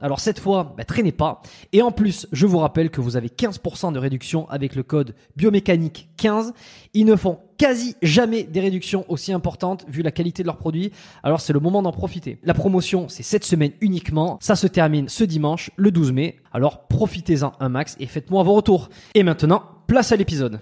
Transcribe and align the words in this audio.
Alors 0.00 0.20
cette 0.20 0.38
fois, 0.38 0.74
bah, 0.76 0.84
traînez 0.84 1.12
pas. 1.12 1.42
Et 1.72 1.82
en 1.82 1.90
plus, 1.90 2.26
je 2.32 2.46
vous 2.46 2.58
rappelle 2.58 2.90
que 2.90 3.00
vous 3.00 3.16
avez 3.16 3.28
15% 3.28 3.92
de 3.92 3.98
réduction 3.98 4.48
avec 4.48 4.74
le 4.74 4.82
code 4.82 5.14
biomécanique 5.36 6.08
15. 6.16 6.52
Ils 6.94 7.04
ne 7.04 7.16
font 7.16 7.38
quasi 7.58 7.96
jamais 8.02 8.44
des 8.44 8.60
réductions 8.60 9.04
aussi 9.08 9.32
importantes 9.32 9.84
vu 9.88 10.02
la 10.02 10.10
qualité 10.10 10.42
de 10.42 10.46
leurs 10.46 10.56
produits. 10.56 10.92
Alors 11.22 11.40
c'est 11.40 11.52
le 11.52 11.60
moment 11.60 11.82
d'en 11.82 11.92
profiter. 11.92 12.38
La 12.44 12.54
promotion, 12.54 13.08
c'est 13.08 13.22
cette 13.22 13.44
semaine 13.44 13.72
uniquement. 13.80 14.38
Ça 14.40 14.56
se 14.56 14.66
termine 14.66 15.08
ce 15.08 15.24
dimanche, 15.24 15.70
le 15.76 15.90
12 15.90 16.12
mai. 16.12 16.36
Alors 16.52 16.86
profitez-en 16.86 17.52
un 17.60 17.68
max 17.68 17.96
et 18.00 18.06
faites-moi 18.06 18.42
vos 18.42 18.54
retours. 18.54 18.88
Et 19.14 19.22
maintenant, 19.22 19.62
place 19.86 20.12
à 20.12 20.16
l'épisode. 20.16 20.60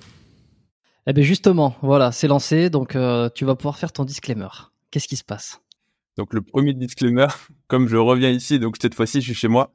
Eh 1.07 1.13
bien 1.13 1.23
justement, 1.23 1.75
voilà, 1.83 2.11
c'est 2.11 2.27
lancé, 2.27 2.69
donc 2.69 2.97
euh, 2.97 3.29
tu 3.35 3.45
vas 3.45 3.55
pouvoir 3.55 3.79
faire 3.79 3.93
ton 3.93 4.05
disclaimer. 4.05 4.49
Qu'est-ce 4.91 5.07
qui 5.07 5.17
se 5.17 5.25
passe? 5.25 5.61
Donc 6.17 6.33
le 6.33 6.41
premier 6.43 6.73
disclaimer, 6.75 7.27
comme 7.69 7.89
je 7.89 7.97
reviens 7.97 8.31
ici, 8.31 8.59
donc 8.59 8.77
cette 8.81 8.95
fois-ci 8.95 9.21
je 9.21 9.27
suis 9.27 9.35
chez 9.35 9.49
moi, 9.49 9.75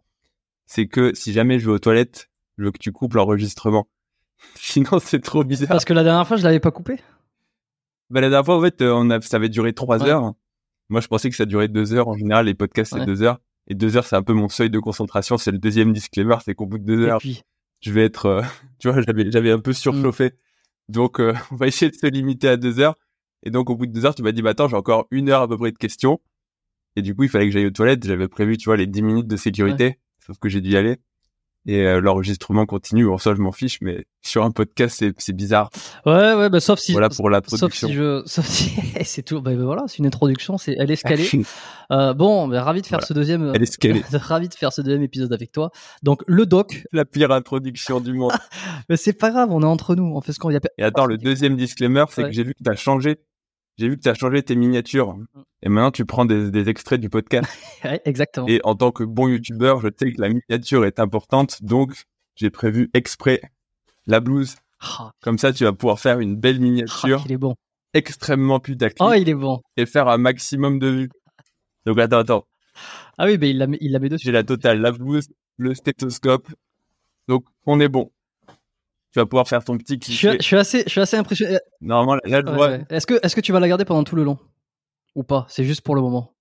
c'est 0.65 0.87
que 0.87 1.13
si 1.13 1.33
jamais 1.33 1.59
je 1.59 1.65
vais 1.67 1.73
aux 1.73 1.79
toilettes, 1.79 2.29
je 2.57 2.63
veux 2.65 2.71
que 2.71 2.79
tu 2.79 2.91
coupes 2.91 3.13
l'enregistrement. 3.13 3.87
Sinon 4.55 4.99
c'est 4.99 5.21
trop 5.21 5.43
bizarre. 5.43 5.69
Parce 5.69 5.85
que 5.85 5.93
la 5.93 6.03
dernière 6.03 6.27
fois, 6.27 6.37
je 6.37 6.43
l'avais 6.43 6.59
pas 6.59 6.71
coupé. 6.71 6.99
Bah, 8.09 8.19
la 8.21 8.29
dernière 8.29 8.45
fois, 8.45 8.57
en 8.57 8.61
fait, 8.61 8.81
euh, 8.81 8.91
on 8.93 9.09
a, 9.09 9.21
ça 9.21 9.37
avait 9.37 9.49
duré 9.49 9.73
trois 9.73 10.01
Ouais. 10.03 10.09
heures. 10.09 10.33
Moi, 10.89 10.99
je 10.99 11.07
pensais 11.07 11.29
que 11.29 11.35
ça 11.35 11.45
durait 11.45 11.69
deux 11.69 11.93
heures. 11.93 12.09
En 12.09 12.17
général, 12.17 12.47
les 12.47 12.53
podcasts, 12.53 12.93
c'est 12.93 13.05
deux 13.05 13.21
heures. 13.23 13.39
Et 13.67 13.75
deux 13.75 13.95
heures, 13.95 14.05
c'est 14.05 14.17
un 14.17 14.23
peu 14.23 14.33
mon 14.33 14.49
seuil 14.49 14.69
de 14.69 14.79
concentration. 14.79 15.37
C'est 15.37 15.51
le 15.51 15.59
deuxième 15.59 15.93
disclaimer, 15.93 16.35
c'est 16.43 16.53
qu'au 16.53 16.65
bout 16.65 16.77
de 16.79 16.83
deux 16.83 17.05
heures, 17.05 17.19
puis, 17.19 17.43
je 17.79 17.93
vais 17.93 18.03
être, 18.03 18.25
euh, 18.25 18.41
tu 18.79 18.89
vois, 18.91 18.99
j'avais, 19.01 19.31
j'avais 19.31 19.51
un 19.51 19.59
peu 19.59 19.71
surchauffé. 19.71 20.33
Donc, 20.89 21.21
euh, 21.21 21.33
on 21.51 21.55
va 21.55 21.67
essayer 21.67 21.89
de 21.89 21.95
se 21.95 22.07
limiter 22.07 22.49
à 22.49 22.57
deux 22.57 22.79
heures. 22.81 22.95
Et 23.43 23.49
donc, 23.51 23.69
au 23.69 23.75
bout 23.77 23.85
de 23.85 23.93
deux 23.93 24.05
heures, 24.05 24.15
tu 24.15 24.23
m'as 24.23 24.33
dit, 24.33 24.41
bah, 24.41 24.49
attends, 24.49 24.67
j'ai 24.67 24.75
encore 24.75 25.07
une 25.11 25.29
heure 25.29 25.43
à 25.43 25.47
peu 25.47 25.57
près 25.57 25.71
de 25.71 25.77
questions. 25.77 26.19
Et 26.95 27.01
du 27.01 27.15
coup, 27.15 27.23
il 27.23 27.29
fallait 27.29 27.45
que 27.47 27.51
j'aille 27.51 27.65
aux 27.67 27.71
toilettes. 27.71 28.05
J'avais 28.05 28.27
prévu, 28.27 28.57
tu 28.57 28.65
vois, 28.65 28.77
les 28.77 28.87
dix 28.87 29.01
minutes 29.01 29.27
de 29.27 29.37
sécurité. 29.37 29.99
Sauf 30.25 30.37
que 30.39 30.49
j'ai 30.49 30.61
dû 30.61 30.71
y 30.71 30.77
aller. 30.77 30.97
Et 31.67 31.85
euh, 31.85 32.01
l'enregistrement 32.01 32.65
continue. 32.65 33.07
En 33.07 33.19
ça, 33.19 33.35
je 33.35 33.39
m'en 33.39 33.51
fiche, 33.51 33.77
mais 33.81 34.05
sur 34.23 34.43
un 34.43 34.49
podcast, 34.49 35.03
c'est, 35.19 35.31
bizarre. 35.33 35.69
ouais, 36.07 36.33
ouais, 36.33 36.49
bah, 36.49 36.59
sauf 36.59 36.79
si, 36.79 36.91
Voilà 36.91 37.09
pour 37.09 37.17
sauf 37.17 37.31
l'introduction. 37.31 37.87
si 37.87 37.93
je, 37.93 38.23
sauf 38.25 38.47
si, 38.47 38.71
c'est 39.03 39.21
tout. 39.21 39.41
Bah, 39.41 39.53
bah, 39.53 39.63
voilà, 39.63 39.83
c'est 39.87 39.99
une 39.99 40.07
introduction, 40.07 40.57
c'est, 40.57 40.75
elle 40.79 40.89
est 40.89 40.95
escalée. 40.95 41.29
Euh, 41.91 42.15
bon, 42.15 42.47
bah, 42.47 42.63
ravi 42.63 42.81
de 42.81 42.87
faire 42.87 42.97
Voilà. 42.97 43.05
ce 43.07 43.13
deuxième, 43.13 43.43
euh, 43.43 43.51
Elle 43.53 43.61
est 43.61 43.69
escalée. 43.69 44.01
ravi 44.13 44.49
de 44.49 44.55
faire 44.55 44.73
ce 44.73 44.81
deuxième 44.81 45.03
épisode 45.03 45.31
avec 45.33 45.51
toi. 45.51 45.69
Donc 46.01 46.23
le 46.25 46.47
doc, 46.47 46.83
la 46.93 47.05
pire 47.05 47.29
introduction 47.31 47.99
du 48.01 48.13
monde. 48.13 48.31
mais 48.89 48.97
c'est 48.97 49.13
pas 49.13 49.29
grave, 49.29 49.49
on 49.51 49.61
est 49.61 49.65
entre 49.65 49.93
nous, 49.93 50.03
on 50.15 50.19
fait 50.21 50.33
ce 50.33 50.39
qu'on 50.39 50.49
y 50.49 50.55
a. 50.55 50.61
Et 50.79 50.83
attends, 50.83 51.05
le 51.05 51.19
deuxième 51.19 51.55
disclaimer, 51.57 52.05
c'est 52.09 52.23
Ouais. 52.23 52.29
que 52.29 52.35
j'ai 52.35 52.43
vu 52.43 52.55
que 52.55 52.63
tu 52.63 52.71
as 52.71 52.75
changé. 52.75 53.19
J'ai 53.81 53.89
vu 53.89 53.97
que 53.97 54.03
tu 54.03 54.09
as 54.09 54.13
changé 54.13 54.43
tes 54.43 54.55
miniatures. 54.55 55.17
Et 55.63 55.69
maintenant, 55.69 55.89
tu 55.89 56.05
prends 56.05 56.25
des, 56.25 56.51
des 56.51 56.69
extraits 56.69 57.01
du 57.01 57.09
podcast. 57.09 57.49
Ouais, 57.83 57.99
exactement. 58.05 58.45
Et 58.47 58.61
en 58.63 58.75
tant 58.75 58.91
que 58.91 59.03
bon 59.03 59.27
youtubeur, 59.27 59.81
je 59.81 59.87
sais 59.97 60.11
que 60.13 60.21
la 60.21 60.29
miniature 60.29 60.85
est 60.85 60.99
importante. 60.99 61.63
Donc, 61.63 61.93
j'ai 62.35 62.51
prévu 62.51 62.91
exprès 62.93 63.41
la 64.05 64.19
blouse. 64.19 64.57
Ah, 64.81 65.13
Comme 65.23 65.39
ça, 65.39 65.51
tu 65.51 65.63
vas 65.63 65.73
pouvoir 65.73 65.99
faire 65.99 66.19
une 66.19 66.35
belle 66.35 66.57
ah, 66.57 66.61
miniature 66.61 67.23
il 67.25 67.31
est 67.31 67.37
bon. 67.37 67.55
extrêmement 67.95 68.59
putaclic 68.59 68.99
Oh, 69.01 69.13
il 69.13 69.27
est 69.27 69.33
bon. 69.33 69.61
et 69.77 69.87
faire 69.87 70.07
un 70.09 70.19
maximum 70.19 70.77
de 70.77 70.87
vues. 70.87 71.09
Donc, 71.87 71.97
attends, 71.97 72.19
attends. 72.19 72.47
Ah 73.17 73.25
oui, 73.25 73.39
bah, 73.39 73.47
il 73.47 73.57
la 73.57 73.65
met, 73.65 73.79
il 73.81 73.93
la 73.93 73.97
met 73.97 74.09
dessus. 74.09 74.25
J'ai 74.25 74.31
la 74.31 74.43
totale, 74.43 74.79
la 74.79 74.91
blouse, 74.91 75.29
le 75.57 75.73
stéthoscope. 75.73 76.47
Donc, 77.27 77.45
on 77.65 77.79
est 77.79 77.89
bon. 77.89 78.11
Tu 79.13 79.19
vas 79.19 79.25
pouvoir 79.25 79.47
faire 79.47 79.63
ton 79.63 79.77
petit 79.77 79.99
Je 80.01 80.05
suis, 80.11 80.27
cliché. 80.27 80.37
je 80.39 80.43
suis 80.45 80.55
assez, 80.57 80.83
je 80.85 80.89
suis 80.89 81.01
assez 81.01 81.17
impressionné. 81.17 81.57
Normalement, 81.81 82.21
là, 82.23 82.41
Ouais, 82.51 82.57
ouais. 82.59 82.85
Est-ce 82.89 83.05
que, 83.05 83.19
est-ce 83.23 83.35
que 83.35 83.41
tu 83.41 83.51
vas 83.51 83.59
la 83.59 83.67
garder 83.67 83.83
pendant 83.85 84.03
tout 84.05 84.15
le 84.15 84.23
long? 84.23 84.37
Ou 85.15 85.23
pas? 85.23 85.45
C'est 85.49 85.65
juste 85.65 85.81
pour 85.81 85.95
le 85.95 86.01
moment. 86.01 86.33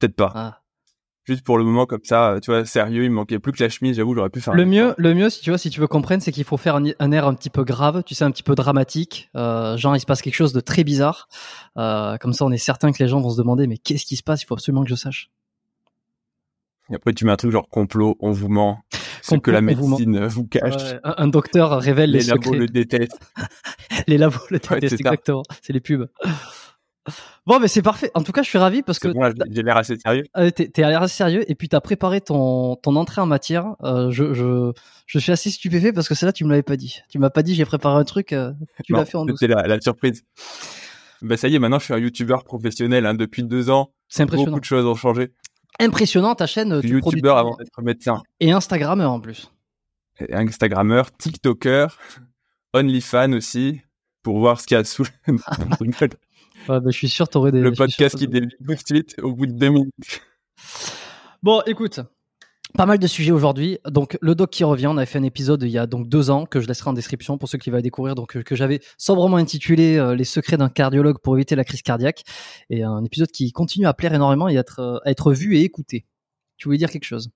peut-être 0.00 0.16
pas. 0.16 0.32
Ah. 0.34 0.62
Juste 1.24 1.44
pour 1.44 1.58
le 1.58 1.64
moment, 1.64 1.86
comme 1.86 2.04
ça, 2.04 2.38
tu 2.42 2.52
vois, 2.52 2.64
sérieux, 2.64 3.02
il 3.04 3.10
me 3.10 3.16
manquait 3.16 3.40
plus 3.40 3.50
que 3.52 3.60
la 3.62 3.68
chemise, 3.68 3.96
j'avoue, 3.96 4.14
j'aurais 4.14 4.30
pu 4.30 4.40
faire 4.40 4.54
Le 4.54 4.62
un- 4.62 4.66
mieux, 4.66 4.94
le 4.96 5.12
mieux, 5.14 5.28
si 5.28 5.40
tu 5.40 5.50
vois, 5.50 5.58
si 5.58 5.70
tu 5.70 5.80
veux 5.80 5.88
comprendre, 5.88 6.22
c'est 6.22 6.30
qu'il 6.30 6.44
faut 6.44 6.56
faire 6.56 6.76
un, 6.76 6.84
un 7.00 7.10
air 7.12 7.26
un 7.26 7.34
petit 7.34 7.50
peu 7.50 7.64
grave, 7.64 8.04
tu 8.04 8.14
sais, 8.14 8.22
un 8.24 8.30
petit 8.30 8.44
peu 8.44 8.54
dramatique. 8.54 9.28
Euh, 9.36 9.76
genre, 9.76 9.96
il 9.96 10.00
se 10.00 10.06
passe 10.06 10.22
quelque 10.22 10.34
chose 10.36 10.52
de 10.52 10.60
très 10.60 10.84
bizarre. 10.84 11.28
Euh, 11.78 12.16
comme 12.18 12.32
ça, 12.32 12.44
on 12.44 12.52
est 12.52 12.58
certain 12.58 12.92
que 12.92 13.02
les 13.02 13.08
gens 13.08 13.20
vont 13.20 13.30
se 13.30 13.38
demander, 13.38 13.66
mais 13.66 13.76
qu'est-ce 13.76 14.04
qui 14.06 14.14
se 14.16 14.22
passe? 14.22 14.42
Il 14.42 14.46
faut 14.46 14.54
absolument 14.54 14.84
que 14.84 14.90
je 14.90 14.94
sache. 14.94 15.30
Et 16.90 16.94
après, 16.94 17.12
tu 17.12 17.24
mets 17.24 17.32
un 17.32 17.36
truc 17.36 17.50
genre 17.50 17.68
complot, 17.68 18.16
on 18.20 18.30
vous 18.30 18.48
ment, 18.48 18.78
ce 19.26 19.36
que 19.36 19.50
la 19.50 19.60
vous 19.60 19.64
médecine 19.66 20.26
vous 20.26 20.46
cache. 20.46 20.74
Ouais, 20.92 21.00
un, 21.04 21.28
docteur 21.28 21.78
révèle 21.80 22.10
les, 22.10 22.20
les 22.20 22.24
labos 22.26 22.42
secrets. 22.44 22.58
le 22.58 22.66
détestent. 22.66 23.18
Les 24.06 24.18
labos 24.18 24.38
le 24.50 24.58
détestent, 24.58 24.92
exactement. 25.00 25.42
C'est 25.62 25.72
les 25.72 25.80
pubs. 25.80 26.06
Bon, 27.46 27.60
mais 27.60 27.68
c'est 27.68 27.82
parfait. 27.82 28.10
En 28.14 28.22
tout 28.22 28.32
cas, 28.32 28.42
je 28.42 28.48
suis 28.48 28.58
ravi 28.58 28.82
parce 28.82 28.98
que 28.98 29.06
bon, 29.08 29.32
j'ai 29.50 29.62
l'air 29.62 29.76
assez 29.76 29.96
sérieux. 29.96 30.24
euh, 30.36 30.50
t'es 30.50 30.70
l'air 30.78 31.02
assez 31.02 31.14
sérieux 31.14 31.44
et 31.48 31.54
puis 31.54 31.68
t'as 31.68 31.80
préparé 31.80 32.20
ton, 32.20 32.74
ton 32.76 32.96
entrée 32.96 33.20
en 33.20 33.26
matière. 33.26 33.76
Euh, 33.84 34.10
je, 34.10 34.34
je, 34.34 34.72
je 35.06 35.18
suis 35.20 35.30
assez 35.30 35.50
stupéfait 35.50 35.92
parce 35.92 36.08
que 36.08 36.14
celle-là, 36.16 36.32
tu 36.32 36.44
me 36.44 36.50
l'avais 36.50 36.64
pas 36.64 36.76
dit. 36.76 36.98
Tu 37.08 37.20
m'as 37.20 37.30
pas 37.30 37.42
dit, 37.44 37.54
j'ai 37.54 37.64
préparé 37.64 37.96
un 37.96 38.04
truc. 38.04 38.32
euh, 38.32 38.52
tu 38.84 38.92
l'as 38.92 39.04
fait 39.04 39.16
en 39.16 39.24
douce. 39.24 39.38
C'était 39.38 39.54
la, 39.54 39.62
la 39.68 39.80
surprise. 39.80 40.24
Bah 41.22 41.36
ça 41.36 41.48
y 41.48 41.54
est, 41.54 41.58
maintenant 41.58 41.78
je 41.78 41.84
suis 41.84 41.94
un 41.94 41.98
youtubeur 41.98 42.44
professionnel 42.44 43.06
hein, 43.06 43.14
depuis 43.14 43.42
deux 43.42 43.70
ans. 43.70 43.92
C'est 44.08 44.24
impressionnant. 44.24 44.50
Beaucoup 44.50 44.60
de 44.60 44.64
choses 44.66 44.84
ont 44.84 44.94
changé. 44.94 45.30
Impressionnant 45.80 46.34
ta 46.34 46.46
chaîne. 46.46 46.70
Produis 46.70 46.90
youtubeur 46.90 47.36
avant 47.38 47.56
d'être 47.56 47.82
médecin. 47.82 48.22
Et 48.40 48.52
Instagrammeur 48.52 49.10
en 49.10 49.20
plus. 49.20 49.50
Et 50.20 50.34
Instagrammeur, 50.34 51.12
TikToker, 51.12 51.98
OnlyFan 52.72 53.34
aussi, 53.34 53.80
pour 54.22 54.38
voir 54.38 54.60
ce 54.60 54.66
qu'il 54.66 54.76
y 54.76 54.80
a 54.80 54.84
sous 54.84 55.04
le, 55.26 55.34
Ouais, 56.68 56.80
bah, 56.80 56.90
je 56.90 56.96
suis 56.96 57.08
sûr 57.08 57.28
t'aurais 57.28 57.52
des. 57.52 57.60
le 57.60 57.72
podcast 57.72 58.16
qui 58.16 58.26
débute 58.26 58.56
tout 58.58 58.74
de 58.74 58.80
suite 58.84 59.16
au 59.22 59.32
bout 59.32 59.46
de 59.46 59.52
deux 59.52 59.68
minutes. 59.68 60.22
Bon, 61.42 61.62
écoute, 61.66 62.00
pas 62.76 62.86
mal 62.86 62.98
de 62.98 63.06
sujets 63.06 63.32
aujourd'hui. 63.32 63.78
Donc, 63.86 64.18
le 64.20 64.34
doc 64.34 64.50
qui 64.50 64.62
revient, 64.62 64.86
on 64.86 64.96
avait 64.96 65.06
fait 65.06 65.18
un 65.18 65.22
épisode 65.22 65.62
il 65.62 65.70
y 65.70 65.78
a 65.78 65.86
donc 65.86 66.08
deux 66.08 66.30
ans 66.30 66.46
que 66.46 66.60
je 66.60 66.68
laisserai 66.68 66.90
en 66.90 66.92
description 66.92 67.38
pour 67.38 67.48
ceux 67.48 67.58
qui 67.58 67.70
veulent 67.70 67.82
découvrir. 67.82 68.14
Donc, 68.14 68.36
euh, 68.36 68.42
que 68.42 68.54
j'avais 68.54 68.80
sobrement 68.98 69.38
intitulé 69.38 69.96
euh, 69.96 70.14
Les 70.14 70.24
secrets 70.24 70.56
d'un 70.56 70.68
cardiologue 70.68 71.18
pour 71.18 71.36
éviter 71.36 71.56
la 71.56 71.64
crise 71.64 71.82
cardiaque. 71.82 72.24
Et 72.70 72.82
un 72.82 73.02
épisode 73.04 73.30
qui 73.30 73.50
continue 73.52 73.86
à 73.86 73.94
plaire 73.94 74.14
énormément 74.14 74.48
et 74.48 74.56
à 74.56 74.60
être, 74.60 74.80
euh, 74.80 74.98
à 75.04 75.10
être 75.10 75.32
vu 75.32 75.56
et 75.56 75.62
écouté. 75.62 76.04
Tu 76.58 76.68
voulais 76.68 76.78
dire 76.78 76.90
quelque 76.90 77.04
chose? 77.04 77.30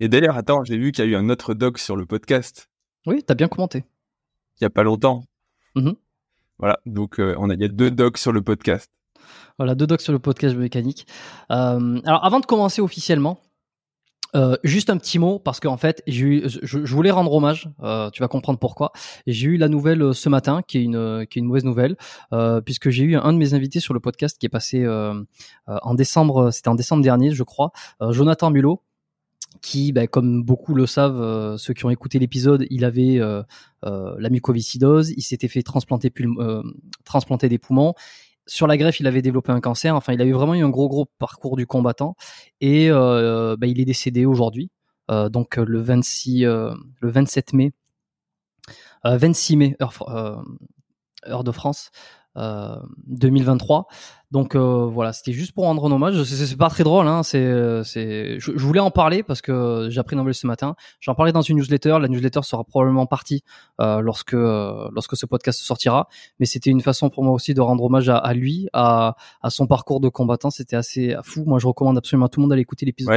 Et 0.00 0.08
d'ailleurs, 0.08 0.36
attends, 0.36 0.64
j'ai 0.64 0.78
vu 0.78 0.92
qu'il 0.92 1.04
y 1.04 1.08
a 1.08 1.10
eu 1.10 1.16
un 1.16 1.28
autre 1.28 1.54
doc 1.54 1.78
sur 1.78 1.96
le 1.96 2.06
podcast 2.06 2.68
Oui, 3.06 3.22
t'as 3.22 3.34
bien 3.34 3.48
commenté. 3.48 3.84
il 4.60 4.64
y 4.64 4.66
a 4.66 4.70
pas 4.70 4.82
longtemps. 4.82 5.24
Mhm. 5.76 5.94
Voilà, 6.58 6.78
donc 6.86 7.18
euh, 7.20 7.34
on 7.38 7.50
a, 7.50 7.54
il 7.54 7.60
y 7.60 7.64
a 7.64 7.68
deux 7.68 7.90
docs 7.90 8.18
sur 8.18 8.32
le 8.32 8.40
podcast. 8.40 8.90
Voilà, 9.58 9.74
deux 9.74 9.86
docs 9.86 10.00
sur 10.00 10.12
le 10.12 10.18
podcast 10.18 10.56
mécanique. 10.56 11.06
Alors, 11.48 12.24
avant 12.24 12.40
de 12.40 12.46
commencer 12.46 12.80
officiellement, 12.80 13.40
euh, 14.34 14.56
juste 14.64 14.90
un 14.90 14.96
petit 14.96 15.18
mot 15.18 15.38
parce 15.38 15.60
qu'en 15.60 15.76
fait, 15.76 16.02
j'ai 16.06 16.24
eu, 16.24 16.42
je, 16.48 16.84
je 16.84 16.94
voulais 16.94 17.10
rendre 17.10 17.32
hommage. 17.32 17.68
euh, 17.82 18.10
tu 18.10 18.22
vas 18.22 18.28
comprendre 18.28 18.58
pourquoi. 18.58 18.92
J'ai 19.26 19.48
eu 19.48 19.56
la 19.56 19.68
nouvelle 19.68 20.02
euh, 20.02 20.12
ce 20.12 20.28
matin, 20.28 20.62
qui 20.66 20.78
est 20.78 20.82
une, 20.82 20.96
euh, 20.96 21.24
qui 21.24 21.38
est 21.38 21.40
une 21.40 21.46
mauvaise 21.46 21.64
nouvelle, 21.64 21.96
euh, 22.32 22.60
puisque 22.60 22.90
j'ai 22.90 23.04
eu 23.04 23.16
un 23.16 23.32
de 23.32 23.38
mes 23.38 23.54
invités 23.54 23.80
sur 23.80 23.94
le 23.94 24.00
podcast 24.00 24.38
qui 24.38 24.46
est 24.46 24.48
passé 24.48 24.86
en 25.66 25.94
décembre. 25.94 26.50
C'était 26.50 26.68
en 26.68 26.74
décembre 26.74 27.02
dernier, 27.02 27.32
je 27.32 27.42
crois. 27.42 27.72
Jonathan 28.10 28.50
Mulot 28.50 28.82
qui, 29.62 29.92
ben, 29.92 30.08
comme 30.08 30.42
beaucoup 30.42 30.74
le 30.74 30.84
savent, 30.84 31.20
euh, 31.20 31.56
ceux 31.56 31.74
qui 31.74 31.86
ont 31.86 31.90
écouté 31.90 32.18
l'épisode, 32.18 32.66
il 32.70 32.84
avait 32.84 33.18
euh, 33.18 33.42
la 33.82 34.28
mucoviscidose, 34.28 35.10
il 35.10 35.22
s'était 35.22 35.48
fait 35.48 35.62
transplanter, 35.62 36.12
transplanter 37.04 37.48
des 37.48 37.58
poumons. 37.58 37.94
Sur 38.46 38.66
la 38.66 38.76
greffe, 38.76 39.00
il 39.00 39.06
avait 39.06 39.22
développé 39.22 39.52
un 39.52 39.60
cancer. 39.60 39.94
Enfin, 39.94 40.12
il 40.12 40.20
avait 40.20 40.32
vraiment 40.32 40.54
eu 40.54 40.62
un 40.62 40.68
gros, 40.68 40.88
gros 40.88 41.06
parcours 41.18 41.56
du 41.56 41.66
combattant. 41.66 42.14
Et 42.60 42.90
euh, 42.90 43.56
ben, 43.58 43.68
il 43.68 43.80
est 43.80 43.84
décédé 43.84 44.26
aujourd'hui, 44.26 44.70
euh, 45.10 45.28
donc 45.28 45.58
euh, 45.58 45.64
le 45.66 45.80
26, 45.80 46.44
euh, 46.44 46.74
le 47.00 47.10
27 47.10 47.52
mai, 47.52 47.72
euh, 49.06 49.16
26 49.16 49.56
mai, 49.56 49.76
heure 51.26 51.44
de 51.44 51.52
France. 51.52 51.90
Euh, 52.36 52.76
2023 53.06 53.86
donc 54.30 54.56
euh, 54.56 54.84
voilà 54.86 55.12
c'était 55.12 55.32
juste 55.32 55.52
pour 55.52 55.62
rendre 55.64 55.86
un 55.86 55.92
hommage. 55.92 56.20
C'est 56.24 56.56
pas 56.56 56.68
très 56.68 56.82
drôle 56.82 57.06
hein 57.06 57.22
c'est 57.22 57.38
euh, 57.44 57.84
c'est 57.84 58.40
je, 58.40 58.50
je 58.56 58.66
voulais 58.66 58.80
en 58.80 58.90
parler 58.90 59.22
parce 59.22 59.40
que 59.40 59.86
j'ai 59.90 60.00
appris 60.00 60.14
une 60.14 60.20
nouvelle 60.20 60.34
ce 60.34 60.48
matin. 60.48 60.74
J'en 60.98 61.14
parlais 61.14 61.30
dans 61.30 61.40
une 61.42 61.58
newsletter. 61.58 61.98
La 62.00 62.08
newsletter 62.08 62.40
sera 62.42 62.64
probablement 62.64 63.06
partie 63.06 63.44
euh, 63.80 64.00
lorsque 64.00 64.34
euh, 64.34 64.88
lorsque 64.92 65.16
ce 65.16 65.24
podcast 65.26 65.60
sortira. 65.60 66.08
Mais 66.40 66.46
c'était 66.46 66.70
une 66.70 66.80
façon 66.80 67.10
pour 67.10 67.22
moi 67.22 67.32
aussi 67.32 67.54
de 67.54 67.60
rendre 67.60 67.84
hommage 67.84 68.08
à, 68.08 68.16
à 68.16 68.34
lui 68.34 68.68
à, 68.72 69.14
à 69.40 69.50
son 69.50 69.68
parcours 69.68 70.00
de 70.00 70.08
combattant. 70.08 70.50
C'était 70.50 70.74
assez 70.74 71.14
fou. 71.22 71.44
Moi 71.46 71.60
je 71.60 71.68
recommande 71.68 71.96
absolument 71.96 72.26
à 72.26 72.28
tout 72.28 72.40
le 72.40 72.42
monde 72.42 72.50
d'aller 72.50 72.62
écouter 72.62 72.86
l'épisode 72.86 73.12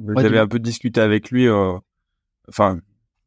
Ouais, 0.00 0.22
j'avais 0.22 0.38
un 0.40 0.48
peu 0.48 0.58
discuté 0.58 1.00
avec 1.00 1.30
lui. 1.30 1.46
euh, 1.46 1.74
Enfin, 2.48 2.80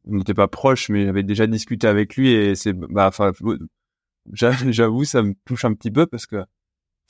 on 0.06 0.16
n'était 0.16 0.34
pas 0.34 0.48
proche, 0.48 0.90
mais 0.90 1.06
j'avais 1.06 1.22
déjà 1.22 1.46
discuté 1.46 1.86
avec 1.86 2.14
lui 2.14 2.30
et 2.30 2.54
c'est, 2.54 2.72
bah, 2.74 3.06
enfin, 3.08 3.32
j'avoue, 4.70 5.04
ça 5.04 5.22
me 5.22 5.34
touche 5.44 5.64
un 5.64 5.74
petit 5.74 5.90
peu 5.90 6.06
parce 6.06 6.26
que, 6.26 6.44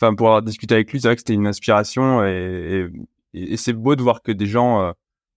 enfin, 0.00 0.14
pour 0.14 0.28
avoir 0.28 0.42
discuté 0.42 0.74
avec 0.74 0.92
lui, 0.92 1.00
c'est 1.00 1.08
vrai 1.08 1.16
que 1.16 1.20
c'était 1.20 1.34
une 1.34 1.46
inspiration 1.46 2.24
et, 2.24 2.88
et, 3.34 3.52
et 3.52 3.56
c'est 3.56 3.72
beau 3.72 3.96
de 3.96 4.02
voir 4.02 4.22
que 4.22 4.32
des 4.32 4.46
gens, 4.46 4.82
euh, 4.82 4.92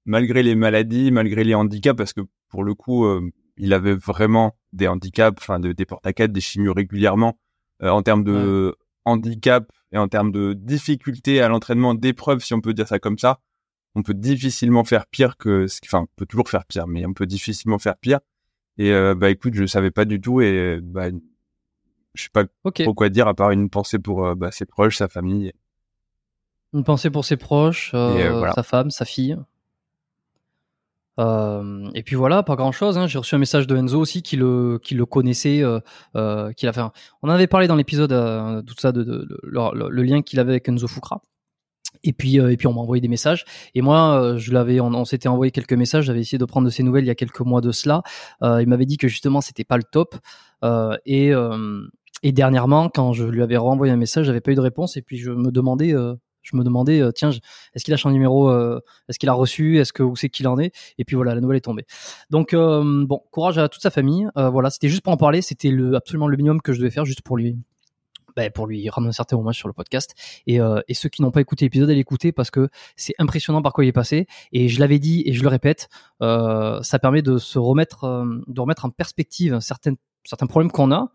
malgré 0.06 0.44
les 0.44 0.56
maladies, 0.56 1.12
malgré 1.12 1.44
les 1.44 1.56
handicaps, 1.56 1.98
parce 1.98 2.14
que 2.14 2.22
pour 2.50 2.64
le 2.64 2.74
coup, 2.76 3.06
euh, 3.06 3.30
il 3.58 3.74
avait 3.74 3.96
vraiment 3.96 4.56
des 4.74 4.88
handicaps, 4.88 5.38
enfin, 5.42 5.60
de, 5.60 5.72
des 5.74 5.86
portes 5.86 6.06
à 6.06 6.14
quatre, 6.14 6.32
des 6.32 6.42
chimios 6.42 6.74
régulièrement, 6.74 7.38
euh, 7.84 7.90
en 7.90 8.02
termes 8.04 8.24
de 8.24 8.76
handicap 9.06 9.72
et 9.92 9.98
en 9.98 10.08
termes 10.08 10.32
de 10.32 10.54
difficulté 10.54 11.42
à 11.42 11.48
l'entraînement 11.48 11.94
d'épreuves, 11.96 12.42
si 12.44 12.54
on 12.54 12.62
peut 12.62 12.74
dire 12.74 12.88
ça 12.88 13.00
comme 13.00 13.18
ça, 13.18 13.40
on 13.96 14.04
peut 14.04 14.14
difficilement 14.14 14.84
faire 14.86 15.06
pire 15.08 15.38
que, 15.38 15.68
ce- 15.68 15.80
enfin, 15.86 16.02
on 16.04 16.08
peut 16.16 16.26
toujours 16.26 16.50
faire 16.50 16.66
pire, 16.66 16.88
mais 16.88 17.06
on 17.06 17.14
peut 17.14 17.26
difficilement 17.26 17.80
faire 17.80 17.98
pire. 17.98 18.20
Et 18.78 18.92
euh, 18.94 19.16
bah 19.16 19.30
écoute, 19.30 19.54
je 19.54 19.66
savais 19.66 19.92
pas 19.92 20.06
du 20.06 20.22
tout 20.22 20.42
et 20.42 20.80
bah 20.82 21.10
je 22.14 22.24
sais 22.24 22.30
pas 22.34 22.44
ok 22.64 22.84
trop 22.84 22.94
quoi 22.94 23.10
dire 23.10 23.28
à 23.28 23.34
part 23.34 23.52
une 23.52 23.70
pensée 23.70 24.00
pour 24.00 24.26
euh, 24.26 24.36
bah, 24.36 24.52
ses 24.52 24.66
proches, 24.66 24.98
sa 24.98 25.08
famille. 25.08 25.54
Une 26.74 26.84
pensée 26.84 27.10
pour 27.10 27.26
ses 27.26 27.38
proches, 27.38 27.92
euh, 27.94 28.18
euh, 28.18 28.38
voilà. 28.38 28.54
sa 28.54 28.64
femme, 28.64 28.92
sa 28.92 29.06
fille. 29.06 29.38
Et 31.94 32.02
puis 32.04 32.16
voilà, 32.16 32.42
pas 32.42 32.56
grand 32.56 32.72
chose. 32.72 32.98
Hein. 32.98 33.06
J'ai 33.06 33.20
reçu 33.20 33.36
un 33.36 33.38
message 33.38 33.68
de 33.68 33.76
Enzo 33.78 34.00
aussi 34.00 34.24
qui 34.24 34.38
le, 34.38 34.80
qui 34.82 34.96
le 34.96 35.06
connaissait, 35.06 35.62
qu'il 36.58 36.70
a 36.70 36.74
fait. 36.74 36.80
un- 36.82 36.92
On 37.22 37.30
avait 37.30 37.46
parlé 37.46 37.68
dans 37.68 37.76
l'épisode, 37.76 38.10
tout 38.66 38.74
ça, 38.80 38.92
de, 38.92 39.04
de- 39.04 39.26
de- 39.26 39.40
le, 39.44 39.60
le- 39.76 39.90
le 39.90 40.04
lien 40.04 40.24
qu'il 40.24 40.40
avait 40.40 40.54
avec 40.54 40.68
Enzo 40.68 40.88
Fukra. 40.88 41.22
Et 42.04 42.14
puis, 42.14 42.40
euh, 42.40 42.52
et 42.52 42.58
puis 42.58 42.66
on 42.66 42.74
m'a 42.74 42.82
envoyé 42.82 43.02
des 43.02 43.08
messages. 43.10 43.46
Et 43.76 43.82
moi, 43.84 44.20
euh, 44.20 44.38
je 44.38 44.52
l'avais, 44.52 44.80
on, 44.80 44.88
on 44.96 45.06
s'était 45.06 45.28
envoyé 45.30 45.52
quelques 45.52 45.74
messages. 45.74 46.06
J'avais 46.06 46.22
essayé 46.22 46.40
de 46.40 46.46
prendre 46.46 46.66
de 46.66 46.72
ses 46.72 46.82
nouvelles 46.82 47.04
il 47.04 47.08
y 47.08 47.12
a 47.12 47.16
quelques 47.16 47.42
mois 47.42 47.62
de 47.62 47.72
cela. 47.72 48.02
Euh, 48.42 48.60
il 48.60 48.68
m'avait 48.68 48.88
dit 48.88 48.98
que 48.98 49.08
justement 49.08 49.42
c'était 49.42 49.66
pas 49.66 49.78
le 49.78 49.84
top. 49.84 50.16
Et, 51.06 51.32
et 52.24 52.32
dernièrement, 52.32 52.90
quand 52.90 53.14
je 53.14 53.24
lui 53.24 53.42
avais 53.42 53.58
renvoyé 53.58 53.92
un 53.92 53.98
message, 53.98 54.26
j'avais 54.26 54.42
pas 54.42 54.52
eu 54.52 54.56
de 54.56 54.62
réponse. 54.62 54.98
Et 54.98 55.02
puis 55.02 55.18
je 55.18 55.32
me 55.32 55.52
demandais, 55.52 55.94
euh, 55.94 56.16
je 56.44 56.56
me 56.56 56.64
demandais, 56.64 57.02
euh, 57.02 57.12
tiens, 57.12 57.32
est-ce 57.74 57.84
qu'il 57.84 57.94
a 57.94 57.98
son 57.98 58.12
numéro 58.12 58.50
euh, 58.50 58.80
Est-ce 59.10 59.20
qu'il 59.20 59.30
a 59.30 59.34
reçu 59.34 59.80
Est-ce 59.80 59.94
que 59.94 60.04
où 60.04 60.16
c'est 60.16 60.30
qu'il 60.30 60.48
en 60.48 60.60
est? 60.60 60.74
Et 60.98 61.06
puis 61.06 61.16
voilà, 61.16 61.34
la 61.36 61.42
nouvelle 61.42 61.58
est 61.58 61.62
tombée. 61.62 61.86
Donc 62.30 62.54
euh, 62.54 63.06
bon, 63.06 63.22
courage 63.32 63.58
à 63.58 63.70
toute 63.70 63.82
sa 63.82 63.90
famille. 63.90 64.28
Euh, 64.38 64.50
voilà, 64.50 64.70
c'était 64.70 64.90
juste 64.90 65.04
pour 65.04 65.14
en 65.14 65.18
parler. 65.18 65.42
C'était 65.42 65.72
le 65.72 65.96
absolument 65.96 66.28
le 66.28 66.38
minimum 66.38 66.62
que 66.62 66.74
je 66.74 66.80
devais 66.80 66.92
faire, 66.92 67.06
juste 67.06 67.22
pour 67.22 67.38
lui, 67.38 67.58
ben, 68.36 68.52
pour 68.52 68.68
lui 68.68 68.88
rendre 68.90 69.08
un 69.08 69.12
certain 69.12 69.38
hommage 69.38 69.58
sur 69.58 69.68
le 69.68 69.74
podcast. 69.74 70.14
Et, 70.46 70.62
euh, 70.62 70.80
et 70.88 70.94
ceux 70.94 71.10
qui 71.10 71.24
n'ont 71.24 71.32
pas 71.32 71.42
écouté 71.42 71.66
l'épisode, 71.66 71.90
allez 71.90 71.98
l'écouter 71.98 72.32
parce 72.32 72.52
que 72.52 72.70
c'est 72.96 73.16
impressionnant 73.18 73.64
par 73.64 73.74
quoi 73.74 73.84
il 73.84 73.88
est 73.88 73.94
passé. 73.94 74.28
Et 74.52 74.70
je 74.70 74.80
l'avais 74.80 75.00
dit 75.00 75.24
et 75.26 75.34
je 75.34 75.42
le 75.42 75.50
répète, 75.50 75.90
ça 76.20 77.00
permet 77.02 77.24
de 77.24 77.38
se 77.38 77.58
remettre, 77.58 78.26
de 78.48 78.62
remettre 78.62 78.86
en 78.86 78.92
perspective 78.92 79.60
certaines, 79.60 79.98
certains 80.24 80.48
problèmes 80.48 80.72
qu'on 80.72 80.92
a. 80.92 81.12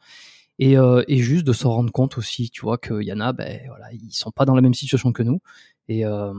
Et, 0.58 0.78
euh, 0.78 1.02
et 1.06 1.18
juste 1.18 1.46
de 1.46 1.52
se 1.52 1.66
rendre 1.66 1.92
compte 1.92 2.16
aussi, 2.16 2.50
tu 2.50 2.62
vois, 2.62 2.78
qu'il 2.78 3.02
y 3.02 3.12
en 3.12 3.20
a, 3.20 3.32
ben 3.32 3.60
voilà, 3.68 3.92
ils 3.92 4.12
sont 4.12 4.30
pas 4.30 4.44
dans 4.44 4.54
la 4.54 4.62
même 4.62 4.74
situation 4.74 5.12
que 5.12 5.22
nous. 5.22 5.40
Et 5.88 6.06
euh, 6.06 6.32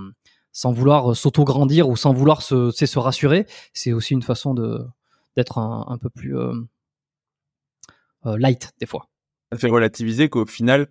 sans 0.51 0.71
vouloir 0.71 1.15
s'auto-grandir 1.15 1.87
ou 1.87 1.95
sans 1.95 2.13
vouloir 2.13 2.41
se, 2.41 2.71
se 2.71 2.99
rassurer, 2.99 3.45
c'est 3.73 3.93
aussi 3.93 4.13
une 4.13 4.23
façon 4.23 4.53
de 4.53 4.85
d'être 5.35 5.59
un, 5.59 5.99
peu 6.01 6.09
plus 6.09 6.35
euh, 6.35 6.51
euh, 8.25 8.37
light 8.39 8.71
des 8.79 8.87
fois. 8.87 9.07
Ça 9.51 9.59
fait 9.59 9.69
relativiser 9.69 10.29
qu'au 10.29 10.47
final, 10.47 10.87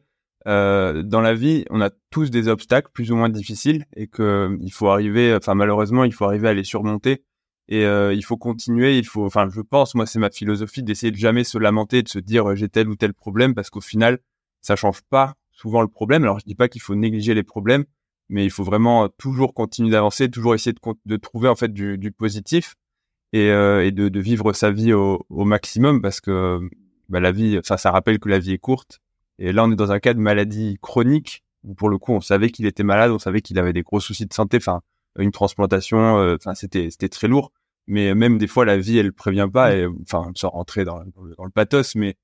euh, 0.46 1.02
dans 1.02 1.20
la 1.20 1.34
vie, 1.34 1.64
on 1.70 1.80
a 1.80 1.90
tous 2.10 2.30
des 2.30 2.46
obstacles 2.46 2.90
plus 2.92 3.10
ou 3.10 3.16
moins 3.16 3.28
difficiles 3.28 3.84
et 3.96 4.06
que 4.06 4.22
euh, 4.22 4.56
il 4.60 4.72
faut 4.72 4.88
arriver, 4.88 5.34
enfin 5.34 5.54
malheureusement, 5.54 6.04
il 6.04 6.14
faut 6.14 6.24
arriver 6.24 6.48
à 6.48 6.54
les 6.54 6.62
surmonter 6.62 7.24
et 7.68 7.84
euh, 7.84 8.14
il 8.14 8.24
faut 8.24 8.36
continuer. 8.36 8.98
Il 8.98 9.06
faut, 9.06 9.24
enfin, 9.26 9.48
je 9.50 9.60
pense, 9.60 9.94
moi, 9.94 10.06
c'est 10.06 10.18
ma 10.18 10.30
philosophie 10.30 10.82
d'essayer 10.82 11.10
de 11.10 11.16
jamais 11.16 11.44
se 11.44 11.58
lamenter, 11.58 12.02
de 12.02 12.08
se 12.08 12.18
dire 12.18 12.50
euh, 12.50 12.54
j'ai 12.54 12.68
tel 12.68 12.88
ou 12.88 12.96
tel 12.96 13.12
problème 13.14 13.54
parce 13.54 13.70
qu'au 13.70 13.80
final, 13.80 14.18
ça 14.62 14.76
change 14.76 15.02
pas 15.02 15.34
souvent 15.52 15.80
le 15.82 15.88
problème. 15.88 16.22
Alors 16.22 16.38
je 16.38 16.44
dis 16.44 16.54
pas 16.54 16.68
qu'il 16.68 16.82
faut 16.82 16.94
négliger 16.94 17.34
les 17.34 17.42
problèmes, 17.42 17.84
mais 18.28 18.44
il 18.44 18.50
faut 18.50 18.64
vraiment 18.64 19.04
euh, 19.04 19.08
toujours 19.18 19.54
continuer 19.54 19.90
d'avancer, 19.90 20.30
toujours 20.30 20.54
essayer 20.54 20.72
de, 20.72 20.80
de 21.04 21.16
trouver 21.16 21.48
en 21.48 21.56
fait 21.56 21.72
du, 21.72 21.98
du 21.98 22.12
positif 22.12 22.74
et, 23.32 23.50
euh, 23.50 23.84
et 23.84 23.90
de, 23.90 24.08
de 24.08 24.20
vivre 24.20 24.52
sa 24.52 24.70
vie 24.70 24.92
au, 24.92 25.24
au 25.30 25.44
maximum 25.44 26.02
parce 26.02 26.20
que 26.20 26.60
bah, 27.08 27.20
la 27.20 27.32
vie, 27.32 27.58
enfin 27.58 27.76
ça 27.76 27.90
rappelle 27.90 28.18
que 28.18 28.28
la 28.28 28.38
vie 28.38 28.52
est 28.52 28.58
courte. 28.58 29.00
Et 29.38 29.52
là 29.52 29.64
on 29.64 29.72
est 29.72 29.76
dans 29.76 29.92
un 29.92 30.00
cas 30.00 30.14
de 30.14 30.20
maladie 30.20 30.78
chronique 30.80 31.44
où 31.64 31.74
pour 31.74 31.88
le 31.88 31.98
coup 31.98 32.12
on 32.12 32.20
savait 32.20 32.50
qu'il 32.50 32.66
était 32.66 32.84
malade, 32.84 33.10
on 33.10 33.18
savait 33.18 33.40
qu'il 33.40 33.58
avait 33.58 33.72
des 33.72 33.82
gros 33.82 34.00
soucis 34.00 34.26
de 34.26 34.34
santé, 34.34 34.58
enfin 34.58 34.82
une 35.18 35.32
transplantation, 35.32 36.18
euh, 36.18 36.36
enfin 36.36 36.54
c'était 36.54 36.90
c'était 36.90 37.08
très 37.08 37.28
lourd. 37.28 37.52
Mais 37.86 38.14
même 38.14 38.38
des 38.38 38.46
fois 38.48 38.64
la 38.64 38.76
vie 38.78 38.98
elle 38.98 39.12
prévient 39.12 39.48
pas 39.52 39.74
et 39.76 39.86
enfin 40.02 40.30
sans 40.34 40.50
rentrer 40.50 40.84
dans, 40.84 40.98
dans 41.14 41.22
le, 41.22 41.34
dans 41.36 41.44
le 41.44 41.50
pathos, 41.50 41.94
mais 41.94 42.16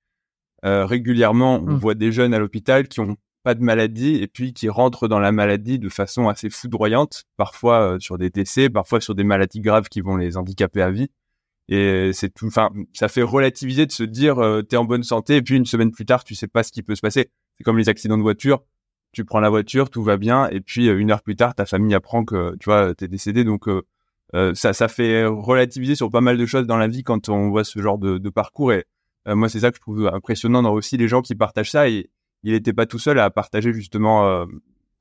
euh, 0.65 0.85
régulièrement 0.87 1.57
on 1.57 1.73
Mm. 1.73 1.77
voit 1.77 1.95
des 1.95 2.13
jeunes 2.13 2.35
à 2.35 2.39
l'hôpital 2.39 2.89
qui 2.89 3.01
ont 3.01 3.17
pas 3.43 3.55
de 3.55 3.63
maladie 3.63 4.17
et 4.17 4.29
puis 4.29 4.53
qui 4.53 4.69
rentrent 4.69 5.09
dans 5.09 5.19
la 5.19 5.33
maladie 5.33 5.79
de 5.79 5.89
façon 5.89 6.29
assez 6.29 6.49
foudroyante, 6.51 7.25
parfois 7.37 7.95
euh, 7.95 7.99
sur 7.99 8.19
des 8.19 8.31
décès, 8.31 8.71
parfois 8.71 9.01
sur 9.01 9.15
des 9.15 9.25
maladies 9.25 9.61
graves 9.61 9.89
qui 9.89 10.01
vont 10.01 10.17
les 10.17 10.37
handicaper 10.37 10.83
à 10.83 10.91
vie. 10.91 11.11
Et 11.69 12.13
c'est 12.13 12.31
tout. 12.35 12.47
Enfin, 12.47 12.71
ça 12.93 13.09
fait 13.09 13.23
relativiser 13.23 13.87
de 13.87 13.93
se 13.93 14.03
dire 14.03 14.39
euh, 14.39 14.63
t'es 14.63 14.77
en 14.77 14.85
bonne 14.85 15.05
santé 15.05 15.37
et 15.37 15.43
puis 15.43 15.57
une 15.57 15.65
semaine 15.67 15.91
plus 15.93 16.05
tard 16.05 16.25
tu 16.25 16.35
sais 16.35 16.49
pas 16.49 16.63
ce 16.63 16.73
qui 16.73 16.83
peut 16.83 16.95
se 16.95 17.01
passer. 17.01 17.31
C'est 17.57 17.65
comme 17.65 17.79
les 17.79 17.89
accidents 17.89 18.19
de 18.19 18.23
voiture. 18.23 18.63
Tu 19.13 19.25
prends 19.25 19.41
la 19.41 19.51
voiture, 19.51 19.91
tout 19.91 20.03
va 20.03 20.17
bien 20.17 20.49
et 20.49 20.61
puis 20.61 20.89
euh, 20.89 20.99
une 20.99 21.11
heure 21.11 21.23
plus 21.23 21.37
tard 21.37 21.55
ta 21.55 21.67
famille 21.67 21.95
apprend 21.95 22.25
que 22.25 22.57
tu 22.59 22.67
vois 22.67 22.95
t'es 22.95 23.09
décédé. 23.09 23.45
Donc 23.45 23.69
euh, 23.69 23.83
euh, 24.35 24.55
ça 24.55 24.73
ça 24.73 24.89
fait 24.89 25.27
relativiser 25.27 25.95
sur 25.95 26.11
pas 26.11 26.21
mal 26.21 26.39
de 26.39 26.47
choses 26.47 26.67
dans 26.67 26.79
la 26.79 26.89
vie 26.89 27.03
quand 27.03 27.29
on 27.29 27.51
voit 27.51 27.65
ce 27.65 27.81
genre 27.81 27.99
de, 27.99 28.31
parcours. 28.31 28.73
Et 28.73 28.85
moi 29.27 29.49
c'est 29.49 29.61
ça 29.61 29.71
que 29.71 29.77
je 29.77 29.83
trouve 29.83 30.07
impressionnant 30.13 30.63
dans 30.63 30.73
aussi 30.73 30.97
les 30.97 31.09
gens 31.09 31.23
qui 31.23 31.35
partagent 31.35 31.71
ça. 31.71 31.89
Et 31.89 32.11
il 32.43 32.53
n'était 32.53 32.73
pas 32.73 32.87
tout 32.87 32.99
seul 32.99 33.19
à 33.19 33.31
partager 33.31 33.73
justement 33.73 34.47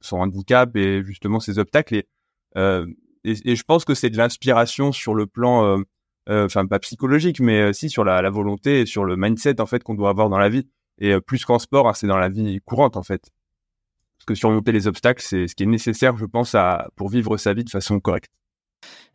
son 0.01 0.17
handicap 0.17 0.75
et 0.75 1.03
justement 1.03 1.39
ses 1.39 1.57
obstacles. 1.59 1.95
Et, 1.95 2.07
et, 3.23 3.55
je 3.55 3.63
pense 3.63 3.85
que 3.85 3.93
c'est 3.93 4.09
de 4.09 4.17
l'inspiration 4.17 4.91
sur 4.91 5.15
le 5.15 5.25
plan 5.27 5.81
enfin 6.27 6.65
pas 6.67 6.79
psychologique, 6.79 7.39
mais 7.39 7.61
euh, 7.61 7.73
si 7.73 7.89
sur 7.89 8.03
la, 8.03 8.29
volonté 8.29 8.81
et 8.81 8.85
sur 8.85 9.05
le 9.05 9.15
mindset 9.15 9.59
en 9.61 9.65
fait 9.65 9.83
qu'on 9.83 9.95
doit 9.95 10.09
avoir 10.09 10.29
dans 10.29 10.37
la 10.37 10.49
vie. 10.49 10.67
Et 10.99 11.19
plus 11.19 11.45
qu'en 11.45 11.57
sport, 11.57 11.89
hein, 11.89 11.93
c'est 11.93 12.07
dans 12.07 12.17
la 12.17 12.29
vie 12.29 12.59
courante 12.63 12.95
en 12.95 13.03
fait. 13.03 13.31
Parce 14.21 14.25
que 14.27 14.35
surmonter 14.35 14.71
les 14.71 14.87
obstacles, 14.87 15.23
c'est 15.25 15.47
ce 15.47 15.55
qui 15.55 15.63
est 15.63 15.67
nécessaire, 15.67 16.15
je 16.15 16.25
pense, 16.25 16.53
à, 16.53 16.89
pour 16.95 17.09
vivre 17.09 17.37
sa 17.37 17.55
vie 17.55 17.63
de 17.63 17.71
façon 17.71 17.99
correcte. 17.99 18.29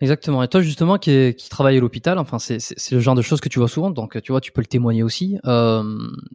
Exactement. 0.00 0.42
Et 0.42 0.48
toi, 0.48 0.60
justement, 0.62 0.98
qui, 0.98 1.36
travaille 1.48 1.76
à 1.76 1.80
l'hôpital, 1.80 2.18
enfin, 2.18 2.40
c'est 2.40 2.90
le 2.90 2.98
genre 2.98 3.14
de 3.14 3.22
choses 3.22 3.40
que 3.40 3.48
tu 3.48 3.60
vois 3.60 3.68
souvent. 3.68 3.90
Donc, 3.90 4.20
tu 4.20 4.32
vois, 4.32 4.40
tu 4.40 4.50
peux 4.50 4.60
le 4.60 4.66
témoigner 4.66 5.04
aussi. 5.04 5.38
Euh, 5.44 5.84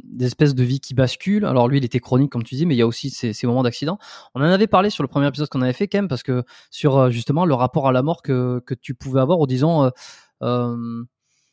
des 0.04 0.28
espèces 0.28 0.56
de 0.56 0.64
vie 0.64 0.80
qui 0.80 0.94
basculent. 0.94 1.44
Alors, 1.44 1.68
lui, 1.68 1.80
il 1.80 1.86
était 1.86 2.00
chronique, 2.00 2.32
comme 2.32 2.44
tu 2.44 2.56
dis, 2.56 2.66
mais 2.66 2.76
il 2.76 2.78
y 2.78 2.82
a 2.82 2.88
aussi 2.88 3.10
ces, 3.10 3.36
moments 3.46 3.64
d'accident. 3.64 3.98
On 4.36 4.42
en 4.42 4.46
avait 4.46 4.68
parlé 4.68 4.90
sur 4.90 5.04
le 5.04 5.10
premier 5.10 5.28
épisode 5.28 5.50
qu'on 5.50 5.62
avait 5.62 5.74
fait, 5.74 5.90
quand 5.90 6.08
parce 6.08 6.24
que 6.24 6.44
sur 6.70 7.12
justement 7.12 7.46
le 7.46 7.54
rapport 7.54 7.90
à 7.90 7.92
la 7.92 8.04
mort 8.04 8.22
que, 8.22 8.64
tu 8.82 8.96
pouvais 8.96 9.20
avoir, 9.20 9.42
ou 9.42 9.48
disons, 9.48 9.92
euh, 10.42 11.04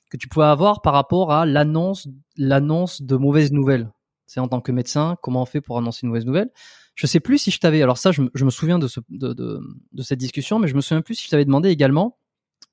que 0.08 0.16
tu 0.16 0.28
pouvais 0.28 0.46
avoir 0.46 0.82
par 0.82 0.94
rapport 0.94 1.32
à 1.32 1.46
l'annonce 1.46 2.06
l'annonce 2.36 3.02
de 3.02 3.16
mauvaises 3.16 3.50
nouvelles. 3.50 3.90
C'est 4.28 4.40
en 4.40 4.48
tant 4.48 4.60
que 4.60 4.72
médecin, 4.72 5.16
comment 5.22 5.42
on 5.42 5.46
fait 5.46 5.62
pour 5.62 5.78
annoncer 5.78 6.00
une 6.02 6.10
mauvaise 6.10 6.26
nouvelle? 6.26 6.50
Je 6.98 7.06
sais 7.06 7.20
plus 7.20 7.38
si 7.38 7.52
je 7.52 7.60
t'avais. 7.60 7.80
Alors 7.80 7.96
ça, 7.96 8.10
je, 8.10 8.22
me 8.22 8.50
souviens 8.50 8.80
de, 8.80 8.88
ce, 8.88 8.98
de, 9.08 9.32
de, 9.32 9.60
de, 9.92 10.02
cette 10.02 10.18
discussion, 10.18 10.58
mais 10.58 10.66
je 10.66 10.74
me 10.74 10.80
souviens 10.80 11.00
plus 11.00 11.14
si 11.14 11.26
je 11.26 11.30
t'avais 11.30 11.44
demandé 11.44 11.68
également 11.68 12.18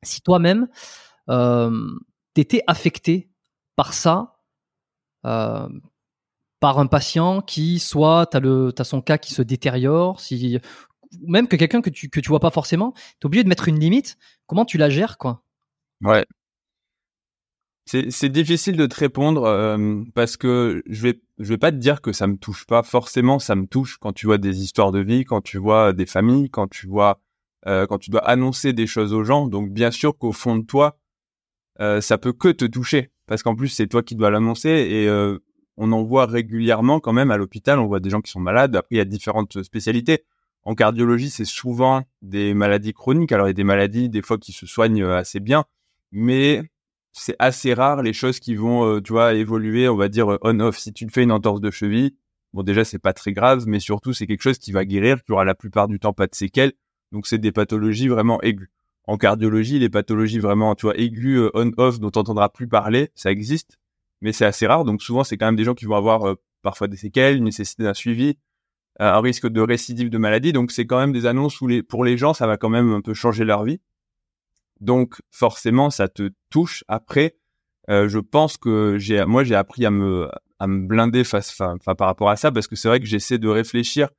si 0.02 0.22
toi-même 0.22 0.68
euh, 1.30 1.92
t'étais 2.34 2.64
affecté 2.66 3.30
par 3.76 3.94
ça, 3.94 4.40
euh, 5.28 5.70
par 6.60 6.80
un 6.80 6.88
patient 6.88 7.42
qui 7.42 7.78
soit 7.78 8.26
t'as 8.26 8.40
le 8.40 8.74
son 8.84 9.00
cas 9.00 9.20
qui 9.20 9.32
se 9.32 9.44
détériore, 9.44 10.20
si 10.20 10.60
même 11.22 11.48
que 11.48 11.56
quelqu'un 11.56 11.82
que 11.82 11.92
tu 11.92 12.10
que 12.10 12.20
tu 12.20 12.30
vois 12.30 12.40
pas 12.40 12.50
forcément, 12.50 12.94
t'es 13.20 13.28
obligé 13.28 13.44
de 13.44 13.50
mettre 13.50 13.68
une 13.68 13.80
limite. 13.80 14.18
Comment 14.48 14.66
tu 14.66 14.80
la 14.80 14.90
gères 14.90 15.20
quoi? 15.20 15.44
Ouais. 16.02 16.26
C'est, 17.88 18.30
difficile 18.30 18.78
de 18.78 18.88
te 18.88 18.96
répondre 18.96 19.44
euh, 19.44 20.04
parce 20.16 20.38
que 20.38 20.82
je 20.88 21.04
vais 21.04 21.22
je 21.38 21.50
vais 21.50 21.60
pas 21.60 21.72
te 21.72 21.78
dire 21.78 22.02
que 22.02 22.14
ça 22.14 22.26
me 22.26 22.36
touche 22.36 22.66
pas. 22.66 22.82
Forcément 22.82 23.38
ça 23.38 23.56
me 23.56 23.68
touche 23.68 23.98
quand 24.00 24.12
tu 24.12 24.26
vois 24.26 24.40
des 24.40 24.64
histoires 24.64 24.92
de 24.92 25.00
vie 25.00 25.24
quand 25.24 25.42
tu 25.42 25.60
vois 25.60 25.94
des 25.94 26.08
familles 26.08 26.50
quand 26.50 26.68
tu 26.68 26.88
vois 26.88 27.22
euh, 27.68 27.86
quand 27.88 28.00
tu 28.00 28.10
dois 28.10 28.28
annoncer 28.28 28.74
des 28.74 28.88
choses 28.88 29.14
aux 29.14 29.24
gens. 29.24 29.48
Donc 29.48 29.72
bien 29.72 29.92
sûr 29.92 30.18
qu'au 30.18 30.32
fond 30.32 30.56
de 30.56 30.66
toi 30.66 30.98
euh, 31.80 32.02
ça 32.02 32.18
peut 32.18 32.34
que 32.34 32.50
te 32.50 32.66
toucher 32.66 33.12
parce 33.28 33.44
qu'en 33.44 33.56
plus 33.56 33.70
c'est 33.70 33.88
toi 33.88 34.02
qui 34.02 34.16
dois 34.16 34.32
l'annoncer 34.32 34.70
et 34.70 35.08
euh, 35.08 35.40
on 35.78 35.92
en 35.92 36.04
voit 36.04 36.26
régulièrement 36.26 37.00
quand 37.00 37.14
même 37.14 37.30
à 37.30 37.38
l'hôpital. 37.38 37.80
On 37.80 37.88
voit 37.88 38.00
des 38.00 38.10
gens 38.10 38.22
qui 38.22 38.32
sont 38.32 38.40
malades. 38.40 38.76
Après 38.76 38.96
il 38.96 38.98
y 38.98 39.02
a 39.02 39.06
différentes 39.06 39.62
spécialités. 39.62 40.26
En 40.64 40.74
cardiologie 40.74 41.30
c'est 41.30 41.46
souvent 41.46 42.04
des 42.24 42.56
maladies 42.56 42.94
chroniques 42.94 43.32
alors 43.32 43.46
il 43.48 43.50
y 43.50 43.52
a 43.52 43.54
des 43.54 43.64
maladies 43.64 44.10
des 44.10 44.24
fois 44.24 44.40
qui 44.40 44.54
se 44.54 44.66
soignent 44.66 45.06
assez 45.06 45.40
bien. 45.40 45.66
Mais 46.12 46.64
c'est 47.18 47.36
assez 47.40 47.74
rare 47.74 48.04
les 48.04 48.14
choses 48.14 48.40
qui 48.40 48.56
vont, 48.56 48.86
euh, 48.86 49.02
tu 49.02 49.14
vois, 49.14 49.34
évoluer, 49.34 49.88
on 49.88 49.96
va 49.96 50.10
dire 50.10 50.34
euh, 50.34 50.38
on-off. 50.42 50.78
Si 50.78 50.92
tu 50.94 51.06
te 51.08 51.14
fais 51.14 51.24
une 51.24 51.32
entorse 51.32 51.62
de 51.62 51.72
cheville, 51.72 52.16
bon 52.54 52.62
déjà 52.62 52.84
c'est 52.84 53.00
pas 53.00 53.14
très 53.14 53.32
grave, 53.32 53.64
mais 53.68 53.80
surtout 53.80 54.14
c'est 54.14 54.28
quelque 54.28 54.42
chose 54.42 54.58
qui 54.58 54.74
va 54.74 54.84
guérir, 54.86 55.24
qui 55.24 55.32
aura 55.32 55.46
la 55.46 55.56
plupart 55.56 55.88
du 55.88 55.98
temps 55.98 56.14
pas 56.14 56.28
de 56.28 56.36
séquelles. 56.36 56.74
Donc 57.14 57.26
c'est 57.26 57.38
des 57.38 57.54
pathologies 57.54 58.10
vraiment 58.10 58.42
aiguës. 58.42 58.68
En 59.06 59.18
cardiologie, 59.18 59.80
les 59.80 59.90
pathologies 59.90 60.40
vraiment, 60.40 60.76
tu 60.76 60.88
vois, 60.88 60.98
aiguës, 60.98 61.44
euh, 61.44 61.52
on-off, 61.54 62.00
dont 62.00 62.12
on 62.16 62.20
n'entendra 62.20 62.50
plus 62.52 62.68
parler, 62.68 63.12
ça 63.16 63.32
existe, 63.32 63.78
mais 64.22 64.34
c'est 64.34 64.46
assez 64.46 64.68
rare. 64.68 64.84
Donc 64.84 65.02
souvent 65.02 65.24
c'est 65.24 65.38
quand 65.38 65.46
même 65.46 65.56
des 65.56 65.64
gens 65.64 65.76
qui 65.76 65.86
vont 65.86 65.96
avoir 65.96 66.36
parfois 66.64 66.88
des 66.88 66.98
séquelles, 66.98 67.38
une 67.38 67.46
nécessité 67.46 67.84
d'un 67.84 67.94
suivi, 67.94 68.38
un 69.00 69.22
risque 69.22 69.48
de 69.48 69.62
récidive 69.62 70.10
de 70.10 70.18
maladie. 70.18 70.52
Donc 70.52 70.72
c'est 70.72 70.86
quand 70.86 71.00
même 71.00 71.14
des 71.14 71.26
annonces 71.26 71.62
où 71.62 71.70
pour 71.88 72.04
les 72.04 72.18
gens, 72.18 72.34
ça 72.34 72.46
va 72.46 72.58
quand 72.58 72.70
même 72.70 72.92
un 72.92 73.02
peu 73.02 73.14
changer 73.14 73.46
leur 73.46 73.64
vie. 73.64 73.80
Donc 74.82 75.22
forcément, 75.32 75.90
ça 75.90 76.08
te 76.08 76.32
touche. 76.50 76.84
Après, 76.88 77.36
euh, 77.90 78.10
je 78.10 78.20
pense 78.20 78.58
que 78.58 78.98
j'ai, 78.98 79.24
moi, 79.26 79.44
j'ai 79.44 79.56
appris 79.56 79.86
à 79.86 79.92
me, 79.92 80.30
à 80.60 80.68
me 80.68 80.88
blinder 80.88 81.24
face, 81.24 81.60
enfin, 81.60 81.78
par 81.96 82.08
rapport 82.08 82.30
à 82.30 82.36
ça, 82.36 82.52
parce 82.52 82.68
que 82.68 82.76
c'est 82.76 82.88
vrai 82.88 83.00
que 83.00 83.06
j'essaie 83.06 83.38
de 83.38 83.48
réfléchir. 83.48 84.10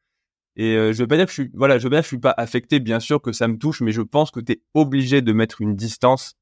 Et 0.56 0.74
euh, 0.76 0.92
je 0.92 1.02
veux 1.02 1.06
pas 1.06 1.16
dire 1.16 1.26
que 1.26 1.32
je 1.32 1.42
suis, 1.42 1.50
voilà, 1.54 1.78
je 1.78 1.84
veux 1.84 1.90
pas 1.90 1.96
dire 1.96 2.02
que 2.02 2.06
je 2.06 2.14
suis 2.14 2.18
pas 2.18 2.34
affecté. 2.36 2.80
Bien 2.80 3.00
sûr 3.00 3.20
que 3.20 3.32
ça 3.32 3.48
me 3.48 3.58
touche, 3.58 3.80
mais 3.80 3.92
je 3.92 4.02
pense 4.02 4.30
que 4.30 4.40
tu 4.40 4.52
es 4.52 4.62
obligé 4.74 5.20
de 5.20 5.32
mettre 5.32 5.60
une 5.60 5.76
distance 5.76 6.34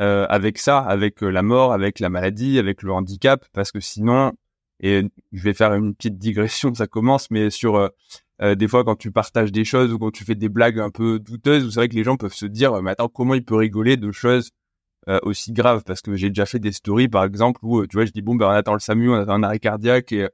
euh, 0.00 0.26
avec 0.28 0.58
ça, 0.58 0.78
avec 0.80 1.20
la 1.20 1.42
mort, 1.42 1.72
avec 1.72 2.00
la 2.00 2.10
maladie, 2.10 2.58
avec 2.58 2.82
le 2.82 2.92
handicap, 2.92 3.46
parce 3.52 3.70
que 3.70 3.80
sinon, 3.80 4.32
et 4.80 5.02
je 5.32 5.42
vais 5.42 5.54
faire 5.54 5.72
une 5.74 5.94
petite 5.94 6.18
digression, 6.18 6.74
ça 6.74 6.88
commence, 6.88 7.30
mais 7.30 7.50
sur 7.50 7.90
euh, 8.42 8.54
des 8.54 8.66
fois, 8.68 8.84
quand 8.84 8.96
tu 8.96 9.10
partages 9.12 9.52
des 9.52 9.64
choses 9.64 9.92
ou 9.92 9.98
quand 9.98 10.10
tu 10.10 10.24
fais 10.24 10.34
des 10.34 10.48
blagues 10.48 10.80
un 10.80 10.90
peu 10.90 11.18
douteuses, 11.18 11.68
c'est 11.70 11.80
vrai 11.80 11.88
que 11.88 11.94
les 11.94 12.04
gens 12.04 12.16
peuvent 12.16 12.34
se 12.34 12.46
dire, 12.46 12.82
mais 12.82 12.90
attends, 12.90 13.08
comment 13.08 13.34
il 13.34 13.44
peut 13.44 13.54
rigoler 13.54 13.96
de 13.96 14.10
choses 14.10 14.50
euh, 15.08 15.20
aussi 15.22 15.52
graves? 15.52 15.84
Parce 15.84 16.00
que 16.02 16.16
j'ai 16.16 16.28
déjà 16.28 16.46
fait 16.46 16.58
des 16.58 16.72
stories, 16.72 17.08
par 17.08 17.24
exemple, 17.24 17.60
où 17.62 17.80
euh, 17.80 17.86
tu 17.86 17.96
vois, 17.96 18.06
je 18.06 18.12
dis 18.12 18.22
bon, 18.22 18.34
ben 18.34 18.46
on 18.46 18.50
attend 18.50 18.74
le 18.74 18.80
SAMU, 18.80 19.10
on 19.10 19.14
attend 19.14 19.34
un 19.34 19.42
arrêt 19.44 19.60
cardiaque 19.60 20.12
et 20.12 20.28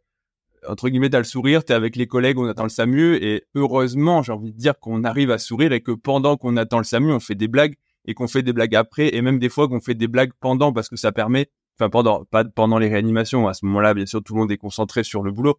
entre 0.68 0.88
guillemets, 0.88 1.10
t'as 1.10 1.18
le 1.18 1.24
sourire, 1.24 1.64
t'es 1.64 1.74
avec 1.74 1.96
les 1.96 2.06
collègues, 2.06 2.38
on 2.38 2.46
attend 2.46 2.64
le 2.64 2.68
SAMU 2.70 3.16
et 3.16 3.44
heureusement, 3.54 4.22
j'ai 4.22 4.32
envie 4.32 4.52
de 4.52 4.58
dire 4.58 4.78
qu'on 4.78 5.04
arrive 5.04 5.30
à 5.30 5.38
sourire 5.38 5.72
et 5.72 5.80
que 5.80 5.92
pendant 5.92 6.36
qu'on 6.36 6.56
attend 6.56 6.78
le 6.78 6.84
SAMU, 6.84 7.12
on 7.12 7.20
fait 7.20 7.34
des 7.34 7.48
blagues 7.48 7.76
et 8.06 8.14
qu'on 8.14 8.28
fait 8.28 8.42
des 8.42 8.52
blagues 8.52 8.74
après 8.74 9.14
et 9.14 9.22
même 9.22 9.38
des 9.38 9.48
fois 9.48 9.68
qu'on 9.68 9.80
fait 9.80 9.94
des 9.94 10.08
blagues 10.08 10.32
pendant 10.40 10.72
parce 10.72 10.88
que 10.88 10.96
ça 10.96 11.12
permet, 11.12 11.50
enfin 11.78 11.90
pendant, 11.90 12.24
pas 12.24 12.44
pendant 12.44 12.78
les 12.78 12.88
réanimations. 12.88 13.48
À 13.48 13.54
ce 13.54 13.64
moment-là, 13.66 13.94
bien 13.94 14.06
sûr, 14.06 14.22
tout 14.22 14.34
le 14.34 14.40
monde 14.40 14.52
est 14.52 14.58
concentré 14.58 15.02
sur 15.04 15.22
le 15.22 15.32
boulot, 15.32 15.58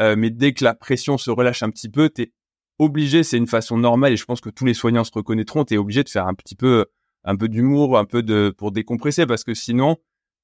euh, 0.00 0.16
mais 0.16 0.30
dès 0.30 0.52
que 0.52 0.64
la 0.64 0.74
pression 0.74 1.18
se 1.18 1.30
relâche 1.30 1.62
un 1.62 1.70
petit 1.70 1.88
peu, 1.88 2.08
t'es 2.08 2.32
obligé, 2.78 3.22
c'est 3.22 3.36
une 3.36 3.46
façon 3.46 3.76
normale 3.76 4.12
et 4.12 4.16
je 4.16 4.24
pense 4.24 4.40
que 4.40 4.50
tous 4.50 4.64
les 4.64 4.74
soignants 4.74 5.04
se 5.04 5.12
reconnaîtront, 5.12 5.64
t'es 5.64 5.76
obligé 5.76 6.02
de 6.02 6.08
faire 6.08 6.26
un 6.26 6.34
petit 6.34 6.56
peu, 6.56 6.86
un 7.24 7.36
peu 7.36 7.48
d'humour, 7.48 7.98
un 7.98 8.04
peu 8.04 8.22
de 8.22 8.54
pour 8.56 8.72
décompresser 8.72 9.26
parce 9.26 9.44
que 9.44 9.54
sinon, 9.54 9.96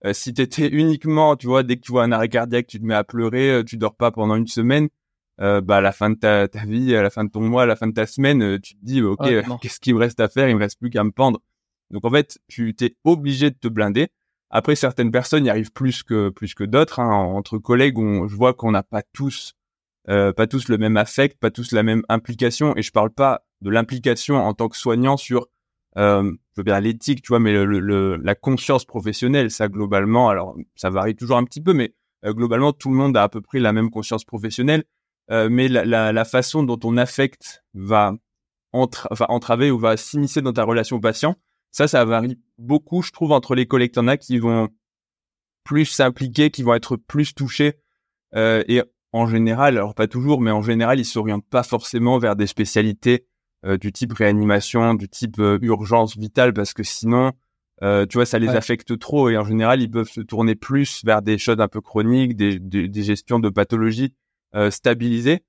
euh, 0.05 0.13
si 0.13 0.35
t'étais 0.35 0.69
uniquement, 0.73 1.37
tu 1.37 1.47
vois, 1.47 1.63
dès 1.63 1.77
que 1.77 1.83
tu 1.83 1.93
vois 1.93 2.05
un 2.05 2.13
arrêt 2.13 2.29
cardiaque, 2.29 2.67
tu 2.67 2.79
te 2.79 2.85
mets 2.85 2.95
à 2.95 3.05
pleurer, 3.05 3.51
euh, 3.51 3.65
tu 3.65 3.77
dors 3.77 3.97
pas 3.97 4.11
pendant 4.11 4.37
une 4.37 4.47
semaine, 4.47 4.89
euh, 5.41 5.61
bah 5.61 5.77
à 5.77 5.81
la 5.81 5.93
fin 5.93 6.11
de 6.11 6.17
ta, 6.17 6.49
ta, 6.49 6.65
vie, 6.65 6.95
à 6.95 7.03
la 7.03 7.11
fin 7.11 7.25
de 7.25 7.31
ton 7.31 7.41
mois, 7.41 7.63
à 7.63 7.67
la 7.67 7.77
fin 7.77 7.87
de 7.87 7.93
ta 7.93 8.07
semaine, 8.07 8.61
tu 8.61 8.75
te 8.75 8.85
dis 8.85 9.03
ok, 9.03 9.29
qu'est-ce 9.61 9.81
qu'il 9.81 9.95
me 9.95 10.01
reste 10.01 10.21
à 10.21 10.29
faire? 10.29 10.49
Il 10.49 10.57
me 10.57 10.61
reste 10.61 10.79
plus 10.79 10.91
qu'à 10.91 11.05
me 11.05 11.13
pendre. 11.13 11.41
Donc 11.91 12.05
en 12.05 12.11
fait, 12.11 12.39
tu 12.49 12.75
t'es 12.75 12.97
obligé 13.05 13.51
de 13.51 13.57
te 13.57 13.69
blinder. 13.69 14.09
Après, 14.51 14.77
certaines 14.77 15.11
personnes 15.11 15.45
y 15.45 15.51
arrivent 15.51 15.73
plus 15.73 16.03
que 16.03 16.31
plus 16.31 16.55
que 16.55 16.65
d'autres. 16.65 17.01
Hein. 17.01 17.13
Entre 17.13 17.59
collègues, 17.59 17.99
on, 17.99 18.29
je 18.29 18.37
vois 18.37 18.55
qu'on 18.55 18.71
n'a 18.71 18.83
pas 18.83 19.03
tous 19.13 19.55
euh, 20.09 20.33
pas 20.33 20.47
tous 20.47 20.69
le 20.69 20.79
même 20.79 20.97
affect, 20.97 21.39
pas 21.39 21.51
tous 21.51 21.73
la 21.73 21.83
même 21.83 22.03
implication. 22.09 22.75
Et 22.77 22.83
je 22.83 22.93
parle 22.93 23.11
pas 23.11 23.43
de 23.61 23.71
l'implication 23.71 24.37
en 24.37 24.55
tant 24.55 24.69
que 24.69 24.77
soignant 24.77 25.17
sur, 25.17 25.49
euh, 25.99 26.23
je 26.53 26.61
veux 26.61 26.63
bien 26.65 26.81
l'éthique, 26.81 27.23
tu 27.23 27.29
vois, 27.29 27.41
mais 27.41 27.53
le, 27.53 28.17
la 28.17 28.35
conscience 28.35 28.85
professionnelle, 28.85 29.51
ça 29.51 29.69
globalement, 29.69 30.29
alors 30.29 30.57
ça 30.77 30.91
varie 30.91 31.17
toujours 31.17 31.37
un 31.37 31.45
petit 31.45 31.61
peu, 31.61 31.75
mais 31.75 31.95
euh, 32.25 32.33
globalement 32.33 32.73
tout 32.73 32.91
le 32.91 32.97
monde 32.97 33.17
a 33.17 33.25
à 33.25 33.29
peu 33.29 33.41
près 33.41 33.59
la 33.59 33.73
même 33.73 33.91
conscience 33.91 34.25
professionnelle. 34.25 34.85
Euh, 35.31 35.49
mais 35.51 35.69
la, 35.69 35.85
la, 35.85 36.11
la, 36.13 36.25
façon 36.25 36.63
dont 36.63 36.79
ton 36.79 36.97
affect 36.97 37.63
va 37.75 38.15
entra 38.73 39.09
enfin, 39.13 39.27
entraver 39.29 39.71
ou 39.71 39.79
va 39.79 39.99
s'immiscer 39.99 40.41
dans 40.41 40.55
ta 40.55 40.65
relation 40.65 41.01
patient, 41.01 41.37
ça, 41.79 41.87
ça 41.87 42.05
varie 42.05 42.41
beaucoup, 42.59 43.03
je 43.03 43.13
trouve, 43.13 43.31
entre 43.31 43.55
les 43.55 43.67
collègues. 43.67 43.93
T'en 43.93 44.09
as 44.09 44.17
qui 44.17 44.39
vont 44.39 44.69
plus 45.63 45.85
s'impliquer, 45.85 46.51
qui 46.51 46.65
vont 46.65 46.75
être 46.75 46.97
plus 46.97 47.37
touchés. 47.37 47.75
Euh, 48.35 48.65
et 48.67 48.83
en 49.13 49.29
général, 49.29 49.77
alors 49.77 49.95
pas 49.95 50.09
toujours, 50.09 50.41
mais 50.41 50.51
en 50.51 50.61
général, 50.61 50.99
ils 50.99 51.05
s'orientent 51.05 51.49
pas 51.49 51.63
forcément 51.63 52.19
vers 52.19 52.35
des 52.35 52.49
spécialités 52.49 53.27
euh, 53.65 53.79
du 53.79 53.93
type 53.93 54.13
réanimation, 54.13 54.95
du 54.95 55.09
type 55.09 55.39
euh, 55.39 55.61
urgence 55.63 56.17
vitale, 56.19 56.53
parce 56.53 56.75
que 56.75 56.83
sinon, 56.83 57.31
euh, 57.85 58.07
tu 58.07 58.17
vois, 58.17 58.27
ça 58.27 58.41
les 58.41 58.49
affecte 58.49 58.99
trop. 58.99 59.29
Et 59.29 59.37
en 59.37 59.45
général, 59.45 59.81
ils 59.81 59.91
peuvent 59.91 60.11
se 60.11 60.21
tourner 60.21 60.57
plus 60.57 61.05
vers 61.05 61.23
des 61.23 61.39
choses 61.39 61.61
un 61.61 61.69
peu 61.69 61.81
chroniques, 61.81 62.35
des, 62.35 62.59
des, 62.59 62.89
des 62.89 63.03
gestions 63.05 63.39
de 63.39 63.51
pathologies 63.51 64.17
stabilisées. 64.71 65.45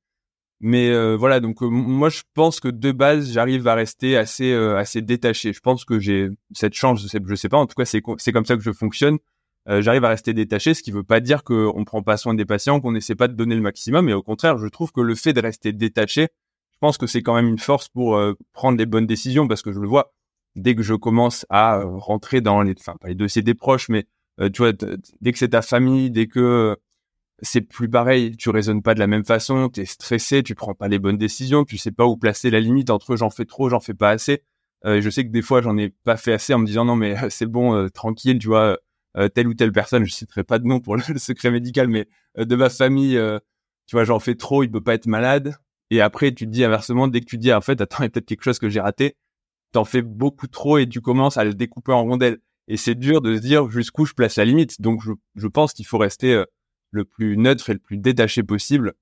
Mais 0.62 0.90
euh, 0.90 1.16
voilà, 1.16 1.40
donc 1.40 1.62
euh, 1.64 1.70
moi 1.70 2.10
je 2.10 2.22
pense 2.34 2.60
que 2.60 2.68
de 2.68 2.92
base 2.92 3.32
j'arrive 3.32 3.68
à 3.68 3.76
rester 3.76 4.18
assez 4.18 4.52
euh, 4.52 4.78
assez 4.78 5.02
détaché. 5.02 5.54
Je 5.54 5.62
pense 5.62 5.86
que 5.86 6.00
j'ai 6.00 6.30
cette 6.54 6.74
chance, 6.74 7.02
je 7.02 7.08
sais, 7.08 7.20
sais 7.36 7.50
pas. 7.50 7.58
En 7.58 7.66
tout 7.66 7.76
cas, 7.76 7.86
c'est 7.86 8.02
c'est 8.18 8.34
comme 8.34 8.46
ça 8.46 8.56
que 8.56 8.62
je 8.62 8.72
fonctionne. 8.72 9.20
j'arrive 9.68 10.04
à 10.04 10.10
rester 10.10 10.34
détaché, 10.34 10.74
ce 10.74 10.84
qui 10.84 10.92
veut 10.92 11.04
pas 11.04 11.22
dire 11.22 11.44
qu'on 11.44 11.84
prend 11.86 12.04
pas 12.04 12.18
soin 12.18 12.34
des 12.34 12.46
patients, 12.46 12.82
qu'on 12.82 12.96
essaie 12.96 13.16
pas 13.16 13.28
de 13.28 13.34
donner 13.36 13.56
le 13.56 13.62
maximum. 13.62 14.10
Et 14.10 14.14
au 14.14 14.24
contraire, 14.24 14.58
je 14.58 14.68
trouve 14.68 14.92
que 14.92 15.02
le 15.02 15.16
fait 15.16 15.34
de 15.34 15.42
rester 15.42 15.74
détaché, 15.74 16.24
je 16.74 16.78
pense 16.82 16.98
que 16.98 17.08
c'est 17.08 17.22
quand 17.22 17.36
même 17.36 17.48
une 17.48 17.60
force 17.60 17.88
pour 17.90 18.20
prendre 18.54 18.78
les 18.78 18.86
bonnes 18.86 19.08
décisions, 19.08 19.48
parce 19.48 19.62
que 19.62 19.72
je 19.72 19.80
le 19.80 19.88
vois. 19.88 20.14
dès 20.56 20.76
que 20.76 20.84
je 20.84 20.96
commence 20.96 21.46
à 21.50 21.82
rentrer 21.86 22.42
dans 22.42 22.62
les, 22.64 22.74
enfin 22.80 22.96
pas 23.00 23.10
les 23.10 23.16
dossiers 23.16 23.44
des 23.44 23.54
proches, 23.54 23.90
mais 23.90 24.06
tu 24.54 24.58
vois, 24.58 24.74
dès 25.22 25.32
que 25.32 25.38
c'est 25.38 25.50
ta 25.50 25.62
famille, 25.62 26.12
dès 26.12 26.28
que 26.28 26.76
c'est 27.42 27.62
plus 27.62 27.90
pareil, 27.90 28.36
tu 28.38 28.50
raisonnes 28.50 28.82
pas 28.82 28.94
de 28.94 29.00
la 29.00 29.08
même 29.08 29.26
façon, 29.26 29.70
tu 29.70 29.82
es 29.82 29.86
stressé, 29.86 30.44
tu 30.44 30.56
prends 30.56 30.74
pas 30.74 30.88
les 30.88 31.00
bonnes 31.00 31.18
décisions, 31.18 31.64
tu 31.64 31.78
sais 31.78 31.92
pas 31.92 32.06
où 32.06 32.18
placer 32.18 32.50
la 32.50 32.60
limite 32.60 32.90
entre 32.90 33.16
j'en 33.16 33.30
fais 33.30 33.46
trop, 33.46 33.70
j'en 33.70 33.80
fais 33.80 33.94
pas 33.94 34.10
assez. 34.10 34.44
Euh, 34.86 35.02
je 35.02 35.10
sais 35.10 35.26
que 35.26 35.32
des 35.32 35.42
fois 35.42 35.62
j'en 35.62 35.78
ai 35.78 35.90
pas 35.90 36.18
fait 36.18 36.34
assez 36.34 36.54
en 36.54 36.60
me 36.60 36.66
disant 36.66 36.86
non 36.86 36.96
mais 36.96 37.16
c'est 37.30 37.46
bon, 37.46 37.76
euh, 37.76 37.90
tranquille, 37.90 38.40
tu 38.40 38.48
vois, 38.48 38.78
euh, 39.18 39.30
telle 39.30 39.48
ou 39.48 39.54
telle 39.54 39.72
personne, 39.72 40.06
je 40.06 40.12
citerai 40.12 40.44
pas 40.44 40.60
de 40.60 40.66
nom 40.66 40.80
pour 40.80 40.96
le, 40.98 41.18
secret 41.18 41.52
médical, 41.52 41.88
mais 41.88 42.08
de 42.38 42.56
ma 42.56 42.70
famille, 42.70 43.20
tu 43.88 43.96
vois, 43.96 44.04
j'en 44.06 44.20
fais 44.20 44.36
trop, 44.36 44.64
il 44.64 44.72
peut 44.72 44.82
pas 44.82 44.94
être 44.94 45.08
malade. 45.08 45.56
Et 45.92 46.02
après 46.02 46.34
tu 46.34 46.46
te 46.46 46.52
dis 46.52 46.64
inversement, 46.64 47.08
dès 47.08 47.22
que 47.22 47.26
tu 47.26 47.38
dis 47.38 47.52
en 47.54 47.62
fait 47.62 47.82
attends 47.82 48.00
il 48.00 48.04
y 48.04 48.06
a 48.08 48.10
peut-être 48.10 48.28
quelque 48.28 48.44
chose 48.44 48.60
que 48.60 48.70
j'ai 48.70 48.80
raté, 48.80 49.18
t'en 49.72 49.86
fais 49.86 50.02
beaucoup 50.04 50.48
trop 50.48 50.78
et 50.78 50.88
tu 50.88 51.02
commences 51.02 51.38
à 51.38 51.44
le 51.44 51.54
découper 51.54 51.92
en 51.94 52.04
rondelles. 52.04 52.40
Et 52.68 52.78
c'est 52.78 52.96
dur 52.96 53.22
de 53.22 53.36
se 53.36 53.42
dire 53.42 53.70
jusqu'où 53.72 54.06
je 54.06 54.14
place 54.14 54.36
la 54.38 54.46
limite. 54.46 54.80
Donc 54.82 55.02
je, 55.04 55.12
je 55.36 55.48
pense 55.48 55.74
qu'il 55.74 55.88
faut 55.88 55.98
rester 55.98 56.44
le 56.92 57.06
plus 57.06 57.38
neutre 57.38 57.70
et 57.70 57.74
le 57.74 57.80
plus 57.80 57.98
détaché 57.98 58.44
possible 58.44 58.94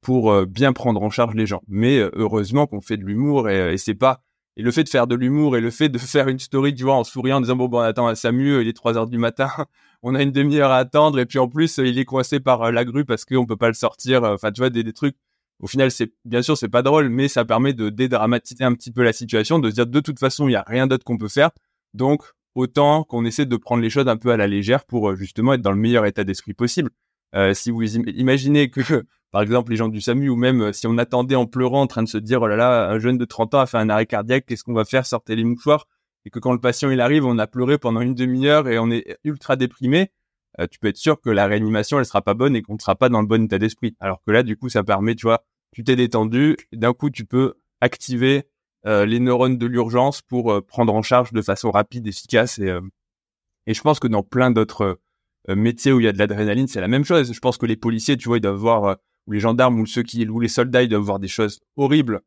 pour 0.00 0.30
euh, 0.30 0.46
bien 0.46 0.72
prendre 0.72 1.02
en 1.02 1.10
charge 1.10 1.34
les 1.34 1.46
gens. 1.46 1.62
Mais 1.68 1.98
euh, 1.98 2.10
heureusement 2.14 2.66
qu'on 2.66 2.80
fait 2.80 2.96
de 2.96 3.04
l'humour 3.04 3.48
et, 3.48 3.74
et 3.74 3.78
c'est 3.78 3.94
pas 3.94 4.22
et 4.58 4.62
le 4.62 4.70
fait 4.70 4.84
de 4.84 4.88
faire 4.88 5.06
de 5.06 5.14
l'humour 5.14 5.56
et 5.56 5.60
le 5.60 5.70
fait 5.70 5.88
de 5.88 5.98
faire 5.98 6.28
une 6.28 6.38
story, 6.38 6.74
tu 6.74 6.84
vois, 6.84 6.94
en 6.94 7.04
souriant, 7.04 7.36
en 7.36 7.40
disant 7.40 7.56
bon 7.56 7.68
bon 7.68 7.78
attends, 7.78 8.14
ça 8.14 8.32
mieux, 8.32 8.62
il 8.62 8.68
est 8.68 8.72
3 8.72 8.96
heures 8.96 9.06
du 9.06 9.18
matin, 9.18 9.48
on 10.02 10.14
a 10.14 10.22
une 10.22 10.32
demi-heure 10.32 10.70
à 10.70 10.78
attendre 10.78 11.18
et 11.18 11.26
puis 11.26 11.38
en 11.38 11.48
plus 11.48 11.78
il 11.78 11.98
est 11.98 12.04
coincé 12.04 12.40
par 12.40 12.62
euh, 12.62 12.70
la 12.70 12.84
grue 12.84 13.04
parce 13.04 13.24
qu'on 13.24 13.46
peut 13.46 13.56
pas 13.56 13.68
le 13.68 13.74
sortir. 13.74 14.24
Enfin 14.24 14.52
tu 14.52 14.60
vois 14.60 14.70
des, 14.70 14.82
des 14.82 14.92
trucs. 14.92 15.16
Au 15.60 15.66
final 15.66 15.90
c'est 15.90 16.12
bien 16.24 16.42
sûr 16.42 16.56
c'est 16.56 16.68
pas 16.68 16.82
drôle, 16.82 17.08
mais 17.08 17.28
ça 17.28 17.44
permet 17.44 17.72
de 17.72 17.90
dédramatiser 17.90 18.64
un 18.64 18.74
petit 18.74 18.92
peu 18.92 19.02
la 19.02 19.12
situation, 19.12 19.58
de 19.58 19.70
se 19.70 19.74
dire 19.74 19.86
de 19.86 20.00
toute 20.00 20.18
façon 20.18 20.48
il 20.48 20.52
y 20.52 20.56
a 20.56 20.64
rien 20.66 20.86
d'autre 20.86 21.04
qu'on 21.04 21.18
peut 21.18 21.28
faire. 21.28 21.50
Donc 21.94 22.22
autant 22.54 23.04
qu'on 23.04 23.24
essaie 23.24 23.46
de 23.46 23.56
prendre 23.56 23.82
les 23.82 23.90
choses 23.90 24.08
un 24.08 24.16
peu 24.16 24.30
à 24.30 24.36
la 24.36 24.46
légère 24.46 24.84
pour 24.84 25.14
justement 25.16 25.54
être 25.54 25.62
dans 25.62 25.72
le 25.72 25.78
meilleur 25.78 26.06
état 26.06 26.24
d'esprit 26.24 26.54
possible. 26.54 26.90
Euh, 27.34 27.54
si 27.54 27.70
vous 27.70 27.96
imaginez 27.96 28.70
que, 28.70 28.80
par 29.30 29.42
exemple, 29.42 29.70
les 29.70 29.76
gens 29.76 29.88
du 29.88 30.00
SAMU 30.00 30.28
ou 30.28 30.36
même 30.36 30.62
euh, 30.62 30.72
si 30.72 30.86
on 30.86 30.98
attendait 30.98 31.34
en 31.34 31.46
pleurant 31.46 31.82
en 31.82 31.86
train 31.86 32.02
de 32.02 32.08
se 32.08 32.18
dire, 32.18 32.42
oh 32.42 32.46
là 32.46 32.56
là, 32.56 32.88
un 32.88 32.98
jeune 32.98 33.18
de 33.18 33.24
30 33.24 33.54
ans 33.54 33.60
a 33.60 33.66
fait 33.66 33.78
un 33.78 33.88
arrêt 33.88 34.06
cardiaque, 34.06 34.46
qu'est-ce 34.46 34.64
qu'on 34.64 34.74
va 34.74 34.84
faire 34.84 35.06
Sortez 35.06 35.36
les 35.36 35.44
mouchoirs. 35.44 35.86
Et 36.24 36.30
que 36.30 36.38
quand 36.38 36.52
le 36.52 36.60
patient 36.60 36.90
il 36.90 37.00
arrive, 37.00 37.24
on 37.24 37.38
a 37.38 37.46
pleuré 37.46 37.78
pendant 37.78 38.00
une 38.00 38.14
demi-heure 38.14 38.68
et 38.68 38.78
on 38.78 38.90
est 38.90 39.16
ultra 39.22 39.54
déprimé, 39.56 40.10
euh, 40.58 40.66
tu 40.68 40.78
peux 40.78 40.88
être 40.88 40.96
sûr 40.96 41.20
que 41.20 41.30
la 41.30 41.46
réanimation 41.46 41.98
elle 41.98 42.06
sera 42.06 42.22
pas 42.22 42.34
bonne 42.34 42.56
et 42.56 42.62
qu'on 42.62 42.74
ne 42.74 42.80
sera 42.80 42.96
pas 42.96 43.08
dans 43.08 43.20
le 43.20 43.26
bon 43.26 43.44
état 43.44 43.58
d'esprit. 43.58 43.96
Alors 44.00 44.22
que 44.26 44.32
là, 44.32 44.42
du 44.42 44.56
coup, 44.56 44.68
ça 44.68 44.82
permet, 44.82 45.14
tu 45.14 45.26
vois, 45.26 45.44
tu 45.72 45.84
t'es 45.84 45.94
détendu, 45.94 46.56
d'un 46.72 46.94
coup, 46.94 47.10
tu 47.10 47.24
peux 47.24 47.54
activer 47.80 48.44
les 48.84 49.18
neurones 49.18 49.58
de 49.58 49.66
l'urgence 49.66 50.22
pour 50.22 50.64
prendre 50.64 50.94
en 50.94 51.02
charge 51.02 51.32
de 51.32 51.42
façon 51.42 51.72
rapide, 51.72 52.06
efficace 52.06 52.60
et 52.60 52.72
et 53.66 53.74
je 53.74 53.82
pense 53.82 53.98
que 53.98 54.06
dans 54.06 54.22
plein 54.22 54.50
d'autres 54.50 55.00
euh, 55.48 55.56
métier 55.56 55.92
où 55.92 56.00
il 56.00 56.04
y 56.04 56.08
a 56.08 56.12
de 56.12 56.18
l'adrénaline, 56.18 56.66
c'est 56.66 56.80
la 56.80 56.88
même 56.88 57.04
chose. 57.04 57.32
Je 57.32 57.40
pense 57.40 57.58
que 57.58 57.66
les 57.66 57.76
policiers, 57.76 58.16
tu 58.16 58.28
vois, 58.28 58.38
ils 58.38 58.42
doivent 58.42 58.56
voir, 58.56 58.84
euh, 58.84 58.94
ou 59.26 59.32
les 59.32 59.40
gendarmes, 59.40 59.80
ou 59.80 59.86
ceux 59.86 60.02
qui, 60.02 60.26
ou 60.28 60.40
les 60.40 60.48
soldats, 60.48 60.82
ils 60.82 60.88
doivent 60.88 61.02
voir 61.02 61.18
des 61.18 61.28
choses 61.28 61.60
horribles. 61.76 62.22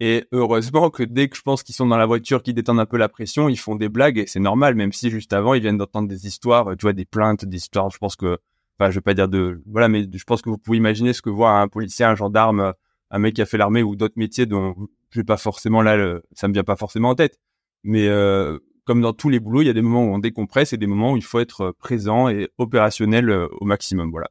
Et 0.00 0.24
heureusement 0.32 0.88
que 0.88 1.02
dès 1.02 1.28
que 1.28 1.36
je 1.36 1.42
pense 1.42 1.62
qu'ils 1.62 1.74
sont 1.74 1.86
dans 1.86 1.98
la 1.98 2.06
voiture, 2.06 2.42
qu'ils 2.42 2.54
détendent 2.54 2.80
un 2.80 2.86
peu 2.86 2.96
la 2.96 3.10
pression, 3.10 3.48
ils 3.50 3.58
font 3.58 3.76
des 3.76 3.90
blagues 3.90 4.16
et 4.18 4.26
c'est 4.26 4.40
normal, 4.40 4.74
même 4.74 4.92
si 4.92 5.10
juste 5.10 5.32
avant, 5.34 5.52
ils 5.52 5.60
viennent 5.60 5.76
d'entendre 5.76 6.08
des 6.08 6.26
histoires, 6.26 6.74
tu 6.78 6.82
vois, 6.82 6.94
des 6.94 7.04
plaintes, 7.04 7.44
des 7.44 7.58
histoires. 7.58 7.90
Je 7.90 7.98
pense 7.98 8.16
que, 8.16 8.38
enfin, 8.78 8.90
je 8.90 8.94
vais 8.96 9.02
pas 9.02 9.12
dire 9.12 9.28
de, 9.28 9.62
voilà, 9.66 9.88
mais 9.88 10.06
je 10.10 10.24
pense 10.24 10.40
que 10.40 10.48
vous 10.48 10.56
pouvez 10.56 10.78
imaginer 10.78 11.12
ce 11.12 11.20
que 11.20 11.28
voit 11.28 11.50
un 11.60 11.68
policier, 11.68 12.06
un 12.06 12.14
gendarme, 12.14 12.72
un 13.10 13.18
mec 13.18 13.34
qui 13.34 13.42
a 13.42 13.46
fait 13.46 13.58
l'armée 13.58 13.82
ou 13.82 13.94
d'autres 13.94 14.14
métiers 14.16 14.46
dont 14.46 14.74
je 15.10 15.20
vais 15.20 15.24
pas 15.24 15.36
forcément 15.36 15.82
là, 15.82 16.18
ça 16.32 16.48
me 16.48 16.54
vient 16.54 16.64
pas 16.64 16.76
forcément 16.76 17.10
en 17.10 17.14
tête. 17.14 17.38
Mais 17.84 18.08
euh, 18.08 18.58
comme 18.84 19.00
dans 19.00 19.12
tous 19.12 19.28
les 19.28 19.40
boulots, 19.40 19.62
il 19.62 19.66
y 19.66 19.70
a 19.70 19.72
des 19.72 19.82
moments 19.82 20.04
où 20.04 20.14
on 20.14 20.18
décompresse 20.18 20.72
et 20.72 20.76
des 20.76 20.86
moments 20.86 21.12
où 21.12 21.16
il 21.16 21.24
faut 21.24 21.40
être 21.40 21.60
euh, 21.62 21.72
présent 21.78 22.28
et 22.28 22.48
opérationnel 22.58 23.30
euh, 23.30 23.48
au 23.60 23.64
maximum. 23.64 24.10
Voilà. 24.10 24.28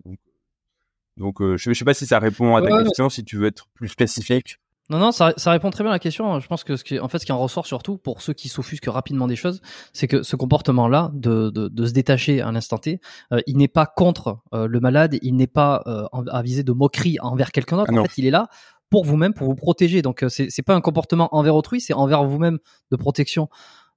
Donc, 1.18 1.42
euh, 1.42 1.58
je 1.58 1.70
ne 1.70 1.74
sais 1.74 1.86
pas 1.86 1.94
si 1.94 2.06
ça 2.06 2.20
répond 2.20 2.56
à 2.56 2.62
ta 2.62 2.84
question, 2.84 3.10
si 3.10 3.24
tu 3.24 3.38
veux 3.38 3.48
être 3.48 3.68
plus 3.74 3.90
spécifique. 3.90 4.58
Non, 4.90 4.98
non, 4.98 5.12
ça, 5.12 5.34
répond 5.46 5.70
très 5.70 5.84
bien 5.84 5.92
à 5.92 5.96
la 5.96 6.00
question. 6.00 6.40
Je 6.40 6.48
pense 6.48 6.64
que 6.64 6.76
ce 6.76 6.84
qui, 6.84 7.00
en 7.00 7.08
fait, 7.08 7.20
ce 7.20 7.26
qui 7.26 7.32
en 7.32 7.38
ressort 7.38 7.68
surtout 7.68 7.98
pour 7.98 8.24
ceux 8.24 8.34
qui 8.34 8.50
s'offusquent 8.50 8.88
rapidement 8.88 9.28
des 9.28 9.36
choses, 9.36 9.62
c'est 9.94 10.08
que 10.08 10.24
ce 10.24 10.36
comportement-là, 10.36 11.12
de, 11.14 11.52
de, 11.52 11.86
se 11.86 11.94
détacher 11.94 12.42
à 12.42 12.48
un 12.48 12.56
instant 12.56 12.80
T, 12.80 13.00
il 13.46 13.58
n'est 13.58 13.68
pas 13.68 13.86
contre 13.86 14.40
le 14.52 14.80
malade, 14.80 15.20
il 15.22 15.36
n'est 15.36 15.46
pas 15.46 15.84
à 16.12 16.42
viser 16.42 16.64
de 16.64 16.72
moquerie 16.72 17.20
envers 17.22 17.52
quelqu'un 17.52 17.78
d'autre. 17.78 17.92
Ah 17.94 18.00
en 18.00 18.04
fait, 18.06 18.18
il 18.18 18.26
est 18.26 18.32
là 18.32 18.48
pour 18.90 19.06
vous-même, 19.06 19.36
pour 19.36 19.46
vous 19.46 19.56
protéger. 19.56 20.02
Donc, 20.02 20.26
c'est 20.28 20.64
pas 20.64 20.74
un 20.74 20.82
comportement 20.82 21.30
envers 21.36 21.56
autrui, 21.56 21.82
c'est 21.82 21.94
envers 21.94 22.24
vous-même 22.24 22.58
de 22.90 22.96
protection. 22.96 23.48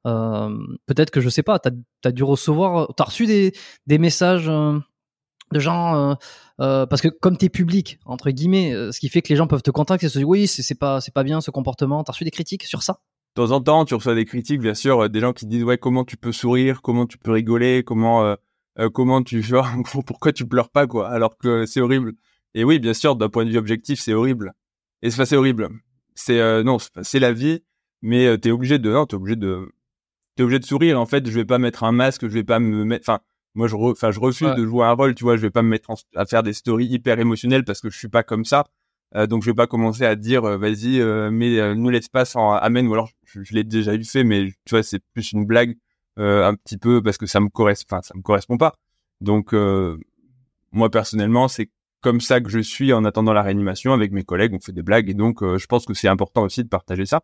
Euh, 0.07 0.57
peut-être 0.87 1.11
que 1.11 1.21
je 1.21 1.29
sais 1.29 1.43
pas, 1.43 1.59
t'as 1.59 1.71
as 2.05 2.13
dû 2.13 2.25
recevoir, 2.25 2.93
t'as 2.97 3.05
reçu 3.05 3.27
des, 3.27 3.99
messages 3.99 4.49
euh, 4.49 4.79
de 5.53 5.61
gens 5.61 6.17
euh, 6.61 6.87
parce 6.87 7.01
que 7.01 7.09
comme 7.09 7.37
t'es 7.37 7.49
public 7.49 7.99
entre 8.05 8.31
guillemets, 8.31 8.73
ce 8.93 8.99
qui 8.99 9.09
fait 9.09 9.23
que 9.23 9.29
les 9.29 9.37
gens 9.37 9.47
peuvent 9.47 9.63
te 9.63 9.71
contacter 9.71 10.07
et 10.07 10.09
se 10.09 10.19
dire 10.19 10.29
oui 10.29 10.47
c'est 10.47 10.75
pas 10.75 11.01
c'est 11.01 11.15
pas 11.15 11.23
bien 11.23 11.41
ce 11.41 11.51
comportement. 11.51 12.03
T'as 12.05 12.13
reçu 12.13 12.25
des 12.25 12.31
critiques 12.31 12.65
sur 12.65 12.83
ça? 12.83 13.01
De 13.37 13.43
temps 13.43 13.53
en 13.53 13.61
temps, 13.63 13.85
tu 13.85 13.95
reçois 13.95 14.15
des 14.15 14.27
critiques, 14.27 14.61
bien 14.61 14.75
sûr, 14.75 15.09
des 15.09 15.21
gens 15.21 15.33
qui 15.33 15.47
disent 15.47 15.65
ouais 15.65 15.79
comment 15.79 16.05
tu 16.05 16.17
peux 16.17 16.33
sourire, 16.33 16.83
comment 16.83 17.07
tu 17.07 17.19
peux 17.19 17.33
rigoler, 17.33 17.85
comment 17.85 18.37
comment 18.93 19.23
tu 19.23 19.41
vois 19.41 19.69
pourquoi 20.07 20.33
tu 20.33 20.47
pleures 20.47 20.71
pas 20.71 20.87
quoi, 20.87 21.09
alors 21.11 21.39
que 21.39 21.67
c'est 21.67 21.81
horrible. 21.81 22.15
Et 22.55 22.65
oui, 22.65 22.79
bien 22.79 22.93
sûr, 22.93 23.17
d'un 23.17 23.31
point 23.31 23.47
de 23.47 23.51
vue 23.51 23.57
objectif, 23.57 24.01
c'est 24.01 24.13
horrible. 24.13 24.53
Et 25.01 25.11
c'est 25.11 25.37
horrible. 25.37 25.69
C'est 26.15 26.63
non, 26.65 26.79
c'est 27.03 27.19
la 27.21 27.33
vie, 27.33 27.63
mais 28.03 28.37
t'es 28.39 28.51
obligé 28.51 28.79
de 28.79 28.91
non, 28.91 29.07
t'es 29.07 29.17
obligé 29.17 29.37
de 29.37 29.73
t'es 30.37 30.43
obligé 30.43 30.59
de 30.59 30.65
sourire. 30.65 31.01
En 31.01 31.07
fait, 31.07 31.27
je 31.27 31.33
vais 31.33 31.45
pas 31.45 31.59
mettre 31.59 31.85
un 31.85 31.93
masque, 31.93 32.23
je 32.23 32.35
vais 32.35 32.45
pas 32.45 32.59
me 32.59 32.85
mettre, 32.85 33.09
enfin, 33.09 33.21
moi, 33.55 33.69
je, 33.69 33.77
enfin, 33.77 34.11
je 34.11 34.21
refuse 34.21 34.55
de 34.55 34.65
jouer 34.65 34.85
un 34.85 34.93
rôle, 34.93 35.15
tu 35.15 35.25
vois, 35.25 35.37
je 35.37 35.43
vais 35.43 35.51
pas 35.51 35.63
me 35.63 35.69
mettre 35.69 35.91
à 36.17 36.25
faire 36.25 36.43
des 36.43 36.53
stories 36.53 36.87
hyper 36.87 37.19
émotionnelles 37.19 37.65
parce 37.65 37.81
que 37.81 37.91
je 37.91 37.99
suis 37.99 38.09
pas 38.09 38.23
comme 38.23 38.45
ça. 38.45 38.65
Euh, 39.15 39.27
donc, 39.27 39.43
je 39.43 39.51
vais 39.51 39.55
pas 39.55 39.67
commencer 39.67 40.07
à 40.07 40.17
dire, 40.17 40.45
euh, 40.45 40.57
vas-y, 40.57 41.01
euh, 41.01 41.31
mais 41.31 41.75
nous 41.75 41.91
l'espace 41.91 42.35
en 42.35 42.53
amène, 42.53 42.89
ou 42.89 42.95
alors, 42.95 43.11
je, 43.25 43.41
l'ai 43.53 43.65
déjà 43.65 43.95
eu 43.95 44.05
fait, 44.05 44.25
mais 44.25 44.49
tu 44.65 44.71
vois, 44.71 44.83
c'est 44.83 45.03
plus 45.13 45.33
une 45.33 45.45
blague, 45.45 45.77
un 46.17 46.55
petit 46.55 46.77
peu 46.77 47.03
parce 47.03 47.17
que 47.17 47.27
ça 47.27 47.41
me 47.41 47.49
correspond, 47.49 47.97
enfin, 47.97 48.03
ça 48.03 48.15
me 48.15 48.23
correspond 48.23 48.59
pas. 48.59 48.75
Donc, 49.21 49.55
moi, 50.73 50.91
personnellement, 50.91 51.49
c'est 51.49 51.71
comme 52.01 52.21
ça 52.21 52.41
que 52.41 52.51
je 52.51 52.59
suis 52.59 52.93
en 52.93 53.05
attendant 53.05 53.33
la 53.33 53.43
réanimation 53.43 53.93
avec 53.93 54.13
mes 54.13 54.25
collègues, 54.25 54.55
on 54.55 54.61
fait 54.61 54.73
des 54.73 54.83
blagues 54.83 55.09
et 55.09 55.15
donc 55.15 55.39
je 55.43 55.67
pense 55.67 55.87
que 55.87 55.95
c'est 55.95 56.09
important 56.09 56.43
aussi 56.43 56.65
de 56.65 56.69
partager 56.69 57.07
ça. 57.07 57.23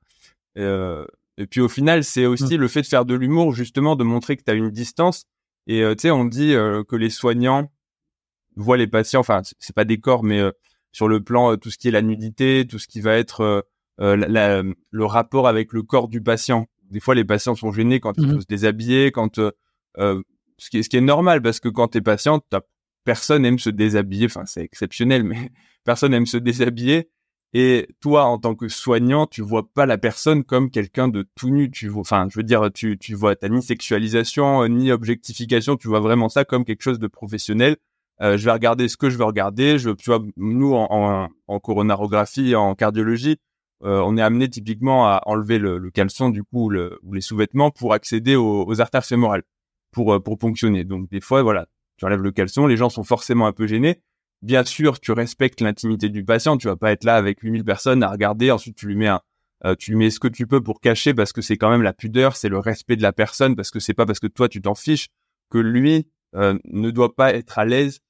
Euh, 0.59 1.07
et 1.39 1.47
puis 1.47 1.61
au 1.61 1.69
final, 1.69 2.03
c'est 2.03 2.27
aussi 2.27 2.57
mmh. 2.57 2.61
le 2.61 2.69
fait 2.69 2.83
de 2.83 2.87
faire 2.87 3.05
de 3.05 3.15
l'humour, 3.15 3.55
justement, 3.55 3.95
de 3.95 4.03
montrer 4.03 4.37
que 4.37 4.43
tu 4.43 4.51
as 4.51 4.55
une 4.55 4.71
distance. 4.71 5.25
Et 5.69 5.83
euh, 5.83 5.95
tu 5.95 6.03
sais, 6.03 6.11
on 6.11 6.25
dit 6.25 6.53
euh, 6.53 6.83
que 6.83 6.97
les 6.97 7.11
soignants 7.11 7.71
voient 8.57 8.77
les 8.77 8.89
patients, 8.89 9.21
enfin, 9.21 9.43
c'est 9.61 9.75
pas 9.75 9.85
des 9.85 10.01
corps, 10.01 10.25
mais 10.25 10.41
euh, 10.41 10.51
sur 10.91 11.07
le 11.07 11.23
plan, 11.23 11.57
tout 11.57 11.71
ce 11.71 11.79
qui 11.79 11.87
est 11.87 11.93
la 11.93 12.03
nudité, 12.03 12.67
tout 12.69 12.81
ce 12.81 12.89
qui 12.89 13.01
va 13.01 13.17
être 13.17 13.65
le 13.99 15.05
rapport 15.05 15.47
avec 15.47 15.73
le 15.73 15.83
corps 15.85 16.09
du 16.09 16.21
patient. 16.21 16.67
Des 16.91 16.99
fois, 16.99 17.15
les 17.15 17.25
patients 17.25 17.55
sont 17.55 17.71
gênés 17.71 18.01
quand 18.01 18.15
il 18.17 18.27
mmh 18.27 18.41
se 18.41 18.47
déshabiller, 18.47 19.13
quand 19.13 19.37
ce 19.37 20.71
qui, 20.71 20.79
est, 20.79 20.83
ce 20.83 20.89
qui 20.89 20.97
est 20.97 21.03
normal, 21.03 21.41
parce 21.41 21.61
que 21.61 21.69
quand 21.69 21.89
tu 21.89 21.99
es 21.99 22.01
patient, 22.01 22.43
personne 23.05 23.45
aime 23.45 23.61
se 23.61 23.71
déshabiller. 23.71 24.27
Enfin, 24.27 24.45
c'est 24.45 24.63
exceptionnel, 24.63 25.23
mais 25.23 25.53
personne 25.85 26.15
aime 26.15 26.27
se 26.27 26.37
déshabiller. 26.37 27.11
Et 27.55 27.89
toi, 28.01 28.25
en 28.25 28.39
tant 28.39 28.55
que 28.55 28.69
soignant, 28.69 29.27
tu 29.27 29.41
vois 29.41 29.67
pas 29.73 29.87
la 29.87 29.97
personne 29.97 30.45
comme 30.45 30.71
quelqu'un 30.71 31.09
de 31.09 31.27
tout 31.35 31.49
nu. 31.49 31.71
Tu 31.71 31.89
vois, 31.89 32.03
enfin, 32.03 32.29
je 32.31 32.39
veux 32.39 32.43
dire, 32.43 32.71
tu, 32.75 32.99
tu 32.99 33.15
vois, 33.15 33.37
t'as 33.37 33.49
ni 33.49 33.63
sexualisation, 33.63 34.63
euh, 34.65 34.69
ni 34.69 34.93
objectification. 34.93 35.77
Tu 35.77 35.89
vois 35.89 36.01
vraiment 36.01 36.29
ça 36.29 36.45
comme 36.45 36.65
quelque 36.65 36.83
chose 36.83 36.99
de 36.99 37.07
professionnel. 37.07 37.77
Euh, 38.21 38.37
je 38.37 38.45
vais 38.45 38.53
regarder 38.53 38.89
ce 38.89 38.97
que 38.97 39.09
je 39.09 39.17
veux 39.17 39.25
regarder. 39.25 39.79
Je, 39.79 39.91
tu 39.91 40.11
vois, 40.11 40.23
nous, 40.37 40.75
en, 40.75 40.89
en, 40.91 41.29
en 41.47 41.61
coronarographie, 41.61 42.55
en 42.55 42.75
cardiologie, 42.75 43.39
euh, 43.85 44.03
on 44.05 44.17
est 44.17 44.23
amené 44.23 44.51
typiquement 44.51 45.07
à 45.07 45.23
enlever 45.25 45.59
le, 45.59 45.79
le 45.79 45.91
caleçon, 45.91 46.29
du 46.31 46.43
coup, 46.43 46.69
le, 46.69 46.99
ou 47.03 47.15
les 47.15 47.21
sous-vêtements 47.21 47.71
pour 47.71 47.95
accéder 47.95 48.37
aux, 48.37 48.67
aux 48.67 48.81
artères 48.81 49.05
fémorales, 49.05 49.45
pour, 49.93 50.13
euh, 50.13 50.21
pour 50.21 50.39
fonctionner. 50.39 50.85
Donc, 50.85 51.09
des 51.11 51.21
fois, 51.21 51.43
voilà, 51.43 51.67
tu 51.97 52.05
enlèves 52.05 52.23
le 52.23 52.33
caleçon, 52.33 52.67
les 52.67 52.77
gens 52.77 52.91
sont 52.91 53.05
forcément 53.05 53.47
un 53.47 53.53
peu 53.53 53.67
gênés 53.67 54.03
bien 54.43 54.65
sûr, 54.65 55.01
tu 55.01 55.13
respectes 55.13 55.61
l'intimité 55.61 56.09
du 56.09 56.25
patient. 56.25 56.57
Tu 56.57 56.69
vas 56.69 56.77
pas 56.77 56.93
être 56.93 57.05
là 57.05 57.17
avec 57.17 57.41
8000 57.41 57.65
personnes 57.65 58.03
à 58.03 58.11
regarder. 58.11 58.51
Ensuite, 58.51 58.77
tu 58.77 58.87
lui 58.87 58.97
mets 58.97 59.09
un, 59.09 59.21
euh, 59.65 59.75
tu 59.75 59.91
lui 59.91 59.99
mets 59.99 60.11
ce 60.11 60.21
que 60.21 60.29
tu 60.29 60.47
peux 60.47 60.63
pour 60.63 60.81
cacher 60.81 61.15
parce 61.15 61.33
que 61.33 61.41
c'est 61.41 61.57
quand 61.57 61.71
même 61.71 61.83
la 61.83 61.93
pudeur, 61.93 62.37
c'est 62.37 62.49
le 62.49 62.59
respect 62.59 62.97
de 62.97 63.03
la 63.03 63.13
personne 63.13 63.57
parce 63.57 63.71
que 63.71 63.81
c'est 63.81 63.95
pas 63.95 64.07
parce 64.07 64.21
que 64.21 64.29
toi 64.29 64.49
tu 64.49 64.63
t'en 64.63 64.77
fiches 64.77 65.09
que 65.51 65.59
lui 65.59 66.07
euh, 66.37 66.57
ne 66.65 66.91
doit 66.91 67.15
pas 67.15 67.35
être 67.35 67.59
à 67.59 67.65
l'aise. 67.65 68.01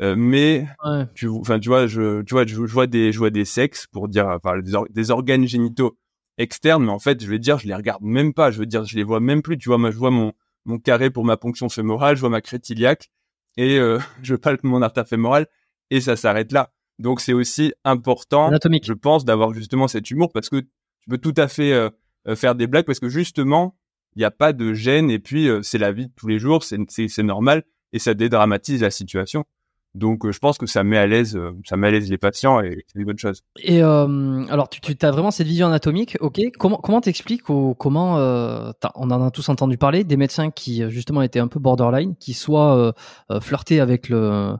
Euh, 0.00 0.16
mais 0.16 0.66
tu, 1.14 1.28
enfin, 1.28 1.60
tu 1.60 1.68
vois, 1.68 1.86
je, 1.86 2.22
tu 2.22 2.34
vois, 2.34 2.46
je, 2.46 2.56
vois 2.56 2.86
des, 2.86 3.12
je 3.12 3.18
vois 3.18 3.30
des 3.30 3.44
sexes 3.44 3.86
pour 3.86 4.08
dire, 4.08 4.26
enfin, 4.26 4.58
des, 4.58 4.72
des, 4.90 5.10
organes 5.10 5.46
génitaux 5.46 5.96
externes, 6.38 6.84
mais 6.84 6.90
en 6.90 6.98
fait, 6.98 7.22
je 7.22 7.28
vais 7.28 7.38
dire, 7.38 7.58
je 7.58 7.68
les 7.68 7.74
regarde 7.74 8.02
même 8.02 8.32
pas. 8.34 8.50
Je 8.50 8.58
veux 8.58 8.66
dire, 8.66 8.84
je 8.84 8.96
les 8.96 9.04
vois 9.04 9.20
même 9.20 9.42
plus. 9.42 9.58
Tu 9.58 9.68
vois, 9.68 9.78
moi, 9.78 9.90
je 9.90 9.98
vois 9.98 10.10
mon, 10.10 10.32
mon 10.64 10.78
carré 10.78 11.10
pour 11.10 11.24
ma 11.24 11.36
ponction 11.36 11.68
fémorale, 11.68 12.16
je 12.16 12.20
vois 12.20 12.30
ma 12.30 12.40
crête 12.40 12.68
iliaque 12.70 13.10
et 13.56 13.78
je 14.22 14.34
palpe 14.34 14.64
mon 14.64 14.82
artère 14.82 15.06
fémorale 15.06 15.46
et 15.92 16.00
ça 16.00 16.16
s'arrête 16.16 16.52
là. 16.52 16.72
Donc 16.98 17.20
c'est 17.20 17.34
aussi 17.34 17.72
important, 17.84 18.50
je 18.50 18.92
pense, 18.94 19.24
d'avoir 19.24 19.52
justement 19.52 19.88
cet 19.88 20.10
humour 20.10 20.32
parce 20.32 20.48
que 20.48 20.60
tu 20.60 21.10
peux 21.10 21.18
tout 21.18 21.34
à 21.36 21.48
fait 21.48 21.72
euh, 21.72 21.90
euh, 22.26 22.34
faire 22.34 22.54
des 22.54 22.66
blagues 22.66 22.86
parce 22.86 22.98
que 22.98 23.08
justement, 23.08 23.76
il 24.16 24.20
n'y 24.20 24.24
a 24.24 24.30
pas 24.30 24.52
de 24.52 24.72
gêne 24.72 25.10
et 25.10 25.18
puis 25.18 25.48
c'est 25.62 25.78
la 25.78 25.92
vie 25.92 26.06
de 26.06 26.12
tous 26.16 26.28
les 26.28 26.38
jours, 26.38 26.64
c'est 26.64 27.22
normal 27.22 27.62
et 27.92 27.98
ça 27.98 28.14
dédramatise 28.14 28.82
la 28.82 28.90
situation. 28.90 29.44
Donc, 29.94 30.30
je 30.30 30.38
pense 30.38 30.56
que 30.56 30.66
ça 30.66 30.84
met 30.84 30.96
à 30.96 31.06
l'aise, 31.06 31.38
ça 31.66 31.76
met 31.76 31.88
à 31.88 31.90
l'aise 31.90 32.10
les 32.10 32.16
patients 32.16 32.60
et 32.60 32.84
c'est 32.86 32.98
une 32.98 33.04
bonne 33.04 33.18
chose. 33.18 33.42
Et 33.58 33.82
euh, 33.82 34.44
alors, 34.48 34.70
tu, 34.70 34.80
tu 34.80 34.96
as 35.04 35.10
vraiment 35.10 35.30
cette 35.30 35.46
vision 35.46 35.66
anatomique, 35.66 36.16
ok 36.20 36.40
Comment 36.58 36.78
comment 36.78 37.02
t'expliques 37.02 37.42
comment 37.42 38.18
euh, 38.18 38.72
on 38.94 39.10
en 39.10 39.26
a 39.26 39.30
tous 39.30 39.50
entendu 39.50 39.76
parler 39.76 40.04
des 40.04 40.16
médecins 40.16 40.50
qui 40.50 40.88
justement 40.90 41.20
étaient 41.20 41.40
un 41.40 41.48
peu 41.48 41.60
borderline, 41.60 42.16
qui 42.16 42.32
soit 42.32 42.94
euh, 43.30 43.40
flirtaient 43.40 43.80
avec 43.80 44.08
le 44.08 44.54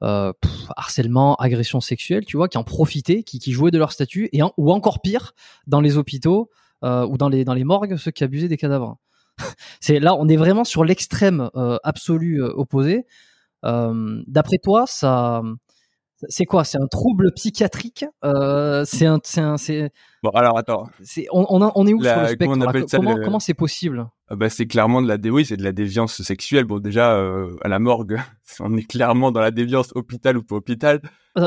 harcèlement, 0.00 1.36
agression 1.36 1.80
sexuelle, 1.80 2.24
tu 2.24 2.36
vois, 2.36 2.48
qui 2.48 2.58
en 2.58 2.64
profitaient, 2.64 3.22
qui, 3.22 3.38
qui 3.38 3.52
jouaient 3.52 3.70
de 3.70 3.78
leur 3.78 3.92
statut, 3.92 4.28
et 4.32 4.40
ou 4.56 4.72
encore 4.72 5.00
pire, 5.00 5.34
dans 5.66 5.80
les 5.80 5.96
hôpitaux 5.96 6.50
ou 6.82 7.16
dans 7.16 7.28
les 7.28 7.44
dans 7.44 7.54
les 7.54 7.64
morgues, 7.64 7.96
ceux 7.96 8.10
qui 8.10 8.24
abusaient 8.24 8.48
des 8.48 8.56
cadavres. 8.56 8.98
c'est 9.80 9.98
là, 9.98 10.14
on 10.14 10.28
est 10.28 10.36
vraiment 10.36 10.64
sur 10.64 10.84
l'extrême 10.84 11.50
absolu 11.82 12.42
opposé. 12.42 13.06
Euh, 13.64 14.22
d'après 14.26 14.58
toi, 14.58 14.84
ça, 14.86 15.42
c'est 16.28 16.44
quoi? 16.44 16.64
C'est 16.64 16.78
un 16.78 16.86
trouble 16.86 17.32
psychiatrique? 17.32 18.04
Euh, 18.24 18.84
C'est 18.84 19.06
un. 19.06 19.18
Bon, 20.22 20.30
alors 20.30 20.58
attends. 20.58 20.88
On, 21.32 21.46
on, 21.48 21.72
on 21.74 21.86
est 21.86 21.92
où 21.92 22.02
sur 22.02 22.20
le 22.20 22.26
spectre 22.28 22.88
Comment, 22.96 23.16
comment 23.22 23.40
c'est 23.40 23.54
possible? 23.54 24.06
Ah 24.28 24.34
bah, 24.34 24.48
c'est 24.48 24.66
clairement 24.66 25.02
de 25.02 25.08
la 25.08 25.18
dé... 25.18 25.30
oui, 25.30 25.44
c'est 25.44 25.56
de 25.56 25.62
la 25.62 25.72
déviance 25.72 26.20
sexuelle. 26.22 26.64
Bon, 26.64 26.78
déjà 26.78 27.16
euh, 27.16 27.56
à 27.62 27.68
la 27.68 27.78
morgue, 27.78 28.18
on 28.60 28.76
est 28.76 28.88
clairement 28.88 29.30
dans 29.30 29.40
la 29.40 29.50
déviance 29.50 29.92
hôpital 29.94 30.36
ou 30.36 30.42
pas 30.42 30.56
hôpital. 30.56 31.00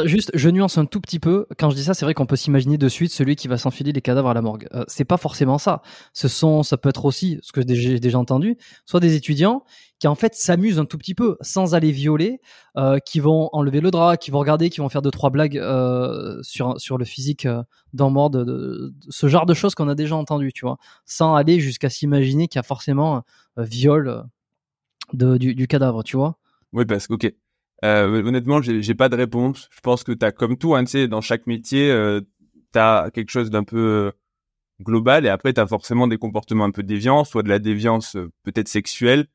Juste, 0.06 0.32
je 0.34 0.50
nuance 0.50 0.78
un 0.78 0.86
tout 0.86 1.02
petit 1.02 1.20
peu. 1.20 1.46
Quand 1.58 1.70
je 1.70 1.76
dis 1.76 1.84
ça, 1.84 1.94
c'est 1.94 2.06
vrai 2.06 2.14
qu'on 2.14 2.26
peut 2.26 2.36
s'imaginer 2.36 2.78
de 2.78 2.90
suite 2.90 3.12
celui 3.12 3.36
qui 3.36 3.48
va 3.48 3.58
s'enfiler 3.58 3.92
les 3.92 4.02
cadavres 4.02 4.30
à 4.30 4.34
la 4.34 4.42
morgue. 4.42 4.68
Euh, 4.74 4.84
c'est 4.88 5.06
pas 5.06 5.18
forcément 5.18 5.58
ça. 5.58 5.82
Ce 6.14 6.28
sont, 6.28 6.64
ça 6.64 6.78
peut 6.78 6.90
être 6.90 7.06
aussi 7.06 7.40
ce 7.42 7.52
que 7.52 7.62
j'ai 7.68 8.00
déjà 8.00 8.20
entendu, 8.20 8.58
soit 8.86 9.00
des 9.00 9.16
étudiants 9.16 9.64
qui 10.00 10.08
en 10.08 10.16
fait 10.16 10.34
s'amusent 10.34 10.80
un 10.80 10.86
tout 10.86 10.98
petit 10.98 11.14
peu 11.14 11.38
sans 11.42 11.76
aller 11.76 11.92
violer, 11.92 12.40
euh, 12.78 13.00
qui 13.00 13.20
vont 13.20 13.50
enlever 13.52 13.82
le 13.82 13.92
drap, 13.92 14.18
qui 14.18 14.32
vont 14.32 14.40
regarder, 14.40 14.70
qui 14.70 14.80
vont 14.80 14.90
faire 14.90 15.02
deux 15.02 15.12
trois 15.12 15.30
blagues 15.30 15.58
euh, 15.58 16.42
sur 16.42 16.80
sur 16.80 16.98
le 16.98 17.06
physique 17.06 17.46
euh, 17.46 17.62
d'un 17.94 18.10
mort, 18.10 18.30
de, 18.30 18.94
ce 19.10 19.28
genre 19.28 19.46
de 19.46 19.54
choses 19.54 19.76
qu'on 19.76 19.90
a 19.90 19.96
déjà 19.96 20.16
entendu, 20.16 20.54
tu 20.54 20.66
vois, 20.66 20.78
sans 21.06 21.36
aller 21.36 21.60
jusqu'à 21.60 21.90
s'imaginer 21.90 22.48
qu'il 22.48 22.58
y 22.58 22.62
a 22.62 22.64
forcément 22.64 23.24
viol 23.58 24.24
de, 25.12 25.38
du, 25.38 25.54
du, 25.54 25.68
cadavre, 25.68 26.04
tu 26.04 26.16
vois. 26.16 26.38
Oui, 26.72 26.86
parce 26.86 27.08
que 27.08 27.14
ok. 27.14 27.34
Euh, 27.86 28.24
honnêtement, 28.24 28.62
j'ai 28.62 28.96
pas 28.96 29.10
de 29.10 29.16
réponse. 29.16 29.70
Je 29.72 29.80
pense 29.82 30.04
que 30.04 30.12
t'as 30.12 30.32
comme 30.32 30.58
tout, 30.58 30.76
hein, 30.76 30.84
tu 30.84 30.92
sais, 30.92 31.08
dans 31.08 31.22
chaque 31.22 31.48
métier, 31.48 31.92
euh, 31.92 32.22
t'as 32.72 33.10
quelque 33.12 33.30
chose 33.30 33.50
d'un 33.50 33.64
peu 33.64 34.12
global 34.82 35.26
et 35.26 35.30
après 35.30 35.54
t'as 35.54 35.68
forcément 35.68 36.08
des 36.08 36.18
comportements 36.18 36.66
un 36.66 36.72
peu 36.72 36.84
déviants, 36.84 37.24
soit 37.24 37.44
de 37.44 37.50
la 37.50 37.60
déviance 37.60 38.18
peut-être 38.44 38.68
sexuelle, 38.68 39.28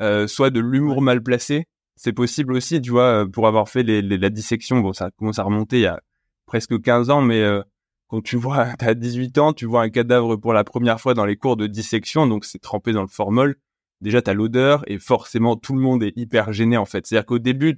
euh, 0.00 0.26
soit 0.26 0.50
de 0.50 0.60
l'humour 0.60 1.02
mal 1.02 1.22
placé. 1.22 1.64
C'est 1.96 2.12
possible 2.12 2.54
aussi, 2.54 2.80
tu 2.80 2.90
vois, 2.90 3.24
euh, 3.24 3.26
pour 3.26 3.46
avoir 3.46 3.68
fait 3.68 3.82
les, 3.82 4.00
la 4.02 4.30
dissection. 4.30 4.80
Bon, 4.80 4.92
ça 4.92 5.10
commence 5.18 5.38
à 5.38 5.42
remonter 5.42 5.78
il 5.78 5.82
y 5.82 5.86
a 5.86 6.00
presque 6.46 6.80
15 6.80 7.10
ans, 7.10 7.20
mais 7.20 7.42
euh, 7.42 7.62
quand 8.08 8.22
tu 8.22 8.36
vois, 8.36 8.66
t'as 8.78 8.94
18 8.94 9.38
ans, 9.38 9.52
tu 9.52 9.66
vois 9.66 9.82
un 9.82 9.90
cadavre 9.90 10.36
pour 10.36 10.52
la 10.54 10.64
première 10.64 11.00
fois 11.00 11.14
dans 11.14 11.26
les 11.26 11.36
cours 11.36 11.56
de 11.56 11.66
dissection, 11.66 12.26
donc 12.26 12.44
c'est 12.44 12.58
trempé 12.60 12.92
dans 12.92 13.02
le 13.02 13.08
formol. 13.08 13.56
Déjà, 14.00 14.22
t'as 14.22 14.32
l'odeur 14.32 14.82
et 14.86 14.98
forcément 14.98 15.56
tout 15.56 15.74
le 15.74 15.80
monde 15.80 16.02
est 16.02 16.16
hyper 16.16 16.52
gêné 16.54 16.78
en 16.78 16.86
fait. 16.86 17.06
C'est-à-dire 17.06 17.26
qu'au 17.26 17.38
début, 17.38 17.76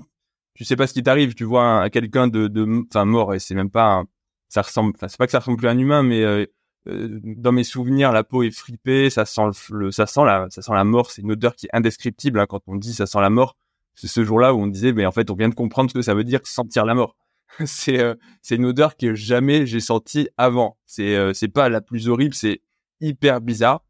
tu 0.55 0.65
sais 0.65 0.77
pas 0.77 0.87
ce 0.87 0.93
qui 0.95 1.03
t'arrive. 1.03 1.35
Tu 1.35 1.45
vois 1.45 1.89
quelqu'un 1.91 2.29
de, 2.29 2.49
de, 2.49 2.85
enfin 2.89 3.05
mort 3.05 3.35
et 3.35 3.39
c'est 3.39 3.55
même 3.55 3.71
pas, 3.71 4.05
ça 4.49 4.63
ressemble, 4.63 4.93
enfin 4.95 5.09
c'est 5.09 5.19
pas 5.19 5.27
que 5.27 5.33
ça 5.33 5.39
ressemble 5.39 5.59
plus 5.59 5.69
à 5.69 5.71
un 5.71 5.79
humain, 5.79 6.03
mais 6.03 6.47
euh, 6.89 7.21
dans 7.23 7.53
mes 7.53 7.65
souvenirs, 7.65 8.13
la 8.13 8.25
peau 8.25 8.43
est 8.43 8.51
fripée, 8.51 9.09
ça 9.11 9.25
sent 9.25 9.43
le, 9.71 9.91
ça 9.91 10.07
sent 10.07 10.25
la, 10.25 10.47
ça 10.51 10.63
sent 10.63 10.73
la 10.73 10.85
mort. 10.85 11.11
C'est 11.11 11.23
une 11.23 11.33
odeur 11.33 11.55
qui 11.55 11.67
est 11.67 11.71
indescriptible. 11.73 12.41
Hein, 12.41 12.47
quand 12.49 12.63
on 12.67 12.77
dit 12.77 12.93
ça 12.93 13.07
sent 13.07 13.21
la 13.21 13.31
mort, 13.31 13.57
c'est 13.95 14.09
ce 14.09 14.25
jour-là 14.25 14.55
où 14.55 14.61
on 14.61 14.67
disait, 14.67 14.93
mais 14.93 15.07
en 15.07 15.13
fait, 15.13 15.31
on 15.31 15.35
vient 15.35 15.49
de 15.49 15.55
comprendre 15.55 15.91
ce 15.91 15.95
que 15.95 16.03
ça 16.03 16.15
veut 16.15 16.25
dire 16.25 16.41
sentir 16.45 16.85
la 16.85 16.95
mort. 16.95 17.17
c'est, 17.67 18.01
euh, 18.01 18.15
c'est 18.41 18.57
une 18.57 18.65
odeur 18.65 18.97
que 18.97 19.15
jamais 19.15 19.67
j'ai 19.67 19.81
sentie 19.81 20.29
avant. 20.37 20.77
C'est, 20.87 21.15
euh, 21.17 21.33
c'est 21.35 21.49
pas 21.49 21.69
la 21.69 21.81
plus 21.81 22.09
horrible, 22.09 22.35
c'est 22.35 22.63
hyper 23.01 23.41
bizarre. 23.41 23.85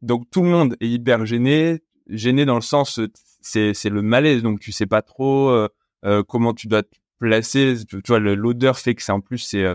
Donc 0.00 0.30
tout 0.30 0.42
le 0.42 0.48
monde 0.48 0.76
est 0.80 0.88
hyper 0.88 1.26
gêné, 1.26 1.82
gêné 2.08 2.44
dans 2.44 2.54
le 2.54 2.60
sens, 2.60 3.00
c'est, 3.40 3.74
c'est 3.74 3.90
le 3.90 4.02
malaise. 4.02 4.42
Donc 4.42 4.60
tu 4.60 4.72
sais 4.72 4.86
pas 4.86 5.02
trop 5.02 5.68
comment 6.28 6.54
tu 6.54 6.68
dois 6.68 6.82
te 6.82 6.96
placer. 7.18 7.74
Tu 7.86 8.00
vois, 8.06 8.18
l'odeur 8.18 8.78
fait 8.78 8.94
que 8.94 9.02
c'est 9.02 9.12
en 9.12 9.20
plus 9.20 9.38
c'est, 9.38 9.66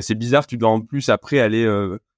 c'est 0.00 0.14
bizarre. 0.14 0.46
Tu 0.46 0.56
dois 0.56 0.70
en 0.70 0.80
plus 0.80 1.08
après 1.08 1.40
aller 1.40 1.66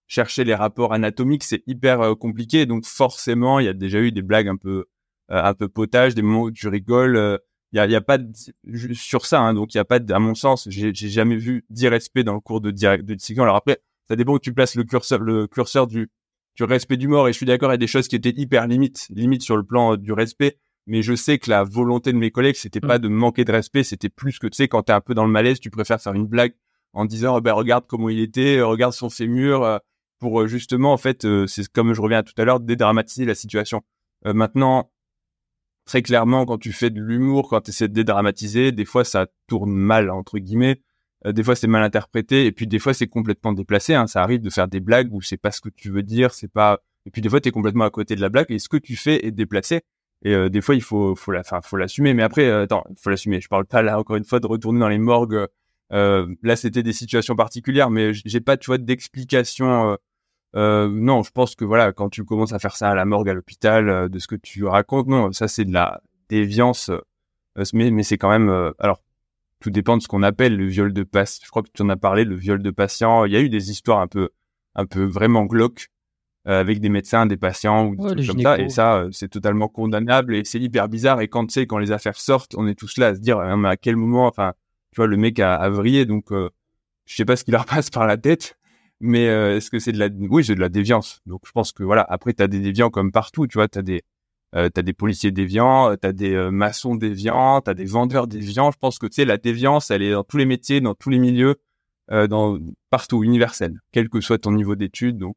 chercher 0.07 0.45
les 0.45 0.55
rapports 0.55 0.93
anatomiques, 0.93 1.45
c'est 1.45 1.63
hyper 1.67 2.01
euh, 2.01 2.15
compliqué. 2.15 2.67
Donc 2.67 2.85
forcément, 2.87 3.59
il 3.59 3.67
y 3.67 3.69
a 3.69 3.73
déjà 3.73 4.01
eu 4.01 4.13
des 4.13 4.23
blagues 4.23 4.49
un 4.49 4.57
peu 4.57 4.87
euh, 5.31 5.43
un 5.43 5.55
peu 5.55 5.69
potage, 5.69 6.15
des 6.15 6.23
moments 6.23 6.43
où 6.43 6.51
tu 6.51 6.69
rigoles. 6.69 7.17
Euh, 7.17 7.39
il 7.73 7.79
y 7.79 7.81
a, 7.81 7.87
y 7.87 7.97
a 7.97 8.01
pas 8.01 8.19
de, 8.19 8.33
sur 8.93 9.27
ça, 9.27 9.41
hein, 9.41 9.53
donc 9.53 9.75
il 9.75 9.79
y 9.79 9.81
a 9.81 9.85
pas, 9.85 9.99
à 10.11 10.19
mon 10.21 10.37
sens, 10.37 10.69
j'ai 10.71 10.93
jamais 10.95 11.35
vu 11.35 11.65
d'irrespect 11.71 12.23
dans 12.23 12.35
le 12.35 12.41
cours 12.41 12.61
de 12.61 12.71
de 12.71 13.15
dissection. 13.15 13.43
Alors 13.43 13.57
après, 13.57 13.81
ça 14.07 14.15
dépend 14.15 14.35
où 14.35 14.39
tu 14.39 14.55
places 14.55 14.77
le 14.77 14.85
curseur, 14.85 15.19
le 15.19 15.49
curseur 15.49 15.89
du 15.89 16.09
du 16.55 16.63
respect 16.63 16.97
du 16.97 17.09
mort. 17.09 17.27
Et 17.27 17.33
je 17.33 17.37
suis 17.37 17.47
d'accord, 17.47 17.71
il 17.71 17.73
y 17.73 17.75
a 17.75 17.79
des 17.79 17.89
choses 17.89 18.07
qui 18.07 18.15
étaient 18.15 18.35
hyper 18.37 18.69
limites, 18.69 19.09
limites 19.11 19.43
sur 19.43 19.57
le 19.57 19.65
plan 19.65 19.97
du 19.97 20.13
respect. 20.13 20.59
Mais 20.87 21.03
je 21.03 21.15
sais 21.15 21.39
que 21.39 21.51
la 21.51 21.65
volonté 21.65 22.13
de 22.13 22.19
mes 22.19 22.31
collègues, 22.31 22.57
c'était 22.57 22.81
pas 22.81 22.99
mmh. 22.99 23.03
de 23.03 23.09
manquer 23.09 23.45
de 23.45 23.53
respect, 23.53 23.85
c'était 23.85 24.11
plus 24.11 24.39
que 24.39 24.47
tu 24.47 24.57
sais, 24.57 24.69
quand 24.69 24.83
t'es 24.83 24.93
un 24.93 25.01
peu 25.01 25.15
dans 25.15 25.25
le 25.25 25.31
malaise, 25.31 25.61
tu 25.61 25.71
préfères 25.71 26.01
faire 26.01 26.13
une 26.15 26.27
blague 26.27 26.55
en 26.93 27.05
disant, 27.07 27.37
oh, 27.37 27.41
ben 27.41 27.53
regarde 27.53 27.85
comment 27.87 28.09
il 28.09 28.21
était, 28.21 28.61
regarde 28.61 28.93
son 28.93 29.11
fémur, 29.11 29.81
pour 30.25 30.41
euh, 30.41 30.47
justement, 30.47 30.93
en 30.93 30.97
fait, 30.97 31.25
euh, 31.25 31.47
c'est 31.47 31.69
comme 31.69 31.93
je 31.93 32.01
reviens 32.01 32.19
à 32.19 32.23
tout 32.23 32.33
à 32.39 32.45
l'heure, 32.45 32.61
dédramatiser 32.61 33.25
la 33.25 33.35
situation. 33.35 33.83
Euh, 34.27 34.33
maintenant, 34.33 34.91
très 35.85 36.03
clairement, 36.03 36.47
quand 36.47 36.59
tu 36.59 36.73
fais 36.73 36.91
de 36.91 37.01
l'humour, 37.01 37.49
quand 37.51 37.61
tu 37.63 37.71
essaies 37.71 37.89
de 37.89 37.93
dédramatiser, 37.93 38.73
des 38.73 38.85
fois 38.87 39.05
ça 39.05 39.27
tourne 39.49 39.73
mal, 39.73 40.11
entre 40.11 40.39
guillemets. 40.39 40.81
des 41.27 41.43
fois 41.43 41.57
c'est 41.57 41.67
mal 41.67 41.83
interprété, 41.83 42.47
et 42.47 42.53
puis 42.53 42.67
des 42.67 42.79
fois 42.79 42.95
c'est 42.95 43.07
complètement 43.07 43.53
déplacé. 43.53 43.95
Hein. 43.95 44.07
Ça 44.07 44.23
arrive 44.23 44.41
de 44.41 44.51
faire 44.51 44.69
des 44.69 44.81
blagues 44.81 45.13
où 45.13 45.21
c'est 45.21 45.37
pas 45.37 45.51
ce 45.51 45.61
que 45.61 45.69
tu 45.69 45.91
veux 45.91 46.03
dire, 46.03 46.33
c'est 46.33 46.49
pas. 46.49 46.81
Et 47.07 47.11
puis 47.11 47.21
des 47.23 47.29
fois 47.29 47.41
tu 47.41 47.49
es 47.51 47.53
complètement 47.53 47.85
à 47.85 47.91
côté 47.91 48.17
de 48.17 48.21
la 48.23 48.31
blague, 48.31 48.47
et 48.51 48.59
ce 48.59 48.69
que 48.69 48.79
tu 48.79 48.97
fais 48.97 49.27
est 49.27 49.31
déplacé. 49.31 49.83
Et 50.25 50.51
des 50.51 50.61
fois 50.63 50.75
il 50.75 50.83
faut, 50.83 51.15
faut 51.15 51.33
la, 51.33 51.41
enfin, 51.41 51.61
faut 51.63 51.77
l'assumer. 51.77 52.15
Mais 52.15 52.23
après, 52.23 52.51
attends, 52.51 52.85
il 52.91 52.97
faut 52.99 53.11
l'assumer. 53.11 53.41
Je 53.41 53.49
parle 53.49 53.67
pas 53.67 53.83
là 53.83 53.99
encore 53.99 54.17
une 54.17 54.25
fois 54.25 54.41
de 54.41 54.47
retourner 54.47 54.81
dans 54.81 54.89
les 54.89 54.99
morgues. 54.99 55.47
là, 55.91 56.57
c'était 56.57 56.83
des 56.83 56.93
situations 56.93 57.37
particulières, 57.37 57.91
mais 57.91 58.13
j'ai 58.15 58.41
pas, 58.41 58.57
tu 58.57 58.67
vois, 58.67 58.79
d'explication 58.79 59.97
euh, 60.57 60.89
non, 60.89 61.23
je 61.23 61.31
pense 61.31 61.57
que 61.57 61.65
voilà, 61.65 61.93
quand 61.93 62.09
tu 62.11 62.25
commences 62.25 62.53
à 62.53 62.59
faire 62.59 62.77
ça 62.77 62.91
à 62.91 62.95
la 62.95 63.05
morgue, 63.05 63.29
à 63.29 63.35
l'hôpital, 63.35 63.89
euh, 63.89 64.09
de 64.09 64.19
ce 64.19 64.29
que 64.29 64.37
tu 64.37 64.65
racontes, 64.65 65.09
non, 65.09 65.33
ça 65.33 65.49
c'est 65.49 65.65
de 65.65 65.73
la 65.73 66.01
déviance, 66.29 66.91
euh, 66.91 67.65
mais, 67.73 67.91
mais 67.91 68.03
c'est 68.05 68.19
quand 68.19 68.31
même, 68.31 68.73
alors 68.79 69.03
tout 69.61 69.71
dépend 69.71 69.97
de 69.97 70.03
ce 70.03 70.09
qu'on 70.09 70.23
appelle 70.23 70.57
le 70.57 70.67
viol 70.67 70.93
de 70.93 71.03
patient. 71.03 71.43
Je 71.45 71.51
crois 71.51 71.63
que 71.63 71.71
tu 71.73 71.83
en 71.83 71.89
as 71.89 71.97
parlé, 71.97 72.25
le 72.25 72.37
viol 72.37 72.63
de 72.63 72.71
patient. 72.71 73.25
Il 73.25 73.33
y 73.33 73.37
a 73.37 73.41
eu 73.41 73.49
des 73.49 73.71
histoires 73.71 74.01
un 74.01 74.09
peu, 74.09 74.31
un 74.75 74.87
peu 74.87 75.05
vraiment 75.05 75.45
glauques 75.45 75.89
avec 76.47 76.81
des 76.81 76.91
médecins, 76.91 77.27
des 77.27 77.37
patients 77.39 77.87
ou 77.87 77.97
des 77.97 78.23
trucs 78.23 78.27
comme 78.27 78.43
ça. 78.43 78.59
Et 78.59 78.69
ça, 78.69 79.07
c'est 79.13 79.31
totalement 79.31 79.69
condamnable 79.69 80.35
et 80.35 80.45
c'est 80.45 80.61
hyper 80.61 80.89
bizarre. 80.89 81.21
Et 81.21 81.29
quand 81.29 81.47
tu 81.47 81.55
sais, 81.55 81.67
quand 81.67 81.79
les 81.79 81.91
affaires 81.91 82.21
sortent, 82.21 82.55
on 82.57 82.67
est 82.67 82.75
tous 82.75 82.99
là 82.99 83.09
à 83.09 83.15
se 83.15 83.21
dire, 83.21 83.39
ah, 83.39 83.57
mais 83.57 83.69
à 83.69 83.77
quel 83.77 83.97
moment, 83.97 84.27
enfin, 84.27 84.53
tu 84.91 84.97
vois, 84.97 85.07
le 85.07 85.17
mec 85.17 85.41
a, 85.41 85.55
a 85.55 85.71
vrillé, 85.71 86.05
donc 86.05 86.33
je 87.07 87.15
sais 87.15 87.25
pas 87.25 87.37
ce 87.37 87.45
qui 87.45 87.51
leur 87.51 87.67
passe 87.67 87.91
par 87.91 88.07
la 88.07 88.17
tête. 88.17 88.57
Mais 89.01 89.29
euh, 89.29 89.57
est-ce 89.57 89.71
que 89.71 89.79
c'est 89.79 89.93
de 89.93 89.99
la 89.99 90.09
oui 90.31 90.45
c'est 90.45 90.55
de 90.55 90.61
la 90.61 90.69
déviance. 90.69 91.21
Donc 91.27 91.43
je 91.45 91.53
pense 91.53 91.73
que 91.73 91.83
voilà 91.83 92.07
après 92.09 92.33
tu 92.33 92.43
as 92.43 92.49
des 92.49 92.61
déviants 92.61 92.91
comme 92.91 93.13
partout 93.13 93.47
tu 93.47 93.59
vois. 93.59 93.69
Tu 93.69 93.79
as 93.79 93.83
des 93.83 94.03
euh, 94.55 94.69
t'as 94.71 94.83
des 94.83 94.93
policiers 94.93 95.33
déviants 95.33 95.91
euh, 95.91 95.97
tu 96.01 96.07
as 96.07 96.13
des 96.13 96.33
euh, 96.33 96.51
maçons 96.51 96.95
déviants 96.95 97.61
tu 97.61 97.71
as 97.71 97.75
des 97.75 97.85
vendeurs 97.85 98.29
déviants. 98.29 98.71
Je 98.71 98.79
pense 98.79 98.99
que 98.99 99.07
tu 99.07 99.15
sais 99.17 99.25
la 99.25 99.37
déviance 99.37 99.91
elle 99.91 100.03
est 100.03 100.13
dans 100.13 100.23
tous 100.23 100.37
les 100.37 100.47
métiers 100.47 100.81
dans 100.81 100.95
tous 100.95 101.11
les 101.11 101.19
milieux 101.19 101.57
dans 102.11 102.59
partout 102.91 103.25
universel 103.25 103.81
quel 103.91 104.09
que 104.09 104.21
soit 104.21 104.39
ton 104.39 104.53
niveau 104.53 104.77
d'études. 104.77 105.19
Donc 105.19 105.37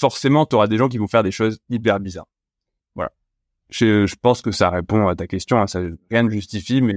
forcément 0.00 0.46
tu 0.46 0.56
auras 0.56 0.66
des 0.66 0.76
gens 0.76 0.88
qui 0.88 0.98
vont 0.98 1.06
faire 1.06 1.22
des 1.22 1.30
choses 1.30 1.60
hyper 1.68 2.00
bizarres 2.00 2.28
voilà 2.94 3.12
je, 3.68 4.12
pense 4.20 4.42
que 4.42 4.50
ça 4.50 4.70
répond 4.70 5.06
à 5.06 5.14
ta 5.14 5.26
question 5.26 5.60
hein, 5.60 5.66
ça 5.66 5.80
rien 6.10 6.22
ne 6.22 6.30
justifie 6.30 6.80
mais 6.80 6.94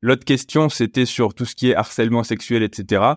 l'autre 0.00 0.24
question 0.24 0.68
c'était 0.68 1.06
sur 1.06 1.34
tout 1.34 1.44
ce 1.44 1.54
qui 1.54 1.70
est 1.70 1.74
harcèlement 1.74 2.22
sexuel 2.22 2.62
etc 2.62 3.14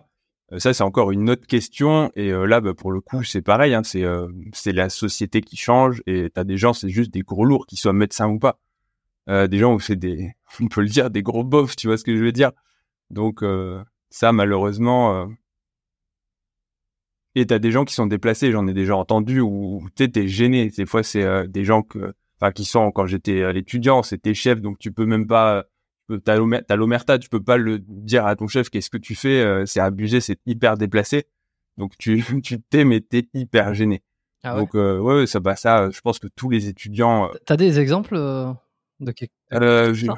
euh, 0.52 0.58
ça, 0.58 0.74
c'est 0.74 0.84
encore 0.84 1.10
une 1.10 1.30
autre 1.30 1.46
question. 1.46 2.10
Et 2.16 2.30
euh, 2.30 2.46
là, 2.46 2.60
bah, 2.60 2.74
pour 2.74 2.92
le 2.92 3.00
coup, 3.00 3.22
c'est 3.24 3.42
pareil. 3.42 3.74
Hein, 3.74 3.82
c'est 3.84 4.04
euh, 4.04 4.28
c'est 4.52 4.72
la 4.72 4.88
société 4.88 5.40
qui 5.40 5.56
change. 5.56 6.02
Et 6.06 6.30
t'as 6.32 6.44
des 6.44 6.56
gens, 6.56 6.72
c'est 6.72 6.88
juste 6.88 7.12
des 7.12 7.22
gros 7.22 7.44
lourds, 7.44 7.66
qu'ils 7.66 7.78
soient 7.78 7.92
médecins 7.92 8.28
ou 8.28 8.38
pas. 8.38 8.58
des 9.28 9.58
gens 9.58 9.74
où 9.74 9.80
c'est 9.80 9.96
des, 9.96 10.32
on 10.60 10.68
peut 10.68 10.82
le 10.82 10.88
dire, 10.88 11.10
des 11.10 11.22
gros 11.22 11.44
bofs. 11.44 11.76
Tu 11.76 11.86
vois 11.86 11.98
ce 11.98 12.04
que 12.04 12.16
je 12.16 12.22
veux 12.22 12.32
dire 12.32 12.52
Donc 13.10 13.44
ça, 14.10 14.32
malheureusement. 14.32 15.28
Et 17.34 17.46
t'as 17.46 17.58
des 17.58 17.70
gens 17.70 17.84
qui 17.84 17.94
sont 17.94 18.06
déplacés. 18.06 18.52
J'en 18.52 18.66
ai 18.66 18.72
déjà 18.74 18.96
entendu 18.96 19.40
où 19.40 19.86
tu 19.96 20.10
t'es 20.10 20.28
gêné. 20.28 20.68
Des 20.68 20.86
fois, 20.86 21.02
c'est 21.02 21.48
des 21.48 21.64
gens 21.64 21.82
que, 21.82 22.14
enfin, 22.40 22.52
qui 22.52 22.64
sont 22.64 22.90
quand 22.92 23.06
j'étais 23.06 23.52
l'étudiant, 23.52 24.02
c'était 24.02 24.34
chef, 24.34 24.60
donc 24.60 24.78
tu 24.78 24.92
peux 24.92 25.06
même 25.06 25.26
pas 25.26 25.64
t'as 26.26 26.36
l'omerta, 26.76 27.18
tu 27.18 27.28
peux 27.30 27.42
pas 27.42 27.56
le 27.56 27.78
dire 27.78 28.26
à 28.26 28.36
ton 28.36 28.46
chef 28.46 28.68
qu'est-ce 28.68 28.90
que 28.90 28.98
tu 28.98 29.14
fais, 29.14 29.40
euh, 29.42 29.64
c'est 29.64 29.80
abusé, 29.80 30.20
c'est 30.20 30.38
hyper 30.46 30.76
déplacé. 30.76 31.24
Donc 31.78 31.92
tu 31.98 32.22
tu 32.44 32.60
t'es 32.60 32.84
mais 32.84 33.00
t'es 33.00 33.26
hyper 33.34 33.72
gêné. 33.74 34.02
Ah 34.42 34.54
ouais. 34.54 34.60
Donc 34.60 34.74
euh, 34.74 34.98
ouais, 34.98 35.26
ça 35.26 35.40
bah 35.40 35.56
ça, 35.56 35.88
je 35.90 36.00
pense 36.02 36.18
que 36.18 36.28
tous 36.36 36.50
les 36.50 36.68
étudiants. 36.68 37.30
euh, 37.30 37.36
T'as 37.46 37.56
des 37.56 37.80
exemples 37.80 38.16
euh, 38.16 38.52
de 39.00 39.12
quelque- 39.12 39.32
euh, 39.54 39.94
j'ai- 39.94 40.08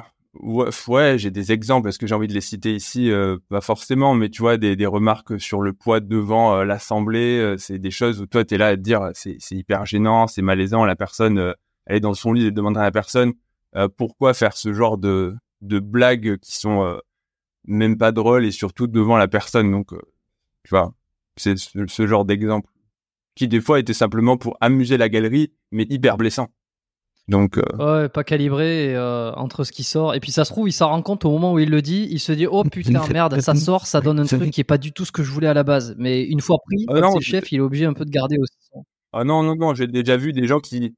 ouais, 0.41 1.17
j'ai 1.17 1.31
des 1.31 1.51
exemples. 1.51 1.89
Est-ce 1.89 1.99
que 1.99 2.07
j'ai 2.07 2.15
envie 2.15 2.27
de 2.27 2.33
les 2.33 2.41
citer 2.41 2.73
ici 2.75 3.11
euh, 3.11 3.37
Pas 3.49 3.61
forcément, 3.61 4.13
mais 4.13 4.29
tu 4.29 4.41
vois 4.41 4.57
des, 4.57 4.85
remarques 4.85 5.39
sur 5.39 5.61
le 5.61 5.73
poids 5.73 5.99
devant 5.99 6.55
euh, 6.55 6.65
l'assemblée, 6.65 7.39
euh, 7.39 7.57
c'est 7.57 7.79
des 7.79 7.91
choses 7.91 8.21
où 8.21 8.25
toi 8.25 8.45
t'es 8.45 8.57
là 8.57 8.67
à 8.67 8.75
te 8.75 8.81
dire 8.81 9.09
c'est 9.13 9.37
hyper 9.51 9.85
gênant, 9.85 10.27
c'est 10.27 10.41
malaisant. 10.41 10.85
La 10.85 10.95
personne, 10.95 11.53
elle 11.85 11.97
est 11.97 11.99
dans 11.99 12.13
son 12.13 12.33
lit, 12.33 12.47
elle 12.47 12.53
demande 12.53 12.77
à 12.77 12.83
la 12.83 12.91
personne 12.91 13.33
pourquoi 13.97 14.33
faire 14.33 14.57
ce 14.57 14.73
genre 14.73 14.97
de 14.97 15.37
blagues 15.61 16.37
qui 16.37 16.55
sont 16.55 16.99
même 17.65 17.97
pas 17.97 18.11
drôles 18.11 18.45
et 18.45 18.51
surtout 18.51 18.87
devant 18.87 19.17
la 19.17 19.27
personne. 19.27 19.71
Donc 19.71 19.89
tu 20.63 20.69
vois, 20.69 20.93
c'est 21.35 21.57
ce, 21.57 21.85
ce 21.87 22.07
genre 22.07 22.25
d'exemple 22.25 22.69
qui 23.35 23.47
des 23.47 23.61
fois 23.61 23.79
était 23.79 23.93
simplement 23.93 24.35
pour 24.35 24.57
amuser 24.61 24.97
la 24.97 25.09
galerie, 25.09 25.53
mais 25.71 25.85
hyper 25.89 26.17
blessant. 26.17 26.49
Donc 27.29 27.57
euh, 27.57 27.63
Ouais, 28.03 28.09
pas 28.09 28.23
calibré 28.23 28.91
et, 28.91 28.95
euh, 28.95 29.33
entre 29.33 29.63
ce 29.65 29.71
qui 29.73 29.83
sort. 29.83 30.15
Et 30.15 30.19
puis 30.21 30.31
ça 30.31 30.45
se 30.45 30.51
trouve, 30.51 30.69
il 30.69 30.71
s'en 30.73 30.87
rend 30.89 31.01
compte 31.01 31.25
au 31.25 31.31
moment 31.31 31.51
où 31.53 31.59
il 31.59 31.69
le 31.69 31.81
dit. 31.81 32.07
Il 32.09 32.19
se 32.19 32.31
dit 32.31 32.47
Oh 32.47 32.63
putain, 32.71 33.05
merde, 33.11 33.39
ça 33.41 33.53
sort, 33.55 33.85
ça 33.85 33.99
donne 34.01 34.19
un 34.19 34.25
truc 34.37 34.51
qui 34.51 34.61
est 34.61 34.63
pas 34.63 34.77
du 34.77 34.93
tout 34.93 35.03
ce 35.05 35.11
que 35.11 35.23
je 35.23 35.31
voulais 35.31 35.47
à 35.47 35.53
la 35.53 35.63
base. 35.63 35.93
Mais 35.97 36.23
une 36.23 36.39
fois 36.41 36.57
pris, 36.65 36.85
Ah 36.89 36.93
non, 37.01 37.19
chef, 37.19 37.51
il 37.51 37.57
est 37.57 37.61
obligé 37.61 37.85
un 37.85 37.93
peu 37.93 38.05
de 38.05 38.11
garder 38.11 38.37
aussi. 38.39 38.53
son- 38.71 38.85
Ah 39.11 39.23
non, 39.25 39.43
non, 39.43 39.55
non, 39.55 39.73
j'ai 39.73 39.87
déjà 39.87 40.15
vu 40.15 40.31
des 40.31 40.47
gens 40.47 40.59
qui, 40.61 40.95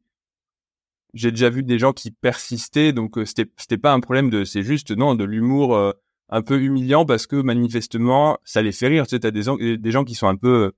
j'ai 1.14 1.32
déjà 1.32 1.50
vu 1.50 1.64
des 1.64 1.80
gens 1.80 1.94
qui 1.94 2.12
persistaient, 2.12 2.94
donc 2.94 3.18
euh, 3.18 3.26
c'était, 3.26 3.50
c'était 3.58 3.78
pas 3.80 3.94
un 3.94 4.00
problème 4.00 4.30
de, 4.30 4.44
c'est 4.46 4.62
juste, 4.62 4.92
non, 4.92 5.16
de 5.16 5.24
l'humour 5.24 5.76
euh, 5.76 5.92
un 6.30 6.44
peu 6.44 6.62
humiliant 6.62 7.06
parce 7.06 7.26
que 7.26 7.38
manifestement, 7.38 8.38
ça 8.44 8.62
les 8.62 8.72
fait 8.72 8.88
rire. 8.88 9.06
Tu 9.08 9.12
sais, 9.16 9.20
t'as 9.22 9.32
des, 9.32 9.42
gens- 9.44 9.58
des 9.58 9.92
gens 9.92 10.04
qui 10.04 10.14
sont 10.14 10.28
un 10.28 10.36
peu, 10.36 10.74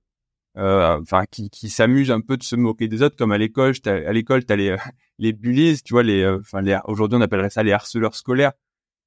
euh, 0.58 1.00
qui, 1.30 1.50
qui 1.50 1.70
s'amusent 1.70 2.10
un 2.10 2.20
peu 2.20 2.36
de 2.36 2.42
se 2.42 2.56
moquer 2.56 2.88
des 2.88 3.02
autres, 3.02 3.16
comme 3.16 3.32
à 3.32 3.38
l'école, 3.38 3.78
t'as- 3.80 4.08
à 4.08 4.12
l'école, 4.12 4.44
t'as 4.44 4.56
les, 4.56 4.70
euh, 4.70 4.76
les 5.18 5.32
bullies, 5.32 5.80
tu 5.84 5.94
vois, 5.94 6.02
les, 6.02 6.22
euh, 6.22 6.38
enfin, 6.40 6.60
les, 6.62 6.78
aujourd'hui, 6.86 7.18
on 7.18 7.22
appellerait 7.22 7.50
ça 7.50 7.62
les 7.62 7.72
harceleurs 7.72 8.14
scolaires. 8.14 8.52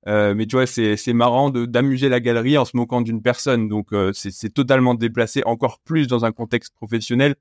Euh, 0.08 0.36
mais 0.36 0.46
tu 0.48 0.56
vois, 0.56 0.68
c'est, 0.68 0.98
c'est 0.98 1.14
marrant 1.14 1.50
de, 1.50 1.66
d'amuser 1.66 2.10
la 2.10 2.20
galerie 2.20 2.58
en 2.58 2.66
se 2.66 2.78
moquant 2.78 3.02
d'une 3.02 3.22
personne. 3.22 3.68
Donc, 3.70 3.90
c'est, 4.14 4.32
c'est 4.32 4.50
totalement 4.52 4.94
déplacé, 4.96 5.44
encore 5.46 5.80
plus 5.84 6.08
dans 6.08 6.26
un 6.26 6.32
contexte 6.32 6.76
professionnel 6.76 7.36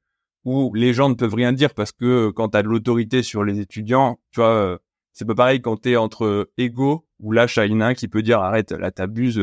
où 0.44 0.74
les 0.74 0.94
gens 0.94 1.08
ne 1.10 1.14
peuvent 1.14 1.34
rien 1.34 1.52
dire 1.52 1.74
parce 1.74 1.92
que 1.92 2.30
quand 2.30 2.50
tu 2.50 2.56
as 2.58 2.62
de 2.62 2.68
l'autorité 2.68 3.22
sur 3.22 3.44
les 3.44 3.60
étudiants, 3.60 4.18
tu 4.30 4.40
vois, 4.40 4.78
c'est 5.12 5.26
pas 5.26 5.34
pareil 5.34 5.60
quand 5.60 5.82
tu 5.82 5.90
es 5.92 5.96
entre 5.96 6.50
égaux, 6.58 7.06
où 7.20 7.32
là, 7.32 7.46
a 7.56 7.60
un 7.62 7.94
qui 7.94 8.08
peut 8.08 8.22
dire 8.22 8.40
arrête, 8.40 8.72
là 8.72 8.90
t'abuses, 8.90 9.40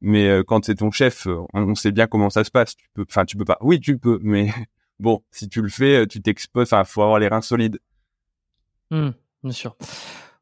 mais 0.00 0.28
euh, 0.28 0.42
quand 0.42 0.64
c'est 0.64 0.76
ton 0.76 0.90
chef, 0.90 1.26
euh, 1.26 1.40
on, 1.52 1.74
sait 1.74 1.92
bien 1.92 2.06
comment 2.06 2.30
ça 2.30 2.44
se 2.44 2.50
passe. 2.50 2.76
Tu 2.76 2.88
peux, 2.94 3.04
enfin, 3.08 3.24
tu 3.24 3.36
peux 3.36 3.44
pas. 3.44 3.58
Oui, 3.60 3.80
tu 3.80 3.98
peux, 3.98 4.18
mais 4.22 4.50
bon, 4.98 5.22
si 5.30 5.48
tu 5.48 5.62
le 5.62 5.68
fais, 5.68 6.02
euh, 6.02 6.06
tu 6.06 6.22
t'exposes. 6.22 6.68
Enfin, 6.72 6.84
faut 6.84 7.02
avoir 7.02 7.18
les 7.18 7.28
reins 7.28 7.42
solides. 7.42 7.78
Hmm, 8.90 9.10
bien 9.42 9.52
sûr. 9.52 9.76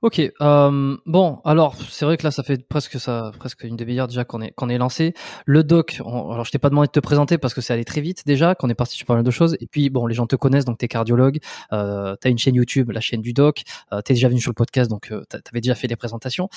Ok. 0.01 0.21
euh, 0.41 0.97
bon, 1.07 1.41
alors 1.45 1.75
c'est 1.91 2.05
vrai 2.05 2.17
que 2.17 2.23
là, 2.23 2.31
ça 2.31 2.45
fait 2.45 2.69
presque 2.69 3.01
ça, 3.01 3.33
presque 3.37 3.65
une 3.65 3.75
demi-heure 3.75 4.07
déjà 4.07 4.25
qu'on 4.25 4.41
est 4.41 4.53
qu'on 4.53 4.69
est 4.69 4.79
lancé. 4.79 5.13
Le 5.45 5.65
doc. 5.65 6.01
alors, 6.01 6.45
je 6.45 6.53
t'ai 6.53 6.59
pas 6.61 6.71
demandé 6.71 6.87
de 6.87 6.93
te 6.93 7.01
présenter 7.01 7.37
parce 7.37 7.53
que 7.53 7.61
c'est 7.61 7.73
allé 7.73 7.85
très 7.85 8.01
vite 8.01 8.25
déjà, 8.25 8.55
qu'on 8.55 8.69
est 8.69 8.77
parti 8.77 8.95
sur 8.97 9.07
pas 9.07 9.15
mal 9.17 9.25
de 9.25 9.31
choses. 9.33 9.57
Et 9.61 9.67
puis, 9.67 9.91
bon, 9.91 10.07
les 10.07 10.15
gens 10.15 10.29
te 10.29 10.37
connaissent, 10.37 10.65
donc 10.65 10.79
t'es 10.79 10.87
cardiologue. 10.87 11.41
Euh, 11.73 12.15
t'as 12.21 12.31
une 12.31 12.39
chaîne 12.39 12.55
YouTube, 12.55 12.93
la 12.93 13.01
chaîne 13.01 13.23
du 13.23 13.33
doc. 13.33 13.63
Euh, 13.93 14.01
t'es 14.01 14.15
déjà 14.15 14.29
venu 14.29 14.41
sur 14.41 14.53
le 14.53 14.55
podcast, 14.55 14.89
donc 14.89 15.13
t'a- 15.29 15.41
t'avais 15.41 15.61
déjà 15.61 15.75
fait 15.75 15.89
des 15.89 15.97
présentations. 15.97 16.49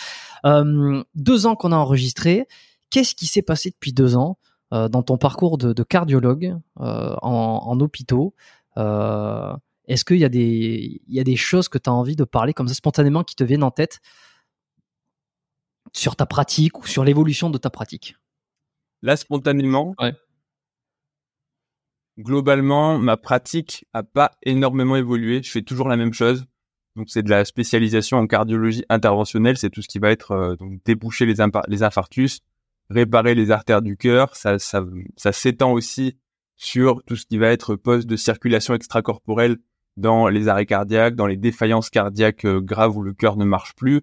Deux 0.45 1.45
ans 1.47 1.55
qu'on 1.55 1.71
a 1.71 1.77
enregistré. 1.77 2.47
Qu'est-ce 2.91 3.15
qui 3.15 3.25
s'est 3.25 3.41
passé 3.41 3.71
depuis 3.71 3.93
deux 3.93 4.15
ans 4.15 4.38
euh, 4.73 4.88
dans 4.88 5.01
ton 5.01 5.17
parcours 5.17 5.58
de, 5.58 5.73
de 5.73 5.84
cardiologue 5.84 6.56
euh, 6.80 7.15
en, 7.21 7.62
en 7.65 7.80
hôpitaux 7.80 8.36
euh, 8.77 9.54
Est-ce 9.88 10.06
qu'il 10.06 10.17
y, 10.17 10.25
a 10.25 10.30
des- 10.30 11.01
il 11.08 11.13
y 11.15 11.19
a 11.19 11.23
des 11.23 11.36
choses 11.36 11.67
que 11.69 11.77
tu 11.77 11.89
as 11.89 11.93
envie 11.93 12.15
de 12.15 12.23
parler 12.23 12.54
comme 12.54 12.67
ça 12.67 12.73
spontanément 12.75 13.23
qui 13.23 13.36
te 13.36 13.43
viennent 13.43 13.63
en 13.63 13.71
tête 13.71 13.99
sur 15.93 16.15
ta 16.15 16.25
pratique 16.25 16.80
ou 16.80 16.88
sur 16.88 17.04
l'évolution 17.04 17.49
de 17.49 17.58
ta 17.58 17.69
pratique? 17.69 18.15
Là, 19.01 19.17
spontanément, 19.17 19.95
Ouais. 19.99 20.13
globalement, 22.19 22.97
ma 22.99 23.17
pratique 23.17 23.86
a 23.93 24.04
pas 24.04 24.32
énormément 24.43 24.95
évolué. 24.95 25.41
Je 25.43 25.51
fais 25.51 25.62
toujours 25.63 25.88
la 25.89 25.97
même 25.97 26.13
chose. 26.13 26.45
Donc, 26.95 27.10
c'est 27.10 27.23
de 27.23 27.30
la 27.30 27.45
spécialisation 27.45 28.17
en 28.17 28.27
cardiologie 28.27 28.84
interventionnelle. 28.89 29.58
C'est 29.58 29.69
tout 29.69 29.82
ce 29.82 29.88
qui 29.88 29.97
va 29.99 30.12
être 30.12 30.56
donc 30.60 30.84
déboucher 30.86 31.25
les 31.25 31.39
infarctus, 31.84 32.41
réparer 32.91 33.36
les 33.36 33.51
artères 33.51 33.82
du 33.82 33.97
cœur. 33.97 34.36
Ça, 34.36 34.58
s'étend 35.32 35.71
aussi 35.71 36.17
sur 36.56 37.04
tout 37.06 37.15
ce 37.15 37.25
qui 37.25 37.38
va 37.38 37.47
être 37.47 37.75
poste 37.75 38.08
de 38.08 38.15
circulation 38.15 38.73
extracorporelle 38.73 39.58
dans 39.97 40.27
les 40.27 40.47
arrêts 40.47 40.65
cardiaques, 40.65 41.15
dans 41.15 41.27
les 41.27 41.38
défaillances 41.38 41.89
cardiaques 41.89 42.45
euh, 42.45 42.62
graves 42.62 42.95
où 42.95 43.01
le 43.01 43.13
cœur 43.13 43.36
ne 43.36 43.45
marche 43.45 43.73
plus. 43.75 44.01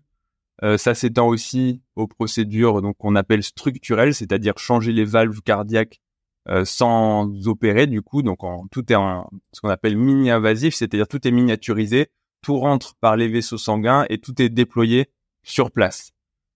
Euh, 0.62 0.76
ça 0.76 0.94
s'étend 0.94 1.28
aussi 1.28 1.80
aux 1.96 2.06
procédures 2.06 2.82
donc 2.82 2.96
qu'on 2.98 3.14
appelle 3.14 3.42
structurelles, 3.42 4.14
c'est-à-dire 4.14 4.58
changer 4.58 4.92
les 4.92 5.04
valves 5.04 5.40
cardiaques 5.40 6.00
euh, 6.48 6.64
sans 6.64 7.30
opérer 7.46 7.86
du 7.86 8.02
coup. 8.02 8.22
Donc 8.22 8.40
tout 8.70 8.92
est 8.92 8.96
en 8.96 9.30
ce 9.52 9.60
qu'on 9.60 9.68
appelle 9.68 9.96
mini-invasif, 9.96 10.74
c'est-à-dire 10.74 11.08
tout 11.08 11.26
est 11.26 11.30
miniaturisé, 11.30 12.08
tout 12.42 12.58
rentre 12.58 12.96
par 13.00 13.16
les 13.16 13.28
vaisseaux 13.28 13.58
sanguins 13.58 14.04
et 14.10 14.18
tout 14.18 14.42
est 14.42 14.48
déployé 14.48 15.10
sur 15.42 15.70
place. 15.70 16.12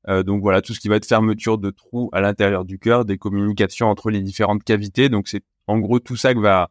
Euh, 0.09 0.23
donc 0.23 0.43
voilà 0.43 0.63
tout 0.63 0.75
ce 0.75 0.81
qui 0.81 0.89
va 0.89 0.97
être 0.97 1.07
fermeture 1.07 1.59
de 1.59 1.71
trous 1.71 2.11
à 2.13 2.21
l'intérieur 2.21 2.65
du 2.65 2.79
cœur, 2.79 3.05
des 3.05 3.19
communications 3.19 3.89
entre 3.89 4.11
les 4.11 4.21
différentes 4.21 4.65
cavités. 4.65 5.09
Donc 5.09 5.29
c'est 5.29 5.43
en 5.67 5.79
gros 5.79 6.01
tout 6.01 6.17
ça 6.17 6.35
que 6.35 6.41
va 6.41 6.71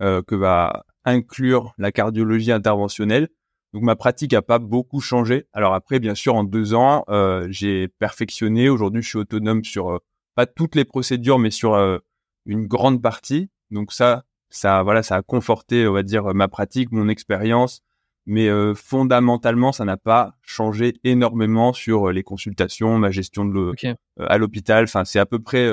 euh, 0.00 0.22
que 0.22 0.34
va 0.34 0.84
inclure 1.04 1.74
la 1.78 1.90
cardiologie 1.90 2.52
interventionnelle. 2.52 3.28
Donc 3.72 3.82
ma 3.82 3.96
pratique 3.96 4.32
a 4.32 4.42
pas 4.42 4.58
beaucoup 4.58 5.00
changé. 5.00 5.46
Alors 5.52 5.74
après, 5.74 5.98
bien 5.98 6.14
sûr, 6.14 6.34
en 6.34 6.44
deux 6.44 6.74
ans, 6.74 7.04
euh, 7.08 7.46
j'ai 7.50 7.88
perfectionné. 7.88 8.68
Aujourd'hui, 8.68 9.02
je 9.02 9.08
suis 9.08 9.18
autonome 9.18 9.64
sur 9.64 9.90
euh, 9.90 9.98
pas 10.34 10.46
toutes 10.46 10.74
les 10.74 10.84
procédures, 10.84 11.38
mais 11.38 11.50
sur 11.50 11.74
euh, 11.74 11.98
une 12.46 12.66
grande 12.66 13.02
partie. 13.02 13.50
Donc 13.70 13.92
ça, 13.92 14.24
ça, 14.48 14.82
voilà, 14.82 15.02
ça 15.02 15.16
a 15.16 15.22
conforté, 15.22 15.86
on 15.86 15.92
va 15.92 16.02
dire, 16.02 16.34
ma 16.34 16.48
pratique, 16.48 16.92
mon 16.92 17.08
expérience. 17.08 17.82
Mais 18.30 18.50
euh, 18.50 18.74
fondamentalement, 18.74 19.72
ça 19.72 19.86
n'a 19.86 19.96
pas 19.96 20.36
changé 20.42 20.92
énormément 21.02 21.72
sur 21.72 22.08
euh, 22.08 22.12
les 22.12 22.22
consultations, 22.22 22.98
ma 22.98 23.10
gestion 23.10 23.46
de 23.46 23.52
l'eau 23.54 23.70
Ok. 23.70 23.84
euh, 23.84 23.94
à 24.18 24.36
l'hôpital. 24.36 24.84
Enfin, 24.84 25.06
c'est 25.06 25.18
à 25.18 25.24
peu 25.24 25.38
près, 25.38 25.72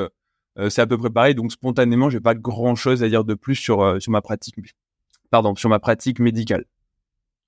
c'est 0.70 0.82
à 0.82 0.88
peu 0.88 0.98
près 0.98 1.10
pareil. 1.10 1.36
Donc 1.36 1.52
spontanément, 1.52 2.10
j'ai 2.10 2.22
pas 2.22 2.34
grand 2.34 2.76
chose 2.76 3.04
à 3.04 3.10
dire 3.10 3.26
de 3.26 3.34
plus 3.34 3.56
sur 3.56 4.02
sur 4.02 4.12
ma 4.14 4.22
pratique. 4.22 4.56
Pardon, 5.30 5.54
sur 5.56 5.70
ma 5.70 5.80
pratique 5.80 6.20
médicale. 6.20 6.64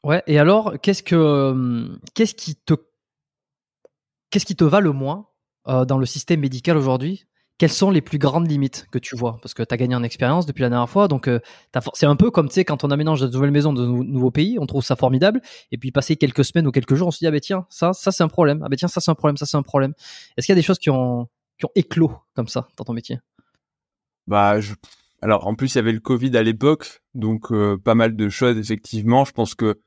Ouais. 0.03 0.21
Et 0.27 0.39
alors, 0.39 0.75
qu'est-ce 0.81 1.03
que 1.03 1.97
qu'est-ce 2.13 2.35
qui 2.35 2.57
te 2.57 2.73
qu'est-ce 4.29 4.45
qui 4.45 4.57
te 4.57 4.65
va 4.65 4.81
le 4.81 4.91
moins 4.91 5.29
dans 5.65 5.97
le 5.97 6.05
système 6.05 6.41
médical 6.41 6.75
aujourd'hui? 6.75 7.27
Quelles 7.59 7.71
sont 7.71 7.89
les 7.89 8.01
plus 8.01 8.19
grandes 8.19 8.47
limites 8.47 8.85
que 8.91 8.99
tu 8.99 9.15
vois? 9.15 9.39
Parce 9.41 9.55
que 9.55 9.63
tu 9.63 9.73
as 9.73 9.77
gagné 9.77 9.95
en 9.95 10.03
expérience 10.03 10.45
depuis 10.45 10.61
la 10.61 10.69
dernière 10.69 10.89
fois, 10.89 11.07
donc 11.07 11.27
euh, 11.27 11.39
c'est 11.93 12.05
un 12.05 12.15
peu 12.15 12.29
comme 12.29 12.49
tu 12.49 12.53
sais 12.53 12.65
quand 12.65 12.83
on 12.83 12.91
aménage 12.91 13.21
de 13.21 13.27
nouvelles 13.27 13.49
maisons, 13.49 13.73
de 13.73 13.83
nou- 13.83 14.03
nouveaux 14.03 14.29
pays, 14.29 14.57
on 14.59 14.67
trouve 14.67 14.83
ça 14.83 14.95
formidable, 14.95 15.41
et 15.71 15.79
puis 15.79 15.91
passer 15.91 16.17
quelques 16.17 16.45
semaines 16.45 16.67
ou 16.67 16.71
quelques 16.71 16.93
jours, 16.93 17.07
on 17.07 17.11
se 17.11 17.17
dit 17.17 17.25
ah 17.25 17.31
ben 17.31 17.39
tiens 17.39 17.65
ça 17.69 17.93
ça 17.93 18.11
c'est 18.11 18.21
un 18.21 18.27
problème, 18.27 18.61
ah 18.63 18.69
ben 18.69 18.75
tiens 18.75 18.87
ça 18.87 19.01
c'est 19.01 19.09
un 19.09 19.15
problème, 19.15 19.37
ça 19.37 19.47
c'est 19.47 19.57
un 19.57 19.63
problème. 19.63 19.93
Est-ce 20.37 20.45
qu'il 20.45 20.53
y 20.53 20.57
a 20.57 20.61
des 20.61 20.65
choses 20.65 20.77
qui 20.77 20.91
ont 20.91 21.29
qui 21.57 21.65
ont 21.65 21.71
éclos 21.73 22.11
comme 22.35 22.47
ça 22.47 22.67
dans 22.77 22.83
ton 22.83 22.93
métier? 22.93 23.17
Bah, 24.27 24.59
je... 24.59 24.75
alors 25.23 25.47
en 25.47 25.55
plus 25.55 25.73
il 25.73 25.77
y 25.77 25.79
avait 25.79 25.93
le 25.93 25.99
Covid 25.99 26.37
à 26.37 26.43
l'époque, 26.43 27.01
donc 27.15 27.51
euh, 27.51 27.75
pas 27.75 27.95
mal 27.95 28.15
de 28.15 28.29
choses 28.29 28.57
effectivement. 28.59 29.25
Je 29.25 29.31
pense 29.31 29.55
que 29.55 29.79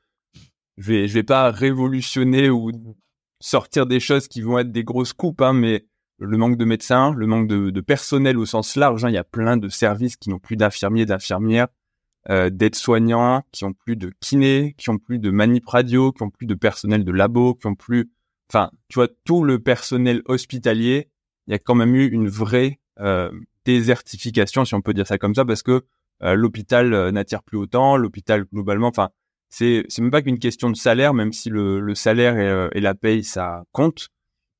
je 0.77 0.91
vais 0.91 1.07
je 1.07 1.13
vais 1.13 1.23
pas 1.23 1.49
révolutionner 1.51 2.49
ou 2.49 2.71
sortir 3.39 3.85
des 3.85 4.01
choses 4.01 4.27
qui 4.27 4.41
vont 4.41 4.59
être 4.59 4.73
des 4.73 4.83
grosses 4.83 5.13
coupes, 5.13 5.41
hein, 5.41 5.53
mais 5.53 5.85
le 6.21 6.37
manque 6.37 6.57
de 6.57 6.65
médecins, 6.65 7.13
le 7.15 7.25
manque 7.27 7.47
de, 7.47 7.69
de 7.71 7.81
personnel 7.81 8.37
au 8.37 8.45
sens 8.45 8.75
large. 8.75 9.03
hein. 9.03 9.09
Il 9.09 9.13
y 9.13 9.17
a 9.17 9.23
plein 9.23 9.57
de 9.57 9.69
services 9.69 10.15
qui 10.15 10.29
n'ont 10.29 10.39
plus 10.39 10.55
d'infirmiers, 10.55 11.05
d'infirmières, 11.05 11.67
euh, 12.29 12.49
d'aides-soignants, 12.49 13.43
qui 13.51 13.65
ont 13.65 13.73
plus 13.73 13.95
de 13.95 14.11
kinés, 14.19 14.75
qui 14.77 14.89
ont 14.89 14.97
plus 14.97 15.19
de 15.19 15.31
manip 15.31 15.67
radio, 15.67 16.11
qui 16.11 16.23
ont 16.23 16.29
plus 16.29 16.45
de 16.45 16.53
personnel 16.53 17.03
de 17.03 17.11
labo, 17.11 17.55
qui 17.55 17.67
ont 17.67 17.75
plus, 17.75 18.11
enfin, 18.49 18.69
tu 18.87 18.95
vois, 18.95 19.07
tout 19.25 19.43
le 19.43 19.59
personnel 19.59 20.21
hospitalier. 20.25 21.09
Il 21.47 21.51
y 21.51 21.55
a 21.55 21.59
quand 21.59 21.75
même 21.75 21.95
eu 21.95 22.07
une 22.07 22.29
vraie 22.29 22.79
euh, 22.99 23.31
désertification, 23.65 24.63
si 24.65 24.75
on 24.75 24.81
peut 24.81 24.93
dire 24.93 25.07
ça 25.07 25.17
comme 25.17 25.33
ça, 25.35 25.43
parce 25.45 25.63
que 25.63 25.83
euh, 26.23 26.35
l'hôpital 26.35 26.93
euh, 26.93 27.11
n'attire 27.11 27.41
plus 27.41 27.57
autant, 27.57 27.97
l'hôpital 27.97 28.45
globalement, 28.53 28.87
enfin, 28.87 29.09
c'est 29.49 29.83
c'est 29.89 30.01
même 30.01 30.11
pas 30.11 30.21
qu'une 30.21 30.39
question 30.39 30.69
de 30.69 30.75
salaire, 30.75 31.13
même 31.13 31.33
si 31.33 31.49
le, 31.49 31.79
le 31.79 31.95
salaire 31.95 32.37
et, 32.37 32.47
euh, 32.47 32.69
et 32.73 32.79
la 32.79 32.93
paye 32.93 33.23
ça 33.23 33.63
compte, 33.71 34.09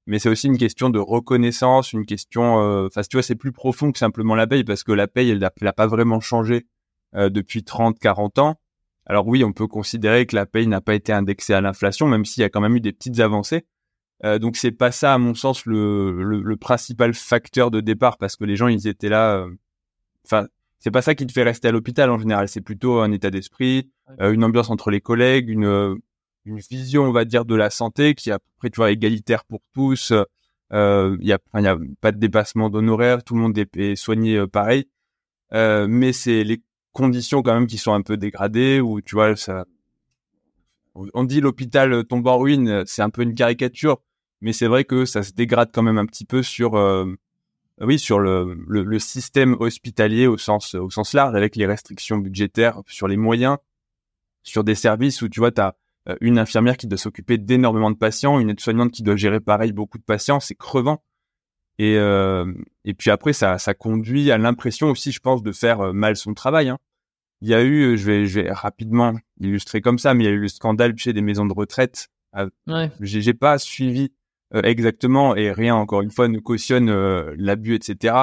mais 0.08 0.20
c'est 0.20 0.30
aussi 0.30 0.48
une 0.48 0.58
question 0.58 0.90
de 0.90 1.00
reconnaissance, 1.00 1.94
une 1.94 2.06
question, 2.06 2.60
euh, 2.62 2.88
enfin, 2.88 3.02
tu 3.02 3.18
vois, 3.18 3.24
c'est 3.24 3.36
plus 3.36 3.52
profond 3.52 3.92
que 3.92 4.00
simplement 4.00 4.36
la 4.36 4.48
paye, 4.48 4.64
parce 4.64 4.84
que 4.84 4.92
la 4.92 5.08
paye, 5.08 5.30
elle 5.30 5.40
n'a 5.40 5.74
pas 5.74 5.88
vraiment 5.88 6.20
changé 6.20 6.68
euh, 7.16 7.30
depuis 7.30 7.64
30, 7.64 8.00
40 8.00 8.40
ans. 8.40 8.60
Alors 9.06 9.28
oui, 9.28 9.44
on 9.44 9.52
peut 9.54 9.68
considérer 9.68 10.26
que 10.26 10.36
la 10.36 10.46
paye 10.46 10.68
n'a 10.68 10.82
pas 10.82 10.94
été 10.96 11.12
indexée 11.14 11.54
à 11.54 11.62
l'inflation, 11.62 12.08
même 12.08 12.26
s'il 12.26 12.42
y 12.42 12.44
a 12.44 12.50
quand 12.50 12.62
même 12.62 12.76
eu 12.76 12.82
des 12.82 12.94
petites 12.94 13.20
avancées. 13.20 13.66
Euh, 14.24 14.38
donc 14.40 14.56
c'est 14.58 14.72
pas 14.72 14.92
ça, 14.92 15.14
à 15.14 15.18
mon 15.18 15.34
sens, 15.34 15.66
le, 15.66 16.24
le, 16.24 16.42
le 16.42 16.58
principal 16.58 17.14
facteur 17.14 17.72
de 17.72 17.82
départ, 17.82 18.18
parce 18.18 18.36
que 18.36 18.46
les 18.46 18.56
gens, 18.56 18.68
ils 18.68 18.88
étaient 18.88 19.10
là. 19.10 19.38
euh, 19.38 19.50
Enfin, 20.26 20.48
c'est 20.78 20.92
pas 20.92 21.02
ça 21.02 21.16
qui 21.16 21.26
te 21.26 21.32
fait 21.32 21.44
rester 21.44 21.68
à 21.68 21.72
l'hôpital 21.72 22.10
en 22.12 22.20
général. 22.20 22.48
C'est 22.48 22.62
plutôt 22.62 23.00
un 23.00 23.12
état 23.12 23.32
d'esprit, 23.32 23.90
euh, 24.20 24.32
une 24.32 24.44
ambiance 24.44 24.70
entre 24.70 24.92
les 24.92 25.02
collègues, 25.02 25.50
une 25.50 25.66
euh, 25.66 25.96
une 26.46 26.60
vision, 26.60 27.04
on 27.04 27.12
va 27.12 27.26
dire, 27.26 27.46
de 27.46 27.56
la 27.56 27.70
santé 27.70 28.16
qui 28.16 28.30
est 28.30 28.34
à 28.34 28.40
peu 28.40 28.46
près, 28.58 28.70
tu 28.70 28.78
vois, 28.78 28.92
égalitaire 28.92 29.46
pour 29.46 29.62
tous. 29.74 30.12
Il 30.72 31.18
y 31.22 31.34
a, 31.34 31.40
y 31.56 31.68
a 31.68 31.78
pas 32.00 32.12
de 32.12 32.18
dépassement 32.18 32.70
d'honoraires, 32.70 33.24
tout 33.24 33.36
le 33.36 33.42
monde 33.42 33.58
est, 33.58 33.96
soigné 33.96 34.46
pareil. 34.48 34.88
mais 35.52 36.14
c'est 36.14 36.44
les 36.44 36.62
conditions 36.94 37.42
quand 37.42 37.54
même 37.54 37.68
qui 37.68 37.78
sont 37.78 37.94
un 37.94 38.02
peu 38.02 38.18
dégradées 38.18 38.80
où 38.80 39.02
tu 39.02 39.16
vois 39.16 39.36
ça. 39.36 39.66
On 40.96 41.24
dit 41.24 41.42
l'hôpital 41.42 42.06
tombe 42.06 42.28
en 42.28 42.38
ruine, 42.38 42.84
c'est 42.86 43.02
un 43.02 43.10
peu 43.10 43.22
une 43.24 43.34
caricature, 43.34 44.02
mais 44.42 44.54
c'est 44.54 44.68
vrai 44.68 44.84
que 44.84 45.06
ça 45.06 45.24
se 45.24 45.32
dégrade 45.34 45.72
quand 45.74 45.84
même 45.84 45.98
un 45.98 46.06
petit 46.06 46.26
peu 46.26 46.44
sur 46.44 46.76
oui, 47.82 47.98
sur 47.98 48.20
le, 48.20 48.64
le, 48.68 49.00
système 49.00 49.56
hospitalier 49.60 50.28
au 50.28 50.38
sens, 50.38 50.76
au 50.76 50.90
sens 50.92 51.14
large, 51.14 51.36
avec 51.36 51.56
les 51.56 51.66
restrictions 51.66 52.18
budgétaires 52.18 52.82
sur 52.88 53.08
les 53.08 53.18
moyens, 53.18 53.58
sur 54.44 54.64
des 54.64 54.76
services 54.76 55.22
où 55.24 55.30
tu 55.30 55.40
vois, 55.40 55.52
tu 55.52 55.62
as 55.62 55.70
euh, 55.70 55.72
une 56.20 56.40
infirmière 56.40 56.78
qui 56.78 56.88
doit 56.88 56.98
s'occuper 56.98 57.38
d'énormément 57.38 57.92
de 57.92 57.96
patients, 57.96 58.40
une 58.40 58.50
aide-soignante 58.50 58.92
qui 58.92 59.04
doit 59.04 59.16
gérer 59.16 59.40
pareil 59.40 59.72
beaucoup 59.72 59.98
de 59.98 60.04
patients, 60.04 60.40
c'est 60.40 60.56
crevant. 60.56 61.04
Et, 61.78 61.98
euh, 61.98 62.52
et 62.86 62.94
puis 62.94 63.12
après, 63.12 63.34
ça, 63.34 63.58
ça 63.58 63.74
conduit 63.74 64.32
à 64.32 64.38
l'impression 64.38 64.90
aussi, 64.90 65.12
je 65.12 65.20
pense, 65.20 65.42
de 65.42 65.52
faire 65.52 65.82
euh, 65.82 65.94
mal 65.94 66.16
son 66.16 66.34
travail. 66.34 66.70
Hein. 66.70 66.80
Il 67.42 67.50
y 67.50 67.54
a 67.54 67.64
eu, 67.64 67.98
je 67.98 68.06
vais, 68.06 68.26
je 68.26 68.42
vais 68.42 68.52
rapidement 68.52 69.16
illustrer 69.40 69.82
comme 69.82 69.98
ça, 69.98 70.14
mais 70.14 70.24
il 70.24 70.28
y 70.28 70.30
a 70.30 70.34
eu 70.34 70.40
le 70.40 70.48
scandale 70.48 70.98
chez 70.98 71.14
des 71.14 71.22
maisons 71.22 71.46
de 71.46 71.54
retraite. 71.54 72.10
Ouais. 72.68 72.92
J'ai 73.02 73.34
pas 73.34 73.58
suivi 73.58 74.12
euh, 74.54 74.62
exactement 74.64 75.34
et 75.36 75.54
rien 75.54 75.76
encore 75.76 76.02
une 76.02 76.12
fois 76.12 76.28
ne 76.28 76.40
cautionne 76.40 76.90
euh, 76.90 77.34
l'abus 77.38 77.74
etc 77.74 78.16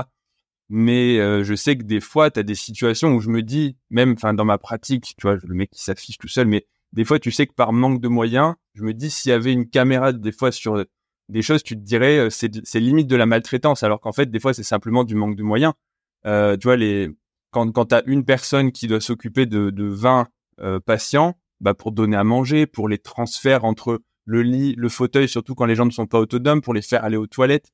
mais 0.69 1.19
euh, 1.19 1.43
je 1.43 1.55
sais 1.55 1.79
que 1.79 1.85
des 1.85 2.01
fois 2.01 2.31
tu 2.31 2.39
as 2.39 2.43
des 2.43 2.55
situations 2.55 3.15
où 3.15 3.21
je 3.21 3.31
me 3.31 3.43
dis 3.43 3.79
même 3.89 4.13
enfin 4.13 4.35
dans 4.35 4.45
ma 4.45 4.59
pratique 4.59 5.15
tu 5.17 5.23
vois 5.27 5.37
le 5.43 5.55
mec 5.55 5.71
qui 5.71 5.83
s'affiche 5.83 6.19
tout 6.19 6.29
seul 6.29 6.47
mais 6.47 6.67
des 6.93 7.05
fois 7.05 7.19
tu 7.19 7.31
sais 7.31 7.47
que 7.47 7.55
par 7.55 7.73
manque 7.73 8.01
de 8.01 8.09
moyens 8.09 8.55
je 8.75 8.83
me 8.83 8.95
dis 8.95 9.11
s'il 9.11 9.31
y 9.31 9.33
avait 9.33 9.53
une 9.53 9.69
caméra 9.69 10.13
des 10.13 10.33
fois 10.33 10.53
sur 10.53 10.85
des 11.29 11.43
choses 11.43 11.63
tu 11.63 11.75
te 11.75 11.83
dirais 11.83 12.29
c'est 12.31 12.65
c'est 12.65 12.81
limite 12.81 13.07
de 13.07 13.17
la 13.17 13.27
maltraitance 13.27 13.83
alors 13.83 14.01
qu'en 14.01 14.13
fait 14.13 14.31
des 14.31 14.41
fois 14.41 14.55
c'est 14.55 14.63
simplement 14.63 15.05
du 15.05 15.15
manque 15.15 15.37
de 15.37 15.43
moyens 15.43 15.75
tu 16.25 16.65
vois 16.65 16.77
les 16.77 17.11
quand 17.51 17.71
quand 17.73 17.87
tu 17.87 17.95
as 17.95 18.03
une 18.07 18.25
personne 18.25 18.73
qui 18.73 18.87
doit 18.87 19.01
s'occuper 19.01 19.47
de 19.47 19.71
de 19.71 19.85
20 19.85 20.29
patients 20.87 21.39
bah 21.61 21.75
pour 21.75 21.93
donner 21.93 22.17
à 22.17 22.25
manger 22.25 22.67
pour 22.67 22.89
les 22.89 22.99
transferts 22.99 23.65
entre 23.65 24.01
le 24.29 24.43
lit, 24.43 24.75
le 24.77 24.91
fauteuil, 24.91 25.27
surtout 25.27 25.55
quand 25.55 25.65
les 25.65 25.75
gens 25.75 25.87
ne 25.87 25.91
sont 25.91 26.07
pas 26.07 26.21
autonomes, 26.21 26.61
pour 26.61 26.75
les 26.75 26.83
faire 26.83 27.03
aller 27.03 27.17
aux 27.17 27.27
toilettes. 27.27 27.73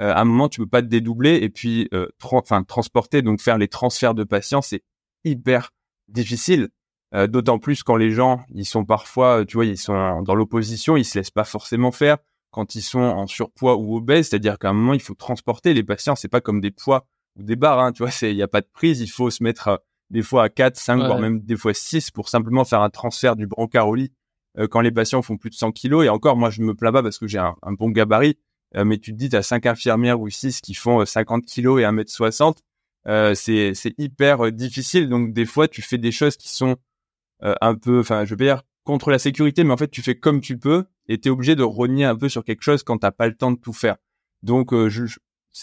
Euh, 0.00 0.12
à 0.12 0.20
un 0.20 0.24
moment, 0.24 0.48
tu 0.48 0.60
peux 0.60 0.66
pas 0.66 0.80
te 0.80 0.86
dédoubler 0.86 1.36
et 1.36 1.50
puis 1.50 1.88
euh, 1.92 2.08
enfin 2.32 2.64
transporter, 2.64 3.20
donc 3.20 3.42
faire 3.42 3.58
les 3.58 3.68
transferts 3.68 4.14
de 4.14 4.24
patients, 4.24 4.62
c'est 4.62 4.82
hyper 5.24 5.72
difficile. 6.08 6.70
Euh, 7.14 7.26
d'autant 7.26 7.58
plus 7.58 7.82
quand 7.82 7.96
les 7.96 8.12
gens, 8.12 8.44
ils 8.54 8.64
sont 8.64 8.84
parfois, 8.84 9.44
tu 9.44 9.56
vois, 9.56 9.64
ils 9.66 9.78
sont 9.78 10.22
dans 10.22 10.34
l'opposition, 10.34 10.96
ils 10.96 11.04
se 11.04 11.18
laissent 11.18 11.30
pas 11.30 11.44
forcément 11.44 11.90
faire. 11.90 12.18
Quand 12.52 12.74
ils 12.74 12.82
sont 12.82 13.00
en 13.00 13.26
surpoids 13.26 13.76
ou 13.76 13.96
obèses, 13.96 14.28
c'est-à-dire 14.28 14.58
qu'à 14.58 14.70
un 14.70 14.72
moment, 14.72 14.94
il 14.94 15.00
faut 15.00 15.14
transporter 15.14 15.72
les 15.74 15.84
patients. 15.84 16.16
C'est 16.16 16.28
pas 16.28 16.40
comme 16.40 16.60
des 16.60 16.70
poids 16.70 17.06
ou 17.36 17.42
des 17.42 17.56
barres, 17.56 17.80
hein, 17.80 17.92
tu 17.92 18.02
vois. 18.02 18.10
Il 18.22 18.36
y 18.36 18.42
a 18.42 18.48
pas 18.48 18.60
de 18.60 18.68
prise. 18.72 19.00
Il 19.00 19.08
faut 19.08 19.30
se 19.30 19.42
mettre 19.42 19.82
des 20.10 20.22
fois 20.22 20.44
à 20.44 20.48
4, 20.48 20.76
5, 20.76 20.96
voire 20.98 21.18
même 21.18 21.40
des 21.40 21.56
fois 21.56 21.72
6 21.72 22.10
pour 22.10 22.28
simplement 22.28 22.64
faire 22.64 22.82
un 22.82 22.90
transfert 22.90 23.36
du 23.36 23.46
brancard 23.46 23.88
au 23.88 23.94
lit 23.94 24.12
euh, 24.58 24.66
quand 24.66 24.80
les 24.80 24.90
patients 24.90 25.22
font 25.22 25.36
plus 25.36 25.50
de 25.50 25.54
100 25.54 25.72
kilos. 25.72 26.04
Et 26.04 26.08
encore, 26.08 26.36
moi, 26.36 26.50
je 26.50 26.62
me 26.62 26.74
plains 26.74 26.92
pas 26.92 27.02
parce 27.02 27.18
que 27.18 27.26
j'ai 27.26 27.38
un, 27.38 27.54
bon 27.72 27.90
gabarit. 27.90 28.36
Euh, 28.76 28.84
mais 28.84 28.98
tu 28.98 29.12
te 29.12 29.16
dis, 29.16 29.28
tu 29.28 29.36
as 29.36 29.42
cinq 29.42 29.66
infirmières 29.66 30.20
ou 30.20 30.28
six 30.28 30.60
qui 30.60 30.74
font 30.74 31.04
50 31.04 31.42
euh, 31.42 31.46
kilos 31.46 31.80
et 31.80 31.84
1m60. 31.84 32.58
Euh, 33.08 33.34
c'est 33.34 33.74
c'est 33.74 33.94
hyper 33.98 34.52
difficile. 34.52 35.08
Donc 35.08 35.32
des 35.32 35.46
fois, 35.46 35.68
tu 35.68 35.82
fais 35.82 35.98
des 35.98 36.12
choses 36.12 36.36
qui 36.36 36.48
sont 36.48 36.76
un 37.42 37.74
peu, 37.74 38.00
enfin, 38.00 38.24
je 38.24 38.30
veux 38.30 38.44
dire 38.44 38.62
contre 38.84 39.10
la 39.10 39.18
sécurité, 39.18 39.62
mais 39.62 39.72
en 39.72 39.76
fait, 39.76 39.90
tu 39.90 40.02
fais 40.02 40.14
comme 40.14 40.40
tu 40.40 40.58
peux 40.58 40.84
et 41.08 41.18
tu 41.18 41.28
es 41.28 41.30
obligé 41.30 41.54
de 41.54 41.62
rogner 41.62 42.04
un 42.04 42.16
peu 42.16 42.28
sur 42.28 42.44
quelque 42.44 42.62
chose 42.62 42.82
quand 42.82 42.98
t'as 42.98 43.10
pas 43.10 43.28
le 43.28 43.36
temps 43.36 43.52
de 43.52 43.58
tout 43.58 43.72
faire. 43.72 43.96
Donc, 44.42 44.74
je, 44.88 45.04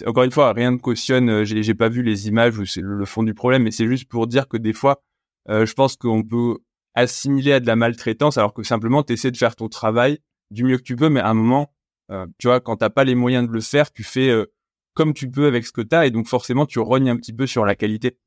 encore 0.05 0.23
une 0.23 0.31
fois, 0.31 0.53
rien 0.53 0.71
ne 0.71 0.77
cautionne. 0.77 1.43
J'ai, 1.43 1.63
j'ai 1.63 1.73
pas 1.73 1.89
vu 1.89 2.03
les 2.03 2.27
images 2.27 2.57
ou 2.57 2.65
c'est 2.65 2.81
le, 2.81 3.05
fond 3.05 3.23
du 3.23 3.33
problème, 3.33 3.63
mais 3.63 3.71
c'est 3.71 3.87
juste 3.87 4.07
pour 4.07 4.27
dire 4.27 4.47
que 4.47 4.57
des 4.57 4.73
fois, 4.73 5.01
je 5.49 5.73
pense 5.73 5.97
qu'on 5.97 6.23
peut 6.23 6.57
assimilé 6.97 7.53
à 7.53 7.59
de 7.59 7.67
la 7.67 7.75
maltraitance 7.75 8.37
alors 8.37 8.55
que 8.55 8.63
simplement 8.63 9.03
tu 9.03 9.13
essaies 9.13 9.29
de 9.29 9.37
faire 9.37 9.55
ton 9.55 9.69
travail 9.69 10.17
du 10.49 10.63
mieux 10.63 10.77
que 10.77 10.83
tu 10.83 10.95
peux 10.95 11.09
mais 11.09 11.19
à 11.19 11.29
un 11.29 11.35
moment 11.35 11.71
euh, 12.09 12.25
tu 12.39 12.47
vois 12.47 12.59
quand 12.59 12.77
t'as 12.77 12.89
pas 12.89 13.03
les 13.03 13.13
moyens 13.13 13.47
de 13.47 13.53
le 13.53 13.61
faire 13.61 13.91
tu 13.91 14.03
fais 14.03 14.29
euh, 14.29 14.47
comme 14.95 15.13
tu 15.13 15.29
peux 15.29 15.45
avec 15.45 15.67
ce 15.67 15.71
que 15.71 15.81
t'as 15.81 16.07
et 16.07 16.11
donc 16.11 16.27
forcément 16.27 16.65
tu 16.65 16.79
rognes 16.79 17.09
un 17.11 17.15
petit 17.15 17.33
peu 17.33 17.45
sur 17.45 17.65
la 17.65 17.75
qualité 17.75 18.17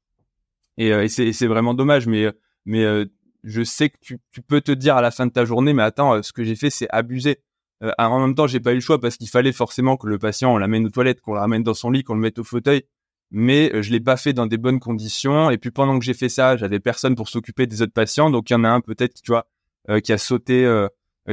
et, 0.79 0.93
euh, 0.93 1.03
et 1.03 1.09
c'est 1.09 1.47
vraiment 1.49 1.75
dommage 1.75 2.07
mais 2.07 2.33
mais 2.65 2.85
je 3.45 3.63
sais 3.63 3.91
que 3.91 3.97
tu, 4.01 4.19
tu, 4.33 4.43
peux 4.43 4.61
te 4.61 4.73
dire 4.73 4.97
à 4.97 5.03
la 5.03 5.11
fin 5.11 5.27
de 5.27 5.33
ta 5.33 5.45
journée 5.45 5.73
mais 5.73 5.83
attends 5.83 6.23
ce 6.23 6.33
que 6.33 6.45
j'ai 6.45 6.57
fait 6.57 6.71
c'est 6.71 6.89
abusé 6.91 7.41
en 7.99 8.21
même 8.21 8.35
temps 8.35 8.47
j'ai 8.47 8.61
pas 8.61 8.73
eu 8.73 8.77
le 8.77 8.81
choix 8.81 9.01
parce 9.01 9.17
qu'il 9.17 9.29
fallait 9.29 9.53
forcément 9.53 9.97
que 9.97 10.07
le 10.07 10.19
patient 10.19 10.53
on 10.53 10.59
l'amène 10.59 10.87
aux 10.87 10.91
toilettes 10.91 11.21
qu'on 11.21 11.35
le 11.35 11.41
ramène 11.41 11.63
dans 11.63 11.75
son 11.75 11.91
lit 11.91 12.05
qu'on 12.05 12.15
le 12.15 12.21
mette 12.21 12.39
au 12.39 12.45
fauteuil 12.45 12.85
mais 13.31 13.73
euh, 13.75 13.83
je 13.83 13.91
l'ai 13.91 14.01
pas 14.01 14.17
fait 14.17 14.33
dans 14.33 14.47
des 14.47 14.59
bonnes 14.59 14.81
conditions. 14.81 15.51
Et 15.51 15.59
puis 15.59 15.71
pendant 15.71 15.99
que 15.99 16.05
j'ai 16.05 16.15
fait 16.15 16.29
ça, 16.29 16.57
j'avais 16.57 16.81
personne 16.81 17.15
pour 17.15 17.29
s'occuper 17.29 17.67
des 17.67 17.83
autres 17.83 17.93
patients. 17.93 18.31
Donc 18.31 18.51
il 18.51 18.55
y 18.55 18.57
en 18.57 18.65
a 18.65 18.69
un 18.69 18.81
peut-être, 18.81 19.23
tu 19.23 19.31
vois, 19.31 19.47
euh, 19.89 20.01
qui 20.01 20.13
a 20.13 20.19
sauté, 20.19 20.65
euh, 20.65 20.89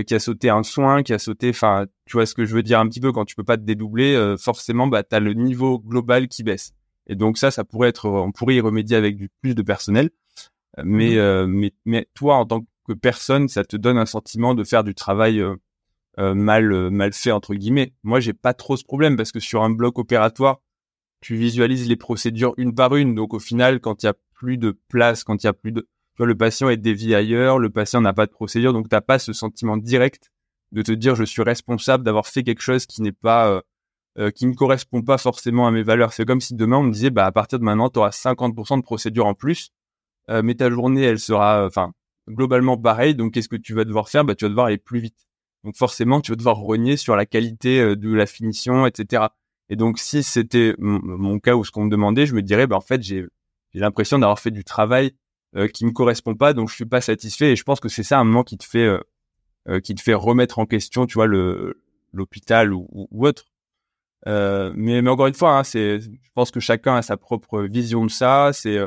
qui 0.06 0.14
a 0.16 0.20
sauté 0.20 0.50
un 0.50 0.64
soin, 0.64 1.04
qui 1.04 1.14
a 1.14 1.20
sauté. 1.20 1.50
Enfin, 1.50 1.86
tu 2.06 2.18
vois 2.18 2.26
ce 2.26 2.34
que 2.34 2.46
je 2.46 2.54
veux 2.56 2.64
dire 2.64 2.80
un 2.80 2.88
petit 2.88 3.02
peu 3.02 3.12
quand 3.12 3.26
tu 3.26 3.36
peux 3.36 3.44
pas 3.44 3.58
te 3.58 3.64
dédoubler, 3.64 4.36
forcément, 4.40 4.88
bah 4.88 5.04
t'as 5.04 5.20
le 5.20 5.34
niveau 5.34 5.80
global 5.80 6.28
qui 6.28 6.44
baisse. 6.44 6.74
Et 7.08 7.16
donc 7.16 7.38
ça, 7.38 7.52
ça 7.52 7.64
pourrait 7.64 7.90
être, 7.90 8.08
on 8.10 8.32
pourrait 8.32 8.56
y 8.56 8.62
remédier 8.62 8.98
avec 8.98 9.16
du 9.16 9.30
plus 9.42 9.56
de 9.56 9.62
personnel. 9.62 10.10
Mais 10.84 11.16
mmh. 11.16 11.46
mais 11.48 11.74
mais 11.86 12.08
toi, 12.14 12.36
en 12.36 12.46
tant 12.46 12.66
que 12.88 12.94
personne, 12.94 13.48
ça 13.48 13.64
te 13.64 13.76
donne 13.76 13.98
un 13.98 14.06
sentiment 14.06 14.56
de 14.56 14.64
faire 14.64 14.84
du 14.84 14.96
travail 14.96 15.44
mal 16.18 16.90
mal 16.90 17.14
fait 17.14 17.32
entre 17.32 17.56
guillemets. 17.56 17.94
Moi, 18.04 18.20
j'ai 18.20 18.34
pas 18.34 18.54
trop 18.54 18.78
ce 18.78 18.84
problème 18.84 19.18
parce 19.18 19.32
que 19.32 19.40
sur 19.40 19.64
un 19.64 19.70
bloc 19.70 20.00
opératoire 20.00 20.62
tu 21.22 21.36
visualises 21.36 21.88
les 21.88 21.96
procédures 21.96 22.54
une 22.58 22.74
par 22.76 22.96
une. 22.96 23.16
Donc 23.16 23.34
au 23.34 23.40
final, 23.40 23.80
quand 23.80 24.04
il 24.04 24.08
y 24.08 24.10
a 24.10 24.16
plus 24.34 24.58
de 24.58 24.78
place, 24.88 25.24
quand 25.24 25.44
il 25.44 25.48
y 25.48 25.50
a 25.50 25.54
plus 25.54 25.72
de, 25.72 25.82
tu 25.82 26.18
vois, 26.18 26.28
le 26.28 26.36
patient 26.36 26.70
est 26.70 26.78
dévié 26.78 27.16
ailleurs, 27.16 27.60
le 27.60 27.70
patient 27.70 28.02
n'a 28.02 28.14
pas 28.14 28.26
de 28.26 28.32
procédure, 28.32 28.74
donc 28.74 28.90
t'as 28.90 29.02
pas 29.02 29.20
ce 29.20 29.34
sentiment 29.34 29.78
direct 29.78 30.32
de 30.72 30.82
te 30.82 30.92
dire 30.92 31.16
je 31.16 31.24
suis 31.24 31.42
responsable 31.42 32.04
d'avoir 32.04 32.28
fait 32.28 32.44
quelque 32.44 32.62
chose 32.62 32.86
qui 32.86 33.02
n'est 33.02 33.12
pas, 33.12 33.50
euh, 33.50 33.62
euh, 34.20 34.32
qui 34.32 34.46
ne 34.46 34.54
correspond 34.54 35.02
pas 35.02 35.18
forcément 35.18 35.68
à 35.68 35.72
mes 35.72 35.84
valeurs. 35.84 36.14
C'est 36.14 36.26
comme 36.26 36.42
si 36.42 36.56
demain 36.56 36.78
on 36.78 36.84
me 36.84 36.92
disait 36.92 37.10
bah 37.10 37.26
à 37.26 37.32
partir 37.32 37.60
de 37.60 37.64
maintenant 37.64 37.90
tu 37.90 38.00
auras 38.00 38.10
50% 38.10 38.78
de 38.78 38.84
procédures 38.84 39.26
en 39.26 39.34
plus, 39.34 39.72
euh, 40.30 40.42
mais 40.44 40.56
ta 40.56 40.70
journée 40.70 41.04
elle 41.04 41.20
sera, 41.20 41.66
enfin 41.66 41.94
globalement 42.30 42.78
pareil. 42.78 43.16
Donc 43.16 43.34
qu'est-ce 43.34 43.50
que 43.50 43.56
tu 43.56 43.74
vas 43.74 43.86
devoir 43.86 44.10
faire? 44.10 44.26
Bah 44.26 44.36
tu 44.36 44.46
vas 44.46 44.50
devoir 44.50 44.68
aller 44.68 44.78
plus 44.78 45.00
vite. 45.00 45.28
Donc 45.64 45.76
forcément 45.76 46.22
tu 46.22 46.32
vas 46.32 46.36
devoir 46.36 46.58
renier 46.58 46.98
sur 46.98 47.16
la 47.16 47.26
qualité 47.26 47.96
de 47.96 48.14
la 48.14 48.26
finition, 48.26 48.86
etc. 48.86 49.28
Et 49.70 49.76
donc, 49.76 50.00
si 50.00 50.24
c'était 50.24 50.76
mon 50.78 51.40
cas 51.40 51.56
ou 51.56 51.66
ce 51.66 51.72
qu'on 51.72 51.86
me 51.86 51.90
demandait, 51.90 52.26
je 52.26 52.34
me 52.34 52.42
dirais, 52.42 52.68
bah, 52.68 52.78
en 52.78 52.82
fait, 52.82 53.02
j'ai 53.02 53.28
l'impression 53.74 54.20
d'avoir 54.20 54.40
fait 54.40 54.52
du 54.52 54.64
travail 54.64 55.12
euh, 55.56 55.68
qui 55.68 55.86
me 55.86 55.92
correspond 55.92 56.36
pas, 56.36 56.54
donc 56.54 56.70
je 56.70 56.76
suis 56.76 56.86
pas 56.86 57.02
satisfait. 57.02 57.52
Et 57.52 57.56
je 57.56 57.64
pense 57.64 57.80
que 57.80 57.90
c'est 57.90 58.04
ça 58.04 58.20
un 58.20 58.24
moment 58.24 58.44
qui 58.44 58.58
te 58.58 58.66
fait 58.66 58.86
euh, 58.86 59.00
euh, 59.70 59.80
qui 59.82 59.96
te 59.96 60.02
fait 60.02 60.14
remettre 60.14 60.60
en 60.60 60.66
question, 60.66 61.06
tu 61.06 61.16
vois, 61.16 61.28
le 61.28 61.82
l'hôpital 62.14 62.74
ou, 62.74 62.88
ou, 62.92 63.28
autre. 63.28 63.46
Euh, 64.28 64.72
mais, 64.76 65.02
mais 65.02 65.10
encore 65.10 65.28
une 65.28 65.34
fois, 65.34 65.58
hein, 65.58 65.64
c'est, 65.64 66.00
je 66.00 66.10
pense 66.34 66.52
que 66.52 66.60
chacun 66.60 66.96
a 66.96 67.02
sa 67.02 67.18
propre 67.18 67.62
vision 67.64 68.06
de 68.06 68.12
ça. 68.12 68.52
C'est, 68.54 68.80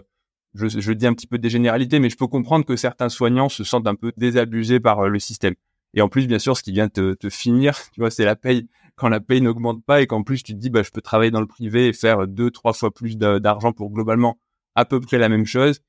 je, 0.55 0.93
dis 0.93 1.07
un 1.07 1.15
petit 1.15 1.27
peu 1.27 1.39
des 1.39 1.51
généralités, 1.51 2.01
mais 2.01 2.11
je 2.11 2.17
peux 2.17 2.27
comprendre 2.27 2.65
que 2.65 2.77
certains 2.77 3.09
soignants 3.09 3.49
se 3.49 3.65
sentent 3.65 3.87
un 3.87 3.95
peu 3.95 4.13
désabusés 4.17 4.81
par 4.81 5.09
le 5.09 5.19
système. 5.19 5.55
Et 5.95 6.03
en 6.03 6.09
plus, 6.09 6.27
bien 6.27 6.39
sûr, 6.39 6.57
ce 6.57 6.63
qui 6.63 6.73
vient 6.73 6.89
te, 6.89 7.15
te 7.15 7.31
finir, 7.31 7.77
tu 7.93 8.01
vois, 8.01 8.11
c'est 8.11 8.25
la 8.25 8.37
paye. 8.37 8.69
Quand 8.97 9.09
la 9.09 9.21
paye 9.21 9.41
n'augmente 9.41 9.83
pas 9.85 10.03
et 10.03 10.07
qu'en 10.07 10.23
plus 10.23 10.43
tu 10.43 10.53
te 10.53 10.59
dis 10.59 10.69
bah 10.69 10.83
je 10.83 10.91
peux 10.91 11.01
travailler 11.01 11.31
dans 11.31 11.41
le 11.41 11.47
privé 11.47 11.89
et 11.89 11.95
faire 11.95 12.29
deux 12.29 12.51
trois 12.51 12.75
fois 12.75 12.93
plus 12.93 13.17
d'argent 13.17 13.73
pour 13.73 13.91
globalement 13.91 14.39
à 14.75 14.85
peu 14.85 15.01
près 15.01 15.17
la 15.17 15.31
même 15.31 15.47
chose 15.47 15.81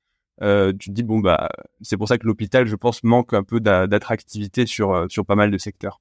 euh, 0.42 0.72
tu 0.72 0.90
te 0.90 0.96
dis 0.96 1.04
bon 1.04 1.20
bah 1.20 1.50
c'est 1.82 1.98
pour 1.98 2.08
ça 2.08 2.18
que 2.18 2.26
l'hôpital 2.26 2.66
je 2.66 2.76
pense 2.76 3.04
manque 3.04 3.34
un 3.34 3.44
peu 3.44 3.60
d'attractivité 3.60 4.66
sur 4.66 4.94
euh, 4.94 5.08
pas 5.28 5.36
mal 5.36 5.52
de 5.52 5.58
secteurs. 5.58 6.00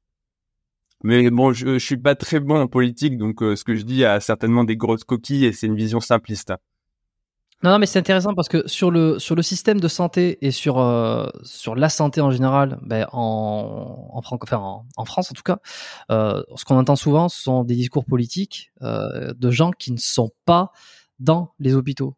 Mais 1.03 1.31
bon 1.31 1.53
je, 1.53 1.79
je 1.79 1.85
suis 1.85 1.97
pas 1.97 2.15
très 2.15 2.39
bon 2.39 2.61
en 2.61 2.69
politique 2.69 3.19
donc 3.19 3.43
euh, 3.43 3.57
ce 3.57 3.65
que 3.65 3.75
je 3.75 3.83
dis 3.83 4.05
a 4.05 4.21
certainement 4.21 4.63
des 4.63 4.77
grosses 4.77 5.05
coquilles 5.05 5.47
et 5.47 5.53
c'est 5.53 5.67
une 5.67 5.77
vision 5.77 6.01
simpliste 6.01 6.53
non, 7.63 7.73
non, 7.73 7.79
mais 7.79 7.85
c'est 7.85 7.99
intéressant 7.99 8.35
parce 8.35 8.49
que 8.49 8.67
sur 8.67 8.91
le 8.91 9.19
sur 9.19 9.35
le 9.35 9.43
système 9.43 9.81
de 9.81 9.89
santé 9.89 10.39
et 10.41 10.51
sur 10.51 10.79
euh, 10.79 11.29
sur 11.43 11.75
la 11.75 11.91
santé 11.91 12.23
en 12.23 12.31
général, 12.31 12.79
ben 12.83 13.07
en 13.13 14.11
en, 14.15 15.05
France 15.05 15.31
en 15.31 15.35
tout 15.35 15.43
cas, 15.43 15.59
euh, 16.11 16.43
ce 16.57 16.65
qu'on 16.65 16.79
entend 16.79 16.97
souvent, 16.97 17.29
ce 17.29 17.43
sont 17.43 17.65
des 17.65 17.75
discours 17.75 18.07
politiques 18.07 18.73
euh, 18.81 19.35
de 19.35 19.51
gens 19.51 19.73
qui 19.73 19.93
ne 19.93 19.99
sont 19.99 20.31
pas 20.47 20.73
dans 21.19 21.53
les 21.59 21.75
hôpitaux. 21.75 22.17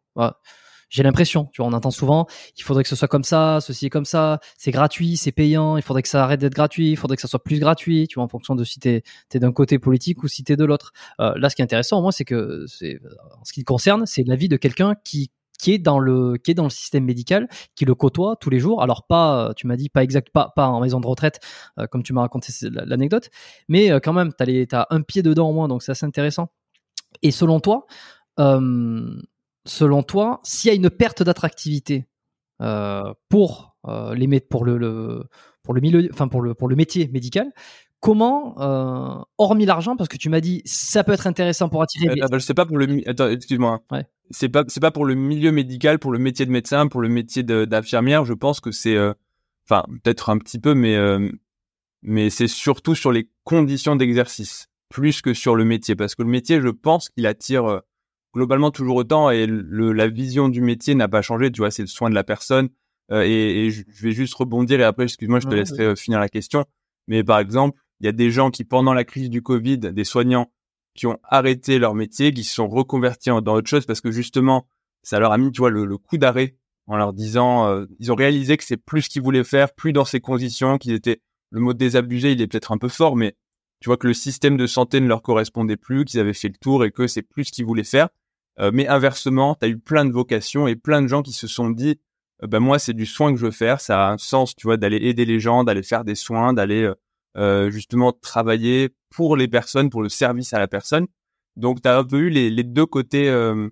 J'ai 0.93 1.01
l'impression, 1.01 1.49
tu 1.51 1.59
vois, 1.59 1.71
on 1.71 1.73
entend 1.73 1.89
souvent, 1.89 2.27
il 2.55 2.61
faudrait 2.61 2.83
que 2.83 2.89
ce 2.89 2.95
soit 2.95 3.07
comme 3.07 3.23
ça, 3.23 3.57
ceci 3.61 3.87
est 3.87 3.89
comme 3.89 4.05
ça, 4.05 4.39
c'est 4.59 4.69
gratuit, 4.69 5.17
c'est 5.17 5.31
payant, 5.31 5.75
il 5.75 5.81
faudrait 5.81 6.03
que 6.03 6.07
ça 6.07 6.23
arrête 6.23 6.39
d'être 6.39 6.53
gratuit, 6.53 6.91
il 6.91 6.97
faudrait 6.97 7.15
que 7.15 7.21
ça 7.23 7.27
soit 7.27 7.43
plus 7.43 7.59
gratuit, 7.59 8.07
tu 8.07 8.15
vois, 8.15 8.23
en 8.25 8.27
fonction 8.27 8.53
de 8.53 8.63
si 8.63 8.79
t'es 8.79 9.01
es, 9.33 9.39
d'un 9.39 9.51
côté 9.51 9.79
politique 9.79 10.21
ou 10.21 10.27
si 10.27 10.43
t'es 10.43 10.55
de 10.55 10.63
l'autre. 10.63 10.93
Euh, 11.19 11.33
là, 11.35 11.49
ce 11.49 11.55
qui 11.55 11.63
est 11.63 11.65
intéressant, 11.65 11.99
moins, 11.99 12.11
c'est 12.11 12.25
que, 12.25 12.65
c'est, 12.67 12.99
en 13.39 13.43
ce 13.43 13.53
qui 13.53 13.63
concerne, 13.63 14.05
c'est 14.05 14.21
l'avis 14.27 14.49
de 14.49 14.55
quelqu'un 14.55 14.93
qui 15.03 15.31
qui 15.59 15.71
est 15.71 15.79
dans 15.79 15.97
le 15.97 16.37
qui 16.37 16.51
est 16.51 16.53
dans 16.53 16.65
le 16.65 16.69
système 16.69 17.05
médical, 17.05 17.47
qui 17.73 17.85
le 17.85 17.95
côtoie 17.95 18.35
tous 18.39 18.51
les 18.51 18.59
jours. 18.59 18.83
Alors 18.83 19.07
pas, 19.07 19.53
tu 19.55 19.65
m'as 19.65 19.77
dit 19.77 19.89
pas 19.89 20.03
exact, 20.03 20.29
pas 20.31 20.53
pas 20.55 20.67
en 20.67 20.79
maison 20.79 20.99
de 20.99 21.07
retraite 21.07 21.39
comme 21.89 22.03
tu 22.03 22.13
m'as 22.13 22.21
raconté 22.21 22.51
l'anecdote, 22.69 23.29
mais 23.67 23.89
quand 24.01 24.13
même 24.13 24.31
t'as 24.33 24.45
t'as 24.67 24.85
un 24.91 25.01
pied 25.01 25.23
dedans 25.23 25.49
au 25.49 25.53
moins, 25.53 25.67
donc 25.67 25.81
c'est 25.81 25.91
assez 25.91 26.05
intéressant. 26.05 26.49
Et 27.21 27.31
selon 27.31 27.59
toi, 27.61 27.85
selon 29.65 30.03
toi, 30.03 30.39
s'il 30.43 30.69
y 30.69 30.71
a 30.71 30.75
une 30.75 30.89
perte 30.89 31.23
d'attractivité 31.23 32.07
pour 33.29 33.75
les 34.15 34.39
pour 34.39 34.65
le, 34.65 35.23
pour 35.63 35.73
le 35.73 35.81
milieu, 35.81 36.09
enfin 36.11 36.27
pour 36.27 36.41
le 36.41 36.53
pour 36.53 36.67
le 36.67 36.75
métier 36.75 37.09
médical, 37.11 37.51
comment, 38.03 38.55
euh, 38.59 39.23
hormis 39.37 39.65
l'argent, 39.65 39.95
parce 39.95 40.09
que 40.09 40.17
tu 40.17 40.27
m'as 40.27 40.41
dit 40.41 40.61
ça 40.65 41.05
peut 41.05 41.13
être 41.13 41.25
intéressant 41.25 41.69
pour 41.69 41.81
attirer. 41.81 42.21
Euh, 42.21 42.27
je 42.33 42.39
sais 42.39 42.53
pas 42.53 42.65
pour 42.65 42.77
le. 42.77 43.01
Attends, 43.07 43.29
excuse-moi. 43.29 43.79
Hein. 43.89 43.95
Ouais. 43.95 44.05
C'est 44.29 44.49
pas 44.49 44.65
c'est 44.67 44.81
pas 44.81 44.91
pour 44.91 45.05
le 45.05 45.15
milieu 45.15 45.51
médical, 45.51 45.99
pour 45.99 46.11
le 46.11 46.19
métier 46.19 46.45
de 46.45 46.51
médecin, 46.51 46.87
pour 46.87 47.01
le 47.01 47.07
métier 47.07 47.43
d'infirmière. 47.43 48.25
Je 48.25 48.33
pense 48.33 48.59
que 48.59 48.71
c'est, 48.71 48.97
euh, 48.97 49.13
enfin 49.67 49.85
peut-être 50.03 50.29
un 50.29 50.37
petit 50.37 50.59
peu, 50.59 50.73
mais 50.73 50.97
euh, 50.97 51.29
mais 52.01 52.29
c'est 52.29 52.47
surtout 52.47 52.93
sur 52.93 53.13
les 53.13 53.29
conditions 53.45 53.95
d'exercice 53.95 54.67
plus 54.89 55.21
que 55.21 55.33
sur 55.33 55.55
le 55.55 55.63
métier, 55.63 55.95
parce 55.95 56.13
que 56.13 56.23
le 56.23 56.29
métier, 56.29 56.61
je 56.61 56.67
pense 56.67 57.09
qu'il 57.09 57.25
attire 57.25 57.81
globalement 58.33 58.71
toujours 58.71 58.97
autant 58.97 59.29
et 59.29 59.45
le, 59.45 59.93
la 59.93 60.07
vision 60.07 60.49
du 60.49 60.61
métier 60.61 60.95
n'a 60.95 61.07
pas 61.07 61.21
changé. 61.21 61.51
Tu 61.51 61.61
vois, 61.61 61.71
c'est 61.71 61.83
le 61.83 61.87
soin 61.87 62.09
de 62.09 62.15
la 62.15 62.23
personne. 62.23 62.69
et, 63.11 63.65
et 63.67 63.71
je 63.71 63.83
vais 64.01 64.11
juste 64.11 64.33
rebondir 64.33 64.79
et 64.79 64.83
après, 64.83 65.03
excuse-moi, 65.03 65.39
je 65.39 65.47
te 65.47 65.53
laisserai 65.53 65.95
finir 65.95 66.19
la 66.19 66.29
question. 66.29 66.65
Mais 67.07 67.23
par 67.23 67.39
exemple, 67.39 67.79
il 67.99 68.05
y 68.05 68.09
a 68.09 68.11
des 68.11 68.31
gens 68.31 68.51
qui, 68.51 68.63
pendant 68.63 68.93
la 68.93 69.03
crise 69.03 69.29
du 69.29 69.41
Covid, 69.41 69.77
des 69.77 70.03
soignants 70.03 70.51
qui 70.95 71.07
ont 71.07 71.17
arrêté 71.23 71.79
leur 71.79 71.95
métier, 71.95 72.33
qui 72.33 72.43
se 72.43 72.53
sont 72.53 72.67
reconvertis 72.67 73.29
dans 73.29 73.55
autre 73.55 73.69
chose 73.69 73.85
parce 73.85 74.01
que 74.01 74.11
justement, 74.11 74.67
ça 75.01 75.19
leur 75.19 75.31
a 75.31 75.37
mis, 75.37 75.51
tu 75.51 75.59
vois, 75.59 75.69
le, 75.69 75.97
coup 75.97 76.17
d'arrêt 76.17 76.55
en 76.87 76.97
leur 76.97 77.13
disant, 77.13 77.67
euh, 77.67 77.85
ils 77.99 78.11
ont 78.11 78.15
réalisé 78.15 78.57
que 78.57 78.63
c'est 78.63 78.77
plus 78.77 79.03
ce 79.03 79.09
qu'ils 79.09 79.21
voulaient 79.21 79.43
faire, 79.43 79.73
plus 79.73 79.93
dans 79.93 80.05
ces 80.05 80.19
conditions, 80.19 80.77
qu'ils 80.77 80.93
étaient, 80.93 81.21
le 81.49 81.61
mot 81.61 81.73
désabusé, 81.73 82.33
il 82.33 82.41
est 82.41 82.47
peut-être 82.47 82.71
un 82.71 82.77
peu 82.77 82.89
fort, 82.89 83.15
mais 83.15 83.35
tu 83.79 83.89
vois 83.89 83.97
que 83.97 84.07
le 84.07 84.13
système 84.13 84.57
de 84.57 84.67
santé 84.67 84.99
ne 84.99 85.07
leur 85.07 85.21
correspondait 85.21 85.77
plus, 85.77 86.03
qu'ils 86.05 86.19
avaient 86.19 86.33
fait 86.33 86.49
le 86.49 86.57
tour 86.59 86.83
et 86.83 86.91
que 86.91 87.07
c'est 87.07 87.21
plus 87.21 87.45
ce 87.45 87.51
qu'ils 87.51 87.65
voulaient 87.65 87.83
faire. 87.83 88.09
Euh, 88.59 88.71
mais 88.73 88.87
inversement, 88.87 89.55
tu 89.55 89.65
as 89.65 89.69
eu 89.69 89.77
plein 89.77 90.05
de 90.05 90.11
vocations 90.11 90.67
et 90.67 90.75
plein 90.75 91.01
de 91.01 91.07
gens 91.07 91.21
qui 91.21 91.33
se 91.33 91.47
sont 91.47 91.69
dit, 91.69 91.99
euh, 92.43 92.47
ben 92.47 92.59
moi, 92.59 92.79
c'est 92.79 92.93
du 92.93 93.05
soin 93.05 93.31
que 93.31 93.39
je 93.39 93.45
veux 93.45 93.51
faire, 93.51 93.81
ça 93.81 94.07
a 94.07 94.11
un 94.11 94.17
sens, 94.17 94.55
tu 94.55 94.67
vois, 94.67 94.77
d'aller 94.77 94.97
aider 94.97 95.25
les 95.25 95.39
gens, 95.39 95.63
d'aller 95.63 95.83
faire 95.83 96.03
des 96.03 96.15
soins, 96.15 96.53
d'aller 96.53 96.91
euh, 97.35 97.71
justement 97.71 98.13
travailler 98.13 98.89
pour 99.09 99.35
les 99.35 99.47
personnes, 99.47 99.89
pour 99.89 100.03
le 100.03 100.09
service 100.09 100.53
à 100.53 100.59
la 100.59 100.67
personne. 100.67 101.07
Donc 101.55 101.81
tu 101.81 101.89
as 101.89 101.97
un 101.97 102.03
peu 102.03 102.17
eu 102.19 102.29
les, 102.29 102.63
deux 102.63 102.85
côtés 102.85 103.27
euh, 103.27 103.69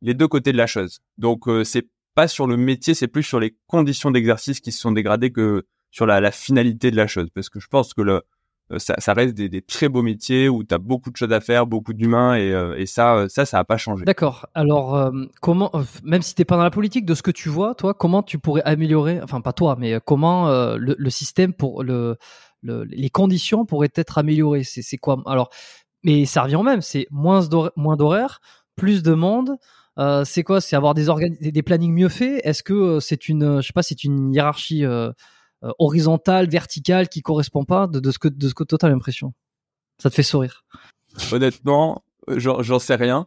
les 0.00 0.14
deux 0.14 0.28
côtés 0.28 0.52
de 0.52 0.56
la 0.56 0.68
chose. 0.68 1.00
Donc 1.18 1.48
euh, 1.48 1.64
c'est 1.64 1.88
pas 2.14 2.28
sur 2.28 2.46
le 2.46 2.56
métier, 2.56 2.94
c'est 2.94 3.08
plus 3.08 3.24
sur 3.24 3.40
les 3.40 3.56
conditions 3.66 4.12
d'exercice 4.12 4.60
qui 4.60 4.70
se 4.70 4.80
sont 4.80 4.92
dégradées 4.92 5.32
que 5.32 5.66
sur 5.90 6.06
la, 6.06 6.20
la 6.20 6.30
finalité 6.30 6.92
de 6.92 6.96
la 6.96 7.08
chose. 7.08 7.30
Parce 7.34 7.48
que 7.48 7.58
je 7.58 7.66
pense 7.66 7.94
que 7.94 8.02
le, 8.02 8.22
ça, 8.78 8.94
ça, 8.98 9.12
reste 9.14 9.34
des, 9.34 9.62
très 9.62 9.88
beaux 9.88 10.02
métiers 10.02 10.48
où 10.48 10.64
tu 10.64 10.74
as 10.74 10.78
beaucoup 10.78 11.10
de 11.10 11.16
choses 11.16 11.32
à 11.32 11.40
faire, 11.40 11.66
beaucoup 11.66 11.92
d'humains 11.92 12.36
et, 12.36 12.54
et 12.76 12.86
ça, 12.86 13.26
ça, 13.28 13.44
ça 13.44 13.58
a 13.58 13.64
pas 13.64 13.76
changé. 13.76 14.04
D'accord. 14.04 14.46
Alors, 14.54 15.12
comment, 15.40 15.72
même 16.04 16.22
si 16.22 16.34
t'es 16.34 16.44
pas 16.44 16.56
dans 16.56 16.62
la 16.62 16.70
politique, 16.70 17.04
de 17.04 17.14
ce 17.14 17.22
que 17.22 17.30
tu 17.30 17.48
vois, 17.48 17.74
toi, 17.74 17.94
comment 17.94 18.22
tu 18.22 18.38
pourrais 18.38 18.62
améliorer, 18.62 19.20
enfin 19.22 19.40
pas 19.40 19.52
toi, 19.52 19.76
mais 19.78 19.98
comment 20.04 20.48
le, 20.76 21.10
système 21.10 21.52
pour 21.52 21.82
le 21.82 22.16
les 22.62 23.10
conditions 23.10 23.64
pourraient 23.64 23.92
être 23.94 24.18
améliorées? 24.18 24.64
C'est 24.64 24.98
quoi? 24.98 25.22
Alors, 25.26 25.50
mais 26.02 26.24
ça 26.24 26.42
revient 26.42 26.60
même. 26.64 26.80
C'est 26.80 27.06
moins 27.10 27.46
d'horaires, 27.46 28.40
plus 28.76 29.02
de 29.02 29.14
monde. 29.14 29.56
Euh, 29.98 30.24
c'est 30.24 30.42
quoi? 30.42 30.60
C'est 30.60 30.76
avoir 30.76 30.94
des, 30.94 31.06
des 31.40 31.62
plannings 31.62 31.92
mieux 31.92 32.08
faits? 32.08 32.40
Est-ce 32.44 32.62
que 32.62 32.72
euh, 32.72 33.00
c'est 33.00 33.28
une, 33.28 33.60
je 33.60 33.66
sais 33.66 33.72
pas, 33.72 33.82
c'est 33.82 34.04
une 34.04 34.32
hiérarchie 34.32 34.84
euh, 34.84 35.12
horizontale, 35.78 36.48
verticale 36.48 37.08
qui 37.08 37.22
correspond 37.22 37.64
pas 37.64 37.86
de, 37.86 38.10
ce 38.10 38.18
que 38.18 38.28
de 38.28 38.48
ce 38.48 38.54
que 38.54 38.64
toi 38.64 38.78
t'as 38.78 38.88
l'impression 38.88 39.34
Ça 39.98 40.10
te 40.10 40.14
fait 40.14 40.22
sourire 40.22 40.64
Honnêtement, 41.32 42.04
j'en 42.28 42.78
sais 42.78 42.94
rien. 42.94 43.26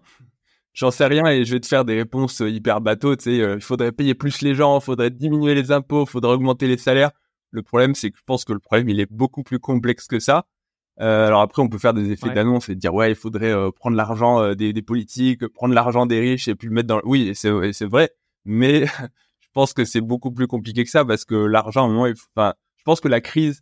J'en 0.74 0.90
sais 0.90 1.06
rien 1.06 1.28
et 1.28 1.46
je 1.46 1.54
vais 1.54 1.60
te 1.60 1.68
faire 1.68 1.86
des 1.86 1.96
réponses 1.96 2.40
hyper 2.40 2.82
bateau. 2.82 3.16
Tu 3.16 3.24
sais, 3.24 3.38
il 3.56 3.62
faudrait 3.62 3.92
payer 3.92 4.16
plus 4.16 4.42
les 4.42 4.56
gens, 4.56 4.80
il 4.80 4.84
faudrait 4.84 5.12
diminuer 5.12 5.54
les 5.54 5.72
impôts, 5.72 6.06
il 6.06 6.10
faudrait 6.10 6.34
augmenter 6.34 6.68
les 6.68 6.78
salaires. 6.78 7.12
Le 7.52 7.62
problème, 7.62 7.94
c'est 7.94 8.10
que 8.10 8.18
je 8.18 8.24
pense 8.26 8.46
que 8.46 8.54
le 8.54 8.60
problème, 8.60 8.90
il 8.90 9.00
est 9.00 9.12
beaucoup 9.12 9.44
plus 9.44 9.60
complexe 9.60 10.08
que 10.08 10.20
ça. 10.20 10.48
Euh, 11.00 11.28
alors 11.28 11.42
après, 11.42 11.62
on 11.62 11.70
peut 11.70 11.78
faire 11.78 11.94
des 11.94 12.12
effets 12.12 12.34
d'annonce 12.34 12.70
et 12.70 12.76
dire 12.76 12.94
ouais, 12.94 13.12
il 13.12 13.16
faudrait 13.16 13.52
euh, 13.52 13.72
prendre 13.72 13.96
l'argent 13.96 14.42
euh, 14.42 14.54
des, 14.54 14.74
des, 14.74 14.82
politiques, 14.82 15.48
prendre 15.48 15.74
l'argent 15.74 16.06
des 16.06 16.20
riches 16.20 16.48
et 16.48 16.56
puis 16.56 16.68
le 16.68 16.74
mettre 16.74 16.88
dans. 16.88 17.02
Oui, 17.04 17.32
c'est 17.36 17.50
vrai, 17.50 18.10
mais 18.46 18.86
pense 19.54 19.74
que 19.74 19.86
c'est 19.86 20.02
beaucoup 20.02 20.32
plus 20.32 20.48
compliqué 20.48 20.84
que 20.84 20.90
ça 20.90 21.06
parce 21.06 21.26
que 21.26 21.36
l'argent, 21.36 21.88
moment, 21.90 22.12
enfin, 22.36 22.54
je 22.78 22.84
pense 22.84 23.00
que 23.00 23.08
la 23.08 23.22
crise, 23.22 23.62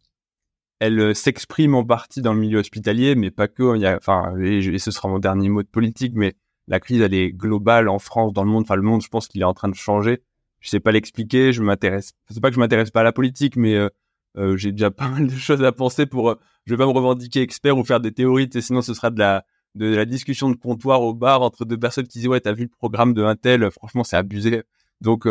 elle 0.80 1.16
s'exprime 1.16 1.76
en 1.76 1.86
partie 1.86 2.22
dans 2.22 2.34
le 2.34 2.40
milieu 2.40 2.60
hospitalier, 2.60 3.16
mais 3.16 3.32
pas 3.32 3.48
que. 3.48 3.64
Enfin, 3.98 4.36
et, 4.40 4.80
ce 4.80 4.92
sera 4.92 5.10
mon 5.10 5.20
dernier 5.20 5.50
mot 5.50 5.64
de 5.64 5.68
politique, 5.68 6.14
mais 6.16 6.36
la 6.68 6.80
crise, 6.80 7.02
elle 7.02 7.14
est 7.14 7.32
globale 7.32 7.90
en 7.90 8.00
France, 8.00 8.34
dans 8.34 8.44
le 8.44 8.50
monde. 8.50 8.64
Enfin, 8.64 8.76
le 8.76 8.82
monde, 8.82 9.02
je 9.02 9.10
pense 9.10 9.28
qu'il 9.28 9.42
est 9.42 9.46
en 9.46 9.54
train 9.54 9.70
de 9.70 9.76
changer 9.76 10.24
je 10.62 10.70
sais 10.70 10.80
pas 10.80 10.92
l'expliquer, 10.92 11.52
je 11.52 11.62
m'intéresse, 11.62 12.14
c'est 12.30 12.40
pas 12.40 12.50
que 12.50 12.56
je 12.56 12.60
m'intéresse 12.60 12.92
pas 12.92 13.02
à 13.02 13.04
la 13.04 13.12
politique, 13.12 13.58
mais 13.58 13.76
euh, 13.76 13.90
euh, 14.38 14.56
j'ai 14.56 14.72
déjà 14.72 14.92
pas 14.92 15.10
mal 15.10 15.28
de 15.28 15.36
choses 15.36 15.64
à 15.64 15.72
penser 15.72 16.06
pour, 16.06 16.30
euh, 16.30 16.36
je 16.66 16.74
vais 16.74 16.78
pas 16.78 16.86
me 16.86 16.92
revendiquer 16.92 17.42
expert 17.42 17.78
ou 17.78 17.84
faire 17.84 18.00
des 18.00 18.14
théories, 18.14 18.50
sinon 18.62 18.82
ce 18.82 18.94
sera 18.94 19.10
de 19.10 19.20
la, 19.20 19.44
de 19.76 19.94
la 19.94 20.06
discussion 20.06 20.50
de 20.50 20.56
comptoir 20.56 21.02
au 21.02 21.14
bar 21.14 21.42
entre 21.42 21.66
deux 21.66 21.78
personnes 21.78 22.08
qui 22.08 22.20
disent 22.20 22.28
ouais 22.28 22.40
t'as 22.40 22.54
vu 22.54 22.64
le 22.64 22.70
programme 22.70 23.14
de 23.14 23.24
Intel, 23.24 23.70
franchement 23.72 24.04
c'est 24.04 24.18
abusé. 24.18 24.64
Donc 25.02 25.28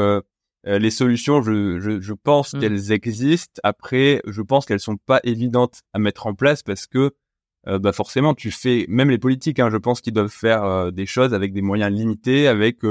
les 0.65 0.91
solutions, 0.91 1.43
je, 1.43 1.81
je, 1.81 2.01
je 2.01 2.13
pense 2.13 2.53
mmh. 2.53 2.61
qu'elles 2.61 2.93
existent. 2.93 3.61
Après, 3.63 4.21
je 4.27 4.43
pense 4.43 4.67
qu'elles 4.67 4.81
sont 4.81 4.99
pas 4.99 5.21
évidentes 5.25 5.81
à 5.95 5.99
mettre 5.99 6.27
en 6.27 6.35
place 6.35 6.63
parce 6.63 6.87
que 6.87 7.13
bah 7.67 7.93
forcément 7.93 8.35
tu 8.35 8.51
fais, 8.51 8.87
même 8.89 9.11
les 9.11 9.19
politiques, 9.19 9.59
hein, 9.59 9.69
je 9.71 9.77
pense 9.77 10.01
qu'ils 10.01 10.15
doivent 10.15 10.29
faire 10.29 10.91
des 10.93 11.05
choses 11.05 11.35
avec 11.35 11.53
des 11.53 11.61
moyens 11.61 11.93
limités, 11.93 12.49
avec 12.49 12.85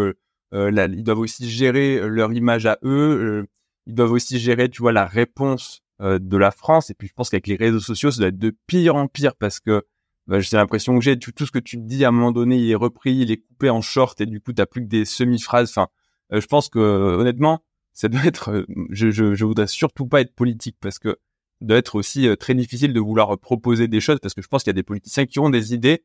euh, 0.54 0.72
ils 0.92 1.04
doivent 1.04 1.20
aussi 1.20 1.50
gérer 1.50 1.98
euh, 1.98 2.08
leur 2.08 2.34
image 2.34 2.66
à 2.66 2.78
eux. 2.84 3.44
Euh, 3.44 3.48
ils 3.86 3.96
doivent 3.96 4.12
aussi 4.12 4.40
gérer, 4.40 4.70
tu 4.70 4.82
vois, 4.82 4.92
la 4.92 5.06
réponse 5.06 5.82
de 6.02 6.38
la 6.38 6.52
France. 6.52 6.90
Et 6.90 6.94
puis, 6.94 7.10
je 7.10 7.14
pense 7.14 7.30
qu'avec 7.30 7.48
les 7.48 7.58
réseaux 7.58 7.82
sociaux, 7.82 8.10
ça 8.10 8.20
doit 8.20 8.30
être 8.30 8.38
de 8.38 8.56
pire 8.68 8.96
en 8.96 9.08
pire 9.08 9.36
parce 9.36 9.60
que 9.60 9.84
bah, 10.28 10.40
j'ai 10.40 10.56
l'impression 10.56 10.98
que 10.98 11.04
j'ai 11.04 11.20
tout, 11.20 11.34
ce 11.46 11.52
que 11.52 11.60
tu 11.60 11.76
dis 11.76 12.06
à 12.06 12.08
un 12.08 12.12
moment 12.12 12.32
donné, 12.32 12.58
il 12.58 12.72
est 12.72 12.76
repris, 12.76 13.14
il 13.16 13.32
est 13.32 13.38
coupé 13.38 13.70
en 13.70 13.82
short 13.82 14.22
et 14.22 14.26
du 14.26 14.40
coup, 14.40 14.54
t'as 14.54 14.66
plus 14.66 14.82
que 14.82 14.88
des 14.88 15.04
semi-phrases. 15.04 15.72
Enfin, 15.72 15.90
je 16.32 16.46
pense 16.46 16.70
que 16.70 16.80
honnêtement, 16.80 17.64
ça 17.94 18.08
doit 18.08 18.26
être. 18.26 18.66
je, 18.90 19.12
je, 19.12 19.34
je 19.34 19.46
voudrais 19.46 19.68
surtout 19.68 20.08
pas 20.08 20.22
être 20.22 20.34
politique 20.36 20.78
parce 20.80 21.00
que 21.00 21.18
ça 21.60 21.66
doit 21.66 21.78
être 21.78 21.96
aussi 21.96 22.28
très 22.40 22.56
difficile 22.56 22.94
de 22.94 23.00
vouloir 23.00 23.38
proposer 23.38 23.88
des 23.88 24.00
choses 24.00 24.20
parce 24.20 24.34
que 24.34 24.42
je 24.42 24.48
pense 24.48 24.64
qu'il 24.64 24.70
y 24.70 24.76
a 24.76 24.82
des 24.82 24.84
politiciens 24.84 25.26
qui 25.26 25.40
ont 25.40 25.50
des 25.50 25.74
idées 25.74 26.04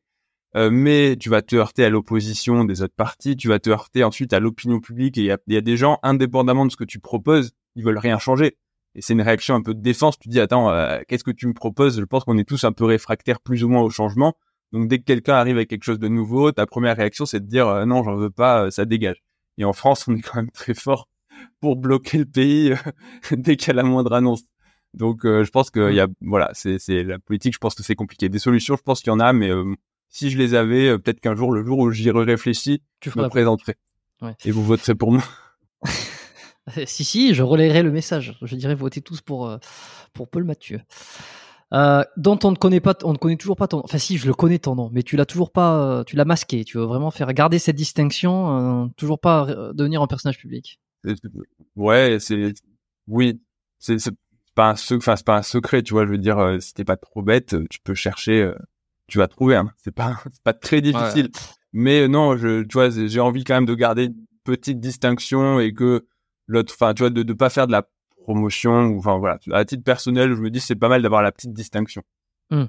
euh, 0.55 0.69
mais 0.71 1.17
tu 1.17 1.29
vas 1.29 1.41
te 1.41 1.55
heurter 1.55 1.83
à 1.83 1.89
l'opposition 1.89 2.63
des 2.63 2.81
autres 2.81 2.93
partis, 2.95 3.35
tu 3.35 3.49
vas 3.49 3.59
te 3.59 3.69
heurter 3.69 4.03
ensuite 4.05 4.31
à 4.31 4.39
l'opinion 4.39 4.79
publique 4.79 5.17
et 5.17 5.21
il 5.21 5.53
y 5.53 5.57
a, 5.57 5.61
des 5.61 5.77
gens, 5.77 5.99
indépendamment 6.01 6.65
de 6.65 6.71
ce 6.71 6.77
que 6.77 6.85
tu 6.85 6.99
proposes, 6.99 7.51
ils 7.75 7.83
veulent 7.83 7.97
rien 7.97 8.19
changer. 8.19 8.57
Et 8.95 9.01
c'est 9.01 9.13
une 9.13 9.21
réaction 9.21 9.55
un 9.55 9.61
peu 9.61 9.73
de 9.73 9.81
défense. 9.81 10.17
Tu 10.17 10.29
dis, 10.29 10.39
attends, 10.39 10.69
euh, 10.71 11.01
qu'est-ce 11.09 11.25
que 11.25 11.31
tu 11.31 11.47
me 11.47 11.53
proposes? 11.53 11.99
Je 11.99 12.05
pense 12.05 12.23
qu'on 12.23 12.37
est 12.37 12.47
tous 12.47 12.63
un 12.63 12.71
peu 12.71 12.85
réfractaires 12.85 13.41
plus 13.41 13.65
ou 13.65 13.69
moins 13.69 13.81
au 13.81 13.89
changement. 13.89 14.37
Donc 14.71 14.87
dès 14.87 14.99
que 14.99 15.03
quelqu'un 15.03 15.33
arrive 15.33 15.57
avec 15.57 15.69
quelque 15.69 15.83
chose 15.83 15.99
de 15.99 16.07
nouveau, 16.07 16.53
ta 16.53 16.65
première 16.65 16.95
réaction, 16.95 17.25
c'est 17.25 17.41
de 17.41 17.47
dire, 17.47 17.67
euh, 17.67 17.85
non, 17.85 18.03
j'en 18.03 18.15
veux 18.15 18.29
pas, 18.29 18.71
ça 18.71 18.85
dégage. 18.85 19.24
Et 19.57 19.65
en 19.65 19.73
France, 19.73 20.07
on 20.07 20.15
est 20.15 20.21
quand 20.21 20.35
même 20.35 20.51
très 20.51 20.73
fort 20.73 21.07
pour 21.59 21.75
bloquer 21.75 22.19
le 22.19 22.25
pays 22.25 22.73
dès 23.31 23.55
qu'il 23.55 23.67
y 23.67 23.71
a 23.71 23.73
la 23.73 23.83
moindre 23.83 24.13
annonce. 24.13 24.43
Donc 24.93 25.23
je 25.23 25.49
pense 25.49 25.71
que 25.71 25.91
y 25.91 25.99
a, 25.99 26.07
voilà, 26.21 26.51
c'est 26.53 27.03
la 27.03 27.19
politique. 27.19 27.53
Je 27.53 27.59
pense 27.59 27.75
que 27.75 27.83
c'est 27.83 27.95
compliqué. 27.95 28.29
Des 28.29 28.39
solutions, 28.39 28.77
je 28.77 28.81
pense 28.81 29.01
qu'il 29.01 29.09
y 29.09 29.13
en 29.13 29.19
a, 29.19 29.33
mais 29.33 29.51
si 30.15 30.29
je 30.29 30.37
les 30.37 30.53
avais, 30.53 30.87
euh, 30.87 30.97
peut-être 30.97 31.19
qu'un 31.19 31.35
jour, 31.35 31.51
le 31.51 31.65
jour 31.65 31.77
où 31.79 31.91
j'y 31.91 32.09
réfléchis, 32.09 32.81
tu 33.01 33.11
me 33.17 33.27
présenterai. 33.27 33.75
Et 34.45 34.51
vous 34.51 34.63
voterez 34.63 34.95
pour 34.95 35.11
moi. 35.11 35.23
si, 36.85 37.03
si, 37.03 37.33
je 37.33 37.43
relayerai 37.43 37.83
le 37.83 37.91
message. 37.91 38.37
Je 38.41 38.55
dirais 38.55 38.75
votez 38.75 39.01
tous 39.01 39.19
pour, 39.19 39.49
euh, 39.49 39.57
pour 40.13 40.29
Paul 40.29 40.45
Mathieu. 40.45 40.79
Euh, 41.73 42.03
dont 42.15 42.37
on 42.43 42.51
ne 42.51 42.55
connaît 42.55 42.79
pas, 42.79 42.95
on 43.03 43.13
ne 43.13 43.17
connaît 43.17 43.37
toujours 43.37 43.55
pas 43.55 43.67
ton. 43.67 43.81
Enfin, 43.83 43.97
si, 43.97 44.17
je 44.17 44.27
le 44.27 44.33
connais 44.33 44.59
ton 44.59 44.75
nom, 44.75 44.89
mais 44.93 45.03
tu 45.03 45.15
l'as 45.17 45.25
toujours 45.25 45.51
pas, 45.51 46.03
tu 46.05 46.15
l'as 46.15 46.25
masqué. 46.25 46.63
Tu 46.63 46.77
veux 46.77 46.85
vraiment 46.85 47.11
faire 47.11 47.31
garder 47.33 47.59
cette 47.59 47.75
distinction, 47.75 48.89
toujours 48.97 49.19
pas 49.19 49.47
devenir 49.73 50.01
un 50.01 50.07
personnage 50.07 50.37
public. 50.37 50.79
Ouais, 51.75 52.17
c'est, 52.19 52.53
oui, 53.07 53.41
c'est 53.79 53.97
pas 54.53 54.69
un 54.69 54.75
secret, 54.75 54.97
enfin, 54.97 55.15
c'est 55.15 55.25
pas 55.25 55.37
un 55.37 55.43
secret, 55.43 55.83
tu 55.83 55.93
vois. 55.93 56.05
Je 56.05 56.11
veux 56.11 56.17
dire, 56.17 56.57
si 56.59 56.73
t'es 56.73 56.85
pas 56.85 56.97
trop 56.97 57.23
bête, 57.23 57.55
tu 57.69 57.79
peux 57.83 57.95
chercher 57.95 58.53
tu 59.07 59.17
vas 59.17 59.27
trouver. 59.27 59.55
Hein. 59.55 59.71
C'est 59.77 59.93
pas, 59.93 60.19
c'est 60.31 60.43
pas 60.43 60.53
très 60.53 60.81
difficile. 60.81 61.29
Mais 61.73 62.01
euh, 62.01 62.07
non, 62.07 62.37
je, 62.37 62.63
tu 62.63 62.73
vois, 62.73 62.89
j'ai 62.89 63.19
envie 63.19 63.43
quand 63.43 63.55
même 63.55 63.65
de 63.65 63.75
garder 63.75 64.05
une 64.05 64.25
petite 64.43 64.79
distinction 64.79 65.59
et 65.59 65.73
que 65.73 66.05
l'autre, 66.47 66.73
enfin, 66.75 66.93
tu 66.93 67.03
vois, 67.03 67.09
de 67.09 67.23
ne 67.23 67.33
pas 67.33 67.49
faire 67.49 67.67
de 67.67 67.71
la 67.71 67.87
promotion 68.25 68.87
ou, 68.87 68.97
enfin, 68.97 69.17
voilà. 69.17 69.37
À 69.53 69.63
titre 69.63 69.83
personnel, 69.83 70.35
je 70.35 70.41
me 70.41 70.49
dis 70.49 70.59
c'est 70.59 70.75
pas 70.75 70.89
mal 70.89 71.01
d'avoir 71.01 71.21
la 71.21 71.31
petite 71.31 71.53
distinction. 71.53 72.01
Mmh. 72.51 72.65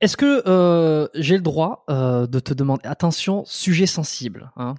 Est-ce 0.00 0.16
que 0.16 0.42
euh, 0.46 1.08
j'ai 1.14 1.36
le 1.36 1.42
droit 1.42 1.84
euh, 1.90 2.26
de 2.26 2.40
te 2.40 2.54
demander 2.54 2.86
attention 2.86 3.44
sujet 3.46 3.86
sensible 3.86 4.52
hein 4.56 4.74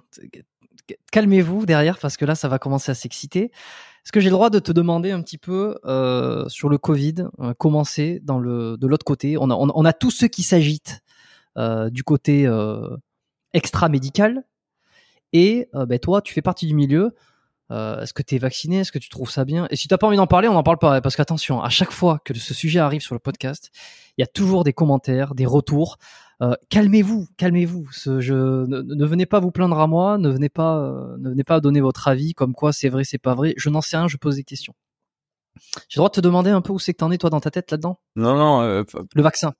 calmez-vous 1.12 1.66
derrière 1.66 1.98
parce 1.98 2.16
que 2.16 2.24
là, 2.24 2.34
ça 2.34 2.48
va 2.48 2.58
commencer 2.58 2.90
à 2.90 2.94
s'exciter. 2.94 3.44
Est-ce 3.44 4.10
que 4.10 4.18
j'ai 4.18 4.28
le 4.28 4.34
droit 4.34 4.50
de 4.50 4.58
te 4.58 4.72
demander 4.72 5.12
un 5.12 5.22
petit 5.22 5.38
peu 5.38 5.78
euh, 5.84 6.48
sur 6.48 6.68
le 6.68 6.78
Covid, 6.78 7.26
comment 7.58 7.84
c'est 7.84 8.18
dans 8.24 8.40
le 8.40 8.76
de 8.76 8.86
l'autre 8.88 9.04
côté? 9.04 9.36
On 9.38 9.50
a, 9.50 9.54
on, 9.54 9.84
a 9.84 9.92
tous 9.92 10.10
ceux 10.10 10.26
qui 10.26 10.42
s'agitent 10.42 11.00
du 11.56 12.02
côté 12.02 12.50
extra 13.52 13.88
médical 13.88 14.42
et 15.32 15.68
ben 15.72 15.98
toi, 16.00 16.22
tu 16.22 16.32
fais 16.34 16.42
partie 16.42 16.66
du 16.66 16.74
milieu. 16.74 17.14
Euh, 17.70 18.00
Est-ce 18.00 18.12
que 18.12 18.22
tu 18.22 18.34
es 18.34 18.38
vacciné? 18.38 18.80
Est-ce 18.80 18.92
que 18.92 18.98
tu 18.98 19.08
trouves 19.08 19.30
ça 19.30 19.44
bien? 19.44 19.66
Et 19.70 19.76
si 19.76 19.88
t'as 19.88 19.98
pas 19.98 20.06
envie 20.06 20.16
d'en 20.16 20.26
parler, 20.26 20.48
on 20.48 20.54
n'en 20.54 20.62
parle 20.62 20.78
pas. 20.78 21.00
Parce 21.00 21.16
qu'attention, 21.16 21.62
à 21.62 21.68
chaque 21.68 21.92
fois 21.92 22.20
que 22.24 22.34
ce 22.34 22.54
sujet 22.54 22.80
arrive 22.80 23.00
sur 23.00 23.14
le 23.14 23.20
podcast, 23.20 23.70
il 24.18 24.22
y 24.22 24.24
a 24.24 24.26
toujours 24.26 24.64
des 24.64 24.72
commentaires, 24.72 25.34
des 25.34 25.46
retours. 25.46 25.98
Euh, 26.42 26.54
calmez-vous, 26.70 27.28
calmez-vous. 27.36 27.88
Ne, 28.06 28.82
ne, 28.82 29.06
venez 29.06 29.26
pas 29.26 29.40
vous 29.40 29.50
plaindre 29.50 29.78
à 29.78 29.86
moi, 29.86 30.18
ne 30.18 30.30
venez 30.30 30.48
pas, 30.48 30.78
euh, 30.78 31.16
ne 31.18 31.30
venez 31.30 31.44
pas 31.44 31.60
donner 31.60 31.80
votre 31.80 32.08
avis 32.08 32.32
comme 32.32 32.54
quoi 32.54 32.72
c'est 32.72 32.88
vrai, 32.88 33.04
c'est 33.04 33.18
pas 33.18 33.34
vrai. 33.34 33.54
Je 33.56 33.68
n'en 33.68 33.82
sais 33.82 33.96
rien, 33.96 34.08
je 34.08 34.16
pose 34.16 34.36
des 34.36 34.44
questions. 34.44 34.74
J'ai 35.88 35.96
le 35.96 36.00
droit 36.00 36.08
de 36.08 36.14
te 36.14 36.20
demander 36.20 36.50
un 36.50 36.62
peu 36.62 36.72
où 36.72 36.78
c'est 36.78 36.92
que 36.92 36.98
t'en 36.98 37.10
es 37.10 37.18
toi 37.18 37.28
dans 37.28 37.40
ta 37.40 37.50
tête 37.50 37.70
là-dedans? 37.70 38.00
Non, 38.16 38.36
non. 38.36 38.62
Le 38.62 39.22
vaccin. 39.22 39.52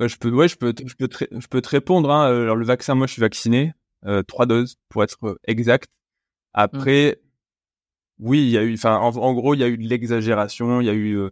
je 0.00 0.16
peux, 0.16 0.30
ouais, 0.30 0.48
je 0.48 0.56
peux, 0.56 0.74
je 0.84 0.94
peux, 0.94 1.08
te, 1.08 1.24
je 1.30 1.46
peux 1.46 1.62
te 1.62 1.68
répondre. 1.68 2.10
Hein. 2.10 2.26
Alors 2.26 2.56
le 2.56 2.66
vaccin, 2.66 2.94
moi, 2.94 3.06
je 3.06 3.12
suis 3.12 3.20
vacciné, 3.20 3.72
trois 4.26 4.46
doses 4.46 4.76
pour 4.88 5.04
être 5.04 5.38
exact. 5.46 5.88
Après, 6.54 7.18
mmh. 7.18 8.26
oui, 8.26 8.42
il 8.44 8.50
y 8.50 8.58
a 8.58 8.62
eu, 8.62 8.74
enfin, 8.74 8.96
en, 8.96 9.14
en, 9.16 9.34
gros, 9.34 9.54
il 9.54 9.60
y 9.60 9.64
a 9.64 9.68
eu 9.68 9.76
de 9.76 9.86
l'exagération, 9.86 10.80
il 10.80 10.86
y 10.86 10.90
a 10.90 10.94
eu 10.94 11.28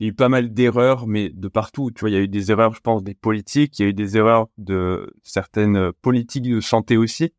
il 0.00 0.06
y 0.06 0.08
a 0.08 0.10
eu 0.10 0.14
pas 0.14 0.28
mal 0.28 0.52
d'erreurs, 0.52 1.06
mais 1.06 1.30
de 1.30 1.48
partout. 1.48 1.90
Tu 1.90 2.00
vois, 2.00 2.10
il 2.10 2.14
y 2.14 2.16
a 2.16 2.20
eu 2.20 2.28
des 2.28 2.50
erreurs, 2.50 2.74
je 2.74 2.80
pense, 2.80 3.04
des 3.04 3.14
politiques, 3.14 3.78
il 3.78 3.82
y 3.82 3.84
a 3.86 3.88
eu 3.88 3.94
des 3.94 4.16
erreurs 4.16 4.48
de 4.58 5.14
certaines 5.22 5.92
politiques 6.02 6.50
de 6.50 6.60
santé 6.60 6.96
aussi, 6.96 7.32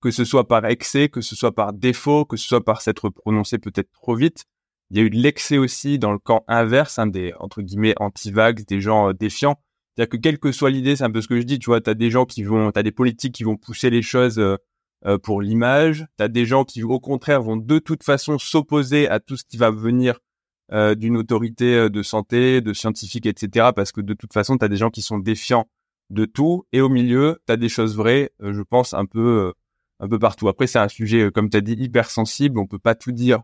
que 0.00 0.10
ce 0.10 0.24
soit 0.24 0.48
par 0.48 0.64
excès, 0.64 1.08
que 1.08 1.20
ce 1.20 1.36
soit 1.36 1.54
par 1.54 1.72
défaut, 1.72 2.24
que 2.24 2.36
ce 2.36 2.48
soit 2.48 2.64
par 2.64 2.80
s'être 2.80 3.10
prononcé 3.10 3.58
peut-être 3.58 3.90
trop 3.92 4.14
vite. 4.14 4.44
Il 4.90 4.98
y 4.98 5.00
a 5.00 5.04
eu 5.04 5.10
de 5.10 5.16
l'excès 5.16 5.58
aussi 5.58 5.98
dans 5.98 6.12
le 6.12 6.18
camp 6.18 6.44
inverse, 6.48 6.98
hein, 6.98 7.06
des 7.06 7.34
entre 7.38 7.62
guillemets 7.62 7.94
anti-vax, 8.00 8.64
des 8.66 8.80
gens 8.80 9.10
euh, 9.10 9.12
défiants. 9.14 9.60
C'est-à-dire 9.94 10.10
que 10.10 10.16
quelle 10.16 10.38
que 10.38 10.52
soit 10.52 10.70
l'idée, 10.70 10.96
c'est 10.96 11.04
un 11.04 11.10
peu 11.10 11.20
ce 11.20 11.28
que 11.28 11.38
je 11.38 11.44
dis. 11.44 11.58
Tu 11.58 11.66
vois, 11.66 11.80
t'as 11.80 11.94
des 11.94 12.10
gens 12.10 12.24
qui 12.24 12.42
vont, 12.42 12.72
t'as 12.72 12.82
des 12.82 12.92
politiques 12.92 13.34
qui 13.34 13.44
vont 13.44 13.56
pousser 13.56 13.90
les 13.90 14.02
choses 14.02 14.38
euh, 14.38 14.56
euh 15.06 15.18
pour 15.18 15.42
l'image. 15.42 16.06
T'as 16.16 16.28
des 16.28 16.46
gens 16.46 16.64
qui, 16.64 16.82
au 16.82 17.00
contraire, 17.00 17.42
vont 17.42 17.56
de 17.56 17.78
toute 17.78 18.04
façon 18.04 18.38
s'opposer 18.38 19.08
à 19.08 19.20
tout 19.20 19.36
ce 19.36 19.44
qui 19.44 19.56
va 19.56 19.70
venir 19.70 20.20
euh, 20.72 20.94
d'une 20.94 21.16
autorité 21.16 21.74
euh, 21.74 21.88
de 21.88 22.00
santé, 22.00 22.60
de 22.60 22.72
scientifique, 22.72 23.26
etc. 23.26 23.70
Parce 23.74 23.90
que 23.90 24.00
de 24.00 24.14
toute 24.14 24.32
façon, 24.32 24.56
tu 24.56 24.64
as 24.64 24.68
des 24.68 24.76
gens 24.76 24.90
qui 24.90 25.02
sont 25.02 25.18
défiants 25.18 25.68
de 26.10 26.26
tout, 26.26 26.64
et 26.72 26.80
au 26.80 26.88
milieu, 26.88 27.40
tu 27.46 27.52
as 27.52 27.56
des 27.56 27.68
choses 27.68 27.96
vraies, 27.96 28.30
euh, 28.40 28.52
je 28.52 28.62
pense, 28.62 28.94
un 28.94 29.04
peu 29.04 29.52
un 29.98 30.08
peu 30.08 30.18
partout. 30.20 30.48
Après, 30.48 30.68
c'est 30.68 30.78
un 30.78 30.88
sujet, 30.88 31.30
comme 31.32 31.50
tu 31.50 31.56
as 31.56 31.60
dit, 31.60 31.72
hyper 31.72 32.08
sensible, 32.08 32.58
on 32.58 32.66
peut 32.66 32.78
pas 32.78 32.94
tout 32.94 33.12
dire 33.12 33.42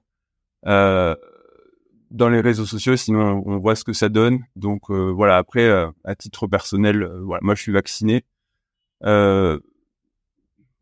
dans 0.65 2.29
les 2.29 2.41
réseaux 2.41 2.65
sociaux, 2.65 2.97
sinon 2.97 3.43
on 3.45 3.59
voit 3.59 3.75
ce 3.75 3.85
que 3.85 3.93
ça 3.93 4.09
donne. 4.09 4.45
Donc 4.55 4.91
voilà, 4.91 5.37
après, 5.37 5.69
à 6.05 6.15
titre 6.15 6.47
personnel, 6.47 7.05
voilà, 7.23 7.41
moi 7.43 7.55
je 7.55 7.63
suis 7.63 7.73
vacciné. 7.73 8.25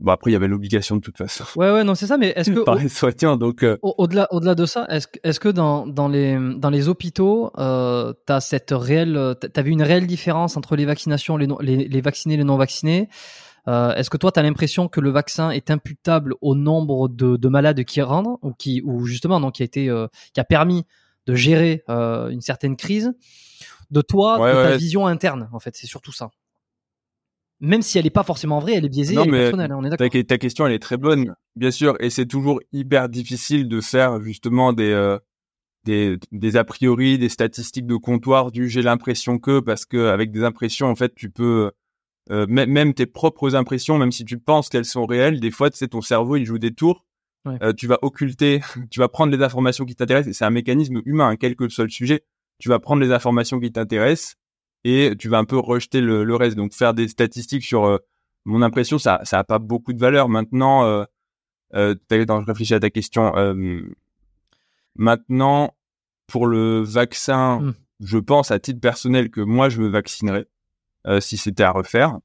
Bon 0.01 0.13
après 0.13 0.31
il 0.31 0.35
y 0.35 0.37
avait 0.37 0.49
l'obligation 0.49 0.97
de 0.97 1.01
toute 1.01 1.17
façon. 1.17 1.45
Ouais 1.57 1.71
ouais 1.71 1.85
non 1.85 1.95
c'est 1.95 2.07
ça 2.07 2.19
mais 2.19 2.33
est-ce 2.37 2.51
que 2.51 2.61
Pareil, 2.65 2.89
soit 2.89 3.25
donc 3.37 3.63
euh... 3.63 3.79
au-delà 3.83 4.27
au-delà 4.33 4.55
de 4.55 4.67
ça 4.67 4.87
est-ce 4.91 5.07
est-ce 5.23 5.39
que 5.39 5.49
dans 5.49 5.87
dans 5.87 6.09
les 6.09 6.37
dans 6.57 6.71
les 6.71 6.89
hôpitaux 6.89 7.53
euh, 7.59 8.13
t'as 8.27 8.41
cette 8.41 8.73
réelle 8.73 9.37
t'as 9.41 9.63
vu 9.63 9.71
une 9.71 9.83
réelle 9.83 10.07
différence 10.07 10.57
entre 10.57 10.75
les 10.77 10.85
vaccinations 10.85 11.37
les 11.37 11.47
non, 11.47 11.59
les, 11.61 11.89
les 11.89 12.01
vaccinés 12.01 12.35
et 12.35 12.39
les 12.39 12.45
non 12.45 12.57
vaccinés 12.57 13.09
euh, 13.67 13.95
est-ce 13.95 14.11
que 14.11 14.17
toi 14.17 14.31
tu 14.31 14.41
as 14.41 14.43
l'impression 14.43 14.89
que 14.89 15.01
le 15.01 15.11
vaccin 15.11 15.51
est 15.51 15.71
imputable 15.71 16.35
au 16.43 16.55
nombre 16.55 17.09
de, 17.09 17.37
de 17.37 17.49
malades 17.49 17.83
qui 17.85 18.03
rentrent 18.03 18.39
ou 18.43 18.53
qui 18.53 18.83
ou 18.85 19.07
justement 19.07 19.41
donc 19.41 19.55
qui 19.55 19.63
a 19.63 19.65
été 19.65 19.89
euh, 19.89 20.07
qui 20.35 20.41
a 20.41 20.45
permis 20.45 20.85
de 21.27 21.35
gérer 21.35 21.83
euh, 21.89 22.29
une 22.29 22.43
certaine 22.43 22.77
crise? 22.77 23.13
De 23.91 24.01
toi 24.01 24.41
ouais, 24.41 24.51
de 24.51 24.55
ta 24.55 24.71
ouais. 24.71 24.77
vision 24.77 25.07
interne 25.07 25.49
en 25.53 25.61
fait 25.61 25.77
c'est 25.77 25.87
surtout 25.87 26.13
ça 26.13 26.31
même 27.65 27.83
si 27.83 27.99
elle 27.99 28.05
n'est 28.05 28.11
pas 28.11 28.23
forcément 28.23 28.59
vraie, 28.61 28.75
elle 28.75 28.85
est 28.85 28.91
biaisée, 28.91 29.15
non, 29.15 29.25
elle 29.25 29.35
est 29.35 29.43
personnelle, 29.43 29.73
on 29.73 29.85
est 29.85 29.91
d'accord. 29.91 30.09
Ta, 30.09 30.25
ta, 30.25 30.39
question, 30.39 30.67
elle 30.67 30.73
est 30.73 30.79
très 30.79 30.97
bonne, 30.97 31.35
bien 31.57 31.71
sûr, 31.71 31.97
et 32.01 32.11
c'est 32.11 32.27
toujours 32.27 32.61
hyper 32.73 33.09
difficile 33.09 33.69
de 33.69 33.81
faire 33.81 34.21
justement 34.21 34.73
des, 34.73 34.91
euh, 34.91 35.19
des, 35.85 36.19
des 36.33 36.57
a 36.57 36.65
priori, 36.65 37.19
des 37.19 37.29
statistiques 37.29 37.87
de 37.87 37.97
comptoir 37.97 38.51
du 38.51 38.69
j'ai 38.69 38.83
l'impression 38.83 39.39
que, 39.39 39.61
parce 39.61 39.87
que 39.87 40.09
avec 40.09 40.31
des 40.31 40.45
impressions, 40.45 40.89
en 40.89 40.95
fait, 40.95 41.15
tu 41.15 41.31
peux 41.31 41.71
euh, 42.31 42.47
même 42.49 42.95
tes 42.95 43.07
propres 43.07 43.55
impressions, 43.55 43.99
même 43.99 44.13
si 44.13 44.25
tu 44.25 44.39
penses 44.39 44.69
qu'elles 44.69 44.85
sont 44.85 45.07
réelles, 45.07 45.41
des 45.41 45.51
fois, 45.51 45.71
tu 45.71 45.77
sais, 45.77 45.89
ton 45.89 46.01
cerveau, 46.01 46.37
il 46.37 46.45
joue 46.45 46.59
des 46.59 46.73
tours. 46.73 47.05
Ouais. 47.45 47.59
Euh, 47.63 47.73
tu 47.75 47.87
vas 47.87 47.99
occulter, 48.01 48.61
tu 48.91 49.01
vas 49.01 49.09
prendre 49.09 49.35
les 49.37 49.43
informations 49.43 49.85
qui 49.85 49.95
t'intéressent, 49.95 50.31
et 50.31 50.33
c'est 50.33 50.47
un 50.47 50.51
mécanisme 50.51 51.03
humain, 51.05 51.31
hein, 51.31 51.37
quel 51.37 51.57
que 51.57 51.69
soit 51.69 51.85
le 51.85 51.91
sujet. 51.91 52.25
Tu 52.59 52.69
vas 52.69 52.79
prendre 52.79 53.03
les 53.03 53.13
informations 53.13 53.61
qui 53.61 53.71
t'intéressent 53.71 54.37
et 54.85 55.15
tu 55.19 55.29
vas 55.29 55.39
un 55.39 55.45
peu 55.45 55.59
rejeter 55.59 56.01
le, 56.01 56.25
le 56.25 56.37
reste. 56.37 56.57
Donc 56.57 56.73
faire 56.73 56.95
des 56.95 57.09
statistiques 57.09 57.65
sur 57.65 57.85
euh, 57.85 57.99
mon 58.45 58.63
impression, 58.63 58.99
ça 58.99 59.21
ça 59.25 59.39
a 59.39 59.45
pas 59.45 59.59
beaucoup 59.59 59.93
de 59.93 59.99
valeur. 59.99 60.29
Maintenant, 60.29 60.85
euh, 60.85 61.05
euh, 61.75 61.95
je 62.11 62.47
réfléchis 62.47 62.75
à 62.75 62.81
ta 62.81 62.91
question. 62.91 63.37
Euh, 63.37 63.81
maintenant, 64.95 65.75
pour 66.27 66.47
le 66.47 66.81
vaccin, 66.83 67.61
mm. 67.61 67.75
je 68.01 68.19
pense 68.19 68.51
à 68.51 68.59
titre 68.59 68.81
personnel 68.81 69.31
que 69.31 69.41
moi 69.41 69.69
je 69.69 69.81
me 69.81 69.89
vaccinerais 69.89 70.47
euh, 71.07 71.21
si 71.21 71.37
c'était 71.37 71.65
à 71.65 71.71
refaire. 71.73 72.19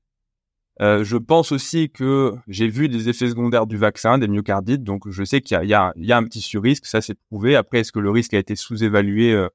Euh, 0.82 1.04
je 1.04 1.18
pense 1.18 1.52
aussi 1.52 1.90
que 1.90 2.34
j'ai 2.48 2.70
vu 2.70 2.88
des 2.88 3.10
effets 3.10 3.28
secondaires 3.28 3.68
du 3.68 3.76
vaccin, 3.76 4.18
des 4.18 4.30
myocardites, 4.30 4.82
donc 4.84 5.10
je 5.10 5.26
sais 5.26 5.42
qu'il 5.42 5.56
y 5.56 5.58
a, 5.58 5.64
il 5.66 5.70
y, 5.70 5.74
a, 5.74 5.92
il 5.98 6.06
y 6.06 6.14
a 6.14 6.18
un 6.18 6.24
petit 6.24 6.40
sur-risque, 6.40 6.86
ça 6.86 7.02
c'est 7.02 7.20
prouvé. 7.28 7.58
Après, 7.58 7.80
est-ce 7.80 7.92
que 7.92 8.00
le 8.00 8.10
risque 8.10 8.34
a 8.34 8.38
été 8.38 8.56
sous-évalué 8.56 9.48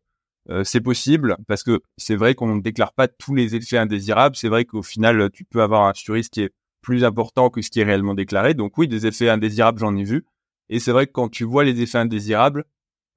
euh, 0.51 0.61
euh, 0.61 0.65
c'est 0.65 0.81
possible 0.81 1.37
parce 1.47 1.63
que 1.63 1.81
c'est 1.97 2.17
vrai 2.17 2.35
qu'on 2.35 2.55
ne 2.55 2.61
déclare 2.61 2.93
pas 2.93 3.09
tous 3.09 3.35
les 3.35 3.55
effets 3.55 3.79
indésirables. 3.79 4.37
C'est 4.37 4.49
vrai 4.49 4.65
qu'au 4.65 4.83
final, 4.83 5.31
tu 5.33 5.45
peux 5.45 5.63
avoir 5.63 5.87
un 5.87 5.95
surrisque 5.95 6.33
qui 6.33 6.43
est 6.43 6.55
plus 6.83 7.05
important 7.05 7.51
que 7.51 7.63
ce 7.63 7.71
qui 7.71 7.81
est 7.81 7.85
réellement 7.85 8.15
déclaré. 8.15 8.55
Donc 8.55 8.77
oui, 8.79 8.89
des 8.89 9.07
effets 9.07 9.29
indésirables, 9.29 9.79
j'en 9.81 9.97
ai 9.97 10.05
vu. 10.05 10.27
Et 10.69 10.79
c'est 10.79 10.93
vrai 10.93 11.07
que 11.07 11.13
quand 11.13 11.29
tu 11.29 11.45
vois 11.45 11.65
les 11.65 11.81
effets 11.81 11.99
indésirables, 11.99 12.65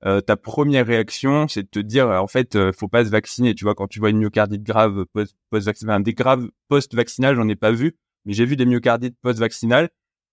euh, 0.05 0.21
ta 0.21 0.37
première 0.37 0.85
réaction, 0.85 1.47
c'est 1.47 1.63
de 1.63 1.67
te 1.67 1.79
dire, 1.79 2.07
en 2.09 2.27
fait, 2.27 2.55
euh, 2.55 2.71
faut 2.71 2.87
pas 2.87 3.05
se 3.05 3.09
vacciner. 3.09 3.55
Tu 3.55 3.63
vois, 3.63 3.75
quand 3.75 3.87
tu 3.87 3.99
vois 3.99 4.09
une 4.09 4.19
myocardite 4.19 4.63
grave 4.63 5.05
post-vaccinale, 5.49 6.03
des 6.03 6.13
graves 6.13 6.47
post-vaccinales, 6.67 7.35
j'en 7.35 7.47
ai 7.47 7.55
pas 7.55 7.71
vu, 7.71 7.97
mais 8.25 8.33
j'ai 8.33 8.45
vu 8.45 8.55
des 8.55 8.65
myocardites 8.65 9.17
post-vaccinales. 9.21 9.89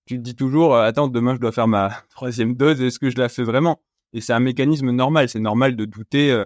Tu 0.07 0.17
te 0.19 0.23
dis 0.23 0.37
toujours, 0.37 0.77
attends, 0.77 1.09
demain 1.09 1.35
je 1.35 1.41
dois 1.41 1.53
faire 1.53 1.69
ma 1.69 1.91
troisième 2.11 2.55
dose. 2.55 2.81
Est-ce 2.83 2.99
que 2.99 3.11
je 3.11 3.17
la 3.17 3.29
fais 3.29 3.43
vraiment? 3.43 3.81
Et 4.13 4.21
c'est 4.21 4.35
un 4.35 4.41
mécanisme 4.41 4.91
normal. 4.91 5.29
C'est 5.29 5.41
normal 5.41 5.77
de 5.77 5.85
douter. 5.87 6.45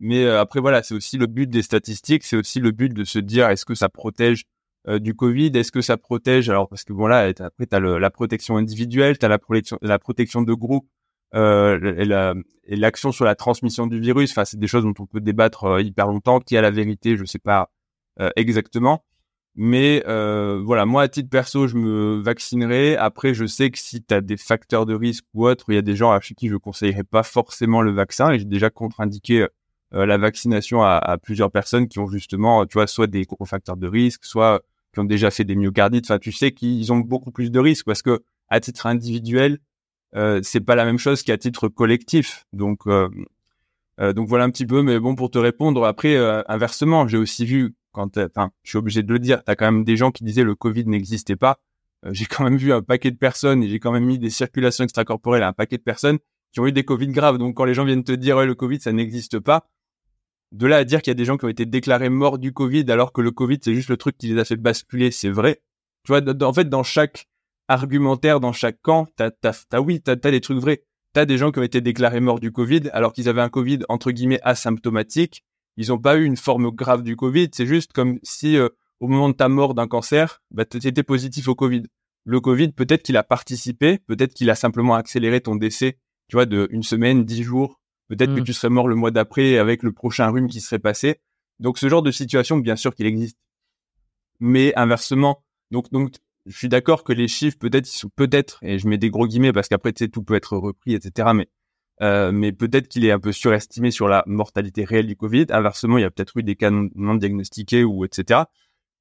Mais 0.00 0.24
euh, 0.24 0.40
après, 0.40 0.60
voilà, 0.60 0.82
c'est 0.82 0.94
aussi 0.94 1.18
le 1.18 1.26
but 1.26 1.48
des 1.48 1.62
statistiques, 1.62 2.24
c'est 2.24 2.36
aussi 2.36 2.58
le 2.60 2.72
but 2.72 2.92
de 2.92 3.04
se 3.04 3.18
dire 3.18 3.48
est-ce 3.48 3.64
que 3.64 3.74
ça 3.74 3.88
protège 3.88 4.44
euh, 4.88 4.98
du 4.98 5.14
Covid, 5.14 5.52
est-ce 5.54 5.72
que 5.72 5.82
ça 5.82 5.96
protège? 5.98 6.48
Alors 6.48 6.68
parce 6.68 6.84
que 6.84 6.92
voilà, 6.92 7.30
après 7.38 7.66
tu 7.66 7.76
as 7.76 7.80
la 7.80 8.10
protection 8.10 8.56
individuelle, 8.56 9.18
tu 9.18 9.26
as 9.26 9.28
la 9.28 9.38
protection, 9.38 9.78
la 9.82 9.98
protection 9.98 10.42
de 10.42 10.54
groupe 10.54 10.88
euh, 11.34 11.94
et, 11.96 12.04
la, 12.04 12.34
et 12.64 12.76
l'action 12.76 13.12
sur 13.12 13.24
la 13.24 13.34
transmission 13.34 13.86
du 13.86 14.00
virus. 14.00 14.32
Enfin, 14.32 14.44
c'est 14.44 14.58
des 14.58 14.66
choses 14.66 14.84
dont 14.84 14.94
on 14.98 15.06
peut 15.06 15.20
débattre 15.20 15.64
euh, 15.64 15.82
hyper 15.82 16.06
longtemps. 16.06 16.40
Qui 16.40 16.56
a 16.56 16.62
la 16.62 16.70
vérité, 16.70 17.16
je 17.16 17.24
sais 17.24 17.38
pas 17.38 17.70
euh, 18.20 18.30
exactement. 18.36 19.04
Mais 19.56 20.02
voilà, 20.06 20.86
moi 20.86 21.02
à 21.02 21.08
titre 21.08 21.28
perso, 21.28 21.66
je 21.66 21.76
me 21.76 22.22
vaccinerai. 22.22 22.96
Après, 22.96 23.34
je 23.34 23.46
sais 23.46 23.70
que 23.70 23.78
si 23.78 24.02
tu 24.02 24.14
as 24.14 24.20
des 24.20 24.36
facteurs 24.36 24.86
de 24.86 24.94
risque 24.94 25.24
ou 25.34 25.46
autre, 25.46 25.66
il 25.68 25.74
y 25.74 25.78
a 25.78 25.82
des 25.82 25.96
gens 25.96 26.12
à 26.12 26.20
qui 26.20 26.48
je 26.48 26.56
conseillerais 26.56 27.04
pas 27.04 27.22
forcément 27.22 27.82
le 27.82 27.92
vaccin 27.92 28.30
et 28.30 28.38
j'ai 28.38 28.44
déjà 28.44 28.70
contre-indiqué 28.70 29.46
la 29.92 30.18
vaccination 30.18 30.82
à, 30.82 30.96
à, 30.98 31.18
plusieurs 31.18 31.50
personnes 31.50 31.88
qui 31.88 31.98
ont 31.98 32.08
justement, 32.08 32.64
tu 32.66 32.74
vois, 32.74 32.86
soit 32.86 33.06
des 33.06 33.26
facteurs 33.44 33.76
de 33.76 33.88
risque, 33.88 34.24
soit 34.24 34.62
qui 34.92 35.00
ont 35.00 35.04
déjà 35.04 35.30
fait 35.30 35.44
des 35.44 35.56
myocardites. 35.56 36.06
Enfin, 36.06 36.18
tu 36.18 36.32
sais 36.32 36.52
qu'ils 36.52 36.92
ont 36.92 36.98
beaucoup 36.98 37.30
plus 37.30 37.50
de 37.50 37.58
risques 37.58 37.86
parce 37.86 38.02
que 38.02 38.22
à 38.48 38.60
titre 38.60 38.86
individuel, 38.86 39.58
euh, 40.16 40.40
c'est 40.42 40.60
pas 40.60 40.74
la 40.74 40.84
même 40.84 40.98
chose 40.98 41.22
qu'à 41.22 41.38
titre 41.38 41.68
collectif. 41.68 42.46
Donc, 42.52 42.86
euh, 42.86 43.08
euh, 44.00 44.12
donc 44.12 44.28
voilà 44.28 44.44
un 44.44 44.50
petit 44.50 44.66
peu. 44.66 44.82
Mais 44.82 44.98
bon, 44.98 45.14
pour 45.14 45.30
te 45.30 45.38
répondre, 45.38 45.84
après, 45.84 46.16
euh, 46.16 46.42
inversement, 46.48 47.06
j'ai 47.06 47.18
aussi 47.18 47.44
vu 47.44 47.74
quand, 47.92 48.18
enfin, 48.18 48.50
je 48.62 48.70
suis 48.70 48.78
obligé 48.78 49.02
de 49.02 49.12
le 49.12 49.18
dire, 49.18 49.42
t'as 49.44 49.56
quand 49.56 49.70
même 49.70 49.84
des 49.84 49.96
gens 49.96 50.10
qui 50.10 50.24
disaient 50.24 50.44
le 50.44 50.54
Covid 50.54 50.86
n'existait 50.86 51.36
pas. 51.36 51.58
Euh, 52.06 52.10
j'ai 52.12 52.24
quand 52.26 52.44
même 52.44 52.56
vu 52.56 52.72
un 52.72 52.82
paquet 52.82 53.10
de 53.10 53.16
personnes 53.16 53.62
et 53.62 53.68
j'ai 53.68 53.78
quand 53.78 53.92
même 53.92 54.04
mis 54.04 54.18
des 54.18 54.30
circulations 54.30 54.84
extracorporelles 54.84 55.42
à 55.42 55.48
un 55.48 55.52
paquet 55.52 55.76
de 55.76 55.82
personnes 55.82 56.18
qui 56.52 56.60
ont 56.60 56.66
eu 56.66 56.72
des 56.72 56.84
Covid 56.84 57.08
graves. 57.08 57.38
Donc 57.38 57.56
quand 57.56 57.64
les 57.64 57.74
gens 57.74 57.84
viennent 57.84 58.04
te 58.04 58.12
dire 58.12 58.36
ouais, 58.36 58.46
le 58.46 58.54
Covid 58.54 58.80
ça 58.80 58.92
n'existe 58.92 59.38
pas, 59.38 59.68
de 60.52 60.66
là 60.66 60.78
à 60.78 60.84
dire 60.84 61.02
qu'il 61.02 61.10
y 61.10 61.12
a 61.12 61.14
des 61.14 61.24
gens 61.24 61.36
qui 61.36 61.44
ont 61.44 61.48
été 61.48 61.66
déclarés 61.66 62.08
morts 62.08 62.38
du 62.38 62.52
Covid 62.52 62.90
alors 62.90 63.12
que 63.12 63.20
le 63.20 63.30
Covid 63.30 63.58
c'est 63.62 63.74
juste 63.74 63.88
le 63.88 63.96
truc 63.96 64.18
qui 64.18 64.28
les 64.28 64.38
a 64.38 64.44
fait 64.44 64.56
basculer, 64.56 65.10
c'est 65.10 65.30
vrai. 65.30 65.62
Tu 66.04 66.12
vois, 66.12 66.22
en 66.44 66.52
fait, 66.52 66.68
dans 66.68 66.82
chaque 66.82 67.28
argumentaire, 67.68 68.40
dans 68.40 68.52
chaque 68.52 68.80
camp, 68.82 69.06
t'as, 69.16 69.30
t'as, 69.30 69.64
t'as 69.68 69.80
oui, 69.80 70.00
t'as, 70.00 70.16
t'as 70.16 70.30
des 70.30 70.40
trucs 70.40 70.58
vrais. 70.58 70.82
T'as 71.12 71.24
des 71.24 71.38
gens 71.38 71.50
qui 71.50 71.58
ont 71.58 71.64
été 71.64 71.80
déclarés 71.80 72.20
morts 72.20 72.40
du 72.40 72.52
Covid 72.52 72.82
alors 72.92 73.12
qu'ils 73.12 73.28
avaient 73.28 73.40
un 73.40 73.48
Covid 73.48 73.80
entre 73.88 74.10
guillemets 74.12 74.40
asymptomatique. 74.42 75.44
Ils 75.76 75.92
ont 75.92 75.98
pas 75.98 76.16
eu 76.16 76.24
une 76.24 76.36
forme 76.36 76.70
grave 76.70 77.02
du 77.02 77.16
Covid. 77.16 77.48
C'est 77.52 77.66
juste 77.66 77.92
comme 77.92 78.18
si 78.22 78.56
euh, 78.56 78.68
au 79.00 79.08
moment 79.08 79.28
de 79.28 79.34
ta 79.34 79.48
mort 79.48 79.74
d'un 79.74 79.88
cancer, 79.88 80.42
bah, 80.50 80.64
t'étais 80.64 81.02
positif 81.02 81.48
au 81.48 81.54
Covid. 81.54 81.82
le 82.24 82.40
Covid, 82.40 82.72
peut-être 82.72 83.02
qu'il 83.02 83.16
a 83.16 83.22
participé, 83.22 83.98
peut-être 84.06 84.34
qu'il 84.34 84.50
a 84.50 84.54
simplement 84.54 84.94
accéléré 84.94 85.40
ton 85.40 85.56
décès, 85.56 85.98
tu 86.28 86.36
vois, 86.36 86.46
de 86.46 86.68
une 86.70 86.82
semaine, 86.82 87.24
dix 87.24 87.42
jours. 87.42 87.79
Peut-être 88.10 88.34
que 88.34 88.40
Mm. 88.40 88.44
tu 88.44 88.52
serais 88.52 88.70
mort 88.70 88.88
le 88.88 88.96
mois 88.96 89.12
d'après 89.12 89.56
avec 89.56 89.84
le 89.84 89.92
prochain 89.92 90.28
rhume 90.30 90.48
qui 90.48 90.60
serait 90.60 90.80
passé. 90.80 91.20
Donc, 91.60 91.78
ce 91.78 91.88
genre 91.88 92.02
de 92.02 92.10
situation, 92.10 92.56
bien 92.56 92.74
sûr 92.74 92.92
qu'il 92.92 93.06
existe. 93.06 93.38
Mais 94.40 94.74
inversement, 94.74 95.44
donc, 95.70 95.92
donc, 95.92 96.16
je 96.44 96.56
suis 96.56 96.68
d'accord 96.68 97.04
que 97.04 97.12
les 97.12 97.28
chiffres, 97.28 97.56
peut-être, 97.56 97.88
ils 97.88 97.96
sont 97.96 98.10
peut-être, 98.16 98.58
et 98.62 98.80
je 98.80 98.88
mets 98.88 98.98
des 98.98 99.10
gros 99.10 99.28
guillemets 99.28 99.52
parce 99.52 99.68
qu'après, 99.68 99.92
tu 99.92 100.04
sais, 100.04 100.08
tout 100.10 100.24
peut 100.24 100.34
être 100.34 100.56
repris, 100.56 100.94
etc. 100.94 101.28
Mais, 101.34 101.48
euh, 102.02 102.32
mais 102.32 102.50
peut-être 102.50 102.88
qu'il 102.88 103.04
est 103.04 103.12
un 103.12 103.20
peu 103.20 103.30
surestimé 103.30 103.92
sur 103.92 104.08
la 104.08 104.24
mortalité 104.26 104.84
réelle 104.84 105.06
du 105.06 105.14
Covid. 105.14 105.46
Inversement, 105.50 105.96
il 105.98 106.00
y 106.00 106.04
a 106.04 106.10
peut-être 106.10 106.36
eu 106.36 106.42
des 106.42 106.56
cas 106.56 106.70
non, 106.72 107.14
diagnostiqués 107.14 107.84
ou 107.84 108.04
etc. 108.04 108.40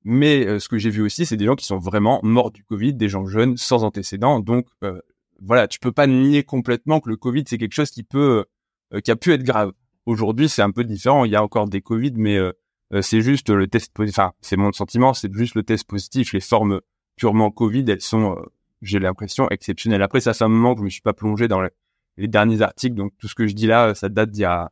Mais 0.03 0.45
euh, 0.45 0.59
ce 0.59 0.69
que 0.69 0.77
j'ai 0.77 0.91
vu 0.91 1.01
aussi, 1.01 1.25
c'est 1.25 1.37
des 1.37 1.45
gens 1.45 1.55
qui 1.55 1.65
sont 1.65 1.79
vraiment 1.79 2.19
morts 2.21 2.51
du 2.51 2.63
Covid, 2.63 2.93
des 2.93 3.09
gens 3.09 3.25
jeunes, 3.25 3.57
sans 3.57 3.83
antécédents. 3.83 4.39
Donc, 4.39 4.67
euh, 4.83 5.01
voilà, 5.41 5.67
tu 5.67 5.79
peux 5.79 5.91
pas 5.91 6.05
nier 6.05 6.43
complètement 6.43 6.99
que 6.99 7.09
le 7.09 7.15
Covid, 7.15 7.45
c'est 7.47 7.57
quelque 7.57 7.73
chose 7.73 7.89
qui 7.89 8.03
peut, 8.03 8.45
qui 9.03 9.11
a 9.11 9.15
pu 9.15 9.33
être 9.33 9.43
grave. 9.43 9.71
Aujourd'hui, 10.05 10.49
c'est 10.49 10.61
un 10.61 10.71
peu 10.71 10.83
différent. 10.83 11.25
Il 11.25 11.31
y 11.31 11.35
a 11.35 11.43
encore 11.43 11.67
des 11.67 11.81
Covid, 11.81 12.13
mais 12.15 12.37
euh, 12.37 12.51
euh, 12.93 13.01
c'est 13.01 13.21
juste 13.21 13.49
le 13.49 13.67
test, 13.67 13.95
posi- 13.95 14.09
enfin, 14.09 14.33
c'est 14.41 14.57
mon 14.57 14.71
sentiment, 14.71 15.13
c'est 15.13 15.31
juste 15.33 15.55
le 15.55 15.63
test 15.63 15.87
positif. 15.87 16.33
Les 16.33 16.39
formes 16.39 16.81
purement 17.15 17.51
Covid, 17.51 17.85
elles 17.87 18.01
sont, 18.01 18.35
euh, 18.35 18.41
j'ai 18.81 18.99
l'impression, 18.99 19.47
exceptionnelles. 19.49 20.01
Après, 20.01 20.21
ça 20.21 20.33
fait 20.33 20.43
un 20.43 20.49
moment 20.49 20.73
que 20.73 20.79
je 20.79 20.85
me 20.85 20.89
suis 20.89 21.01
pas 21.01 21.13
plongé 21.13 21.47
dans 21.47 21.61
les, 21.61 22.27
derniers 22.27 22.61
articles, 22.61 22.95
donc 22.95 23.13
tout 23.17 23.29
ce 23.29 23.35
que 23.35 23.47
je 23.47 23.53
dis 23.53 23.67
là, 23.67 23.95
ça 23.95 24.09
date 24.09 24.31
d'il 24.31 24.41
y 24.41 24.45
a 24.45 24.71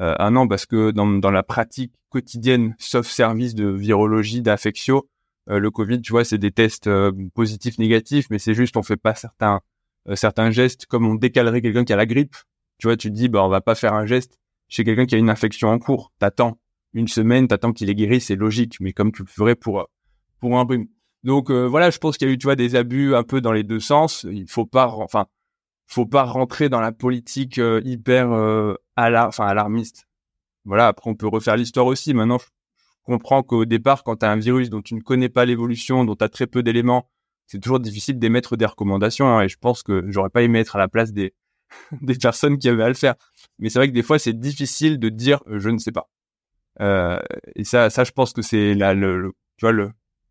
euh, 0.00 0.16
un 0.18 0.34
an, 0.34 0.48
parce 0.48 0.66
que 0.66 0.90
dans, 0.90 1.06
dans 1.06 1.30
la 1.30 1.44
pratique 1.44 1.92
quotidienne, 2.08 2.74
sauf 2.78 3.06
service 3.06 3.54
de 3.54 3.68
virologie, 3.68 4.42
d'infectio, 4.42 5.08
euh, 5.48 5.60
le 5.60 5.70
Covid, 5.70 6.00
tu 6.00 6.10
vois, 6.10 6.24
c'est 6.24 6.38
des 6.38 6.50
tests 6.50 6.88
euh, 6.88 7.12
positifs, 7.34 7.78
négatifs, 7.78 8.26
mais 8.30 8.38
c'est 8.38 8.54
juste, 8.54 8.76
on 8.76 8.82
fait 8.82 8.96
pas 8.96 9.14
certains 9.14 9.60
euh, 10.08 10.16
certains 10.16 10.50
gestes, 10.50 10.86
comme 10.86 11.06
on 11.06 11.14
décalerait 11.14 11.60
quelqu'un 11.60 11.84
qui 11.84 11.92
a 11.92 11.96
la 11.96 12.06
grippe. 12.06 12.34
Tu 12.78 12.86
vois, 12.86 12.96
tu 12.96 13.10
te 13.10 13.14
dis, 13.14 13.28
bah, 13.28 13.44
on 13.44 13.48
va 13.48 13.60
pas 13.60 13.74
faire 13.74 13.94
un 13.94 14.06
geste 14.06 14.38
chez 14.68 14.84
quelqu'un 14.84 15.06
qui 15.06 15.14
a 15.14 15.18
une 15.18 15.30
infection 15.30 15.68
en 15.68 15.78
cours. 15.78 16.12
T'attends 16.18 16.58
une 16.94 17.08
semaine, 17.08 17.48
t'attends 17.48 17.72
qu'il 17.72 17.90
est 17.90 17.94
guéri, 17.94 18.20
c'est 18.20 18.36
logique, 18.36 18.78
mais 18.80 18.92
comme 18.92 19.12
tu 19.12 19.22
le 19.22 19.28
ferais 19.28 19.54
pour, 19.54 19.88
pour 20.40 20.58
un 20.58 20.64
rhume. 20.64 20.86
Donc, 21.24 21.50
euh, 21.50 21.66
voilà, 21.66 21.90
je 21.90 21.98
pense 21.98 22.16
qu'il 22.16 22.28
y 22.28 22.30
a 22.30 22.34
eu, 22.34 22.38
tu 22.38 22.46
vois, 22.46 22.56
des 22.56 22.76
abus 22.76 23.14
un 23.14 23.24
peu 23.24 23.40
dans 23.40 23.52
les 23.52 23.64
deux 23.64 23.80
sens. 23.80 24.24
Il 24.30 24.48
faut 24.48 24.66
pas, 24.66 24.86
enfin, 24.86 25.26
faut 25.86 26.06
pas 26.06 26.24
rentrer 26.24 26.68
dans 26.68 26.80
la 26.80 26.92
politique 26.92 27.58
euh, 27.58 27.80
hyper 27.84 28.30
euh, 28.32 28.74
alarmiste. 28.96 30.06
Voilà, 30.64 30.86
après, 30.86 31.10
on 31.10 31.14
peut 31.14 31.26
refaire 31.26 31.56
l'histoire 31.56 31.86
aussi. 31.86 32.14
Maintenant, 32.14 32.38
je 32.38 32.46
comprends 33.02 33.42
qu'au 33.42 33.64
départ, 33.64 34.04
quand 34.04 34.16
tu 34.16 34.26
un 34.26 34.36
virus 34.36 34.70
dont 34.70 34.82
tu 34.82 34.94
ne 34.94 35.00
connais 35.00 35.28
pas 35.28 35.44
l'évolution, 35.44 36.04
dont 36.04 36.14
tu 36.14 36.24
as 36.24 36.28
très 36.28 36.46
peu 36.46 36.62
d'éléments, 36.62 37.10
c'est 37.46 37.58
toujours 37.58 37.80
difficile 37.80 38.18
d'émettre 38.18 38.56
des 38.56 38.66
recommandations. 38.66 39.26
hein, 39.26 39.42
et 39.42 39.48
je 39.48 39.56
pense 39.58 39.82
que 39.82 40.04
j'aurais 40.08 40.30
pas 40.30 40.42
aimé 40.42 40.60
être 40.60 40.76
à 40.76 40.78
la 40.78 40.88
place 40.88 41.12
des, 41.12 41.34
des 42.02 42.14
personnes 42.16 42.58
qui 42.58 42.68
avaient 42.68 42.84
à 42.84 42.88
le 42.88 42.94
faire. 42.94 43.14
Mais 43.58 43.68
c'est 43.70 43.78
vrai 43.78 43.88
que 43.88 43.94
des 43.94 44.02
fois, 44.02 44.18
c'est 44.18 44.38
difficile 44.38 44.98
de 44.98 45.08
dire 45.08 45.40
euh, 45.48 45.58
je 45.58 45.70
ne 45.70 45.78
sais 45.78 45.92
pas. 45.92 46.08
Euh, 46.80 47.18
et 47.56 47.64
ça, 47.64 47.90
ça, 47.90 48.04
je 48.04 48.12
pense 48.12 48.32
que 48.32 48.42
c'est 48.42 48.74
là 48.74 48.94
le, 48.94 49.20
le- 49.20 49.32
tu 49.56 49.64
vois 49.66 49.72
le, 49.72 49.90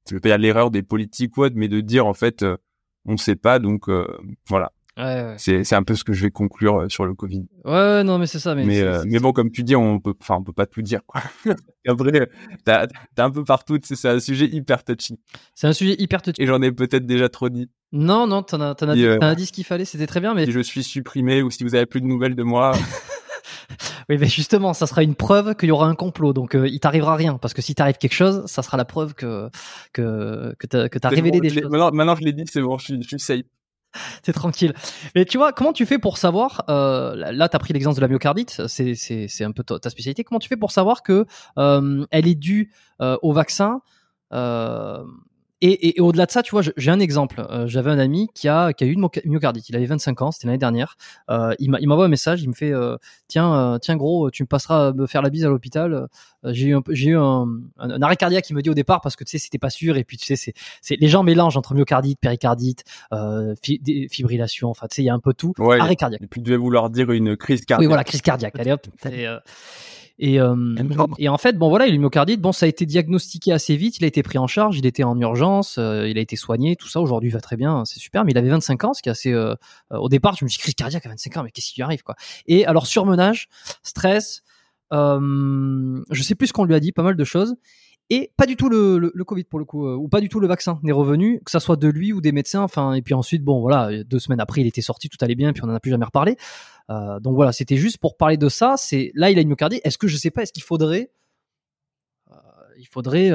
je 0.09 0.17
l'erreur 0.37 0.71
des 0.71 0.83
politiques 0.83 1.37
ou 1.37 1.43
autre, 1.43 1.55
mais 1.57 1.67
de 1.67 1.81
dire 1.81 2.07
en 2.07 2.13
fait, 2.13 2.43
euh, 2.43 2.57
on 3.05 3.13
ne 3.13 3.17
sait 3.17 3.35
pas, 3.35 3.59
donc 3.59 3.89
euh, 3.89 4.07
voilà. 4.47 4.71
Ouais, 4.97 5.03
ouais. 5.03 5.35
C'est, 5.37 5.73
un 5.73 5.83
peu 5.83 5.95
ce 5.95 6.03
que 6.03 6.13
je 6.13 6.23
vais 6.23 6.31
conclure 6.31 6.81
euh, 6.81 6.89
sur 6.89 7.05
le 7.05 7.13
Covid. 7.13 7.45
Ouais, 7.65 8.03
non, 8.03 8.17
mais 8.17 8.25
c'est 8.25 8.39
ça. 8.39 8.55
Mais, 8.55 8.81
euh, 8.81 9.03
mais 9.05 9.19
bon, 9.19 9.31
comme 9.31 9.51
tu 9.51 9.63
dis, 9.63 9.75
on 9.75 9.99
peut, 9.99 10.13
enfin, 10.19 10.37
on 10.39 10.43
peut 10.43 10.53
pas 10.53 10.65
tout 10.65 10.81
dire. 10.81 11.01
Quoi. 11.05 11.21
Après, 11.87 12.29
t'as, 12.65 12.87
t'as 13.15 13.25
un 13.25 13.29
peu 13.29 13.43
partout. 13.43 13.77
C'est 13.83 14.09
un 14.09 14.19
sujet 14.19 14.47
hyper 14.47 14.83
touchy. 14.83 15.19
c'est 15.53 15.67
un 15.67 15.73
sujet 15.73 15.95
hyper 15.99 16.21
touchy. 16.21 16.41
Et 16.41 16.47
j'en 16.47 16.61
ai 16.61 16.71
peut-être 16.71 17.05
déjà 17.05 17.29
trop 17.29 17.49
dit. 17.49 17.69
Non, 17.91 18.27
non, 18.27 18.41
t'en 18.41 18.59
as, 18.59 18.75
as, 18.81 18.97
euh, 18.97 19.19
as 19.21 19.35
dit 19.35 19.45
ce 19.45 19.53
qu'il 19.53 19.63
fallait, 19.63 19.85
c'était 19.85 20.07
très 20.07 20.19
bien, 20.19 20.33
mais 20.33 20.45
Si 20.45 20.51
je 20.51 20.59
suis 20.59 20.83
supprimé 20.83 21.41
ou 21.41 21.51
si 21.51 21.63
vous 21.63 21.75
avez 21.75 21.85
plus 21.85 22.01
de 22.01 22.07
nouvelles 22.07 22.35
de 22.35 22.43
moi, 22.43 22.73
Oui, 24.09 24.17
mais 24.17 24.27
justement, 24.27 24.73
ça 24.73 24.87
sera 24.87 25.03
une 25.03 25.15
preuve 25.15 25.55
qu'il 25.55 25.69
y 25.69 25.71
aura 25.71 25.87
un 25.87 25.95
complot. 25.95 26.31
Donc, 26.31 26.55
euh, 26.55 26.67
il 26.67 26.79
t'arrivera 26.79 27.15
rien. 27.15 27.37
Parce 27.37 27.53
que 27.53 27.61
si 27.61 27.75
t'arrive 27.75 27.97
quelque 27.97 28.13
chose, 28.13 28.45
ça 28.45 28.63
sera 28.63 28.77
la 28.77 28.85
preuve 28.85 29.13
que, 29.13 29.49
que, 29.91 30.55
que 30.57 30.67
t'as, 30.67 31.09
révélé 31.09 31.39
bon, 31.39 31.39
des 31.39 31.49
choses. 31.49 31.69
Maintenant, 31.69 31.91
maintenant, 31.91 32.15
je 32.15 32.23
l'ai 32.23 32.33
dit, 32.33 32.43
c'est 32.49 32.61
bon, 32.61 32.77
je 32.77 32.85
suis, 32.85 33.03
je 33.03 33.07
suis 33.07 33.19
safe. 33.19 33.41
T'es 34.23 34.33
tranquille. 34.33 34.73
Mais 35.15 35.25
tu 35.25 35.37
vois, 35.37 35.53
comment 35.53 35.73
tu 35.73 35.85
fais 35.85 35.99
pour 35.99 36.17
savoir, 36.17 36.63
euh, 36.69 37.15
là, 37.15 37.49
t'as 37.49 37.59
pris 37.59 37.73
l'exemple 37.73 37.95
de 37.95 38.01
la 38.01 38.07
myocardite, 38.07 38.67
c'est, 38.67 38.95
c'est, 38.95 39.27
c'est 39.27 39.43
un 39.43 39.51
peu 39.51 39.63
ta 39.63 39.79
ta 39.79 39.89
spécialité. 39.89 40.23
Comment 40.23 40.39
tu 40.39 40.49
fais 40.49 40.57
pour 40.57 40.71
savoir 40.71 41.03
que, 41.03 41.25
euh, 41.57 42.05
elle 42.11 42.27
est 42.27 42.35
due, 42.35 42.71
euh, 43.01 43.17
au 43.21 43.33
vaccin, 43.33 43.81
euh, 44.33 45.03
et, 45.61 45.71
et- 45.71 45.97
et 45.97 46.01
au-delà 46.01 46.25
de 46.25 46.31
ça, 46.31 46.43
tu 46.43 46.51
vois, 46.51 46.61
j'ai 46.75 46.91
un 46.91 46.99
exemple. 46.99 47.45
Euh, 47.49 47.67
J'avais 47.67 47.89
un 47.91 47.99
ami 47.99 48.27
qui 48.33 48.47
a, 48.47 48.73
qui 48.73 48.83
a 48.83 48.87
eu 48.87 48.91
une 48.93 49.07
myocardite. 49.25 49.69
Il 49.69 49.75
avait 49.75 49.85
25 49.85 50.21
ans, 50.21 50.31
c'était 50.31 50.47
l'année 50.47 50.57
dernière. 50.57 50.95
Euh, 51.29 51.53
il 51.59 51.71
m'a- 51.71 51.79
il 51.79 51.87
m'envoie 51.87 52.05
un 52.05 52.09
message, 52.09 52.41
il 52.43 52.49
me 52.49 52.53
fait 52.53 52.71
euh, 52.71 52.97
Tiens, 53.27 53.53
euh, 53.53 53.77
tiens 53.79 53.97
gros, 53.97 54.29
tu 54.31 54.43
me 54.43 54.47
passeras 54.47 54.93
me 54.93 55.05
faire 55.07 55.21
la 55.21 55.29
bise 55.29 55.43
à 55.45 55.49
l'hôpital. 55.49 55.93
Euh, 55.93 56.07
j'ai 56.53 56.67
eu, 56.67 56.75
un, 56.75 56.81
peu- 56.81 56.93
j'ai 56.93 57.09
eu 57.09 57.17
un, 57.17 57.45
un- 57.77 57.89
un 57.89 58.01
arrêt 58.01 58.15
cardiaque, 58.15 58.49
il 58.49 58.53
me 58.55 58.61
dit 58.61 58.69
au 58.69 58.73
départ, 58.73 59.01
parce 59.01 59.15
que 59.15 59.23
tu 59.23 59.31
sais, 59.31 59.37
c'était 59.37 59.57
pas 59.57 59.69
sûr. 59.69 59.97
Et 59.97 60.03
puis, 60.03 60.15
tu 60.17 60.25
sais, 60.25 60.35
c'est, 60.35 60.53
c'est, 60.81 60.95
les 60.95 61.07
gens 61.09 61.23
mélangent 61.23 61.57
entre 61.57 61.73
myocardite, 61.73 62.19
péricardite, 62.19 62.83
euh, 63.11 63.53
fi- 63.63 63.79
des- 63.79 64.07
fibrillation. 64.09 64.69
Enfin, 64.69 64.87
tu 64.87 64.95
sais, 64.95 65.01
il 65.01 65.05
y 65.05 65.09
a 65.09 65.13
un 65.13 65.19
peu 65.19 65.33
tout. 65.33 65.53
Ouais. 65.59 65.79
Arrêt 65.79 65.95
cardiaque. 65.95 66.21
Et 66.21 66.27
puis, 66.27 66.39
tu 66.41 66.45
devais 66.45 66.57
vouloir 66.57 66.89
dire 66.89 67.11
une 67.11 67.35
crise 67.35 67.61
cardiaque. 67.65 67.81
Oui, 67.81 67.87
voilà, 67.87 68.03
crise 68.03 68.21
cardiaque. 68.21 68.57
Allez 68.59 68.71
hop. 68.71 68.87
Et, 70.19 70.39
euh, 70.39 70.55
et, 71.19 71.29
en 71.29 71.37
fait, 71.37 71.57
bon 71.57 71.69
voilà, 71.69 71.85
il 71.85 71.91
a 71.91 71.93
eu 71.93 71.95
une 71.95 72.01
myocardite. 72.01 72.41
Bon, 72.41 72.51
ça 72.51 72.65
a 72.65 72.69
été 72.69 72.85
diagnostiqué 72.85 73.51
assez 73.53 73.75
vite. 73.75 73.97
Il 73.99 74.03
a 74.03 74.07
été 74.07 74.23
pris 74.23 74.37
en 74.39 74.47
charge. 74.47 74.77
Il 74.77 74.85
était 74.85 75.03
en 75.03 75.19
urgence. 75.19 75.77
euh, 75.77 76.07
il 76.09 76.17
a 76.17 76.21
été 76.21 76.35
soigné. 76.35 76.75
Tout 76.75 76.87
ça. 76.87 76.99
Aujourd'hui, 77.01 77.29
il 77.29 77.33
va 77.33 77.39
très 77.41 77.55
bien. 77.55 77.85
C'est 77.85 77.99
super. 77.99 78.25
Mais 78.25 78.31
il 78.31 78.37
avait 78.37 78.49
25 78.49 78.83
ans, 78.85 78.93
ce 78.93 79.01
qui 79.03 79.09
est 79.09 79.11
assez. 79.11 79.31
euh, 79.31 79.53
euh, 79.91 79.97
au 79.97 80.09
départ, 80.09 80.35
je 80.35 80.43
me 80.45 80.49
dis 80.49 80.57
crise 80.57 80.73
cardiaque 80.73 81.05
à 81.05 81.09
25 81.09 81.37
ans, 81.37 81.43
mais 81.43 81.51
qu'est-ce 81.51 81.67
qui 81.71 81.75
lui 81.75 81.83
arrive 81.83 82.01
quoi? 82.03 82.15
Et 82.47 82.65
alors 82.65 82.87
surmenage, 82.87 83.47
stress. 83.83 84.41
Euh, 84.93 86.01
je 86.09 86.23
sais 86.23 86.33
plus 86.35 86.47
ce 86.47 86.53
qu'on 86.53 86.63
lui 86.65 86.73
a 86.75 86.79
dit. 86.79 86.91
Pas 86.91 87.03
mal 87.03 87.15
de 87.15 87.23
choses. 87.23 87.55
Et 88.09 88.31
pas 88.37 88.45
du 88.45 88.55
tout 88.55 88.69
le, 88.69 89.11
le, 89.13 89.23
Covid 89.25 89.43
pour 89.43 89.59
le 89.59 89.65
coup, 89.65 89.85
euh, 89.85 89.95
ou 89.95 90.07
pas 90.07 90.21
du 90.21 90.29
tout 90.29 90.39
le 90.39 90.47
vaccin 90.47 90.79
n'est 90.81 90.93
revenu, 90.93 91.41
que 91.43 91.51
ça 91.51 91.59
soit 91.59 91.75
de 91.75 91.89
lui 91.89 92.13
ou 92.13 92.21
des 92.21 92.31
médecins. 92.31 92.61
Enfin, 92.61 92.93
et 92.93 93.01
puis 93.01 93.13
ensuite, 93.13 93.43
bon 93.43 93.59
voilà, 93.59 94.03
deux 94.03 94.19
semaines 94.19 94.39
après, 94.39 94.61
il 94.61 94.67
était 94.67 94.81
sorti, 94.81 95.09
tout 95.09 95.17
allait 95.21 95.35
bien, 95.35 95.51
puis 95.51 95.61
on 95.63 95.67
n'en 95.67 95.75
a 95.75 95.79
plus 95.81 95.91
jamais 95.91 96.05
reparlé. 96.05 96.37
Euh, 96.89 97.19
donc 97.19 97.35
voilà, 97.35 97.51
c'était 97.51 97.75
juste 97.75 97.97
pour 97.97 98.15
parler 98.15 98.37
de 98.37 98.47
ça. 98.47 98.75
C'est 98.77 99.11
là, 99.13 99.29
il 99.29 99.37
a 99.37 99.41
une 99.41 99.49
myocardie. 99.49 99.81
Est-ce 99.83 99.97
que 99.97 100.07
je 100.07 100.15
sais 100.15 100.31
pas 100.31 100.43
Est-ce 100.43 100.53
qu'il 100.53 100.63
faudrait, 100.63 101.11
euh, 102.31 102.35
il 102.77 102.87
faudrait 102.87 103.31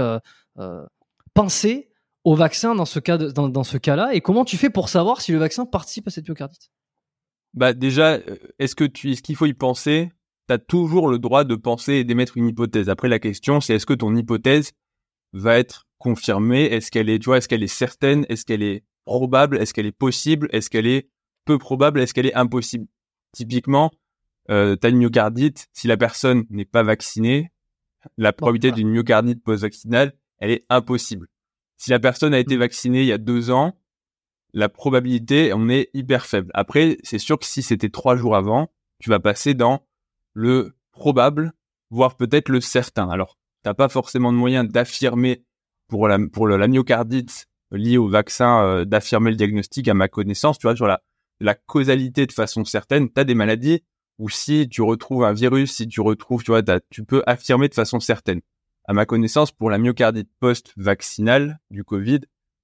penser 1.35 1.91
au 2.25 2.35
vaccin 2.35 2.75
dans 2.75 2.87
ce 2.87 2.99
cas, 2.99 3.19
dans, 3.19 3.49
dans 3.49 3.65
ce 3.65 3.77
cas-là 3.77 4.15
Et 4.15 4.23
comment 4.23 4.47
tu 4.47 4.57
fais 4.57 4.71
pour 4.71 4.89
savoir 4.89 5.21
si 5.21 5.33
le 5.33 5.39
vaccin 5.39 5.67
participe 5.67 6.09
à 6.09 6.11
cette 6.11 6.27
myocardite 6.27 6.71
Bah, 7.53 7.75
déjà, 7.75 8.21
est-ce 8.59 8.75
que 8.75 8.85
tu, 8.85 9.13
est-ce 9.13 9.23
qu'il 9.23 9.37
faut 9.37 9.47
y 9.47 9.53
penser? 9.53 10.13
Toujours 10.59 11.09
le 11.09 11.19
droit 11.19 11.45
de 11.45 11.55
penser 11.55 11.95
et 11.95 12.05
d'émettre 12.05 12.37
une 12.37 12.49
hypothèse. 12.49 12.89
Après, 12.89 13.09
la 13.09 13.19
question, 13.19 13.61
c'est 13.61 13.75
est-ce 13.75 13.87
que 13.87 13.95
ton 13.95 14.15
hypothèse 14.15 14.73
va 15.33 15.59
être 15.59 15.87
confirmée? 15.99 16.65
Est-ce 16.65 16.91
qu'elle 16.91 17.09
est, 17.09 17.19
tu 17.19 17.27
vois, 17.27 17.39
est-ce 17.39 17.49
qu'elle 17.49 17.63
est 17.63 17.67
certaine? 17.67 18.27
Est-ce 18.29 18.45
qu'elle 18.45 18.63
est 18.63 18.85
probable? 19.05 19.59
Est-ce 19.59 19.75
qu'elle 19.75 19.87
est 19.87 19.93
possible? 19.93 20.49
Est-ce 20.53 20.71
qu'elle 20.71 20.87
est 20.87 21.09
peu 21.45 21.59
probable? 21.59 22.01
Est-ce 22.01 22.15
qu'elle 22.15 22.27
est 22.27 22.35
impossible? 22.35 22.87
Typiquement, 23.33 23.91
euh, 24.51 24.77
t'as 24.77 24.91
une 24.91 24.99
myocardite. 24.99 25.69
Si 25.73 25.87
la 25.89 25.97
personne 25.97 26.45
n'est 26.51 26.65
pas 26.65 26.83
vaccinée, 26.83 27.51
la 28.17 28.33
probabilité 28.33 28.73
d'une 28.73 28.91
myocardite 28.91 29.43
post-vaccinale, 29.43 30.15
elle 30.39 30.51
est 30.51 30.65
impossible. 30.69 31.29
Si 31.77 31.91
la 31.91 31.99
personne 31.99 32.35
a 32.35 32.39
été 32.39 32.57
Mm. 32.57 32.61
vaccinée 32.61 33.01
il 33.03 33.07
y 33.07 33.13
a 33.13 33.19
deux 33.19 33.51
ans, 33.51 33.79
la 34.55 34.69
probabilité, 34.69 35.53
on 35.55 35.69
est 35.69 35.89
hyper 35.95 36.27
faible. 36.27 36.51
Après, 36.53 36.99
c'est 37.03 37.19
sûr 37.19 37.39
que 37.39 37.47
si 37.47 37.63
c'était 37.63 37.89
trois 37.89 38.17
jours 38.17 38.37
avant, 38.37 38.71
tu 38.99 39.09
vas 39.09 39.21
passer 39.21 39.55
dans 39.55 39.87
le 40.35 40.75
probable, 40.93 41.53
voire 41.91 42.17
peut-être 42.17 42.49
le 42.49 42.61
certain. 42.61 43.09
Alors, 43.09 43.39
t'as 43.63 43.75
pas 43.75 43.89
forcément 43.89 44.33
de 44.33 44.39
moyen 44.39 44.65
d'affirmer 44.65 45.45
pour 45.89 46.09
la, 46.09 46.19
pour 46.33 46.49
la 46.49 46.69
myocardite 46.69 47.47
liée 47.71 47.99
au 47.99 48.09
vaccin, 48.09 48.65
euh, 48.65 48.85
d'affirmer 48.85 49.31
le 49.31 49.37
diagnostic 49.37 49.89
à 49.89 49.95
ma 49.95 50.09
connaissance, 50.09 50.59
tu 50.59 50.67
vois, 50.67 50.77
sur 50.77 50.87
la, 50.87 51.03
la 51.41 51.55
causalité 51.55 52.27
de 52.27 52.33
façon 52.33 52.65
certaine. 52.65 53.11
T'as 53.11 53.25
des 53.25 53.35
maladies 53.35 53.83
où 54.19 54.29
si 54.29 54.69
tu 54.69 54.83
retrouves 54.83 55.25
un 55.25 55.33
virus, 55.33 55.73
si 55.73 55.89
tu 55.89 56.01
retrouves, 56.01 56.43
tu 56.43 56.51
vois, 56.51 56.63
tu 56.91 57.05
peux 57.05 57.23
affirmer 57.27 57.69
de 57.69 57.75
façon 57.75 58.01
certaine. 58.01 58.41
À 58.85 58.93
ma 58.93 59.07
connaissance, 59.07 59.53
pour 59.53 59.71
la 59.71 59.79
myocardite 59.79 60.29
post-vaccinale 60.41 61.61
du 61.71 61.85
Covid, 61.85 62.21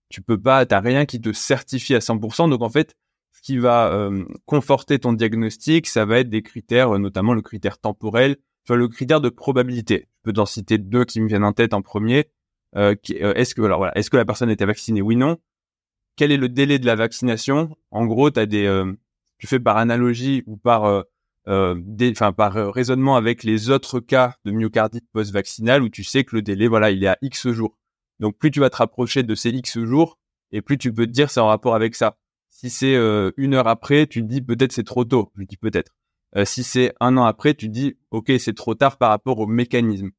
tu 0.08 0.22
peux 0.22 0.40
pas, 0.40 0.64
t'as 0.66 0.80
rien 0.80 1.06
qui 1.06 1.20
te 1.20 1.32
certifie 1.32 1.94
à 1.94 1.98
100%. 1.98 2.50
Donc 2.50 2.62
en 2.62 2.68
fait, 2.68 2.94
ce 3.32 3.42
qui 3.42 3.58
va 3.58 3.92
euh, 3.92 4.24
conforter 4.46 4.98
ton 4.98 5.12
diagnostic, 5.12 5.86
ça 5.86 6.04
va 6.04 6.20
être 6.20 6.28
des 6.28 6.42
critères, 6.42 6.94
euh, 6.94 6.98
notamment 6.98 7.34
le 7.34 7.42
critère 7.42 7.78
temporel, 7.78 8.36
vois, 8.66 8.76
le 8.76 8.88
critère 8.88 9.20
de 9.20 9.28
probabilité. 9.28 10.08
Je 10.18 10.22
peux 10.24 10.32
t'en 10.32 10.46
citer 10.46 10.78
deux 10.78 11.04
qui 11.04 11.20
me 11.20 11.28
viennent 11.28 11.44
en 11.44 11.52
tête 11.52 11.72
en 11.72 11.82
premier. 11.82 12.30
Euh, 12.76 12.94
est-ce 13.08 13.54
que 13.54 13.62
alors 13.62 13.78
voilà, 13.78 13.96
est-ce 13.96 14.10
que 14.10 14.16
la 14.16 14.24
personne 14.24 14.50
était 14.50 14.66
vaccinée 14.66 15.02
Oui, 15.02 15.16
non? 15.16 15.38
Quel 16.16 16.32
est 16.32 16.36
le 16.36 16.48
délai 16.48 16.78
de 16.78 16.86
la 16.86 16.96
vaccination? 16.96 17.76
En 17.90 18.04
gros, 18.06 18.30
t'as 18.30 18.46
des, 18.46 18.82
tu 19.38 19.46
fais 19.46 19.60
par 19.60 19.76
analogie 19.76 20.42
ou 20.46 20.56
par, 20.56 21.04
enfin 21.46 22.32
par 22.32 22.74
raisonnement 22.74 23.14
avec 23.14 23.44
les 23.44 23.70
autres 23.70 24.00
cas 24.00 24.34
de 24.44 24.50
myocardite 24.50 25.04
post-vaccinale 25.12 25.80
où 25.82 25.88
tu 25.88 26.02
sais 26.02 26.24
que 26.24 26.34
le 26.34 26.42
délai, 26.42 26.66
voilà, 26.66 26.90
il 26.90 27.04
est 27.04 27.08
à 27.08 27.18
X 27.22 27.48
jours. 27.52 27.78
Donc 28.18 28.36
plus 28.36 28.50
tu 28.50 28.58
vas 28.58 28.68
te 28.68 28.76
rapprocher 28.76 29.22
de 29.22 29.34
ces 29.36 29.50
X 29.50 29.78
jours, 29.84 30.18
et 30.50 30.60
plus 30.60 30.76
tu 30.76 30.92
peux 30.92 31.06
te 31.06 31.12
dire 31.12 31.30
c'est 31.30 31.40
en 31.40 31.46
rapport 31.46 31.74
avec 31.76 31.94
ça. 31.94 32.16
Si 32.60 32.70
c'est 32.70 32.96
euh, 32.96 33.30
une 33.36 33.54
heure 33.54 33.68
après, 33.68 34.08
tu 34.08 34.20
te 34.20 34.26
dis 34.26 34.42
peut-être 34.42 34.72
c'est 34.72 34.82
trop 34.82 35.04
tôt. 35.04 35.30
Je 35.36 35.44
dis 35.44 35.56
peut-être. 35.56 35.92
Euh, 36.36 36.44
si 36.44 36.64
c'est 36.64 36.92
un 36.98 37.16
an 37.16 37.22
après, 37.24 37.54
tu 37.54 37.68
te 37.68 37.72
dis 37.72 37.96
ok 38.10 38.32
c'est 38.40 38.56
trop 38.56 38.74
tard 38.74 38.98
par 38.98 39.10
rapport 39.10 39.38
au 39.38 39.46
mécanisme. 39.46 40.10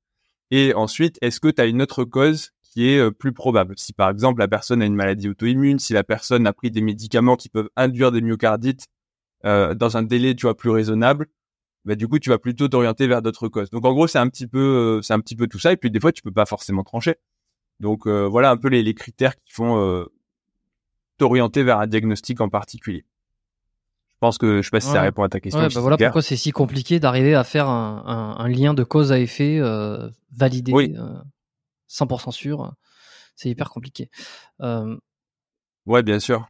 Et 0.50 0.74
ensuite, 0.74 1.18
est-ce 1.22 1.42
que 1.42 1.50
tu 1.50 1.62
as 1.62 1.66
une 1.66 1.82
autre 1.82 2.06
cause 2.06 2.52
qui 2.64 2.88
est 2.92 2.98
euh, 2.98 3.12
plus 3.12 3.34
probable? 3.34 3.74
Si 3.78 3.92
par 3.92 4.10
exemple 4.10 4.40
la 4.40 4.48
personne 4.48 4.82
a 4.82 4.86
une 4.86 4.96
maladie 4.96 5.28
auto-immune, 5.28 5.80
si 5.80 5.92
la 5.92 6.06
personne 6.06 6.48
a 6.48 6.54
pris 6.54 6.72
des 6.72 6.80
médicaments 6.80 7.36
qui 7.36 7.50
peuvent 7.50 7.70
induire 7.76 8.14
des 8.14 8.22
myocardites 8.22 8.88
dans 9.44 9.98
un 9.98 10.04
délai 10.04 10.34
tu 10.34 10.44
vois 10.44 10.56
plus 10.56 10.70
raisonnable, 10.70 11.28
bah 11.84 11.96
du 11.96 12.08
coup 12.08 12.20
tu 12.20 12.30
vas 12.30 12.40
plutôt 12.40 12.70
t'orienter 12.70 13.08
vers 13.08 13.22
d'autres 13.22 13.50
causes. 13.50 13.70
Donc 13.70 13.86
en 13.86 13.92
gros 13.92 14.08
c'est 14.08 14.20
un 14.20 14.30
petit 14.30 14.48
peu 14.48 15.02
c'est 15.04 15.14
un 15.14 15.20
petit 15.20 15.36
peu 15.36 15.48
tout 15.48 15.60
ça 15.60 15.74
et 15.74 15.78
puis 15.78 15.92
des 15.92 16.00
fois 16.00 16.14
tu 16.14 16.22
peux 16.22 16.32
pas 16.32 16.46
forcément 16.46 16.84
trancher. 16.84 17.16
Donc 17.82 18.08
voilà 18.08 18.50
un 18.52 18.58
peu 18.58 18.70
les, 18.70 18.82
les 18.82 18.94
critères 18.94 19.36
qui 19.36 19.52
font 19.52 20.08
t'orienter 21.20 21.64
vers 21.64 21.80
un 21.80 21.88
diagnostic 21.88 22.42
en 22.42 22.50
particulier. 22.50 23.06
Je 24.14 24.18
pense 24.20 24.38
que 24.38 24.62
je 24.62 24.64
sais 24.64 24.72
pas 24.72 24.82
si 24.82 24.90
ça 24.90 25.02
répond 25.02 25.24
à 25.24 25.30
ta 25.30 25.40
question. 25.40 25.62
Ouais, 25.62 25.70
bah 25.74 25.80
voilà 25.80 25.96
pourquoi 25.96 26.22
c'est 26.22 26.36
si 26.36 26.52
compliqué 26.52 27.00
d'arriver 27.00 27.36
à 27.36 27.46
faire 27.46 27.70
un, 27.70 28.04
un, 28.06 28.44
un, 28.44 28.48
lien 28.50 28.74
de 28.74 28.84
cause 28.84 29.14
à 29.14 29.20
effet 29.20 29.60
euh, 29.60 30.10
validé, 30.34 30.74
euh, 30.74 31.14
100% 31.90 32.32
sûr. 32.32 32.74
C'est 33.36 33.50
hyper 33.50 33.70
compliqué. 33.70 34.10
Euh... 34.60 34.98
Ouais, 35.86 36.04
bien 36.04 36.20
sûr. 36.20 36.50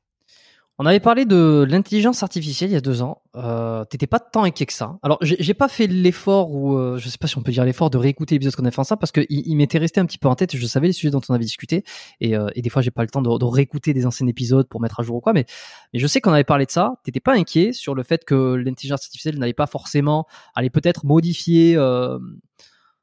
On 0.82 0.86
avait 0.86 1.02
parlé 1.02 1.26
de 1.26 1.66
l'intelligence 1.70 2.24
artificielle 2.24 2.70
il 2.70 2.74
y 2.74 2.78
a 2.78 2.82
deux 2.82 3.02
ans. 3.02 3.22
Euh, 3.36 3.84
T'étais 3.84 4.08
pas 4.08 4.20
tant 4.22 4.44
inquiet 4.44 4.66
que 4.66 4.72
ça. 4.72 4.98
Alors, 5.04 5.18
j'ai 5.22 5.54
pas 5.54 5.68
fait 5.68 5.88
l'effort 5.88 6.52
ou 6.52 6.78
euh, 6.78 6.98
je 6.98 7.10
sais 7.10 7.18
pas 7.18 7.28
si 7.28 7.38
on 7.38 7.42
peut 7.42 7.52
dire 7.52 7.66
l'effort 7.66 7.90
de 7.90 7.98
réécouter 7.98 8.36
l'épisode 8.36 8.56
qu'on 8.56 8.64
a 8.64 8.72
fait 8.72 8.80
ensemble 8.80 9.00
parce 9.00 9.12
que 9.12 9.26
il, 9.28 9.54
m'était 9.58 9.78
resté 9.78 10.00
un 10.00 10.06
petit 10.06 10.18
peu 10.18 10.30
en 10.30 10.36
tête. 10.36 10.56
Je 10.56 10.66
savais 10.66 10.88
les 10.88 10.94
sujets 10.94 11.12
dont 11.12 11.20
on 11.28 11.34
avait 11.34 11.44
discuté 11.44 11.84
et, 12.22 12.38
euh, 12.38 12.48
des 12.56 12.70
fois 12.70 12.82
j'ai 12.82 12.92
pas 12.92 13.02
le 13.02 13.10
temps 13.10 13.22
de, 13.22 13.38
de, 13.38 13.44
réécouter 13.44 13.94
des 13.94 14.06
anciens 14.06 14.26
épisodes 14.28 14.70
pour 14.70 14.80
mettre 14.80 15.02
à 15.02 15.04
jour 15.04 15.18
ou 15.18 15.20
quoi. 15.20 15.34
Mais, 15.34 15.46
mais 15.94 16.00
je 16.00 16.08
sais 16.08 16.22
qu'on 16.22 16.32
avait 16.32 16.46
parlé 16.46 16.66
de 16.66 16.72
ça. 16.72 16.94
T'étais 17.04 17.20
pas 17.20 17.34
inquiet 17.34 17.74
sur 17.74 17.94
le 17.94 18.04
fait 18.04 18.24
que 18.24 18.54
l'intelligence 18.54 19.04
artificielle 19.04 19.38
n'allait 19.38 19.52
pas 19.52 19.68
forcément 19.68 20.28
aller 20.56 20.70
peut-être 20.70 21.06
modifier 21.06 21.76
euh, 21.76 22.20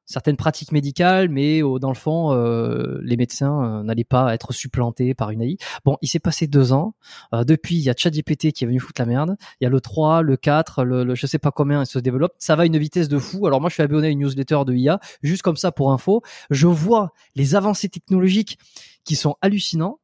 certaines 0.06 0.36
pratiques 0.36 0.72
médicales, 0.72 1.28
mais 1.28 1.60
dans 1.60 1.88
le 1.88 1.96
fond, 1.96 2.32
euh, 2.32 2.98
les 3.02 3.16
médecins 3.16 3.62
euh, 3.62 3.82
n'allaient 3.82 4.04
pas 4.04 4.32
être 4.32 4.52
supplantés 4.52 5.14
par 5.14 5.30
une 5.30 5.42
AI. 5.42 5.58
Bon, 5.84 5.98
il 6.00 6.08
s'est 6.08 6.20
passé 6.20 6.46
deux 6.46 6.72
ans. 6.72 6.94
Depuis, 7.32 7.76
il 7.76 7.82
y 7.82 7.90
a 7.90 7.94
ChatGPT 7.96 8.52
qui 8.52 8.64
est 8.64 8.66
venu 8.66 8.78
foutre 8.78 9.00
la 9.00 9.06
merde. 9.06 9.36
Il 9.60 9.64
y 9.64 9.66
a 9.66 9.70
le 9.70 9.80
3, 9.80 10.22
le 10.22 10.36
4, 10.36 10.84
le, 10.84 11.04
le 11.04 11.14
je 11.14 11.26
sais 11.26 11.38
pas 11.38 11.50
combien, 11.50 11.82
il 11.82 11.86
se 11.86 11.98
développe. 11.98 12.32
Ça 12.38 12.56
va 12.56 12.62
à 12.62 12.66
une 12.66 12.78
vitesse 12.78 13.08
de 13.08 13.18
fou. 13.18 13.46
Alors 13.46 13.60
moi, 13.60 13.68
je 13.68 13.74
suis 13.74 13.82
abonné 13.82 14.06
à 14.06 14.10
une 14.10 14.20
newsletter 14.20 14.60
de 14.64 14.74
IA, 14.74 15.00
juste 15.22 15.42
comme 15.42 15.56
ça 15.56 15.72
pour 15.72 15.92
info. 15.92 16.22
Je 16.50 16.68
vois 16.68 17.12
les 17.34 17.54
avancées 17.54 17.88
technologiques 17.88 18.58
qui 19.04 19.16
sont 19.16 19.36
hallucinants. 19.42 19.98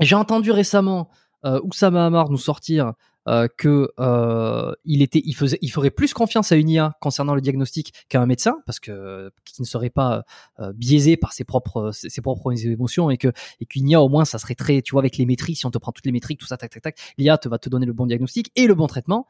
J'ai 0.00 0.14
entendu 0.14 0.50
récemment 0.50 1.08
Oussama 1.44 2.04
Hamar 2.04 2.30
nous 2.30 2.36
sortir 2.36 2.92
euh, 3.28 3.46
que 3.56 3.90
euh, 4.00 4.72
il 4.84 5.02
était, 5.02 5.22
il 5.24 5.34
faisait, 5.34 5.58
il 5.62 5.68
ferait 5.68 5.90
plus 5.90 6.12
confiance 6.14 6.50
à 6.50 6.56
une 6.56 6.68
IA 6.68 6.96
concernant 7.00 7.34
le 7.34 7.40
diagnostic 7.40 7.92
qu'à 8.08 8.20
un 8.20 8.26
médecin, 8.26 8.60
parce 8.66 8.80
que 8.80 9.30
qui 9.44 9.62
ne 9.62 9.66
serait 9.66 9.90
pas 9.90 10.24
euh, 10.58 10.72
biaisé 10.72 11.16
par 11.16 11.32
ses 11.32 11.44
propres, 11.44 11.90
ses, 11.92 12.20
propres 12.20 12.52
émotions 12.66 13.10
et 13.10 13.18
que 13.18 13.28
et 13.60 13.66
qu'une 13.66 13.88
IA 13.88 14.00
au 14.00 14.08
moins 14.08 14.24
ça 14.24 14.38
serait 14.38 14.54
très, 14.54 14.82
tu 14.82 14.92
vois, 14.92 15.02
avec 15.02 15.16
les 15.18 15.26
métriques, 15.26 15.58
si 15.58 15.66
on 15.66 15.70
te 15.70 15.78
prend 15.78 15.92
toutes 15.92 16.06
les 16.06 16.12
métriques, 16.12 16.40
tout 16.40 16.46
ça, 16.46 16.56
tac 16.56 16.70
tac 16.70 16.82
tac, 16.82 16.98
l'IA 17.18 17.38
te 17.38 17.48
va 17.48 17.58
te 17.58 17.68
donner 17.68 17.86
le 17.86 17.92
bon 17.92 18.06
diagnostic 18.06 18.50
et 18.56 18.66
le 18.66 18.74
bon 18.74 18.86
traitement. 18.86 19.28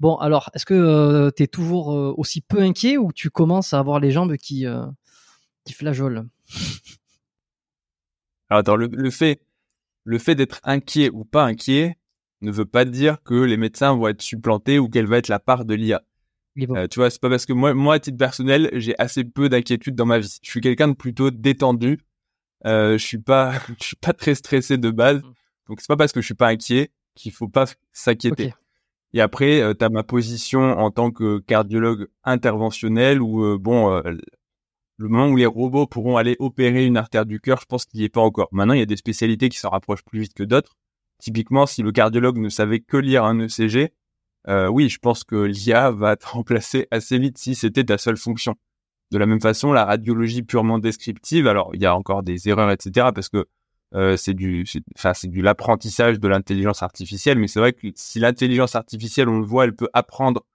Bon, 0.00 0.16
alors, 0.16 0.50
est-ce 0.54 0.64
que 0.64 0.72
euh, 0.72 1.30
tu 1.30 1.42
es 1.42 1.46
toujours 1.46 1.92
euh, 1.92 2.14
aussi 2.16 2.40
peu 2.40 2.62
inquiet 2.62 2.96
ou 2.96 3.12
tu 3.12 3.28
commences 3.28 3.74
à 3.74 3.78
avoir 3.78 4.00
les 4.00 4.10
jambes 4.10 4.34
qui, 4.38 4.66
euh, 4.66 4.86
qui 5.64 5.74
flageolent? 5.74 6.26
Alors, 8.48 8.60
attends, 8.60 8.76
le, 8.76 8.88
le 8.90 9.10
fait, 9.10 9.42
le 10.04 10.18
fait 10.18 10.34
d'être 10.34 10.60
inquiet 10.64 11.10
ou 11.10 11.26
pas 11.26 11.44
inquiet, 11.44 11.98
ne 12.42 12.50
veut 12.50 12.64
pas 12.64 12.84
dire 12.84 13.22
que 13.22 13.34
les 13.34 13.56
médecins 13.56 13.94
vont 13.94 14.08
être 14.08 14.22
supplantés 14.22 14.78
ou 14.78 14.88
qu'elle 14.88 15.06
va 15.06 15.18
être 15.18 15.28
la 15.28 15.38
part 15.38 15.64
de 15.64 15.74
l'IA. 15.74 16.02
Euh, 16.58 16.88
tu 16.88 16.98
vois, 16.98 17.10
c'est 17.10 17.20
pas 17.20 17.30
parce 17.30 17.46
que 17.46 17.52
moi, 17.52 17.74
moi, 17.74 17.94
à 17.94 17.98
titre 18.00 18.18
personnel, 18.18 18.70
j'ai 18.72 18.94
assez 18.98 19.24
peu 19.24 19.48
d'inquiétude 19.48 19.94
dans 19.94 20.06
ma 20.06 20.18
vie. 20.18 20.38
Je 20.42 20.50
suis 20.50 20.60
quelqu'un 20.60 20.88
de 20.88 20.94
plutôt 20.94 21.30
détendu. 21.30 22.00
Euh, 22.66 22.98
je 22.98 23.04
suis 23.04 23.18
pas, 23.18 23.52
je 23.80 23.86
suis 23.86 23.96
pas 23.96 24.12
très 24.12 24.34
stressé 24.34 24.78
de 24.78 24.90
base. 24.90 25.22
Mm. 25.22 25.32
Donc 25.68 25.80
c'est 25.80 25.88
pas 25.88 25.96
parce 25.96 26.12
que 26.12 26.20
je 26.20 26.26
suis 26.26 26.34
pas 26.34 26.48
inquiet 26.48 26.90
qu'il 27.14 27.32
faut 27.32 27.48
pas 27.48 27.66
s'inquiéter. 27.92 28.52
Et 29.12 29.20
après, 29.20 29.60
euh, 29.60 29.74
tu 29.74 29.84
as 29.84 29.88
ma 29.88 30.02
position 30.02 30.60
en 30.60 30.90
tant 30.90 31.10
que 31.10 31.38
cardiologue 31.38 32.08
interventionnel 32.24 33.20
où 33.20 33.44
euh, 33.44 33.58
bon, 33.58 34.00
le 34.00 35.08
moment 35.08 35.28
où 35.28 35.36
les 35.36 35.46
robots 35.46 35.86
pourront 35.86 36.16
aller 36.16 36.36
opérer 36.38 36.86
une 36.86 36.96
artère 36.96 37.26
du 37.26 37.40
cœur, 37.40 37.60
je 37.60 37.66
pense 37.66 37.86
qu'il 37.86 38.00
n'y 38.00 38.06
est 38.06 38.10
pas 38.10 38.20
encore. 38.20 38.48
Maintenant, 38.52 38.74
il 38.74 38.80
y 38.80 38.82
a 38.82 38.86
des 38.86 38.96
spécialités 38.96 39.48
qui 39.48 39.58
s'en 39.58 39.70
rapprochent 39.70 40.04
plus 40.04 40.20
vite 40.20 40.34
que 40.34 40.42
d'autres. 40.42 40.76
Typiquement, 41.20 41.66
si 41.66 41.82
le 41.82 41.92
cardiologue 41.92 42.38
ne 42.38 42.48
savait 42.48 42.80
que 42.80 42.96
lire 42.96 43.24
un 43.24 43.38
ECG, 43.40 43.92
euh, 44.48 44.68
oui, 44.68 44.88
je 44.88 44.98
pense 44.98 45.24
que 45.24 45.36
l'IA 45.36 45.90
va 45.90 46.16
te 46.16 46.26
remplacer 46.28 46.86
assez 46.90 47.18
vite 47.18 47.38
si 47.38 47.54
c'était 47.54 47.84
ta 47.84 47.98
seule 47.98 48.16
fonction. 48.16 48.56
De 49.10 49.18
la 49.18 49.26
même 49.26 49.40
façon, 49.40 49.72
la 49.72 49.84
radiologie 49.84 50.42
purement 50.42 50.78
descriptive, 50.78 51.46
alors 51.46 51.70
il 51.74 51.82
y 51.82 51.86
a 51.86 51.94
encore 51.94 52.22
des 52.22 52.48
erreurs, 52.48 52.70
etc., 52.70 53.08
parce 53.14 53.28
que 53.28 53.46
euh, 53.94 54.16
c'est 54.16 54.34
du, 54.34 54.64
enfin 54.96 55.14
c'est 55.14 55.26
du 55.26 55.42
l'apprentissage 55.42 56.20
de 56.20 56.28
l'intelligence 56.28 56.82
artificielle, 56.82 57.38
mais 57.38 57.48
c'est 57.48 57.58
vrai 57.58 57.72
que 57.72 57.88
si 57.96 58.20
l'intelligence 58.20 58.76
artificielle, 58.76 59.28
on 59.28 59.40
le 59.40 59.44
voit, 59.44 59.64
elle 59.64 59.74
peut 59.74 59.88
apprendre 59.92 60.46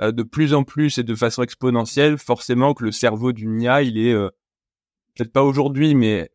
euh, 0.00 0.10
de 0.10 0.22
plus 0.22 0.54
en 0.54 0.64
plus 0.64 0.96
et 0.98 1.02
de 1.02 1.14
façon 1.14 1.42
exponentielle, 1.42 2.16
forcément 2.16 2.72
que 2.72 2.84
le 2.84 2.92
cerveau 2.92 3.32
d'une 3.32 3.60
IA, 3.60 3.82
il 3.82 3.98
est 3.98 4.14
euh, 4.14 4.30
peut-être 5.14 5.32
pas 5.32 5.42
aujourd'hui, 5.42 5.94
mais 5.94 6.30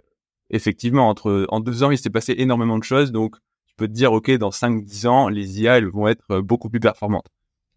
effectivement 0.51 1.09
entre 1.09 1.47
en 1.49 1.59
deux 1.59 1.84
ans, 1.84 1.89
il 1.89 1.97
s'est 1.97 2.11
passé 2.11 2.36
énormément 2.38 2.77
de 2.77 2.84
choses, 2.84 3.11
donc 3.11 3.36
tu 3.74 3.78
peux 3.78 3.88
te 3.88 3.93
dire, 3.93 4.13
OK, 4.13 4.30
dans 4.32 4.51
5-10 4.51 5.07
ans, 5.07 5.30
les 5.30 5.61
IA, 5.61 5.80
elles 5.80 5.88
vont 5.88 6.07
être 6.07 6.30
euh, 6.30 6.41
beaucoup 6.43 6.69
plus 6.69 6.80
performantes. 6.80 7.26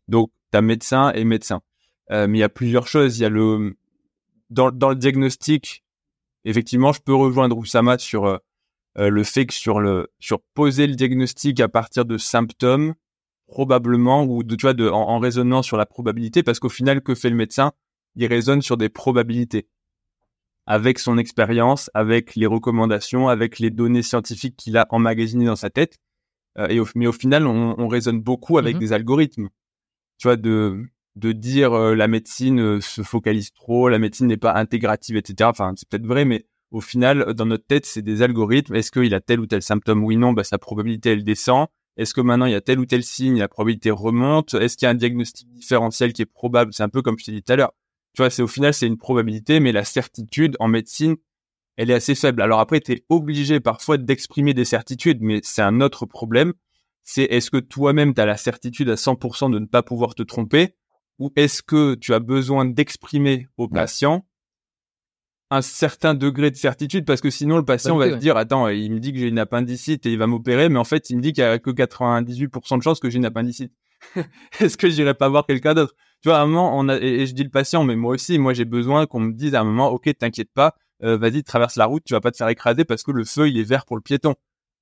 Donc, 0.08 0.30
tu 0.52 0.58
as 0.58 0.60
médecin 0.60 1.10
et 1.12 1.24
médecin. 1.24 1.62
Euh, 2.10 2.26
mais 2.26 2.38
il 2.38 2.40
y 2.42 2.44
a 2.44 2.50
plusieurs 2.50 2.86
choses. 2.86 3.18
Il 3.18 3.22
y 3.22 3.24
a 3.24 3.30
le 3.30 3.76
dans, 4.50 4.70
le 4.70 4.94
diagnostic, 4.94 5.82
effectivement, 6.44 6.92
je 6.92 7.00
peux 7.00 7.14
rejoindre 7.14 7.56
Oussama 7.56 7.98
sur 7.98 8.26
euh, 8.26 8.38
le 8.96 9.24
fait 9.24 9.46
que 9.46 9.54
sur 9.54 9.80
le 9.80 10.08
sur 10.20 10.40
poser 10.54 10.86
le 10.86 10.94
diagnostic 10.94 11.58
à 11.60 11.68
partir 11.68 12.04
de 12.04 12.18
symptômes, 12.18 12.94
probablement 13.48 14.24
ou 14.24 14.44
de 14.44 14.54
tu 14.54 14.62
vois 14.62 14.74
de 14.74 14.88
en, 14.88 15.08
en 15.08 15.18
raisonnant 15.18 15.62
sur 15.62 15.78
la 15.78 15.86
probabilité, 15.86 16.42
parce 16.42 16.60
qu'au 16.60 16.68
final, 16.68 17.00
que 17.00 17.14
fait 17.14 17.30
le 17.30 17.36
médecin? 17.36 17.72
Il 18.14 18.26
raisonne 18.26 18.62
sur 18.62 18.76
des 18.76 18.88
probabilités 18.88 19.66
avec 20.66 20.98
son 20.98 21.16
expérience, 21.16 21.90
avec 21.94 22.34
les 22.34 22.46
recommandations, 22.46 23.28
avec 23.28 23.58
les 23.58 23.70
données 23.70 24.02
scientifiques 24.02 24.56
qu'il 24.56 24.76
a 24.76 24.86
emmagasinées 24.90 25.46
dans 25.46 25.56
sa 25.56 25.70
tête. 25.70 25.98
Euh, 26.58 26.68
et 26.68 26.80
mais 26.94 27.06
au 27.06 27.12
final, 27.12 27.46
on, 27.46 27.74
on 27.78 27.88
raisonne 27.88 28.20
beaucoup 28.20 28.58
avec 28.58 28.76
mmh 28.76 28.80
des 28.80 28.92
algorithmes. 28.92 29.48
Tu 30.18 30.28
vois, 30.28 30.36
de 30.36 30.84
de 31.16 31.32
dire 31.32 31.72
euh, 31.72 31.94
la 31.94 32.08
médecine 32.08 32.60
euh, 32.60 32.80
se 32.80 33.02
focalise 33.02 33.52
trop, 33.52 33.88
la 33.88 33.98
médecine 33.98 34.26
n'est 34.26 34.36
pas 34.36 34.54
intégrative, 34.54 35.16
etc. 35.16 35.48
Enfin, 35.50 35.72
c'est 35.76 35.88
peut-être 35.88 36.06
vrai, 36.06 36.24
mais 36.24 36.46
au 36.70 36.80
final, 36.80 37.32
dans 37.34 37.46
notre 37.46 37.66
tête, 37.66 37.86
c'est 37.86 38.02
des 38.02 38.22
algorithmes. 38.22 38.74
Est-ce 38.74 38.90
qu'il 38.90 39.14
a 39.14 39.20
tel 39.20 39.40
ou 39.40 39.46
tel 39.46 39.62
symptôme? 39.62 40.04
Oui, 40.04 40.16
non, 40.16 40.32
bah, 40.32 40.44
sa 40.44 40.58
probabilité, 40.58 41.10
elle 41.12 41.24
descend. 41.24 41.68
Est-ce 41.96 42.12
que 42.12 42.20
maintenant, 42.20 42.44
il 42.46 42.52
y 42.52 42.56
a 42.56 42.60
tel 42.60 42.78
ou 42.78 42.84
tel 42.86 43.02
signe, 43.02 43.38
la 43.38 43.48
probabilité 43.48 43.90
remonte 43.90 44.52
Est-ce 44.54 44.76
qu'il 44.76 44.84
y 44.84 44.88
a 44.88 44.90
un 44.90 44.94
diagnostic 44.94 45.48
différentiel 45.48 46.12
qui 46.12 46.22
est 46.22 46.26
probable? 46.26 46.74
C'est 46.74 46.82
un 46.82 46.90
peu 46.90 47.00
comme 47.00 47.18
je 47.18 47.24
t'ai 47.24 47.32
dit 47.32 47.42
tout 47.42 47.52
à 47.52 47.56
l'heure 47.56 47.72
tu 48.16 48.22
vois, 48.22 48.30
c'est 48.30 48.40
au 48.40 48.46
final, 48.46 48.72
c'est 48.72 48.86
une 48.86 48.96
probabilité, 48.96 49.60
mais 49.60 49.72
la 49.72 49.84
certitude 49.84 50.56
en 50.58 50.68
médecine, 50.68 51.16
elle 51.76 51.90
est 51.90 51.94
assez 51.94 52.14
faible. 52.14 52.40
Alors 52.40 52.60
après, 52.60 52.80
tu 52.80 52.92
es 52.92 53.04
obligé 53.10 53.60
parfois 53.60 53.98
d'exprimer 53.98 54.54
des 54.54 54.64
certitudes, 54.64 55.18
mais 55.20 55.40
c'est 55.42 55.60
un 55.60 55.82
autre 55.82 56.06
problème. 56.06 56.54
C'est 57.02 57.24
est-ce 57.24 57.50
que 57.50 57.58
toi-même, 57.58 58.14
tu 58.14 58.20
as 58.22 58.24
la 58.24 58.38
certitude 58.38 58.88
à 58.88 58.94
100% 58.94 59.52
de 59.52 59.58
ne 59.58 59.66
pas 59.66 59.82
pouvoir 59.82 60.14
te 60.14 60.22
tromper, 60.22 60.74
ou 61.18 61.30
est-ce 61.36 61.62
que 61.62 61.94
tu 61.94 62.14
as 62.14 62.18
besoin 62.18 62.64
d'exprimer 62.64 63.48
au 63.58 63.68
patient 63.68 64.26
un 65.50 65.60
certain 65.60 66.14
degré 66.14 66.50
de 66.50 66.56
certitude? 66.56 67.04
Parce 67.04 67.20
que 67.20 67.28
sinon 67.28 67.58
le 67.58 67.66
patient 67.66 67.98
va 67.98 68.10
se 68.10 68.16
dire 68.16 68.38
attends 68.38 68.68
il 68.68 68.92
me 68.92 68.98
dit 68.98 69.12
que 69.12 69.18
j'ai 69.18 69.28
une 69.28 69.38
appendicite 69.38 70.04
et 70.06 70.12
il 70.12 70.18
va 70.18 70.26
m'opérer 70.26 70.68
mais 70.68 70.78
en 70.78 70.84
fait 70.84 71.08
il 71.08 71.16
me 71.16 71.22
dit 71.22 71.32
qu'il 71.32 71.44
y 71.44 71.46
a 71.46 71.58
que 71.58 71.70
98% 71.70 72.78
de 72.78 72.82
chances 72.82 72.98
que 72.98 73.08
j'ai 73.08 73.18
une 73.18 73.24
appendicite. 73.24 73.72
Est-ce 74.60 74.76
que 74.76 74.90
j'irai 74.90 75.14
pas 75.14 75.28
voir 75.28 75.46
quelqu'un 75.46 75.74
d'autre? 75.74 75.94
Tu 76.26 76.30
vois, 76.30 76.40
à 76.40 76.42
un 76.42 76.46
moment, 76.46 76.76
on 76.76 76.88
a, 76.88 76.96
et, 76.96 77.24
je 77.24 77.34
dis 77.34 77.44
le 77.44 77.50
patient, 77.50 77.84
mais 77.84 77.94
moi 77.94 78.12
aussi, 78.12 78.36
moi 78.40 78.52
j'ai 78.52 78.64
besoin 78.64 79.06
qu'on 79.06 79.20
me 79.20 79.32
dise 79.32 79.54
à 79.54 79.60
un 79.60 79.64
moment, 79.64 79.90
ok, 79.90 80.10
t'inquiète 80.18 80.50
pas, 80.52 80.74
euh, 81.04 81.16
vas-y, 81.16 81.44
traverse 81.44 81.76
la 81.76 81.86
route, 81.86 82.02
tu 82.04 82.14
vas 82.14 82.20
pas 82.20 82.32
te 82.32 82.36
faire 82.36 82.48
écraser 82.48 82.84
parce 82.84 83.04
que 83.04 83.12
le 83.12 83.24
feu 83.24 83.48
il 83.48 83.56
est 83.60 83.62
vert 83.62 83.84
pour 83.84 83.94
le 83.94 84.02
piéton. 84.02 84.34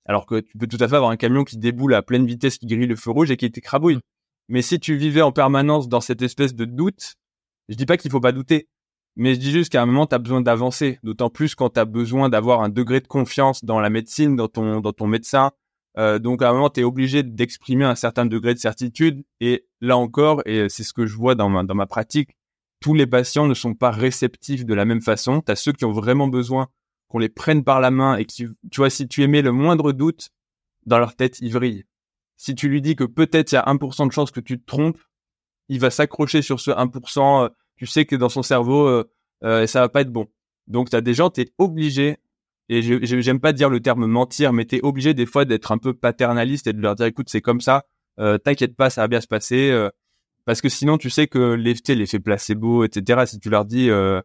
Alors 0.07 0.25
que 0.25 0.41
tu 0.41 0.57
peux 0.57 0.67
tout 0.67 0.79
à 0.81 0.89
fait 0.89 0.97
avoir 0.97 1.11
un 1.11 1.19
camion 1.19 1.45
qui 1.45 1.59
déboule 1.59 1.93
à 1.93 2.01
pleine 2.01 2.25
vitesse, 2.25 2.57
qui 2.57 2.65
grille 2.65 2.87
le 2.87 2.97
feu 2.97 3.11
rouge 3.11 3.31
et 3.31 3.37
qui 3.37 3.53
t'écrabouille. 3.53 3.99
Mais 4.49 4.63
si 4.63 4.81
tu 4.81 4.97
vivais 4.97 5.21
en 5.21 5.33
permanence 5.33 5.87
dans 5.87 6.01
cette 6.01 6.23
espèce 6.23 6.55
de 6.55 6.65
doute, 6.65 7.17
je 7.69 7.75
dis 7.75 7.85
pas 7.85 7.99
qu'il 7.99 8.11
faut 8.11 8.21
pas 8.21 8.33
douter, 8.33 8.71
mais 9.15 9.35
je 9.35 9.41
dis 9.41 9.51
juste 9.51 9.71
qu'à 9.71 9.83
un 9.83 9.87
moment, 9.87 10.07
tu 10.07 10.15
as 10.15 10.19
besoin 10.21 10.41
d'avancer, 10.41 10.99
d'autant 11.03 11.29
plus 11.29 11.55
quand 11.55 11.69
tu 11.75 11.81
as 11.81 11.85
besoin 11.85 12.31
d'avoir 12.31 12.63
un 12.63 12.71
degré 12.71 13.01
de 13.01 13.07
confiance 13.07 13.67
dans 13.67 13.81
la 13.81 13.91
médecine, 13.91 14.35
dans 14.35 14.49
ton, 14.49 14.81
dans 14.81 14.95
ton 14.95 15.09
médecin, 15.09 15.51
euh, 15.97 16.19
donc 16.19 16.43
à 16.43 16.51
un 16.51 16.53
moment, 16.53 16.71
tu 16.71 16.81
es 16.81 16.85
obligé 16.85 17.23
d'exprimer 17.23 17.85
un 17.85 17.95
certain 17.95 18.27
degré 18.27 18.55
de 18.55 18.59
certitude. 18.59 19.25
Et 19.41 19.67
là 19.81 19.97
encore, 19.97 20.43
et 20.47 20.69
c'est 20.69 20.83
ce 20.83 20.93
que 20.93 21.07
je 21.07 21.17
vois 21.17 21.35
dans 21.35 21.49
ma, 21.49 21.87
pratique, 21.87 22.37
tous 22.81 22.95
les 22.95 23.07
patients 23.07 23.47
ne 23.47 23.55
sont 23.55 23.75
pas 23.75 23.91
réceptifs 23.91 24.65
de 24.65 24.75
la 24.75 24.85
même 24.85 25.01
façon. 25.01 25.41
Tu 25.41 25.53
as 25.53 25.57
ceux 25.57 25.73
qui 25.73 25.85
ont 25.85 25.93
vraiment 25.93 26.29
besoin 26.29 26.69
qu'on 27.09 27.19
les 27.19 27.29
prenne 27.29 27.65
par 27.65 27.81
la 27.81 27.91
main 27.91 28.17
et 28.17 28.25
que 28.25 28.33
tu, 28.33 28.51
vois, 28.77 28.91
si 28.91 29.07
tu 29.09 29.23
émets 29.23 29.43
le 29.43 29.53
moindre 29.53 29.93
doute, 29.93 30.31
dans 30.87 30.99
leur 30.99 31.17
tête, 31.17 31.39
ils 31.41 31.53
vrillent. 31.53 31.85
Si 32.37 32.55
tu 32.55 32.69
lui 32.69 32.83
dis 32.83 32.97
que 32.97 33.05
peut-être 33.05 33.53
il 33.53 33.55
y 33.55 33.59
a 33.59 33.65
1% 33.65 34.09
de 34.09 34.13
chance 34.13 34.31
que 34.31 34.41
tu 34.41 34.59
te 34.59 34.67
trompes, 34.67 34.99
il 35.69 35.81
va 35.81 35.91
s'accrocher 35.91 36.43
sur 36.43 36.61
ce 36.61 36.71
1%. 36.71 37.45
Euh, 37.45 37.49
tu 37.77 37.87
sais 37.87 38.05
que 38.05 38.17
dans 38.17 38.29
son 38.29 38.43
cerveau, 38.43 38.87
euh, 38.87 39.11
euh, 39.45 39.67
ça 39.67 39.81
va 39.81 39.89
pas 39.89 40.03
être 40.03 40.13
bon. 40.13 40.27
Donc, 40.67 40.91
tu 40.91 40.97
as 40.97 41.01
des 41.01 41.15
gens, 41.15 41.31
tu 41.31 41.43
es 41.43 41.53
obligé, 41.59 42.19
et 42.69 42.83
j'aime 42.83 43.41
pas 43.41 43.53
dire 43.53 43.69
le 43.69 43.81
terme 43.81 44.07
mentir, 44.07 44.53
mais 44.53 44.65
tu 44.65 44.77
es 44.77 44.81
obligé 44.83 45.13
des 45.13 45.27
fois 45.27 45.45
d'être 45.45 45.73
un 45.73 45.79
peu 45.79 45.93
paternaliste 45.93 46.67
et 46.67 46.73
de 46.73 46.81
leur 46.81 46.95
dire, 46.95 47.07
écoute, 47.07 47.29
c'est 47.29 47.43
comme 47.43 47.61
ça, 47.61 47.85
euh, 48.19 48.39
t'inquiète 48.39 48.75
pas, 48.75 48.91
ça 48.91 49.03
va 49.03 49.09
bien 49.09 49.21
se 49.21 49.27
passer. 49.27 49.71
Euh, 49.71 49.91
parce 50.47 50.61
que 50.61 50.69
sinon, 50.69 50.99
tu 50.99 51.11
sais 51.11 51.27
que 51.27 51.53
l'effet, 51.55 51.95
l'effet 51.95 52.21
placebo, 52.21 52.85
etc., 52.85 53.25
si 53.27 53.39
tu 53.39 53.51
leur 53.51 53.65
dis, 53.65 53.91
euh, 53.91 54.21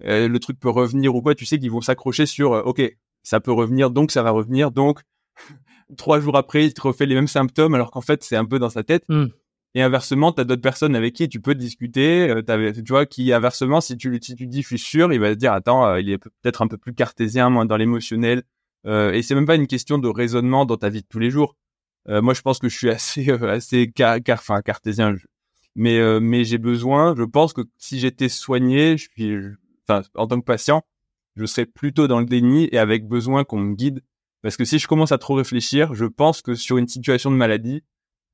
le 0.00 0.38
truc 0.38 0.58
peut 0.60 0.70
revenir 0.70 1.14
ou 1.14 1.22
quoi, 1.22 1.34
tu 1.34 1.46
sais 1.46 1.58
qu'ils 1.58 1.70
vont 1.70 1.80
s'accrocher 1.80 2.26
sur, 2.26 2.52
ok, 2.52 2.82
ça 3.22 3.40
peut 3.40 3.52
revenir, 3.52 3.90
donc 3.90 4.12
ça 4.12 4.22
va 4.22 4.30
revenir, 4.30 4.70
donc 4.70 5.00
trois 5.96 6.20
jours 6.20 6.36
après, 6.36 6.66
il 6.66 6.74
te 6.74 6.80
refait 6.80 7.06
les 7.06 7.14
mêmes 7.14 7.28
symptômes, 7.28 7.74
alors 7.74 7.90
qu'en 7.90 8.00
fait, 8.00 8.22
c'est 8.22 8.36
un 8.36 8.44
peu 8.44 8.58
dans 8.58 8.70
sa 8.70 8.84
tête. 8.84 9.04
Hmm. 9.08 9.26
Et 9.74 9.82
inversement, 9.82 10.32
tu 10.32 10.40
as 10.40 10.44
d'autres 10.44 10.62
personnes 10.62 10.96
avec 10.96 11.14
qui 11.14 11.28
tu 11.28 11.40
peux 11.40 11.54
discuter. 11.54 12.28
Euh, 12.30 12.72
tu 12.72 12.82
vois, 12.88 13.06
qui 13.06 13.32
inversement, 13.32 13.80
si 13.80 13.96
tu, 13.96 14.18
si 14.20 14.34
tu 14.34 14.46
dis 14.46 14.62
je 14.62 14.76
sûr, 14.76 15.12
il 15.12 15.20
va 15.20 15.30
te 15.30 15.38
dire 15.38 15.52
attends, 15.52 15.86
euh, 15.86 16.00
il 16.00 16.10
est 16.10 16.18
peut-être 16.18 16.62
un 16.62 16.66
peu 16.68 16.76
plus 16.76 16.94
cartésien, 16.94 17.50
moins 17.50 17.66
dans 17.66 17.76
l'émotionnel. 17.76 18.42
Euh, 18.86 19.12
et 19.12 19.22
c'est 19.22 19.34
même 19.34 19.46
pas 19.46 19.54
une 19.56 19.66
question 19.66 19.98
de 19.98 20.08
raisonnement 20.08 20.64
dans 20.66 20.76
ta 20.76 20.88
vie 20.88 21.02
de 21.02 21.06
tous 21.08 21.20
les 21.20 21.30
jours. 21.30 21.56
Euh, 22.08 22.22
moi, 22.22 22.34
je 22.34 22.40
pense 22.42 22.58
que 22.58 22.68
je 22.68 22.76
suis 22.76 22.90
assez 22.90 23.30
assez 23.30 23.92
car, 23.92 24.18
enfin, 24.30 24.60
cartésien, 24.62 25.14
mais 25.76 26.20
mais 26.20 26.44
j'ai 26.44 26.58
besoin. 26.58 27.14
Je 27.16 27.22
pense 27.22 27.52
que 27.52 27.62
si 27.78 28.00
j'étais 28.00 28.28
soigné, 28.28 28.96
je 28.96 29.08
suis, 29.08 29.36
enfin, 29.88 30.02
en 30.16 30.26
tant 30.26 30.40
que 30.40 30.44
patient, 30.44 30.82
je 31.36 31.46
serais 31.46 31.66
plutôt 31.66 32.08
dans 32.08 32.20
le 32.20 32.26
déni 32.26 32.68
et 32.72 32.78
avec 32.78 33.06
besoin 33.06 33.44
qu'on 33.44 33.60
me 33.60 33.74
guide. 33.74 34.02
Parce 34.42 34.56
que 34.56 34.64
si 34.64 34.78
je 34.78 34.88
commence 34.88 35.12
à 35.12 35.18
trop 35.18 35.34
réfléchir, 35.34 35.94
je 35.94 36.06
pense 36.06 36.42
que 36.42 36.54
sur 36.54 36.78
une 36.78 36.88
situation 36.88 37.30
de 37.30 37.36
maladie, 37.36 37.84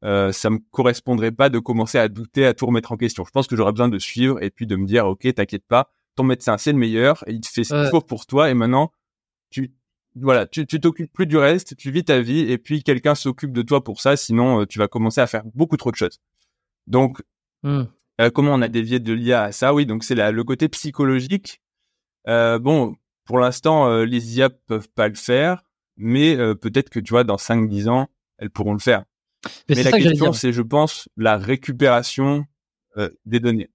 euh, 0.05 0.30
ça 0.32 0.51
me 0.51 0.59
correspondrait 0.70 1.32
pas 1.32 1.49
de 1.49 1.59
commencer 1.59 1.99
à 1.99 2.09
douter, 2.09 2.47
à 2.47 2.55
tout 2.55 2.66
remettre 2.66 2.92
en 2.92 2.97
question. 2.97 3.24
Je 3.24 3.30
pense 3.30 3.47
que 3.47 3.57
j'aurais 3.57 3.72
besoin 3.72 3.88
de 3.88 3.99
suivre 3.99 4.42
et 4.42 4.51
puis 4.51 4.66
de 4.66 4.76
me 4.76 4.86
dire, 4.86 5.07
ok, 5.07 5.32
t'inquiète 5.34 5.66
pas, 5.66 5.90
ton 6.14 6.24
médecin 6.24 6.59
c'est 6.59 6.72
le 6.72 6.78
meilleur, 6.78 7.24
et 7.26 7.32
il 7.32 7.40
te 7.40 7.49
fait 7.49 7.64
ce 7.64 7.74
qu'il 7.74 7.90
faut 7.90 8.01
pour 8.01 8.26
toi, 8.26 8.51
et 8.51 8.55
maintenant 8.55 8.92
tu 9.51 9.72
voilà, 10.18 10.47
tu 10.47 10.66
t'occupes 10.66 11.12
plus 11.12 11.26
du 11.26 11.36
reste, 11.36 11.76
tu 11.76 11.90
vis 11.90 12.05
ta 12.05 12.20
vie, 12.20 12.51
et 12.51 12.57
puis 12.57 12.82
quelqu'un 12.82 13.14
s'occupe 13.14 13.53
de 13.53 13.61
toi 13.61 13.84
pour 13.84 14.01
ça, 14.01 14.16
sinon 14.16 14.62
euh, 14.62 14.66
tu 14.66 14.78
vas 14.78 14.88
commencer 14.88 15.20
à 15.20 15.26
faire 15.26 15.44
beaucoup 15.55 15.76
trop 15.76 15.90
de 15.90 15.97
choses. 15.97 16.20
Donc, 16.86 17.22
hmm. 17.62 17.82
euh, 18.22 18.30
comment 18.30 18.55
on 18.55 18.62
a 18.62 18.68
dévié 18.68 18.99
de 18.99 19.12
l'IA 19.12 19.42
à 19.42 19.53
ça? 19.53 19.74
Oui, 19.74 19.84
donc 19.84 20.05
c'est 20.05 20.14
le 20.14 20.44
côté 20.44 20.68
psychologique. 20.68 21.61
Bon, 22.26 22.97
pour 23.24 23.38
l'instant, 23.38 24.03
les 24.05 24.38
IA 24.38 24.49
peuvent 24.51 24.88
pas 24.88 25.09
le 25.09 25.14
faire, 25.14 25.62
mais 25.97 26.36
peut-être 26.57 26.88
que 26.88 26.99
tu 26.99 27.11
vois, 27.11 27.24
dans 27.24 27.36
5-10 27.36 27.88
ans, 27.88 28.09
elles 28.38 28.51
pourront 28.51 28.72
le 28.72 28.78
faire. 28.78 29.05
Mais, 29.68 29.82
la 29.82 29.92
question, 29.92 30.32
c'est, 30.32 30.53
je 30.53 30.62
pense, 30.62 31.09
la 31.16 31.36
récupération 31.36 32.47
euh, 32.97 33.11
des 33.26 33.40
données. 33.40 33.68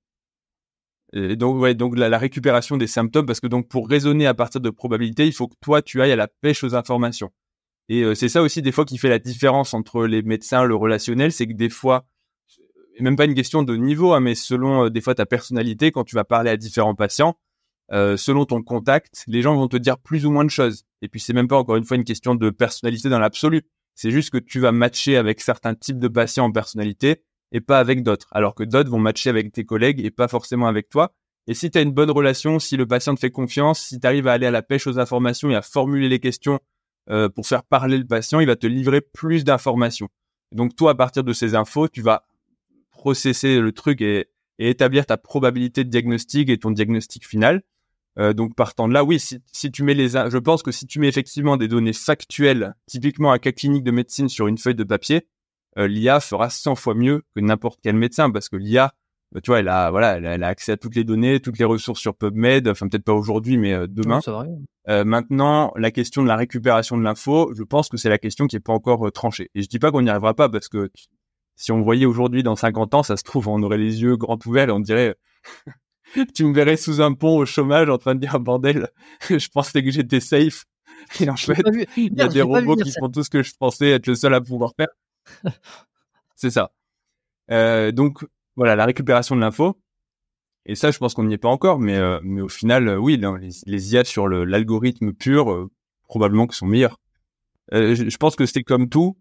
Et 1.13 1.35
donc, 1.35 1.59
ouais, 1.59 1.75
donc 1.75 1.97
la, 1.97 2.17
récupération 2.17 2.77
des 2.77 2.87
symptômes, 2.87 3.25
parce 3.25 3.39
que 3.39 3.47
donc 3.47 3.67
pour 3.67 3.87
raisonner 3.87 4.25
à 4.25 4.33
partir 4.33 4.61
de 4.61 4.69
probabilités, 4.69 5.27
il 5.27 5.33
faut 5.33 5.47
que 5.47 5.55
toi 5.61 5.81
tu 5.81 6.01
ailles 6.01 6.13
à 6.13 6.15
la 6.15 6.27
pêche 6.27 6.63
aux 6.63 6.73
informations. 6.73 7.31
Et 7.89 8.01
euh, 8.01 8.15
c'est 8.15 8.29
ça 8.29 8.41
aussi 8.41 8.61
des 8.61 8.71
fois 8.71 8.85
qui 8.85 8.97
fait 8.97 9.09
la 9.09 9.19
différence 9.19 9.73
entre 9.73 10.05
les 10.07 10.21
médecins, 10.21 10.63
le 10.63 10.73
relationnel, 10.73 11.31
c'est 11.31 11.45
que 11.45 11.53
des 11.53 11.69
fois, 11.69 12.05
et 12.97 13.03
même 13.03 13.17
pas 13.17 13.25
une 13.25 13.35
question 13.35 13.61
de 13.61 13.75
niveau, 13.75 14.13
hein, 14.13 14.21
mais 14.21 14.35
selon 14.35 14.85
euh, 14.85 14.89
des 14.89 15.01
fois 15.01 15.13
ta 15.13 15.25
personnalité, 15.25 15.91
quand 15.91 16.05
tu 16.05 16.15
vas 16.15 16.23
parler 16.23 16.49
à 16.49 16.57
différents 16.57 16.95
patients, 16.95 17.37
selon 17.91 18.45
ton 18.45 18.63
contact, 18.63 19.25
les 19.27 19.41
gens 19.41 19.53
vont 19.53 19.67
te 19.67 19.75
dire 19.75 19.97
plus 19.97 20.25
ou 20.25 20.31
moins 20.31 20.45
de 20.45 20.49
choses. 20.49 20.85
Et 21.01 21.09
puis 21.09 21.19
c'est 21.19 21.33
même 21.33 21.49
pas 21.49 21.57
encore 21.57 21.75
une 21.75 21.83
fois 21.83 21.97
une 21.97 22.05
question 22.05 22.35
de 22.35 22.49
personnalité 22.49 23.09
dans 23.09 23.19
l'absolu. 23.19 23.63
C'est 24.01 24.09
juste 24.09 24.31
que 24.31 24.39
tu 24.39 24.59
vas 24.59 24.71
matcher 24.71 25.15
avec 25.15 25.41
certains 25.41 25.75
types 25.75 25.99
de 25.99 26.07
patients 26.07 26.45
en 26.45 26.51
personnalité 26.51 27.21
et 27.51 27.61
pas 27.61 27.77
avec 27.77 28.01
d'autres. 28.01 28.29
Alors 28.31 28.55
que 28.55 28.63
d'autres 28.63 28.89
vont 28.89 28.97
matcher 28.97 29.29
avec 29.29 29.51
tes 29.51 29.63
collègues 29.63 30.03
et 30.03 30.09
pas 30.09 30.27
forcément 30.27 30.65
avec 30.65 30.89
toi. 30.89 31.13
Et 31.45 31.53
si 31.53 31.69
tu 31.69 31.77
as 31.77 31.81
une 31.81 31.91
bonne 31.91 32.09
relation, 32.09 32.57
si 32.57 32.77
le 32.77 32.87
patient 32.87 33.13
te 33.13 33.19
fait 33.19 33.29
confiance, 33.29 33.79
si 33.79 33.99
tu 33.99 34.07
arrives 34.07 34.27
à 34.27 34.33
aller 34.33 34.47
à 34.47 34.51
la 34.51 34.63
pêche 34.63 34.87
aux 34.87 34.97
informations 34.97 35.51
et 35.51 35.55
à 35.55 35.61
formuler 35.61 36.09
les 36.09 36.19
questions 36.19 36.59
euh, 37.11 37.29
pour 37.29 37.45
faire 37.45 37.63
parler 37.63 37.99
le 37.99 38.07
patient, 38.07 38.39
il 38.39 38.47
va 38.47 38.55
te 38.55 38.65
livrer 38.65 39.01
plus 39.01 39.43
d'informations. 39.43 40.09
Donc 40.51 40.75
toi, 40.75 40.93
à 40.93 40.95
partir 40.95 41.23
de 41.23 41.31
ces 41.31 41.53
infos, 41.53 41.87
tu 41.87 42.01
vas 42.01 42.25
processer 42.89 43.59
le 43.59 43.71
truc 43.71 44.01
et 44.01 44.29
établir 44.57 45.05
ta 45.05 45.17
probabilité 45.17 45.83
de 45.83 45.91
diagnostic 45.91 46.49
et 46.49 46.57
ton 46.57 46.71
diagnostic 46.71 47.27
final. 47.27 47.61
Euh, 48.19 48.33
donc 48.33 48.55
partant 48.55 48.87
de 48.87 48.93
là, 48.93 49.03
oui, 49.03 49.19
si, 49.19 49.39
si, 49.51 49.71
tu 49.71 49.83
mets 49.83 49.93
les, 49.93 50.09
je 50.09 50.37
pense 50.37 50.63
que 50.63 50.71
si 50.71 50.85
tu 50.85 50.99
mets 50.99 51.07
effectivement 51.07 51.57
des 51.57 51.67
données 51.67 51.93
factuelles, 51.93 52.75
typiquement 52.85 53.31
un 53.31 53.39
cas 53.39 53.51
clinique 53.51 53.83
de 53.83 53.91
médecine 53.91 54.27
sur 54.27 54.47
une 54.47 54.57
feuille 54.57 54.75
de 54.75 54.83
papier, 54.83 55.27
euh, 55.77 55.87
l'IA 55.87 56.19
fera 56.19 56.49
100 56.49 56.75
fois 56.75 56.93
mieux 56.93 57.23
que 57.35 57.41
n'importe 57.41 57.79
quel 57.81 57.95
médecin 57.95 58.29
parce 58.29 58.49
que 58.49 58.57
l'IA, 58.57 58.93
bah, 59.31 59.39
tu 59.39 59.51
vois, 59.51 59.59
elle 59.59 59.69
a, 59.69 59.89
voilà, 59.91 60.17
elle 60.17 60.43
a, 60.43 60.47
accès 60.47 60.73
à 60.73 60.77
toutes 60.77 60.95
les 60.95 61.05
données, 61.05 61.39
toutes 61.39 61.57
les 61.57 61.65
ressources 61.65 62.01
sur 62.01 62.15
PubMed, 62.15 62.67
enfin 62.67 62.89
peut-être 62.89 63.05
pas 63.05 63.13
aujourd'hui, 63.13 63.57
mais 63.57 63.73
euh, 63.73 63.87
demain. 63.87 64.19
Euh, 64.89 65.05
maintenant, 65.05 65.71
la 65.77 65.91
question 65.91 66.23
de 66.23 66.27
la 66.27 66.35
récupération 66.35 66.97
de 66.97 67.03
l'info, 67.03 67.53
je 67.55 67.63
pense 67.63 67.87
que 67.87 67.97
c'est 67.97 68.09
la 68.09 68.17
question 68.17 68.47
qui 68.47 68.57
est 68.57 68.61
pas 68.61 68.73
encore 68.73 69.09
tranchée. 69.13 69.49
Et 69.55 69.61
je 69.61 69.69
dis 69.69 69.79
pas 69.79 69.91
qu'on 69.91 70.01
n'y 70.01 70.09
arrivera 70.09 70.33
pas 70.33 70.49
parce 70.49 70.67
que 70.67 70.91
si 71.55 71.71
on 71.71 71.81
voyait 71.81 72.07
aujourd'hui 72.07 72.43
dans 72.43 72.55
50 72.55 72.93
ans, 72.95 73.03
ça 73.03 73.15
se 73.15 73.23
trouve, 73.23 73.47
on 73.47 73.61
aurait 73.63 73.77
les 73.77 74.01
yeux 74.01 74.17
grands 74.17 74.39
ouverts 74.45 74.69
et 74.69 74.71
on 74.71 74.79
dirait 74.79 75.15
tu 76.35 76.45
me 76.45 76.53
verrais 76.53 76.77
sous 76.77 77.01
un 77.01 77.13
pont 77.13 77.37
au 77.37 77.45
chômage 77.45 77.89
en 77.89 77.97
train 77.97 78.15
de 78.15 78.19
dire 78.19 78.39
bordel, 78.39 78.89
je 79.29 79.47
pensais 79.49 79.83
que 79.83 79.91
j'étais 79.91 80.19
safe. 80.19 80.65
Et 81.19 81.29
en 81.29 81.35
fait, 81.35 81.63
il 81.97 82.13
y 82.13 82.21
a 82.21 82.27
des 82.27 82.41
robots 82.41 82.75
qui 82.75 82.91
font 82.91 83.09
tout 83.09 83.23
ce 83.23 83.29
que 83.29 83.41
je 83.41 83.53
pensais 83.57 83.89
être 83.89 84.07
le 84.07 84.15
seul 84.15 84.33
à 84.33 84.41
pouvoir 84.41 84.73
faire. 84.77 84.89
c'est 86.35 86.51
ça. 86.51 86.71
Euh, 87.49 87.91
donc 87.91 88.23
voilà, 88.55 88.75
la 88.75 88.85
récupération 88.85 89.35
de 89.35 89.41
l'info. 89.41 89.79
Et 90.67 90.75
ça, 90.75 90.91
je 90.91 90.99
pense 90.99 91.15
qu'on 91.15 91.23
n'y 91.23 91.33
est 91.33 91.39
pas 91.39 91.49
encore, 91.49 91.79
mais 91.79 91.95
euh, 91.95 92.19
mais 92.23 92.41
au 92.41 92.49
final, 92.49 92.87
euh, 92.87 92.97
oui, 92.97 93.17
les, 93.17 93.49
les, 93.65 93.93
IA 93.93 94.03
sur 94.03 94.27
l'algorithme 94.27 95.11
pur, 95.11 95.69
probablement 96.03 96.45
que 96.45 96.53
sont 96.53 96.67
meilleurs. 96.67 96.99
Je, 97.71 97.95
je, 98.09 98.17
pense 98.17 98.35
que 98.35 98.45
c'est 98.45 98.61
comme 98.61 98.87
tout. 98.87 99.17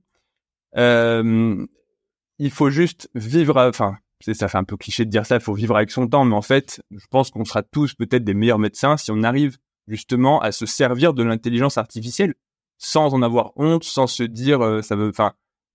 il 0.77 2.51
faut 2.51 2.69
juste 2.69 3.09
vivre, 3.15 3.57
enfin, 3.57 3.97
ça 4.21 4.49
fait 4.49 4.59
un 4.59 4.65
peu 4.65 4.77
cliché 4.77 5.05
de 5.05 5.11
dire 5.11 5.27
ça, 5.27 5.37
il 5.37 5.41
faut 5.41 5.55
vivre 5.55 5.77
avec 5.77 5.91
son 5.91 6.07
temps, 6.07 6.25
mais 6.25 6.35
en 6.35 6.43
fait, 6.43 6.83
je 6.91 7.07
pense 7.11 7.31
qu'on 7.31 7.45
sera 7.45 7.63
tous 7.63 7.95
peut-être 7.95 8.25
des 8.25 8.35
meilleurs 8.35 8.59
médecins 8.59 8.97
si 8.97 9.11
on 9.11 9.23
arrive 9.23 9.59
justement 9.89 10.41
à 10.41 10.53
se 10.53 10.67
servir 10.67 11.15
de 11.15 11.23
l'intelligence 11.23 11.79
artificielle 11.79 12.35
sans 12.79 13.13
en 13.15 13.23
avoir 13.23 13.53
honte, 13.57 13.85
sans 13.85 14.07
se 14.07 14.23
dire 14.23 14.63
euh, 14.63 14.83
ça 14.83 14.97
veut, 14.97 15.11
enfin, 15.11 15.35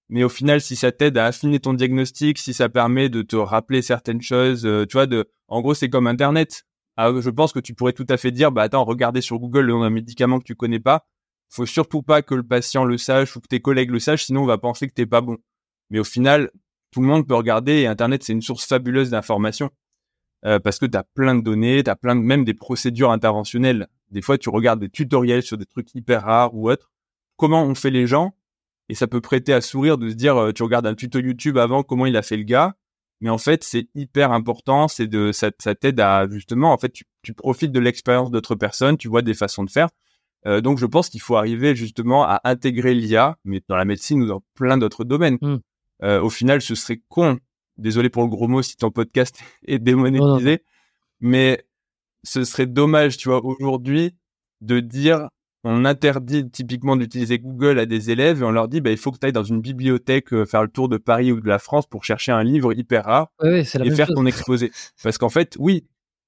mais 0.09 0.23
au 0.23 0.29
final, 0.29 0.61
si 0.61 0.75
ça 0.75 0.91
t'aide 0.91 1.17
à 1.17 1.25
affiner 1.25 1.59
ton 1.59 1.73
diagnostic, 1.73 2.37
si 2.37 2.53
ça 2.53 2.69
permet 2.69 3.09
de 3.09 3.21
te 3.21 3.35
rappeler 3.35 3.81
certaines 3.81 4.21
choses, 4.21 4.65
euh, 4.65 4.85
tu 4.85 4.93
vois, 4.93 5.07
de, 5.07 5.29
en 5.47 5.61
gros, 5.61 5.73
c'est 5.73 5.89
comme 5.89 6.07
Internet. 6.07 6.63
Ah, 6.97 7.11
je 7.19 7.29
pense 7.29 7.51
que 7.51 7.59
tu 7.59 7.73
pourrais 7.73 7.93
tout 7.93 8.05
à 8.09 8.17
fait 8.17 8.31
dire, 8.31 8.51
bah 8.51 8.63
attends, 8.63 8.85
regardez 8.85 9.21
sur 9.21 9.39
Google 9.39 9.61
le 9.61 9.73
nom 9.73 9.81
d'un 9.81 9.89
médicament 9.89 10.39
que 10.39 10.45
tu 10.45 10.55
connais 10.55 10.79
pas. 10.79 11.05
Faut 11.49 11.65
surtout 11.65 12.01
pas 12.01 12.21
que 12.21 12.35
le 12.35 12.43
patient 12.43 12.85
le 12.85 12.97
sache 12.97 13.35
ou 13.35 13.41
que 13.41 13.47
tes 13.47 13.59
collègues 13.59 13.91
le 13.91 13.99
sachent, 13.99 14.25
sinon 14.25 14.43
on 14.43 14.45
va 14.45 14.57
penser 14.57 14.87
que 14.87 14.93
t'es 14.93 15.05
pas 15.05 15.21
bon. 15.21 15.37
Mais 15.89 15.99
au 15.99 16.03
final, 16.03 16.51
tout 16.95 17.01
le 17.01 17.07
monde 17.07 17.27
peut 17.27 17.35
regarder 17.35 17.81
et 17.81 17.87
Internet, 17.87 18.23
c'est 18.23 18.31
une 18.31 18.41
source 18.41 18.65
fabuleuse 18.65 19.09
d'informations. 19.09 19.69
Euh, 20.45 20.59
parce 20.59 20.79
que 20.79 20.85
tu 20.85 20.97
as 20.97 21.03
plein 21.03 21.35
de 21.35 21.41
données, 21.41 21.83
tu 21.83 21.89
as 21.89 21.97
plein 21.97 22.15
de, 22.15 22.21
même 22.21 22.45
des 22.45 22.53
procédures 22.53 23.11
interventionnelles. 23.11 23.87
Des 24.11 24.21
fois, 24.21 24.37
tu 24.37 24.47
regardes 24.47 24.79
des 24.79 24.87
tutoriels 24.87 25.43
sur 25.43 25.57
des 25.57 25.65
trucs 25.65 25.93
hyper 25.93 26.23
rares 26.23 26.55
ou 26.55 26.71
autres. 26.71 26.89
Comment 27.35 27.65
on 27.65 27.75
fait 27.75 27.89
les 27.89 28.07
gens? 28.07 28.33
Et 28.87 28.95
ça 28.95 29.07
peut 29.07 29.19
prêter 29.19 29.51
à 29.51 29.59
sourire 29.59 29.97
de 29.97 30.07
se 30.07 30.13
dire, 30.13 30.37
euh, 30.37 30.51
tu 30.53 30.63
regardes 30.63 30.87
un 30.87 30.95
tuto 30.95 31.19
YouTube 31.19 31.57
avant, 31.57 31.83
comment 31.83 32.05
il 32.05 32.15
a 32.15 32.21
fait 32.21 32.37
le 32.37 32.43
gars. 32.43 32.77
Mais 33.19 33.29
en 33.29 33.37
fait, 33.37 33.65
c'est 33.65 33.89
hyper 33.93 34.31
important. 34.31 34.87
C'est 34.87 35.07
de 35.07 35.33
ça, 35.33 35.51
t'aide 35.51 35.99
à 35.99 36.29
justement, 36.29 36.71
en 36.71 36.77
fait, 36.77 36.93
tu, 36.93 37.03
tu 37.23 37.33
profites 37.33 37.73
de 37.73 37.79
l'expérience 37.81 38.31
d'autres 38.31 38.55
personnes, 38.55 38.95
tu 38.95 39.09
vois 39.09 39.21
des 39.21 39.33
façons 39.33 39.65
de 39.65 39.69
faire. 39.69 39.89
Euh, 40.47 40.61
donc, 40.61 40.77
je 40.77 40.85
pense 40.85 41.09
qu'il 41.09 41.19
faut 41.19 41.35
arriver 41.35 41.75
justement 41.75 42.23
à 42.23 42.39
intégrer 42.45 42.93
l'IA, 42.93 43.37
mais 43.43 43.61
dans 43.67 43.75
la 43.75 43.83
médecine 43.83 44.21
ou 44.21 44.27
dans 44.27 44.43
plein 44.53 44.77
d'autres 44.77 45.03
domaines. 45.03 45.39
Mmh. 45.41 45.57
Euh, 46.05 46.21
au 46.21 46.29
final, 46.29 46.61
ce 46.61 46.75
serait 46.75 47.01
con. 47.09 47.39
Désolé 47.77 48.09
pour 48.09 48.23
le 48.23 48.29
gros 48.29 48.47
mot 48.47 48.61
si 48.61 48.77
ton 48.77 48.91
podcast 48.91 49.37
est 49.67 49.79
démonétisé, 49.79 50.63
mais 51.19 51.65
ce 52.23 52.43
serait 52.43 52.67
dommage, 52.67 53.17
tu 53.17 53.29
vois, 53.29 53.43
aujourd'hui, 53.43 54.15
de 54.61 54.79
dire 54.79 55.27
on 55.67 55.83
interdit 55.83 56.47
typiquement 56.49 56.95
d'utiliser 56.95 57.39
Google 57.39 57.79
à 57.79 57.87
des 57.87 58.11
élèves 58.11 58.41
et 58.41 58.45
on 58.45 58.51
leur 58.51 58.67
dit 58.67 58.81
bah, 58.81 58.91
il 58.91 58.97
faut 58.97 59.11
que 59.11 59.17
tu 59.17 59.25
ailles 59.25 59.33
dans 59.33 59.43
une 59.43 59.61
bibliothèque 59.61 60.31
euh, 60.31 60.45
faire 60.45 60.61
le 60.61 60.69
tour 60.69 60.89
de 60.89 60.97
Paris 60.97 61.31
ou 61.31 61.41
de 61.41 61.47
la 61.47 61.57
France 61.57 61.87
pour 61.87 62.05
chercher 62.05 62.31
un 62.31 62.43
livre 62.43 62.71
hyper 62.73 63.05
rare 63.05 63.31
et 63.43 63.63
faire 63.63 64.07
ton 64.07 64.27
exposé. 64.27 64.71
Parce 65.03 65.17
qu'en 65.17 65.29
fait, 65.29 65.55
oui, 65.59 65.87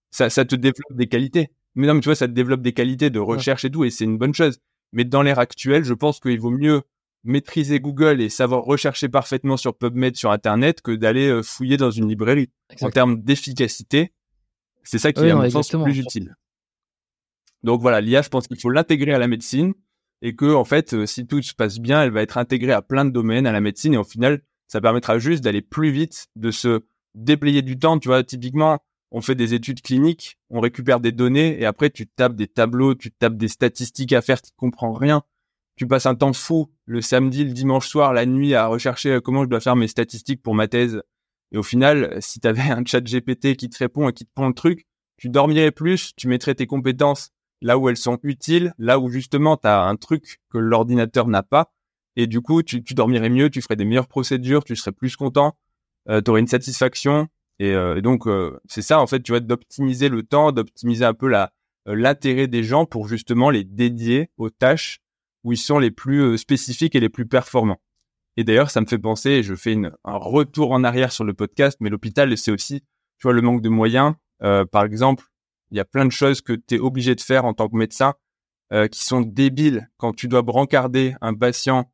ça, 0.09 0.31
ça 0.31 0.43
te 0.43 0.55
développe 0.55 0.95
des 0.95 1.07
qualités. 1.07 1.51
Mais 1.75 1.85
non, 1.85 1.93
mais 1.93 2.01
tu 2.01 2.05
vois, 2.05 2.15
ça 2.15 2.27
te 2.27 2.33
développe 2.33 2.61
des 2.61 2.73
qualités 2.73 3.11
de 3.11 3.19
recherche 3.19 3.63
et 3.63 3.69
tout, 3.69 3.85
et 3.85 3.91
c'est 3.91 4.05
une 4.05 4.17
bonne 4.17 4.33
chose. 4.33 4.57
Mais 4.91 5.03
dans 5.03 5.21
l'ère 5.21 5.37
actuelle, 5.37 5.83
je 5.83 5.93
pense 5.93 6.19
qu'il 6.19 6.39
vaut 6.39 6.49
mieux 6.49 6.81
maîtriser 7.23 7.79
Google 7.79 8.21
et 8.21 8.29
savoir 8.29 8.63
rechercher 8.63 9.09
parfaitement 9.09 9.57
sur 9.57 9.77
PubMed 9.77 10.15
sur 10.15 10.31
Internet 10.31 10.81
que 10.81 10.91
d'aller 10.91 11.27
euh, 11.27 11.43
fouiller 11.43 11.77
dans 11.77 11.91
une 11.91 12.07
librairie. 12.07 12.49
En 12.81 12.89
termes 12.89 13.21
d'efficacité, 13.21 14.13
c'est 14.83 14.99
ça 14.99 15.11
qui 15.11 15.23
est, 15.23 15.31
à 15.31 15.35
mon 15.35 15.49
sens, 15.49 15.69
plus 15.69 15.99
utile. 15.99 16.35
Donc 17.63 17.81
voilà, 17.81 18.01
l'IA, 18.01 18.21
je 18.21 18.29
pense 18.29 18.47
qu'il 18.47 18.59
faut 18.59 18.69
l'intégrer 18.69 19.13
à 19.13 19.19
la 19.19 19.27
médecine 19.27 19.73
et 20.21 20.35
que 20.35 20.53
en 20.53 20.63
fait, 20.63 20.93
euh, 20.93 21.05
si 21.05 21.27
tout 21.27 21.41
se 21.41 21.53
passe 21.53 21.79
bien, 21.79 22.03
elle 22.03 22.11
va 22.11 22.21
être 22.21 22.37
intégrée 22.37 22.71
à 22.71 22.81
plein 22.81 23.05
de 23.05 23.11
domaines 23.11 23.45
à 23.45 23.51
la 23.51 23.61
médecine 23.61 23.93
et 23.93 23.97
au 23.97 24.03
final, 24.03 24.41
ça 24.67 24.81
permettra 24.81 25.19
juste 25.19 25.43
d'aller 25.43 25.61
plus 25.61 25.91
vite, 25.91 26.27
de 26.35 26.51
se 26.51 26.81
déblayer 27.15 27.61
du 27.61 27.77
temps. 27.77 27.99
Tu 27.99 28.07
vois, 28.07 28.23
typiquement, 28.23 28.79
on 29.11 29.21
fait 29.21 29.35
des 29.35 29.53
études 29.53 29.81
cliniques, 29.81 30.37
on 30.49 30.59
récupère 30.59 30.99
des 30.99 31.11
données 31.11 31.59
et 31.59 31.65
après 31.65 31.89
tu 31.89 32.07
tapes 32.07 32.35
des 32.35 32.47
tableaux, 32.47 32.95
tu 32.95 33.11
tapes 33.11 33.37
des 33.37 33.47
statistiques 33.47 34.13
à 34.13 34.21
faire, 34.21 34.41
tu 34.41 34.51
comprends 34.55 34.93
rien. 34.93 35.23
Tu 35.77 35.87
passes 35.87 36.05
un 36.05 36.15
temps 36.15 36.33
fou 36.33 36.69
le 36.85 37.01
samedi, 37.01 37.45
le 37.45 37.53
dimanche 37.53 37.87
soir, 37.87 38.13
la 38.13 38.25
nuit 38.25 38.53
à 38.55 38.67
rechercher 38.67 39.11
euh, 39.11 39.21
comment 39.21 39.43
je 39.43 39.49
dois 39.49 39.61
faire 39.61 39.75
mes 39.75 39.87
statistiques 39.87 40.41
pour 40.41 40.55
ma 40.55 40.67
thèse. 40.67 41.01
Et 41.51 41.57
au 41.57 41.63
final, 41.63 42.17
si 42.19 42.39
tu 42.39 42.47
avais 42.47 42.61
un 42.69 42.83
chat 42.85 43.01
GPT 43.01 43.55
qui 43.55 43.69
te 43.69 43.77
répond 43.77 44.09
et 44.09 44.13
qui 44.13 44.25
te 44.25 44.31
prend 44.33 44.47
le 44.47 44.53
truc, 44.53 44.85
tu 45.17 45.29
dormirais 45.29 45.71
plus, 45.71 46.13
tu 46.15 46.27
mettrais 46.27 46.55
tes 46.55 46.67
compétences 46.67 47.31
là 47.61 47.77
où 47.77 47.89
elles 47.89 47.97
sont 47.97 48.19
utiles, 48.23 48.73
là 48.77 48.99
où 48.99 49.09
justement 49.09 49.57
tu 49.57 49.67
as 49.67 49.83
un 49.83 49.95
truc 49.95 50.39
que 50.49 50.57
l'ordinateur 50.57 51.27
n'a 51.27 51.43
pas. 51.43 51.73
Et 52.15 52.27
du 52.27 52.41
coup, 52.41 52.63
tu, 52.63 52.81
dormirais 52.81 53.29
mieux, 53.29 53.49
tu 53.49 53.61
ferais 53.61 53.75
des 53.75 53.85
meilleures 53.85 54.07
procédures, 54.07 54.63
tu 54.63 54.75
serais 54.75 54.91
plus 54.91 55.15
content, 55.15 55.57
euh, 56.09 56.21
tu 56.21 56.31
aurais 56.31 56.39
une 56.39 56.47
satisfaction. 56.47 57.27
Et, 57.59 57.71
euh, 57.73 58.01
donc, 58.01 58.27
euh, 58.27 58.59
c'est 58.67 58.81
ça, 58.81 58.99
en 58.99 59.07
fait, 59.07 59.21
tu 59.21 59.31
vois, 59.31 59.39
d'optimiser 59.39 60.09
le 60.09 60.23
temps, 60.23 60.51
d'optimiser 60.51 61.05
un 61.05 61.13
peu 61.13 61.27
la 61.27 61.51
euh, 61.87 61.95
l'intérêt 61.95 62.47
des 62.47 62.63
gens 62.63 62.85
pour 62.85 63.07
justement 63.07 63.49
les 63.49 63.63
dédier 63.63 64.29
aux 64.37 64.49
tâches 64.49 64.99
où 65.43 65.53
ils 65.53 65.57
sont 65.57 65.79
les 65.79 65.91
plus 65.91 66.37
spécifiques 66.37 66.95
et 66.95 66.99
les 66.99 67.09
plus 67.09 67.25
performants. 67.25 67.81
Et 68.35 68.43
d'ailleurs, 68.43 68.69
ça 68.69 68.81
me 68.81 68.85
fait 68.85 68.99
penser, 68.99 69.43
je 69.43 69.55
fais 69.55 69.75
un 69.75 70.17
retour 70.17 70.71
en 70.71 70.83
arrière 70.83 71.11
sur 71.11 71.23
le 71.23 71.33
podcast, 71.33 71.77
mais 71.79 71.89
l'hôpital, 71.89 72.37
c'est 72.37 72.51
aussi, 72.51 72.81
tu 73.17 73.23
vois, 73.23 73.33
le 73.33 73.41
manque 73.41 73.61
de 73.61 73.69
moyens. 73.69 74.13
par 74.39 74.83
exemple, 74.83 75.25
il 75.71 75.77
y 75.77 75.79
a 75.79 75.85
plein 75.85 76.05
de 76.05 76.11
choses 76.11 76.41
que 76.41 76.53
tu 76.53 76.75
es 76.75 76.79
obligé 76.79 77.15
de 77.15 77.21
faire 77.21 77.45
en 77.45 77.53
tant 77.53 77.67
que 77.67 77.75
médecin 77.75 78.13
euh, 78.73 78.87
qui 78.87 79.03
sont 79.03 79.21
débiles 79.21 79.89
quand 79.97 80.13
tu 80.13 80.27
dois 80.27 80.41
brancarder 80.41 81.15
un 81.21 81.33
patient, 81.33 81.89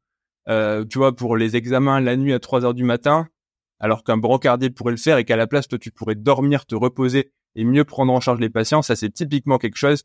euh, 0.50 0.84
tu 0.86 0.98
vois, 0.98 1.16
pour 1.16 1.38
les 1.38 1.56
examens 1.56 2.00
la 2.00 2.16
nuit 2.16 2.34
à 2.34 2.39
3 2.39 2.66
heures 2.66 2.74
du 2.74 2.84
matin, 2.84 3.28
alors 3.80 4.04
qu'un 4.04 4.18
brancardier 4.18 4.70
pourrait 4.70 4.91
le 4.91 4.98
faire 4.98 5.18
et 5.18 5.26
qu'à 5.26 5.36
la 5.36 5.48
place, 5.48 5.68
toi, 5.68 5.78
tu 5.78 5.91
pourrais 5.91 6.16
dormir, 6.16 6.66
te 6.66 6.76
reposer 6.76 7.32
et 7.56 7.64
mieux 7.64 7.84
prendre 7.84 8.12
en 8.12 8.20
charge 8.20 8.39
les 8.39 8.50
patients. 8.50 8.82
Ça, 8.82 8.96
c'est 8.96 9.12
typiquement 9.12 9.58
quelque 9.58 9.78
chose 9.78 10.04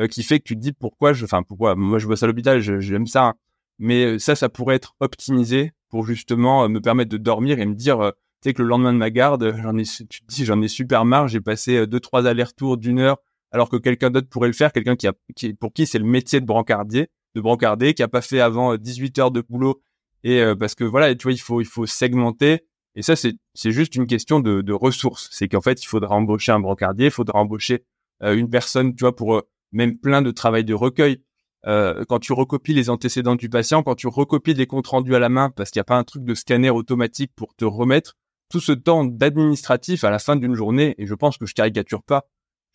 euh, 0.00 0.06
qui 0.06 0.22
fait 0.22 0.38
que 0.40 0.44
tu 0.44 0.56
te 0.56 0.60
dis 0.60 0.72
pourquoi 0.72 1.12
je, 1.12 1.24
enfin, 1.24 1.42
pourquoi, 1.42 1.74
moi, 1.76 1.98
je 1.98 2.06
bosse 2.06 2.22
à 2.22 2.26
l'hôpital, 2.26 2.60
j'aime 2.60 3.06
ça, 3.06 3.24
hein. 3.24 3.34
mais 3.78 4.18
ça, 4.18 4.34
ça 4.34 4.48
pourrait 4.48 4.76
être 4.76 4.94
optimisé 5.00 5.72
pour 5.88 6.06
justement 6.06 6.68
me 6.68 6.80
permettre 6.80 7.10
de 7.10 7.16
dormir 7.16 7.58
et 7.60 7.66
me 7.66 7.74
dire, 7.74 8.12
tu 8.42 8.48
sais 8.48 8.54
que 8.54 8.62
le 8.62 8.68
lendemain 8.68 8.94
de 8.94 8.98
ma 8.98 9.10
garde, 9.10 9.54
j'en 9.62 9.76
ai, 9.76 9.84
tu 9.84 10.22
te 10.22 10.26
dis, 10.26 10.46
j'en 10.46 10.62
ai 10.62 10.68
super 10.68 11.04
marre, 11.04 11.28
j'ai 11.28 11.42
passé 11.42 11.76
euh, 11.76 11.86
deux, 11.86 12.00
trois 12.00 12.26
allers-retours 12.26 12.78
d'une 12.78 12.98
heure, 12.98 13.18
alors 13.52 13.68
que 13.68 13.76
quelqu'un 13.76 14.10
d'autre 14.10 14.30
pourrait 14.30 14.48
le 14.48 14.54
faire, 14.54 14.72
quelqu'un 14.72 14.96
qui 14.96 15.06
a, 15.06 15.12
qui, 15.36 15.52
pour 15.52 15.74
qui 15.74 15.86
c'est 15.86 15.98
le 15.98 16.06
métier 16.06 16.40
de 16.40 16.46
brancardier, 16.46 17.08
de 17.34 17.40
brancarder, 17.42 17.92
qui 17.92 18.02
a 18.02 18.08
pas 18.08 18.22
fait 18.22 18.40
avant 18.40 18.78
18 18.78 19.18
euh, 19.18 19.22
heures 19.22 19.30
de 19.30 19.42
boulot, 19.42 19.82
et 20.24 20.40
euh, 20.40 20.56
parce 20.56 20.74
que 20.74 20.84
voilà, 20.84 21.14
tu 21.14 21.24
vois, 21.24 21.32
il 21.32 21.38
faut, 21.40 21.60
il 21.60 21.66
faut 21.66 21.84
segmenter, 21.84 22.64
et 22.94 23.02
ça, 23.02 23.14
c'est, 23.14 23.34
c'est 23.52 23.72
juste 23.72 23.94
une 23.94 24.06
question 24.06 24.40
de 24.40 24.72
ressources. 24.72 25.28
C'est 25.30 25.46
qu'en 25.46 25.60
fait, 25.60 25.82
il 25.82 25.86
faudra 25.86 26.16
embaucher 26.16 26.50
un 26.50 26.60
brancardier, 26.60 27.06
il 27.06 27.12
faudra 27.12 27.38
embaucher 27.38 27.84
une 28.20 28.50
personne, 28.50 28.96
tu 28.96 29.04
vois, 29.04 29.14
pour 29.14 29.44
même 29.72 29.98
plein 29.98 30.22
de 30.22 30.30
travail 30.30 30.64
de 30.64 30.74
recueil. 30.74 31.22
Euh, 31.66 32.04
quand 32.08 32.18
tu 32.18 32.32
recopies 32.32 32.72
les 32.72 32.88
antécédents 32.88 33.34
du 33.34 33.50
patient, 33.50 33.82
quand 33.82 33.94
tu 33.94 34.08
recopies 34.08 34.54
des 34.54 34.66
comptes 34.66 34.86
rendus 34.86 35.14
à 35.14 35.18
la 35.18 35.28
main, 35.28 35.50
parce 35.50 35.70
qu'il 35.70 35.78
n'y 35.78 35.82
a 35.82 35.84
pas 35.84 35.98
un 35.98 36.04
truc 36.04 36.24
de 36.24 36.34
scanner 36.34 36.70
automatique 36.70 37.32
pour 37.36 37.54
te 37.54 37.64
remettre, 37.64 38.16
tout 38.50 38.60
ce 38.60 38.72
temps 38.72 39.04
d'administratif 39.04 40.04
à 40.04 40.10
la 40.10 40.18
fin 40.18 40.36
d'une 40.36 40.54
journée, 40.54 40.94
et 40.98 41.06
je 41.06 41.14
pense 41.14 41.36
que 41.36 41.46
je 41.46 41.54
caricature 41.54 42.02
pas, 42.02 42.26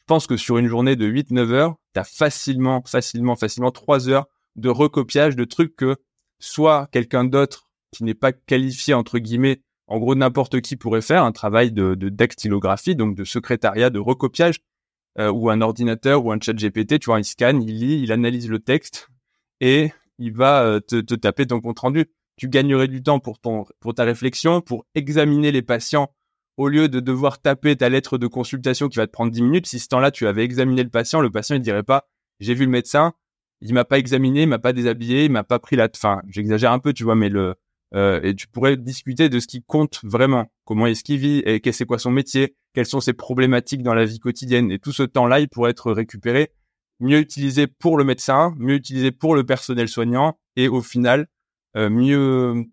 je 0.02 0.06
pense 0.08 0.28
que 0.28 0.38
sur 0.38 0.58
une 0.58 0.68
journée 0.68 0.96
de 0.96 1.08
8-9 1.08 1.52
heures, 1.52 1.76
tu 1.94 2.00
as 2.00 2.04
facilement, 2.04 2.84
facilement, 2.86 3.36
facilement 3.36 3.72
3 3.72 4.08
heures 4.10 4.28
de 4.56 4.70
recopiage 4.70 5.36
de 5.36 5.44
trucs 5.46 5.76
que 5.76 5.98
soit 6.40 6.88
quelqu'un 6.92 7.24
d'autre 7.24 7.70
qui 7.92 8.04
n'est 8.04 8.14
pas 8.14 8.32
qualifié, 8.32 8.94
entre 8.94 9.20
guillemets, 9.20 9.62
en 9.88 10.00
gros 10.00 10.16
n'importe 10.16 10.62
qui 10.62 10.76
pourrait 10.76 11.02
faire, 11.02 11.24
un 11.24 11.32
travail 11.32 11.72
de, 11.72 11.96
de 11.96 12.10
dactylographie, 12.10 12.96
donc 12.96 13.16
de 13.16 13.24
secrétariat, 13.24 13.90
de 13.90 14.00
recopiage, 14.00 14.60
euh, 15.20 15.32
ou 15.32 15.50
un 15.50 15.62
ordinateur 15.62 16.26
ou 16.26 16.32
un 16.32 16.40
chat 16.40 16.54
GPT, 16.54 17.00
tu 17.00 17.06
vois, 17.06 17.20
il 17.20 17.26
scanne, 17.26 17.62
il 17.62 17.80
lit, 17.80 18.02
il 18.02 18.12
analyse 18.12 18.50
le 18.50 18.60
texte, 18.60 19.10
et 19.62 19.92
il 20.20 20.34
va 20.34 20.64
euh, 20.64 20.80
te, 20.80 21.02
te 21.02 21.16
taper 21.16 21.48
ton 21.48 21.62
compte 21.62 21.80
rendu 21.80 22.06
tu 22.38 22.50
gagnerais 22.50 22.88
du 22.88 23.02
temps 23.02 23.20
pour 23.20 23.40
ton 23.40 23.66
pour 23.80 23.94
ta 23.94 24.04
réflexion, 24.04 24.62
pour 24.62 24.86
examiner 24.96 25.52
les 25.52 25.62
patients 25.62 26.12
au 26.58 26.68
lieu 26.68 26.88
de 26.88 27.00
devoir 27.00 27.42
taper 27.42 27.76
ta 27.76 27.90
lettre 27.90 28.18
de 28.18 28.28
consultation 28.28 28.88
qui 28.88 28.98
va 28.98 29.08
te 29.08 29.12
prendre 29.12 29.32
10 29.32 29.42
minutes. 29.42 29.68
Si 29.68 29.80
ce 29.80 29.88
temps-là 29.88 30.12
tu 30.12 30.28
avais 30.28 30.44
examiné 30.44 30.84
le 30.84 30.90
patient, 30.90 31.22
le 31.22 31.30
patient 31.30 31.56
il 31.56 31.62
dirait 31.62 31.84
pas 31.84 32.08
j'ai 32.40 32.54
vu 32.54 32.66
le 32.66 32.72
médecin, 32.72 33.14
il 33.62 33.74
m'a 33.74 33.86
pas 33.86 33.98
examiné, 33.98 34.42
il 34.44 34.50
m'a 34.50 34.60
pas 34.60 34.74
déshabillé, 34.74 35.26
il 35.26 35.32
m'a 35.32 35.46
pas 35.46 35.60
pris 35.60 35.78
la 35.78 35.88
fin, 35.96 36.22
j'exagère 36.28 36.74
un 36.74 36.80
peu, 36.80 36.92
tu 36.92 37.06
vois, 37.06 37.16
mais 37.16 37.30
le 37.30 37.56
euh, 37.96 38.20
et 38.24 38.36
tu 38.36 38.48
pourrais 38.48 38.78
discuter 38.78 39.30
de 39.30 39.40
ce 39.40 39.48
qui 39.48 39.64
compte 39.64 40.02
vraiment. 40.04 40.52
Comment 40.66 40.88
est-ce 40.88 41.04
qu'il 41.04 41.18
vit 41.18 41.40
et 41.46 41.62
qu'est-ce 41.62 41.80
c'est 41.80 41.86
quoi 41.86 42.00
son 42.00 42.12
métier, 42.12 42.56
quelles 42.74 42.86
sont 42.86 43.00
ses 43.00 43.14
problématiques 43.14 43.84
dans 43.84 43.94
la 43.94 44.06
vie 44.06 44.20
quotidienne? 44.20 44.72
Et 44.72 44.80
tout 44.80 44.92
ce 44.92 45.04
temps-là, 45.04 45.40
il 45.40 45.48
pourrait 45.48 45.72
être 45.72 45.92
récupéré, 45.92 46.52
mieux 47.00 47.20
utilisé 47.20 47.68
pour 47.68 47.98
le 47.98 48.04
médecin, 48.04 48.54
mieux 48.58 48.76
utilisé 48.76 49.12
pour 49.12 49.36
le 49.36 49.46
personnel 49.46 49.88
soignant 49.88 50.38
et 50.56 50.68
au 50.68 50.82
final 50.82 51.28
euh, 51.78 51.90
mieux 51.90 52.66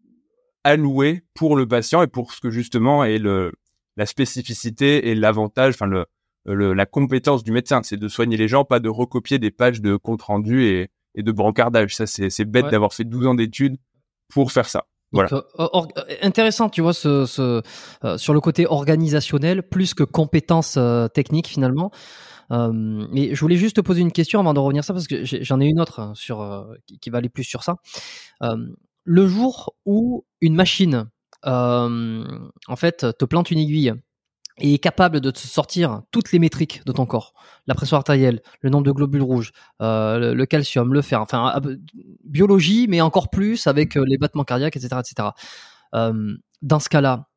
alloué 0.64 1.22
pour 1.34 1.56
le 1.56 1.66
patient 1.66 2.02
et 2.02 2.06
pour 2.06 2.32
ce 2.32 2.40
que 2.40 2.50
justement 2.50 3.04
est 3.04 3.18
le 3.18 3.52
la 3.96 4.06
spécificité 4.06 5.08
et 5.08 5.14
l'avantage, 5.14 5.74
enfin 5.74 5.86
le, 5.86 6.06
le, 6.46 6.72
la 6.72 6.86
compétence 6.86 7.44
du 7.44 7.52
médecin, 7.52 7.82
c'est 7.82 7.98
de 7.98 8.08
soigner 8.08 8.36
les 8.36 8.48
gens, 8.48 8.64
pas 8.64 8.80
de 8.80 8.88
recopier 8.88 9.38
des 9.38 9.50
pages 9.50 9.80
de 9.80 9.96
compte 9.96 10.22
rendu 10.22 10.64
et, 10.64 10.90
et 11.14 11.22
de 11.22 11.30
brancardage. 11.30 11.94
Ça, 11.94 12.06
c'est, 12.06 12.30
c'est 12.30 12.44
bête 12.44 12.68
d'avoir 12.68 12.94
fait 12.94 13.04
12 13.04 13.26
ans 13.26 13.34
d'études 13.34 13.76
pour 14.28 14.50
faire 14.50 14.66
ça. 14.66 14.86
Voilà. 15.12 15.28
Euh, 15.58 15.68
intéressant, 16.22 16.68
tu 16.68 16.80
vois, 16.80 16.94
ce, 16.94 17.26
ce 17.26 17.62
euh, 18.04 18.18
sur 18.18 18.34
le 18.34 18.40
côté 18.40 18.66
organisationnel 18.66 19.62
plus 19.62 19.94
que 19.94 20.04
compétences 20.04 20.78
techniques 21.14 21.48
finalement. 21.48 21.90
mais 22.50 23.34
je 23.34 23.40
voulais 23.40 23.56
juste 23.56 23.76
te 23.76 23.80
poser 23.80 24.00
une 24.00 24.12
question 24.12 24.40
avant 24.40 24.54
de 24.54 24.60
revenir 24.60 24.80
à 24.80 24.82
ça 24.82 24.92
parce 24.92 25.06
que 25.06 25.24
j'en 25.24 25.60
ai 25.60 25.66
une 25.66 25.80
autre 25.80 26.00
hein, 26.00 26.12
sur 26.14 26.66
qui, 26.86 26.98
qui, 26.98 27.10
va 27.10 27.18
aller 27.18 27.28
plus 27.28 27.44
sur 27.44 27.62
ça 27.62 27.76
le 29.04 29.26
jour 29.26 29.74
où 29.84 30.24
une 30.40 30.54
machine, 30.54 31.08
euh, 31.46 32.24
en 32.68 32.76
fait, 32.76 33.06
te 33.18 33.24
plante 33.24 33.50
une 33.50 33.58
aiguille 33.58 33.92
et 34.59 34.74
est 34.74 34.78
capable 34.78 35.20
de 35.20 35.30
te 35.30 35.38
sortir 35.38 36.03
toutes 36.11 36.32
les 36.32 36.38
métriques 36.38 36.82
de 36.84 36.92
ton 36.92 37.07
corps, 37.07 37.34
la 37.66 37.74
pression 37.74 37.96
artérielle, 37.96 38.40
le 38.61 38.70
nombre 38.70 38.84
de 38.84 38.92
globules 38.92 39.22
rouges, 39.22 39.53
euh, 39.80 40.34
le, 40.34 40.46
calcium, 40.46 40.92
le 40.92 41.03
fer, 41.03 41.20
enfin 41.20 41.61
biologie, 42.24 42.86
mais 42.88 43.00
encore 43.00 43.30
plus 43.30 43.66
avec 43.66 43.96
euh, 43.96 44.05
les 44.07 44.18
battements 44.18 44.44
cardiaques, 44.44 44.76
etc., 44.76 45.00
etc. 45.00 45.28
dans 46.62 46.80
ce 46.80 46.88
cas-là, 46.88 47.28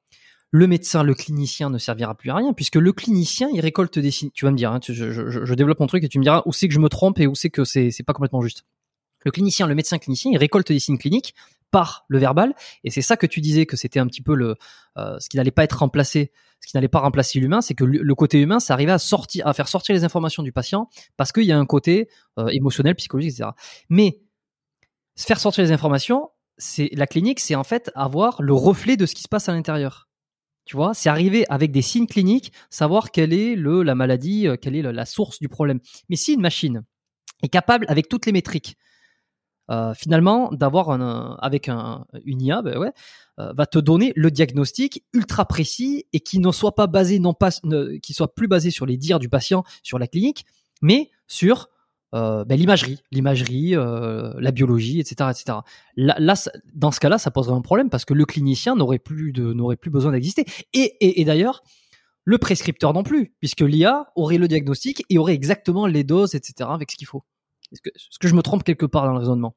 le 0.51 0.68
médecin, 0.68 1.03
le 1.03 1.13
clinicien 1.13 1.70
ne 1.70 1.78
servira 1.78 2.16
plus 2.16 2.30
à 2.30 2.36
rien 2.36 2.53
puisque 2.53 2.78
le 2.78 2.93
clinicien 2.93 3.49
il 3.53 3.59
récolte 3.59 3.99
des 3.99 4.11
signes. 4.11 4.30
Tu 4.34 4.45
vas 4.45 4.51
me 4.51 4.57
dire, 4.57 4.72
hein, 4.72 4.80
je, 4.82 5.11
je, 5.11 5.53
développe 5.53 5.82
mon 5.82 5.88
truc 5.88 6.03
et 6.05 6.07
tu 6.07 6.18
me 6.18 6.24
diras 6.24 6.43
où 6.45 6.53
c'est 6.53 6.70
que 6.70 6.74
je 6.74 6.80
me 6.80 6.88
trompe 6.88 7.20
et 7.20 7.28
où 7.28 7.36
c'est 7.36 7.49
que 7.49 7.66
c'est 7.66 7.91
pas 8.05 8.13
complètement 8.13 8.41
juste. 8.41 8.63
Le 9.26 9.32
clinicien, 9.32 9.68
le 9.68 9.76
médecin 9.76 9.97
clinicien, 9.97 10.32
il 10.32 10.38
récolte 10.38 10.72
des 10.72 10.80
signes 10.80 10.97
cliniques 10.97 11.36
par 11.72 12.05
le 12.07 12.20
verbal. 12.20 12.55
Et 12.84 12.89
c'est 12.89 13.01
ça 13.01 13.18
que 13.18 13.26
tu 13.26 13.41
disais 13.41 13.66
que 13.66 13.76
c'était 13.76 13.99
un 13.99 14.07
petit 14.07 14.22
peu 14.22 14.36
le 14.36 14.55
euh, 14.97 15.18
ce 15.20 15.30
qui 15.30 15.38
n'allait 15.38 15.51
pas 15.51 15.63
être 15.63 15.80
remplacé, 15.80 16.32
ce 16.61 16.68
qui 16.68 16.78
n'allait 16.78 16.88
pas 16.88 16.99
remplacer 16.99 17.39
l'humain, 17.39 17.61
c'est 17.61 17.74
que 17.74 17.84
le 17.84 18.16
côté 18.16 18.39
humain, 18.39 18.59
ça 18.59 18.74
arrivait 18.74 18.93
à 18.93 18.97
sortir, 18.97 19.45
à 19.45 19.53
faire 19.53 19.68
sortir 19.68 19.93
les 19.93 20.03
informations 20.03 20.41
du 20.41 20.51
patient 20.51 20.89
parce 21.18 21.32
qu'il 21.32 21.43
y 21.43 21.51
a 21.51 21.57
un 21.57 21.66
côté 21.66 22.09
euh, 22.39 22.47
émotionnel, 22.47 22.95
psychologique, 22.95 23.34
etc. 23.34 23.49
Mais 23.89 24.22
faire 25.18 25.39
sortir 25.39 25.63
les 25.63 25.72
informations, 25.72 26.30
c'est 26.57 26.89
la 26.93 27.07
clinique, 27.07 27.39
c'est 27.39 27.55
en 27.55 27.63
fait 27.63 27.91
avoir 27.93 28.41
le 28.41 28.53
reflet 28.53 28.95
de 28.95 29.05
ce 29.05 29.13
qui 29.13 29.24
se 29.24 29.28
passe 29.28 29.49
à 29.49 29.53
l'intérieur. 29.53 30.07
Tu 30.63 30.76
vois, 30.76 30.93
c'est 30.93 31.09
arriver 31.09 31.45
avec 31.49 31.72
des 31.72 31.84
signes 31.84 32.07
cliniques, 32.07 32.51
savoir 32.70 33.11
quelle 33.11 33.34
est 33.34 33.55
le 33.55 33.84
la 33.84 33.93
maladie, 33.93 34.47
euh, 34.47 34.55
quelle 34.55 34.76
est 34.76 34.82
la 34.82 35.05
source 35.05 35.39
du 35.39 35.49
problème. 35.49 35.80
Mais 36.09 36.16
si 36.16 36.34
une 36.34 36.41
machine 36.41 36.84
est 37.43 37.49
capable, 37.49 37.86
avec 37.89 38.09
toutes 38.09 38.26
les 38.26 38.32
métriques, 38.32 38.78
euh, 39.72 39.93
finalement, 39.93 40.49
d'avoir 40.51 40.89
avec 41.43 41.70
un, 41.70 42.05
une 42.24 42.41
IA, 42.41 42.61
ben 42.61 42.91
euh, 43.39 43.53
va 43.53 43.66
te 43.66 43.80
donner 43.80 44.13
le 44.16 44.32
diagnostic 44.32 45.03
ultra 45.13 45.45
précis 45.45 46.05
et 46.13 46.20
qui 46.20 46.39
ne 46.39 46.51
soit 46.51 46.76
pas 46.76 46.88
basé, 46.88 47.20
non 47.20 47.34
pas, 47.34 47.49
qui 48.01 48.13
soit 48.13 48.34
plus 48.34 48.47
basé 48.47 48.72
sur 48.72 48.86
les 48.86 48.97
dires 48.97 49.20
du 49.20 49.30
patient, 49.30 49.63
sur 49.84 49.99
la 49.99 50.07
clinique, 50.07 50.45
mais 50.82 51.09
sur 51.28 51.70
euh, 52.13 52.45
ben, 52.45 52.57
l'imagerie, 52.57 53.01
l'imagerie, 53.11 53.72
la 53.72 54.51
biologie, 54.51 54.99
etc., 54.99 55.30
etc. 55.32 55.59
Là, 55.97 56.36
dans 56.74 56.91
ce 56.91 56.99
cas-là, 56.99 57.18
ça 57.18 57.32
poserait 57.32 57.55
un 57.55 57.61
problème 57.61 57.89
parce 57.89 58.05
que 58.05 58.13
le 58.13 58.26
clinicien 58.26 58.76
n'aurait 58.76 58.99
plus 58.99 59.34
n'aurait 59.34 59.78
plus 59.78 59.91
besoin 59.91 60.11
d'exister. 60.11 60.45
Et, 60.74 61.22
et 61.22 61.26
d'ailleurs, 61.26 61.63
le 62.26 62.38
prescripteur 62.39 62.93
non 62.93 63.03
plus, 63.03 63.34
puisque 63.39 63.61
l'IA 63.61 64.07
aurait 64.16 64.38
le 64.38 64.47
diagnostic 64.47 65.05
et 65.09 65.18
aurait 65.18 65.34
exactement 65.34 65.86
les 65.88 66.03
doses, 66.03 66.36
etc., 66.36 66.70
avec 66.72 66.91
ce 66.91 66.97
qu'il 66.97 67.07
faut. 67.07 67.24
Est-ce 67.72 67.82
que, 67.82 67.89
est 67.89 68.18
que 68.20 68.28
je 68.28 68.36
me 68.36 68.41
trompe 68.41 68.63
quelque 68.63 68.86
part 68.86 69.05
dans 69.05 69.13
le 69.13 69.20
raisonnement? 69.20 69.55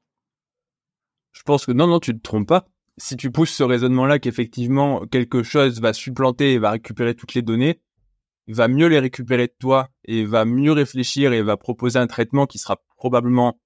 Je 1.32 1.42
pense 1.42 1.66
que 1.66 1.72
non, 1.72 1.86
non, 1.86 2.00
tu 2.00 2.14
te 2.14 2.22
trompes 2.22 2.48
pas. 2.48 2.66
Si 2.96 3.16
tu 3.16 3.30
pousses 3.30 3.54
ce 3.54 3.62
raisonnement-là 3.62 4.18
qu'effectivement 4.18 5.06
quelque 5.06 5.42
chose 5.42 5.80
va 5.80 5.92
supplanter 5.92 6.54
et 6.54 6.58
va 6.58 6.72
récupérer 6.72 7.14
toutes 7.14 7.34
les 7.34 7.42
données, 7.42 7.80
va 8.48 8.66
mieux 8.66 8.88
les 8.88 8.98
récupérer 8.98 9.46
de 9.46 9.54
toi 9.58 9.88
et 10.04 10.24
va 10.24 10.44
mieux 10.44 10.72
réfléchir 10.72 11.32
et 11.32 11.42
va 11.42 11.56
proposer 11.56 11.98
un 11.98 12.06
traitement 12.06 12.46
qui 12.46 12.58
sera 12.58 12.82
probablement 12.96 13.60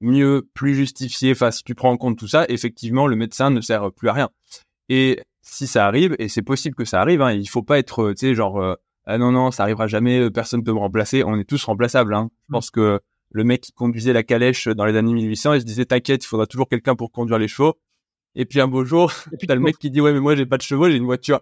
mieux, 0.00 0.48
plus 0.54 0.74
justifié. 0.74 1.32
Enfin, 1.32 1.50
si 1.50 1.64
tu 1.64 1.74
prends 1.74 1.90
en 1.90 1.96
compte 1.96 2.18
tout 2.18 2.28
ça, 2.28 2.44
effectivement, 2.48 3.06
le 3.06 3.16
médecin 3.16 3.50
ne 3.50 3.60
sert 3.60 3.92
plus 3.92 4.08
à 4.08 4.12
rien. 4.12 4.30
Et 4.88 5.20
si 5.42 5.66
ça 5.66 5.86
arrive, 5.86 6.14
et 6.18 6.28
c'est 6.28 6.42
possible 6.42 6.76
que 6.76 6.84
ça 6.84 7.00
arrive, 7.00 7.22
hein, 7.22 7.32
il 7.32 7.48
faut 7.48 7.62
pas 7.62 7.78
être, 7.78 8.10
tu 8.10 8.18
sais, 8.18 8.34
genre, 8.34 8.60
euh, 8.60 8.74
ah 9.06 9.18
non, 9.18 9.32
non, 9.32 9.50
ça 9.50 9.62
arrivera 9.62 9.86
jamais, 9.86 10.30
personne 10.30 10.62
peut 10.62 10.72
me 10.72 10.78
remplacer. 10.78 11.24
On 11.24 11.38
est 11.38 11.44
tous 11.44 11.64
remplaçables. 11.64 12.14
Hein. 12.14 12.28
Je 12.30 12.52
mmh. 12.52 12.52
pense 12.52 12.70
que 12.70 13.00
le 13.30 13.44
mec 13.44 13.60
qui 13.60 13.72
conduisait 13.72 14.12
la 14.12 14.22
calèche 14.22 14.68
dans 14.68 14.84
les 14.84 14.96
années 14.96 15.12
1800, 15.12 15.54
il 15.54 15.60
se 15.60 15.66
disait, 15.66 15.84
t'inquiète, 15.84 16.24
il 16.24 16.26
faudra 16.26 16.46
toujours 16.46 16.68
quelqu'un 16.68 16.94
pour 16.94 17.12
conduire 17.12 17.38
les 17.38 17.48
chevaux. 17.48 17.78
Et 18.34 18.44
puis 18.44 18.60
un 18.60 18.68
beau 18.68 18.84
jour, 18.84 19.12
t'as 19.48 19.54
le 19.54 19.60
mec 19.60 19.78
qui 19.78 19.90
dit, 19.90 20.00
ouais, 20.00 20.12
mais 20.12 20.20
moi, 20.20 20.36
j'ai 20.36 20.46
pas 20.46 20.58
de 20.58 20.62
chevaux, 20.62 20.88
j'ai 20.88 20.96
une 20.96 21.04
voiture 21.04 21.40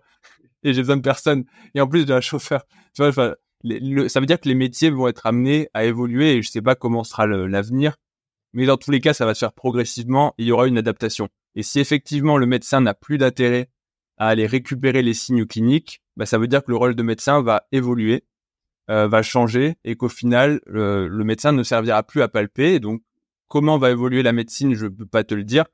et 0.62 0.72
j'ai 0.72 0.80
besoin 0.80 0.96
de 0.96 1.02
personne. 1.02 1.44
Et 1.74 1.80
en 1.80 1.86
plus, 1.86 2.06
j'ai 2.06 2.12
un 2.12 2.20
chauffeur. 2.20 2.64
Tu 2.94 3.02
vois, 3.02 3.12
ça 3.12 4.20
veut 4.20 4.26
dire 4.26 4.40
que 4.40 4.48
les 4.48 4.54
métiers 4.54 4.90
vont 4.90 5.08
être 5.08 5.26
amenés 5.26 5.68
à 5.74 5.84
évoluer 5.84 6.32
et 6.32 6.42
je 6.42 6.50
sais 6.50 6.62
pas 6.62 6.74
comment 6.74 7.04
sera 7.04 7.26
l'avenir. 7.26 7.96
Mais 8.52 8.66
dans 8.66 8.76
tous 8.76 8.90
les 8.90 9.00
cas, 9.00 9.14
ça 9.14 9.26
va 9.26 9.34
se 9.34 9.40
faire 9.40 9.52
progressivement 9.52 10.34
et 10.38 10.44
il 10.44 10.46
y 10.46 10.52
aura 10.52 10.66
une 10.66 10.78
adaptation. 10.78 11.28
Et 11.54 11.62
si 11.62 11.80
effectivement 11.80 12.38
le 12.38 12.46
médecin 12.46 12.80
n'a 12.80 12.94
plus 12.94 13.18
d'intérêt 13.18 13.68
à 14.16 14.28
aller 14.28 14.46
récupérer 14.46 15.02
les 15.02 15.14
signes 15.14 15.46
cliniques, 15.46 16.02
bah, 16.16 16.26
ça 16.26 16.38
veut 16.38 16.46
dire 16.46 16.62
que 16.62 16.70
le 16.70 16.76
rôle 16.76 16.94
de 16.94 17.02
médecin 17.02 17.42
va 17.42 17.66
évoluer, 17.72 18.24
euh, 18.90 19.08
va 19.08 19.22
changer 19.22 19.76
et 19.84 19.96
qu'au 19.96 20.10
final, 20.10 20.60
le, 20.66 21.08
médecin 21.24 21.52
ne 21.52 21.62
servira 21.62 22.02
plus 22.02 22.20
à 22.20 22.28
palper. 22.28 22.80
donc, 22.80 23.00
comment 23.48 23.78
va 23.78 23.90
évoluer 23.90 24.22
la 24.22 24.32
médecine, 24.32 24.74
je 24.74 24.86
peux 24.86 25.06
pas 25.06 25.24
te 25.24 25.34
le 25.34 25.44
dire. 25.44 25.64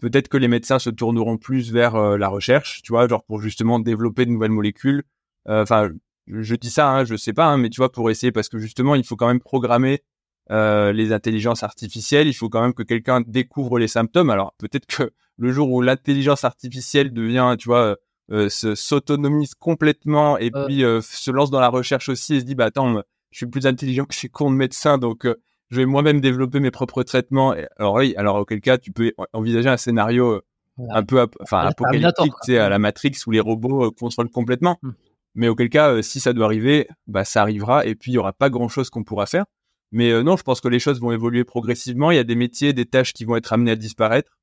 Peut-être 0.00 0.28
que 0.28 0.36
les 0.36 0.48
médecins 0.48 0.78
se 0.78 0.90
tourneront 0.90 1.38
plus 1.38 1.72
vers 1.72 1.96
euh, 1.96 2.18
la 2.18 2.28
recherche, 2.28 2.82
tu 2.82 2.92
vois, 2.92 3.08
genre 3.08 3.24
pour 3.24 3.40
justement 3.40 3.78
développer 3.78 4.26
de 4.26 4.30
nouvelles 4.30 4.50
molécules. 4.50 5.02
Euh, 5.48 5.62
enfin, 5.62 5.88
je, 6.26 6.54
dis 6.56 6.70
ça, 6.70 6.90
hein, 6.90 7.04
je 7.06 7.16
sais 7.16 7.32
pas, 7.32 7.46
hein, 7.46 7.56
mais 7.56 7.70
tu 7.70 7.78
vois, 7.78 7.90
pour 7.90 8.10
essayer, 8.10 8.32
parce 8.32 8.50
que 8.50 8.58
justement, 8.58 8.94
il 8.94 9.04
faut 9.04 9.16
quand 9.16 9.28
même 9.28 9.40
programmer 9.40 10.02
les 10.50 11.12
intelligences 11.12 11.62
artificielles. 11.62 12.26
Il 12.26 12.32
faut 12.32 12.48
quand 12.48 12.62
même 12.62 12.72
que 12.72 12.82
quelqu'un 12.82 13.20
découvre 13.20 13.78
les 13.78 13.88
symptômes. 13.88 14.30
Alors 14.30 14.54
peut-être 14.58 14.86
que 14.86 15.12
le 15.36 15.52
jour 15.52 15.70
où 15.70 15.82
l'intelligence 15.82 16.44
artificielle 16.44 17.12
devient, 17.12 17.56
tu 17.58 17.68
vois, 17.68 17.98
euh, 18.30 18.50
s'autonomise 18.50 19.54
complètement 19.54 20.36
et 20.36 20.50
puis 20.50 20.84
euh, 20.84 21.00
se 21.00 21.30
lance 21.30 21.50
dans 21.50 21.60
la 21.60 21.70
recherche 21.70 22.10
aussi 22.10 22.34
et 22.34 22.40
se 22.40 22.44
dit 22.44 22.54
bah 22.54 22.66
attends, 22.66 23.02
je 23.30 23.36
suis 23.36 23.46
plus 23.46 23.66
intelligent 23.66 24.04
que 24.04 24.14
ces 24.14 24.28
cons 24.28 24.50
de 24.50 24.56
médecins, 24.56 24.98
donc 24.98 25.24
euh, 25.24 25.40
je 25.70 25.76
vais 25.76 25.86
moi-même 25.86 26.20
développer 26.20 26.60
mes 26.60 26.70
propres 26.70 27.02
traitements. 27.04 27.54
alors 27.78 27.94
oui, 27.94 28.14
alors 28.18 28.36
auquel 28.36 28.60
cas 28.60 28.76
tu 28.76 28.92
peux 28.92 29.12
envisager 29.32 29.70
un 29.70 29.78
scénario 29.78 30.42
un 30.90 31.02
peu 31.02 31.26
enfin 31.40 31.60
apocalyptique, 31.60 32.34
tu 32.44 32.52
sais, 32.52 32.58
à 32.58 32.68
la 32.68 32.78
Matrix 32.78 33.12
où 33.26 33.30
les 33.30 33.40
robots 33.40 33.90
contrôlent 33.92 34.30
complètement. 34.30 34.78
Hmm. 34.82 34.92
Mais 35.34 35.48
auquel 35.48 35.70
cas, 35.70 36.02
si 36.02 36.20
ça 36.20 36.34
doit 36.34 36.46
arriver, 36.46 36.86
bah 37.06 37.24
ça 37.24 37.40
arrivera 37.40 37.86
et 37.86 37.94
puis 37.94 38.12
il 38.12 38.14
y 38.14 38.18
aura 38.18 38.34
pas 38.34 38.50
grand-chose 38.50 38.90
qu'on 38.90 39.04
pourra 39.04 39.24
faire. 39.24 39.46
Mais 39.90 40.22
non, 40.22 40.36
je 40.36 40.42
pense 40.42 40.60
que 40.60 40.68
les 40.68 40.78
choses 40.78 41.00
vont 41.00 41.12
évoluer 41.12 41.44
progressivement. 41.44 42.10
Il 42.10 42.16
y 42.16 42.20
a 42.20 42.24
des 42.24 42.34
métiers, 42.34 42.74
des 42.74 42.84
tâches 42.84 43.14
qui 43.14 43.24
vont 43.24 43.36
être 43.36 43.54
amenées 43.54 43.70
à 43.70 43.76
disparaître 43.76 44.37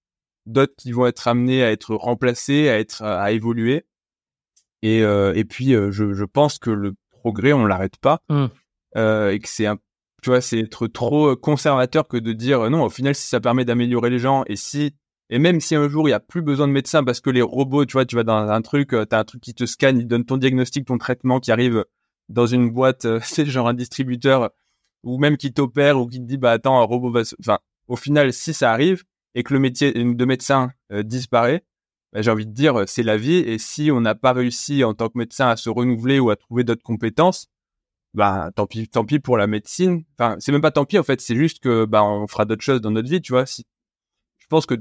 d'autres 0.46 0.76
qui 0.78 0.92
vont 0.92 1.08
être 1.08 1.28
amenés 1.28 1.64
à 1.64 1.72
être 1.72 1.96
remplacés, 1.96 2.70
à 2.70 2.80
être 2.80 3.02
à 3.04 3.32
évoluer. 3.32 3.86
Et, 4.82 5.02
euh, 5.04 5.34
et 5.34 5.46
puis 5.46 5.74
euh, 5.74 5.92
je, 5.92 6.14
je, 6.14 6.26
pense 6.26 6.60
que 6.60 6.70
le 6.70 6.94
progrès 7.10 7.54
on 7.54 7.66
l'arrête 7.66 7.98
pas 7.98 8.22
mmh. 8.30 8.46
euh, 8.98 9.32
et 9.32 9.40
que 9.40 9.50
c'est 9.50 9.66
un 9.66 9.78
tu 10.22 10.30
vois 10.30 10.42
c'est 10.42 10.60
être 10.60 10.86
trop 10.86 11.36
conservateur 11.36 12.08
que 12.08 12.18
de 12.18 12.34
dire 12.34 12.70
non 12.70 12.84
au 12.84 12.90
final 12.90 13.16
si 13.16 13.28
ça 13.28 13.40
permet 13.40 13.66
d'améliorer 13.66 14.12
les 14.12 14.20
gens 14.20 14.44
et 14.46 14.56
si 14.56 14.94
et 15.32 15.40
même 15.40 15.60
si 15.60 15.76
un 15.76 15.90
jour 15.90 16.08
il 16.08 16.12
y 16.12 16.14
a 16.14 16.20
plus 16.20 16.44
besoin 16.44 16.68
de 16.68 16.74
médecins 16.74 17.04
parce 17.04 17.20
que 17.20 17.32
les 17.32 17.42
robots 17.42 17.86
tu 17.86 17.94
vois 17.94 18.06
tu 18.06 18.16
vas 18.16 18.24
dans 18.24 18.36
un 18.36 18.62
truc 18.62 18.90
tu 18.90 18.96
as 18.98 19.18
un 19.18 19.24
truc 19.24 19.42
qui 19.42 19.56
te 19.56 19.66
scanne 19.66 19.98
il 19.98 20.08
donne 20.08 20.26
ton 20.26 20.38
diagnostic 20.38 20.86
ton 20.86 21.00
traitement 21.00 21.40
qui 21.40 21.52
arrive 21.52 21.84
dans 22.30 22.46
une 22.46 22.70
boîte 22.70 23.08
c'est 23.24 23.48
genre 23.48 23.68
un 23.68 23.74
distributeur 23.74 24.52
ou 25.04 25.18
même 25.18 25.38
qui 25.38 25.52
t'opère 25.52 26.00
ou 26.00 26.06
qui 26.06 26.20
te 26.20 26.26
dit 26.26 26.38
bah 26.38 26.52
attends 26.52 26.80
un 26.80 26.84
robot 26.84 27.10
va 27.10 27.22
enfin 27.40 27.58
au 27.88 27.96
final 27.96 28.34
si 28.34 28.54
ça 28.54 28.72
arrive 28.72 29.04
et 29.36 29.44
que 29.44 29.54
le 29.54 29.60
métier 29.60 29.92
de 29.94 30.26
médecin 30.26 30.72
euh, 30.92 31.04
disparaît, 31.04 31.64
bah, 32.14 32.22
j'ai 32.22 32.32
envie 32.32 32.48
de 32.48 32.54
dire 32.54 32.84
c'est 32.88 33.04
la 33.04 33.18
vie. 33.18 33.36
Et 33.36 33.60
si 33.60 33.92
on 33.92 34.02
n'a 34.02 34.16
pas 34.16 34.34
réussi 34.34 34.84
en 34.84 34.94
tant 34.94 35.10
que 35.10 35.18
médecin 35.18 35.50
à 35.50 35.58
se 35.58 35.70
renouveler 35.70 36.20
ou 36.20 36.32
à 36.32 36.36
trouver 36.36 36.64
d'autres 36.64 36.84
compétences, 36.84 37.48
bah 38.14 38.50
tant 38.56 38.66
pis, 38.66 38.88
tant 38.88 39.06
pis 39.06 39.20
pour 39.20 39.38
la 39.38 39.48
médecine. 39.48 40.04
Enfin, 40.18 40.38
c'est 40.40 40.52
même 40.52 40.62
pas 40.62 40.72
tant 40.72 40.86
pis 40.86 40.98
en 40.98 41.04
fait, 41.04 41.22
c'est 41.22 41.36
juste 41.36 41.60
que 41.60 41.86
bah 41.86 42.04
on 42.04 42.28
fera 42.28 42.46
d'autres 42.46 42.64
choses 42.64 42.82
dans 42.82 42.92
notre 42.92 43.10
vie, 43.10 43.22
tu 43.22 43.34
vois. 43.34 43.46
Si, 43.46 43.66
je 44.40 44.48
pense 44.48 44.66
que 44.66 44.76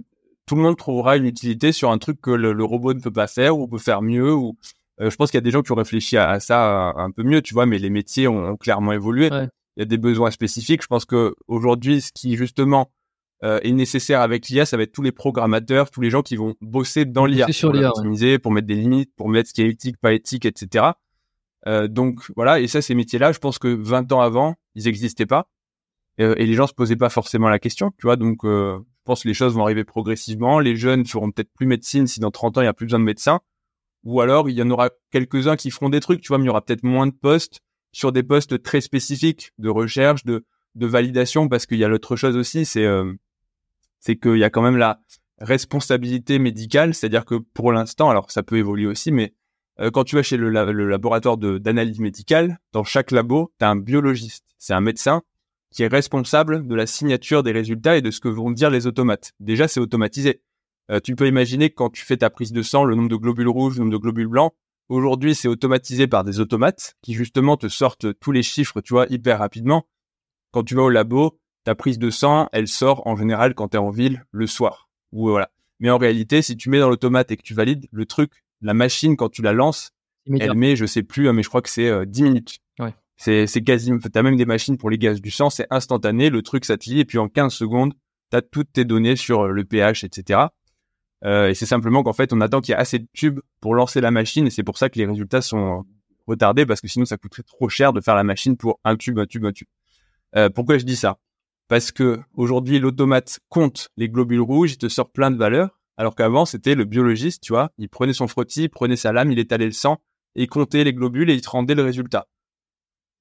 tout 0.47 0.57
le 0.57 0.63
monde 0.63 0.77
trouvera 0.77 1.17
une 1.17 1.25
utilité 1.25 1.73
sur 1.73 1.91
un 1.91 1.99
truc 1.99 2.21
que 2.21 2.31
le, 2.31 2.65
robot 2.65 2.95
ne 2.95 3.01
peut 3.01 3.11
pas 3.11 3.27
faire 3.27 3.59
ou 3.59 3.67
peut 3.67 3.79
faire 3.79 4.03
mieux. 4.03 4.35
Ou 4.35 4.59
euh, 5.01 5.11
je 5.11 5.17
pense 5.17 5.31
qu'il 5.31 5.39
y 5.39 5.43
a 5.43 5.43
des 5.43 5.51
gens 5.51 5.63
qui 5.63 5.73
ont 5.73 5.77
réfléchi 5.77 6.17
à, 6.17 6.39
ça 6.41 6.93
un, 6.97 7.11
peu 7.11 7.23
mieux, 7.23 7.43
tu 7.43 7.55
vois. 7.55 7.67
Mais 7.67 7.79
les 7.79 7.91
métiers 7.91 8.29
ont, 8.29 8.57
clairement 8.57 8.93
évolué. 8.93 9.31
Il 9.33 9.81
y 9.81 9.83
a 9.83 9.87
des 9.87 9.99
besoins 9.99 10.31
spécifiques. 10.31 10.83
Je 10.83 10.87
pense 10.87 11.05
que 11.05 11.35
aujourd'hui, 11.49 12.01
ce 12.01 12.13
qui 12.13 12.37
justement 12.37 12.91
euh, 13.45 13.61
est 13.63 13.73
nécessaire 13.73 14.21
avec 14.21 14.49
l'IA, 14.49 14.67
ça 14.67 14.77
va 14.77 14.85
être 14.85 14.93
tous 14.93 15.03
les 15.03 15.13
programmateurs, 15.13 15.91
tous 15.91 16.01
les 16.01 16.11
gens 16.11 16.23
qui 16.23 16.37
vont 16.37 16.55
bosser 16.61 17.05
dans 17.05 17.27
l'IA 17.27 17.47
pour 17.61 17.73
l'optimiser, 17.73 18.39
pour 18.39 18.53
mettre 18.53 18.67
des 18.67 18.75
limites, 18.75 19.13
pour 19.17 19.29
mettre 19.29 19.51
ce 19.51 19.55
qui 19.55 19.63
est 19.63 19.69
éthique, 19.69 19.97
pas 19.99 20.13
éthique, 20.13 20.47
etc. 20.47 20.87
Euh, 21.67 21.89
donc 21.89 22.21
voilà, 22.37 22.61
et 22.61 22.67
ça, 22.67 22.83
ces 22.83 22.95
métiers-là, 22.95 23.33
je 23.33 23.39
pense 23.39 23.59
que 23.59 23.69
20 23.69 24.13
ans 24.13 24.21
avant, 24.21 24.55
ils 24.75 24.85
n'existaient 24.85 25.27
pas. 25.27 25.49
Euh, 26.21 26.35
et 26.39 26.47
les 26.47 26.55
gens 26.55 26.67
se 26.67 26.75
posaient 26.75 26.97
pas 26.97 27.09
forcément 27.09 27.49
la 27.49 27.59
question, 27.59 27.91
tu 27.99 28.07
vois. 28.07 28.17
Donc, 28.17 28.45
euh, 28.45 28.79
je 28.79 29.03
pense 29.05 29.23
que 29.25 29.29
les 29.29 29.35
choses 29.35 29.55
vont 29.55 29.65
arriver 29.65 29.85
progressivement. 29.85 30.61
Les 30.61 30.77
jeunes 30.77 31.05
feront 31.07 31.31
peut-être 31.31 31.53
plus 31.53 31.67
médecine 31.67 32.07
si 32.07 32.21
dans 32.21 32.31
30 32.31 32.59
ans, 32.59 32.61
il 32.61 32.65
n'y 32.65 32.69
a 32.69 32.75
plus 32.75 32.87
besoin 32.87 33.01
de 33.01 33.05
médecins. 33.05 33.41
Ou 34.05 34.21
alors, 34.21 34.49
il 34.49 34.57
y 34.57 34.63
en 34.63 34.71
aura 34.71 34.91
quelques-uns 35.11 35.57
qui 35.57 35.71
feront 35.71 35.89
des 35.89 36.01
trucs, 36.01 36.21
tu 36.21 36.29
vois, 36.29 36.39
mais 36.39 36.45
il 36.45 36.49
y 36.49 36.51
aura 36.51 36.65
peut-être 36.65 36.85
moins 36.85 37.07
de 37.07 37.13
postes 37.13 37.61
sur 37.93 38.13
des 38.13 38.23
postes 38.23 38.63
très 38.63 38.81
spécifiques 38.81 39.53
de 39.59 39.71
recherche, 39.71 40.25
de, 40.25 40.45
de 40.75 40.87
validation, 40.87 41.49
parce 41.49 41.67
qu'il 41.67 41.79
y 41.79 41.85
a 41.85 41.89
l'autre 41.89 42.17
chose 42.17 42.37
aussi, 42.37 42.65
c'est 42.65 42.85
euh, 42.85 43.13
c'est 44.05 44.17
qu'il 44.17 44.37
y 44.37 44.45
a 44.45 44.51
quand 44.51 44.61
même 44.61 44.77
la 44.77 45.01
responsabilité 45.39 46.39
médicale, 46.39 46.93
c'est-à-dire 46.93 47.25
que 47.25 47.37
pour 47.37 47.73
l'instant, 47.73 48.11
alors 48.11 48.31
ça 48.31 48.43
peut 48.43 48.59
évoluer 48.59 48.87
aussi, 48.87 49.13
mais 49.13 49.33
euh, 49.81 49.91
quand 49.91 50.05
tu 50.05 50.15
vas 50.15 50.23
chez 50.23 50.37
le, 50.37 50.51
laboratoire 50.51 51.39
d'analyse 51.39 52.01
médicale, 52.01 52.59
dans 52.73 52.85
chaque 52.85 53.13
labo, 53.13 53.51
tu 53.59 53.65
as 53.65 53.71
un 53.71 53.77
biologiste, 53.77 54.45
c'est 54.59 54.75
un 54.75 54.83
médecin 54.83 55.23
qui 55.71 55.85
est 55.85 55.89
responsable 55.89 56.69
de 56.69 56.75
la 56.75 56.87
signature 56.87 57.43
des 57.43 57.51
résultats 57.51 57.97
et 57.97 58.03
de 58.03 58.11
ce 58.11 58.21
que 58.21 58.29
vont 58.29 58.51
dire 58.51 58.69
les 58.69 58.87
automates. 58.87 59.33
Déjà, 59.41 59.69
c'est 59.69 59.81
automatisé. 59.81 60.43
Euh, 60.91 61.01
tu 61.03 61.17
peux 61.17 61.27
imaginer 61.27 61.71
que 61.71 61.75
quand 61.75 61.91
tu 61.91 62.05
fais 62.05 62.19
ta 62.19 62.29
prise 62.29 62.53
de 62.53 62.63
sang, 62.63 62.85
le 62.85 62.95
nombre 62.95 63.09
de 63.09 63.17
globules 63.17 63.49
rouges, 63.49 63.77
le 63.77 63.81
nombre 63.81 63.93
de 63.93 64.03
globules 64.03 64.29
blancs, 64.29 64.53
aujourd'hui, 64.91 65.35
c'est 65.35 65.49
automatisé 65.49 66.07
par 66.07 66.25
des 66.25 66.41
automates 66.41 66.95
qui 67.01 67.15
justement 67.15 67.57
te 67.57 67.69
sortent 67.69 68.19
tous 68.21 68.33
les 68.33 68.43
chiffres, 68.43 68.83
tu 68.83 68.93
vois, 68.93 69.07
hyper 69.09 69.39
rapidement. 69.39 69.89
Quand 70.53 70.63
tu 70.63 70.75
vas 70.75 70.83
au 70.83 70.91
labo, 70.91 71.41
ta 71.65 71.75
prise 71.75 71.99
de 71.99 72.11
sang, 72.11 72.49
elle 72.53 72.69
sort 72.69 73.07
en 73.07 73.17
général 73.17 73.55
quand 73.55 73.69
tu 73.69 73.77
es 73.77 73.81
en 73.81 73.91
ville 73.91 74.25
le 74.31 74.47
soir. 74.47 74.89
Ou 75.13 75.29
voilà. 75.29 75.51
Mais 75.81 75.91
en 75.91 75.99
réalité, 75.99 76.43
si 76.43 76.57
tu 76.57 76.71
mets 76.71 76.79
dans 76.79 76.89
l'automate 76.89 77.31
et 77.31 77.37
que 77.37 77.43
tu 77.43 77.55
valides 77.55 77.87
le 77.91 78.07
truc, 78.07 78.31
la 78.61 78.75
machine 78.75 79.17
quand 79.17 79.29
tu 79.29 79.43
la 79.43 79.53
lances, 79.53 79.93
elle 80.27 80.55
met, 80.55 80.77
je 80.77 80.87
sais 80.87 81.03
plus, 81.03 81.29
hein, 81.29 81.33
mais 81.33 81.43
je 81.43 81.49
crois 81.49 81.63
que 81.63 81.69
c'est 81.69 81.89
euh, 81.89 82.05
10 82.05 82.23
minutes. 82.23 82.59
Ouais. 82.79 82.95
C'est 83.17 83.47
c'est 83.47 83.63
quasi 83.63 83.93
t'as 84.13 84.23
même 84.23 84.37
des 84.37 84.47
machines 84.47 84.77
pour 84.77 84.91
les 84.91 84.99
gaz 84.99 85.21
du 85.21 85.31
sang, 85.31 85.51
c'est 85.51 85.67
instantané, 85.71 86.31
le 86.31 86.43
truc 86.43 86.65
ça 86.65 86.77
te 86.77 86.89
lit 86.91 87.01
et 87.01 87.05
puis 87.05 87.19
en 87.19 87.29
15 87.29 87.53
secondes, 87.53 87.95
tu 88.31 88.37
as 88.37 88.43
toutes 88.43 88.73
tes 88.73 88.85
données 88.85 89.17
sur 89.17 89.43
euh, 89.43 89.51
le 89.51 89.65
pH, 89.65 90.05
etc. 90.05 90.41
Euh, 91.25 91.49
et 91.49 91.55
c'est 91.55 91.67
simplement 91.67 92.03
qu'en 92.03 92.13
fait, 92.13 92.33
on 92.33 92.41
attend 92.41 92.61
qu'il 92.61 92.73
y 92.73 92.77
ait 92.77 92.81
assez 92.81 92.99
de 92.99 93.07
tubes 93.13 93.41
pour 93.61 93.75
lancer 93.75 94.01
la 94.01 94.11
machine 94.11 94.47
et 94.47 94.51
c'est 94.51 94.63
pour 94.63 94.79
ça 94.79 94.91
que 94.91 94.99
les 94.99 95.07
résultats 95.07 95.43
sont 95.43 95.85
retardés 96.27 96.67
parce 96.67 96.81
que 96.81 96.89
sinon 96.89 97.05
ça 97.05 97.17
coûterait 97.17 97.43
trop 97.43 97.69
cher 97.69 97.93
de 97.93 98.01
faire 98.01 98.15
la 98.15 98.25
machine 98.25 98.57
pour 98.57 98.81
un 98.85 98.97
tube, 98.97 99.19
un 99.19 99.27
tube, 99.27 99.45
un 99.45 99.53
tube. 99.53 99.69
Euh, 100.37 100.51
pourquoi 100.51 100.79
je 100.79 100.85
dis 100.85 100.97
ça? 100.97 101.19
Parce 101.69 101.93
que 101.93 102.21
aujourd'hui 102.35 102.79
l'automate 102.79 103.41
compte 103.49 103.91
les 103.97 104.09
globules 104.09 104.41
rouges, 104.41 104.73
il 104.73 104.79
te 104.79 104.89
sort 104.89 105.11
plein 105.11 105.31
de 105.31 105.37
valeurs, 105.37 105.81
alors 105.97 106.15
qu'avant 106.15 106.45
c'était 106.45 106.75
le 106.75 106.85
biologiste, 106.85 107.43
tu 107.43 107.53
vois, 107.53 107.71
il 107.79 107.89
prenait 107.89 108.13
son 108.13 108.29
frottis, 108.29 108.65
il 108.65 108.69
prenait 108.71 108.97
sa 108.97 109.13
lame, 109.13 109.33
il 109.33 109.39
étalait 109.39 109.67
le 109.67 109.73
sang, 109.73 109.99
et 110.35 110.43
il 110.45 110.49
comptait 110.49 110.85
les 110.85 110.93
globules 110.93 111.31
et 111.31 111.35
il 111.35 111.41
te 111.41 111.51
rendait 111.51 111.75
le 111.75 111.83
résultat. 111.83 112.29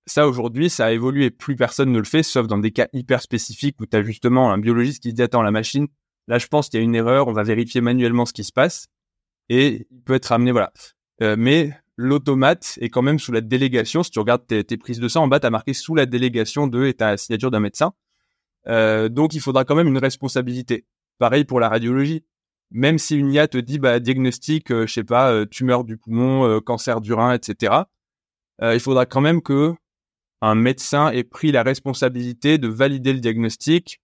Ça 0.05 0.27
aujourd'hui, 0.27 0.69
ça 0.69 0.87
a 0.87 0.91
évolué, 0.91 1.31
plus 1.31 1.55
personne 1.55 1.91
ne 1.91 1.99
le 1.99 2.05
fait, 2.05 2.23
sauf 2.23 2.47
dans 2.47 2.57
des 2.57 2.71
cas 2.71 2.87
hyper 2.91 3.21
spécifiques 3.21 3.79
où 3.79 3.85
tu 3.85 3.95
as 3.95 4.03
justement 4.03 4.51
un 4.51 4.57
biologiste 4.57 5.01
qui 5.01 5.11
se 5.11 5.15
dit 5.15 5.21
attends 5.21 5.41
la 5.41 5.51
machine, 5.51 5.87
là 6.27 6.37
je 6.37 6.47
pense 6.47 6.69
qu'il 6.69 6.79
y 6.79 6.83
a 6.83 6.83
une 6.83 6.95
erreur, 6.95 7.27
on 7.27 7.33
va 7.33 7.43
vérifier 7.43 7.79
manuellement 7.79 8.25
ce 8.25 8.33
qui 8.33 8.43
se 8.43 8.51
passe, 8.51 8.87
et 9.49 9.87
il 9.89 10.01
peut 10.01 10.15
être 10.15 10.31
amené, 10.31 10.51
voilà. 10.51 10.73
Euh, 11.21 11.35
mais 11.37 11.71
l'automate 11.97 12.77
est 12.81 12.89
quand 12.89 13.01
même 13.01 13.19
sous 13.19 13.31
la 13.31 13.41
délégation. 13.41 14.03
Si 14.03 14.11
tu 14.11 14.19
regardes 14.19 14.45
tes, 14.47 14.63
tes 14.63 14.77
prises 14.77 14.99
de 14.99 15.07
sang 15.07 15.23
en 15.23 15.27
bas, 15.27 15.39
tu 15.39 15.45
as 15.45 15.49
marqué 15.49 15.73
sous 15.73 15.95
la 15.95 16.05
délégation 16.05 16.67
de 16.67 16.85
et 16.85 16.93
ta 16.93 17.17
signature 17.17 17.51
d'un 17.51 17.59
médecin. 17.59 17.93
Euh, 18.67 19.09
donc 19.09 19.33
il 19.33 19.41
faudra 19.41 19.65
quand 19.65 19.75
même 19.75 19.87
une 19.87 19.97
responsabilité. 19.97 20.85
Pareil 21.19 21.45
pour 21.45 21.59
la 21.59 21.69
radiologie. 21.69 22.23
Même 22.71 22.97
si 22.97 23.15
une 23.17 23.31
IA 23.31 23.47
te 23.47 23.57
dit 23.57 23.77
bah 23.77 23.99
diagnostic, 23.99 24.71
euh, 24.71 24.87
je 24.87 24.93
sais 24.93 25.03
pas, 25.03 25.31
euh, 25.31 25.45
tumeur 25.45 25.83
du 25.83 25.97
poumon, 25.97 26.59
cancer 26.61 27.01
du 27.01 27.13
rein, 27.13 27.33
etc. 27.33 27.73
il 28.61 28.79
faudra 28.79 29.05
quand 29.05 29.21
même 29.21 29.41
que 29.41 29.73
un 30.41 30.55
médecin 30.55 31.09
ait 31.11 31.23
pris 31.23 31.51
la 31.51 31.63
responsabilité 31.63 32.57
de 32.57 32.67
valider 32.67 33.13
le 33.13 33.19
diagnostic, 33.19 34.01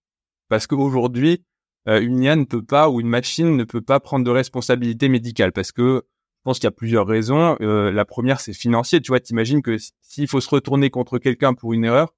parce 0.48 0.66
qu'aujourd'hui 0.66 1.44
une 1.86 2.22
IA 2.22 2.36
ne 2.36 2.44
peut 2.44 2.62
pas 2.62 2.88
ou 2.90 3.00
une 3.00 3.08
machine 3.08 3.56
ne 3.56 3.64
peut 3.64 3.80
pas 3.80 4.00
prendre 4.00 4.24
de 4.24 4.30
responsabilité 4.30 5.08
médicale, 5.08 5.52
parce 5.52 5.72
que 5.72 6.04
Je 6.40 6.44
pense 6.44 6.58
qu'il 6.58 6.64
y 6.64 6.68
a 6.68 6.72
plusieurs 6.72 7.06
raisons. 7.06 7.56
La 7.60 8.04
première, 8.06 8.40
c'est 8.40 8.54
financier. 8.54 9.00
Tu 9.02 9.08
vois, 9.08 9.20
t'imagines 9.20 9.60
que 9.60 9.76
s'il 10.00 10.26
faut 10.26 10.40
se 10.40 10.48
retourner 10.48 10.88
contre 10.88 11.18
quelqu'un 11.18 11.52
pour 11.52 11.74
une 11.74 11.84
erreur, 11.84 12.14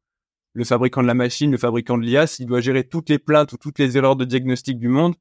le 0.54 0.64
fabricant 0.64 1.02
de 1.02 1.06
la 1.06 1.14
machine, 1.14 1.50
le 1.50 1.58
fabricant 1.58 1.96
de 1.96 2.02
l'IA, 2.02 2.26
s'il 2.26 2.46
doit 2.46 2.60
gérer 2.60 2.84
toutes 2.84 3.08
les 3.08 3.18
plaintes 3.18 3.52
ou 3.52 3.56
toutes 3.56 3.78
les 3.78 3.96
erreurs 3.96 4.16
de 4.16 4.24
diagnostic 4.24 4.78
du 4.78 4.88
monde, 4.88 5.14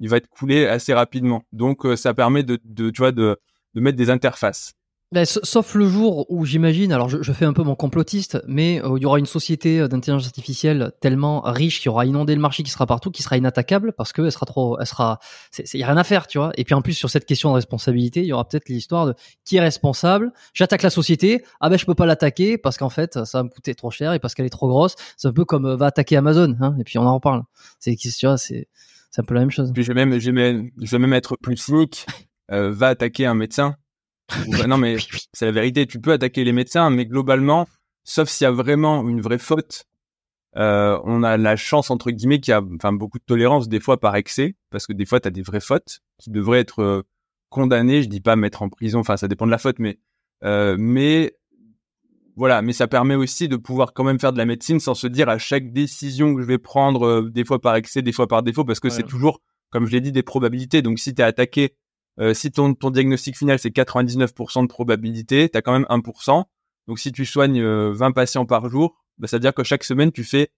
il 0.00 0.08
va 0.08 0.16
être 0.16 0.28
coulé 0.28 0.66
assez 0.66 0.94
rapidement. 0.94 1.44
Donc, 1.52 1.84
euh, 1.84 1.96
ça 1.96 2.14
permet 2.14 2.42
de, 2.42 2.56
tu 2.56 2.98
vois, 2.98 3.12
de 3.12 3.36
mettre 3.74 3.98
des 3.98 4.10
interfaces. 4.10 4.77
Ben, 5.10 5.24
sauf 5.24 5.74
le 5.74 5.88
jour 5.88 6.26
où 6.30 6.44
j'imagine, 6.44 6.92
alors 6.92 7.08
je, 7.08 7.22
je, 7.22 7.32
fais 7.32 7.46
un 7.46 7.54
peu 7.54 7.62
mon 7.62 7.74
complotiste, 7.74 8.42
mais 8.46 8.84
euh, 8.84 8.98
il 8.98 9.02
y 9.02 9.06
aura 9.06 9.18
une 9.18 9.24
société 9.24 9.80
euh, 9.80 9.88
d'intelligence 9.88 10.26
artificielle 10.26 10.92
tellement 11.00 11.40
riche 11.40 11.80
qui 11.80 11.88
aura 11.88 12.04
inondé 12.04 12.34
le 12.34 12.42
marché, 12.42 12.62
qui 12.62 12.70
sera 12.70 12.84
partout, 12.84 13.10
qui 13.10 13.22
sera 13.22 13.38
inattaquable 13.38 13.94
parce 13.94 14.12
que 14.12 14.20
elle 14.20 14.32
sera 14.32 14.44
trop, 14.44 14.78
elle 14.78 14.86
sera, 14.86 15.18
il 15.72 15.80
y 15.80 15.82
a 15.82 15.86
rien 15.86 15.96
à 15.96 16.04
faire, 16.04 16.26
tu 16.26 16.36
vois. 16.36 16.52
Et 16.58 16.64
puis 16.64 16.74
en 16.74 16.82
plus 16.82 16.92
sur 16.92 17.08
cette 17.08 17.24
question 17.24 17.48
de 17.48 17.54
responsabilité, 17.54 18.20
il 18.20 18.26
y 18.26 18.34
aura 18.34 18.46
peut-être 18.46 18.68
l'histoire 18.68 19.06
de 19.06 19.14
qui 19.46 19.56
est 19.56 19.60
responsable. 19.60 20.30
J'attaque 20.52 20.82
la 20.82 20.90
société, 20.90 21.42
ah 21.62 21.70
ben 21.70 21.78
je 21.78 21.86
peux 21.86 21.94
pas 21.94 22.04
l'attaquer 22.04 22.58
parce 22.58 22.76
qu'en 22.76 22.90
fait 22.90 23.24
ça 23.24 23.38
va 23.38 23.44
me 23.44 23.48
coûter 23.48 23.74
trop 23.74 23.90
cher 23.90 24.12
et 24.12 24.18
parce 24.18 24.34
qu'elle 24.34 24.46
est 24.46 24.50
trop 24.50 24.68
grosse. 24.68 24.94
C'est 25.16 25.28
un 25.28 25.32
peu 25.32 25.46
comme 25.46 25.64
euh, 25.64 25.76
va 25.76 25.86
attaquer 25.86 26.18
Amazon, 26.18 26.54
hein, 26.60 26.76
et 26.78 26.84
puis 26.84 26.98
on 26.98 27.06
en 27.06 27.14
reparle. 27.14 27.44
C'est, 27.78 27.96
tu 27.96 28.26
vois, 28.26 28.36
c'est, 28.36 28.68
c'est 29.10 29.22
un 29.22 29.24
peu 29.24 29.32
la 29.32 29.40
même 29.40 29.50
chose. 29.50 29.72
Puis 29.72 29.84
je 29.84 29.88
vais 29.88 30.04
même, 30.04 30.18
je 30.18 30.26
vais 30.26 30.32
même, 30.32 30.70
je 30.82 30.90
vais 30.90 30.98
même 30.98 31.14
être 31.14 31.38
plus 31.40 31.56
cynique. 31.56 32.04
va 32.50 32.88
attaquer 32.88 33.24
un 33.24 33.34
médecin 33.34 33.76
non, 34.66 34.78
mais 34.78 34.96
c'est 35.32 35.46
la 35.46 35.52
vérité. 35.52 35.86
Tu 35.86 36.00
peux 36.00 36.12
attaquer 36.12 36.44
les 36.44 36.52
médecins, 36.52 36.90
mais 36.90 37.06
globalement, 37.06 37.66
sauf 38.04 38.28
s'il 38.28 38.44
y 38.44 38.48
a 38.48 38.50
vraiment 38.50 39.06
une 39.08 39.20
vraie 39.20 39.38
faute, 39.38 39.84
euh, 40.56 40.98
on 41.04 41.22
a 41.22 41.36
la 41.36 41.56
chance 41.56 41.90
entre 41.90 42.10
guillemets 42.10 42.40
qu'il 42.40 42.52
y 42.52 42.54
a, 42.54 42.62
enfin, 42.76 42.92
beaucoup 42.92 43.18
de 43.18 43.24
tolérance 43.24 43.68
des 43.68 43.80
fois 43.80 44.00
par 44.00 44.16
excès, 44.16 44.56
parce 44.70 44.86
que 44.86 44.92
des 44.92 45.06
fois 45.06 45.20
tu 45.20 45.28
as 45.28 45.30
des 45.30 45.42
vraies 45.42 45.60
fautes 45.60 46.00
qui 46.18 46.30
devraient 46.30 46.60
être 46.60 46.80
euh, 46.80 47.02
condamnées. 47.48 48.02
Je 48.02 48.08
dis 48.08 48.20
pas 48.20 48.36
mettre 48.36 48.62
en 48.62 48.68
prison, 48.68 49.00
enfin, 49.00 49.16
ça 49.16 49.28
dépend 49.28 49.46
de 49.46 49.50
la 49.50 49.58
faute, 49.58 49.78
mais 49.78 49.98
euh, 50.44 50.76
mais 50.78 51.34
voilà, 52.36 52.62
mais 52.62 52.72
ça 52.72 52.86
permet 52.86 53.16
aussi 53.16 53.48
de 53.48 53.56
pouvoir 53.56 53.92
quand 53.92 54.04
même 54.04 54.20
faire 54.20 54.32
de 54.32 54.38
la 54.38 54.46
médecine 54.46 54.78
sans 54.78 54.94
se 54.94 55.08
dire 55.08 55.28
à 55.28 55.38
chaque 55.38 55.72
décision 55.72 56.34
que 56.34 56.40
je 56.40 56.46
vais 56.46 56.58
prendre, 56.58 57.28
des 57.28 57.44
fois 57.44 57.60
par 57.60 57.74
excès, 57.74 58.00
des 58.00 58.12
fois 58.12 58.28
par 58.28 58.44
défaut, 58.44 58.64
parce 58.64 58.78
que 58.78 58.90
c'est 58.90 59.02
toujours, 59.02 59.40
comme 59.70 59.86
je 59.86 59.92
l'ai 59.92 60.00
dit, 60.00 60.12
des 60.12 60.22
probabilités. 60.22 60.80
Donc 60.80 61.00
si 61.00 61.14
tu 61.14 61.20
es 61.20 61.24
attaqué 61.24 61.74
euh, 62.20 62.34
si 62.34 62.50
ton, 62.50 62.74
ton 62.74 62.90
diagnostic 62.90 63.36
final 63.36 63.58
c'est 63.58 63.70
99% 63.70 64.62
de 64.62 64.66
probabilité, 64.66 65.48
tu 65.48 65.56
as 65.56 65.62
quand 65.62 65.72
même 65.72 65.86
1%. 65.88 66.44
Donc 66.86 66.98
si 66.98 67.12
tu 67.12 67.26
soignes 67.26 67.62
20 67.62 67.64
euh, 67.64 68.12
patients 68.12 68.46
par 68.46 68.68
jour, 68.68 68.96
bah, 69.18 69.28
ça 69.28 69.36
veut 69.36 69.40
dire 69.40 69.54
que 69.54 69.64
chaque 69.64 69.84
semaine 69.84 70.12
tu 70.12 70.24
fais, 70.24 70.48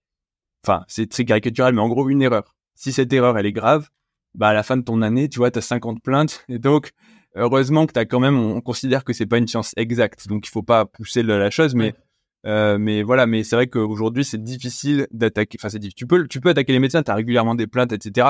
enfin 0.65 0.83
c'est 0.87 1.09
très 1.09 1.25
caricatural, 1.25 1.73
mais 1.73 1.81
en 1.81 1.89
gros 1.89 2.09
une 2.09 2.21
erreur. 2.21 2.55
Si 2.75 2.91
cette 2.91 3.11
erreur 3.13 3.37
elle 3.37 3.45
est 3.45 3.51
grave, 3.51 3.89
bah 4.33 4.49
à 4.49 4.53
la 4.53 4.63
fin 4.63 4.77
de 4.77 4.83
ton 4.83 5.01
année, 5.01 5.29
tu 5.29 5.39
vois, 5.39 5.51
tu 5.51 5.59
as 5.59 5.61
50 5.61 6.01
plaintes. 6.01 6.45
Et 6.49 6.59
donc 6.59 6.91
heureusement 7.35 7.85
que 7.85 7.93
tu 7.93 7.99
as 7.99 8.05
quand 8.05 8.19
même, 8.19 8.37
on, 8.37 8.61
considère 8.61 9.03
que 9.03 9.13
c'est 9.13 9.25
pas 9.25 9.37
une 9.37 9.47
science 9.47 9.73
exacte, 9.77 10.27
donc 10.27 10.47
il 10.47 10.49
faut 10.49 10.63
pas 10.63 10.85
pousser 10.85 11.23
la, 11.23 11.37
la 11.37 11.49
chose, 11.49 11.75
mais 11.75 11.93
euh, 12.45 12.77
mais 12.79 13.03
voilà, 13.03 13.27
mais 13.27 13.43
c'est 13.43 13.55
vrai 13.55 13.67
qu'aujourd'hui 13.67 14.25
c'est 14.25 14.43
difficile 14.43 15.07
d'attaquer. 15.11 15.57
Enfin 15.59 15.69
c'est 15.69 15.79
difficile. 15.79 15.97
Tu 15.97 16.07
peux, 16.07 16.27
tu 16.27 16.41
peux 16.41 16.49
attaquer 16.49 16.73
les 16.73 16.79
médecins, 16.79 17.03
tu 17.03 17.11
as 17.11 17.15
régulièrement 17.15 17.55
des 17.55 17.67
plaintes, 17.67 17.91
etc. 17.91 18.29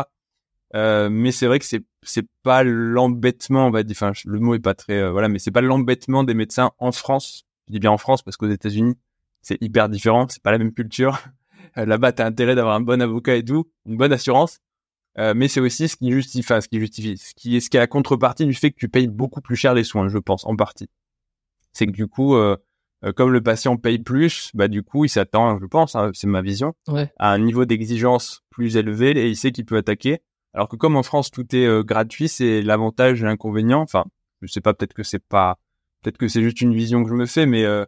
Euh, 0.75 1.09
mais 1.09 1.31
c'est 1.31 1.47
vrai 1.47 1.59
que 1.59 1.65
c'est 1.65 1.83
c'est 2.03 2.25
pas 2.43 2.63
l'embêtement, 2.63 3.67
on 3.67 3.71
va 3.71 3.83
dire. 3.83 3.95
Enfin, 3.95 4.13
le 4.25 4.39
mot 4.39 4.55
est 4.55 4.59
pas 4.59 4.73
très 4.73 4.97
euh, 4.97 5.11
voilà, 5.11 5.27
mais 5.27 5.39
c'est 5.39 5.51
pas 5.51 5.61
l'embêtement 5.61 6.23
des 6.23 6.33
médecins 6.33 6.71
en 6.79 6.91
France. 6.91 7.43
Je 7.67 7.73
dis 7.73 7.79
bien 7.79 7.91
en 7.91 7.97
France 7.97 8.21
parce 8.21 8.37
qu'aux 8.37 8.49
États-Unis, 8.49 8.95
c'est 9.41 9.57
hyper 9.61 9.89
différent. 9.89 10.27
C'est 10.29 10.41
pas 10.41 10.51
la 10.51 10.57
même 10.57 10.73
culture. 10.73 11.19
Euh, 11.77 11.85
là-bas, 11.85 12.11
t'as 12.11 12.25
intérêt 12.25 12.53
d'avoir 12.53 12.75
un 12.75 12.81
bon 12.81 13.01
avocat 13.01 13.37
et 13.37 13.45
tout, 13.45 13.71
une 13.85 13.95
bonne 13.95 14.11
assurance. 14.11 14.59
mais 15.17 15.47
c'est 15.47 15.61
aussi 15.61 15.87
ce 15.87 15.95
qui 15.95 16.11
justifie, 16.11 16.39
enfin, 16.39 16.59
ce 16.59 16.67
qui 16.67 16.81
justifie, 16.81 17.17
ce 17.17 17.33
qui 17.33 17.55
est 17.55 17.59
ce 17.61 17.69
qui 17.69 17.77
est 17.77 17.79
la 17.79 17.87
contrepartie 17.87 18.45
du 18.45 18.53
fait 18.53 18.71
que 18.71 18.75
tu 18.77 18.89
payes 18.89 19.07
beaucoup 19.07 19.39
plus 19.39 19.55
cher 19.55 19.73
les 19.73 19.85
soins, 19.85 20.09
je 20.09 20.17
pense, 20.17 20.45
en 20.45 20.57
partie. 20.57 20.89
C'est 21.71 21.85
que 21.85 21.91
du 21.91 22.07
coup, 22.07 22.35
comme 23.15 23.31
le 23.31 23.41
patient 23.41 23.77
paye 23.77 23.99
plus, 23.99 24.51
bah 24.53 24.67
du 24.67 24.83
coup, 24.83 25.05
il 25.05 25.09
s'attend, 25.09 25.59
je 25.59 25.65
pense, 25.65 25.95
hein, 25.95 26.11
c'est 26.13 26.27
ma 26.27 26.41
vision, 26.41 26.73
à 27.19 27.31
un 27.31 27.37
niveau 27.37 27.63
d'exigence 27.63 28.43
plus 28.49 28.75
élevé 28.75 29.11
et 29.11 29.29
il 29.29 29.37
sait 29.37 29.53
qu'il 29.53 29.63
peut 29.63 29.77
attaquer. 29.77 30.19
Alors 30.53 30.67
que 30.67 30.75
comme 30.75 30.95
en 30.95 31.03
France 31.03 31.31
tout 31.31 31.55
est 31.55 31.65
euh, 31.65 31.83
gratuit, 31.83 32.27
c'est 32.27 32.61
l'avantage 32.61 33.21
et 33.21 33.25
l'inconvénient. 33.25 33.81
Enfin, 33.81 34.05
je 34.41 34.51
sais 34.51 34.61
pas, 34.61 34.73
peut-être 34.73 34.93
que 34.93 35.03
c'est 35.03 35.23
pas, 35.23 35.57
peut-être 36.01 36.17
que 36.17 36.27
c'est 36.27 36.41
juste 36.41 36.61
une 36.61 36.73
vision 36.73 37.03
que 37.03 37.09
je 37.09 37.15
me 37.15 37.25
fais, 37.25 37.45
mais 37.45 37.63
euh, 37.63 37.85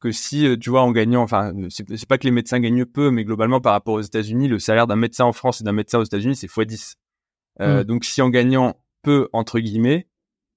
que 0.00 0.12
si 0.12 0.46
euh, 0.46 0.56
tu 0.56 0.70
vois 0.70 0.82
en 0.82 0.92
gagnant, 0.92 1.22
enfin, 1.22 1.52
c'est 1.70 2.06
pas 2.06 2.18
que 2.18 2.24
les 2.24 2.30
médecins 2.30 2.60
gagnent 2.60 2.84
peu, 2.84 3.10
mais 3.10 3.24
globalement 3.24 3.60
par 3.60 3.72
rapport 3.72 3.94
aux 3.94 4.02
États-Unis, 4.02 4.48
le 4.48 4.58
salaire 4.58 4.86
d'un 4.86 4.96
médecin 4.96 5.24
en 5.24 5.32
France 5.32 5.60
et 5.60 5.64
d'un 5.64 5.72
médecin 5.72 5.98
aux 5.98 6.04
États-Unis 6.04 6.36
c'est 6.36 6.50
x10. 6.50 6.94
Mmh. 7.60 7.84
Donc 7.84 8.04
si 8.04 8.20
en 8.20 8.30
gagnant 8.30 8.74
peu 9.02 9.28
entre 9.32 9.60
guillemets, 9.60 10.08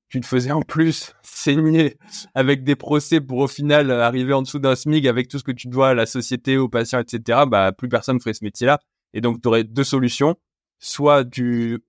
tu 0.09 0.21
te 0.21 0.25
faisais 0.25 0.51
en 0.51 0.61
plus 0.61 1.13
saigner 1.21 1.97
avec 2.34 2.63
des 2.63 2.75
procès 2.75 3.19
pour 3.21 3.39
au 3.39 3.47
final 3.47 3.91
arriver 3.91 4.34
en 4.34 4.41
dessous 4.41 4.59
d'un 4.59 4.75
SMIC 4.75 5.05
avec 5.05 5.27
tout 5.27 5.39
ce 5.39 5.43
que 5.43 5.51
tu 5.51 5.67
dois 5.67 5.89
à 5.89 5.93
la 5.93 6.05
société, 6.05 6.57
aux 6.57 6.69
patients, 6.69 6.99
etc. 6.99 7.41
Bah 7.47 7.71
plus 7.71 7.89
personne 7.89 8.19
ferait 8.19 8.34
ce 8.34 8.43
métier-là. 8.43 8.79
Et 9.13 9.21
donc 9.21 9.41
tu 9.41 9.47
aurais 9.47 9.63
deux 9.63 9.84
solutions 9.84 10.35
soit 10.79 11.25
tu 11.25 11.79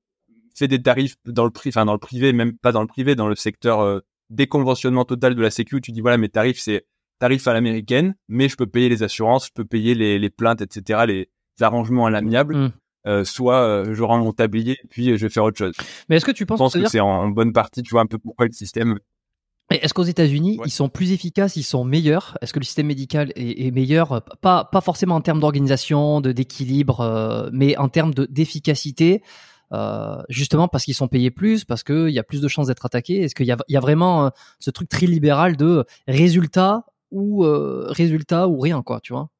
fais 0.54 0.68
des 0.68 0.82
tarifs 0.82 1.16
dans 1.24 1.44
le 1.44 1.50
privé, 1.50 1.72
enfin 1.72 1.84
dans 1.84 1.92
le 1.92 1.98
privé, 1.98 2.32
même 2.32 2.56
pas 2.56 2.72
dans 2.72 2.80
le 2.80 2.86
privé, 2.86 3.14
dans 3.14 3.28
le 3.28 3.36
secteur 3.36 3.80
euh, 3.80 4.00
déconventionnement 4.30 5.04
total 5.04 5.34
de 5.34 5.42
la 5.42 5.50
sécu, 5.50 5.80
tu 5.80 5.92
dis 5.92 6.00
voilà 6.00 6.18
mes 6.18 6.28
tarifs 6.28 6.58
c'est 6.58 6.86
tarifs 7.18 7.46
à 7.48 7.52
l'américaine, 7.52 8.14
mais 8.28 8.48
je 8.48 8.56
peux 8.56 8.66
payer 8.66 8.88
les 8.88 9.02
assurances, 9.02 9.46
je 9.46 9.52
peux 9.52 9.64
payer 9.64 9.94
les, 9.94 10.18
les 10.18 10.30
plaintes, 10.30 10.62
etc., 10.62 11.04
les 11.06 11.30
arrangements 11.60 12.06
à 12.06 12.10
l'amiable. 12.10 12.56
Mmh. 12.56 12.72
Euh, 13.06 13.24
soit 13.24 13.62
euh, 13.62 13.94
je 13.94 14.02
rends 14.02 14.18
mon 14.18 14.32
tablier 14.32 14.76
puis 14.90 15.16
je 15.16 15.26
vais 15.26 15.28
faire 15.30 15.44
autre 15.44 15.56
chose. 15.56 15.74
Mais 16.08 16.16
est-ce 16.16 16.24
que 16.24 16.32
tu 16.32 16.46
penses 16.46 16.58
je 16.58 16.62
pense 16.64 16.84
que, 16.84 16.90
c'est 16.90 17.00
en, 17.00 17.28
bonne 17.28 17.52
partie, 17.52 17.82
tu 17.82 17.90
vois 17.90 18.00
un 18.00 18.06
peu 18.06 18.18
pourquoi 18.18 18.46
le 18.46 18.52
système 18.52 18.98
est-ce 19.76 19.92
qu'aux 19.92 20.02
États-Unis, 20.04 20.58
ils 20.64 20.70
sont 20.70 20.88
plus 20.88 21.12
efficaces, 21.12 21.56
ils 21.56 21.62
sont 21.62 21.84
meilleurs? 21.84 22.38
Est-ce 22.40 22.54
que 22.54 22.58
le 22.58 22.64
système 22.64 22.86
médical 22.86 23.32
est, 23.36 23.70
meilleur? 23.70 24.22
Pas, 24.40 24.64
pas 24.64 24.80
forcément 24.80 25.16
en 25.16 25.20
termes 25.20 25.40
d'organisation, 25.40 26.22
de 26.22 26.32
d'équilibre, 26.32 27.00
euh, 27.00 27.50
mais 27.52 27.76
en 27.76 27.90
termes 27.90 28.14
d'efficacité, 28.14 29.22
euh, 29.72 30.22
justement 30.30 30.68
parce 30.68 30.84
qu'ils 30.84 30.94
sont 30.94 31.08
payés 31.08 31.30
plus, 31.30 31.66
parce 31.66 31.82
qu'il 31.82 32.08
y 32.08 32.18
a 32.18 32.22
plus 32.22 32.40
de 32.40 32.48
chances 32.48 32.68
d'être 32.68 32.86
attaqués? 32.86 33.20
Est-ce 33.22 33.34
qu'il 33.34 33.44
y 33.44 33.52
a, 33.52 33.58
y 33.68 33.76
a 33.76 33.80
vraiment 33.80 34.26
euh, 34.26 34.30
ce 34.58 34.70
truc 34.70 34.88
très 34.88 35.06
libéral 35.06 35.56
de 35.58 35.84
résultat 36.06 36.86
ou 37.10 37.40
résultat 37.40 38.48
ou 38.48 38.58
rien, 38.60 38.82
quoi, 38.82 39.00
tu 39.00 39.12
vois? 39.12 39.30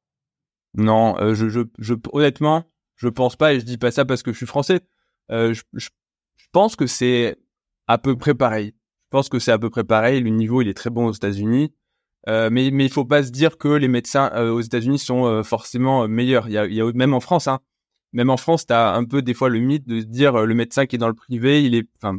Non, 0.75 1.15
je, 1.33 1.49
je, 1.49 1.61
je, 1.77 1.93
honnêtement, 2.13 2.63
je 2.95 3.07
pense 3.07 3.35
pas, 3.35 3.53
et 3.53 3.59
je 3.59 3.65
dis 3.65 3.77
pas 3.77 3.91
ça 3.91 4.05
parce 4.05 4.23
que 4.23 4.31
je 4.31 4.37
suis 4.37 4.45
français. 4.47 4.81
je, 5.29 5.61
je 5.73 5.89
pense 6.51 6.75
que 6.75 6.87
c'est 6.87 7.37
à 7.87 7.97
peu 7.99 8.15
près 8.17 8.33
pareil 8.33 8.73
pense 9.09 9.29
que 9.29 9.39
c'est 9.39 9.51
à 9.51 9.59
peu 9.59 9.69
près 9.69 9.83
pareil. 9.83 10.21
Le 10.21 10.29
niveau, 10.29 10.61
il 10.61 10.67
est 10.67 10.73
très 10.73 10.89
bon 10.89 11.07
aux 11.07 11.13
États-Unis. 11.13 11.73
Euh, 12.27 12.49
mais 12.51 12.69
mais 12.71 12.85
il 12.85 12.91
faut 12.91 13.05
pas 13.05 13.23
se 13.23 13.31
dire 13.31 13.57
que 13.57 13.69
les 13.69 13.87
médecins 13.87 14.29
euh, 14.33 14.51
aux 14.51 14.59
États-Unis 14.61 14.99
sont 14.99 15.25
euh, 15.25 15.43
forcément 15.43 16.07
meilleurs. 16.07 16.47
Il 16.47 16.53
y 16.53 16.57
a, 16.57 16.65
il 16.65 16.73
y 16.73 16.81
a 16.81 16.91
même 16.93 17.13
en 17.13 17.21
France, 17.21 17.47
hein. 17.47 17.59
Même 18.11 18.29
en 18.29 18.37
France, 18.37 18.65
tu 18.65 18.73
as 18.73 18.93
un 18.93 19.05
peu 19.05 19.21
des 19.21 19.33
fois 19.33 19.49
le 19.49 19.59
mythe 19.59 19.87
de 19.87 20.01
se 20.01 20.05
dire 20.05 20.45
le 20.45 20.55
médecin 20.55 20.85
qui 20.87 20.95
est 20.95 20.99
dans 20.99 21.07
le 21.07 21.13
privé, 21.13 21.63
il 21.63 21.75
est, 21.75 21.87
enfin, 22.01 22.17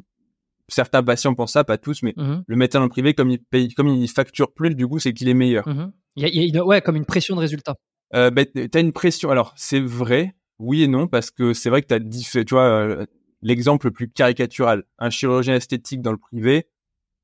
certains 0.68 1.02
patients 1.02 1.34
pensent 1.34 1.52
ça, 1.52 1.64
pas 1.64 1.78
tous, 1.78 2.02
mais 2.02 2.14
mmh 2.16 2.44
le 2.46 2.56
médecin 2.56 2.78
dans 2.78 2.84
le 2.84 2.90
privé, 2.90 3.12
comme 3.12 3.30
il 3.30 3.38
paye, 3.38 3.74
comme 3.74 3.88
il 3.88 4.08
facture 4.08 4.52
plus, 4.52 4.74
du 4.74 4.86
coup, 4.86 4.98
c'est 4.98 5.12
qu'il 5.12 5.28
est 5.28 5.34
meilleur. 5.34 5.68
Mmh 5.68 5.92
il, 6.16 6.54
y 6.54 6.56
a, 6.56 6.64
ouais, 6.64 6.80
comme 6.80 6.96
une 6.96 7.04
pression 7.04 7.34
de 7.36 7.40
résultat. 7.40 7.76
Euh, 8.14 8.30
ben, 8.30 8.46
t'as 8.46 8.80
une 8.80 8.92
pression. 8.92 9.30
Alors, 9.30 9.52
c'est 9.56 9.80
vrai, 9.80 10.34
oui 10.58 10.82
et 10.82 10.88
non, 10.88 11.06
parce 11.06 11.30
que 11.30 11.54
c'est 11.54 11.70
vrai 11.70 11.82
que 11.82 11.86
t'as 11.86 12.00
tu 12.00 12.54
vois, 12.54 13.06
l'exemple 13.42 13.86
le 13.86 13.92
plus 13.92 14.08
caricatural, 14.08 14.84
un 14.98 15.10
chirurgien 15.10 15.54
esthétique 15.54 16.02
dans 16.02 16.12
le 16.12 16.18
privé, 16.18 16.66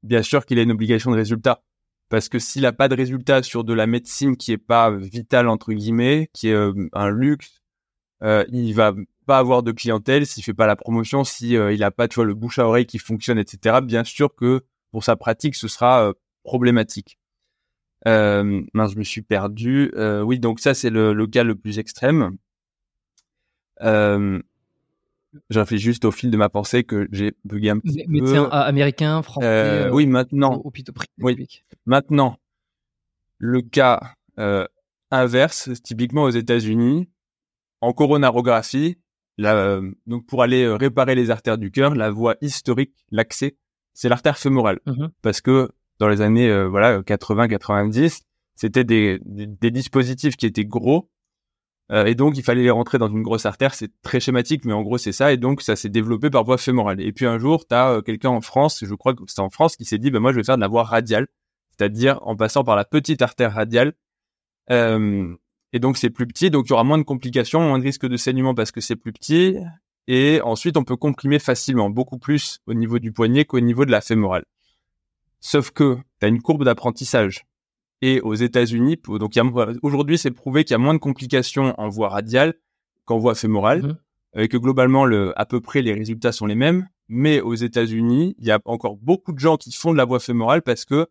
bien 0.03 0.23
sûr 0.23 0.47
qu'il 0.47 0.59
a 0.59 0.63
une 0.63 0.73
obligation 0.73 1.11
de 1.11 1.17
résultat. 1.17 1.63
Parce 2.09 2.29
que 2.29 2.39
s'il 2.39 2.63
n'a 2.63 2.73
pas 2.73 2.89
de 2.89 2.95
résultat 2.95 3.43
sur 3.43 3.65
de 3.65 3.75
la 3.75 3.87
médecine 3.87 4.37
qui 4.37 4.53
est 4.53 4.59
pas 4.59 4.91
vitale 4.93 5.49
entre 5.49 5.73
guillemets, 5.73 6.31
qui 6.33 6.49
est 6.49 6.55
euh, 6.55 6.89
un 6.93 7.11
luxe, 7.11 7.63
euh, 8.23 8.45
il 8.51 8.73
va 8.75 8.95
pas 9.27 9.39
avoir 9.39 9.63
de 9.63 9.73
clientèle 9.73 10.27
s'il 10.27 10.43
fait 10.43 10.55
pas 10.55 10.67
la 10.67 10.77
promotion, 10.77 11.25
si 11.25 11.57
euh, 11.57 11.73
il 11.73 11.83
a 11.83 11.91
pas 11.91 12.09
tu 12.09 12.17
vois 12.17 12.25
le 12.25 12.35
bouche 12.35 12.59
à 12.59 12.67
oreille 12.67 12.87
qui 12.87 12.99
fonctionne, 12.99 13.39
etc. 13.39 13.81
Bien 13.83 14.05
sûr 14.05 14.35
que 14.35 14.65
pour 14.93 15.05
sa 15.05 15.17
pratique 15.17 15.55
ce 15.57 15.69
sera 15.69 16.09
euh, 16.09 16.13
problématique. 16.45 17.19
Euh, 18.07 18.63
mince, 18.73 18.93
je 18.93 18.99
me 18.99 19.05
suis 19.05 19.23
perdu. 19.23 19.93
oui, 20.23 20.39
donc 20.39 20.61
ça 20.61 20.75
c'est 20.75 20.91
le, 20.91 21.27
cas 21.27 21.43
le 21.45 21.57
plus 21.57 21.79
extrême. 21.79 22.37
Je 25.51 25.59
réfléchis 25.59 25.85
juste 25.85 26.05
au 26.05 26.11
fil 26.11 26.31
de 26.31 26.37
ma 26.37 26.49
pensée 26.49 26.85
que 26.85 27.09
j'ai 27.13 27.35
bugué 27.45 27.71
un 27.71 27.79
petit 27.79 28.05
peu. 28.05 28.11
Médecin 28.11 28.45
américain, 28.51 29.23
français. 29.23 29.47
Euh, 29.47 29.91
oui, 29.91 30.07
maintenant. 30.07 30.61
Hôpitaux 30.65 30.93
oui. 31.19 31.47
Maintenant, 31.85 32.39
le 33.39 33.63
cas 33.63 34.01
euh, 34.39 34.67
inverse, 35.11 35.71
typiquement 35.83 36.25
aux 36.25 36.31
États-Unis, 36.31 37.09
en 37.81 37.93
coronarographie, 37.93 38.99
euh, 39.41 39.91
donc 40.07 40.27
pour 40.27 40.43
aller 40.43 40.67
réparer 40.67 41.15
les 41.15 41.31
artères 41.31 41.59
du 41.59 41.71
cœur, 41.71 41.95
la 41.95 42.11
voie 42.11 42.37
historique, 42.41 42.95
l'accès, 43.11 43.57
c'est 43.93 44.09
l'artère 44.09 44.39
fémorale, 44.39 44.81
mmh 44.87 45.07
parce 45.23 45.41
que 45.41 45.71
dans 45.99 46.09
les 46.09 46.21
années 46.21 46.67
voilà 46.67 47.01
80-90, 47.01 48.23
c'était 48.55 48.85
des, 48.85 49.19
des, 49.25 49.47
des 49.47 49.71
dispositifs 49.71 50.37
qui 50.37 50.47
étaient 50.47 50.65
gros 50.65 51.09
Euh, 51.16 51.16
et 51.91 52.15
donc, 52.15 52.37
il 52.37 52.43
fallait 52.43 52.63
les 52.63 52.71
rentrer 52.71 52.99
dans 52.99 53.09
une 53.09 53.23
grosse 53.23 53.47
artère. 53.47 53.75
C'est 53.75 53.91
très 54.03 54.19
schématique, 54.19 54.65
mais 54.65 54.73
en 54.73 54.83
gros, 54.83 54.99
c'est 54.99 55.13
ça. 55.13 55.33
Et 55.33 55.37
donc, 55.37 55.63
ça 55.63 55.77
s'est 55.77 55.89
développé 55.89 56.31
par 56.31 56.45
voie 56.45 56.59
fémorale. 56.59 57.01
Et 57.01 57.13
puis 57.13 57.27
un 57.27 57.39
jour, 57.39 57.67
tu 57.67 57.75
as 57.75 58.03
quelqu'un 58.05 58.31
en 58.31 58.41
France, 58.41 58.85
je 58.85 58.95
crois 58.95 59.15
que 59.15 59.23
c'est 59.29 59.41
en 59.41 59.51
France, 59.51 59.77
qui 59.77 59.85
s'est 59.85 59.99
dit, 59.99 60.11
ben 60.11 60.19
moi, 60.21 60.33
je 60.33 60.39
vais 60.39 60.45
faire 60.45 60.57
de 60.57 60.63
la 60.63 60.69
voie 60.69 60.83
radiale, 60.83 61.29
c'est-à-dire 61.71 62.19
en 62.23 62.37
passant 62.37 62.65
par 62.65 62.75
la 62.77 62.85
petite 62.85 63.23
artère 63.23 63.53
radiale. 63.55 63.93
Euh, 64.71 65.35
et 65.73 65.79
donc, 65.79 65.97
c'est 65.97 66.11
plus 66.11 66.27
petit, 66.27 66.51
donc 66.51 66.67
il 66.67 66.71
y 66.71 66.73
aura 66.73 66.85
moins 66.85 66.99
de 66.99 67.03
complications, 67.03 67.61
moins 67.61 67.79
de 67.79 67.85
risque 67.85 68.07
de 68.07 68.17
saignement 68.17 68.55
parce 68.55 68.73
que 68.73 68.81
c'est 68.81 68.97
plus 68.97 69.13
petit. 69.13 69.57
Et 70.09 70.41
ensuite, 70.43 70.77
on 70.77 70.85
peut 70.85 70.97
comprimer 70.97 71.39
facilement, 71.39 71.91
beaucoup 71.91 72.19
plus 72.19 72.61
au 72.67 72.75
niveau 72.75 72.99
du 72.99 73.13
poignet 73.13 73.45
qu'au 73.45 73.61
niveau 73.61 73.85
de 73.85 73.91
la 73.91 74.01
fémorale. 74.01 74.45
Sauf 75.41 75.71
que 75.71 75.97
tu 76.21 76.27
as 76.27 76.29
une 76.29 76.41
courbe 76.41 76.65
d'apprentissage. 76.65 77.45
Et 78.03 78.21
aux 78.21 78.35
États-Unis, 78.35 78.99
donc 79.07 79.33
aujourd'hui, 79.83 80.19
c'est 80.19 80.31
prouvé 80.31 80.65
qu'il 80.65 80.73
y 80.73 80.75
a 80.75 80.79
moins 80.79 80.95
de 80.95 80.99
complications 80.99 81.75
en 81.79 81.89
voie 81.89 82.11
radiale 82.11 82.55
qu'en 83.07 83.19
voie 83.19 83.35
fémorale, 83.35 83.83
mmh. 84.35 84.41
et 84.41 84.49
que 84.49 84.57
globalement, 84.57 85.05
le, 85.05 85.33
à 85.41 85.47
peu 85.47 85.61
près, 85.61 85.81
les 85.81 85.95
résultats 85.95 86.33
sont 86.33 86.47
les 86.47 86.55
mêmes. 86.55 86.89
Mais 87.09 87.41
aux 87.41 87.55
États-Unis, 87.55 88.35
il 88.39 88.45
y 88.45 88.51
a 88.51 88.61
encore 88.65 88.97
beaucoup 88.97 89.33
de 89.33 89.39
gens 89.39 89.57
qui 89.57 89.73
font 89.73 89.93
de 89.93 89.97
la 89.97 90.05
voie 90.05 90.19
fémorale 90.19 90.63
parce 90.63 90.85
que 90.85 91.07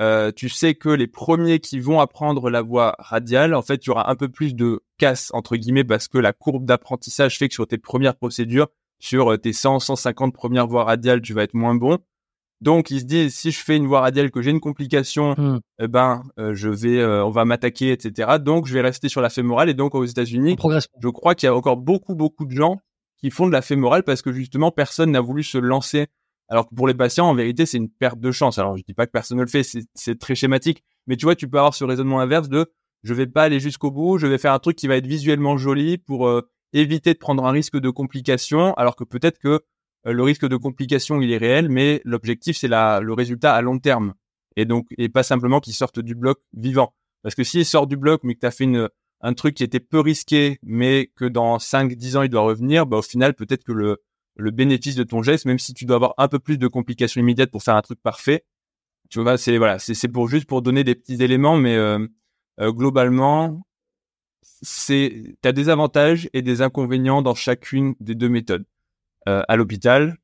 euh, 0.00 0.30
tu 0.32 0.48
sais 0.48 0.74
que 0.74 0.88
les 0.88 1.06
premiers 1.06 1.58
qui 1.58 1.80
vont 1.80 2.00
apprendre 2.00 2.50
la 2.50 2.62
voie 2.62 2.94
radiale, 2.98 3.54
en 3.54 3.62
fait, 3.62 3.84
il 3.84 3.88
y 3.88 3.90
aura 3.90 4.10
un 4.10 4.16
peu 4.16 4.28
plus 4.28 4.54
de 4.54 4.80
casse 4.98 5.30
entre 5.32 5.56
guillemets 5.56 5.84
parce 5.84 6.08
que 6.08 6.18
la 6.18 6.32
courbe 6.32 6.64
d'apprentissage 6.64 7.38
fait 7.38 7.48
que 7.48 7.54
sur 7.54 7.66
tes 7.66 7.78
premières 7.78 8.16
procédures, 8.16 8.68
sur 9.00 9.32
euh, 9.32 9.38
tes 9.38 9.52
100, 9.52 9.80
150 9.80 10.34
premières 10.34 10.66
voies 10.66 10.84
radiales, 10.84 11.20
tu 11.20 11.34
vas 11.34 11.42
être 11.42 11.54
moins 11.54 11.74
bon. 11.74 11.98
Donc, 12.60 12.90
ils 12.90 13.00
se 13.00 13.04
disent 13.04 13.34
si 13.34 13.50
je 13.50 13.58
fais 13.60 13.76
une 13.76 13.86
voie 13.86 14.00
radiale 14.00 14.30
que 14.30 14.42
j'ai 14.42 14.50
une 14.50 14.60
complication, 14.60 15.34
hmm. 15.36 15.60
eh 15.80 15.88
ben, 15.88 16.22
euh, 16.38 16.54
je 16.54 16.68
vais, 16.68 17.04
on 17.04 17.30
va 17.30 17.44
m'attaquer, 17.44 17.92
etc. 17.92 18.38
Donc, 18.40 18.66
je 18.66 18.74
vais 18.74 18.80
rester 18.80 19.08
sur 19.08 19.20
la 19.20 19.30
fémorale. 19.30 19.68
Et 19.68 19.74
donc, 19.74 19.94
aux 19.94 20.04
États-Unis, 20.04 20.56
je 21.00 21.08
crois 21.08 21.34
qu'il 21.34 21.46
y 21.46 21.50
a 21.50 21.54
encore 21.54 21.76
beaucoup, 21.76 22.14
beaucoup 22.14 22.46
de 22.46 22.52
gens 22.52 22.80
qui 23.18 23.30
font 23.30 23.46
de 23.46 23.52
la 23.52 23.62
fémorale 23.62 24.02
parce 24.02 24.22
que 24.22 24.32
justement, 24.32 24.70
personne 24.70 25.10
n'a 25.12 25.20
voulu 25.20 25.42
se 25.42 25.58
lancer 25.58 26.06
alors 26.48 26.68
que 26.68 26.74
pour 26.74 26.88
les 26.88 26.94
patients, 26.94 27.28
en 27.28 27.34
vérité, 27.34 27.66
c'est 27.66 27.76
une 27.76 27.90
perte 27.90 28.18
de 28.20 28.32
chance. 28.32 28.58
Alors, 28.58 28.76
je 28.76 28.82
dis 28.82 28.94
pas 28.94 29.06
que 29.06 29.12
personne 29.12 29.36
ne 29.38 29.42
le 29.42 29.48
fait, 29.48 29.62
c'est 29.62 30.18
très 30.18 30.34
schématique. 30.34 30.82
Mais 31.06 31.16
tu 31.16 31.26
vois, 31.26 31.36
tu 31.36 31.48
peux 31.48 31.58
avoir 31.58 31.74
ce 31.74 31.84
raisonnement 31.84 32.20
inverse 32.20 32.48
de 32.48 32.72
je 33.04 33.14
vais 33.14 33.26
pas 33.26 33.44
aller 33.44 33.60
jusqu'au 33.60 33.90
bout, 33.90 34.18
je 34.18 34.26
vais 34.26 34.38
faire 34.38 34.52
un 34.52 34.58
truc 34.58 34.76
qui 34.76 34.88
va 34.88 34.96
être 34.96 35.06
visuellement 35.06 35.56
joli 35.56 35.98
pour 35.98 36.26
euh, 36.26 36.50
éviter 36.72 37.12
de 37.12 37.18
prendre 37.18 37.44
un 37.44 37.50
risque 37.50 37.78
de 37.78 37.90
complication, 37.90 38.74
alors 38.74 38.96
que 38.96 39.04
peut-être 39.04 39.38
que 39.38 39.48
euh, 39.48 39.58
le 40.04 40.22
risque 40.22 40.46
de 40.46 40.56
complication, 40.56 41.20
il 41.20 41.32
est 41.32 41.38
réel, 41.38 41.68
mais 41.68 42.00
l'objectif, 42.04 42.56
c'est 42.56 42.68
le 42.68 43.12
résultat 43.12 43.54
à 43.54 43.60
long 43.60 43.78
terme. 43.78 44.14
Et 44.56 44.64
donc, 44.64 44.86
et 44.96 45.08
pas 45.08 45.22
simplement 45.22 45.60
qu'ils 45.60 45.74
sortent 45.74 46.00
du 46.00 46.14
bloc 46.14 46.40
vivant. 46.52 46.94
Parce 47.22 47.34
que 47.34 47.44
s'ils 47.44 47.66
sortent 47.66 47.88
du 47.88 47.96
bloc, 47.96 48.22
mais 48.24 48.34
que 48.34 48.40
tu 48.40 48.46
as 48.46 48.50
fait 48.50 48.64
une, 48.64 48.88
un 49.20 49.34
truc 49.34 49.54
qui 49.54 49.64
était 49.64 49.80
peu 49.80 50.00
risqué, 50.00 50.58
mais 50.62 51.10
que 51.16 51.24
dans 51.24 51.58
5-10 51.58 52.16
ans, 52.16 52.22
il 52.22 52.28
doit 52.28 52.42
revenir, 52.42 52.86
bah, 52.86 52.98
au 52.98 53.02
final, 53.02 53.34
peut-être 53.34 53.64
que 53.64 53.72
le, 53.72 53.98
le 54.36 54.50
bénéfice 54.50 54.94
de 54.94 55.02
ton 55.02 55.22
geste, 55.22 55.44
même 55.44 55.58
si 55.58 55.74
tu 55.74 55.84
dois 55.84 55.96
avoir 55.96 56.14
un 56.18 56.28
peu 56.28 56.38
plus 56.38 56.58
de 56.58 56.68
complications 56.68 57.20
immédiates 57.20 57.50
pour 57.50 57.62
faire 57.62 57.76
un 57.76 57.82
truc 57.82 58.00
parfait. 58.00 58.44
Tu 59.10 59.20
vois, 59.20 59.38
c'est 59.38 59.56
voilà, 59.58 59.78
c'est 59.78 60.08
pour 60.08 60.28
juste 60.28 60.46
pour 60.46 60.62
donner 60.62 60.84
des 60.84 60.94
petits 60.94 61.22
éléments, 61.22 61.56
mais 61.56 61.74
euh, 61.74 62.06
euh, 62.60 62.72
globalement, 62.72 63.66
c'est 64.42 65.36
t'as 65.40 65.52
des 65.52 65.68
avantages 65.68 66.28
et 66.32 66.42
des 66.42 66.62
inconvénients 66.62 67.22
dans 67.22 67.34
chacune 67.34 67.94
des 68.00 68.14
deux 68.14 68.28
méthodes. 68.28 68.66
Euh, 69.26 69.42
à 69.48 69.56
l'hôpital, 69.56 70.16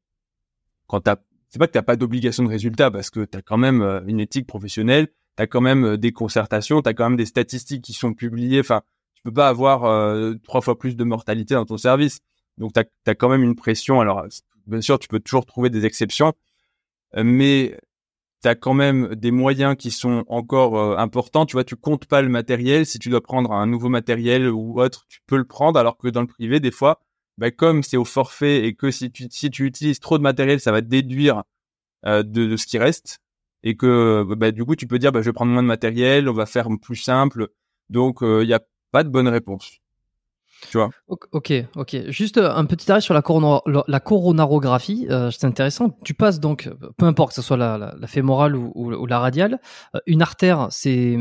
quand 0.86 1.00
t'as, 1.00 1.16
c'est 1.48 1.58
pas 1.58 1.66
que 1.66 1.72
t'as 1.72 1.82
pas 1.82 1.96
d'obligation 1.96 2.44
de 2.44 2.48
résultat 2.48 2.90
parce 2.90 3.10
que 3.10 3.24
t'as 3.24 3.42
quand 3.42 3.58
même 3.58 3.82
une 4.06 4.20
éthique 4.20 4.46
professionnelle, 4.46 5.08
t'as 5.36 5.46
quand 5.46 5.60
même 5.60 5.96
des 5.96 6.12
concertations, 6.12 6.82
t'as 6.82 6.94
quand 6.94 7.08
même 7.08 7.16
des 7.16 7.26
statistiques 7.26 7.82
qui 7.82 7.92
sont 7.92 8.14
publiées. 8.14 8.60
Enfin, 8.60 8.82
tu 9.14 9.22
peux 9.22 9.32
pas 9.32 9.48
avoir 9.48 9.82
trois 10.42 10.60
fois 10.60 10.78
plus 10.78 10.96
de 10.96 11.04
mortalité 11.04 11.54
dans 11.54 11.64
ton 11.64 11.76
service. 11.76 12.20
Donc, 12.58 12.72
tu 12.72 12.80
as, 12.80 13.14
quand 13.14 13.28
même 13.28 13.42
une 13.42 13.56
pression. 13.56 14.00
Alors, 14.00 14.26
bien 14.66 14.80
sûr, 14.80 14.98
tu 14.98 15.08
peux 15.08 15.20
toujours 15.20 15.46
trouver 15.46 15.70
des 15.70 15.84
exceptions, 15.84 16.32
euh, 17.16 17.24
mais 17.24 17.78
tu 18.42 18.48
as 18.48 18.54
quand 18.54 18.74
même 18.74 19.14
des 19.14 19.30
moyens 19.30 19.76
qui 19.76 19.90
sont 19.90 20.24
encore 20.28 20.78
euh, 20.78 20.96
importants. 20.96 21.46
Tu 21.46 21.54
vois, 21.54 21.64
tu 21.64 21.76
comptes 21.76 22.06
pas 22.06 22.22
le 22.22 22.28
matériel. 22.28 22.86
Si 22.86 22.98
tu 22.98 23.08
dois 23.08 23.22
prendre 23.22 23.52
un 23.52 23.66
nouveau 23.66 23.88
matériel 23.88 24.48
ou 24.48 24.80
autre, 24.80 25.06
tu 25.08 25.20
peux 25.26 25.36
le 25.36 25.44
prendre. 25.44 25.78
Alors 25.78 25.96
que 25.96 26.08
dans 26.08 26.20
le 26.20 26.26
privé, 26.26 26.60
des 26.60 26.70
fois, 26.70 27.00
bah, 27.38 27.50
comme 27.50 27.82
c'est 27.82 27.96
au 27.96 28.04
forfait 28.04 28.66
et 28.66 28.74
que 28.74 28.90
si 28.90 29.10
tu, 29.10 29.28
si 29.30 29.50
tu 29.50 29.66
utilises 29.66 30.00
trop 30.00 30.18
de 30.18 30.22
matériel, 30.22 30.60
ça 30.60 30.72
va 30.72 30.80
déduire 30.80 31.42
euh, 32.06 32.22
de, 32.22 32.56
ce 32.56 32.66
qui 32.66 32.78
reste. 32.78 33.20
Et 33.62 33.76
que 33.76 34.24
bah, 34.36 34.50
du 34.50 34.64
coup, 34.64 34.76
tu 34.76 34.86
peux 34.86 34.98
dire, 34.98 35.12
bah, 35.12 35.20
je 35.20 35.26
vais 35.26 35.32
prendre 35.32 35.52
moins 35.52 35.62
de 35.62 35.68
matériel, 35.68 36.28
on 36.28 36.34
va 36.34 36.46
faire 36.46 36.68
plus 36.82 36.96
simple. 36.96 37.48
Donc, 37.90 38.18
il 38.22 38.46
n'y 38.46 38.54
a 38.54 38.60
pas 38.92 39.04
de 39.04 39.08
bonne 39.08 39.28
réponse. 39.28 39.80
Tu 40.70 40.78
vois? 40.78 40.90
Ok, 41.08 41.52
ok. 41.76 41.96
Juste 42.08 42.38
euh, 42.38 42.52
un 42.54 42.64
petit 42.64 42.90
arrêt 42.90 43.00
sur 43.00 43.14
la, 43.14 43.22
la 43.86 44.00
coronarographie. 44.00 45.06
Euh, 45.10 45.30
c'est 45.30 45.46
intéressant. 45.46 45.90
Tu 46.04 46.14
passes 46.14 46.40
donc, 46.40 46.70
peu 46.96 47.06
importe 47.06 47.30
que 47.30 47.34
ce 47.34 47.42
soit 47.42 47.56
la, 47.56 47.94
la, 47.98 48.06
fémorale 48.06 48.56
ou, 48.56 49.06
la 49.06 49.18
radiale, 49.18 49.60
euh, 49.94 50.00
une 50.06 50.22
artère, 50.22 50.68
c'est 50.70 51.16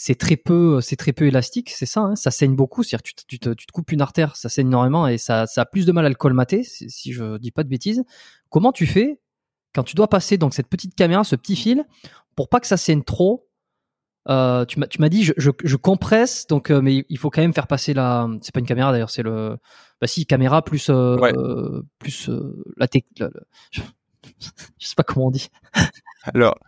c'est 0.00 0.14
très 0.14 0.36
peu, 0.36 0.80
c'est 0.80 0.94
très 0.94 1.12
peu 1.12 1.26
élastique, 1.26 1.70
c'est 1.70 1.84
ça. 1.84 2.00
Hein 2.02 2.14
ça 2.14 2.30
saigne 2.30 2.54
beaucoup. 2.54 2.84
C'est-à-dire 2.84 3.02
tu, 3.02 3.14
tu, 3.26 3.40
te, 3.40 3.50
tu 3.50 3.66
te 3.66 3.72
coupes 3.72 3.90
une 3.90 4.00
artère, 4.00 4.36
ça 4.36 4.48
saigne 4.48 4.68
énormément 4.68 5.08
et 5.08 5.18
ça, 5.18 5.48
ça 5.48 5.62
a 5.62 5.66
plus 5.66 5.86
de 5.86 5.92
mal 5.92 6.06
à 6.06 6.08
le 6.08 6.14
colmater, 6.14 6.62
si, 6.62 7.12
je 7.12 7.36
dis 7.38 7.50
pas 7.50 7.64
de 7.64 7.68
bêtises. 7.68 8.04
Comment 8.48 8.70
tu 8.70 8.86
fais 8.86 9.20
quand 9.74 9.82
tu 9.82 9.96
dois 9.96 10.08
passer 10.08 10.38
donc 10.38 10.54
cette 10.54 10.68
petite 10.68 10.94
caméra, 10.94 11.24
ce 11.24 11.34
petit 11.34 11.56
fil, 11.56 11.84
pour 12.36 12.48
pas 12.48 12.60
que 12.60 12.68
ça 12.68 12.76
saigne 12.76 13.02
trop 13.02 13.48
euh, 14.28 14.64
tu 14.66 14.78
m'as 14.78 15.08
dit 15.08 15.24
je, 15.24 15.32
je, 15.36 15.50
je, 15.64 15.76
compresse 15.76 16.46
donc 16.46 16.70
euh, 16.70 16.82
mais 16.82 17.06
il 17.08 17.18
faut 17.18 17.30
quand 17.30 17.40
même 17.40 17.54
faire 17.54 17.66
passer 17.66 17.94
la 17.94 18.28
c'est 18.42 18.52
pas 18.52 18.60
une 18.60 18.66
caméra 18.66 18.92
d'ailleurs 18.92 19.08
c'est 19.08 19.22
le 19.22 19.56
bah 20.02 20.06
si 20.06 20.26
caméra 20.26 20.62
plus 20.62 20.90
euh, 20.90 21.80
plus 21.98 22.28
la 22.76 22.88
technique 22.88 23.22
je, 23.70 23.80
sais 24.78 24.94
pas 24.96 25.02
comment 25.02 25.28
on 25.28 25.30
dit 25.30 25.48
alors 26.34 26.58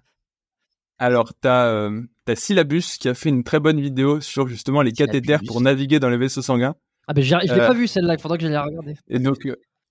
alors 0.98 1.35
t'as 1.39 1.90
as 2.31 2.36
Syllabus 2.36 2.98
qui 2.98 3.09
a 3.09 3.15
fait 3.15 3.28
une 3.28 3.44
très 3.44 3.61
bonne 3.61 3.81
vidéo 3.81 4.20
sur 4.20 4.48
justement 4.48 4.82
les 4.82 4.93
cathéters 4.93 5.40
pour 5.47 5.61
naviguer 5.61 5.98
dans 6.01 6.11
les 6.11 6.16
vaisseaux 6.16 6.43
sanguins. 6.43 6.74
Ah 7.07 7.12
ben 7.12 7.23
je 7.23 7.35
l'ai 7.36 7.59
pas 7.59 7.74
vu 7.74 7.86
celle-là 7.86 8.15
il 8.15 8.20
faudra 8.20 8.36
que 8.36 8.43
j'aille 8.43 8.52
la 8.52 8.62
regarder. 8.62 8.94
et 9.09 9.19
donc 9.19 9.39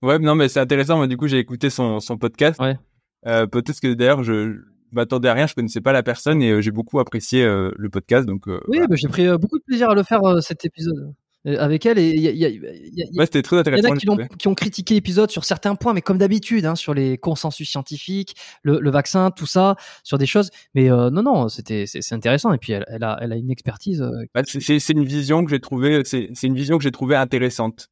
ouais 0.02 0.20
non 0.20 0.36
mais 0.36 0.48
c'est 0.48 0.62
intéressant 0.62 0.98
moi 0.98 1.08
du 1.08 1.18
coup 1.18 1.28
j'ai 1.28 1.40
écouté 1.40 1.70
son 1.70 2.00
son 2.00 2.18
podcast. 2.18 2.60
Ouais. 2.60 2.78
Peut-être 3.24 3.80
que 3.80 3.94
d'ailleurs 3.94 4.24
je 4.24 4.62
m'attendais 4.92 5.30
à 5.30 5.34
rien, 5.34 5.48
je 5.48 5.56
connaissais 5.56 5.82
pas 5.82 5.92
la 5.92 6.04
personne 6.04 6.42
et 6.42 6.52
euh, 6.52 6.62
j'ai 6.62 6.72
beaucoup 6.72 7.00
apprécié 7.00 7.44
euh, 7.44 7.72
le 7.78 7.90
podcast. 7.90 8.26
Donc 8.26 8.48
euh, 8.48 8.60
oui, 8.68 8.80
bah, 8.88 8.96
j'ai 8.96 9.08
pris 9.08 9.28
beaucoup 9.38 9.60
de 9.60 9.64
plaisir 9.64 9.90
à 9.90 9.96
le 9.96 10.04
faire 10.04 10.22
cet 10.42 10.66
épisode 10.66 11.14
avec 11.46 11.86
elle 11.86 11.98
et 12.00 12.10
il 12.10 12.22
y 12.22 12.46
a, 12.46 12.50
ouais, 12.50 13.26
c'était 13.26 13.42
très 13.42 13.58
intéressant. 13.58 13.94
Il 13.96 14.04
y 14.04 14.10
en 14.10 14.18
a 14.18 14.28
qui, 14.28 14.48
ont, 14.48 14.56
critiqué 14.56 14.94
l'épisode 14.94 15.32
sur 15.32 15.46
certains 15.46 15.76
points, 15.76 15.94
mais 15.94 16.02
comme 16.02 16.18
d'habitude, 16.18 16.66
hein, 16.66 16.76
sur 16.76 16.94
les 16.94 17.18
consensus 17.18 17.70
scientifiques, 17.70 18.36
le, 18.64 18.90
vaccin, 18.90 19.32
tout 19.32 19.46
ça, 19.46 19.76
sur 20.04 20.18
des 20.18 20.26
choses. 20.26 20.50
Mais 20.76 20.90
non, 20.90 21.24
non, 21.24 21.50
c'était 21.50 21.86
c'est 21.86 22.14
intéressant 22.14 22.54
et 22.54 22.58
puis 22.58 22.74
elle, 22.74 22.86
elle, 22.90 23.04
a, 23.04 23.18
elle 23.22 23.32
a 23.32 23.36
une 23.36 23.52
expertise. 23.52 24.04
Bah, 24.34 24.42
c'est 24.46 24.90
une 24.90 25.06
vision 25.06 25.44
que 25.44 25.52
j'ai 25.52 25.60
trouvé, 25.60 26.02
c'est 26.06 26.30
une 26.44 26.56
vision 26.56 26.78
que 26.78 26.84
j'ai 26.84 26.92
trouvé 26.92 27.16
intéressante. 27.16 27.90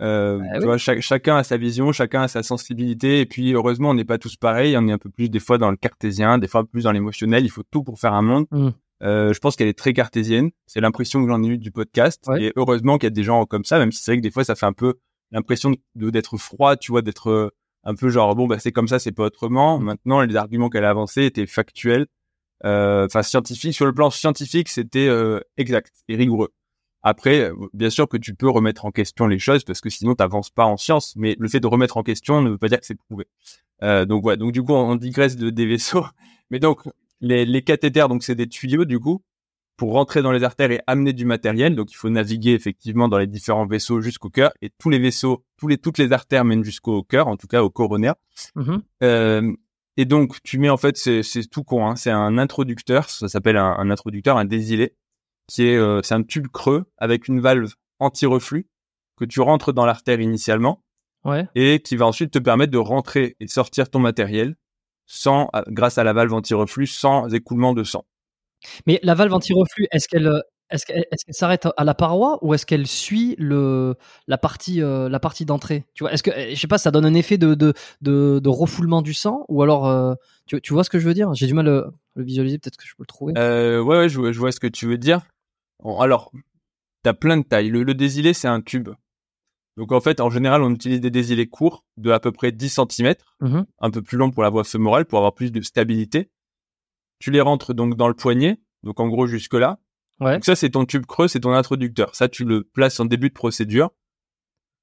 Euh, 0.00 0.38
bah 0.38 0.58
tu 0.58 0.64
vois, 0.64 0.78
chacun 0.78 1.36
a 1.36 1.44
sa 1.44 1.56
vision, 1.56 1.92
chacun 1.92 2.22
a 2.22 2.28
sa 2.28 2.42
sensibilité, 2.42 3.20
et 3.20 3.26
puis 3.26 3.52
heureusement, 3.52 3.90
on 3.90 3.94
n'est 3.94 4.04
pas 4.04 4.18
tous 4.18 4.36
pareils. 4.36 4.76
On 4.76 4.88
est 4.88 4.92
un 4.92 4.98
peu 4.98 5.10
plus 5.10 5.28
des 5.28 5.40
fois 5.40 5.58
dans 5.58 5.70
le 5.70 5.76
cartésien, 5.76 6.38
des 6.38 6.48
fois 6.48 6.64
plus 6.64 6.84
dans 6.84 6.92
l'émotionnel. 6.92 7.44
Il 7.44 7.50
faut 7.50 7.62
tout 7.70 7.82
pour 7.82 7.98
faire 7.98 8.14
un 8.14 8.22
monde. 8.22 8.46
Mmh. 8.50 8.70
Euh, 9.02 9.32
je 9.32 9.38
pense 9.38 9.56
qu'elle 9.56 9.68
est 9.68 9.78
très 9.78 9.92
cartésienne. 9.92 10.50
C'est 10.66 10.80
l'impression 10.80 11.22
que 11.22 11.28
j'en 11.30 11.42
ai 11.42 11.46
eu 11.46 11.58
du 11.58 11.70
podcast. 11.70 12.24
Et 12.38 12.52
heureusement 12.56 12.98
qu'il 12.98 13.06
y 13.06 13.08
a 13.08 13.10
des 13.10 13.22
gens 13.22 13.44
comme 13.46 13.64
ça, 13.64 13.78
même 13.78 13.92
si 13.92 14.02
c'est 14.02 14.12
vrai 14.12 14.18
que 14.18 14.22
des 14.22 14.30
fois, 14.30 14.44
ça 14.44 14.54
fait 14.54 14.66
un 14.66 14.72
peu 14.72 14.94
l'impression 15.30 15.74
de 15.94 16.10
d'être 16.10 16.36
froid, 16.36 16.76
tu 16.76 16.92
vois, 16.92 17.02
d'être 17.02 17.30
euh, 17.30 17.50
un 17.84 17.94
peu 17.94 18.08
genre 18.10 18.34
bon 18.34 18.46
bah 18.46 18.58
c'est 18.58 18.72
comme 18.72 18.88
ça, 18.88 18.98
c'est 18.98 19.12
pas 19.12 19.24
autrement. 19.24 19.78
Mmh. 19.78 19.84
Maintenant, 19.84 20.20
les 20.22 20.36
arguments 20.36 20.68
qu'elle 20.68 20.84
a 20.84 20.90
avancés 20.90 21.24
étaient 21.24 21.46
factuels, 21.46 22.06
euh, 22.64 23.06
enfin 23.06 23.22
scientifiques. 23.22 23.74
Sur 23.74 23.86
le 23.86 23.94
plan 23.94 24.10
scientifique, 24.10 24.68
c'était 24.68 25.08
euh, 25.08 25.40
exact 25.56 25.92
et 26.08 26.16
rigoureux. 26.16 26.52
Après, 27.02 27.50
bien 27.72 27.88
sûr 27.88 28.06
que 28.08 28.18
tu 28.18 28.34
peux 28.34 28.50
remettre 28.50 28.84
en 28.84 28.90
question 28.90 29.26
les 29.26 29.38
choses 29.38 29.64
parce 29.64 29.80
que 29.80 29.88
sinon 29.88 30.14
tu 30.14 30.22
n'avances 30.22 30.50
pas 30.50 30.66
en 30.66 30.76
science, 30.76 31.14
mais 31.16 31.34
le 31.38 31.48
fait 31.48 31.60
de 31.60 31.66
remettre 31.66 31.96
en 31.96 32.02
question 32.02 32.42
ne 32.42 32.50
veut 32.50 32.58
pas 32.58 32.68
dire 32.68 32.78
que 32.80 32.84
c'est 32.84 32.98
prouvé. 32.98 33.26
Euh, 33.82 34.04
donc 34.04 34.22
voilà, 34.22 34.36
donc 34.36 34.52
du 34.52 34.62
coup 34.62 34.74
on 34.74 34.96
digresse 34.96 35.36
de, 35.36 35.50
des 35.50 35.66
vaisseaux, 35.66 36.04
mais 36.50 36.58
donc 36.58 36.82
les, 37.20 37.44
les 37.44 37.62
cathéters, 37.62 38.08
donc 38.08 38.22
c'est 38.22 38.34
des 38.34 38.48
tuyaux 38.48 38.84
du 38.84 38.98
coup 38.98 39.22
pour 39.76 39.94
rentrer 39.94 40.20
dans 40.20 40.30
les 40.30 40.44
artères 40.44 40.70
et 40.70 40.82
amener 40.86 41.14
du 41.14 41.24
matériel. 41.24 41.74
Donc 41.74 41.90
il 41.90 41.94
faut 41.94 42.10
naviguer 42.10 42.52
effectivement 42.52 43.08
dans 43.08 43.16
les 43.16 43.26
différents 43.26 43.66
vaisseaux 43.66 44.02
jusqu'au 44.02 44.28
cœur 44.28 44.52
et 44.60 44.70
tous 44.78 44.90
les 44.90 44.98
vaisseaux, 44.98 45.44
tous 45.56 45.68
les 45.68 45.78
toutes 45.78 45.96
les 45.96 46.12
artères 46.12 46.44
mènent 46.44 46.64
jusqu'au 46.64 47.02
cœur, 47.02 47.28
en 47.28 47.38
tout 47.38 47.46
cas 47.46 47.62
au 47.62 47.70
coronaire. 47.70 48.14
Mmh 48.54 48.76
euh, 49.02 49.52
et 49.96 50.04
donc 50.04 50.36
tu 50.42 50.58
mets 50.58 50.68
en 50.68 50.76
fait 50.76 50.96
c'est 50.96 51.22
tout 51.50 51.64
con, 51.64 51.86
hein, 51.86 51.96
c'est 51.96 52.10
un 52.10 52.38
introducteur, 52.38 53.08
ça 53.08 53.28
s'appelle 53.28 53.56
un, 53.56 53.74
un, 53.76 53.90
introducteur, 53.90 54.36
un 54.36 54.44
désilé 54.44 54.94
qui 55.46 55.66
est 55.66 55.76
euh, 55.76 56.00
c'est 56.02 56.14
un 56.14 56.22
tube 56.22 56.48
creux 56.48 56.84
avec 56.98 57.26
une 57.28 57.40
valve 57.40 57.72
anti-reflux 57.98 58.68
que 59.16 59.24
tu 59.24 59.40
rentres 59.40 59.72
dans 59.72 59.86
l'artère 59.86 60.20
initialement 60.20 60.82
ouais. 61.24 61.48
et 61.54 61.80
qui 61.80 61.96
va 61.96 62.06
ensuite 62.06 62.32
te 62.32 62.38
permettre 62.38 62.72
de 62.72 62.78
rentrer 62.78 63.36
et 63.40 63.46
sortir 63.46 63.90
ton 63.90 63.98
matériel 63.98 64.56
sans 65.10 65.50
grâce 65.66 65.98
à 65.98 66.04
la 66.04 66.12
valve 66.12 66.32
anti-reflux 66.32 66.86
sans 66.86 67.34
écoulement 67.34 67.74
de 67.74 67.82
sang. 67.82 68.04
Mais 68.86 69.00
la 69.02 69.14
valve 69.14 69.34
anti-reflux, 69.34 69.88
est-ce 69.90 70.06
qu'elle 70.06 70.26
est 70.70 71.32
s'arrête 71.32 71.66
à 71.76 71.82
la 71.82 71.94
paroi 71.94 72.38
ou 72.42 72.54
est-ce 72.54 72.64
qu'elle 72.64 72.86
suit 72.86 73.34
le 73.38 73.96
la 74.28 74.38
partie 74.38 74.82
euh, 74.82 75.08
la 75.08 75.18
partie 75.18 75.44
d'entrée? 75.44 75.84
Tu 75.94 76.04
vois, 76.04 76.12
est-ce 76.12 76.22
que 76.22 76.30
je 76.30 76.54
sais 76.54 76.68
pas, 76.68 76.78
ça 76.78 76.92
donne 76.92 77.04
un 77.04 77.14
effet 77.14 77.38
de 77.38 77.54
de 77.54 77.74
de, 78.02 78.38
de 78.38 78.48
refoulement 78.48 79.02
du 79.02 79.12
sang 79.12 79.44
ou 79.48 79.62
alors 79.62 79.88
euh, 79.88 80.14
tu, 80.46 80.60
tu 80.60 80.72
vois 80.72 80.84
ce 80.84 80.90
que 80.90 81.00
je 81.00 81.08
veux 81.08 81.14
dire? 81.14 81.34
J'ai 81.34 81.48
du 81.48 81.54
mal 81.54 81.66
à 81.66 81.70
le, 82.14 82.24
visualiser, 82.24 82.58
peut-être 82.58 82.76
que 82.76 82.86
je 82.86 82.94
peux 82.94 83.02
le 83.02 83.06
trouver. 83.06 83.32
Euh, 83.36 83.82
ouais, 83.82 83.98
ouais 83.98 84.08
je, 84.08 84.30
je, 84.30 84.38
vois 84.38 84.52
ce 84.52 84.60
que 84.60 84.68
tu 84.68 84.86
veux 84.86 84.98
dire. 84.98 85.22
Alors, 85.98 86.30
t'as 87.02 87.14
plein 87.14 87.36
de 87.36 87.42
tailles. 87.42 87.70
Le, 87.70 87.82
le 87.82 87.94
désilé, 87.94 88.32
c'est 88.32 88.48
un 88.48 88.60
tube. 88.60 88.90
Donc 89.80 89.92
en 89.92 90.00
fait, 90.02 90.20
en 90.20 90.28
général, 90.28 90.60
on 90.60 90.70
utilise 90.74 91.00
des 91.00 91.10
désilés 91.10 91.48
courts 91.48 91.86
de 91.96 92.10
à 92.10 92.20
peu 92.20 92.32
près 92.32 92.52
10 92.52 92.80
cm, 92.90 93.14
mmh 93.40 93.62
un 93.78 93.90
peu 93.90 94.02
plus 94.02 94.18
long 94.18 94.30
pour 94.30 94.42
la 94.42 94.50
voie 94.50 94.62
fémorale 94.62 95.06
pour 95.06 95.18
avoir 95.18 95.32
plus 95.32 95.50
de 95.52 95.62
stabilité. 95.62 96.30
Tu 97.18 97.30
les 97.30 97.40
rentres 97.40 97.72
donc 97.72 97.96
dans 97.96 98.06
le 98.06 98.12
poignet, 98.12 98.60
donc 98.82 99.00
en 99.00 99.08
gros 99.08 99.26
jusque 99.26 99.54
là. 99.54 99.78
Donc 100.20 100.44
ça, 100.44 100.54
c'est 100.54 100.68
ton 100.68 100.84
tube 100.84 101.06
creux, 101.06 101.28
c'est 101.28 101.40
ton 101.40 101.52
introducteur. 101.52 102.14
Ça, 102.14 102.28
tu 102.28 102.44
le 102.44 102.62
places 102.62 103.00
en 103.00 103.06
début 103.06 103.30
de 103.30 103.34
procédure. 103.34 103.88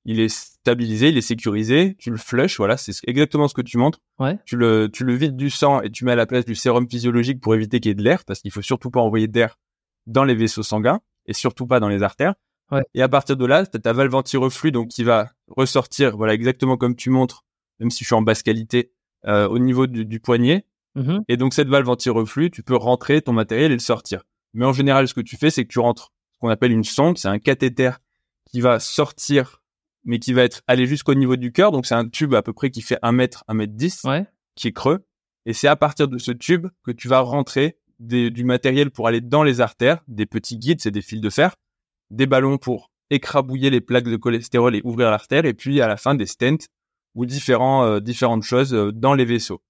Il 0.06 0.20
est 0.20 0.30
stabilisé, 0.30 1.10
il 1.10 1.18
est 1.20 1.22
sécurisé. 1.22 1.96
Tu 2.00 2.10
le 2.10 2.18
flushes, 2.18 2.58
voilà, 2.58 2.76
c'est 2.76 2.94
exactement 3.06 3.48
ce 3.48 3.54
que 3.54 3.62
tu 3.62 3.78
montres. 3.78 4.00
Ouais. 4.18 4.40
Tu 4.46 4.58
le, 4.58 4.90
tu 4.92 5.04
le 5.04 5.14
vides 5.14 5.38
du 5.38 5.52
sang 5.52 5.80
et 5.82 5.92
tu 5.92 6.06
mets 6.06 6.14
à 6.14 6.16
la 6.16 6.26
place 6.26 6.44
du 6.44 6.56
sérum 6.56 6.90
physiologique 6.90 7.40
pour 7.40 7.54
éviter 7.54 7.80
qu'il 7.80 7.90
y 7.90 7.92
ait 7.92 7.96
de 7.96 8.02
l'air, 8.04 8.26
parce 8.26 8.40
qu'il 8.40 8.50
faut 8.50 8.64
surtout 8.64 8.90
pas 8.90 9.02
envoyer 9.02 9.28
d'air 9.28 9.60
dans 10.08 10.24
les 10.24 10.34
vaisseaux 10.34 10.64
sanguins 10.64 11.02
et 11.28 11.34
surtout 11.34 11.68
pas 11.68 11.80
dans 11.80 11.90
les 11.90 12.02
artères. 12.02 12.34
Ouais. 12.72 12.84
Et 12.94 13.02
à 13.02 13.10
partir 13.10 13.38
de 13.38 13.46
là, 13.46 13.66
tu 13.66 13.78
as 13.78 13.80
ta 13.80 13.94
valve 13.94 14.14
anti-reflux 14.14 14.72
donc 14.72 14.90
qui 14.90 15.04
va 15.04 15.30
ressortir, 15.48 16.18
voilà, 16.18 16.34
exactement 16.34 16.78
comme 16.78 16.96
tu 16.96 17.10
montres, 17.10 17.46
même 17.80 17.92
si 17.92 18.04
je 18.04 18.08
suis 18.10 18.16
en 18.16 18.22
basse 18.22 18.44
qualité, 18.44 18.92
euh, 19.26 19.48
au 19.48 19.60
niveau 19.60 19.88
du, 19.88 20.06
du 20.06 20.20
poignet. 20.20 20.66
Mmh 20.96 21.20
et 21.28 21.38
donc 21.38 21.54
cette 21.54 21.68
valve 21.68 21.88
anti-reflux, 21.90 22.50
tu 22.50 22.64
peux 22.64 22.76
rentrer 22.76 23.22
ton 23.22 23.32
matériel 23.32 23.72
et 23.72 23.76
le 23.76 23.80
sortir. 23.80 24.24
Mais 24.54 24.66
en 24.66 24.74
général, 24.74 25.08
ce 25.08 25.14
que 25.14 25.22
tu 25.22 25.38
fais, 25.38 25.52
c'est 25.52 25.64
que 25.64 25.72
tu 25.72 25.80
rentres 25.80 26.12
ce 26.34 26.40
qu'on 26.40 26.50
appelle 26.50 26.72
une 26.72 26.84
sonde, 26.84 27.18
c'est 27.18 27.28
un 27.28 27.40
cathéter 27.40 27.92
qui 28.46 28.62
va 28.62 28.80
sortir, 28.80 29.62
mais 30.06 30.20
qui 30.20 30.34
va 30.34 30.44
être 30.44 30.62
aller 30.68 30.86
jusqu'au 30.86 31.14
niveau 31.14 31.36
du 31.36 31.52
cœur. 31.52 31.72
Donc 31.72 31.86
c'est 31.86 31.96
un 31.96 32.08
tube 32.08 32.34
à 32.34 32.42
peu 32.42 32.54
près 32.54 32.72
qui 32.72 32.82
fait 32.82 32.98
un 33.02 33.12
mètre, 33.12 33.44
un 33.48 33.54
mètre 33.54 33.74
dix, 33.74 34.04
qui 34.56 34.68
est 34.68 34.72
creux. 34.72 35.06
Et 35.46 35.54
c'est 35.54 35.68
à 35.68 35.76
partir 35.76 36.08
de 36.08 36.18
ce 36.18 36.32
tube 36.32 36.68
que 36.84 36.92
tu 36.92 37.08
vas 37.08 37.20
rentrer 37.20 37.78
du 38.00 38.44
matériel 38.44 38.92
pour 38.92 39.08
aller 39.08 39.22
dans 39.22 39.44
les 39.44 39.62
artères, 39.62 40.04
des 40.08 40.26
petits 40.26 40.58
guides, 40.58 40.82
c'est 40.82 40.92
des 40.92 41.02
fils 41.02 41.22
de 41.22 41.30
fer, 41.30 41.56
des 42.10 42.26
ballons 42.26 42.58
pour 42.58 42.92
écrabouiller 43.10 43.70
les 43.70 43.82
plaques 43.82 44.06
de 44.06 44.18
cholestérol 44.18 44.76
et 44.76 44.82
ouvrir 44.84 45.10
l'artère, 45.10 45.46
et 45.46 45.54
puis 45.54 45.82
à 45.82 45.88
la 45.88 45.98
fin 45.98 46.16
des 46.16 46.26
stents 46.26 46.68
ou 47.16 47.26
différents, 47.26 47.84
euh, 47.86 48.00
différentes 48.00 48.44
choses 48.44 48.74
euh, 48.74 48.92
dans 48.92 49.14
les 49.14 49.26
vaisseaux. 49.26 49.62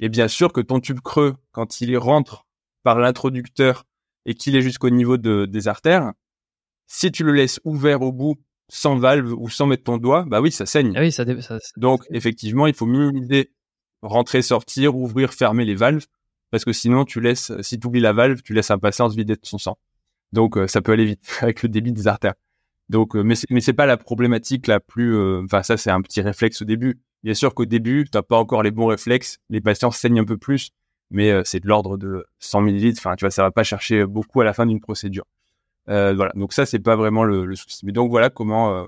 Et 0.00 0.08
bien 0.08 0.28
sûr 0.28 0.52
que 0.52 0.60
ton 0.60 0.80
tube 0.80 1.00
creux, 1.00 1.34
quand 1.52 1.80
il 1.80 1.96
rentre 1.98 2.46
par 2.82 2.98
l'introducteur 2.98 3.84
et 4.26 4.34
qu'il 4.34 4.56
est 4.56 4.62
jusqu'au 4.62 4.90
niveau 4.90 5.16
de, 5.16 5.46
des 5.46 5.68
artères, 5.68 6.12
si 6.86 7.10
tu 7.12 7.24
le 7.24 7.32
laisses 7.32 7.60
ouvert 7.64 8.02
au 8.02 8.12
bout 8.12 8.36
sans 8.68 8.96
valve 8.96 9.32
ou 9.32 9.48
sans 9.48 9.66
mettre 9.66 9.84
ton 9.84 9.98
doigt, 9.98 10.24
bah 10.26 10.40
oui, 10.40 10.52
ça 10.52 10.66
saigne. 10.66 10.92
Ah 10.96 11.00
oui, 11.00 11.12
ça, 11.12 11.24
Donc 11.76 12.04
effectivement, 12.10 12.66
il 12.66 12.74
faut 12.74 12.86
minimiser 12.86 13.52
rentrer, 14.02 14.42
sortir, 14.42 14.96
ouvrir, 14.96 15.32
fermer 15.32 15.64
les 15.64 15.74
valves, 15.74 16.06
parce 16.50 16.64
que 16.64 16.72
sinon 16.72 17.04
tu 17.04 17.20
laisses, 17.20 17.52
si 17.62 17.78
tu 17.78 17.86
oublies 17.86 18.00
la 18.00 18.12
valve, 18.12 18.42
tu 18.42 18.54
laisses 18.54 18.70
un 18.70 18.78
patient 18.78 19.08
se 19.08 19.16
vider 19.16 19.34
de 19.34 19.40
son 19.42 19.58
sang. 19.58 19.78
Donc 20.32 20.56
euh, 20.56 20.66
ça 20.66 20.80
peut 20.82 20.92
aller 20.92 21.04
vite 21.04 21.38
avec 21.40 21.62
le 21.62 21.68
débit 21.68 21.92
des 21.92 22.06
artères. 22.08 22.34
Donc, 22.88 23.16
euh, 23.16 23.22
mais 23.22 23.34
mais 23.50 23.60
c'est 23.60 23.74
pas 23.74 23.86
la 23.86 23.96
problématique 23.96 24.66
la 24.66 24.80
plus. 24.80 25.14
Euh, 25.16 25.42
enfin, 25.44 25.62
ça 25.62 25.76
c'est 25.76 25.90
un 25.90 26.00
petit 26.00 26.20
réflexe 26.20 26.62
au 26.62 26.64
début. 26.64 27.00
Bien 27.22 27.34
sûr 27.34 27.54
qu'au 27.54 27.66
début, 27.66 28.06
t'as 28.10 28.22
pas 28.22 28.38
encore 28.38 28.62
les 28.62 28.70
bons 28.70 28.86
réflexes, 28.86 29.38
les 29.50 29.60
patients 29.60 29.90
saignent 29.90 30.20
un 30.20 30.24
peu 30.24 30.38
plus, 30.38 30.70
mais 31.10 31.32
c'est 31.44 31.58
de 31.58 31.66
l'ordre 31.66 31.96
de 31.96 32.24
100 32.38 32.60
millilitres. 32.60 33.00
Enfin, 33.00 33.16
tu 33.16 33.24
vois, 33.24 33.32
ça 33.32 33.42
va 33.42 33.50
pas 33.50 33.64
chercher 33.64 34.06
beaucoup 34.06 34.40
à 34.40 34.44
la 34.44 34.52
fin 34.52 34.66
d'une 34.66 34.80
procédure. 34.80 35.24
Voilà. 35.88 36.30
Donc 36.36 36.52
ça, 36.52 36.64
c'est 36.66 36.78
pas 36.78 36.94
vraiment 36.94 37.24
le, 37.24 37.44
le, 37.44 37.56
souci. 37.56 37.84
Mais 37.84 37.92
donc 37.92 38.10
voilà 38.10 38.30
comment. 38.30 38.72
Euh, 38.74 38.86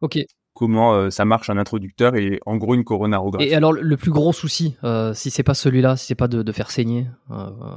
ok. 0.00 0.18
Comment 0.56 0.94
euh, 0.94 1.10
ça 1.10 1.26
marche 1.26 1.50
un 1.50 1.58
introducteur 1.58 2.16
et 2.16 2.40
en 2.46 2.56
gros 2.56 2.74
une 2.74 2.82
coronarographie. 2.82 3.50
Et 3.50 3.54
alors 3.54 3.72
le 3.72 3.96
plus 3.98 4.10
gros 4.10 4.32
souci, 4.32 4.76
si 5.12 5.30
c'est 5.30 5.42
pas 5.42 5.54
celui-là, 5.54 5.96
si 5.96 6.06
c'est 6.06 6.14
pas 6.14 6.28
de, 6.28 6.42
de, 6.42 6.52
faire 6.52 6.70
saigner, 6.70 7.06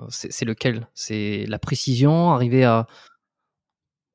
c'est 0.07 0.45
lequel? 0.45 0.87
C'est 0.93 1.45
la 1.47 1.59
précision, 1.59 2.31
arriver 2.31 2.63
à. 2.63 2.87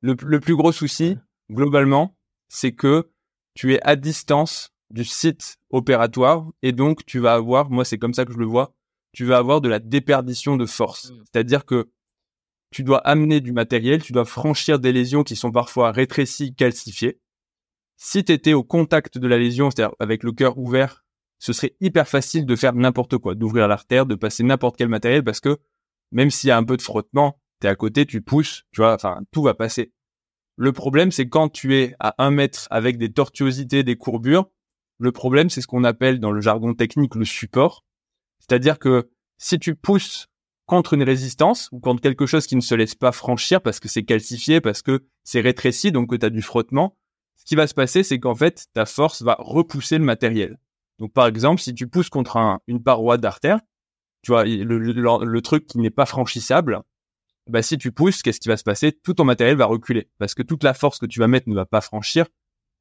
Le, 0.01 0.15
le 0.25 0.39
plus 0.39 0.55
gros 0.55 0.71
souci, 0.71 1.17
globalement, 1.51 2.17
c'est 2.49 2.71
que 2.71 3.11
tu 3.53 3.73
es 3.73 3.79
à 3.83 3.95
distance 3.95 4.71
du 4.89 5.05
site 5.05 5.57
opératoire 5.69 6.47
et 6.61 6.71
donc 6.71 7.05
tu 7.05 7.19
vas 7.19 7.33
avoir, 7.33 7.69
moi 7.69 7.85
c'est 7.85 7.97
comme 7.97 8.13
ça 8.13 8.25
que 8.25 8.33
je 8.33 8.37
le 8.37 8.45
vois, 8.45 8.73
tu 9.13 9.25
vas 9.25 9.37
avoir 9.37 9.61
de 9.61 9.69
la 9.69 9.79
déperdition 9.79 10.57
de 10.57 10.65
force. 10.65 11.11
Mmh. 11.11 11.23
C'est-à-dire 11.23 11.65
que 11.65 11.89
tu 12.71 12.83
dois 12.83 12.99
amener 12.99 13.39
du 13.39 13.53
matériel, 13.53 14.03
tu 14.03 14.11
dois 14.11 14.25
franchir 14.25 14.79
des 14.79 14.91
lésions 14.91 15.23
qui 15.23 15.35
sont 15.35 15.51
parfois 15.51 15.91
rétrécies, 15.91 16.53
calcifiées. 16.53 17.19
Si 17.97 18.23
tu 18.23 18.31
étais 18.31 18.53
au 18.53 18.63
contact 18.63 19.17
de 19.17 19.27
la 19.27 19.37
lésion, 19.37 19.71
c'est-à-dire 19.71 19.95
avec 19.99 20.23
le 20.23 20.31
cœur 20.31 20.57
ouvert, 20.57 21.05
ce 21.39 21.53
serait 21.53 21.75
hyper 21.79 22.07
facile 22.07 22.45
de 22.45 22.55
faire 22.55 22.73
n'importe 22.73 23.17
quoi, 23.17 23.35
d'ouvrir 23.35 23.67
l'artère, 23.67 24.05
de 24.05 24.15
passer 24.15 24.43
n'importe 24.43 24.77
quel 24.77 24.89
matériel 24.89 25.23
parce 25.23 25.39
que 25.39 25.57
même 26.11 26.31
s'il 26.31 26.49
y 26.49 26.51
a 26.51 26.57
un 26.57 26.63
peu 26.63 26.77
de 26.77 26.81
frottement, 26.81 27.39
tu 27.61 27.67
es 27.67 27.69
à 27.69 27.75
côté, 27.75 28.05
tu 28.05 28.21
pousses, 28.21 28.63
tu 28.71 28.81
vois, 28.81 28.93
enfin, 28.93 29.21
tout 29.31 29.43
va 29.43 29.53
passer. 29.53 29.91
Le 30.57 30.71
problème, 30.71 31.11
c'est 31.11 31.27
quand 31.27 31.49
tu 31.49 31.75
es 31.75 31.95
à 31.99 32.15
un 32.23 32.31
mètre 32.31 32.67
avec 32.69 32.97
des 32.97 33.11
tortuosités, 33.11 33.83
des 33.83 33.97
courbures, 33.97 34.49
le 34.97 35.11
problème, 35.11 35.49
c'est 35.49 35.61
ce 35.61 35.67
qu'on 35.67 35.83
appelle 35.83 36.19
dans 36.19 36.31
le 36.31 36.39
jargon 36.39 36.73
technique 36.73 37.15
le 37.15 37.25
support. 37.25 37.83
C'est-à-dire 38.39 38.79
que 38.79 39.09
si 39.37 39.59
tu 39.59 39.75
pousses 39.75 40.27
contre 40.65 40.93
une 40.93 41.03
résistance 41.03 41.69
ou 41.71 41.79
contre 41.79 42.01
quelque 42.01 42.25
chose 42.25 42.47
qui 42.47 42.55
ne 42.55 42.61
se 42.61 42.75
laisse 42.75 42.95
pas 42.95 43.11
franchir 43.11 43.61
parce 43.61 43.79
que 43.79 43.89
c'est 43.89 44.03
calcifié, 44.03 44.61
parce 44.61 44.81
que 44.81 45.05
c'est 45.23 45.41
rétréci, 45.41 45.91
donc 45.91 46.09
que 46.09 46.15
tu 46.15 46.25
as 46.25 46.29
du 46.29 46.41
frottement, 46.41 46.97
ce 47.35 47.45
qui 47.45 47.55
va 47.55 47.67
se 47.67 47.73
passer, 47.73 48.03
c'est 48.03 48.19
qu'en 48.19 48.35
fait, 48.35 48.67
ta 48.73 48.85
force 48.85 49.21
va 49.21 49.35
repousser 49.39 49.97
le 49.97 50.03
matériel. 50.03 50.57
Donc 50.99 51.13
par 51.13 51.27
exemple, 51.27 51.61
si 51.61 51.73
tu 51.73 51.87
pousses 51.87 52.09
contre 52.09 52.59
une 52.67 52.81
paroi 52.81 53.17
d'artère, 53.17 53.59
tu 54.21 54.31
vois, 54.31 54.45
le, 54.45 55.39
truc 55.41 55.67
qui 55.67 55.77
n'est 55.77 55.89
pas 55.89 56.05
franchissable, 56.05 56.81
bah 57.47 57.61
si 57.61 57.77
tu 57.77 57.91
pousses, 57.91 58.23
qu'est-ce 58.23 58.39
qui 58.39 58.47
va 58.47 58.57
se 58.57 58.63
passer? 58.63 58.91
Tout 58.91 59.13
ton 59.13 59.23
matériel 59.23 59.55
va 59.57 59.65
reculer 59.65 60.09
parce 60.17 60.33
que 60.33 60.41
toute 60.41 60.63
la 60.63 60.73
force 60.73 60.97
que 60.97 61.05
tu 61.05 61.19
vas 61.19 61.27
mettre 61.27 61.47
ne 61.47 61.55
va 61.55 61.65
pas 61.65 61.81
franchir 61.81 62.25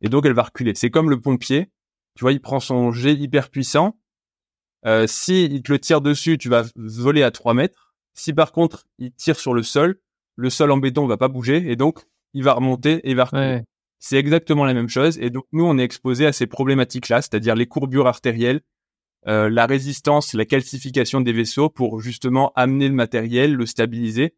et 0.00 0.08
donc 0.08 0.24
elle 0.24 0.32
va 0.32 0.44
reculer. 0.44 0.74
C'est 0.74 0.90
comme 0.90 1.10
le 1.10 1.20
pompier, 1.20 1.70
tu 2.14 2.22
vois, 2.22 2.32
il 2.32 2.40
prend 2.40 2.60
son 2.60 2.92
jet 2.92 3.14
hyper 3.14 3.50
puissant, 3.50 3.98
euh, 4.86 5.06
si 5.06 5.44
il 5.44 5.62
te 5.62 5.72
le 5.72 5.78
tire 5.78 6.00
dessus, 6.00 6.38
tu 6.38 6.48
vas 6.48 6.64
voler 6.76 7.22
à 7.22 7.30
3 7.30 7.54
mètres. 7.54 7.94
Si 8.14 8.32
par 8.32 8.52
contre 8.52 8.86
il 8.98 9.12
tire 9.12 9.38
sur 9.38 9.54
le 9.54 9.62
sol, 9.62 10.00
le 10.36 10.50
sol 10.50 10.70
en 10.70 10.76
béton 10.76 11.06
va 11.06 11.16
pas 11.16 11.28
bouger 11.28 11.70
et 11.70 11.76
donc 11.76 12.04
il 12.32 12.42
va 12.42 12.52
remonter 12.52 13.08
et 13.08 13.14
va 13.14 13.24
reculer. 13.24 13.62
C'est 14.06 14.18
exactement 14.18 14.66
la 14.66 14.74
même 14.74 14.90
chose 14.90 15.18
et 15.18 15.30
donc 15.30 15.46
nous 15.52 15.64
on 15.64 15.78
est 15.78 15.82
exposé 15.82 16.26
à 16.26 16.34
ces 16.34 16.46
problématiques-là, 16.46 17.22
c'est-à-dire 17.22 17.54
les 17.54 17.64
courbures 17.64 18.06
artérielles, 18.06 18.60
euh, 19.26 19.48
la 19.48 19.64
résistance, 19.64 20.34
la 20.34 20.44
calcification 20.44 21.22
des 21.22 21.32
vaisseaux 21.32 21.70
pour 21.70 22.02
justement 22.02 22.52
amener 22.54 22.88
le 22.88 22.94
matériel, 22.94 23.54
le 23.54 23.64
stabiliser. 23.64 24.34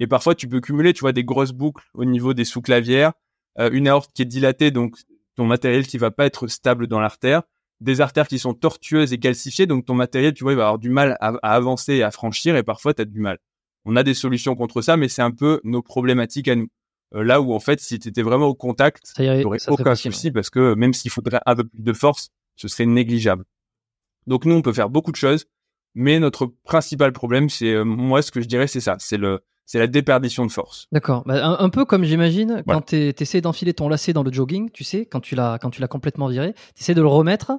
Et 0.00 0.06
parfois 0.06 0.34
tu 0.34 0.48
peux 0.48 0.62
cumuler, 0.62 0.94
tu 0.94 1.00
vois, 1.00 1.12
des 1.12 1.24
grosses 1.24 1.52
boucles 1.52 1.84
au 1.92 2.06
niveau 2.06 2.32
des 2.32 2.46
sous-clavières, 2.46 3.12
euh, 3.58 3.68
une 3.70 3.86
aorte 3.86 4.10
qui 4.14 4.22
est 4.22 4.24
dilatée, 4.24 4.70
donc 4.70 4.96
ton 5.36 5.44
matériel 5.44 5.86
qui 5.86 5.98
va 5.98 6.10
pas 6.10 6.24
être 6.24 6.46
stable 6.46 6.86
dans 6.86 6.98
l'artère, 6.98 7.42
des 7.82 8.00
artères 8.00 8.28
qui 8.28 8.38
sont 8.38 8.54
tortueuses 8.54 9.12
et 9.12 9.18
calcifiées, 9.18 9.66
donc 9.66 9.84
ton 9.84 9.94
matériel, 9.94 10.32
tu 10.32 10.42
vois, 10.42 10.54
il 10.54 10.56
va 10.56 10.68
avoir 10.68 10.78
du 10.78 10.88
mal 10.88 11.18
à, 11.20 11.34
avancer 11.42 11.96
et 11.96 12.02
à 12.02 12.12
franchir, 12.12 12.56
et 12.56 12.62
parfois 12.62 12.94
tu 12.94 13.02
as 13.02 13.04
du 13.04 13.20
mal. 13.20 13.36
On 13.84 13.94
a 13.94 14.04
des 14.04 14.14
solutions 14.14 14.54
contre 14.54 14.80
ça, 14.80 14.96
mais 14.96 15.08
c'est 15.08 15.20
un 15.20 15.32
peu 15.32 15.60
nos 15.64 15.82
problématiques 15.82 16.48
à 16.48 16.56
nous. 16.56 16.68
Euh, 17.14 17.22
là 17.22 17.40
où 17.40 17.52
en 17.52 17.60
fait, 17.60 17.80
si 17.80 17.98
tu 17.98 18.08
étais 18.08 18.22
vraiment 18.22 18.46
au 18.46 18.54
contact, 18.54 19.12
tu 19.14 19.22
n'aurais 19.22 19.58
aucun 19.68 19.94
souci, 19.94 20.30
parce 20.30 20.50
que 20.50 20.74
même 20.74 20.94
s'il 20.94 21.10
faudrait 21.10 21.40
un 21.46 21.56
peu 21.56 21.64
plus 21.64 21.82
de 21.82 21.92
force, 21.92 22.30
ce 22.56 22.68
serait 22.68 22.86
négligeable. 22.86 23.44
Donc 24.26 24.44
nous, 24.44 24.54
on 24.54 24.62
peut 24.62 24.72
faire 24.72 24.90
beaucoup 24.90 25.12
de 25.12 25.16
choses, 25.16 25.46
mais 25.94 26.18
notre 26.18 26.46
principal 26.64 27.12
problème, 27.12 27.48
c'est 27.48 27.72
euh, 27.72 27.84
moi, 27.84 28.22
ce 28.22 28.30
que 28.30 28.40
je 28.40 28.46
dirais, 28.46 28.66
c'est 28.66 28.80
ça, 28.80 28.96
c'est 28.98 29.18
le 29.18 29.40
c'est 29.64 29.78
la 29.78 29.86
déperdition 29.86 30.44
de 30.44 30.50
force. 30.50 30.86
D'accord. 30.90 31.22
Bah, 31.24 31.56
un, 31.58 31.68
peu 31.68 31.84
comme 31.84 32.04
j'imagine 32.04 32.62
quand 32.66 32.86
tu 32.86 33.14
essaies 33.18 33.40
d'enfiler 33.40 33.72
ton 33.72 33.88
lacet 33.88 34.12
dans 34.12 34.24
le 34.24 34.32
jogging, 34.32 34.70
tu 34.70 34.84
sais, 34.84 35.06
quand 35.06 35.20
tu 35.20 35.34
l'as 35.34 35.58
quand 35.60 35.70
tu 35.70 35.80
l'as 35.80 35.88
complètement 35.88 36.26
viré, 36.26 36.52
tu 36.74 36.82
essaies 36.82 36.94
de 36.94 37.00
le 37.00 37.06
remettre. 37.06 37.52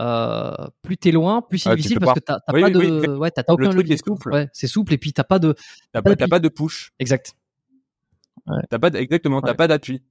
Euh, 0.00 0.50
plus 0.80 0.96
t'es 0.96 1.12
loin, 1.12 1.42
plus 1.42 1.58
c'est 1.58 1.68
ah, 1.68 1.76
difficile 1.76 2.00
parce 2.00 2.14
que 2.14 2.20
t'as 2.20 2.40
pas 2.40 2.70
de, 2.70 3.16
ouais, 3.16 3.30
t'as 3.30 3.44
aucun 3.48 3.68
le 3.68 3.74
truc 3.74 3.90
est 3.90 4.04
souple. 4.04 4.32
Ouais, 4.32 4.48
c'est 4.52 4.66
souple 4.66 4.94
et 4.94 4.98
puis 4.98 5.12
t'as 5.12 5.24
pas 5.24 5.38
de, 5.38 5.54
t'as 5.92 6.00
pas, 6.00 6.16
pas, 6.16 6.38
de 6.38 6.48
push. 6.48 6.92
Exact. 6.98 7.34
Ouais. 8.46 8.62
T'as 8.70 8.78
pas 8.78 8.90
exactement, 8.90 9.40
t'as 9.40 9.54
pas 9.54 9.68
d'appui. 9.68 10.02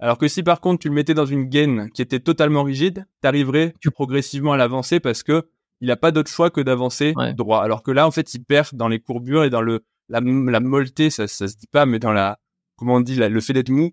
Alors 0.00 0.16
que 0.16 0.28
si 0.28 0.42
par 0.42 0.60
contre 0.60 0.82
tu 0.82 0.88
le 0.88 0.94
mettais 0.94 1.14
dans 1.14 1.26
une 1.26 1.44
gaine 1.44 1.90
qui 1.90 2.02
était 2.02 2.20
totalement 2.20 2.62
rigide, 2.62 3.06
t'arriverais 3.20 3.74
progressivement 3.92 4.52
à 4.52 4.56
l'avancer 4.56 5.00
parce 5.00 5.22
que 5.22 5.48
il 5.80 5.90
a 5.90 5.96
pas 5.96 6.10
d'autre 6.10 6.30
choix 6.30 6.50
que 6.50 6.60
d'avancer 6.60 7.14
droit. 7.36 7.62
Alors 7.62 7.82
que 7.82 7.90
là, 7.90 8.06
en 8.06 8.10
fait, 8.10 8.34
il 8.34 8.44
perd 8.44 8.74
dans 8.74 8.88
les 8.88 9.00
courbures 9.00 9.44
et 9.44 9.50
dans 9.50 9.62
le 9.62 9.84
la, 10.08 10.20
la 10.20 10.60
molleté, 10.60 11.10
ça, 11.10 11.28
ça 11.28 11.48
se 11.48 11.56
dit 11.56 11.66
pas, 11.66 11.86
mais 11.86 11.98
dans 11.98 12.12
la, 12.12 12.40
comment 12.76 12.94
on 12.94 13.00
dit, 13.00 13.16
le 13.16 13.40
fait 13.40 13.52
d'être 13.52 13.68
mou, 13.68 13.92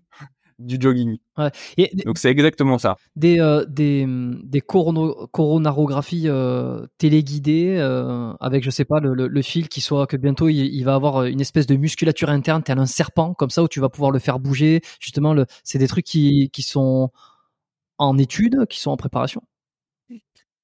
du 0.58 0.76
jogging. 0.80 1.18
Ouais. 1.38 1.50
Et 1.76 1.90
Donc 2.04 2.18
c'est 2.18 2.30
exactement 2.30 2.78
ça. 2.78 2.96
des 3.14 3.40
euh, 3.40 3.64
des 3.66 4.04
hum, 4.04 4.40
des 4.44 4.60
corono- 4.60 5.26
coronarographies 5.30 6.28
euh, 6.28 6.86
téléguidées 6.98 7.76
euh, 7.78 8.32
avec 8.40 8.64
je 8.64 8.70
sais 8.70 8.84
pas 8.84 9.00
le, 9.00 9.14
le, 9.14 9.26
le 9.28 9.42
fil 9.42 9.68
qui 9.68 9.80
soit 9.80 10.06
que 10.06 10.16
bientôt 10.16 10.48
il, 10.48 10.56
il 10.74 10.84
va 10.84 10.94
avoir 10.94 11.24
une 11.24 11.40
espèce 11.40 11.66
de 11.66 11.76
musculature 11.76 12.28
interne 12.30 12.62
tel 12.62 12.78
un 12.78 12.86
serpent 12.86 13.34
comme 13.34 13.50
ça 13.50 13.62
où 13.62 13.68
tu 13.68 13.80
vas 13.80 13.88
pouvoir 13.88 14.10
le 14.12 14.18
faire 14.18 14.38
bouger 14.38 14.80
justement 15.00 15.34
le 15.34 15.46
c'est 15.64 15.78
des 15.78 15.88
trucs 15.88 16.04
qui 16.06 16.50
qui 16.52 16.62
sont 16.62 17.10
en 17.98 18.18
étude 18.18 18.66
qui 18.68 18.80
sont 18.80 18.90
en 18.92 18.96
préparation 18.98 19.42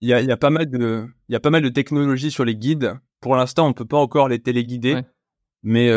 Il 0.01 0.09
y 0.09 0.13
a, 0.13 0.21
il 0.21 0.29
y 0.29 0.33
a 0.33 0.37
pas 0.37 0.51
mal 0.51 0.69
de, 0.69 1.07
il 1.29 1.33
y 1.33 1.37
a 1.37 1.41
pas 1.41 1.51
mal 1.51 1.63
de 1.63 1.69
technologies 1.69 2.31
sur 2.31 2.45
les 2.45 2.57
guides. 2.57 2.95
Pour 3.21 3.37
l'instant, 3.37 3.69
on 3.69 3.73
peut 3.73 3.85
pas 3.85 3.99
encore 3.99 4.29
les 4.29 4.41
téléguider, 4.41 4.95
Ouais. 4.95 5.05
mais 5.63 5.91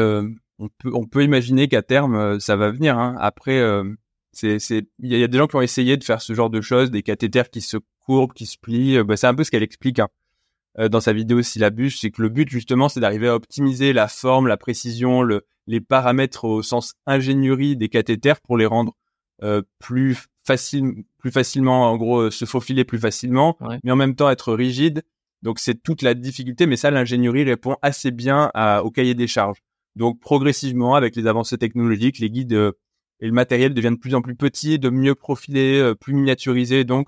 on 0.59 0.69
peut, 0.69 0.91
on 0.93 1.05
peut 1.05 1.23
imaginer 1.23 1.67
qu'à 1.67 1.81
terme, 1.81 2.15
euh, 2.15 2.39
ça 2.39 2.55
va 2.55 2.71
venir. 2.71 2.97
Hein. 2.97 3.15
Après, 3.19 3.57
euh, 3.59 3.83
c'est, 4.31 4.59
c'est, 4.59 4.87
il 4.99 5.09
y, 5.09 5.13
a- 5.13 5.17
il 5.17 5.21
y 5.21 5.23
a 5.23 5.27
des 5.27 5.37
gens 5.37 5.47
qui 5.47 5.55
ont 5.55 5.61
essayé 5.61 5.97
de 5.97 6.03
faire 6.03 6.21
ce 6.21 6.33
genre 6.33 6.49
de 6.49 6.61
choses, 6.61 6.91
des 6.91 7.03
cathéters 7.03 7.49
qui 7.49 7.61
se 7.61 7.77
courbent, 8.05 8.33
qui 8.33 8.45
se 8.45 8.57
plient. 8.57 8.97
Euh, 8.97 9.03
bah, 9.03 9.17
c'est 9.17 9.27
un 9.27 9.35
peu 9.35 9.43
ce 9.43 9.51
qu'elle 9.51 9.63
explique 9.63 9.99
hein, 9.99 10.09
dans 10.89 10.99
sa 10.99 11.13
vidéo 11.13 11.41
syllabus, 11.41 11.91
c'est 11.91 12.11
que 12.11 12.21
le 12.21 12.29
but 12.29 12.49
justement, 12.49 12.89
c'est 12.89 12.99
d'arriver 12.99 13.27
à 13.29 13.35
optimiser 13.35 13.93
la 13.93 14.07
forme, 14.09 14.47
la 14.47 14.57
précision, 14.57 15.21
le, 15.21 15.45
les 15.67 15.79
paramètres 15.79 16.43
au 16.43 16.61
sens 16.63 16.95
ingénierie 17.05 17.77
des 17.77 17.87
cathéters 17.87 18.41
pour 18.41 18.57
les 18.57 18.65
rendre 18.65 18.93
euh, 19.43 19.61
plus 19.79 20.17
facile, 20.45 21.03
plus 21.17 21.31
facilement, 21.31 21.89
en 21.89 21.95
gros, 21.97 22.29
se 22.29 22.43
faufiler 22.45 22.83
plus 22.83 22.99
facilement, 22.99 23.55
Ouais. 23.61 23.79
mais 23.83 23.91
en 23.91 23.95
même 23.95 24.15
temps 24.15 24.29
être 24.29 24.53
rigide. 24.53 25.03
Donc 25.43 25.59
c'est 25.59 25.81
toute 25.81 26.01
la 26.01 26.13
difficulté, 26.13 26.65
mais 26.67 26.75
ça, 26.75 26.91
l'ingénierie 26.91 27.43
répond 27.45 27.77
assez 27.81 28.11
bien 28.11 28.51
à- 28.53 28.83
au 28.83 28.91
cahier 28.91 29.13
des 29.15 29.27
charges. 29.27 29.59
Donc 29.95 30.19
progressivement, 30.19 30.95
avec 30.95 31.15
les 31.15 31.27
avancées 31.27 31.57
technologiques, 31.57 32.19
les 32.19 32.29
guides 32.29 32.53
euh, 32.53 32.71
et 33.19 33.27
le 33.27 33.31
matériel 33.31 33.73
deviennent 33.73 33.95
de 33.95 33.99
plus 33.99 34.15
en 34.15 34.21
plus 34.21 34.35
petits, 34.35 34.77
de 34.77 34.89
mieux 34.89 35.15
profilés, 35.15 35.79
euh, 35.79 35.95
plus 35.95 36.13
miniaturisés. 36.13 36.83
Donc 36.83 37.07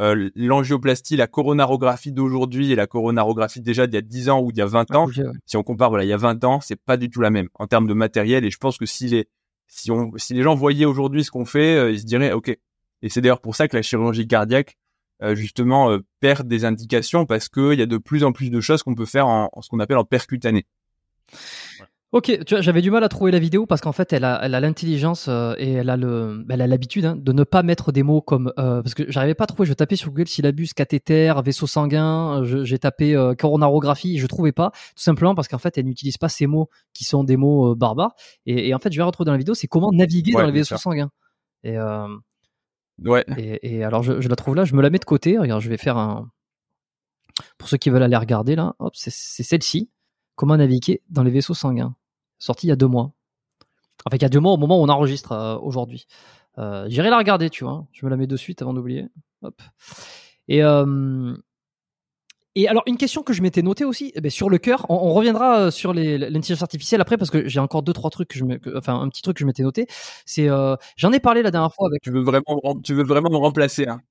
euh, 0.00 0.30
l'angioplastie, 0.34 1.16
la 1.16 1.28
coronarographie 1.28 2.10
d'aujourd'hui 2.10 2.72
et 2.72 2.74
la 2.74 2.88
coronarographie 2.88 3.60
déjà 3.60 3.86
d'il 3.86 3.94
y 3.94 3.98
a 3.98 4.02
10 4.02 4.28
ans 4.28 4.40
ou 4.40 4.50
d'il 4.50 4.58
y 4.58 4.62
a 4.62 4.66
20 4.66 4.94
ans, 4.94 5.04
Bouger, 5.04 5.22
ouais. 5.22 5.32
si 5.46 5.56
on 5.56 5.62
compare, 5.62 5.90
voilà, 5.90 6.04
il 6.04 6.08
y 6.08 6.12
a 6.12 6.16
20 6.16 6.42
ans, 6.44 6.60
c'est 6.60 6.80
pas 6.80 6.96
du 6.96 7.10
tout 7.10 7.20
la 7.20 7.30
même 7.30 7.48
en 7.54 7.68
termes 7.68 7.86
de 7.86 7.94
matériel. 7.94 8.44
Et 8.44 8.50
je 8.50 8.58
pense 8.58 8.76
que 8.76 8.86
si 8.86 9.06
les, 9.06 9.28
si 9.68 9.92
on, 9.92 10.12
si 10.16 10.34
les 10.34 10.42
gens 10.42 10.54
voyaient 10.56 10.84
aujourd'hui 10.84 11.22
ce 11.22 11.30
qu'on 11.30 11.44
fait, 11.44 11.76
euh, 11.76 11.92
ils 11.92 12.00
se 12.00 12.06
diraient, 12.06 12.32
OK. 12.32 12.48
Et 12.48 13.08
c'est 13.08 13.20
d'ailleurs 13.20 13.40
pour 13.40 13.54
ça 13.54 13.68
que 13.68 13.76
la 13.76 13.82
chirurgie 13.82 14.26
cardiaque, 14.26 14.76
euh, 15.22 15.36
justement, 15.36 15.90
euh, 15.90 15.98
perd 16.20 16.48
des 16.48 16.64
indications 16.64 17.24
parce 17.26 17.48
qu'il 17.48 17.74
y 17.74 17.82
a 17.82 17.86
de 17.86 17.98
plus 17.98 18.24
en 18.24 18.32
plus 18.32 18.50
de 18.50 18.60
choses 18.60 18.82
qu'on 18.82 18.96
peut 18.96 19.06
faire 19.06 19.28
en, 19.28 19.48
en 19.52 19.62
ce 19.62 19.68
qu'on 19.68 19.78
appelle 19.78 19.98
en 19.98 20.04
percutané. 20.04 20.66
Ok, 22.16 22.26
tu 22.46 22.54
vois, 22.54 22.60
j'avais 22.60 22.80
du 22.80 22.92
mal 22.92 23.02
à 23.02 23.08
trouver 23.08 23.32
la 23.32 23.40
vidéo 23.40 23.66
parce 23.66 23.80
qu'en 23.80 23.90
fait, 23.90 24.12
elle 24.12 24.22
a, 24.22 24.38
elle 24.44 24.54
a 24.54 24.60
l'intelligence 24.60 25.26
euh, 25.26 25.56
et 25.58 25.72
elle 25.72 25.90
a 25.90 25.96
le, 25.96 26.46
elle 26.48 26.60
a 26.62 26.68
l'habitude 26.68 27.04
hein, 27.06 27.16
de 27.16 27.32
ne 27.32 27.42
pas 27.42 27.64
mettre 27.64 27.90
des 27.90 28.04
mots 28.04 28.20
comme 28.20 28.52
euh, 28.56 28.82
parce 28.82 28.94
que 28.94 29.10
j'arrivais 29.10 29.34
pas 29.34 29.42
à 29.42 29.46
trouver. 29.48 29.66
Je 29.66 29.74
tapais 29.74 29.96
sur 29.96 30.10
Google 30.12 30.28
syllabus, 30.28 30.68
cathéter, 30.76 31.34
vaisseau 31.44 31.66
sanguin. 31.66 32.40
euh, 32.44 32.64
J'ai 32.64 32.78
tapé 32.78 33.16
euh, 33.16 33.34
coronarographie, 33.34 34.18
je 34.18 34.26
trouvais 34.28 34.52
pas. 34.52 34.70
Tout 34.70 35.02
simplement 35.02 35.34
parce 35.34 35.48
qu'en 35.48 35.58
fait, 35.58 35.76
elle 35.76 35.86
n'utilise 35.86 36.16
pas 36.16 36.28
ces 36.28 36.46
mots 36.46 36.68
qui 36.92 37.02
sont 37.02 37.24
des 37.24 37.36
mots 37.36 37.74
barbares. 37.74 38.14
Et, 38.46 38.68
et 38.68 38.74
en 38.76 38.78
fait, 38.78 38.92
je 38.92 38.96
vais 38.96 39.02
retrouver 39.02 39.26
dans 39.26 39.32
la 39.32 39.38
vidéo, 39.38 39.54
c'est 39.54 39.66
comment 39.66 39.90
naviguer 39.90 40.34
Ouais, 40.36 40.42
dans 40.42 40.46
les 40.46 40.52
vaisseaux 40.52 40.76
sanguins. 40.76 41.10
Et, 41.64 41.76
Ouais. 43.02 43.24
et, 43.36 43.78
et 43.78 43.82
alors, 43.82 44.04
je, 44.04 44.20
je 44.20 44.28
la 44.28 44.36
trouve 44.36 44.54
là, 44.54 44.64
je 44.64 44.76
me 44.76 44.82
la 44.82 44.88
mets 44.88 45.00
de 45.00 45.04
côté. 45.04 45.36
Regarde, 45.36 45.60
je 45.60 45.68
vais 45.68 45.78
faire 45.78 45.96
un. 45.98 46.30
Pour 47.58 47.68
ceux 47.68 47.76
qui 47.76 47.90
veulent 47.90 48.04
aller 48.04 48.16
regarder 48.16 48.54
là, 48.54 48.76
hop, 48.78 48.92
c'est 48.94 49.10
celle-ci. 49.10 49.90
Comment 50.36 50.56
naviguer 50.56 51.02
dans 51.10 51.24
les 51.24 51.32
vaisseaux 51.32 51.54
sanguins. 51.54 51.96
Sortie 52.44 52.66
il 52.66 52.70
y 52.70 52.72
a 52.72 52.76
deux 52.76 52.88
mois. 52.88 53.12
Enfin, 54.04 54.18
il 54.18 54.22
y 54.22 54.26
a 54.26 54.28
deux 54.28 54.40
mois 54.40 54.52
au 54.52 54.58
moment 54.58 54.78
où 54.78 54.84
on 54.84 54.88
enregistre 54.90 55.32
euh, 55.32 55.56
aujourd'hui. 55.56 56.06
Euh, 56.58 56.84
J'irai 56.90 57.08
la 57.08 57.16
regarder, 57.16 57.48
tu 57.48 57.64
vois. 57.64 57.86
Je 57.92 58.04
me 58.04 58.10
la 58.10 58.18
mets 58.18 58.26
de 58.26 58.36
suite 58.36 58.60
avant 58.60 58.74
d'oublier. 58.74 59.06
Hop. 59.40 59.62
Et, 60.48 60.62
euh, 60.62 61.34
et 62.54 62.68
alors, 62.68 62.82
une 62.84 62.98
question 62.98 63.22
que 63.22 63.32
je 63.32 63.40
m'étais 63.40 63.62
notée 63.62 63.86
aussi, 63.86 64.12
eh 64.14 64.20
ben, 64.20 64.30
sur 64.30 64.50
le 64.50 64.58
cœur, 64.58 64.84
on, 64.90 65.14
reviendra 65.14 65.70
sur 65.70 65.94
l'intelligence 65.94 66.60
artificielle 66.60 67.00
après 67.00 67.16
parce 67.16 67.30
que 67.30 67.48
j'ai 67.48 67.60
encore 67.60 67.82
deux, 67.82 67.94
trois 67.94 68.10
trucs 68.10 68.28
que 68.28 68.38
je 68.38 68.44
me, 68.44 68.60
enfin, 68.76 69.00
un 69.00 69.08
petit 69.08 69.22
truc 69.22 69.38
que 69.38 69.40
je 69.40 69.46
m'étais 69.46 69.62
noté. 69.62 69.86
J'en 70.26 71.12
ai 71.12 71.20
parlé 71.20 71.42
la 71.42 71.50
dernière 71.50 71.72
fois 71.72 71.88
avec. 71.88 72.02
Tu 72.02 72.10
veux 72.10 72.22
vraiment, 72.22 72.78
tu 72.84 72.92
veux 72.92 73.04
vraiment 73.04 73.30
me 73.30 73.38
remplacer, 73.38 73.88
hein. 73.88 74.02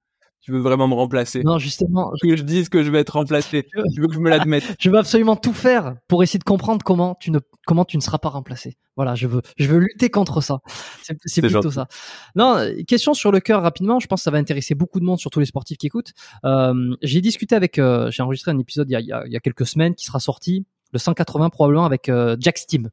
Tu 0.43 0.51
veux 0.51 0.59
vraiment 0.59 0.89
me 0.89 0.93
remplacer. 0.93 1.41
Non, 1.43 1.57
justement, 1.57 2.11
Que 2.21 2.35
je 2.35 2.43
dise 2.43 2.67
que 2.67 2.83
je 2.83 2.91
vais 2.91 2.99
être 2.99 3.11
remplacé. 3.11 3.65
Tu 3.95 4.01
veux 4.01 4.07
que 4.07 4.13
je 4.13 4.19
me 4.19 4.29
l'admette. 4.29 4.75
je 4.79 4.89
veux 4.89 4.97
absolument 4.97 5.35
tout 5.37 5.53
faire 5.53 5.95
pour 6.09 6.21
essayer 6.21 6.37
de 6.39 6.43
comprendre 6.43 6.83
comment 6.83 7.15
tu 7.19 7.31
ne 7.31 7.39
comment 7.65 7.85
tu 7.85 7.95
ne 7.95 8.01
seras 8.01 8.17
pas 8.17 8.27
remplacé. 8.29 8.75
Voilà, 8.97 9.15
je 9.15 9.27
veux 9.27 9.41
je 9.57 9.67
veux 9.67 9.77
lutter 9.79 10.09
contre 10.09 10.41
ça. 10.41 10.59
C'est 11.01 11.15
c'est 11.23 11.35
C'est 11.35 11.41
plutôt 11.41 11.61
gentil. 11.71 11.75
ça. 11.75 11.87
Non, 12.35 12.57
question 12.85 13.13
sur 13.13 13.31
le 13.31 13.39
cœur 13.39 13.61
rapidement. 13.61 13.99
Je 13.99 14.07
pense 14.07 14.19
que 14.19 14.23
ça 14.25 14.31
va 14.31 14.37
intéresser 14.37 14.75
beaucoup 14.75 14.99
de 14.99 15.05
monde, 15.05 15.17
surtout 15.19 15.39
les 15.39 15.45
sportifs 15.45 15.77
qui 15.77 15.87
écoutent. 15.87 16.11
Euh, 16.43 16.95
j'ai 17.01 17.21
discuté 17.21 17.55
avec, 17.55 17.79
euh, 17.79 18.11
j'ai 18.11 18.21
enregistré 18.21 18.51
un 18.51 18.59
épisode 18.59 18.89
il 18.89 18.93
y, 18.93 18.95
a, 18.97 18.99
il 18.99 19.07
y 19.07 19.11
a- 19.13 19.23
il 19.25 19.31
y 19.31 19.37
a 19.37 19.39
quelques 19.39 19.65
semaines 19.65 19.95
qui 19.95 20.05
sera 20.05 20.19
sorti 20.19 20.65
le 20.91 20.99
180 20.99 21.49
probablement 21.49 21.85
avec 21.85 22.09
euh, 22.09 22.35
Jack 22.39 22.57
Steam. 22.57 22.89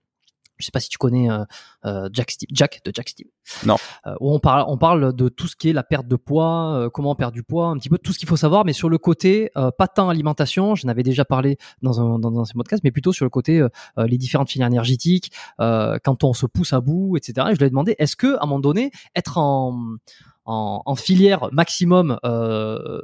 Je 0.60 0.66
sais 0.66 0.72
pas 0.72 0.80
si 0.80 0.88
tu 0.88 0.98
connais 0.98 1.30
euh, 1.30 1.44
euh, 1.84 2.08
Jack 2.12 2.30
Steam, 2.30 2.48
Jack 2.52 2.80
de 2.84 2.92
Jack 2.94 3.08
Steam. 3.08 3.28
Non. 3.66 3.76
Euh, 4.06 4.14
où 4.20 4.32
on 4.32 4.38
parle, 4.38 4.64
on 4.68 4.78
parle 4.78 5.14
de 5.14 5.28
tout 5.28 5.46
ce 5.46 5.56
qui 5.56 5.70
est 5.70 5.72
la 5.72 5.82
perte 5.82 6.06
de 6.06 6.16
poids, 6.16 6.74
euh, 6.74 6.90
comment 6.90 7.14
perdre 7.14 7.34
du 7.34 7.42
poids, 7.42 7.66
un 7.66 7.76
petit 7.76 7.88
peu 7.88 7.98
tout 7.98 8.12
ce 8.12 8.18
qu'il 8.18 8.28
faut 8.28 8.36
savoir, 8.36 8.64
mais 8.64 8.72
sur 8.72 8.88
le 8.88 8.98
côté 8.98 9.50
euh, 9.56 9.70
pas 9.70 9.88
tant 9.88 10.08
alimentation, 10.08 10.74
j'en 10.74 10.88
avais 10.88 11.02
déjà 11.02 11.24
parlé 11.24 11.56
dans 11.82 12.00
un 12.00 12.18
dans, 12.18 12.30
dans 12.30 12.44
ces 12.44 12.54
podcasts, 12.54 12.84
mais 12.84 12.90
plutôt 12.90 13.12
sur 13.12 13.24
le 13.24 13.30
côté 13.30 13.66
les 13.96 14.18
différentes 14.18 14.50
filières 14.50 14.68
énergétiques, 14.68 15.32
euh, 15.60 15.98
quand 16.02 16.24
on 16.24 16.32
se 16.32 16.46
pousse 16.46 16.72
à 16.72 16.80
bout, 16.80 17.16
etc. 17.16 17.48
Et 17.50 17.54
je 17.54 17.58
lui 17.58 17.66
ai 17.66 17.70
demandé, 17.70 17.94
est-ce 17.98 18.16
que 18.16 18.34
à 18.36 18.42
un 18.42 18.46
moment 18.46 18.60
donné, 18.60 18.90
être 19.14 19.38
en 19.38 19.96
en, 20.46 20.82
en 20.84 20.94
filière 20.96 21.48
maximum 21.52 22.18
euh, 22.24 23.00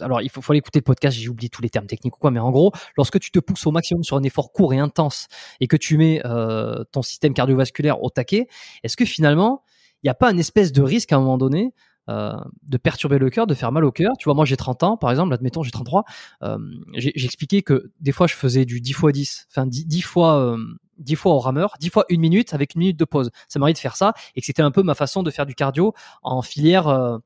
alors 0.00 0.22
il 0.22 0.30
faut, 0.30 0.40
faut 0.40 0.52
aller 0.52 0.58
écouter 0.58 0.78
le 0.80 0.84
podcast, 0.84 1.16
j'ai 1.16 1.28
oublié 1.28 1.48
tous 1.48 1.62
les 1.62 1.70
termes 1.70 1.86
techniques 1.86 2.16
ou 2.16 2.20
quoi, 2.20 2.30
mais 2.30 2.40
en 2.40 2.50
gros, 2.50 2.72
lorsque 2.96 3.20
tu 3.20 3.30
te 3.30 3.38
pousses 3.38 3.66
au 3.66 3.70
maximum 3.70 4.04
sur 4.04 4.16
un 4.16 4.22
effort 4.22 4.52
court 4.52 4.74
et 4.74 4.78
intense 4.78 5.28
et 5.60 5.66
que 5.66 5.76
tu 5.76 5.96
mets 5.96 6.20
euh, 6.24 6.84
ton 6.92 7.02
système 7.02 7.34
cardiovasculaire 7.34 8.02
au 8.02 8.10
taquet, 8.10 8.48
est-ce 8.82 8.96
que 8.96 9.04
finalement, 9.04 9.62
il 10.02 10.06
n'y 10.06 10.10
a 10.10 10.14
pas 10.14 10.28
un 10.28 10.38
espèce 10.38 10.72
de 10.72 10.82
risque 10.82 11.12
à 11.12 11.16
un 11.16 11.20
moment 11.20 11.38
donné 11.38 11.72
euh, 12.10 12.32
de 12.62 12.76
perturber 12.76 13.18
le 13.18 13.30
cœur, 13.30 13.46
de 13.46 13.54
faire 13.54 13.72
mal 13.72 13.84
au 13.84 13.92
cœur? 13.92 14.12
Tu 14.18 14.24
vois, 14.24 14.34
moi 14.34 14.44
j'ai 14.44 14.56
30 14.56 14.82
ans, 14.82 14.96
par 14.96 15.10
exemple, 15.10 15.32
admettons 15.32 15.62
j'ai 15.62 15.70
33, 15.70 16.04
euh, 16.42 16.58
j'ai 16.94 17.24
expliqué 17.24 17.62
que 17.62 17.90
des 18.00 18.12
fois 18.12 18.26
je 18.26 18.34
faisais 18.34 18.64
du 18.64 18.80
10 18.80 18.90
x 18.90 19.12
10, 19.12 19.46
enfin 19.50 19.66
10, 19.66 19.86
10 19.86 20.02
fois... 20.02 20.38
euh, 20.38 20.58
10 20.98 21.16
fois 21.16 21.32
au 21.34 21.38
rameur, 21.40 21.74
10 21.80 21.90
fois 21.90 22.04
une 22.08 22.20
minute 22.20 22.54
avec 22.54 22.74
une 22.74 22.80
minute 22.80 22.96
de 22.96 23.04
pause. 23.04 23.30
Ça 23.48 23.58
m'arrive 23.58 23.74
de 23.74 23.80
faire 23.80 23.96
ça 23.96 24.14
et 24.36 24.40
que 24.40 24.46
c'était 24.46 24.62
un 24.62 24.70
peu 24.70 24.82
ma 24.82 24.94
façon 24.94 25.22
de 25.22 25.30
faire 25.32 25.46
du 25.46 25.54
cardio 25.54 25.92
en 26.22 26.42
filière 26.42 26.88
euh, 26.88 27.18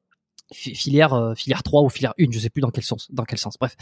filière 0.52 1.14
euh, 1.14 1.34
filière 1.34 1.62
3 1.62 1.82
ou 1.82 1.88
filière 1.88 2.14
1, 2.18 2.26
je 2.30 2.38
sais 2.38 2.50
plus 2.50 2.60
dans 2.60 2.70
quel 2.70 2.84
sens 2.84 3.10
dans 3.10 3.24
quel 3.24 3.38
sens. 3.38 3.56
Bref. 3.58 3.76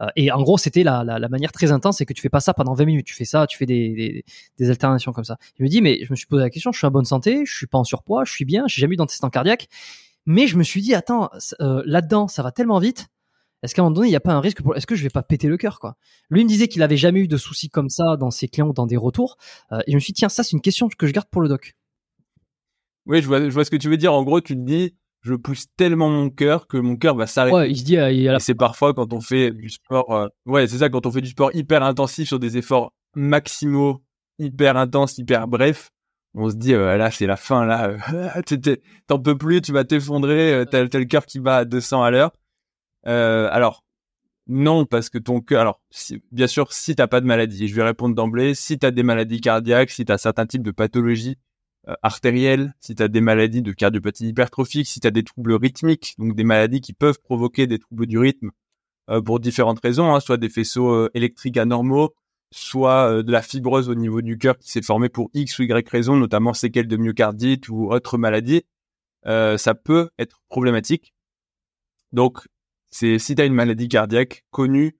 Euh, 0.00 0.06
et 0.16 0.30
en 0.32 0.42
gros, 0.42 0.58
c'était 0.58 0.82
la, 0.82 1.04
la, 1.04 1.18
la 1.18 1.28
manière 1.28 1.52
très 1.52 1.72
intense, 1.72 1.98
c'est 1.98 2.06
que 2.06 2.12
tu 2.12 2.22
fais 2.22 2.28
pas 2.28 2.40
ça 2.40 2.54
pendant 2.54 2.74
20 2.74 2.84
minutes, 2.84 3.06
tu 3.06 3.14
fais 3.14 3.24
ça, 3.24 3.46
tu 3.46 3.56
fais 3.56 3.66
des, 3.66 3.94
des, 3.94 4.24
des 4.58 4.70
alternations 4.70 5.12
comme 5.12 5.24
ça. 5.24 5.36
Je 5.58 5.62
me 5.62 5.68
dis 5.68 5.80
mais 5.80 6.04
je 6.04 6.10
me 6.10 6.16
suis 6.16 6.26
posé 6.26 6.42
la 6.42 6.50
question, 6.50 6.72
je 6.72 6.78
suis 6.78 6.86
en 6.86 6.90
bonne 6.90 7.04
santé, 7.04 7.44
je 7.44 7.54
suis 7.54 7.66
pas 7.66 7.78
en 7.78 7.84
surpoids, 7.84 8.24
je 8.24 8.32
suis 8.32 8.44
bien, 8.44 8.64
j'ai 8.66 8.80
jamais 8.80 8.94
eu 8.94 8.96
d'antécédent 8.96 9.30
cardiaque, 9.30 9.68
mais 10.26 10.46
je 10.46 10.56
me 10.56 10.62
suis 10.62 10.82
dit 10.82 10.94
attends, 10.94 11.30
euh, 11.60 11.82
là-dedans, 11.86 12.28
ça 12.28 12.42
va 12.42 12.52
tellement 12.52 12.78
vite 12.78 13.08
est-ce 13.62 13.74
qu'à 13.74 13.82
un 13.82 13.86
moment 13.86 13.94
donné, 13.94 14.08
il 14.08 14.10
n'y 14.10 14.16
a 14.16 14.20
pas 14.20 14.32
un 14.32 14.40
risque 14.40 14.62
pour... 14.62 14.76
Est-ce 14.76 14.86
que 14.86 14.94
je 14.94 15.02
vais 15.02 15.10
pas 15.10 15.22
péter 15.22 15.48
le 15.48 15.56
cœur, 15.56 15.80
quoi? 15.80 15.96
Lui 16.30 16.44
me 16.44 16.48
disait 16.48 16.68
qu'il 16.68 16.82
avait 16.82 16.96
jamais 16.96 17.20
eu 17.20 17.28
de 17.28 17.36
soucis 17.36 17.70
comme 17.70 17.88
ça 17.88 18.16
dans 18.16 18.30
ses 18.30 18.48
clients 18.48 18.68
ou 18.68 18.72
dans 18.72 18.86
des 18.86 18.96
retours. 18.96 19.38
Euh, 19.72 19.80
et 19.86 19.92
je 19.92 19.96
me 19.96 20.00
suis 20.00 20.12
dit, 20.12 20.18
tiens, 20.18 20.28
ça, 20.28 20.42
c'est 20.42 20.52
une 20.52 20.60
question 20.60 20.88
que 20.88 21.06
je 21.06 21.12
garde 21.12 21.28
pour 21.30 21.42
le 21.42 21.48
doc. 21.48 21.74
Oui, 23.06 23.22
je 23.22 23.26
vois, 23.26 23.40
je 23.40 23.54
vois 23.54 23.64
ce 23.64 23.70
que 23.70 23.76
tu 23.76 23.88
veux 23.88 23.96
dire. 23.96 24.12
En 24.12 24.22
gros, 24.24 24.40
tu 24.40 24.54
te 24.54 24.60
dis, 24.60 24.94
je 25.26 25.34
pousse 25.34 25.66
tellement 25.76 26.08
mon 26.08 26.30
cœur 26.30 26.66
que 26.68 26.76
mon 26.76 26.96
cœur 26.96 27.16
va 27.16 27.26
s'arrêter. 27.26 27.56
Ouais, 27.56 27.70
il 27.70 27.76
se 27.76 27.84
dit, 27.84 27.96
euh, 27.98 28.10
il 28.12 28.28
a 28.28 28.32
la... 28.32 28.36
Et 28.38 28.40
c'est 28.40 28.54
parfois 28.54 28.94
quand 28.94 29.12
on 29.12 29.20
fait 29.20 29.50
du 29.50 29.68
sport, 29.68 30.10
euh, 30.14 30.28
ouais, 30.46 30.66
c'est 30.68 30.78
ça, 30.78 30.88
quand 30.88 31.04
on 31.06 31.10
fait 31.10 31.20
du 31.20 31.30
sport 31.30 31.50
hyper 31.54 31.82
intensif 31.82 32.28
sur 32.28 32.38
des 32.38 32.56
efforts 32.56 32.92
maximaux, 33.16 34.02
hyper 34.38 34.76
intenses, 34.76 35.18
hyper 35.18 35.48
brefs, 35.48 35.90
on 36.34 36.50
se 36.50 36.54
dit, 36.56 36.74
euh, 36.74 36.96
là, 36.96 37.10
c'est 37.10 37.26
la 37.26 37.36
fin, 37.36 37.64
là, 37.64 37.96
euh, 38.12 38.74
t'en 39.06 39.18
peux 39.18 39.36
plus, 39.36 39.60
tu 39.62 39.72
vas 39.72 39.84
t'effondrer, 39.84 40.52
euh, 40.52 40.64
t'as 40.64 40.86
t'as 40.86 40.98
le 40.98 41.04
cœur 41.06 41.26
qui 41.26 41.40
bat 41.40 41.58
à 41.58 41.64
200 41.64 42.02
à 42.02 42.10
l'heure. 42.10 42.32
Alors, 43.04 43.82
non, 44.48 44.84
parce 44.84 45.08
que 45.08 45.18
ton 45.18 45.40
cœur, 45.40 45.60
alors, 45.62 45.80
si- 45.90 46.22
bien 46.30 46.46
sûr, 46.46 46.72
si 46.72 46.94
t'as 46.94 47.06
pas 47.08 47.20
de 47.20 47.26
maladie, 47.26 47.66
je 47.68 47.74
vais 47.74 47.82
répondre 47.82 48.14
d'emblée, 48.14 48.54
si 48.54 48.78
t'as 48.78 48.90
des 48.92 49.02
maladies 49.02 49.40
cardiaques, 49.40 49.90
si 49.90 50.04
t'as 50.04 50.18
certains 50.18 50.46
types 50.46 50.62
de 50.62 50.70
pathologies 50.70 51.36
euh, 51.88 51.94
artérielles, 52.02 52.74
si 52.80 52.96
t'as 52.96 53.06
des 53.06 53.20
maladies 53.20 53.62
de 53.62 53.70
cardiopathie 53.70 54.26
hypertrophique, 54.26 54.88
si 54.88 54.98
t'as 54.98 55.12
des 55.12 55.22
troubles 55.22 55.54
rythmiques, 55.54 56.16
donc 56.18 56.34
des 56.34 56.42
maladies 56.42 56.80
qui 56.80 56.92
peuvent 56.92 57.20
provoquer 57.20 57.68
des 57.68 57.78
troubles 57.78 58.06
du 58.06 58.18
rythme 58.18 58.50
euh, 59.08 59.22
pour 59.22 59.38
différentes 59.38 59.78
raisons, 59.78 60.12
hein, 60.12 60.18
soit 60.18 60.36
des 60.36 60.48
faisceaux 60.48 60.90
euh, 60.90 61.10
électriques 61.14 61.56
anormaux, 61.56 62.12
soit 62.52 63.22
de 63.22 63.30
la 63.30 63.40
fibrose 63.40 63.88
au 63.88 63.94
niveau 63.94 64.20
du 64.20 64.36
cœur 64.36 64.58
qui 64.58 64.68
s'est 64.68 64.82
formée 64.82 65.08
pour 65.08 65.30
X 65.32 65.60
ou 65.60 65.62
Y 65.62 65.88
raison, 65.88 66.16
notamment 66.16 66.54
séquelles 66.54 66.88
de 66.88 66.96
myocardite 66.96 67.68
ou 67.68 67.92
autres 67.92 68.18
maladies, 68.18 68.62
ça 69.24 69.74
peut 69.74 70.10
être 70.18 70.40
problématique. 70.48 71.12
Donc, 72.12 72.48
c'est 72.90 73.18
si 73.18 73.34
tu 73.34 73.42
as 73.42 73.46
une 73.46 73.54
maladie 73.54 73.88
cardiaque 73.88 74.44
connue, 74.50 74.96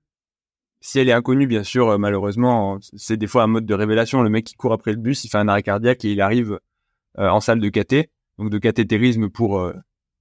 si 0.80 0.98
elle 0.98 1.08
est 1.08 1.12
inconnue, 1.12 1.46
bien 1.46 1.62
sûr, 1.62 1.98
malheureusement, 1.98 2.78
c'est 2.96 3.16
des 3.16 3.28
fois 3.28 3.44
un 3.44 3.46
mode 3.46 3.64
de 3.64 3.74
révélation. 3.74 4.22
Le 4.22 4.30
mec 4.30 4.44
qui 4.44 4.54
court 4.54 4.72
après 4.72 4.92
le 4.92 4.98
bus, 4.98 5.24
il 5.24 5.28
fait 5.28 5.38
un 5.38 5.48
arrêt 5.48 5.62
cardiaque 5.62 6.04
et 6.04 6.12
il 6.12 6.20
arrive 6.20 6.58
en 7.18 7.40
salle 7.40 7.60
de 7.60 7.68
caté. 7.68 8.10
donc 8.38 8.50
de 8.50 8.58
cathétérisme 8.58 9.28
pour 9.28 9.58
euh, 9.58 9.74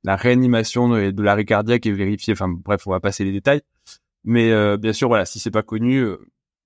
la 0.03 0.15
réanimation 0.15 0.89
de, 0.89 1.11
de 1.11 1.23
l'arrêt 1.23 1.45
cardiaque 1.45 1.85
et 1.85 1.91
vérifier. 1.91 2.33
Enfin 2.33 2.47
bref, 2.49 2.87
on 2.87 2.91
va 2.91 2.99
passer 2.99 3.23
les 3.23 3.31
détails. 3.31 3.61
Mais 4.23 4.51
euh, 4.51 4.77
bien 4.77 4.93
sûr, 4.93 5.07
voilà, 5.07 5.25
si 5.25 5.39
c'est 5.39 5.51
pas 5.51 5.63
connu, 5.63 5.99
euh, 5.99 6.17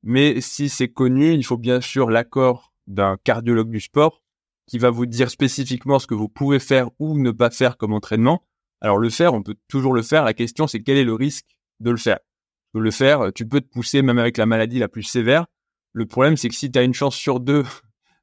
mais 0.03 0.39
si 0.41 0.69
c'est 0.69 0.89
connu, 0.89 1.33
il 1.33 1.43
faut 1.43 1.57
bien 1.57 1.81
sûr 1.81 2.09
l'accord 2.09 2.73
d'un 2.87 3.17
cardiologue 3.23 3.69
du 3.69 3.79
sport 3.79 4.23
qui 4.65 4.77
va 4.77 4.89
vous 4.89 5.05
dire 5.05 5.29
spécifiquement 5.29 5.99
ce 5.99 6.07
que 6.07 6.13
vous 6.13 6.29
pouvez 6.29 6.59
faire 6.59 6.89
ou 6.99 7.17
ne 7.17 7.31
pas 7.31 7.49
faire 7.49 7.77
comme 7.77 7.93
entraînement. 7.93 8.45
Alors 8.81 8.97
le 8.97 9.09
faire, 9.09 9.33
on 9.33 9.43
peut 9.43 9.57
toujours 9.67 9.93
le 9.93 10.01
faire. 10.01 10.23
La 10.23 10.33
question, 10.33 10.67
c'est 10.67 10.81
quel 10.81 10.97
est 10.97 11.03
le 11.03 11.13
risque 11.13 11.57
de 11.79 11.91
le 11.91 11.97
faire? 11.97 12.19
De 12.75 12.79
le 12.79 12.91
faire, 12.91 13.33
tu 13.33 13.47
peux 13.47 13.61
te 13.61 13.67
pousser 13.67 14.03
même 14.03 14.19
avec 14.19 14.37
la 14.37 14.45
maladie 14.45 14.79
la 14.79 14.87
plus 14.87 15.03
sévère. 15.03 15.47
Le 15.91 16.05
problème, 16.05 16.37
c'est 16.37 16.49
que 16.49 16.55
si 16.55 16.71
tu 16.71 16.77
as 16.77 16.83
une 16.83 16.93
chance 16.93 17.15
sur 17.15 17.39
deux 17.39 17.65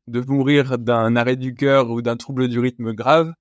de 0.07 0.21
mourir 0.21 0.79
d'un 0.79 1.17
arrêt 1.17 1.37
du 1.37 1.55
cœur 1.55 1.91
ou 1.91 2.03
d'un 2.03 2.17
trouble 2.17 2.49
du 2.49 2.59
rythme 2.59 2.93
grave, 2.93 3.33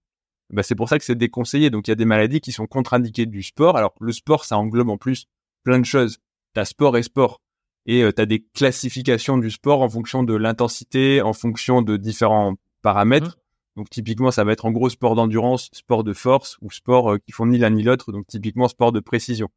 bah 0.52 0.64
c'est 0.64 0.76
pour 0.76 0.90
ça 0.90 1.00
que 1.00 1.06
c'est 1.06 1.16
déconseillé. 1.16 1.70
Donc 1.70 1.88
il 1.88 1.92
y 1.92 1.94
a 1.94 1.96
des 1.96 2.06
maladies 2.06 2.42
qui 2.42 2.52
sont 2.52 2.68
contre-indiquées 2.68 3.26
du 3.26 3.44
sport. 3.44 3.78
Alors 3.78 3.94
le 4.00 4.12
sport, 4.12 4.46
ça 4.46 4.58
englobe 4.58 4.90
en 4.90 4.98
plus 4.98 5.26
plein 5.64 5.80
de 5.80 5.86
choses. 5.86 6.20
T'as 6.54 6.66
sport 6.66 6.98
et 6.98 7.04
sport. 7.04 7.42
Et 7.86 8.04
euh, 8.04 8.12
tu 8.12 8.22
as 8.22 8.26
des 8.26 8.46
classifications 8.54 9.38
du 9.38 9.52
sport 9.52 9.82
en 9.82 9.90
fonction 9.90 10.24
de 10.24 10.34
l'intensité, 10.34 11.22
en 11.22 11.34
fonction 11.34 11.82
de 11.82 11.98
différents 11.98 12.56
paramètres. 12.82 13.38
Mmh. 13.38 13.78
Donc 13.78 13.90
typiquement, 13.90 14.32
ça 14.32 14.44
va 14.44 14.54
être 14.54 14.66
en 14.66 14.72
gros 14.72 14.90
sport 14.90 15.16
d'endurance, 15.16 15.70
sport 15.74 16.04
de 16.04 16.14
force 16.14 16.58
ou 16.62 16.72
sport 16.72 17.14
euh, 17.14 17.18
qui 17.18 17.32
font 17.32 17.46
ni 17.46 17.58
l'un 17.58 17.72
ni 17.72 17.84
l'autre. 17.84 18.12
Donc 18.12 18.28
typiquement 18.28 18.68
sport 18.68 18.92
de 18.92 19.00
précision. 19.00 19.50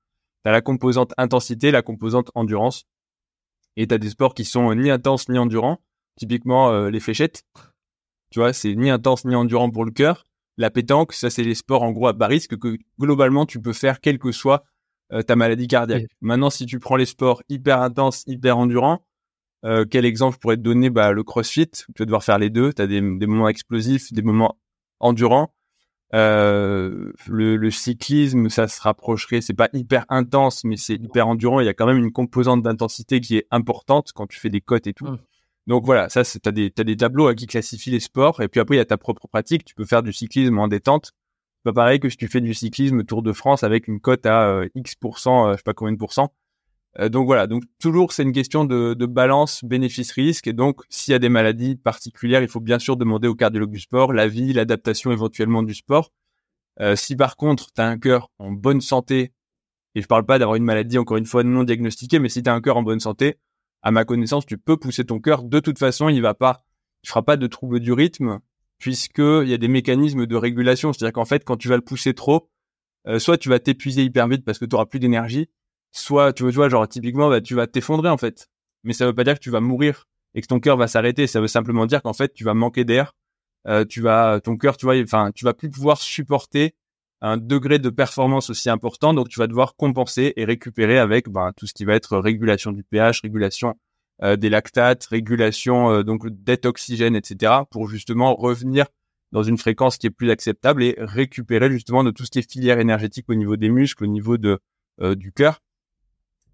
Tu 0.45 0.49
as 0.49 0.53
la 0.53 0.61
composante 0.61 1.13
intensité, 1.17 1.71
la 1.71 1.83
composante 1.83 2.31
endurance. 2.35 2.85
Et 3.77 3.87
tu 3.87 3.95
as 3.95 3.99
des 3.99 4.11
sports 4.11 4.35
qui 4.35 4.45
sont 4.45 4.75
ni 4.75 4.91
intenses 4.91 5.29
ni 5.29 5.39
endurants. 5.39 5.81
Typiquement 6.19 6.71
euh, 6.71 6.91
les 6.91 7.01
fléchettes. 7.01 7.45
Tu 8.31 8.41
vois, 8.41 8.53
c'est 8.53 8.75
ni 8.75 8.91
intense 8.91 9.25
ni 9.25 9.35
endurant 9.35 9.71
pour 9.71 9.85
le 9.85 9.91
cœur. 9.91 10.25
La 10.57 10.71
pétanque, 10.71 11.13
ça 11.13 11.31
c'est 11.31 11.45
les 11.45 11.55
sports 11.55 11.83
en 11.83 11.93
gros 11.93 12.09
à 12.09 12.13
bas 12.13 12.27
risque 12.27 12.59
que 12.59 12.77
globalement 12.99 13.47
tu 13.47 13.61
peux 13.61 13.73
faire 13.73 14.01
quelle 14.01 14.19
que 14.19 14.33
soit 14.33 14.65
euh, 15.13 15.23
ta 15.23 15.37
maladie 15.37 15.69
cardiaque. 15.69 16.07
Maintenant, 16.21 16.51
si 16.51 16.67
tu 16.67 16.81
prends 16.81 16.97
les 16.97 17.07
sports 17.07 17.43
hyper 17.49 17.81
intenses, 17.81 18.25
hyper 18.27 18.59
endurants, 18.59 19.05
euh, 19.65 19.85
quel 19.89 20.05
exemple 20.05 20.35
je 20.35 20.41
pourrais 20.41 20.57
te 20.57 20.63
donner? 20.63 20.91
Bah, 20.91 21.13
Le 21.13 21.23
crossfit, 21.23 21.71
tu 21.71 21.85
vas 21.99 22.05
devoir 22.05 22.23
faire 22.23 22.39
les 22.39 22.51
deux. 22.51 22.73
Tu 22.73 22.83
as 22.83 22.87
des, 22.87 23.01
des, 23.01 23.27
moments 23.27 23.49
explosifs, 23.49 24.13
des 24.13 24.23
moments 24.23 24.59
endurants. 25.01 25.55
Euh, 26.15 27.13
le, 27.27 27.57
le, 27.57 27.71
cyclisme, 27.71 28.49
ça 28.49 28.69
se 28.69 28.81
rapprocherait. 28.81 29.41
C'est 29.41 29.55
pas 29.55 29.69
hyper 29.73 30.05
intense, 30.09 30.65
mais 30.65 30.77
c'est 30.77 30.95
hyper 30.95 31.29
endurant. 31.29 31.61
Il 31.61 31.67
y 31.67 31.71
a 31.71 31.75
quand 31.75 31.87
même 31.87 31.99
une 31.99 32.13
composante 32.13 32.63
d'intensité 32.63 33.21
qui 33.21 33.37
est 33.37 33.47
importante 33.51 34.13
quand 34.15 34.27
tu 34.27 34.39
fais 34.39 34.51
des 34.51 34.61
cotes 34.61 34.87
et 34.87 34.95
tout. 34.95 35.07
Donc 35.69 35.85
voilà, 35.85 36.09
ça, 36.09 36.23
t'as 36.25 36.51
des, 36.51 36.71
t'as 36.71 36.83
des 36.83 36.97
tableaux 36.97 37.33
qui 37.35 37.47
classifient 37.47 37.91
les 37.91 38.01
sports. 38.01 38.41
Et 38.41 38.49
puis 38.49 38.59
après, 38.59 38.77
il 38.77 38.79
y 38.79 38.81
a 38.81 38.87
ta 38.87 38.97
propre 38.97 39.29
pratique. 39.29 39.65
Tu 39.67 39.75
peux 39.75 39.85
faire 39.85 40.03
du 40.03 40.15
cyclisme 40.15 40.59
en 40.59 40.67
détente. 40.67 41.13
Pas 41.63 41.75
pareil 41.75 42.01
que 42.01 42.09
si 42.09 42.17
tu 42.17 42.27
fais 42.27 42.41
du 42.41 42.55
cyclisme 42.55 43.05
Tour 43.05 43.23
de 43.23 43.33
France 43.33 43.63
avec 43.65 43.87
une 43.87 44.01
cote 44.01 44.25
à 44.25 44.49
euh, 44.49 44.69
X%, 44.75 45.49
euh, 45.49 45.53
je 45.53 45.57
sais 45.59 45.63
pas 45.63 45.75
combien 45.75 45.93
de 45.93 45.99
pourcents. 45.99 46.33
Euh, 46.99 47.11
donc 47.11 47.27
voilà, 47.27 47.47
donc 47.47 47.65
toujours 47.79 48.13
c'est 48.13 48.23
une 48.23 48.33
question 48.33 48.65
de, 48.65 48.95
de 48.95 49.07
balance 49.07 49.63
bénéfice-risque. 49.63 50.47
Et 50.47 50.55
donc 50.55 50.81
s'il 50.89 51.13
y 51.13 51.15
a 51.15 51.19
des 51.19 51.29
maladies 51.29 51.77
particulières, 51.77 52.41
il 52.43 52.49
faut 52.49 52.61
bien 52.61 52.79
sûr 52.79 52.97
demander 52.97 53.29
au 53.29 53.35
cardiologue 53.35 53.71
du 53.71 53.81
sport 53.81 54.15
l'avis, 54.15 54.55
l'adaptation 54.55 55.13
éventuellement 55.13 55.63
du 55.63 55.75
sport. 55.75 56.13
Euh, 56.81 56.97
si 56.97 57.15
par 57.15 57.37
contre 57.37 57.73
tu 57.75 57.81
as 57.83 57.87
un 57.87 57.99
cœur 57.99 58.31
en 58.39 58.53
bonne 58.53 58.81
santé, 58.81 59.33
et 59.95 60.01
je 60.01 60.07
parle 60.07 60.25
pas 60.25 60.39
d'avoir 60.39 60.57
une 60.57 60.65
maladie 60.65 60.97
encore 60.97 61.19
une 61.19 61.27
fois 61.27 61.43
non 61.45 61.65
diagnostiquée, 61.65 62.21
mais 62.21 62.31
si 62.31 62.43
tu 62.43 62.49
as 62.49 62.55
un 62.55 62.61
cœur 62.63 62.79
en 62.79 62.83
bonne 62.83 63.01
santé, 63.01 63.39
à 63.83 63.91
ma 63.91 64.05
connaissance, 64.05 64.47
tu 64.47 64.59
peux 64.59 64.77
pousser 64.77 65.05
ton 65.05 65.21
cœur. 65.21 65.43
De 65.43 65.61
toute 65.61 65.79
façon, 65.79 66.09
il 66.09 66.21
va 66.23 66.35
pas, 66.35 66.65
il 67.05 67.09
fera 67.09 67.23
pas 67.23 67.37
de 67.37 67.47
troubles 67.47 67.81
du 67.81 67.93
rythme, 67.93 68.41
puisque 68.79 69.19
il 69.19 69.49
y 69.49 69.55
a 69.55 69.59
des 69.59 69.69
mécanismes 69.69 70.27
de 70.27 70.37
régulation. 70.37 70.93
C'est-à-dire 70.93 71.13
qu'en 71.13 71.25
fait, 71.25 71.45
quand 71.45 71.57
tu 71.57 71.69
vas 71.69 71.77
le 71.77 71.83
pousser 71.83 72.15
trop, 72.15 72.51
euh, 73.07 73.19
soit 73.19 73.39
tu 73.39 73.49
vas 73.49 73.59
t'épuiser 73.59 74.03
hyper 74.03 74.29
vite 74.29 74.45
parce 74.45 74.59
que 74.59 74.65
tu 74.65 74.75
auras 74.75 74.87
plus 74.87 74.99
d'énergie, 74.99 75.49
soit 75.93 76.33
tu 76.33 76.49
vois, 76.51 76.69
genre 76.69 76.89
typiquement, 76.89 77.29
bah, 77.29 77.41
tu 77.41 77.55
vas 77.55 77.67
t'effondrer 77.67 78.09
en 78.09 78.19
fait. 78.19 78.49
Mais 78.85 78.93
ça 78.93 79.07
veut 79.07 79.15
pas 79.15 79.25
dire 79.25 79.35
que 79.35 79.41
tu 79.41 79.51
vas 79.51 79.61
mourir 79.61 80.09
et 80.35 80.43
que 80.43 80.47
ton 80.47 80.61
cœur 80.61 80.77
va 80.77 80.89
s'arrêter. 80.89 81.27
Ça 81.27 81.41
veut 81.41 81.49
simplement 81.49 81.87
dire 81.87 82.03
qu'en 82.03 82.13
fait, 82.13 82.33
tu 82.35 82.45
vas 82.45 82.55
manquer 82.55 82.85
d'air. 82.85 83.15
Euh, 83.67 83.85
tu 83.85 84.01
vas, 84.01 84.41
ton 84.41 84.57
cœur, 84.57 84.77
tu 84.77 84.87
vois, 84.87 85.01
enfin, 85.03 85.31
tu 85.35 85.45
vas 85.45 85.55
plus 85.55 85.71
pouvoir 85.71 85.99
supporter 85.99 86.75
un 87.21 87.37
degré 87.37 87.79
de 87.79 87.91
performance 87.91 88.51
aussi 88.51 88.71
important. 88.71 89.15
Donc, 89.15 89.29
tu 89.29 89.39
vas 89.39 89.47
devoir 89.47 89.75
compenser 89.77 90.33
et 90.37 90.45
récupérer 90.45 90.99
avec 90.99 91.29
ben, 91.29 91.53
tout 91.57 91.67
ce 91.67 91.75
qui 91.75 91.85
va 91.85 91.95
être 91.95 92.19
régulation 92.19 92.73
du 92.73 92.85
pH, 92.85 93.23
régulation 93.23 93.75
euh, 94.23 94.37
des 94.37 94.51
lactates, 94.51 95.07
régulation 95.07 95.91
euh, 95.91 96.03
donc 96.03 96.29
d'être 96.29 96.67
oxygène, 96.67 97.15
etc. 97.17 97.53
pour 97.71 97.89
justement 97.89 98.35
revenir 98.35 98.87
dans 99.31 99.43
une 99.43 99.59
fréquence 99.59 99.99
qui 99.99 100.07
est 100.07 100.11
plus 100.11 100.31
acceptable 100.31 100.83
et 100.83 100.97
récupérer 100.99 101.71
justement 101.71 102.03
de 102.03 102.11
tout 102.11 102.25
ce 102.25 102.31
qui 102.31 102.39
est 102.39 102.51
filière 102.51 102.79
énergétique 102.81 103.27
au 103.29 103.35
niveau 103.35 103.57
des 103.57 103.69
muscles, 103.69 104.05
au 104.05 104.09
niveau 104.09 104.37
de 104.37 104.59
euh, 105.01 105.15
du 105.15 105.33
cœur. 105.33 105.61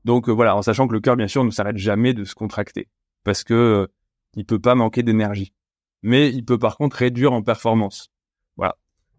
Donc 0.05 0.28
voilà, 0.28 0.57
en 0.57 0.62
sachant 0.62 0.86
que 0.86 0.93
le 0.93 1.01
cœur 1.01 1.16
bien 1.16 1.28
sûr 1.28 1.45
ne 1.45 1.51
s'arrête 1.51 1.78
jamais 1.78 2.12
de 2.12 2.24
se 2.24 2.35
contracter 2.35 2.89
parce 3.23 3.45
que 3.45 3.89
il 4.36 4.45
peut 4.45 4.59
pas 4.59 4.74
manquer 4.74 5.03
d'énergie, 5.03 5.55
mais 6.03 6.28
il 6.31 6.45
peut 6.45 6.59
par 6.59 6.77
contre 6.77 6.97
réduire 6.97 7.32
en 7.32 7.43
performance. 7.43 8.11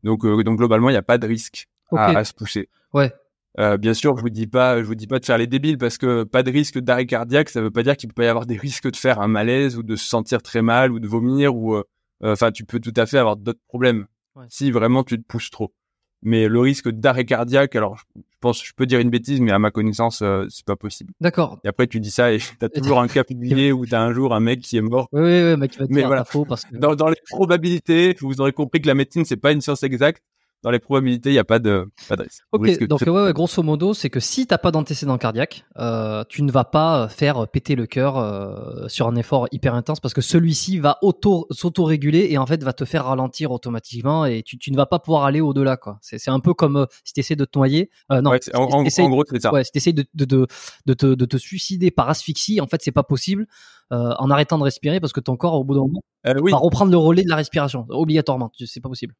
Donc, 0.05 0.23
euh, 0.23 0.43
donc 0.43 0.57
globalement, 0.57 0.89
il 0.89 0.93
n'y 0.93 0.97
a 0.97 1.03
pas 1.03 1.17
de 1.17 1.27
risque 1.27 1.67
à, 1.91 2.23
se 2.23 2.33
pousser. 2.33 2.69
Ouais. 2.93 3.11
Euh, 3.59 3.77
bien 3.77 3.93
sûr, 3.93 4.15
je 4.17 4.21
vous 4.21 4.29
dis 4.29 4.47
pas, 4.47 4.79
je 4.79 4.85
vous 4.85 4.95
dis 4.95 5.07
pas 5.07 5.19
de 5.19 5.25
faire 5.25 5.37
les 5.37 5.47
débiles 5.47 5.77
parce 5.77 5.97
que 5.97 6.23
pas 6.23 6.43
de 6.43 6.51
risque 6.51 6.77
d'arrêt 6.77 7.05
cardiaque, 7.05 7.49
ça 7.49 7.61
veut 7.61 7.71
pas 7.71 7.83
dire 7.83 7.97
qu'il 7.97 8.09
peut 8.09 8.21
pas 8.21 8.25
y 8.25 8.27
avoir 8.27 8.45
des 8.45 8.57
risques 8.57 8.89
de 8.89 8.95
faire 8.95 9.19
un 9.19 9.27
malaise 9.27 9.77
ou 9.77 9.83
de 9.83 9.95
se 9.95 10.05
sentir 10.05 10.41
très 10.41 10.61
mal 10.61 10.91
ou 10.91 10.99
de 10.99 11.07
vomir 11.07 11.55
ou, 11.55 11.75
euh, 11.75 11.83
enfin, 12.21 12.51
tu 12.51 12.65
peux 12.65 12.79
tout 12.79 12.93
à 12.95 13.05
fait 13.05 13.17
avoir 13.17 13.35
d'autres 13.35 13.63
problèmes 13.67 14.05
si 14.49 14.69
vraiment 14.69 15.03
tu 15.03 15.17
te 15.17 15.25
pousses 15.25 15.49
trop. 15.49 15.73
Mais 16.21 16.47
le 16.47 16.59
risque 16.59 16.89
d'arrêt 16.89 17.25
cardiaque, 17.25 17.75
alors 17.75 17.97
je 17.97 18.03
pense, 18.45 18.63
je 18.63 18.73
peux 18.75 18.85
dire 18.85 18.99
une 18.99 19.09
bêtise, 19.09 19.41
mais 19.41 19.51
à 19.51 19.57
ma 19.57 19.71
connaissance, 19.71 20.21
euh, 20.21 20.45
c'est 20.49 20.65
pas 20.65 20.75
possible. 20.75 21.13
D'accord. 21.19 21.59
Et 21.63 21.67
après, 21.67 21.87
tu 21.87 21.99
dis 21.99 22.11
ça 22.11 22.31
et 22.31 22.37
t'as 22.59 22.69
toujours 22.69 22.99
un 22.99 23.07
cas 23.07 23.23
publié 23.23 23.71
où 23.71 23.85
t'as 23.85 24.01
un 24.01 24.13
jour 24.13 24.35
un 24.35 24.39
mec 24.39 24.61
qui 24.61 24.77
est 24.77 24.81
mort. 24.81 25.07
Oui, 25.11 25.21
oui, 25.21 25.41
oui, 25.43 25.55
mais 25.57 25.67
qui 25.67 25.79
va 25.79 25.87
te 25.87 25.93
mais 25.93 26.03
voilà. 26.03 26.23
faux 26.25 26.45
parce 26.45 26.63
que... 26.65 26.77
dans, 26.77 26.95
dans 26.95 27.09
les 27.09 27.17
probabilités, 27.29 28.15
vous 28.21 28.39
aurez 28.41 28.53
compris 28.53 28.81
que 28.81 28.87
la 28.87 28.93
médecine, 28.93 29.25
c'est 29.25 29.37
pas 29.37 29.51
une 29.51 29.61
science 29.61 29.81
exacte 29.81 30.21
dans 30.65 30.71
les 30.71 30.79
probabilités, 30.79 31.29
il 31.29 31.33
n'y 31.33 31.39
a 31.39 31.43
pas 31.43 31.59
de, 31.59 31.87
pas 32.09 32.15
de 32.15 32.23
risque. 32.23 32.43
Ok, 32.51 32.87
donc 32.87 33.01
ouais, 33.01 33.11
ouais, 33.11 33.33
grosso 33.33 33.61
modo, 33.61 33.93
c'est 33.93 34.09
que 34.09 34.19
si 34.19 34.47
t'as 34.47 34.57
pas 34.57 34.71
d'antécédent 34.71 35.19
cardiaque, 35.19 35.63
euh, 35.77 36.23
tu 36.27 36.41
ne 36.41 36.51
vas 36.51 36.63
pas 36.63 37.07
faire 37.07 37.47
péter 37.47 37.75
le 37.75 37.85
cœur 37.85 38.17
euh, 38.17 38.87
sur 38.87 39.07
un 39.07 39.15
effort 39.15 39.47
hyper 39.51 39.75
intense 39.75 39.99
parce 39.99 40.15
que 40.15 40.21
celui-ci 40.21 40.79
va 40.79 40.97
auto 41.03 41.45
s'auto-réguler 41.51 42.29
et 42.31 42.39
en 42.39 42.47
fait 42.47 42.63
va 42.63 42.73
te 42.73 42.83
faire 42.83 43.05
ralentir 43.05 43.51
automatiquement 43.51 44.25
et 44.25 44.41
tu, 44.41 44.57
tu 44.57 44.71
ne 44.71 44.75
vas 44.75 44.87
pas 44.87 44.97
pouvoir 44.97 45.25
aller 45.25 45.39
au-delà 45.39 45.77
quoi. 45.77 45.99
C'est, 46.01 46.17
c'est 46.17 46.31
un 46.31 46.39
peu 46.39 46.55
comme 46.55 46.77
euh, 46.77 46.85
si 47.03 47.13
tu 47.13 47.19
essaies 47.19 47.35
de 47.35 47.45
te 47.45 47.59
noyer. 47.59 47.91
Non, 48.09 48.31
ouais, 48.31 48.39
en, 48.55 48.63
en, 48.63 48.83
en, 48.83 49.09
gros 49.09 49.23
c'est 49.29 49.41
ça. 49.43 49.53
Ouais, 49.53 49.63
si 49.63 49.71
tu 49.71 49.77
essaies 49.77 49.93
de, 49.93 50.03
de, 50.15 50.25
de, 50.25 50.47
de, 50.87 50.93
te, 50.95 51.05
de 51.05 51.25
te 51.25 51.37
suicider 51.37 51.91
par 51.91 52.09
asphyxie, 52.09 52.59
en 52.59 52.65
fait 52.65 52.81
c'est 52.81 52.91
pas 52.91 53.03
possible 53.03 53.45
en 53.91 54.31
arrêtant 54.31 54.57
de 54.57 54.63
respirer 54.63 54.99
parce 54.99 55.13
que 55.13 55.19
ton 55.19 55.37
corps 55.37 55.53
au 55.53 55.63
bout 55.63 55.75
d'un 55.75 55.81
moment 55.81 56.01
oui. 56.41 56.49
va 56.49 56.57
reprendre 56.57 56.91
le 56.91 56.97
relais 56.97 57.23
de 57.23 57.29
la 57.29 57.35
respiration 57.35 57.85
obligatoirement. 57.89 58.51
C'est 58.57 58.81
pas 58.81 58.89
possible. 58.89 59.13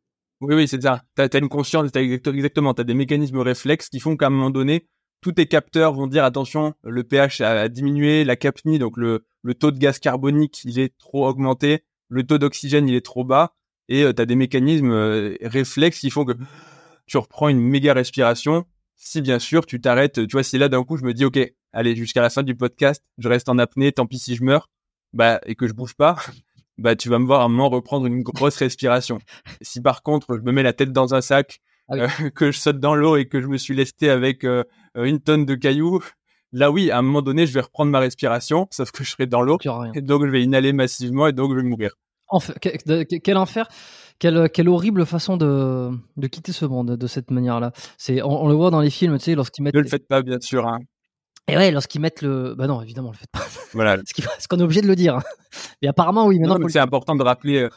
Oui, 0.47 0.55
oui, 0.55 0.67
c'est 0.67 0.83
ça. 0.83 1.01
T'as 1.15 1.27
as 1.31 1.37
une 1.39 1.49
conscience, 1.49 1.89
as 1.95 2.01
exactement. 2.01 2.73
T'as 2.75 2.83
des 2.83 2.93
mécanismes 2.93 3.39
réflexes 3.39 3.89
qui 3.89 3.99
font 3.99 4.15
qu'à 4.15 4.27
un 4.27 4.29
moment 4.29 4.51
donné, 4.51 4.87
tous 5.21 5.31
tes 5.31 5.47
capteurs 5.47 5.93
vont 5.93 6.05
dire 6.05 6.23
attention, 6.23 6.75
le 6.83 7.03
pH 7.03 7.41
a 7.41 7.67
diminué, 7.67 8.23
la 8.23 8.35
capnie, 8.35 8.77
donc 8.77 8.95
le, 8.97 9.25
le 9.41 9.55
taux 9.55 9.71
de 9.71 9.79
gaz 9.79 9.97
carbonique, 9.97 10.61
il 10.65 10.79
est 10.79 10.95
trop 10.99 11.27
augmenté, 11.27 11.83
le 12.09 12.23
taux 12.23 12.37
d'oxygène, 12.37 12.87
il 12.87 12.93
est 12.93 13.03
trop 13.05 13.23
bas, 13.23 13.55
et 13.89 14.03
euh, 14.03 14.13
tu 14.13 14.21
as 14.21 14.27
des 14.27 14.35
mécanismes 14.35 14.91
euh, 14.91 15.35
réflexes 15.41 15.99
qui 15.99 16.11
font 16.11 16.25
que 16.25 16.33
tu 17.07 17.17
reprends 17.17 17.49
une 17.49 17.59
méga 17.59 17.93
respiration. 17.93 18.65
Si 18.97 19.21
bien 19.21 19.39
sûr 19.39 19.65
tu 19.65 19.81
t'arrêtes, 19.81 20.27
tu 20.27 20.33
vois, 20.33 20.43
si 20.43 20.59
là 20.59 20.69
d'un 20.69 20.83
coup 20.83 20.95
je 20.95 21.03
me 21.03 21.13
dis 21.13 21.25
ok, 21.25 21.39
allez 21.73 21.95
jusqu'à 21.95 22.21
la 22.21 22.29
fin 22.29 22.43
du 22.43 22.55
podcast, 22.55 23.03
je 23.17 23.27
reste 23.27 23.49
en 23.49 23.57
apnée, 23.57 23.91
tant 23.91 24.05
pis 24.05 24.19
si 24.19 24.35
je 24.35 24.43
meurs, 24.43 24.69
bah 25.11 25.41
et 25.47 25.55
que 25.55 25.67
je 25.67 25.73
bouge 25.73 25.95
pas, 25.95 26.17
bah 26.77 26.95
tu 26.95 27.09
vas 27.09 27.19
me 27.19 27.25
voir 27.25 27.41
à 27.41 27.45
un 27.45 27.49
moment 27.49 27.69
reprendre 27.69 28.05
une 28.05 28.23
grosse 28.23 28.57
respiration. 28.57 29.19
Si 29.61 29.81
par 29.81 30.03
contre 30.03 30.37
je 30.37 30.41
me 30.41 30.51
mets 30.51 30.63
la 30.63 30.73
tête 30.73 30.91
dans 30.91 31.13
un 31.13 31.21
sac, 31.21 31.59
ah 31.87 31.95
euh, 31.95 32.07
que 32.35 32.51
je 32.51 32.59
saute 32.59 32.79
dans 32.79 32.95
l'eau 32.95 33.15
et 33.15 33.27
que 33.27 33.41
je 33.41 33.47
me 33.47 33.57
suis 33.57 33.75
lesté 33.75 34.09
avec 34.09 34.43
euh, 34.43 34.63
une 34.95 35.19
tonne 35.19 35.45
de 35.45 35.55
cailloux, 35.55 36.03
là 36.51 36.71
oui, 36.71 36.91
à 36.91 36.97
un 36.97 37.01
moment 37.01 37.21
donné, 37.21 37.45
je 37.45 37.53
vais 37.53 37.61
reprendre 37.61 37.91
ma 37.91 37.99
respiration, 37.99 38.67
sauf 38.71 38.91
que 38.91 39.03
je 39.03 39.11
serai 39.11 39.27
dans 39.27 39.41
l'eau 39.41 39.57
et 39.93 40.01
donc 40.01 40.25
je 40.25 40.31
vais 40.31 40.43
inhaler 40.43 40.73
massivement 40.73 41.27
et 41.27 41.33
donc 41.33 41.51
je 41.51 41.57
vais 41.57 41.63
mourir. 41.63 41.95
quel 42.61 43.37
enfer 43.37 43.67
quelle, 44.17 44.49
quelle, 44.49 44.69
horrible 44.69 45.05
façon 45.05 45.35
de, 45.35 45.91
de 46.15 46.27
quitter 46.27 46.53
ce 46.53 46.65
monde 46.65 46.95
de 46.95 47.07
cette 47.07 47.31
manière-là. 47.31 47.73
C'est, 47.97 48.21
on, 48.23 48.47
le 48.47 48.53
voit 48.53 48.71
dans 48.71 48.79
les 48.79 48.89
films, 48.89 49.17
tu 49.17 49.25
sais, 49.25 49.35
lorsqu'ils 49.35 49.61
mettent. 49.61 49.75
Ne 49.75 49.81
le 49.81 49.89
faites 49.89 50.07
pas, 50.07 50.21
bien 50.21 50.39
sûr. 50.39 50.65
Hein. 50.65 50.79
Et 51.47 51.55
ouais, 51.55 51.71
lorsqu'ils 51.71 52.01
mettent 52.01 52.21
le, 52.21 52.55
bah 52.55 52.67
non, 52.67 52.81
évidemment, 52.81 53.09
on 53.09 53.11
le 53.11 53.17
fait 53.17 53.29
pas. 53.31 53.45
Voilà. 53.73 53.97
ce 54.39 54.47
qu'on 54.47 54.59
est 54.59 54.63
obligé 54.63 54.81
de 54.81 54.87
le 54.87 54.95
dire. 54.95 55.19
Mais 55.81 55.87
apparemment, 55.87 56.25
oui. 56.27 56.39
Maintenant, 56.39 56.67
c'est 56.67 56.79
important 56.79 57.15
de 57.15 57.23
rappeler. 57.23 57.63
Euh, 57.63 57.69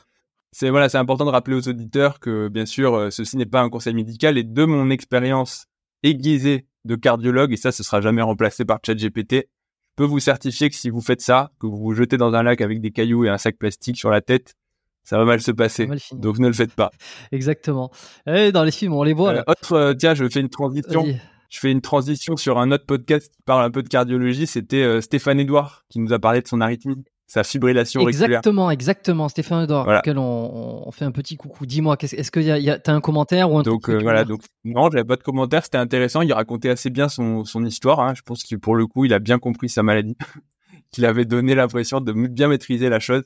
c'est 0.53 0.71
voilà, 0.71 0.89
c'est 0.89 0.99
important 0.99 1.27
de 1.27 1.31
rappeler 1.31 1.57
aux 1.57 1.69
auditeurs 1.69 2.21
que 2.21 2.49
bien 2.49 2.65
sûr, 2.65 2.95
euh, 2.95 3.11
ceci 3.11 3.37
n'est 3.37 3.47
pas 3.47 3.61
un 3.61 3.69
conseil 3.69 3.93
médical 3.93 4.39
et 4.39 4.45
de 4.45 4.65
mon 4.65 4.89
expérience 4.89 5.67
aiguisée 6.03 6.67
de 6.87 6.97
cardiologue 6.97 7.53
et 7.53 7.57
ça, 7.57 7.71
ce 7.71 7.83
sera 7.83 8.01
jamais 8.01 8.23
remplacé 8.23 8.65
par 8.65 8.79
ChatGPT. 8.85 9.35
Je 9.35 10.05
peux 10.05 10.05
vous 10.05 10.21
certifier 10.21 10.71
que 10.71 10.77
si 10.77 10.89
vous 10.89 11.03
faites 11.03 11.21
ça, 11.21 11.51
que 11.61 11.67
vous 11.67 11.77
vous 11.77 11.93
jetez 11.93 12.17
dans 12.17 12.33
un 12.33 12.43
lac 12.43 12.61
avec 12.63 12.81
des 12.81 12.93
cailloux 12.93 13.25
et 13.25 13.29
un 13.29 13.37
sac 13.37 13.59
plastique 13.59 13.99
sur 13.99 14.11
la 14.11 14.21
tête, 14.23 14.55
ça 15.03 15.19
va 15.19 15.25
mal 15.25 15.41
se 15.41 15.51
passer. 15.51 15.87
mal. 15.87 15.99
Donc 16.13 16.39
ne 16.39 16.47
le 16.47 16.53
faites 16.53 16.75
pas. 16.75 16.91
Exactement. 17.33 17.91
Eh, 18.27 18.53
dans 18.53 18.65
les 18.65 18.71
films, 18.71 18.95
on 18.95 19.03
les 19.03 19.15
voit. 19.15 19.35
Euh, 19.35 19.43
autre, 19.47 19.73
euh, 19.73 19.95
tiens, 19.95 20.15
je 20.15 20.29
fais 20.29 20.41
une 20.41 20.51
transition. 20.51 21.05
Je 21.49 21.59
fais 21.61 21.71
une 21.73 21.81
transition 21.81 22.37
sur 22.37 22.59
un 22.59 22.71
autre 22.73 22.85
podcast 22.87 23.33
qui 23.35 23.43
parle 23.43 23.65
un 23.65 23.71
peu 23.71 23.83
de 23.83 23.89
cardiologie. 23.89 24.47
C'était 24.47 24.83
euh, 24.83 25.01
Stéphane 25.01 25.41
Edouard 25.41 25.85
qui 25.89 25.99
nous 25.99 26.13
a 26.13 26.19
parlé 26.19 26.43
de 26.43 26.47
son 26.49 26.61
arythmie, 26.61 27.03
sa 27.27 27.43
fibrillation 27.43 28.03
auriculaire. 28.03 28.29
Exactement, 28.29 28.71
exactement. 28.71 29.29
Stéphane 29.31 29.65
Edouard, 29.65 29.85
Voilà. 29.85 30.01
auquel 30.01 30.19
on, 30.19 30.87
on 30.87 30.91
fait 30.91 31.07
un 31.07 31.11
petit 31.11 31.37
coucou. 31.37 31.65
Dis-moi, 31.65 31.97
est-ce 32.03 32.31
que 32.31 32.41
y 32.41 32.51
a, 32.51 32.59
y 32.59 32.69
a- 32.69 32.79
t'as 32.79 32.93
un 32.93 33.01
commentaire 33.01 33.51
ou 33.51 33.59
un 33.59 33.63
Donc 33.63 33.89
euh, 33.89 33.99
voilà, 33.99 34.25
donc 34.25 34.43
non, 34.65 34.91
j'avais 34.91 35.05
pas 35.05 35.17
de 35.17 35.23
commentaire, 35.23 35.65
c'était 35.65 35.79
intéressant. 35.79 36.21
Il 36.21 36.33
racontait 36.35 36.69
assez 36.69 36.91
bien 36.91 37.09
son, 37.09 37.45
son 37.45 37.65
histoire. 37.65 38.01
hein. 38.01 38.13
Je 38.15 38.23
pense 38.23 38.45
que 38.45 38.57
pour 38.57 38.77
le 38.77 38.87
coup, 38.87 39.07
il 39.07 39.15
a 39.15 39.19
bien 39.19 39.39
compris 39.39 39.71
sa 39.71 39.83
maladie, 39.83 40.17
qu'il 40.93 41.07
avait 41.07 41.25
donné 41.25 41.55
l'impression 41.55 42.01
de 42.03 42.13
bien 42.13 42.49
maîtriser 42.49 42.91
la 42.91 43.01
chose. 43.01 43.25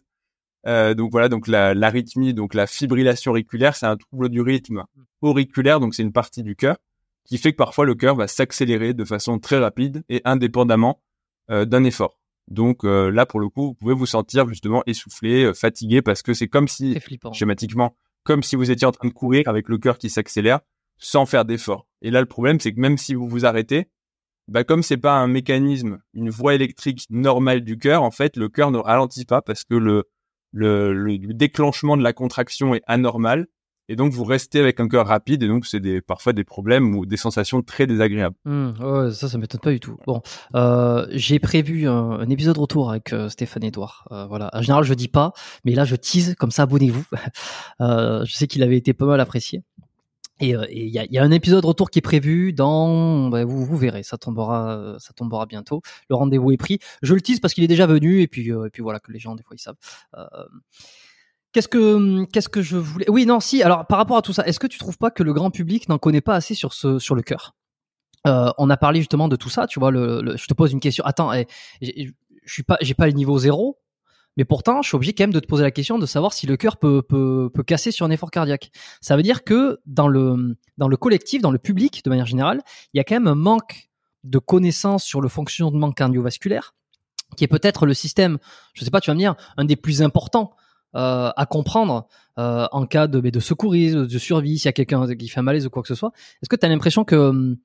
Euh, 0.69 0.95
donc 0.95 1.11
voilà, 1.11 1.29
donc 1.29 1.49
la- 1.49 1.75
l'arythmie, 1.75 2.35
donc 2.35 2.55
la 2.55 2.69
fibrillation 2.69 3.33
auriculaire, 3.33 3.75
c'est 3.75 3.87
un 3.87 3.97
trouble 3.97 4.29
du 4.29 4.41
rythme 4.43 4.85
auriculaire, 5.23 5.81
donc 5.81 5.93
c'est 5.95 6.03
une 6.05 6.13
partie 6.13 6.45
du 6.45 6.55
cœur 6.55 6.77
qui 7.25 7.39
fait 7.39 7.53
que 7.53 7.57
parfois 7.57 7.85
le 7.85 7.95
cœur 7.95 8.17
va 8.17 8.27
s'accélérer 8.29 8.95
de 8.95 9.05
façon 9.05 9.39
très 9.39 9.59
rapide 9.59 10.05
et 10.09 10.21
indépendamment 10.25 11.03
euh, 11.51 11.65
d'un 11.65 11.85
effort. 11.85 12.19
Donc 12.49 12.85
euh, 12.85 13.11
là, 13.11 13.27
pour 13.27 13.41
le 13.41 13.49
coup, 13.49 13.69
vous 13.69 13.75
pouvez 13.75 13.95
vous 13.95 14.07
sentir 14.07 14.49
justement 14.49 14.83
essoufflé, 14.87 15.45
euh, 15.45 15.55
fatigué, 15.55 16.03
parce 16.03 16.23
que 16.23 16.35
c'est 16.35 16.49
comme 16.49 16.69
si 16.69 16.99
schématiquement, 17.33 17.97
comme 18.25 18.43
si 18.43 18.57
vous 18.57 18.71
étiez 18.71 18.87
en 18.87 18.93
train 18.93 19.09
de 19.09 19.13
courir 19.13 19.49
avec 19.49 19.69
le 19.69 19.79
cœur 19.79 19.99
qui 19.99 20.11
s'accélère 20.11 20.61
sans 20.99 21.27
faire 21.27 21.45
d'effort. 21.45 21.87
Et 22.03 22.11
là, 22.11 22.21
le 22.21 22.27
problème, 22.27 22.61
c'est 22.61 22.73
que 22.73 22.81
même 22.81 22.99
si 22.99 23.15
vous 23.15 23.29
vous 23.29 23.47
arrêtez, 23.47 23.89
bah, 24.49 24.65
comme 24.65 24.83
c'est 24.83 24.97
pas 24.97 25.15
un 25.15 25.29
mécanisme, 25.29 26.01
une 26.15 26.31
voie 26.31 26.55
électrique 26.55 27.07
normale 27.11 27.63
du 27.63 27.79
cœur, 27.79 28.03
en 28.03 28.11
fait, 28.11 28.37
le 28.37 28.49
cœur 28.49 28.71
ne 28.71 28.79
ralentit 28.79 29.25
pas 29.25 29.41
parce 29.41 29.65
que 29.65 29.75
le, 29.75 30.05
le, 30.53 30.93
le 30.93 31.35
déclenchement 31.35 31.97
de 31.97 32.03
la 32.03 32.13
contraction 32.13 32.75
est 32.75 32.83
anormal. 32.87 33.47
Et 33.89 33.97
donc, 33.97 34.13
vous 34.13 34.25
restez 34.25 34.61
avec 34.61 34.81
un 34.81 34.89
cœur 34.89 35.07
rapide 35.07 35.43
et 35.43 35.49
donc 35.49 35.67
c'est 35.67 35.81
des, 35.81 36.01
parfois 36.01 36.33
des 36.33 36.45
problèmes 36.45 36.95
ou 36.95 37.05
des 37.05 37.17
sensations 37.17 37.63
très 37.63 37.87
désagréables. 37.87 38.37
Hmm, 38.45 38.71
ouais, 38.81 39.13
ça, 39.13 39.29
ça 39.29 39.39
m'étonne 39.39 39.61
pas 39.61 39.73
du 39.73 39.81
tout. 39.81 39.97
Bon, 40.07 40.23
euh, 40.55 41.07
j'ai 41.11 41.39
prévu 41.39 41.89
un, 41.89 41.93
un 41.93 42.29
épisode 42.31 42.59
retour 42.59 42.91
avec 42.91 43.13
euh, 43.13 43.29
Stéphane 43.29 43.65
Edouard. 43.65 44.07
Euh, 44.13 44.27
voilà. 44.27 44.51
En 44.53 44.63
général, 44.63 44.85
je 44.85 44.95
dis 44.95 45.09
pas, 45.09 45.33
mais 45.65 45.75
là, 45.75 45.85
je 45.85 45.97
tease, 45.97 46.35
comme 46.39 46.51
ça, 46.51 46.63
abonnez-vous. 46.63 47.05
Euh, 47.81 48.25
je 48.25 48.33
sais 48.35 48.47
qu'il 48.47 48.63
avait 48.63 48.77
été 48.77 48.93
pas 48.93 49.07
mal 49.07 49.21
apprécié. 49.21 49.63
Et 50.41 50.55
euh, 50.55 50.65
il 50.71 50.89
y, 50.89 50.99
a, 50.99 51.05
y 51.11 51.19
a 51.19 51.23
un 51.23 51.31
épisode 51.31 51.65
retour 51.65 51.91
qui 51.91 51.99
est 51.99 52.03
prévu 52.03 52.53
dans, 52.53 53.29
bah, 53.29 53.45
vous, 53.45 53.65
vous 53.65 53.77
verrez, 53.77 54.03
ça 54.03 54.19
tombera, 54.19 54.97
ça 54.99 55.13
tombera 55.13 55.47
bientôt. 55.47 55.83
Le 56.09 56.17
rendez-vous 56.17 56.53
est 56.53 56.57
pris. 56.57 56.79
Je 57.03 57.15
le 57.15 57.21
tease 57.21 57.41
parce 57.41 57.55
qu'il 57.55 57.65
est 57.65 57.69
déjà 57.69 57.87
venu 57.87 58.21
et 58.21 58.29
puis, 58.29 58.49
et 58.51 58.71
puis 58.73 58.83
voilà 58.83 59.01
que 59.01 59.11
les 59.11 59.19
gens 59.19 59.35
des 59.35 59.43
fois 59.43 59.57
ils 59.57 59.61
savent. 59.61 59.77
Qu'est-ce 61.53 61.69
que 61.69 62.25
qu'est-ce 62.33 62.49
que 62.49 62.63
je 62.63 62.77
voulais 62.77 63.09
Oui, 63.11 63.27
non, 63.27 63.41
si. 63.41 63.63
Alors 63.63 63.87
par 63.87 63.99
rapport 63.99 64.17
à 64.17 64.23
tout 64.23 64.33
ça, 64.33 64.45
est-ce 64.47 64.59
que 64.59 64.67
tu 64.67 64.79
trouves 64.79 64.99
pas 64.99 65.11
que 65.11 65.23
le 65.23 65.33
grand 65.35 65.51
public 65.51 65.89
n'en 65.89 65.99
connaît 65.99 66.23
pas 66.23 66.35
assez 66.35 66.55
sur 66.55 66.73
ce 66.73 66.99
sur 66.99 67.15
le 67.15 67.23
cœur? 67.23 67.55
Euh, 68.27 68.51
On 68.59 68.71
a 68.71 68.77
parlé 68.77 69.01
justement 69.01 69.29
de 69.29 69.37
tout 69.37 69.51
ça. 69.51 69.67
Tu 69.67 69.79
vois, 69.79 69.93
je 69.93 70.47
te 70.47 70.55
pose 70.55 70.73
une 70.73 70.81
question. 70.81 71.05
Attends, 71.05 71.33
eh, 71.33 71.47
je 71.83 72.53
suis 72.53 72.63
pas, 72.63 72.79
j'ai 72.81 72.95
pas 72.95 73.07
le 73.07 73.13
niveau 73.13 73.39
zéro, 73.39 73.79
mais 74.37 74.45
pourtant, 74.45 74.81
je 74.81 74.89
suis 74.89 74.97
obligé 74.97 75.13
quand 75.13 75.25
même 75.25 75.33
de 75.33 75.41
te 75.41 75.47
poser 75.47 75.63
la 75.63 75.71
question 75.71 75.99
de 75.99 76.07
savoir 76.07 76.33
si 76.33 76.47
le 76.47 76.57
cœur 76.57 76.79
peut 76.79 77.03
peut 77.03 77.51
peut 77.53 77.63
casser 77.63 77.91
sur 77.91 78.07
un 78.07 78.11
effort 78.11 78.31
cardiaque. 78.31 78.71
Ça 79.03 79.17
veut 79.17 79.23
dire 79.23 79.45
que 79.45 79.81
dans 79.85 80.09
le 80.09 80.57
dans 80.79 80.89
le 80.89 80.97
collectif, 80.97 81.43
dans 81.43 81.51
le 81.51 81.59
public, 81.59 82.03
de 82.03 82.09
manière 82.09 82.27
générale, 82.27 82.63
il 82.95 82.99
y 82.99 83.01
a 83.01 83.05
quand 83.05 83.15
même 83.17 83.29
un 83.29 83.35
manque 83.35 83.91
de 84.25 84.39
connaissances 84.39 85.05
sur 85.05 85.21
le 85.21 85.29
fonctionnement 85.29 85.93
cardiovasculaire, 85.93 86.75
qui 87.37 87.45
est 87.45 87.49
peut-être 87.49 87.85
le 87.85 87.93
système. 87.93 88.39
Je 88.73 88.85
sais 88.85 88.91
pas, 88.91 89.01
tu 89.01 89.11
vas 89.11 89.15
me 89.15 89.19
dire, 89.19 89.35
un 89.59 89.65
des 89.67 89.77
plus 89.77 90.01
importants 90.01 90.55
euh, 90.95 91.31
à 91.37 91.47
comprendre 91.47 92.07
euh, 92.39 92.67
en 92.73 92.87
cas 92.87 93.07
de, 93.07 93.21
de 93.21 93.41
secourisme, 93.41 94.07
de 94.07 94.19
survie, 94.19 94.59
s'il 94.59 94.67
y 94.67 94.69
a 94.69 94.73
quelqu'un 94.73 95.07
qui 95.15 95.29
fait 95.29 95.41
un 95.41 95.43
malaise 95.43 95.67
ou 95.67 95.71
quoi 95.71 95.83
que 95.83 95.89
ce 95.89 95.95
soit. 95.95 96.13
Est-ce 96.43 96.49
que 96.49 96.57
tu 96.57 96.67
as 96.67 96.69
l'impression 96.69 97.05
que 97.05 97.17
hum, 97.17 97.57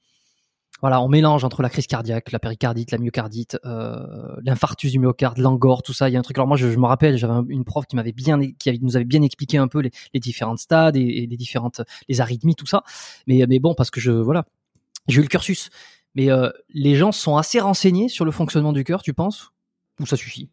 voilà, 0.81 1.01
on 1.01 1.07
mélange 1.07 1.43
entre 1.43 1.63
la 1.63 1.69
crise 1.69 1.87
cardiaque, 1.87 2.31
la 2.31 2.37
péricardite, 2.39 2.91
la 2.91 2.99
myocardite, 2.99 3.57
euh, 3.65 4.35
l'infarctus 4.43 4.91
du 4.91 4.99
myocarde, 4.99 5.39
l'angor, 5.39 5.81
tout 5.81 5.93
ça. 5.93 6.07
Il 6.07 6.13
y 6.13 6.15
a 6.15 6.19
un 6.19 6.21
truc. 6.21 6.37
Alors 6.37 6.47
moi, 6.47 6.55
je, 6.57 6.67
me 6.67 6.85
rappelle, 6.85 7.17
j'avais 7.17 7.33
un- 7.33 7.45
une 7.49 7.63
prof 7.63 7.85
qui 7.87 7.95
m'avait 7.95 8.11
bien, 8.11 8.39
qui 8.39 8.79
nous 8.81 8.95
avait 8.95 9.05
bien 9.05 9.23
expliqué 9.23 9.57
un 9.57 9.67
peu 9.67 9.79
les, 9.79 9.91
les 10.13 10.19
différents 10.19 10.55
stades 10.57 10.95
et, 10.95 11.25
les 11.27 11.37
différentes, 11.37 11.81
les 12.07 12.21
arythmies, 12.21 12.55
tout 12.55 12.67
ça. 12.67 12.83
Mais 13.25 13.43
mais 13.49 13.59
bon, 13.59 13.73
parce 13.73 13.89
que 13.89 13.99
je 13.99 14.11
voilà, 14.11 14.45
j'ai 15.07 15.19
eu 15.19 15.23
le 15.23 15.29
cursus. 15.29 15.69
Mais 16.13 16.29
les 16.73 16.95
gens 16.95 17.11
sont 17.11 17.37
assez 17.37 17.59
renseignés 17.59 18.09
sur 18.09 18.25
le 18.25 18.31
fonctionnement 18.31 18.73
du 18.73 18.83
cœur, 18.83 19.03
tu 19.03 19.13
penses? 19.13 19.51
Ou 19.99 20.05
ça 20.05 20.15
suffit? 20.15 20.49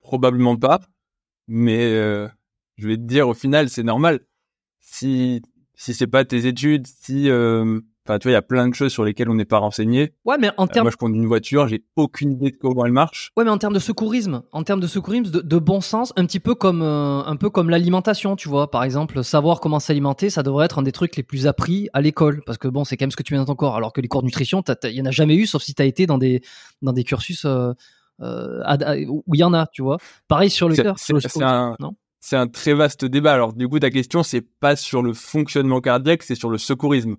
Probablement 0.00 0.56
pas, 0.56 0.80
mais 1.48 1.92
euh, 1.92 2.28
je 2.76 2.86
vais 2.88 2.96
te 2.96 3.02
dire, 3.02 3.28
au 3.28 3.34
final, 3.34 3.68
c'est 3.68 3.82
normal. 3.82 4.20
Si 4.80 5.42
si 5.74 5.94
c'est 5.94 6.06
pas 6.08 6.24
tes 6.24 6.46
études, 6.46 6.86
si 6.88 7.30
euh, 7.30 7.80
enfin 8.04 8.18
tu 8.18 8.24
vois, 8.24 8.32
il 8.32 8.34
y 8.34 8.36
a 8.36 8.42
plein 8.42 8.66
de 8.68 8.74
choses 8.74 8.90
sur 8.90 9.04
lesquelles 9.04 9.28
on 9.30 9.34
n'est 9.34 9.44
pas 9.44 9.58
renseigné. 9.58 10.12
Ouais, 10.24 10.36
mais 10.38 10.50
en 10.56 10.64
Euh, 10.64 10.66
termes 10.66 10.86
moi, 10.86 10.90
je 10.90 10.96
conduis 10.96 11.20
une 11.20 11.28
voiture, 11.28 11.68
j'ai 11.68 11.84
aucune 11.94 12.32
idée 12.32 12.50
de 12.50 12.56
comment 12.56 12.84
elle 12.84 12.90
marche. 12.92 13.30
Ouais, 13.36 13.44
mais 13.44 13.50
en 13.50 13.58
termes 13.58 13.74
de 13.74 13.78
secourisme, 13.78 14.42
en 14.50 14.64
termes 14.64 14.80
de 14.80 14.88
secourisme, 14.88 15.30
de, 15.30 15.40
de 15.40 15.58
bon 15.58 15.80
sens, 15.80 16.12
un 16.16 16.26
petit 16.26 16.40
peu 16.40 16.56
comme 16.56 16.82
euh, 16.82 17.22
un 17.22 17.36
peu 17.36 17.48
comme 17.48 17.70
l'alimentation, 17.70 18.34
tu 18.34 18.48
vois. 18.48 18.70
Par 18.72 18.82
exemple, 18.82 19.22
savoir 19.22 19.60
comment 19.60 19.78
s'alimenter, 19.78 20.30
ça 20.30 20.42
devrait 20.42 20.64
être 20.64 20.80
un 20.80 20.82
des 20.82 20.90
trucs 20.90 21.14
les 21.14 21.22
plus 21.22 21.46
appris 21.46 21.88
à 21.92 22.00
l'école, 22.00 22.42
parce 22.44 22.58
que 22.58 22.66
bon, 22.66 22.82
c'est 22.84 22.96
quand 22.96 23.04
même 23.04 23.12
ce 23.12 23.16
que 23.16 23.22
tu 23.22 23.34
mets 23.34 23.38
dans 23.38 23.44
ton 23.46 23.54
corps. 23.54 23.76
Alors 23.76 23.92
que 23.92 24.00
les 24.00 24.08
cours 24.08 24.22
de 24.22 24.26
nutrition, 24.26 24.64
il 24.82 24.90
y 24.90 25.00
en 25.00 25.06
a 25.06 25.12
jamais 25.12 25.36
eu, 25.36 25.46
sauf 25.46 25.62
si 25.62 25.74
t'as 25.74 25.84
été 25.86 26.06
dans 26.06 26.18
des 26.18 26.40
dans 26.82 26.92
des 26.92 27.04
cursus 27.04 27.44
euh, 27.44 27.72
où 28.20 29.22
il 29.34 29.38
y 29.40 29.44
en 29.44 29.54
a, 29.54 29.66
tu 29.66 29.82
vois. 29.82 29.98
Pareil 30.26 30.50
sur 30.50 30.68
le 30.68 30.74
cœur. 30.82 30.98
sur 30.98 31.14
le 31.14 31.20
c'est- 31.20 31.42
un- 31.42 31.76
non? 31.80 31.94
C'est 32.20 32.36
un 32.36 32.48
très 32.48 32.74
vaste 32.74 33.04
débat. 33.04 33.32
Alors, 33.32 33.52
du 33.52 33.68
coup, 33.68 33.78
ta 33.78 33.90
question, 33.90 34.22
c'est 34.24 34.40
pas 34.40 34.74
sur 34.74 35.02
le 35.02 35.12
fonctionnement 35.14 35.80
cardiaque, 35.80 36.24
c'est 36.24 36.34
sur 36.34 36.50
le 36.50 36.58
secourisme. 36.58 37.16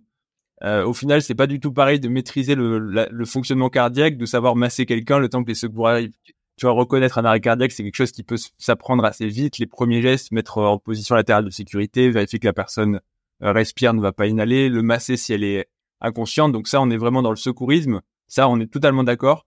Euh, 0.64 0.84
au 0.86 0.94
final, 0.94 1.22
c'est 1.22 1.36
pas 1.36 1.48
du 1.48 1.62
tout 1.62 1.72
pareil 1.72 2.02
de 2.02 2.10
maîtriser 2.10 2.54
le, 2.54 2.80
la- 2.80 3.08
le 3.10 3.26
fonctionnement 3.26 3.70
cardiaque, 3.70 4.18
de 4.18 4.26
savoir 4.26 4.58
masser 4.58 4.86
quelqu'un 4.86 5.20
le 5.20 5.30
temps 5.30 5.42
que 5.42 5.48
les 5.48 5.56
secours 5.56 5.88
arrivent. 5.88 6.12
Tu 6.58 6.66
vois, 6.66 6.74
reconnaître 6.74 7.18
un 7.18 7.24
arrêt 7.24 7.40
cardiaque, 7.40 7.72
c'est 7.72 7.84
quelque 7.84 7.96
chose 7.96 8.12
qui 8.12 8.24
peut 8.24 8.36
s'apprendre 8.58 9.06
assez 9.06 9.28
vite. 9.28 9.58
Les 9.58 9.68
premiers 9.68 10.02
gestes, 10.02 10.34
mettre 10.34 10.58
en 10.58 10.78
position 10.78 11.16
latérale 11.16 11.46
de 11.46 11.50
sécurité, 11.50 12.10
vérifier 12.10 12.40
que 12.40 12.48
la 12.48 12.52
personne 12.54 13.00
euh, 13.42 13.54
respire, 13.54 13.94
ne 13.94 14.02
va 14.02 14.12
pas 14.12 14.28
inhaler, 14.28 14.68
le 14.68 14.82
masser 14.82 15.16
si 15.16 15.32
elle 15.32 15.46
est 15.46 15.70
inconsciente. 16.02 16.52
Donc 16.52 16.68
ça, 16.68 16.82
on 16.82 16.90
est 16.90 16.98
vraiment 16.98 17.22
dans 17.22 17.30
le 17.30 17.38
secourisme. 17.38 18.02
Ça, 18.28 18.50
on 18.50 18.60
est 18.60 18.68
totalement 18.72 19.06
d'accord. 19.06 19.46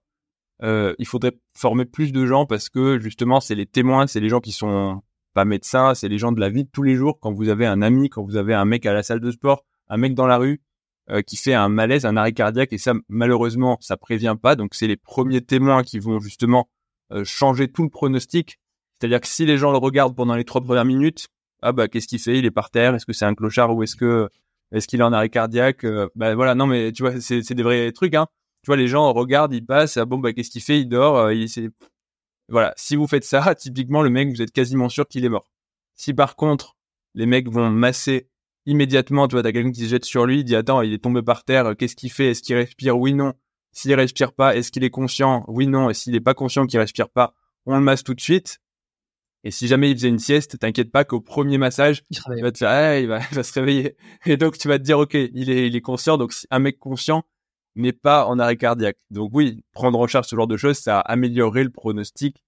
Euh, 0.61 0.93
il 0.99 1.07
faudrait 1.07 1.33
former 1.57 1.85
plus 1.85 2.11
de 2.11 2.25
gens 2.25 2.45
parce 2.45 2.69
que 2.69 2.99
justement, 2.99 3.39
c'est 3.39 3.55
les 3.55 3.65
témoins, 3.65 4.07
c'est 4.07 4.19
les 4.19 4.29
gens 4.29 4.39
qui 4.39 4.51
sont 4.51 5.01
pas 5.33 5.45
médecins, 5.45 5.95
c'est 5.95 6.09
les 6.09 6.17
gens 6.17 6.31
de 6.31 6.39
la 6.39 6.49
vie 6.49 6.63
de 6.63 6.69
tous 6.71 6.83
les 6.83 6.95
jours. 6.95 7.19
Quand 7.19 7.33
vous 7.33 7.49
avez 7.49 7.65
un 7.65 7.81
ami, 7.81 8.09
quand 8.09 8.23
vous 8.23 8.37
avez 8.37 8.53
un 8.53 8.65
mec 8.65 8.85
à 8.85 8.93
la 8.93 9.03
salle 9.03 9.19
de 9.19 9.31
sport, 9.31 9.65
un 9.89 9.97
mec 9.97 10.13
dans 10.13 10.27
la 10.27 10.37
rue 10.37 10.61
euh, 11.09 11.21
qui 11.21 11.35
fait 11.37 11.53
un 11.53 11.69
malaise, 11.69 12.05
un 12.05 12.15
arrêt 12.15 12.33
cardiaque, 12.33 12.71
et 12.71 12.77
ça, 12.77 12.93
malheureusement, 13.09 13.77
ça 13.81 13.97
prévient 13.97 14.35
pas. 14.41 14.55
Donc, 14.55 14.75
c'est 14.75 14.87
les 14.87 14.95
premiers 14.95 15.41
témoins 15.41 15.83
qui 15.83 15.99
vont 15.99 16.19
justement 16.19 16.69
euh, 17.11 17.23
changer 17.23 17.67
tout 17.67 17.83
le 17.83 17.89
pronostic. 17.89 18.59
C'est-à-dire 18.99 19.19
que 19.19 19.27
si 19.27 19.45
les 19.45 19.57
gens 19.57 19.71
le 19.71 19.77
regardent 19.77 20.15
pendant 20.15 20.35
les 20.35 20.45
trois 20.45 20.61
premières 20.61 20.85
minutes, 20.85 21.27
ah 21.61 21.71
bah 21.71 21.87
qu'est-ce 21.87 22.07
qu'il 22.07 22.19
fait? 22.19 22.39
Il 22.39 22.45
est 22.45 22.51
par 22.51 22.69
terre. 22.69 22.95
Est-ce 22.95 23.05
que 23.05 23.13
c'est 23.13 23.25
un 23.25 23.35
clochard 23.35 23.75
ou 23.75 23.83
est-ce 23.83 23.95
que 23.95 24.29
est-ce 24.71 24.87
qu'il 24.87 25.01
est 25.01 25.03
en 25.03 25.13
arrêt 25.13 25.29
cardiaque? 25.29 25.83
Euh, 25.83 26.07
Bah 26.15 26.35
voilà, 26.35 26.55
non 26.55 26.67
mais 26.67 26.91
tu 26.91 27.03
vois, 27.03 27.19
c'est 27.19 27.53
des 27.53 27.63
vrais 27.63 27.91
trucs. 27.91 28.15
Hein. 28.15 28.27
Tu 28.63 28.67
vois, 28.67 28.77
les 28.77 28.87
gens 28.87 29.11
regardent, 29.13 29.53
ils 29.53 29.65
passent. 29.65 29.97
Ah 29.97 30.05
bon 30.05 30.17
bah 30.17 30.33
qu'est-ce 30.33 30.49
qu'il 30.49 30.61
fait? 30.61 30.79
Il 30.79 30.87
dort. 30.87 31.17
euh, 31.17 31.33
il 31.33 31.47
voilà. 32.49 32.73
Si 32.77 32.95
vous 32.95 33.07
faites 33.07 33.23
ça, 33.23 33.55
typiquement 33.55 34.01
le 34.01 34.09
mec, 34.09 34.29
vous 34.29 34.41
êtes 34.41 34.51
quasiment 34.51 34.89
sûr 34.89 35.07
qu'il 35.07 35.25
est 35.25 35.29
mort. 35.29 35.49
Si 35.95 36.13
par 36.13 36.35
contre 36.35 36.75
les 37.13 37.25
mecs 37.25 37.49
vont 37.49 37.69
masser 37.69 38.27
immédiatement, 38.65 39.27
tu 39.27 39.35
vois, 39.35 39.43
t'as 39.43 39.51
quelqu'un 39.51 39.71
qui 39.71 39.83
se 39.83 39.89
jette 39.89 40.05
sur 40.05 40.25
lui, 40.25 40.39
il 40.39 40.43
dit 40.43 40.55
attends, 40.55 40.81
il 40.81 40.93
est 40.93 41.03
tombé 41.03 41.21
par 41.21 41.43
terre, 41.43 41.67
euh, 41.67 41.73
qu'est-ce 41.75 41.95
qu'il 41.95 42.11
fait? 42.11 42.31
Est-ce 42.31 42.41
qu'il 42.41 42.55
respire? 42.55 42.97
Oui, 42.97 43.13
non. 43.13 43.33
S'il 43.73 43.93
respire 43.95 44.33
pas, 44.33 44.55
est-ce 44.55 44.71
qu'il 44.71 44.83
est 44.83 44.89
conscient? 44.89 45.43
Oui, 45.47 45.67
non. 45.67 45.89
Et 45.89 45.93
s'il 45.93 46.15
est 46.15 46.21
pas 46.21 46.33
conscient 46.33 46.65
qu'il 46.65 46.79
respire 46.79 47.09
pas, 47.09 47.33
on 47.65 47.75
le 47.75 47.81
masse 47.81 48.03
tout 48.03 48.13
de 48.13 48.21
suite. 48.21 48.59
Et 49.43 49.51
si 49.51 49.67
jamais 49.67 49.91
il 49.91 49.97
faisait 49.97 50.07
une 50.07 50.19
sieste, 50.19 50.57
t'inquiète 50.59 50.91
pas 50.91 51.03
qu'au 51.03 51.19
premier 51.19 51.57
massage, 51.57 52.03
Il 52.37 52.41
va 52.41 52.51
te 52.51 52.59
faire, 52.59 52.69
ah, 52.69 52.97
il 52.97 53.07
va, 53.07 53.19
il 53.31 53.35
va 53.35 53.43
se 53.43 53.53
réveiller. 53.53 53.97
Et 54.25 54.37
donc 54.37 54.57
tu 54.57 54.69
vas 54.69 54.79
te 54.79 54.83
dire, 54.83 54.99
ok, 54.99 55.15
il 55.15 55.49
est, 55.49 55.67
il 55.67 55.75
est 55.75 55.81
conscient. 55.81 56.17
Donc 56.17 56.33
un 56.49 56.59
mec 56.59 56.79
conscient 56.79 57.25
n'est 57.75 57.93
pas 57.93 58.25
en 58.25 58.39
arrêt 58.39 58.57
cardiaque. 58.57 58.97
Donc 59.11 59.31
oui, 59.33 59.61
prendre 59.73 59.99
en 59.99 60.07
charge 60.07 60.27
ce 60.27 60.35
genre 60.35 60.47
de 60.47 60.57
choses, 60.57 60.77
ça 60.77 60.99
améliorerait 60.99 61.63
le 61.63 61.69
pronostic 61.69 62.43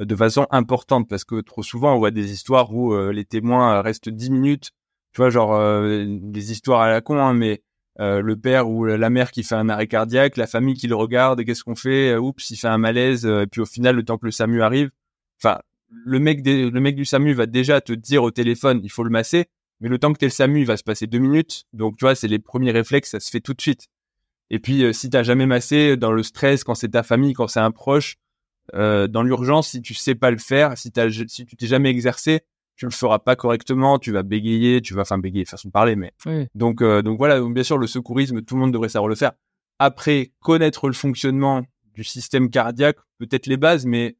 euh, 0.00 0.04
de 0.04 0.16
façon 0.16 0.46
importante 0.50 1.08
parce 1.08 1.24
que 1.24 1.40
trop 1.40 1.62
souvent 1.62 1.94
on 1.94 1.98
voit 1.98 2.10
des 2.10 2.32
histoires 2.32 2.72
où 2.74 2.94
euh, 2.94 3.12
les 3.12 3.24
témoins 3.24 3.76
euh, 3.76 3.80
restent 3.82 4.08
10 4.08 4.30
minutes, 4.30 4.70
tu 5.12 5.20
vois, 5.20 5.30
genre 5.30 5.58
des 6.06 6.52
histoires 6.52 6.80
à 6.82 6.90
la 6.90 7.00
con, 7.00 7.18
hein, 7.18 7.34
mais 7.34 7.62
le 7.98 8.34
père 8.34 8.68
ou 8.70 8.84
la 8.86 9.10
mère 9.10 9.30
qui 9.32 9.42
fait 9.42 9.56
un 9.56 9.68
arrêt 9.68 9.88
cardiaque, 9.88 10.36
la 10.36 10.46
famille 10.46 10.74
qui 10.74 10.86
le 10.86 10.94
regarde, 10.94 11.44
qu'est-ce 11.44 11.64
qu'on 11.64 11.74
fait 11.74 12.16
Oups, 12.16 12.48
il 12.50 12.56
fait 12.56 12.68
un 12.68 12.78
malaise, 12.78 13.26
et 13.26 13.46
puis 13.50 13.60
au 13.60 13.66
final, 13.66 13.96
le 13.96 14.04
temps 14.04 14.16
que 14.18 14.24
le 14.24 14.30
SAMU 14.30 14.62
arrive, 14.62 14.90
enfin, 15.42 15.58
le 15.88 16.18
mec, 16.20 16.42
des- 16.42 16.70
le 16.70 16.80
mec 16.80 16.94
du 16.94 17.04
SAMU 17.04 17.34
va 17.34 17.46
déjà 17.46 17.80
te 17.80 17.92
dire 17.92 18.22
au 18.22 18.30
téléphone, 18.30 18.80
il 18.84 18.88
faut 18.90 19.02
le 19.02 19.10
masser, 19.10 19.46
mais 19.80 19.88
le 19.88 19.98
temps 19.98 20.12
que 20.12 20.18
t'es 20.18 20.26
le 20.26 20.30
SAMU, 20.30 20.60
il 20.60 20.66
va 20.66 20.76
se 20.76 20.84
passer 20.84 21.08
deux 21.08 21.18
minutes, 21.18 21.64
donc 21.72 21.96
tu 21.98 22.04
vois, 22.04 22.14
c'est 22.14 22.28
les 22.28 22.38
premiers 22.38 22.70
réflexes, 22.70 23.10
ça 23.10 23.20
se 23.20 23.30
fait 23.30 23.40
tout 23.40 23.52
de 23.52 23.60
suite. 23.60 23.88
Et 24.50 24.58
puis, 24.58 24.82
euh, 24.84 24.92
si 24.92 25.08
t'as 25.10 25.22
jamais 25.22 25.46
massé, 25.46 25.96
dans 25.96 26.12
le 26.12 26.22
stress, 26.22 26.64
quand 26.64 26.74
c'est 26.74 26.88
ta 26.90 27.02
famille, 27.02 27.32
quand 27.34 27.46
c'est 27.48 27.60
un 27.60 27.70
proche, 27.70 28.16
euh, 28.74 29.06
dans 29.06 29.22
l'urgence, 29.22 29.68
si 29.70 29.82
tu 29.82 29.94
sais 29.94 30.14
pas 30.14 30.30
le 30.30 30.38
faire, 30.38 30.76
si, 30.76 30.90
t'as, 30.90 31.08
si 31.10 31.46
tu 31.46 31.56
t'es 31.56 31.66
jamais 31.66 31.90
exercé, 31.90 32.40
tu 32.76 32.84
le 32.86 32.90
feras 32.90 33.18
pas 33.18 33.36
correctement, 33.36 33.98
tu 33.98 34.10
vas 34.10 34.22
bégayer, 34.22 34.80
tu 34.80 34.94
vas, 34.94 35.02
enfin 35.02 35.18
bégayer, 35.18 35.44
façon 35.44 35.68
de 35.68 35.72
parler, 35.72 35.96
mais 35.96 36.12
Oui. 36.26 36.46
donc, 36.54 36.82
euh, 36.82 37.02
donc 37.02 37.18
voilà, 37.18 37.38
donc 37.38 37.54
bien 37.54 37.62
sûr, 37.62 37.78
le 37.78 37.86
secourisme, 37.86 38.42
tout 38.42 38.54
le 38.54 38.60
monde 38.60 38.72
devrait 38.72 38.88
savoir 38.88 39.08
le 39.08 39.14
faire. 39.14 39.32
Après, 39.78 40.32
connaître 40.40 40.88
le 40.88 40.94
fonctionnement 40.94 41.62
du 41.94 42.04
système 42.04 42.50
cardiaque, 42.50 42.96
peut-être 43.18 43.46
les 43.46 43.56
bases, 43.56 43.86
mais 43.86 44.16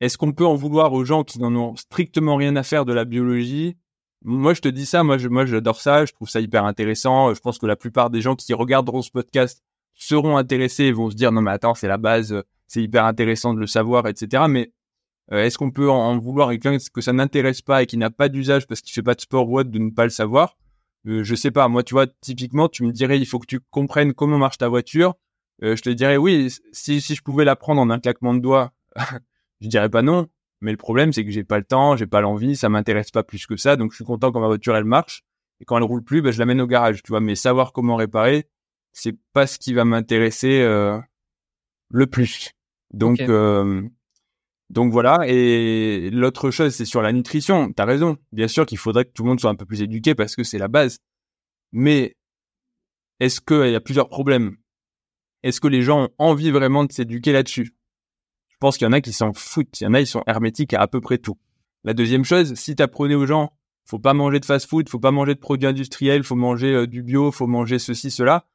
est-ce 0.00 0.18
qu'on 0.18 0.32
peut 0.32 0.46
en 0.46 0.54
vouloir 0.54 0.92
aux 0.92 1.04
gens 1.04 1.24
qui 1.24 1.38
n'en 1.38 1.54
ont 1.54 1.76
strictement 1.76 2.36
rien 2.36 2.56
à 2.56 2.62
faire 2.62 2.84
de 2.84 2.92
la 2.92 3.04
biologie 3.04 3.76
Moi, 4.28 4.54
je 4.54 4.60
te 4.60 4.66
dis 4.66 4.86
ça, 4.86 5.04
moi, 5.04 5.18
je, 5.18 5.28
moi, 5.28 5.46
j'adore 5.46 5.80
ça, 5.80 6.04
je 6.04 6.12
trouve 6.12 6.28
ça 6.28 6.40
hyper 6.40 6.64
intéressant. 6.64 7.32
Je 7.32 7.38
pense 7.38 7.60
que 7.60 7.66
la 7.66 7.76
plupart 7.76 8.10
des 8.10 8.20
gens 8.20 8.34
qui 8.34 8.52
regarderont 8.54 9.00
ce 9.00 9.12
podcast 9.12 9.62
seront 9.94 10.36
intéressés 10.36 10.86
et 10.86 10.92
vont 10.92 11.10
se 11.10 11.14
dire 11.14 11.30
non 11.30 11.42
mais 11.42 11.52
attends, 11.52 11.76
c'est 11.76 11.86
la 11.86 11.96
base, 11.96 12.42
c'est 12.66 12.82
hyper 12.82 13.04
intéressant 13.04 13.54
de 13.54 13.60
le 13.60 13.68
savoir, 13.68 14.08
etc. 14.08 14.42
Mais 14.48 14.72
euh, 15.30 15.44
est-ce 15.44 15.56
qu'on 15.58 15.70
peut 15.70 15.88
en, 15.88 16.18
vouloir 16.18 16.50
quelqu'un 16.50 16.76
que 16.92 17.00
ça 17.00 17.12
n'intéresse 17.12 17.62
pas 17.62 17.84
et 17.84 17.86
qui 17.86 17.96
n'a 17.98 18.10
pas 18.10 18.28
d'usage 18.28 18.66
parce 18.66 18.80
qu'il 18.80 18.92
fait 18.92 19.02
pas 19.02 19.14
de 19.14 19.20
sport 19.20 19.48
ou 19.48 19.60
autre 19.60 19.70
de 19.70 19.78
ne 19.78 19.90
pas 19.90 20.02
le 20.02 20.10
savoir? 20.10 20.58
Euh, 21.06 21.22
Je 21.22 21.34
sais 21.36 21.52
pas. 21.52 21.68
Moi, 21.68 21.84
tu 21.84 21.94
vois, 21.94 22.08
typiquement, 22.20 22.68
tu 22.68 22.82
me 22.82 22.90
dirais, 22.90 23.20
il 23.20 23.26
faut 23.26 23.38
que 23.38 23.46
tu 23.46 23.60
comprennes 23.70 24.12
comment 24.12 24.38
marche 24.38 24.58
ta 24.58 24.68
voiture. 24.68 25.14
Euh, 25.62 25.76
je 25.76 25.82
te 25.82 25.90
dirais 25.90 26.16
oui. 26.16 26.52
Si 26.72 27.00
si 27.00 27.14
je 27.14 27.22
pouvais 27.22 27.44
l'apprendre 27.44 27.80
en 27.80 27.90
un 27.90 28.00
claquement 28.00 28.34
de 28.34 28.40
doigts, 28.40 28.72
je 29.60 29.68
dirais 29.68 29.88
pas 29.88 30.02
non. 30.02 30.26
Mais 30.60 30.70
le 30.70 30.76
problème, 30.76 31.12
c'est 31.12 31.24
que 31.24 31.30
j'ai 31.30 31.44
pas 31.44 31.58
le 31.58 31.64
temps, 31.64 31.96
j'ai 31.96 32.06
pas 32.06 32.20
l'envie, 32.20 32.56
ça 32.56 32.68
m'intéresse 32.68 33.10
pas 33.10 33.22
plus 33.22 33.46
que 33.46 33.56
ça. 33.56 33.76
Donc, 33.76 33.92
je 33.92 33.96
suis 33.96 34.04
content 34.04 34.32
quand 34.32 34.40
ma 34.40 34.46
voiture 34.46 34.74
elle 34.76 34.84
marche 34.84 35.22
et 35.60 35.64
quand 35.64 35.76
elle 35.76 35.84
roule 35.84 36.02
plus, 36.02 36.22
ben, 36.22 36.32
je 36.32 36.38
l'amène 36.38 36.60
au 36.60 36.66
garage. 36.66 37.02
Tu 37.02 37.10
vois, 37.10 37.20
mais 37.20 37.34
savoir 37.34 37.72
comment 37.72 37.96
réparer, 37.96 38.48
c'est 38.92 39.16
pas 39.32 39.46
ce 39.46 39.58
qui 39.58 39.74
va 39.74 39.84
m'intéresser 39.84 40.60
euh, 40.60 40.98
le 41.90 42.06
plus. 42.06 42.52
Donc 42.92 43.20
euh, 43.20 43.82
donc 44.70 44.92
voilà. 44.92 45.20
Et 45.26 46.10
l'autre 46.10 46.50
chose, 46.50 46.74
c'est 46.74 46.84
sur 46.84 47.02
la 47.02 47.12
nutrition. 47.12 47.72
T'as 47.72 47.84
raison. 47.84 48.16
Bien 48.32 48.48
sûr 48.48 48.66
qu'il 48.66 48.78
faudrait 48.78 49.04
que 49.04 49.12
tout 49.12 49.22
le 49.22 49.28
monde 49.28 49.40
soit 49.40 49.50
un 49.50 49.54
peu 49.54 49.66
plus 49.66 49.82
éduqué 49.82 50.14
parce 50.14 50.34
que 50.34 50.44
c'est 50.44 50.58
la 50.58 50.68
base. 50.68 50.98
Mais 51.72 52.16
est-ce 53.20 53.40
qu'il 53.40 53.70
y 53.70 53.74
a 53.74 53.80
plusieurs 53.80 54.08
problèmes? 54.08 54.56
Est-ce 55.42 55.60
que 55.60 55.68
les 55.68 55.82
gens 55.82 56.04
ont 56.04 56.10
envie 56.18 56.50
vraiment 56.50 56.84
de 56.84 56.92
s'éduquer 56.92 57.32
là-dessus? 57.32 57.74
Je 58.56 58.60
pense 58.60 58.78
qu'il 58.78 58.86
y 58.86 58.88
en 58.88 58.92
a 58.92 59.02
qui 59.02 59.12
s'en 59.12 59.34
foutent. 59.34 59.80
Il 59.82 59.84
y 59.84 59.86
en 59.86 59.92
a, 59.92 60.00
ils 60.00 60.06
sont 60.06 60.22
hermétiques 60.26 60.72
à 60.72 60.80
à 60.80 60.86
peu 60.88 61.02
près 61.02 61.18
tout. 61.18 61.36
La 61.84 61.92
deuxième 61.92 62.24
chose, 62.24 62.54
si 62.54 62.74
t'apprenais 62.74 63.14
aux 63.14 63.26
gens, 63.26 63.52
faut 63.84 63.98
pas 63.98 64.14
manger 64.14 64.40
de 64.40 64.46
fast-food, 64.46 64.88
faut 64.88 64.98
pas 64.98 65.10
manger 65.10 65.34
de 65.34 65.40
produits 65.40 65.68
industriels, 65.68 66.24
faut 66.24 66.36
manger 66.36 66.72
euh, 66.72 66.86
du 66.86 67.02
bio, 67.02 67.30
faut 67.30 67.46
manger 67.46 67.78
ceci, 67.78 68.10
cela. 68.10 68.46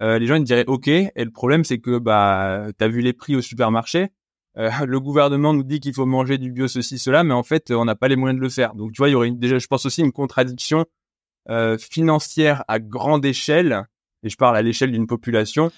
Euh, 0.00 0.20
les 0.20 0.26
gens 0.26 0.36
ils 0.36 0.44
diraient 0.44 0.64
OK. 0.68 0.86
Et 0.86 1.12
le 1.16 1.30
problème, 1.32 1.64
c'est 1.64 1.78
que 1.80 1.98
bah 1.98 2.68
t'as 2.78 2.86
vu 2.86 3.00
les 3.00 3.12
prix 3.12 3.34
au 3.34 3.42
supermarché. 3.42 4.10
Euh, 4.58 4.70
le 4.86 5.00
gouvernement 5.00 5.52
nous 5.52 5.64
dit 5.64 5.80
qu'il 5.80 5.92
faut 5.92 6.06
manger 6.06 6.38
du 6.38 6.52
bio, 6.52 6.68
ceci, 6.68 6.98
cela, 7.00 7.24
mais 7.24 7.34
en 7.34 7.42
fait, 7.42 7.72
on 7.72 7.84
n'a 7.84 7.96
pas 7.96 8.06
les 8.06 8.16
moyens 8.16 8.38
de 8.38 8.42
le 8.44 8.50
faire. 8.50 8.74
Donc, 8.76 8.92
tu 8.92 8.98
vois, 8.98 9.08
il 9.08 9.12
y 9.12 9.14
aurait 9.16 9.28
une- 9.28 9.38
déjà, 9.40 9.58
je 9.58 9.66
pense 9.66 9.86
aussi 9.86 10.02
une 10.02 10.12
contradiction 10.12 10.86
euh, 11.50 11.78
financière 11.78 12.62
à 12.68 12.78
grande 12.78 13.24
échelle, 13.24 13.86
et 14.22 14.28
je 14.28 14.36
parle 14.36 14.56
à 14.56 14.62
l'échelle 14.62 14.92
d'une 14.92 15.06
population, 15.06 15.72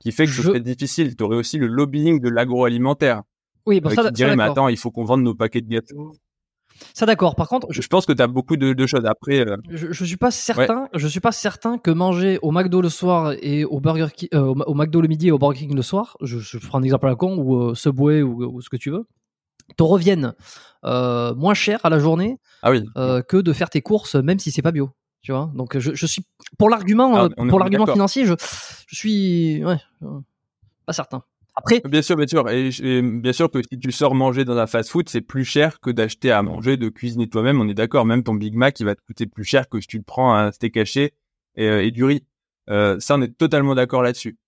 qui 0.00 0.12
fait 0.12 0.24
que 0.26 0.30
ce 0.32 0.42
Je- 0.42 0.48
serait 0.48 0.60
difficile. 0.60 1.16
Tu 1.16 1.24
aurais 1.24 1.36
aussi 1.36 1.58
le 1.58 1.66
lobbying 1.66 2.20
de 2.20 2.28
l'agroalimentaire, 2.28 3.22
Oui, 3.66 3.80
bon, 3.80 3.88
euh, 3.90 3.94
ça, 3.94 4.02
qui 4.02 4.06
ça, 4.06 4.10
dirait, 4.12 4.30
mais 4.32 4.36
d'accord. 4.38 4.52
attends, 4.52 4.68
il 4.68 4.76
faut 4.76 4.90
qu'on 4.90 5.04
vende 5.04 5.22
nos 5.22 5.34
paquets 5.34 5.60
de 5.60 5.68
gâteaux. 5.68 6.12
Ça 6.92 7.06
d'accord. 7.06 7.36
Par 7.36 7.48
contre, 7.48 7.68
je, 7.70 7.80
Je 7.80 7.88
pense 7.88 8.04
que 8.04 8.12
tu 8.12 8.20
as 8.20 8.26
beaucoup 8.26 8.56
de, 8.58 8.74
de 8.74 8.86
choses. 8.86 9.06
Après, 9.06 9.40
euh, 9.46 9.56
je, 9.70 9.92
je 9.92 10.04
suis 10.04 10.18
pas 10.18 10.30
certain. 10.30 10.88
Je 10.94 11.08
suis 11.08 11.20
pas 11.20 11.32
certain 11.32 11.78
que 11.78 11.90
manger 11.90 12.38
au 12.42 12.50
McDo 12.52 12.82
le 12.82 12.90
soir 12.90 13.32
et 13.40 13.64
au 13.64 13.80
Burger 13.80 14.08
King, 14.14 14.28
euh, 14.34 14.52
au, 14.66 14.74
McDo 14.74 15.00
le 15.00 15.08
midi 15.08 15.28
et 15.28 15.30
au 15.30 15.38
Burger 15.38 15.60
King 15.60 15.74
le 15.74 15.80
soir, 15.82 16.16
je, 16.20 16.38
je 16.38 16.58
prends 16.58 16.78
un 16.78 16.82
exemple 16.82 17.06
à 17.06 17.10
la 17.10 17.16
con 17.16 17.38
ou 17.38 17.70
euh, 17.70 17.74
Subway 17.74 18.20
ou, 18.22 18.44
ou 18.44 18.60
ce 18.60 18.68
que 18.68 18.76
tu 18.76 18.90
veux, 18.90 19.06
te 19.78 19.82
reviennent 19.82 20.34
euh, 20.84 21.34
moins 21.34 21.54
cher 21.54 21.80
à 21.82 21.88
la 21.88 21.98
journée 21.98 22.36
ah 22.62 22.70
oui, 22.70 22.84
que 22.94 23.38
de 23.40 23.52
faire 23.54 23.70
tes 23.70 23.80
courses, 23.80 24.14
même 24.14 24.38
si 24.38 24.50
c'est 24.50 24.62
pas 24.62 24.72
bio. 24.72 24.90
Tu 25.26 25.32
vois. 25.32 25.50
Donc 25.56 25.76
je, 25.76 25.92
je 25.92 26.06
suis 26.06 26.22
pour 26.56 26.70
l'argument, 26.70 27.16
Ah, 27.16 27.28
euh, 27.36 27.48
pour 27.48 27.58
l'argument 27.58 27.84
financier, 27.84 28.26
je, 28.26 28.34
je 28.86 28.94
suis 28.94 29.64
ouais, 29.64 29.80
euh, 30.04 30.20
pas 30.86 30.92
certain. 30.92 31.24
Après, 31.56 31.82
Bien 31.84 32.00
sûr, 32.00 32.14
bien 32.14 32.28
sûr. 32.28 32.48
Et, 32.48 32.68
et 32.80 33.02
bien 33.02 33.32
sûr 33.32 33.50
que 33.50 33.60
si 33.60 33.76
tu 33.76 33.90
sors 33.90 34.14
manger 34.14 34.44
dans 34.44 34.56
un 34.56 34.68
fast-food, 34.68 35.08
c'est 35.08 35.22
plus 35.22 35.44
cher 35.44 35.80
que 35.80 35.90
d'acheter 35.90 36.30
à 36.30 36.42
manger, 36.42 36.76
de 36.76 36.88
cuisiner 36.88 37.28
toi-même. 37.28 37.60
On 37.60 37.66
est 37.66 37.74
d'accord. 37.74 38.06
Même 38.06 38.22
ton 38.22 38.34
Big 38.34 38.54
Mac, 38.54 38.78
il 38.78 38.86
va 38.86 38.94
te 38.94 39.00
coûter 39.04 39.26
plus 39.26 39.42
cher 39.42 39.68
que 39.68 39.80
si 39.80 39.88
tu 39.88 39.96
le 39.96 40.04
prends 40.04 40.32
un 40.32 40.52
steak 40.52 40.76
haché 40.76 41.14
et, 41.56 41.66
euh, 41.66 41.84
et 41.84 41.90
du 41.90 42.04
riz. 42.04 42.22
Euh, 42.70 43.00
ça, 43.00 43.16
on 43.16 43.22
est 43.22 43.36
totalement 43.36 43.74
d'accord 43.74 44.02
là-dessus. 44.02 44.38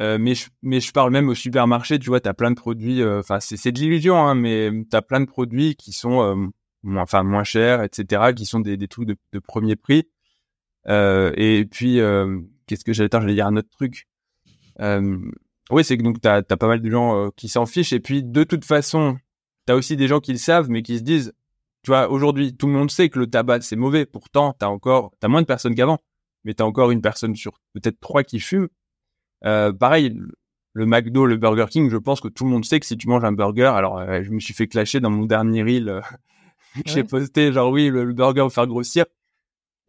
Euh, 0.00 0.16
mais 0.18 0.34
je, 0.34 0.48
mais 0.62 0.80
je 0.80 0.92
parle 0.92 1.10
même 1.10 1.28
au 1.28 1.34
supermarché. 1.34 1.98
Tu 1.98 2.08
vois, 2.08 2.20
t'as 2.20 2.32
plein 2.32 2.52
de 2.52 2.56
produits. 2.56 3.04
Enfin, 3.04 3.38
c'est 3.38 3.58
c'est 3.58 3.72
de 3.72 3.78
l'illusion, 3.80 4.16
hein, 4.16 4.34
mais 4.34 4.70
t'as 4.88 5.02
plein 5.02 5.20
de 5.20 5.26
produits 5.26 5.76
qui 5.76 5.92
sont 5.92 6.50
moins, 6.82 7.02
enfin 7.02 7.22
moins 7.22 7.44
chers, 7.44 7.82
etc., 7.82 8.32
qui 8.34 8.46
sont 8.46 8.60
des, 8.60 8.76
des 8.76 8.88
trucs 8.88 9.06
de, 9.06 9.16
de 9.32 9.38
premier 9.38 9.76
prix. 9.76 10.04
Euh, 10.88 11.32
et 11.36 11.64
puis, 11.64 12.00
euh, 12.00 12.40
qu'est-ce 12.66 12.84
que 12.84 12.92
j'allais 12.92 13.08
dire? 13.08 13.20
J'allais 13.20 13.34
dire 13.34 13.46
un 13.46 13.56
autre 13.56 13.70
truc. 13.70 14.06
Euh, 14.80 15.18
oui, 15.70 15.82
c'est 15.84 15.96
que 15.96 16.02
donc 16.02 16.20
t'as 16.20 16.36
as 16.48 16.56
pas 16.56 16.68
mal 16.68 16.80
de 16.80 16.90
gens 16.90 17.30
qui 17.36 17.48
s'en 17.48 17.66
fichent 17.66 17.92
et 17.92 17.98
puis 18.00 18.22
de 18.22 18.44
toute 18.44 18.64
façon, 18.64 19.18
t'as 19.64 19.74
aussi 19.74 19.96
des 19.96 20.06
gens 20.06 20.20
qui 20.20 20.32
le 20.32 20.38
savent 20.38 20.70
mais 20.70 20.82
qui 20.82 20.98
se 20.98 21.02
disent, 21.02 21.32
tu 21.82 21.90
vois, 21.90 22.08
aujourd'hui 22.08 22.54
tout 22.54 22.66
le 22.66 22.72
monde 22.74 22.90
sait 22.90 23.08
que 23.08 23.18
le 23.18 23.26
tabac 23.26 23.62
c'est 23.62 23.74
mauvais. 23.74 24.06
Pourtant, 24.06 24.54
t'as 24.56 24.68
encore, 24.68 25.12
t'as 25.18 25.28
moins 25.28 25.40
de 25.40 25.46
personnes 25.46 25.74
qu'avant, 25.74 25.98
mais 26.44 26.54
t'as 26.54 26.64
encore 26.64 26.92
une 26.92 27.00
personne 27.00 27.34
sur 27.34 27.58
peut-être 27.72 27.98
trois 28.00 28.22
qui. 28.22 28.40
Euh, 29.44 29.72
pareil, 29.72 30.16
le- 30.74 30.86
McDo, 30.86 31.26
le 31.26 31.36
Burger 31.36 31.66
King, 31.70 31.90
je 31.90 31.96
pense 31.96 32.20
que 32.20 32.28
tout 32.28 32.44
le 32.44 32.50
monde 32.50 32.64
sait 32.64 32.78
que 32.78 32.86
si 32.86 32.96
tu 32.96 33.08
manges 33.08 33.24
un 33.24 33.32
burger, 33.32 33.72
alors 33.74 34.22
je 34.22 34.30
me 34.30 34.38
suis 34.40 34.54
fait 34.54 34.68
clasher 34.68 35.00
dans 35.00 35.10
mon 35.10 35.24
dernier 35.24 35.62
reel 35.62 36.02
j'ai 36.84 37.04
posté, 37.04 37.52
genre 37.52 37.70
oui, 37.70 37.88
le, 37.88 38.04
le 38.04 38.12
burger 38.12 38.42
va 38.42 38.50
faire 38.50 38.66
grossir. 38.66 39.06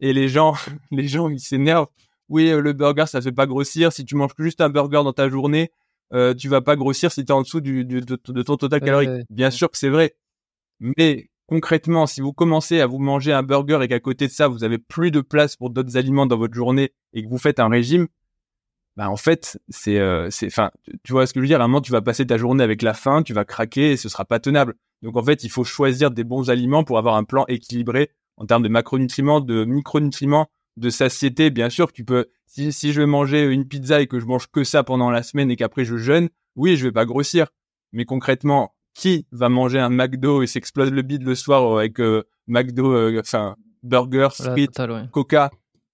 Et 0.00 0.12
les 0.12 0.28
gens, 0.28 0.54
les 0.90 1.08
gens, 1.08 1.28
ils 1.28 1.40
s'énervent. 1.40 1.88
Oui, 2.28 2.48
euh, 2.50 2.60
le 2.60 2.72
burger, 2.72 3.04
ça 3.06 3.20
fait 3.20 3.32
pas 3.32 3.46
grossir. 3.46 3.92
Si 3.92 4.04
tu 4.04 4.14
manges 4.14 4.32
juste 4.38 4.60
un 4.60 4.68
burger 4.68 5.02
dans 5.04 5.12
ta 5.12 5.28
journée, 5.28 5.70
euh, 6.12 6.34
tu 6.34 6.48
vas 6.48 6.60
pas 6.60 6.76
grossir 6.76 7.10
si 7.12 7.24
tu 7.24 7.28
es 7.32 7.34
en 7.34 7.42
dessous 7.42 7.60
du, 7.60 7.84
du- 7.84 8.00
de, 8.00 8.18
de 8.28 8.42
ton 8.42 8.56
total 8.56 8.80
calorique. 8.80 9.08
ouais, 9.10 9.24
Bien 9.30 9.46
ouais. 9.46 9.50
sûr 9.50 9.70
que 9.70 9.76
c'est 9.78 9.88
vrai. 9.88 10.14
Mais 10.80 11.30
concrètement, 11.46 12.06
si 12.06 12.20
vous 12.20 12.32
commencez 12.32 12.80
à 12.80 12.86
vous 12.86 12.98
manger 12.98 13.32
un 13.32 13.42
burger 13.42 13.78
et 13.82 13.88
qu'à 13.88 14.00
côté 14.00 14.26
de 14.26 14.32
ça, 14.32 14.48
vous 14.48 14.62
avez 14.64 14.78
plus 14.78 15.10
de 15.10 15.20
place 15.20 15.56
pour 15.56 15.70
d'autres 15.70 15.96
aliments 15.96 16.26
dans 16.26 16.36
votre 16.38 16.54
journée 16.54 16.92
et 17.14 17.22
que 17.24 17.28
vous 17.28 17.38
faites 17.38 17.58
un 17.60 17.68
régime, 17.68 18.06
bah 18.98 19.08
en 19.10 19.16
fait, 19.16 19.60
c'est, 19.68 20.00
euh, 20.00 20.28
c'est, 20.28 20.48
enfin, 20.48 20.72
tu- 21.04 21.12
vois 21.12 21.24
ce 21.28 21.32
que 21.32 21.38
je 21.38 21.42
veux 21.42 21.46
dire. 21.46 21.60
À 21.60 21.64
un 21.64 21.68
moment, 21.68 21.80
tu 21.80 21.92
vas 21.92 22.02
passer 22.02 22.26
ta 22.26 22.36
journée 22.36 22.64
avec 22.64 22.82
la 22.82 22.94
faim, 22.94 23.22
tu 23.22 23.32
vas 23.32 23.44
craquer 23.44 23.92
et 23.92 23.96
ce 23.96 24.08
sera 24.08 24.24
pas 24.24 24.40
tenable. 24.40 24.74
Donc 25.02 25.16
en 25.16 25.22
fait, 25.22 25.44
il 25.44 25.50
faut 25.50 25.62
choisir 25.62 26.10
des 26.10 26.24
bons 26.24 26.50
aliments 26.50 26.82
pour 26.82 26.98
avoir 26.98 27.14
un 27.14 27.22
plan 27.22 27.44
équilibré 27.46 28.10
en 28.38 28.44
termes 28.44 28.64
de 28.64 28.68
macronutriments, 28.68 29.40
de 29.40 29.64
micronutriments, 29.64 30.48
de 30.76 30.90
satiété. 30.90 31.50
Bien 31.50 31.70
sûr, 31.70 31.92
tu 31.92 32.04
peux. 32.04 32.26
Si, 32.46 32.72
si 32.72 32.92
je 32.92 33.00
vais 33.00 33.06
manger 33.06 33.44
une 33.44 33.68
pizza 33.68 34.00
et 34.00 34.08
que 34.08 34.18
je 34.18 34.26
mange 34.26 34.48
que 34.48 34.64
ça 34.64 34.82
pendant 34.82 35.12
la 35.12 35.22
semaine 35.22 35.48
et 35.52 35.54
qu'après 35.54 35.84
je 35.84 35.96
jeûne, 35.96 36.28
oui, 36.56 36.76
je 36.76 36.84
vais 36.84 36.92
pas 36.92 37.04
grossir. 37.06 37.46
Mais 37.92 38.04
concrètement, 38.04 38.74
qui 38.94 39.28
va 39.30 39.48
manger 39.48 39.78
un 39.78 39.90
McDo 39.90 40.42
et 40.42 40.48
s'explose 40.48 40.90
le 40.90 41.02
bide 41.02 41.22
le 41.22 41.36
soir 41.36 41.78
avec 41.78 42.00
euh, 42.00 42.24
McDo, 42.48 42.92
euh, 42.92 43.20
enfin 43.20 43.54
burger, 43.84 44.30
frites, 44.32 44.72
total, 44.72 44.90
ouais. 44.90 45.02
Coca 45.12 45.50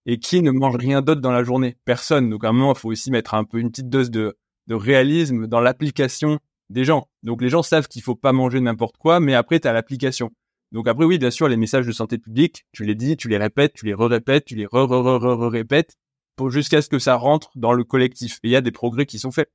et 0.06 0.18
qui 0.18 0.42
ne 0.42 0.50
mange 0.50 0.76
rien 0.76 1.02
d'autre 1.02 1.20
dans 1.20 1.32
la 1.32 1.44
journée? 1.44 1.76
Personne. 1.84 2.30
Donc 2.30 2.44
à 2.44 2.48
un 2.48 2.52
moment, 2.52 2.72
il 2.72 2.78
faut 2.78 2.90
aussi 2.90 3.10
mettre 3.10 3.34
un 3.34 3.44
peu 3.44 3.58
une 3.58 3.70
petite 3.70 3.88
dose 3.88 4.10
de, 4.10 4.36
de 4.66 4.74
réalisme 4.74 5.46
dans 5.46 5.60
l'application 5.60 6.38
des 6.70 6.84
gens. 6.84 7.08
Donc 7.22 7.42
les 7.42 7.48
gens 7.48 7.62
savent 7.62 7.88
qu'il 7.88 8.02
faut 8.02 8.14
pas 8.14 8.32
manger 8.32 8.60
n'importe 8.60 8.96
quoi, 8.96 9.20
mais 9.20 9.34
après 9.34 9.60
tu 9.60 9.68
as 9.68 9.72
l'application. 9.72 10.30
Donc 10.72 10.88
après 10.88 11.04
oui, 11.04 11.18
bien 11.18 11.30
sûr, 11.30 11.48
les 11.48 11.56
messages 11.56 11.86
de 11.86 11.92
santé 11.92 12.18
publique, 12.18 12.66
tu 12.72 12.84
les 12.84 12.94
dis, 12.94 13.16
tu 13.16 13.28
les 13.28 13.38
répètes, 13.38 13.74
tu 13.74 13.86
les 13.86 13.94
re-répètes, 13.94 14.44
tu 14.44 14.56
les 14.56 14.66
re-re-re-re-répètes 14.66 15.96
pour 16.36 16.50
jusqu'à 16.50 16.82
ce 16.82 16.88
que 16.88 16.98
ça 16.98 17.14
rentre 17.14 17.50
dans 17.54 17.72
le 17.72 17.84
collectif. 17.84 18.40
Et 18.42 18.48
il 18.48 18.50
y 18.50 18.56
a 18.56 18.60
des 18.60 18.72
progrès 18.72 19.06
qui 19.06 19.18
sont 19.18 19.30
faits. 19.30 19.50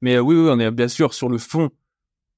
Mais 0.00 0.16
euh, 0.16 0.20
oui, 0.20 0.34
oui, 0.34 0.48
on 0.50 0.58
est 0.58 0.70
bien 0.70 0.88
sûr 0.88 1.14
sur 1.14 1.28
le 1.28 1.38
fond 1.38 1.70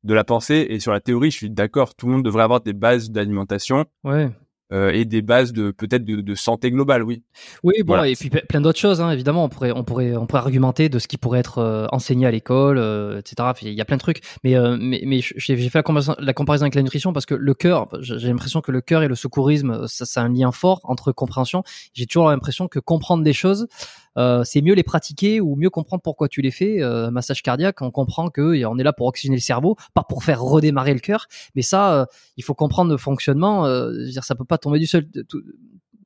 de 0.02 0.12
la 0.12 0.22
pensée 0.22 0.66
et 0.68 0.80
sur 0.80 0.92
la 0.92 1.00
théorie, 1.00 1.30
je 1.30 1.36
suis 1.38 1.50
d'accord. 1.50 1.94
Tout 1.94 2.06
le 2.06 2.12
monde 2.12 2.24
devrait 2.24 2.42
avoir 2.42 2.60
des 2.60 2.74
bases 2.74 3.10
d'alimentation 3.10 3.86
Ouais. 4.04 4.30
Euh, 4.74 4.90
et 4.92 5.04
des 5.04 5.22
bases 5.22 5.52
de 5.52 5.70
peut-être 5.70 6.04
de, 6.04 6.20
de 6.20 6.34
santé 6.34 6.70
globale, 6.70 7.02
oui. 7.02 7.22
Oui, 7.62 7.74
bon, 7.78 7.94
Voilà. 7.94 8.08
et 8.08 8.16
puis 8.16 8.28
plein 8.28 8.60
d'autres 8.60 8.78
choses, 8.78 9.00
hein, 9.00 9.10
évidemment. 9.10 9.44
On 9.44 9.48
pourrait, 9.48 9.72
on 9.72 9.84
pourrait, 9.84 10.16
on 10.16 10.26
pourrait 10.26 10.42
argumenter 10.42 10.88
de 10.88 10.98
ce 10.98 11.08
qui 11.08 11.16
pourrait 11.16 11.38
être 11.38 11.58
euh, 11.58 11.86
enseigné 11.92 12.26
à 12.26 12.30
l'école, 12.30 12.78
euh, 12.78 13.20
etc. 13.20 13.50
Il 13.62 13.72
y 13.72 13.80
a 13.80 13.84
plein 13.84 13.96
de 13.96 14.02
trucs. 14.02 14.20
Mais, 14.42 14.56
euh, 14.56 14.76
mais, 14.78 15.02
mais 15.06 15.20
j'ai 15.20 15.56
fait 15.56 15.78
la 15.78 15.82
comparaison, 15.82 16.14
la 16.18 16.32
comparaison 16.34 16.64
avec 16.64 16.74
la 16.74 16.82
nutrition 16.82 17.12
parce 17.12 17.24
que 17.26 17.34
le 17.34 17.54
cœur, 17.54 17.88
j'ai 18.00 18.28
l'impression 18.28 18.60
que 18.60 18.72
le 18.72 18.80
cœur 18.80 19.02
et 19.02 19.08
le 19.08 19.14
secourisme, 19.14 19.86
ça, 19.86 20.04
c'est 20.06 20.20
un 20.20 20.28
lien 20.28 20.50
fort 20.52 20.80
entre 20.84 21.12
compréhension. 21.12 21.62
J'ai 21.92 22.06
toujours 22.06 22.28
l'impression 22.28 22.68
que 22.68 22.80
comprendre 22.80 23.22
des 23.22 23.32
choses, 23.32 23.62
euh, 23.62 24.03
c'est 24.16 24.62
mieux 24.62 24.74
les 24.74 24.82
pratiquer 24.82 25.40
ou 25.40 25.56
mieux 25.56 25.70
comprendre 25.70 26.02
pourquoi 26.02 26.28
tu 26.28 26.40
les 26.40 26.50
fais. 26.50 26.82
Euh, 26.82 27.10
massage 27.10 27.42
cardiaque, 27.42 27.82
on 27.82 27.90
comprend 27.90 28.28
que 28.30 28.64
on 28.64 28.78
est 28.78 28.82
là 28.82 28.92
pour 28.92 29.06
oxygéner 29.06 29.36
le 29.36 29.42
cerveau, 29.42 29.76
pas 29.94 30.02
pour 30.02 30.24
faire 30.24 30.42
redémarrer 30.42 30.94
le 30.94 31.00
cœur. 31.00 31.26
Mais 31.54 31.62
ça, 31.62 31.94
euh, 31.94 32.06
il 32.36 32.44
faut 32.44 32.54
comprendre 32.54 32.90
le 32.90 32.96
fonctionnement. 32.96 33.66
Euh, 33.66 34.06
dire, 34.06 34.24
ça 34.24 34.34
peut 34.34 34.44
pas 34.44 34.58
tomber 34.58 34.78
du 34.78 34.86
seul, 34.86 35.08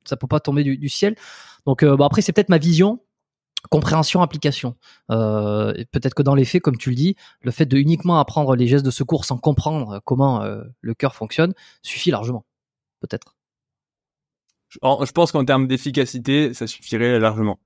ça 0.05 0.17
peut 0.17 0.27
pas 0.27 0.39
tomber 0.39 0.63
du, 0.63 0.89
ciel. 0.89 1.15
Donc 1.65 1.83
euh, 1.83 1.95
bon, 1.95 2.05
après 2.05 2.21
c'est 2.21 2.33
peut-être 2.33 2.49
ma 2.49 2.57
vision 2.57 2.99
compréhension 3.69 4.21
application 4.21 4.77
euh, 5.11 5.73
peut-être 5.91 6.13
que 6.13 6.23
dans 6.23 6.33
les 6.33 6.45
faits 6.45 6.61
comme 6.61 6.77
tu 6.77 6.91
le 6.91 6.95
dis 6.95 7.17
le 7.41 7.51
fait 7.51 7.65
de 7.65 7.75
uniquement 7.77 8.17
apprendre 8.17 8.55
les 8.55 8.67
gestes 8.67 8.85
de 8.85 8.91
secours 8.91 9.25
sans 9.25 9.37
comprendre 9.37 9.99
comment 10.05 10.41
euh, 10.41 10.63
le 10.79 10.93
cœur 10.93 11.13
fonctionne 11.13 11.53
suffit 11.81 12.09
largement 12.09 12.45
peut-être. 13.01 13.35
Je 14.69 15.11
pense 15.11 15.31
qu'en 15.31 15.43
termes 15.43 15.67
d'efficacité, 15.67 16.53
ça 16.53 16.67
suffirait 16.67 17.19
largement. 17.19 17.59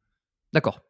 D'accord. 0.54 0.82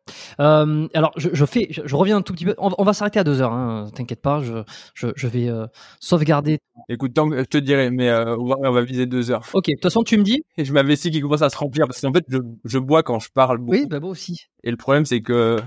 Euh, 0.42 0.88
alors, 0.94 1.14
je, 1.16 1.30
je 1.32 1.46
fais, 1.46 1.68
je, 1.70 1.96
reviens 1.96 2.18
un 2.18 2.22
tout 2.22 2.34
petit 2.34 2.44
peu. 2.44 2.54
On, 2.58 2.84
va 2.84 2.92
s'arrêter 2.92 3.20
à 3.20 3.24
deux 3.24 3.42
heures. 3.42 3.54
Hein, 3.54 3.90
T'inquiète 3.96 4.22
pas, 4.22 4.42
je, 4.42 4.64
je, 4.94 5.28
vais 5.28 5.48
euh, 5.48 5.68
sauvegarder. 6.02 6.60
Écoute, 6.90 7.14
tant 7.14 7.30
que, 7.30 7.38
je 7.40 7.44
te 7.44 7.58
dirai, 7.58 7.90
mais 7.90 8.10
euh, 8.10 8.36
on, 8.38 8.46
va, 8.46 8.56
on, 8.60 8.72
va, 8.72 8.82
viser 8.82 9.06
deux 9.06 9.32
heures. 9.32 9.48
Ok. 9.54 9.68
De 9.68 9.74
toute 9.74 9.84
façon, 9.84 10.04
tu 10.04 10.18
me 10.18 10.24
dis. 10.24 10.44
Et 10.58 10.66
je 10.66 10.74
m'avais 10.74 10.98
si 10.98 11.12
qui 11.12 11.22
commence 11.22 11.42
à 11.42 11.50
se 11.50 11.58
remplir 11.58 11.88
parce 11.88 12.02
qu'en 12.02 12.12
fait, 12.12 12.26
je, 12.28 12.40
je 12.66 12.78
bois 12.78 13.04
quand 13.04 13.20
je 13.20 13.30
parle 13.34 13.58
beaucoup. 13.60 13.72
Oui, 13.72 13.86
bah 13.88 14.02
moi 14.02 14.10
aussi. 14.10 14.48
Et 14.66 14.72
le 14.72 14.78
problème, 14.78 15.06
c'est 15.06 15.22
que 15.22 15.60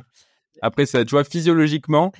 après, 0.60 0.84
ça, 0.84 1.04
tu 1.04 1.12
vois, 1.12 1.24
physiologiquement, 1.24 2.12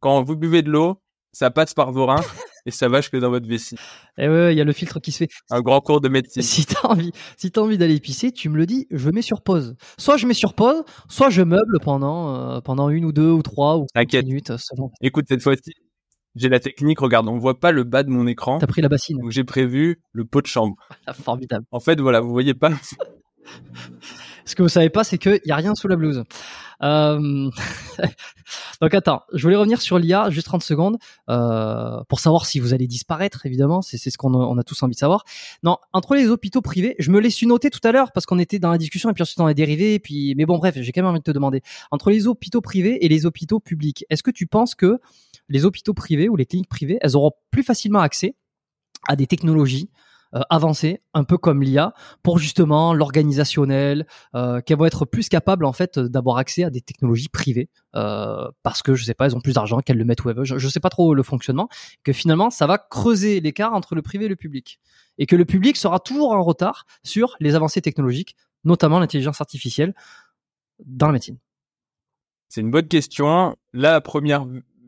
quand 0.00 0.22
vous 0.22 0.36
buvez 0.36 0.60
de 0.60 0.70
l'eau, 0.70 1.00
ça 1.32 1.50
passe 1.50 1.72
par 1.72 1.92
vos 1.92 2.04
reins 2.04 2.20
et 2.66 2.70
ça 2.70 2.88
va 2.88 3.00
jusque 3.00 3.18
dans 3.18 3.30
votre 3.30 3.48
vessie. 3.48 3.76
Et 4.18 4.24
eh 4.24 4.28
ouais, 4.28 4.54
il 4.54 4.58
y 4.58 4.60
a 4.60 4.64
le 4.64 4.72
filtre 4.72 5.00
qui 5.00 5.12
se 5.12 5.18
fait. 5.18 5.28
Un 5.50 5.60
grand 5.60 5.80
cours 5.80 6.00
de 6.00 6.08
médecine. 6.10 6.42
Si 6.42 6.64
t'as 6.64 6.88
envie, 6.88 7.12
si 7.36 7.50
t'as 7.50 7.60
envie 7.60 7.78
d'aller 7.78 8.00
pisser, 8.00 8.32
tu 8.32 8.48
me 8.48 8.56
le 8.56 8.66
dis, 8.66 8.86
je 8.90 9.10
mets 9.10 9.22
sur 9.22 9.42
pause. 9.42 9.76
Soit 9.98 10.16
je 10.16 10.26
mets 10.26 10.34
sur 10.34 10.54
pause, 10.54 10.82
soit 11.08 11.30
je 11.30 11.42
meuble 11.42 11.78
pendant 11.82 12.34
euh, 12.34 12.60
pendant 12.60 12.88
une 12.88 13.04
ou 13.04 13.12
deux 13.12 13.30
ou 13.30 13.42
trois 13.42 13.76
ou 13.78 13.86
cinq 13.94 14.12
minutes. 14.14 14.52
Selon. 14.56 14.90
Écoute, 15.00 15.26
cette 15.28 15.42
fois-ci, 15.42 15.72
j'ai 16.34 16.48
la 16.48 16.60
technique. 16.60 17.00
Regarde, 17.00 17.28
on 17.28 17.38
voit 17.38 17.60
pas 17.60 17.72
le 17.72 17.84
bas 17.84 18.02
de 18.02 18.10
mon 18.10 18.26
écran. 18.26 18.58
T'as 18.58 18.66
pris 18.66 18.82
la 18.82 18.88
bassine. 18.88 19.18
Donc 19.18 19.30
j'ai 19.30 19.44
prévu 19.44 20.00
le 20.12 20.24
pot 20.24 20.40
de 20.40 20.46
chambre. 20.46 20.76
Ah, 21.06 21.12
formidable. 21.12 21.66
En 21.70 21.80
fait, 21.80 22.00
voilà, 22.00 22.20
vous 22.20 22.30
voyez 22.30 22.54
pas. 22.54 22.70
Ce 24.46 24.54
que 24.54 24.62
vous 24.62 24.68
savez 24.68 24.88
pas, 24.88 25.04
c'est 25.04 25.18
qu'il 25.18 25.40
y 25.44 25.52
a 25.52 25.56
rien 25.56 25.74
sous 25.74 25.88
la 25.88 25.96
blouse. 25.96 26.24
Euh... 26.82 27.50
Donc 28.80 28.94
attends, 28.94 29.22
je 29.32 29.42
voulais 29.42 29.56
revenir 29.56 29.80
sur 29.80 29.98
l'IA 29.98 30.30
juste 30.30 30.46
30 30.46 30.62
secondes 30.62 30.98
euh, 31.28 32.02
pour 32.08 32.20
savoir 32.20 32.46
si 32.46 32.60
vous 32.60 32.74
allez 32.74 32.86
disparaître, 32.86 33.46
évidemment, 33.46 33.82
c'est 33.82 33.98
ce 33.98 34.18
qu'on 34.18 34.58
a, 34.58 34.62
tous 34.64 34.82
envie 34.82 34.94
de 34.94 34.98
savoir. 34.98 35.24
Non, 35.62 35.78
entre 35.92 36.14
les 36.14 36.28
hôpitaux 36.28 36.60
privés, 36.60 36.94
je 36.98 37.10
me 37.10 37.20
l'ai 37.20 37.30
su 37.30 37.46
noter 37.46 37.70
tout 37.70 37.80
à 37.84 37.92
l'heure 37.92 38.12
parce 38.12 38.26
qu'on 38.26 38.38
était 38.38 38.58
dans 38.58 38.70
la 38.70 38.78
discussion 38.78 39.10
et 39.10 39.12
puis 39.12 39.22
ensuite 39.22 39.40
on 39.40 39.46
a 39.46 39.54
dérivé. 39.54 39.94
Et 39.94 39.98
puis, 39.98 40.34
mais 40.36 40.46
bon, 40.46 40.58
bref, 40.58 40.76
j'ai 40.78 40.92
quand 40.92 41.02
même 41.02 41.10
envie 41.10 41.20
de 41.20 41.24
te 41.24 41.30
demander 41.30 41.62
entre 41.90 42.10
les 42.10 42.26
hôpitaux 42.26 42.60
privés 42.60 43.04
et 43.04 43.08
les 43.08 43.26
hôpitaux 43.26 43.60
publics, 43.60 44.04
est-ce 44.10 44.22
que 44.22 44.30
tu 44.30 44.46
penses 44.46 44.74
que 44.74 45.00
les 45.48 45.64
hôpitaux 45.64 45.94
privés 45.94 46.28
ou 46.28 46.36
les 46.36 46.46
cliniques 46.46 46.68
privées, 46.68 46.98
elles 47.00 47.16
auront 47.16 47.32
plus 47.50 47.62
facilement 47.62 48.00
accès 48.00 48.34
à 49.08 49.16
des 49.16 49.26
technologies 49.26 49.90
euh, 50.34 50.40
un 51.14 51.24
peu 51.24 51.38
comme 51.38 51.62
l'IA, 51.62 51.92
pour 52.22 52.38
justement 52.38 52.92
l'organisationnel, 52.94 54.06
euh, 54.34 54.60
qu'elles 54.60 54.78
vont 54.78 54.86
être 54.86 55.04
plus 55.04 55.28
capables 55.28 55.64
en 55.64 55.72
fait 55.72 55.98
d'avoir 55.98 56.38
accès 56.38 56.64
à 56.64 56.70
des 56.70 56.80
technologies 56.80 57.28
privées, 57.28 57.68
euh, 57.94 58.48
parce 58.62 58.82
que 58.82 58.94
je 58.94 59.04
sais 59.04 59.14
pas, 59.14 59.26
elles 59.26 59.36
ont 59.36 59.40
plus 59.40 59.54
d'argent, 59.54 59.80
qu'elles 59.80 59.98
le 59.98 60.04
mettent 60.04 60.24
où 60.24 60.30
elles 60.30 60.36
veulent. 60.36 60.44
Je, 60.44 60.58
je 60.58 60.68
sais 60.68 60.80
pas 60.80 60.90
trop 60.90 61.14
le 61.14 61.22
fonctionnement, 61.22 61.68
que 62.02 62.12
finalement 62.12 62.50
ça 62.50 62.66
va 62.66 62.78
creuser 62.78 63.40
l'écart 63.40 63.74
entre 63.74 63.94
le 63.94 64.02
privé 64.02 64.26
et 64.26 64.28
le 64.28 64.36
public, 64.36 64.80
et 65.18 65.26
que 65.26 65.36
le 65.36 65.44
public 65.44 65.76
sera 65.76 66.00
toujours 66.00 66.32
en 66.32 66.42
retard 66.42 66.86
sur 67.02 67.36
les 67.40 67.54
avancées 67.54 67.80
technologiques, 67.80 68.36
notamment 68.64 68.98
l'intelligence 68.98 69.40
artificielle 69.40 69.94
dans 70.84 71.06
la 71.06 71.12
médecine. 71.12 71.38
C'est 72.48 72.60
une 72.60 72.70
bonne 72.70 72.88
question. 72.88 73.56
À 73.82 74.00
première 74.00 74.46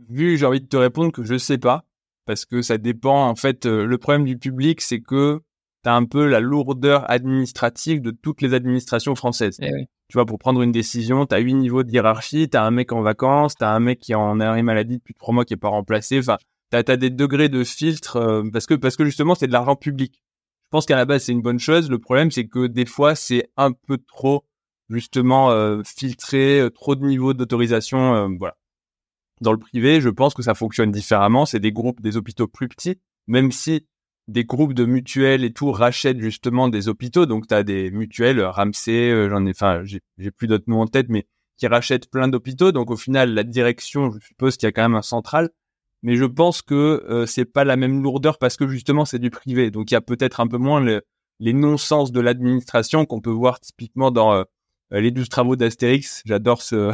vue, 0.08 0.38
j'ai 0.38 0.46
envie 0.46 0.60
de 0.60 0.66
te 0.66 0.76
répondre 0.76 1.12
que 1.12 1.24
je 1.24 1.36
sais 1.36 1.58
pas 1.58 1.84
parce 2.26 2.44
que 2.44 2.60
ça 2.60 2.76
dépend. 2.76 3.28
En 3.28 3.36
fait, 3.36 3.64
euh, 3.64 3.86
le 3.86 3.98
problème 3.98 4.24
du 4.24 4.36
public, 4.36 4.80
c'est 4.80 5.00
que 5.00 5.40
tu 5.82 5.88
as 5.88 5.94
un 5.94 6.04
peu 6.04 6.26
la 6.26 6.40
lourdeur 6.40 7.10
administrative 7.10 8.02
de 8.02 8.10
toutes 8.10 8.42
les 8.42 8.52
administrations 8.52 9.14
françaises. 9.14 9.56
Eh 9.62 9.72
oui. 9.72 9.86
Tu 10.08 10.14
vois, 10.14 10.26
pour 10.26 10.38
prendre 10.38 10.62
une 10.62 10.72
décision, 10.72 11.26
tu 11.26 11.34
as 11.34 11.38
huit 11.38 11.54
niveaux 11.54 11.82
de 11.82 11.90
hiérarchie, 11.90 12.48
tu 12.48 12.56
as 12.56 12.64
un 12.64 12.70
mec 12.70 12.92
en 12.92 13.02
vacances, 13.02 13.56
tu 13.56 13.64
as 13.64 13.70
un 13.70 13.80
mec 13.80 13.98
qui 13.98 14.12
est 14.12 14.16
en 14.16 14.38
arrêt 14.38 14.62
maladie 14.62 14.98
depuis 14.98 15.14
trois 15.14 15.34
mois 15.34 15.44
qui 15.44 15.54
est 15.54 15.56
pas 15.56 15.68
remplacé. 15.68 16.18
Enfin, 16.18 16.36
tu 16.70 16.76
as, 16.76 16.96
des 16.96 17.10
degrés 17.10 17.48
de 17.48 17.64
filtre 17.64 18.16
euh, 18.16 18.42
parce 18.52 18.66
que 18.66 18.74
parce 18.74 18.96
que 18.96 19.04
justement, 19.04 19.34
c'est 19.34 19.46
de 19.46 19.52
l'argent 19.52 19.76
public. 19.76 20.22
Je 20.64 20.70
pense 20.70 20.86
qu'à 20.86 20.96
la 20.96 21.04
base, 21.04 21.24
c'est 21.24 21.32
une 21.32 21.42
bonne 21.42 21.60
chose. 21.60 21.90
Le 21.90 21.98
problème, 21.98 22.30
c'est 22.30 22.46
que 22.46 22.66
des 22.66 22.86
fois, 22.86 23.14
c'est 23.14 23.48
un 23.56 23.72
peu 23.72 23.98
trop 23.98 24.44
justement 24.90 25.50
euh, 25.50 25.82
filtré, 25.84 26.68
trop 26.74 26.94
de 26.94 27.04
niveaux 27.04 27.34
d'autorisation. 27.34 28.28
voilà. 28.38 28.56
Dans 29.40 29.52
le 29.52 29.58
privé, 29.58 30.00
je 30.00 30.08
pense 30.08 30.34
que 30.34 30.42
ça 30.42 30.54
fonctionne 30.54 30.90
différemment. 30.90 31.46
C'est 31.46 31.60
des 31.60 31.72
groupes, 31.72 32.00
des 32.00 32.16
hôpitaux 32.16 32.48
plus 32.48 32.68
petits, 32.68 32.98
même 33.26 33.52
si 33.52 33.86
des 34.28 34.44
groupes 34.44 34.74
de 34.74 34.84
mutuelles 34.84 35.44
et 35.44 35.52
tout 35.52 35.70
rachètent 35.70 36.20
justement 36.20 36.68
des 36.68 36.88
hôpitaux. 36.88 37.26
Donc, 37.26 37.46
tu 37.46 37.54
as 37.54 37.62
des 37.62 37.90
mutuelles, 37.90 38.40
Ramsey, 38.42 39.10
euh, 39.10 39.28
j'en 39.28 39.46
ai, 39.46 39.50
enfin, 39.50 39.82
j'ai 39.84 40.30
plus 40.30 40.46
d'autres 40.48 40.64
noms 40.66 40.80
en 40.80 40.86
tête, 40.86 41.06
mais 41.08 41.26
qui 41.56 41.66
rachètent 41.66 42.10
plein 42.10 42.28
d'hôpitaux. 42.28 42.72
Donc, 42.72 42.90
au 42.90 42.96
final, 42.96 43.34
la 43.34 43.44
direction, 43.44 44.10
je 44.10 44.18
suppose 44.20 44.56
qu'il 44.56 44.66
y 44.66 44.68
a 44.68 44.72
quand 44.72 44.82
même 44.82 44.94
un 44.94 45.02
central. 45.02 45.50
Mais 46.02 46.16
je 46.16 46.24
pense 46.24 46.62
que 46.62 47.04
euh, 47.08 47.26
c'est 47.26 47.44
pas 47.44 47.64
la 47.64 47.76
même 47.76 48.02
lourdeur 48.02 48.38
parce 48.38 48.56
que 48.56 48.68
justement, 48.68 49.04
c'est 49.04 49.18
du 49.18 49.30
privé. 49.30 49.70
Donc, 49.70 49.90
il 49.90 49.94
y 49.94 49.96
a 49.96 50.00
peut-être 50.00 50.40
un 50.40 50.46
peu 50.46 50.58
moins 50.58 50.84
les 51.40 51.52
non-sens 51.52 52.12
de 52.12 52.20
l'administration 52.20 53.06
qu'on 53.06 53.20
peut 53.20 53.30
voir 53.30 53.60
typiquement 53.60 54.10
dans 54.10 54.34
euh, 54.34 54.44
les 54.90 55.10
douze 55.10 55.28
travaux 55.28 55.56
d'Astérix. 55.56 56.22
J'adore 56.24 56.62
ce, 56.62 56.76
euh, 56.76 56.92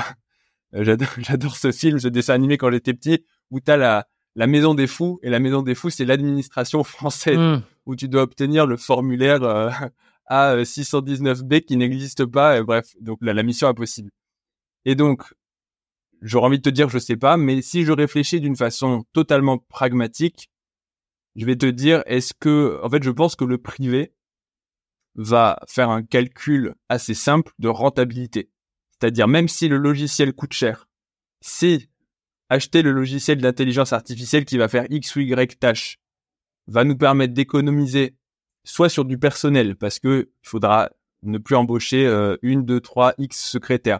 j'adore, 1.19 1.57
ce 1.57 1.73
film, 1.73 1.99
ce 1.99 2.09
dessin 2.09 2.35
animé 2.35 2.57
quand 2.57 2.71
j'étais 2.71 2.95
petit, 2.95 3.25
où 3.51 3.61
tu 3.61 3.71
as 3.71 3.77
la, 3.77 4.09
la 4.35 4.47
maison 4.47 4.75
des 4.75 4.87
fous, 4.87 5.19
et 5.23 5.31
la 5.31 5.39
maison 5.39 5.63
des 5.63 5.75
fous, 5.75 5.91
c'est 5.91 6.05
l'administration 6.05 6.83
française, 6.85 7.39
hmm. 7.39 7.63
où 7.87 7.97
tu 7.97 8.09
dois 8.09 8.23
obtenir 8.23 8.67
le 8.67 8.77
formulaire 8.77 9.43
euh, 9.43 9.71
A619B 10.31 11.65
qui 11.65 11.77
n'existe 11.77 12.25
pas, 12.25 12.59
et 12.59 12.63
bref, 12.63 12.87
donc 13.01 13.19
la, 13.21 13.35
la 13.35 13.43
mission 13.43 13.69
impossible. 13.69 14.11
Et 14.85 14.95
donc, 14.95 15.23
j'aurais 16.23 16.47
envie 16.47 16.59
de 16.59 16.63
te 16.63 16.71
dire, 16.71 16.89
je 16.89 16.99
sais 16.99 17.17
pas, 17.17 17.37
mais 17.37 17.61
si 17.63 17.85
je 17.85 17.93
réfléchis 17.93 18.41
d'une 18.41 18.57
façon 18.57 19.05
totalement 19.13 19.59
pragmatique, 19.59 20.51
je 21.37 21.47
vais 21.47 21.57
te 21.57 21.67
dire, 21.67 22.03
est-ce 22.07 22.35
que, 22.39 22.81
en 22.83 22.89
fait, 22.89 23.03
je 23.03 23.11
pense 23.11 23.37
que 23.37 23.45
le 23.45 23.59
privé 23.59 24.13
va 25.15 25.59
faire 25.69 25.91
un 25.91 26.03
calcul 26.03 26.75
assez 26.89 27.15
simple 27.15 27.53
de 27.59 27.69
rentabilité. 27.69 28.51
C'est-à-dire, 29.03 29.27
même 29.27 29.49
si 29.49 29.67
le 29.67 29.79
logiciel 29.79 30.33
coûte 30.33 30.53
cher, 30.53 30.89
si 31.41 31.89
acheter 32.49 32.83
le 32.83 32.93
logiciel 32.93 33.39
d'intelligence 33.39 33.93
artificielle 33.93 34.45
qui 34.45 34.59
va 34.59 34.69
faire 34.69 34.87
X 34.91 35.17
ou 35.17 35.21
Y 35.21 35.59
tâche 35.59 35.99
va 36.69 36.85
nous 36.85 36.97
permettre 36.97 37.35
d'économiser 37.35 38.15
soit 38.63 38.89
sur 38.89 39.05
du 39.05 39.19
personnel, 39.19 39.75
parce 39.75 39.99
que 39.99 40.31
il 40.45 40.49
faudra 40.49 40.89
ne 41.25 41.39
plus 41.39 41.57
embaucher 41.57 42.07
euh, 42.07 42.37
une, 42.43 42.65
deux, 42.65 42.81
trois 42.81 43.15
X 43.19 43.45
secrétaires. 43.45 43.99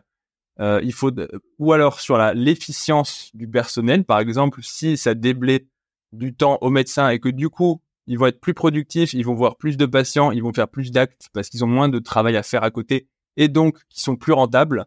Euh, 0.61 0.79
il 0.85 0.93
faut 0.93 1.11
ou 1.59 1.73
alors 1.73 1.99
sur 1.99 2.17
la 2.17 2.33
l'efficience 2.33 3.33
du 3.35 3.49
personnel, 3.49 4.05
par 4.05 4.21
exemple, 4.21 4.63
si 4.63 4.97
ça 4.97 5.15
déblaye 5.15 5.67
du 6.13 6.33
temps 6.33 6.59
aux 6.61 6.71
médecins 6.71 7.09
et 7.09 7.19
que 7.19 7.29
du 7.29 7.49
coup 7.49 7.83
ils 8.07 8.21
vont 8.21 8.27
être 8.27 8.41
plus 8.41 8.55
productifs, 8.55 9.15
ils 9.15 9.25
vont 9.25 9.35
voir 9.35 9.57
plus 9.57 9.77
de 9.77 9.87
patients, 9.87 10.31
ils 10.31 10.45
vont 10.45 10.53
faire 10.53 10.69
plus 10.69 10.93
d'actes 10.93 11.29
parce 11.33 11.49
qu'ils 11.49 11.65
ont 11.65 11.69
moins 11.69 11.89
de 11.89 11.99
travail 11.99 12.37
à 12.37 12.45
faire 12.45 12.63
à 12.63 12.71
côté 12.71 13.09
et 13.37 13.49
donc 13.49 13.79
qui 13.89 14.01
sont 14.01 14.17
plus 14.17 14.33
rentables, 14.33 14.87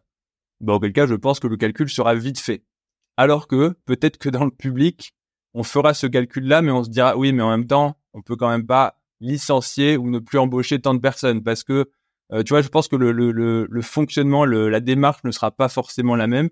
bah, 0.60 0.74
auquel 0.74 0.92
cas 0.92 1.06
je 1.06 1.14
pense 1.14 1.40
que 1.40 1.46
le 1.46 1.56
calcul 1.56 1.88
sera 1.88 2.14
vite 2.14 2.38
fait. 2.38 2.64
Alors 3.16 3.48
que 3.48 3.74
peut-être 3.84 4.18
que 4.18 4.28
dans 4.28 4.44
le 4.44 4.50
public, 4.50 5.12
on 5.54 5.62
fera 5.62 5.94
ce 5.94 6.06
calcul-là, 6.06 6.62
mais 6.62 6.70
on 6.70 6.84
se 6.84 6.90
dira 6.90 7.16
oui, 7.16 7.32
mais 7.32 7.42
en 7.42 7.50
même 7.50 7.66
temps, 7.66 7.98
on 8.12 8.22
peut 8.22 8.36
quand 8.36 8.50
même 8.50 8.66
pas 8.66 8.98
licencier 9.20 9.96
ou 9.96 10.10
ne 10.10 10.18
plus 10.18 10.38
embaucher 10.38 10.80
tant 10.80 10.94
de 10.94 11.00
personnes 11.00 11.42
parce 11.42 11.64
que 11.64 11.90
euh, 12.32 12.42
tu 12.42 12.50
vois, 12.50 12.60
je 12.60 12.68
pense 12.68 12.88
que 12.88 12.96
le, 12.96 13.82
fonctionnement, 13.82 14.44
la 14.44 14.80
démarche 14.80 15.22
ne 15.24 15.30
sera 15.30 15.50
pas 15.50 15.68
forcément 15.68 16.16
la 16.16 16.26
même 16.26 16.50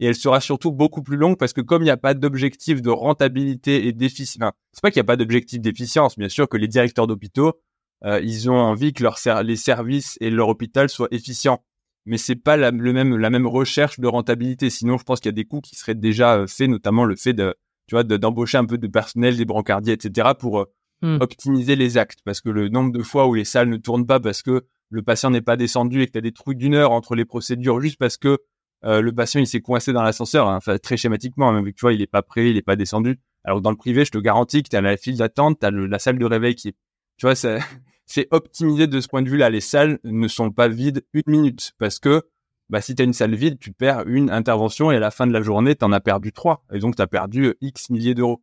et 0.00 0.06
elle 0.06 0.14
sera 0.14 0.40
surtout 0.40 0.72
beaucoup 0.72 1.02
plus 1.02 1.16
longue 1.16 1.38
parce 1.38 1.52
que 1.52 1.60
comme 1.60 1.82
il 1.82 1.86
n'y 1.86 1.90
a 1.90 1.96
pas 1.96 2.14
d'objectif 2.14 2.82
de 2.82 2.90
rentabilité 2.90 3.86
et 3.86 3.92
d'efficience, 3.92 4.52
c'est 4.72 4.82
pas 4.82 4.90
qu'il 4.90 5.00
n'y 5.00 5.06
a 5.06 5.06
pas 5.06 5.16
d'objectif 5.16 5.60
d'efficience, 5.60 6.18
bien 6.18 6.28
sûr 6.28 6.48
que 6.48 6.56
les 6.56 6.68
directeurs 6.68 7.06
d'hôpitaux, 7.06 7.60
euh, 8.04 8.20
ils 8.20 8.50
ont 8.50 8.56
envie 8.56 8.92
que 8.92 9.02
leur 9.02 9.18
les 9.42 9.56
services 9.56 10.16
et 10.20 10.30
leur 10.30 10.48
hôpital 10.48 10.88
soient 10.88 11.08
efficients 11.10 11.62
mais 12.06 12.18
c'est 12.18 12.36
pas 12.36 12.56
la, 12.56 12.70
le 12.70 12.92
même 12.92 13.16
la 13.16 13.30
même 13.30 13.46
recherche 13.46 13.98
de 13.98 14.06
rentabilité. 14.06 14.70
Sinon, 14.70 14.98
je 14.98 15.04
pense 15.04 15.20
qu'il 15.20 15.28
y 15.28 15.34
a 15.34 15.36
des 15.36 15.44
coûts 15.44 15.60
qui 15.60 15.76
seraient 15.76 15.94
déjà 15.94 16.36
euh, 16.36 16.46
faits, 16.46 16.68
notamment 16.68 17.04
le 17.04 17.16
fait 17.16 17.32
de 17.32 17.54
tu 17.86 17.94
vois 17.94 18.04
d'embaucher 18.04 18.58
un 18.58 18.64
peu 18.64 18.78
de 18.78 18.86
personnel, 18.86 19.36
des 19.36 19.44
brancardiers, 19.44 19.92
etc. 19.92 20.30
pour 20.38 20.60
euh, 20.60 20.64
hmm. 21.02 21.18
optimiser 21.20 21.76
les 21.76 21.98
actes, 21.98 22.20
parce 22.24 22.40
que 22.40 22.48
le 22.48 22.68
nombre 22.68 22.92
de 22.92 23.02
fois 23.02 23.26
où 23.26 23.34
les 23.34 23.44
salles 23.44 23.68
ne 23.68 23.76
tournent 23.76 24.06
pas 24.06 24.20
parce 24.20 24.42
que 24.42 24.64
le 24.90 25.02
patient 25.02 25.30
n'est 25.30 25.42
pas 25.42 25.56
descendu 25.56 26.02
et 26.02 26.06
que 26.06 26.12
tu 26.12 26.18
as 26.18 26.22
des 26.22 26.32
trous 26.32 26.54
d'une 26.54 26.74
heure 26.74 26.92
entre 26.92 27.14
les 27.14 27.24
procédures 27.24 27.80
juste 27.80 27.98
parce 27.98 28.16
que 28.16 28.38
euh, 28.84 29.00
le 29.00 29.12
patient 29.12 29.40
il 29.40 29.46
s'est 29.46 29.60
coincé 29.60 29.92
dans 29.92 30.02
l'ascenseur, 30.02 30.48
hein, 30.48 30.60
très 30.82 30.96
schématiquement, 30.96 31.52
même 31.52 31.64
tu 31.72 31.80
vois 31.80 31.92
il 31.92 32.00
est 32.02 32.06
pas 32.06 32.22
prêt, 32.22 32.50
il 32.50 32.56
est 32.56 32.62
pas 32.62 32.76
descendu. 32.76 33.18
Alors 33.44 33.60
dans 33.60 33.70
le 33.70 33.76
privé, 33.76 34.04
je 34.04 34.10
te 34.10 34.18
garantis 34.18 34.62
que 34.62 34.68
tu 34.68 34.76
as 34.76 34.80
la 34.80 34.96
file 34.96 35.16
d'attente, 35.16 35.58
tu 35.60 35.66
as 35.66 35.70
la 35.70 35.98
salle 35.98 36.18
de 36.18 36.24
réveil 36.24 36.54
qui 36.54 36.68
est, 36.68 36.76
tu 37.18 37.26
vois, 37.26 37.34
ça, 37.34 37.58
c'est 38.06 38.28
optimisé 38.30 38.86
de 38.86 39.00
ce 39.00 39.08
point 39.08 39.22
de 39.22 39.30
vue-là. 39.30 39.50
Les 39.50 39.60
salles 39.60 39.98
ne 40.04 40.28
sont 40.28 40.50
pas 40.50 40.68
vides 40.68 41.04
une 41.14 41.22
minute 41.26 41.72
parce 41.78 41.98
que 41.98 42.22
bah, 42.70 42.80
si 42.80 42.94
tu 42.94 43.02
as 43.02 43.04
une 43.04 43.12
salle 43.12 43.34
vide, 43.34 43.58
tu 43.58 43.72
perds 43.72 44.06
une 44.06 44.30
intervention 44.30 44.90
et 44.90 44.96
à 44.96 45.00
la 45.00 45.10
fin 45.10 45.26
de 45.26 45.32
la 45.32 45.42
journée, 45.42 45.76
tu 45.76 45.84
en 45.84 45.92
as 45.92 46.00
perdu 46.00 46.32
trois. 46.32 46.64
Et 46.72 46.78
donc, 46.78 46.96
tu 46.96 47.02
as 47.02 47.06
perdu 47.06 47.44
euh, 47.46 47.54
X 47.60 47.90
milliers 47.90 48.14
d'euros. 48.14 48.42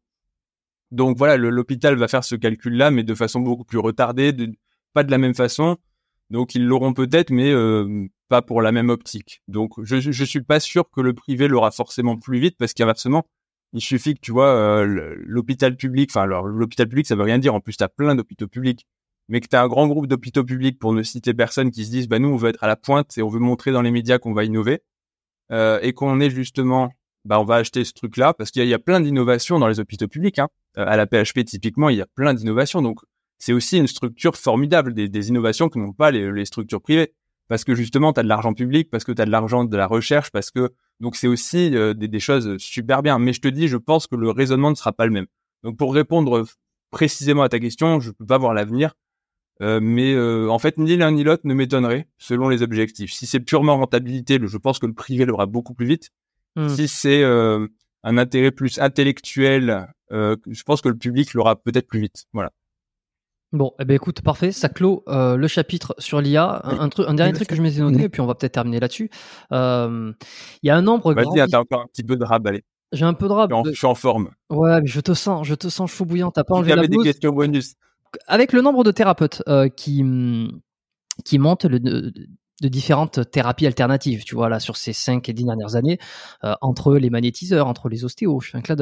Donc 0.92 1.18
voilà, 1.18 1.38
l'hôpital 1.38 1.96
va 1.96 2.08
faire 2.08 2.24
ce 2.24 2.36
calcul-là, 2.36 2.92
mais 2.92 3.04
de 3.04 3.16
façon 3.16 3.40
beaucoup 3.40 3.64
plus 3.64 3.80
retardée, 3.80 4.34
pas 4.94 5.04
de 5.04 5.12
la 5.12 5.18
même 5.18 5.34
façon. 5.34 5.78
Donc 6.30 6.56
ils 6.56 6.66
l'auront 6.66 6.94
peut-être, 6.94 7.32
mais 7.32 7.52
euh, 7.52 8.08
pas 8.30 8.42
pour 8.42 8.62
la 8.62 8.72
même 8.72 8.90
optique. 8.90 9.42
Donc 9.48 9.74
je 9.84 10.00
je 10.00 10.24
suis 10.26 10.42
pas 10.42 10.60
sûr 10.60 10.90
que 10.90 11.02
le 11.02 11.14
privé 11.14 11.48
l'aura 11.48 11.72
forcément 11.72 12.18
plus 12.18 12.40
vite 12.40 12.56
parce 12.58 12.74
qu'inversement, 12.74 13.26
il 13.74 13.82
suffit 13.82 14.16
que 14.16 14.20
tu 14.22 14.32
vois 14.32 14.50
euh, 14.50 15.16
l'hôpital 15.26 15.78
public, 15.78 16.10
enfin 16.14 16.26
l'hôpital 16.26 16.88
public 16.90 17.08
ça 17.08 17.16
veut 17.16 17.24
rien 17.24 17.40
dire. 17.40 17.56
En 17.56 17.62
plus, 17.62 17.78
tu 17.78 17.84
as 17.84 17.90
plein 17.90 18.16
d'hôpitaux 18.16 18.48
publics 18.48 18.86
mais 19.28 19.40
que 19.40 19.48
tu 19.48 19.56
as 19.56 19.62
un 19.62 19.68
grand 19.68 19.88
groupe 19.88 20.08
d'hôpitaux 20.08 20.44
publics, 20.44 20.80
pour 20.80 20.94
ne 20.94 21.04
citer 21.04 21.34
personne, 21.34 21.72
qui 21.72 21.86
se 21.86 21.92
disent, 21.92 22.08
bah 22.08 22.20
nous, 22.20 22.30
on 22.30 22.36
veut 22.36 22.50
être 22.50 22.64
à 22.64 22.68
la 22.68 22.76
pointe 22.76 23.18
et 23.18 23.22
on 23.22 23.30
veut 23.30 23.40
montrer 23.40 23.72
dans 23.72 23.82
les 23.82 23.92
médias 23.92 24.20
qu'on 24.20 24.34
va 24.34 24.44
innover, 24.44 24.82
euh, 25.52 25.80
et 25.82 25.94
qu'on 25.94 26.20
est 26.20 26.30
justement, 26.30 26.92
bah 27.26 27.40
on 27.40 27.44
va 27.44 27.56
acheter 27.56 27.84
ce 27.84 27.94
truc-là, 27.94 28.34
parce 28.34 28.52
qu'il 28.52 28.66
y, 28.66 28.74
a 28.74 28.80
plein 28.80 29.00
d'innovations 29.00 29.60
dans 29.60 29.68
les 29.68 29.80
hôpitaux 29.80 30.08
publics. 30.08 30.40
Hein. 30.40 30.48
Euh, 30.78 30.86
à 30.88 30.96
la 30.96 31.06
PHP, 31.06 31.44
typiquement, 31.46 31.90
il 31.90 31.98
y 31.98 32.02
a 32.02 32.08
plein 32.16 32.34
d'innovations. 32.34 32.82
Donc, 32.82 33.00
c'est 33.38 33.54
aussi 33.54 33.78
une 33.78 33.88
structure 33.88 34.36
formidable, 34.36 34.94
des, 34.94 35.30
innovations 35.30 35.70
que 35.70 35.80
n'ont 35.80 35.94
pas 35.94 36.12
les, 36.12 36.32
les, 36.32 36.46
structures 36.46 36.82
privées. 36.82 37.14
Parce 37.48 37.66
que 37.66 37.76
justement, 37.76 38.14
tu 38.14 38.22
as 38.22 38.24
de 38.24 38.30
l'argent 38.30 38.54
public, 38.54 38.90
parce 38.90 39.04
que 39.04 39.12
tu 39.12 39.22
as 39.22 39.26
de 39.26 39.32
l'argent 39.32 39.66
de 39.66 39.78
la 39.78 39.88
recherche, 39.88 40.32
parce 40.32 40.52
que... 40.52 40.70
Donc, 41.02 41.16
c'est 41.16 41.28
aussi 41.28 41.76
euh, 41.76 41.94
des, 41.94 42.08
des 42.08 42.20
choses 42.20 42.58
super 42.58 43.02
bien. 43.02 43.20
Mais 43.20 43.34
je 43.34 43.42
te 43.42 43.48
dis, 43.48 43.68
je 43.68 43.78
pense 43.78 44.08
que 44.08 44.16
le 44.16 44.30
raisonnement 44.30 44.70
ne 44.70 44.76
sera 44.76 44.94
pas 44.94 45.06
le 45.06 45.12
même. 45.12 45.26
Donc, 45.64 45.76
pour 45.78 45.94
répondre 45.94 46.46
précisément 46.92 47.42
à 47.42 47.50
ta 47.50 47.60
question, 47.60 48.00
je 48.00 48.12
peux 48.12 48.26
pas 48.26 48.38
voir 48.38 48.54
l'avenir. 48.54 48.94
Euh, 49.62 49.80
mais 49.82 50.14
euh, 50.14 50.50
en 50.50 50.60
fait, 50.60 50.78
ni 50.78 50.98
l'un 50.98 51.12
ni 51.12 51.24
l'autre 51.24 51.44
ne 51.46 51.54
m'étonnerait 51.54 52.08
selon 52.18 52.50
les 52.50 52.64
objectifs. 52.64 53.14
Si 53.14 53.26
c'est 53.26 53.40
purement 53.40 53.78
rentabilité, 53.78 54.40
je 54.44 54.58
pense 54.58 54.80
que 54.80 54.88
le 54.88 54.94
privé 54.94 55.26
l'aura 55.26 55.46
beaucoup 55.46 55.74
plus 55.74 55.86
vite. 55.86 56.10
Hmm. 56.56 56.68
Si 56.70 56.88
c'est 56.88 57.24
euh, 57.24 57.68
un 58.04 58.18
intérêt 58.18 58.52
plus 58.52 58.80
intellectuel, 58.80 59.88
je 60.10 60.64
pense 60.64 60.82
que 60.82 60.90
le 60.90 60.98
public 60.98 61.34
l'aura 61.34 61.56
peut-être 61.56 61.88
plus 61.88 62.02
vite. 62.02 62.26
Voilà. 62.34 62.52
Bon, 63.54 63.74
eh 63.80 63.86
ben 63.86 63.96
écoute, 63.96 64.22
parfait, 64.22 64.52
ça 64.54 64.70
clôt 64.70 65.04
le 65.08 65.48
chapitre 65.48 65.94
sur 66.00 66.22
l'IA. 66.22 66.62
Un, 66.64 66.90
truc, 66.90 67.08
un 67.08 67.14
dernier 67.14 67.34
truc 67.34 67.48
que 67.48 67.56
je 67.56 67.62
m'étais 67.62 67.82
noté, 67.82 68.04
et 68.04 68.10
puis 68.10 68.22
on 68.22 68.26
va 68.26 68.34
peut-être 68.34 68.54
terminer 68.54 68.80
là-dessus. 68.80 69.10
Il 69.52 70.16
y 70.64 70.70
a 70.70 70.76
un 70.76 70.82
nombre. 70.82 71.14
Vas-y, 71.14 71.50
t'as 71.50 71.60
encore 71.60 71.82
un 71.82 71.88
petit 71.88 72.04
peu 72.04 72.18
de 72.18 72.24
rab, 72.24 72.48
allez. 72.48 72.64
J'ai 72.92 73.06
un 73.06 73.14
peu 73.14 73.28
de 73.28 73.34
rab. 73.34 73.54
Je 73.66 73.72
suis 73.72 73.88
en, 73.88 73.96
forme. 73.96 74.32
Ouais, 74.50 74.82
mais 74.82 74.88
je 74.88 75.00
te 75.00 75.14
sens, 75.14 75.48
je 75.48 75.56
te 75.56 75.70
sens 75.70 75.90
chaud 75.90 76.04
bouillant. 76.04 76.32
T'as 76.32 76.44
pas 76.44 76.56
enlevé 76.56 76.76
la 76.76 76.88
des 76.88 76.98
questions 76.98 77.32
bonus 77.32 77.76
avec 78.28 78.54
le 78.54 78.62
nombre 78.62 78.84
de 78.84 78.92
thérapeutes 78.92 79.44
euh, 79.48 79.70
qui 79.70 80.04
qui 81.26 81.40
montent 81.40 81.66
le, 81.66 81.80
de, 81.80 82.14
différentes 82.68 83.30
thérapies 83.32 83.68
alternatives, 83.68 84.24
tu 84.24 84.36
vois, 84.36 84.48
là, 84.50 84.60
sur 84.60 84.78
ces 84.78 84.94
5 84.94 85.28
et 85.30 85.34
10 85.34 85.46
dernières 85.46 85.76
années, 85.76 85.98
euh, 86.44 86.54
entre 86.62 86.96
les 86.96 87.10
magnétiseurs, 87.10 87.68
entre 87.68 87.90
les 87.90 88.06
ostéos, 88.06 88.40
je 88.40 88.52
fais 88.52 88.58
un 88.58 88.62
clin 88.62 88.76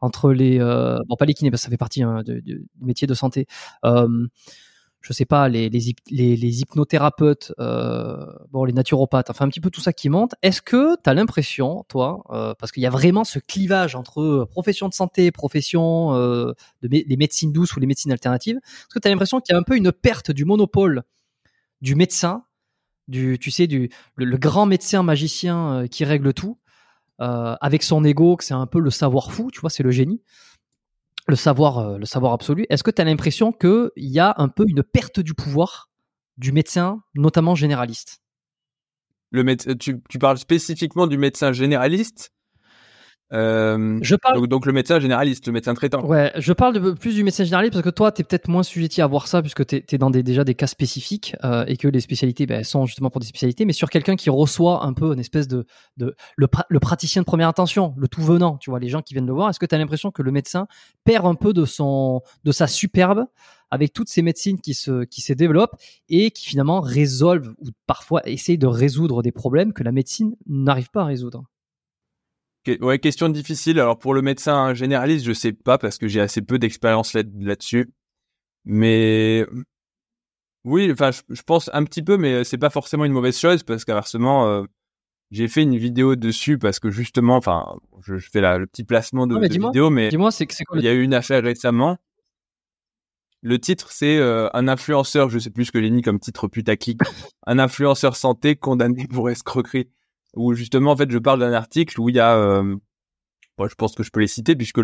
entre 0.00 0.32
les, 0.32 0.58
euh, 0.58 0.98
bon, 1.06 1.16
pas 1.16 1.26
les 1.26 1.34
kinés, 1.34 1.50
parce 1.50 1.62
que 1.62 1.66
ça 1.66 1.70
fait 1.70 1.76
partie 1.76 2.02
hein, 2.02 2.22
du 2.24 2.66
métier 2.80 3.06
de 3.06 3.14
santé, 3.14 3.46
je 5.06 5.12
sais 5.12 5.24
pas, 5.24 5.48
les, 5.48 5.70
les, 5.70 6.60
hypnothérapeutes, 6.60 7.52
euh, 7.60 8.26
bon, 8.50 8.64
les 8.64 8.72
naturopathes, 8.72 9.30
enfin 9.30 9.44
un 9.44 9.48
petit 9.48 9.60
peu 9.60 9.70
tout 9.70 9.80
ça 9.80 9.92
qui 9.92 10.08
monte. 10.08 10.34
Est-ce 10.42 10.60
que 10.60 10.96
tu 11.00 11.08
as 11.08 11.14
l'impression, 11.14 11.84
toi, 11.88 12.24
euh, 12.30 12.54
parce 12.58 12.72
qu'il 12.72 12.82
y 12.82 12.86
a 12.86 12.90
vraiment 12.90 13.22
ce 13.22 13.38
clivage 13.38 13.94
entre 13.94 14.20
euh, 14.20 14.46
profession 14.50 14.88
de 14.88 14.94
santé, 14.94 15.30
profession 15.30 16.12
euh, 16.14 16.54
de 16.82 16.88
les 16.88 17.16
médecines 17.16 17.52
douces 17.52 17.76
ou 17.76 17.80
les 17.80 17.86
médecines 17.86 18.10
alternatives, 18.10 18.56
est-ce 18.56 18.94
que 18.94 18.98
tu 18.98 19.06
as 19.06 19.12
l'impression 19.12 19.40
qu'il 19.40 19.52
y 19.52 19.56
a 19.56 19.60
un 19.60 19.62
peu 19.62 19.76
une 19.76 19.92
perte 19.92 20.32
du 20.32 20.44
monopole 20.44 21.04
du 21.80 21.94
médecin, 21.94 22.42
du, 23.06 23.38
tu 23.38 23.52
sais, 23.52 23.68
du 23.68 23.90
le, 24.16 24.36
grand 24.38 24.66
médecin 24.66 25.04
magicien 25.04 25.86
qui 25.88 26.04
règle 26.04 26.34
tout, 26.34 26.58
avec 27.18 27.84
son 27.84 28.02
ego, 28.02 28.34
que 28.36 28.42
c'est 28.42 28.54
un 28.54 28.66
peu 28.66 28.80
le 28.80 28.90
savoir 28.90 29.30
fou, 29.30 29.50
tu 29.52 29.60
vois, 29.60 29.70
c'est 29.70 29.84
le 29.84 29.92
génie? 29.92 30.20
Le 31.26 31.36
savoir, 31.36 31.78
euh, 31.78 31.98
le 31.98 32.06
savoir 32.06 32.32
absolu. 32.32 32.66
Est-ce 32.70 32.82
que 32.82 32.90
tu 32.90 33.02
as 33.02 33.04
l'impression 33.04 33.52
qu'il 33.52 33.90
y 33.96 34.18
a 34.18 34.34
un 34.38 34.48
peu 34.48 34.64
une 34.66 34.82
perte 34.82 35.20
du 35.20 35.34
pouvoir 35.34 35.90
du 36.36 36.52
médecin, 36.52 37.02
notamment 37.14 37.54
généraliste? 37.54 38.20
Le 39.30 39.56
tu, 39.76 40.02
tu, 40.08 40.18
parles 40.18 40.38
spécifiquement 40.38 41.06
du 41.06 41.18
médecin 41.18 41.52
généraliste? 41.52 42.32
Euh, 43.32 43.98
je 44.02 44.14
parle... 44.14 44.46
donc, 44.46 44.66
le 44.66 44.72
médecin 44.72 45.00
généraliste, 45.00 45.46
le 45.46 45.52
médecin 45.52 45.74
traitant. 45.74 46.04
Ouais, 46.04 46.32
je 46.36 46.52
parle 46.52 46.74
de, 46.74 46.92
plus 46.92 47.14
du 47.14 47.24
médecin 47.24 47.44
généraliste 47.44 47.72
parce 47.72 47.84
que 47.84 47.90
toi, 47.90 48.12
tu 48.12 48.20
es 48.20 48.24
peut-être 48.24 48.48
moins 48.48 48.62
sujetti 48.62 49.02
à 49.02 49.06
voir 49.06 49.26
ça 49.26 49.42
puisque 49.42 49.66
tu 49.66 49.82
es, 49.88 49.98
dans 49.98 50.10
des, 50.10 50.22
déjà 50.22 50.44
des 50.44 50.54
cas 50.54 50.68
spécifiques 50.68 51.34
euh, 51.44 51.64
et 51.66 51.76
que 51.76 51.88
les 51.88 52.00
spécialités 52.00 52.46
ben, 52.46 52.62
sont 52.62 52.86
justement 52.86 53.10
pour 53.10 53.20
des 53.20 53.26
spécialités, 53.26 53.64
mais 53.64 53.72
sur 53.72 53.90
quelqu'un 53.90 54.16
qui 54.16 54.30
reçoit 54.30 54.84
un 54.84 54.92
peu 54.92 55.12
une 55.12 55.18
espèce 55.18 55.48
de, 55.48 55.66
de 55.96 56.14
le, 56.36 56.46
le, 56.68 56.80
praticien 56.80 57.22
de 57.22 57.26
première 57.26 57.48
intention, 57.48 57.94
le 57.96 58.06
tout 58.06 58.22
venant, 58.22 58.58
tu 58.58 58.70
vois, 58.70 58.78
les 58.78 58.88
gens 58.88 59.02
qui 59.02 59.14
viennent 59.14 59.26
le 59.26 59.32
voir, 59.32 59.50
est-ce 59.50 59.58
que 59.58 59.66
tu 59.66 59.74
as 59.74 59.78
l'impression 59.78 60.12
que 60.12 60.22
le 60.22 60.30
médecin 60.30 60.68
perd 61.04 61.26
un 61.26 61.34
peu 61.34 61.52
de, 61.52 61.64
son, 61.64 62.22
de 62.44 62.52
sa 62.52 62.68
superbe 62.68 63.24
avec 63.72 63.92
toutes 63.92 64.08
ces 64.08 64.22
médecines 64.22 64.60
qui 64.60 64.74
se, 64.74 65.04
qui 65.04 65.20
se 65.20 65.32
développent 65.32 65.74
et 66.08 66.30
qui 66.30 66.46
finalement 66.46 66.80
résolvent 66.80 67.52
ou 67.58 67.70
parfois 67.88 68.22
essayent 68.28 68.58
de 68.58 68.68
résoudre 68.68 69.22
des 69.22 69.32
problèmes 69.32 69.72
que 69.72 69.82
la 69.82 69.90
médecine 69.90 70.36
n'arrive 70.46 70.90
pas 70.90 71.02
à 71.02 71.06
résoudre? 71.06 71.42
Ouais, 72.80 72.98
question 72.98 73.28
difficile. 73.28 73.80
Alors 73.80 73.98
pour 73.98 74.14
le 74.14 74.22
médecin 74.22 74.74
généraliste, 74.74 75.24
je 75.24 75.32
sais 75.32 75.52
pas 75.52 75.78
parce 75.78 75.98
que 75.98 76.08
j'ai 76.08 76.20
assez 76.20 76.42
peu 76.42 76.58
d'expérience 76.58 77.14
là-dessus. 77.14 77.90
Mais 78.64 79.46
oui, 80.64 80.90
enfin, 80.90 81.10
je, 81.12 81.42
pense 81.42 81.70
un 81.72 81.84
petit 81.84 82.02
peu, 82.02 82.16
mais 82.16 82.42
c'est 82.42 82.58
pas 82.58 82.70
forcément 82.70 83.04
une 83.04 83.12
mauvaise 83.12 83.38
chose 83.38 83.62
parce 83.62 83.84
qu'inversement, 83.84 84.48
euh, 84.48 84.64
j'ai 85.30 85.46
fait 85.46 85.62
une 85.62 85.76
vidéo 85.76 86.16
dessus 86.16 86.58
parce 86.58 86.80
que 86.80 86.90
justement, 86.90 87.36
enfin, 87.36 87.64
je, 88.02 88.16
fais 88.16 88.40
la, 88.40 88.58
le 88.58 88.66
petit 88.66 88.82
placement 88.82 89.28
de, 89.28 89.38
vidéo, 89.38 89.90
mais 89.90 90.08
dis-moi, 90.08 90.32
c'est 90.32 90.48
Il 90.74 90.82
y 90.82 90.88
a 90.88 90.92
eu 90.92 91.02
une 91.02 91.14
affaire 91.14 91.42
récemment. 91.44 91.98
Le 93.42 93.60
titre, 93.60 93.92
c'est 93.92 94.18
euh, 94.18 94.48
un 94.54 94.66
influenceur, 94.66 95.30
je 95.30 95.38
sais 95.38 95.50
plus 95.50 95.66
ce 95.66 95.72
que 95.72 95.80
j'ai 95.80 95.90
mis 95.90 96.02
comme 96.02 96.18
titre 96.18 96.48
putaclic, 96.48 97.00
un 97.46 97.60
influenceur 97.60 98.16
santé 98.16 98.56
condamné 98.56 99.06
pour 99.06 99.30
escroquerie 99.30 99.88
où 100.34 100.54
justement 100.54 100.92
en 100.92 100.96
fait 100.96 101.10
je 101.10 101.18
parle 101.18 101.40
d'un 101.40 101.52
article 101.52 102.00
où 102.00 102.08
il 102.08 102.16
y 102.16 102.20
a 102.20 102.36
euh, 102.36 102.76
je 103.64 103.74
pense 103.74 103.94
que 103.94 104.02
je 104.02 104.10
peux 104.10 104.20
les 104.20 104.26
citer 104.26 104.54
puisque 104.54 104.80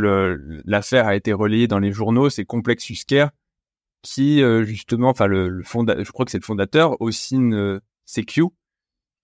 l'affaire 0.64 1.06
a 1.06 1.14
été 1.14 1.32
relayée 1.32 1.68
dans 1.68 1.78
les 1.78 1.92
journaux, 1.92 2.30
c'est 2.30 2.44
Complexus 2.44 2.96
Care 3.06 3.30
qui 4.02 4.42
euh, 4.42 4.64
justement 4.64 5.10
enfin 5.10 5.26
le, 5.26 5.48
le 5.48 5.62
je 5.62 6.10
crois 6.10 6.24
que 6.24 6.30
c'est 6.30 6.38
le 6.38 6.44
fondateur 6.44 7.00
Ossine 7.00 7.54
euh, 7.54 7.80
CQ 8.04 8.46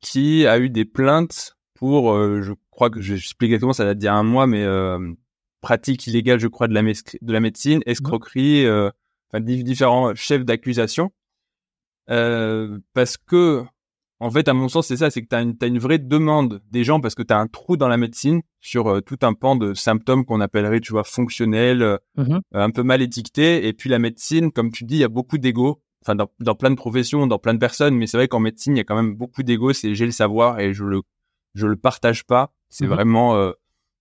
qui 0.01 0.47
a 0.47 0.59
eu 0.61 0.71
des 0.71 0.85
plaintes 0.85 1.57
pour 1.75 2.13
euh, 2.13 2.43
je 2.43 2.53
crois 2.71 2.89
que 2.89 3.01
je 3.01 3.15
explique 3.15 3.51
exactement 3.51 3.73
ça 3.73 3.85
date 3.85 3.99
d'il 3.99 4.05
y 4.07 4.09
a 4.09 4.15
un 4.15 4.23
mois 4.23 4.47
mais 4.47 4.65
pratique 5.61 6.07
illégale 6.07 6.39
je 6.39 6.47
crois 6.47 6.69
de 6.69 6.75
la 6.75 6.83
de 6.83 7.33
la 7.33 7.41
médecine, 7.41 7.81
escroquerie 7.87 8.69
enfin 8.69 9.41
différents 9.41 10.15
chefs 10.15 10.45
d'accusation 10.45 11.11
parce 12.07 13.17
que 13.17 13.65
en 14.21 14.31
fait, 14.31 14.49
à 14.49 14.53
mon 14.53 14.69
sens, 14.69 14.89
c'est 14.89 14.97
ça, 14.97 15.11
c'est 15.11 15.23
que 15.23 15.29
tu 15.29 15.37
as, 15.37 15.39
as, 15.39 15.67
une 15.67 15.79
vraie 15.79 15.99
demande 15.99 16.61
des 16.71 16.83
gens 16.83 17.01
parce 17.01 17.15
que 17.15 17.23
tu 17.23 17.33
as 17.33 17.39
un 17.39 17.47
trou 17.47 17.77
dans 17.77 17.87
la 17.89 17.97
médecine 17.97 18.43
sur 18.61 18.89
euh, 18.89 19.01
tout 19.01 19.19
un 19.23 19.33
pan 19.33 19.55
de 19.55 19.75
symptômes 19.75 20.25
qu'on 20.25 20.41
appellerait, 20.41 20.81
tu 20.81 20.93
vois, 20.93 21.05
fonctionnels, 21.05 21.83
euh, 21.83 21.99
mmh 22.17 22.23
euh, 22.33 22.39
un 22.53 22.71
peu 22.71 22.83
mal 22.83 23.01
étiquetés. 23.01 23.67
Et 23.67 23.73
puis 23.73 23.89
la 23.89 24.01
médecine, 24.01 24.51
comme 24.51 24.73
tu 24.73 24.85
dis, 24.85 24.97
il 24.97 25.01
y 25.01 25.05
a 25.05 25.09
beaucoup 25.09 25.39
d'ego. 25.39 25.83
Enfin, 26.03 26.17
dans, 26.17 26.29
dans, 26.41 26.55
plein 26.55 26.71
de 26.71 26.77
professions, 26.77 27.27
dans 27.27 27.39
plein 27.39 27.55
de 27.55 27.59
personnes, 27.59 27.95
mais 27.95 28.07
c'est 28.07 28.17
vrai 28.17 28.29
qu'en 28.29 28.41
médecine, 28.41 28.75
il 28.75 28.79
y 28.79 28.81
a 28.81 28.85
quand 28.85 28.97
même 28.97 29.15
beaucoup 29.15 29.43
d'ego. 29.43 29.73
C'est 29.73 29.95
j'ai 29.95 30.07
le 30.07 30.13
savoir 30.13 30.59
et 30.59 30.73
je 30.73 30.85
le 30.85 31.03
je 31.55 31.67
le 31.67 31.77
partage 31.77 32.25
pas. 32.25 32.53
C'est 32.71 32.87
mmh 32.87 32.91
vraiment, 32.91 33.53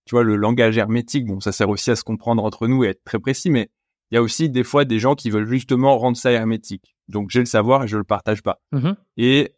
tu 0.04 0.14
vois, 0.14 0.22
le 0.22 0.36
langage 0.36 0.78
hermétique. 0.78 1.26
Bon, 1.26 1.40
ça 1.40 1.52
sert 1.52 1.68
aussi 1.68 1.90
à 1.90 1.96
se 1.96 2.04
comprendre 2.04 2.44
entre 2.44 2.66
nous 2.66 2.84
et 2.84 2.88
être 2.88 3.02
très 3.04 3.18
précis, 3.18 3.50
mais 3.50 3.70
il 4.10 4.14
y 4.14 4.18
a 4.18 4.22
aussi 4.22 4.48
des 4.48 4.64
fois 4.64 4.84
des 4.84 4.98
gens 4.98 5.14
qui 5.14 5.30
veulent 5.30 5.48
justement 5.48 5.98
rendre 5.98 6.16
ça 6.16 6.30
hermétique. 6.30 6.94
Donc 7.08 7.30
j'ai 7.30 7.40
le 7.40 7.46
savoir 7.46 7.84
et 7.84 7.88
je 7.88 7.96
le 7.96 8.04
partage 8.04 8.42
pas. 8.42 8.60
Mmh 8.72 8.92
et 9.16 9.52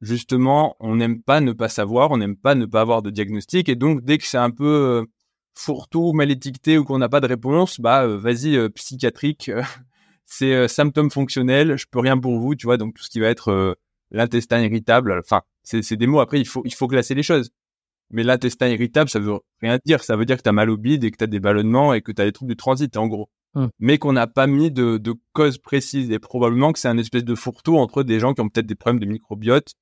justement, 0.00 0.76
on 0.80 0.96
n'aime 0.96 1.22
pas 1.22 1.40
ne 1.40 1.52
pas 1.52 1.68
savoir, 1.68 2.10
on 2.10 2.18
n'aime 2.18 2.36
pas 2.36 2.54
ne 2.54 2.66
pas 2.66 2.80
avoir 2.80 3.02
de 3.02 3.10
diagnostic, 3.10 3.68
et 3.68 3.76
donc 3.76 4.02
dès 4.04 4.18
que 4.18 4.24
c'est 4.24 4.38
un 4.38 4.50
peu 4.50 4.66
euh, 4.66 5.04
fourre-tout, 5.54 6.12
mal 6.12 6.30
étiqueté 6.30 6.78
ou 6.78 6.84
qu'on 6.84 6.98
n'a 6.98 7.08
pas 7.08 7.20
de 7.20 7.26
réponse, 7.26 7.80
bah 7.80 8.04
euh, 8.04 8.18
vas-y 8.18 8.56
euh, 8.56 8.68
psychiatrique, 8.68 9.50
c'est 10.26 10.68
symptômes 10.68 11.10
fonctionnels, 11.10 11.76
je 11.76 11.86
peux 11.90 12.00
rien 12.00 12.18
pour 12.18 12.38
vous, 12.38 12.54
tu 12.54 12.66
vois, 12.66 12.76
donc 12.76 12.94
tout 12.94 13.02
ce 13.04 13.10
qui 13.10 13.20
va 13.20 13.28
être 13.28 13.76
l'intestin 14.10 14.60
irritable, 14.60 15.18
enfin 15.18 15.42
c'est 15.62 15.96
des 15.96 16.06
mots. 16.06 16.20
Après 16.20 16.40
il 16.40 16.46
faut 16.46 16.62
il 16.64 16.74
faut 16.74 16.88
classer 16.88 17.14
les 17.14 17.22
choses. 17.22 17.50
Mais 18.10 18.22
l'intestin 18.22 18.68
irritable, 18.68 19.10
ça 19.10 19.18
veut 19.18 19.38
rien 19.60 19.78
dire. 19.84 20.02
Ça 20.02 20.16
veut 20.16 20.24
dire 20.24 20.36
que 20.36 20.42
tu 20.42 20.48
as 20.48 20.52
mal 20.52 20.70
au 20.70 20.76
bide 20.76 21.04
et 21.04 21.10
que 21.10 21.16
tu 21.16 21.24
as 21.24 21.26
des 21.26 21.40
ballonnements 21.40 21.94
et 21.94 22.02
que 22.02 22.12
tu 22.12 22.22
as 22.22 22.24
des 22.24 22.32
troubles 22.32 22.52
du 22.52 22.56
transit, 22.56 22.96
en 22.96 23.08
gros. 23.08 23.28
Hum. 23.54 23.70
Mais 23.78 23.98
qu'on 23.98 24.12
n'a 24.12 24.26
pas 24.26 24.46
mis 24.46 24.70
de, 24.70 24.98
de 24.98 25.14
cause 25.32 25.58
précise. 25.58 26.10
Et 26.10 26.18
probablement 26.18 26.72
que 26.72 26.78
c'est 26.78 26.88
un 26.88 26.98
espèce 26.98 27.24
de 27.24 27.34
fourre-tout 27.34 27.76
entre 27.76 28.02
des 28.02 28.20
gens 28.20 28.34
qui 28.34 28.40
ont 28.40 28.48
peut-être 28.48 28.66
des 28.66 28.74
problèmes 28.74 29.00
de 29.00 29.06
microbiote, 29.06 29.72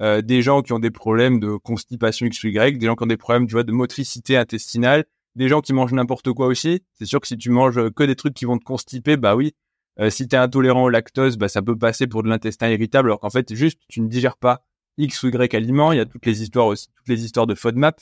euh, 0.00 0.22
des 0.22 0.42
gens 0.42 0.62
qui 0.62 0.72
ont 0.72 0.78
des 0.78 0.90
problèmes 0.90 1.40
de 1.40 1.56
constipation 1.56 2.26
X 2.26 2.42
ou 2.44 2.48
Y, 2.48 2.78
des 2.78 2.86
gens 2.86 2.96
qui 2.96 3.02
ont 3.02 3.06
des 3.06 3.16
problèmes, 3.16 3.46
tu 3.46 3.52
vois, 3.52 3.64
de 3.64 3.72
motricité 3.72 4.36
intestinale, 4.36 5.04
des 5.36 5.48
gens 5.48 5.60
qui 5.60 5.72
mangent 5.72 5.92
n'importe 5.92 6.32
quoi 6.32 6.46
aussi. 6.46 6.82
C'est 6.94 7.04
sûr 7.04 7.20
que 7.20 7.26
si 7.26 7.36
tu 7.36 7.50
manges 7.50 7.90
que 7.90 8.04
des 8.04 8.16
trucs 8.16 8.34
qui 8.34 8.44
vont 8.44 8.58
te 8.58 8.64
constiper, 8.64 9.16
bah 9.16 9.36
oui. 9.36 9.54
Euh, 9.98 10.08
si 10.08 10.26
tu 10.26 10.36
es 10.36 10.38
intolérant 10.38 10.84
au 10.84 10.88
lactose, 10.88 11.36
bah 11.36 11.48
ça 11.48 11.60
peut 11.60 11.76
passer 11.76 12.06
pour 12.06 12.22
de 12.22 12.28
l'intestin 12.28 12.70
irritable, 12.70 13.08
alors 13.08 13.20
qu'en 13.20 13.30
fait, 13.30 13.54
juste, 13.54 13.78
tu 13.88 14.00
ne 14.00 14.08
digères 14.08 14.38
pas 14.38 14.64
X 14.96 15.22
ou 15.22 15.28
Y 15.28 15.54
aliments. 15.54 15.92
Il 15.92 15.98
y 15.98 16.00
a 16.00 16.06
toutes 16.06 16.24
les 16.24 16.42
histoires 16.42 16.66
aussi, 16.66 16.88
toutes 16.96 17.08
les 17.08 17.24
histoires 17.24 17.46
de 17.46 17.54
FODMAP. 17.54 18.00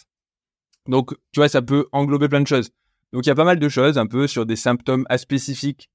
Donc, 0.86 1.12
tu 1.32 1.40
vois, 1.40 1.48
ça 1.48 1.62
peut 1.62 1.88
englober 1.92 2.28
plein 2.28 2.40
de 2.40 2.46
choses. 2.46 2.70
Donc, 3.12 3.26
il 3.26 3.28
y 3.28 3.32
a 3.32 3.34
pas 3.34 3.44
mal 3.44 3.58
de 3.58 3.68
choses, 3.68 3.98
un 3.98 4.06
peu 4.06 4.26
sur 4.26 4.46
des 4.46 4.56
symptômes 4.56 5.04
aspécifiques. 5.08 5.90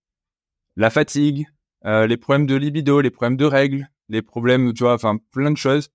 La 0.75 0.89
fatigue, 0.89 1.47
euh, 1.85 2.07
les 2.07 2.17
problèmes 2.17 2.47
de 2.47 2.55
libido, 2.55 2.99
les 2.99 3.11
problèmes 3.11 3.37
de 3.37 3.45
règles, 3.45 3.87
les 4.09 4.21
problèmes, 4.21 4.73
tu 4.73 4.83
vois, 4.83 4.93
enfin 4.93 5.17
plein 5.31 5.51
de 5.51 5.57
choses 5.57 5.89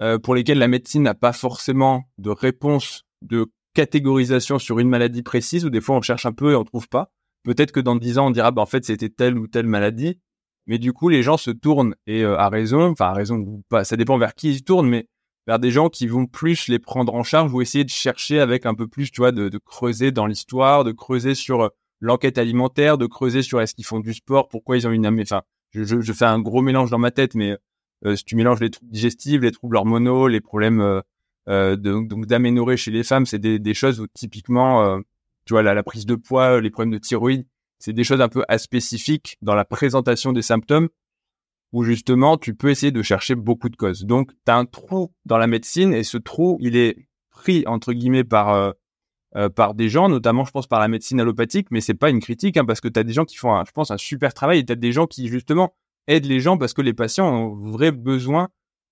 euh, 0.00 0.18
pour 0.18 0.34
lesquelles 0.34 0.58
la 0.58 0.68
médecine 0.68 1.02
n'a 1.02 1.14
pas 1.14 1.32
forcément 1.32 2.04
de 2.18 2.30
réponse 2.30 3.04
de 3.22 3.46
catégorisation 3.74 4.58
sur 4.58 4.78
une 4.78 4.88
maladie 4.88 5.22
précise, 5.22 5.64
ou 5.64 5.70
des 5.70 5.80
fois 5.80 5.96
on 5.96 6.02
cherche 6.02 6.26
un 6.26 6.32
peu 6.32 6.52
et 6.52 6.56
on 6.56 6.64
trouve 6.64 6.88
pas. 6.88 7.10
Peut-être 7.44 7.72
que 7.72 7.80
dans 7.80 7.96
dix 7.96 8.18
ans 8.18 8.28
on 8.28 8.30
dira, 8.30 8.50
bah 8.50 8.62
en 8.62 8.66
fait 8.66 8.84
c'était 8.84 9.08
telle 9.08 9.38
ou 9.38 9.46
telle 9.46 9.66
maladie. 9.66 10.20
Mais 10.66 10.78
du 10.78 10.94
coup, 10.94 11.10
les 11.10 11.22
gens 11.22 11.36
se 11.36 11.50
tournent 11.50 11.94
et 12.06 12.24
à 12.24 12.48
raison, 12.48 12.90
enfin 12.92 13.06
à 13.06 13.12
raison 13.12 13.36
ou 13.36 13.62
pas, 13.68 13.84
ça 13.84 13.96
dépend 13.96 14.16
vers 14.16 14.34
qui 14.34 14.50
ils 14.50 14.58
se 14.58 14.62
tournent, 14.62 14.88
mais 14.88 15.08
vers 15.46 15.58
des 15.58 15.70
gens 15.70 15.90
qui 15.90 16.06
vont 16.06 16.26
plus 16.26 16.68
les 16.68 16.78
prendre 16.78 17.14
en 17.14 17.22
charge 17.22 17.52
ou 17.52 17.60
essayer 17.60 17.84
de 17.84 17.90
chercher 17.90 18.40
avec 18.40 18.64
un 18.64 18.74
peu 18.74 18.88
plus, 18.88 19.10
tu 19.10 19.20
vois, 19.20 19.32
de, 19.32 19.50
de 19.50 19.58
creuser 19.58 20.10
dans 20.10 20.26
l'histoire, 20.26 20.84
de 20.84 20.92
creuser 20.92 21.34
sur 21.34 21.70
l'enquête 22.00 22.38
alimentaire, 22.38 22.98
de 22.98 23.06
creuser 23.06 23.42
sur 23.42 23.60
est-ce 23.60 23.74
qu'ils 23.74 23.84
font 23.84 24.00
du 24.00 24.14
sport, 24.14 24.48
pourquoi 24.48 24.76
ils 24.76 24.86
ont 24.86 24.90
une, 24.90 25.06
enfin, 25.06 25.42
je, 25.74 25.82
je, 25.82 26.00
je 26.00 26.12
fais 26.12 26.24
un 26.24 26.38
gros 26.38 26.62
mélange 26.62 26.90
dans 26.90 26.98
ma 26.98 27.10
tête, 27.10 27.34
mais 27.34 27.58
euh, 28.06 28.16
si 28.16 28.24
tu 28.24 28.36
mélanges 28.36 28.60
les 28.60 28.70
troubles 28.70 28.92
digestifs, 28.92 29.40
les 29.42 29.50
troubles 29.50 29.76
hormonaux, 29.76 30.28
les 30.28 30.40
problèmes 30.40 30.80
euh, 30.80 31.00
euh 31.48 31.76
donc 31.76 32.26
d'aménorrhée 32.26 32.76
chez 32.76 32.90
les 32.90 33.02
femmes, 33.02 33.26
c'est 33.26 33.38
des, 33.38 33.58
des, 33.58 33.74
choses 33.74 34.00
où 34.00 34.06
typiquement, 34.06 34.84
euh, 34.84 34.98
tu 35.44 35.54
vois, 35.54 35.62
la, 35.62 35.74
la, 35.74 35.82
prise 35.82 36.06
de 36.06 36.14
poids, 36.14 36.60
les 36.60 36.70
problèmes 36.70 36.92
de 36.92 36.98
thyroïde, 36.98 37.46
c'est 37.78 37.92
des 37.92 38.04
choses 38.04 38.20
un 38.20 38.28
peu 38.28 38.44
aspécifiques 38.48 39.36
dans 39.42 39.54
la 39.54 39.64
présentation 39.64 40.32
des 40.32 40.42
symptômes 40.42 40.88
où 41.72 41.82
justement 41.82 42.38
tu 42.38 42.54
peux 42.54 42.70
essayer 42.70 42.92
de 42.92 43.02
chercher 43.02 43.34
beaucoup 43.34 43.68
de 43.68 43.76
causes. 43.76 44.04
Donc 44.04 44.30
tu 44.46 44.52
as 44.52 44.56
un 44.56 44.64
trou 44.64 45.12
dans 45.24 45.38
la 45.38 45.48
médecine 45.48 45.92
et 45.92 46.04
ce 46.04 46.18
trou, 46.18 46.56
il 46.60 46.76
est 46.76 46.96
pris 47.30 47.64
entre 47.66 47.92
guillemets 47.92 48.24
par 48.24 48.74
euh, 49.36 49.48
par 49.48 49.74
des 49.74 49.88
gens, 49.88 50.08
notamment 50.08 50.44
je 50.44 50.52
pense 50.52 50.68
par 50.68 50.78
la 50.78 50.86
médecine 50.86 51.20
allopathique, 51.20 51.68
mais 51.72 51.80
c'est 51.80 51.94
pas 51.94 52.10
une 52.10 52.20
critique 52.20 52.56
hein, 52.56 52.64
parce 52.64 52.80
que 52.80 52.86
tu 52.88 53.00
as 53.00 53.02
des 53.02 53.12
gens 53.12 53.24
qui 53.24 53.36
font, 53.36 53.52
un, 53.52 53.64
je 53.64 53.72
pense, 53.72 53.90
un 53.90 53.98
super 53.98 54.32
travail 54.32 54.60
et 54.60 54.64
tu 54.64 54.72
as 54.72 54.76
des 54.76 54.92
gens 54.92 55.06
qui 55.06 55.26
justement 55.26 55.74
aident 56.06 56.26
les 56.26 56.38
gens 56.38 56.56
parce 56.56 56.72
que 56.72 56.82
les 56.82 56.94
patients 56.94 57.28
ont 57.28 57.54
vrai 57.70 57.90
besoin 57.90 58.48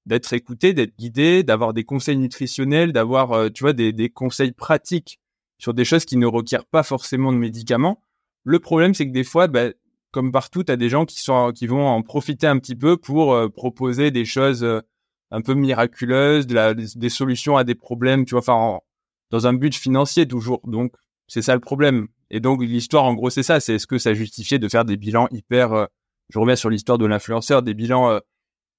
d'être 0.07 0.33
écoutés, 0.33 0.73
d'être 0.73 0.97
guidés, 0.99 1.45
d'avoir 1.45 1.73
des 1.73 1.85
conseils 1.85 2.17
nutritionnels, 2.17 2.93
d'avoir, 2.93 3.33
euh, 3.33 3.49
tu 3.51 3.63
vois, 3.63 3.73
des, 3.73 3.93
des, 3.93 4.11
conseils 4.11 4.51
pratiques 4.51 5.21
sur 5.59 5.75
des 5.75 5.85
choses 5.85 6.05
qui 6.05 6.17
ne 6.17 6.27
requièrent 6.27 6.67
pas 6.67 6.83
forcément 6.83 7.33
de 7.33 7.39
médicaments. 7.39 8.03
Le 8.43 8.59
problème, 8.59 8.95
c'est 8.95 9.07
que 9.07 9.13
des 9.13 9.23
fois, 9.23 9.47
bah, 9.47 9.69
comme 10.11 10.33
partout, 10.33 10.65
tu 10.65 10.73
as 10.73 10.77
des 10.77 10.89
gens 10.89 11.05
qui 11.05 11.21
sont 11.21 11.53
qui 11.53 11.69
vont 11.69 11.87
en 11.87 12.03
profiter 12.03 12.49
un 12.49 12.59
petit 12.59 12.75
peu 12.75 12.97
pour 12.97 13.33
euh, 13.33 13.49
proposer 13.49 14.11
des 14.11 14.25
choses 14.25 14.67
un 15.31 15.41
peu 15.41 15.55
miraculeuses, 15.55 16.47
de 16.49 16.55
la, 16.55 16.75
des, 16.75 17.09
solutions 17.09 17.57
à 17.57 17.65
des 17.65 17.77
problèmes, 17.77 18.25
tu 18.25 18.33
vois, 18.33 18.41
enfin 18.41 18.81
dans 19.33 19.47
un 19.47 19.55
but 19.55 19.75
financier 19.75 20.29
toujours. 20.29 20.61
Donc 20.65 20.93
c'est 21.27 21.43
ça 21.43 21.55
le 21.55 21.61
problème. 21.61 22.07
Et 22.31 22.39
donc 22.39 22.63
l'histoire 22.63 23.05
en 23.05 23.15
gros 23.15 23.31
c'est 23.31 23.43
ça, 23.43 23.59
c'est 23.59 23.75
est-ce 23.75 23.89
que 23.89 23.99
ça 23.99 24.15
justifiait 24.15 24.61
de 24.61 24.69
faire 24.69 24.85
des 24.85 24.97
bilans 24.97 25.27
hyper 25.33 25.73
euh, 25.73 25.87
je 26.29 26.39
reviens 26.39 26.57
sur 26.57 26.71
l'histoire 26.71 26.99
de 26.99 27.07
l'influenceur, 27.07 27.63
des 27.63 27.75
bilans 27.75 28.11
euh, 28.11 28.21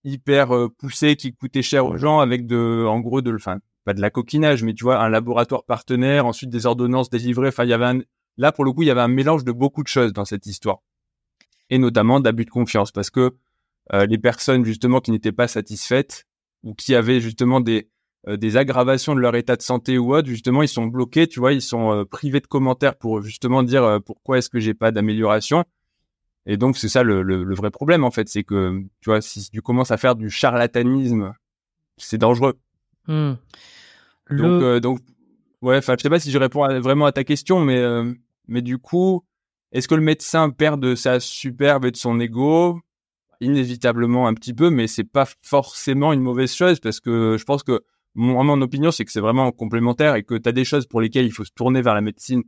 hyper 0.03 0.55
euh, 0.55 0.69
poussés 0.69 1.15
qui 1.15 1.33
coûtaient 1.33 1.61
cher 1.61 1.85
aux 1.85 1.97
gens 1.97 2.19
avec 2.19 2.47
de 2.47 2.85
en 2.87 2.99
gros 2.99 3.21
de 3.21 3.33
enfin 3.33 3.59
pas 3.83 3.93
de 3.93 4.01
la 4.01 4.09
coquinage 4.09 4.63
mais 4.63 4.73
tu 4.73 4.85
vois 4.85 5.03
un 5.03 5.09
laboratoire 5.09 5.65
partenaire, 5.65 6.25
ensuite 6.25 6.51
des 6.51 6.65
ordonnances 6.65 7.09
délivrées, 7.09 7.49
enfin 7.49 7.65
il 7.65 7.69
y 7.69 7.73
avait 7.73 8.05
là 8.37 8.51
pour 8.51 8.63
le 8.63 8.71
coup, 8.71 8.83
il 8.83 8.87
y 8.87 8.91
avait 8.91 9.01
un 9.01 9.07
mélange 9.07 9.43
de 9.43 9.51
beaucoup 9.51 9.83
de 9.83 9.87
choses 9.87 10.13
dans 10.13 10.25
cette 10.25 10.45
histoire. 10.45 10.79
Et 11.69 11.79
notamment 11.79 12.19
d'abus 12.19 12.45
de 12.45 12.51
confiance 12.51 12.91
parce 12.91 13.09
que 13.09 13.35
les 13.91 14.17
personnes 14.17 14.63
justement 14.63 15.01
qui 15.01 15.11
n'étaient 15.11 15.33
pas 15.33 15.47
satisfaites 15.47 16.25
ou 16.63 16.73
qui 16.73 16.95
avaient 16.95 17.19
justement 17.19 17.59
des 17.59 17.89
des 18.27 18.57
aggravations 18.57 19.15
de 19.15 19.19
leur 19.19 19.35
état 19.35 19.55
de 19.55 19.61
santé 19.61 19.97
ou 19.97 20.15
autre, 20.15 20.27
justement, 20.27 20.61
ils 20.61 20.67
sont 20.67 20.85
bloqués, 20.85 21.27
tu 21.27 21.39
vois, 21.39 21.53
ils 21.53 21.61
sont 21.61 21.91
euh, 21.91 22.05
privés 22.05 22.39
de 22.39 22.47
commentaires 22.47 22.95
pour 22.95 23.21
justement 23.21 23.63
dire 23.63 23.83
euh, 23.83 23.99
pourquoi 23.99 24.37
est-ce 24.37 24.49
que 24.49 24.59
j'ai 24.59 24.73
pas 24.73 24.91
d'amélioration. 24.91 25.65
Et 26.45 26.57
donc, 26.57 26.77
c'est 26.77 26.89
ça 26.89 27.03
le, 27.03 27.21
le, 27.21 27.55
vrai 27.55 27.71
problème, 27.71 28.03
en 28.03 28.11
fait, 28.11 28.27
c'est 28.27 28.43
que, 28.43 28.81
tu 29.01 29.09
vois, 29.09 29.21
si 29.21 29.49
tu 29.49 29.61
commences 29.61 29.91
à 29.91 29.97
faire 29.97 30.15
du 30.15 30.29
charlatanisme, 30.29 31.33
c'est 31.97 32.17
dangereux. 32.17 32.55
Hmm. 33.07 33.33
Donc, 34.29 34.81
donc, 34.81 34.99
ouais, 35.61 35.77
enfin, 35.77 35.95
je 35.97 36.03
sais 36.03 36.09
pas 36.09 36.19
si 36.19 36.31
je 36.31 36.37
réponds 36.37 36.67
vraiment 36.79 37.05
à 37.05 37.13
ta 37.13 37.23
question, 37.23 37.61
mais, 37.61 37.81
mais 38.49 38.61
du 38.61 38.77
coup, 38.77 39.23
est-ce 39.71 39.87
que 39.87 39.95
le 39.95 40.01
médecin 40.01 40.49
perd 40.49 40.81
de 40.81 40.95
sa 40.95 41.19
superbe 41.19 41.85
et 41.85 41.91
de 41.91 41.97
son 41.97 42.19
ego? 42.19 42.79
Inévitablement 43.39 44.27
un 44.27 44.33
petit 44.33 44.53
peu, 44.53 44.69
mais 44.69 44.87
c'est 44.87 45.03
pas 45.03 45.27
forcément 45.41 46.13
une 46.13 46.21
mauvaise 46.21 46.53
chose 46.53 46.79
parce 46.79 46.99
que 46.99 47.37
je 47.37 47.43
pense 47.43 47.63
que 47.63 47.81
mon, 48.15 48.43
mon 48.43 48.61
opinion, 48.61 48.91
c'est 48.91 49.05
que 49.05 49.11
c'est 49.11 49.19
vraiment 49.19 49.51
complémentaire 49.51 50.15
et 50.15 50.23
que 50.23 50.35
tu 50.35 50.47
as 50.47 50.51
des 50.51 50.65
choses 50.65 50.85
pour 50.85 51.01
lesquelles 51.01 51.25
il 51.25 51.31
faut 51.31 51.45
se 51.45 51.51
tourner 51.51 51.81
vers 51.81 51.93
la 51.93 52.01
médecine 52.01 52.43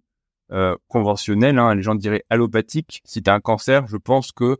euh, 0.52 0.76
conventionnelle, 0.88 1.58
hein, 1.58 1.74
les 1.74 1.82
gens 1.82 1.96
diraient 1.96 2.24
allopathique. 2.30 3.02
Si 3.04 3.24
tu 3.24 3.30
as 3.30 3.34
un 3.34 3.40
cancer, 3.40 3.88
je 3.88 3.98
pense 3.98 4.32
que 4.32 4.58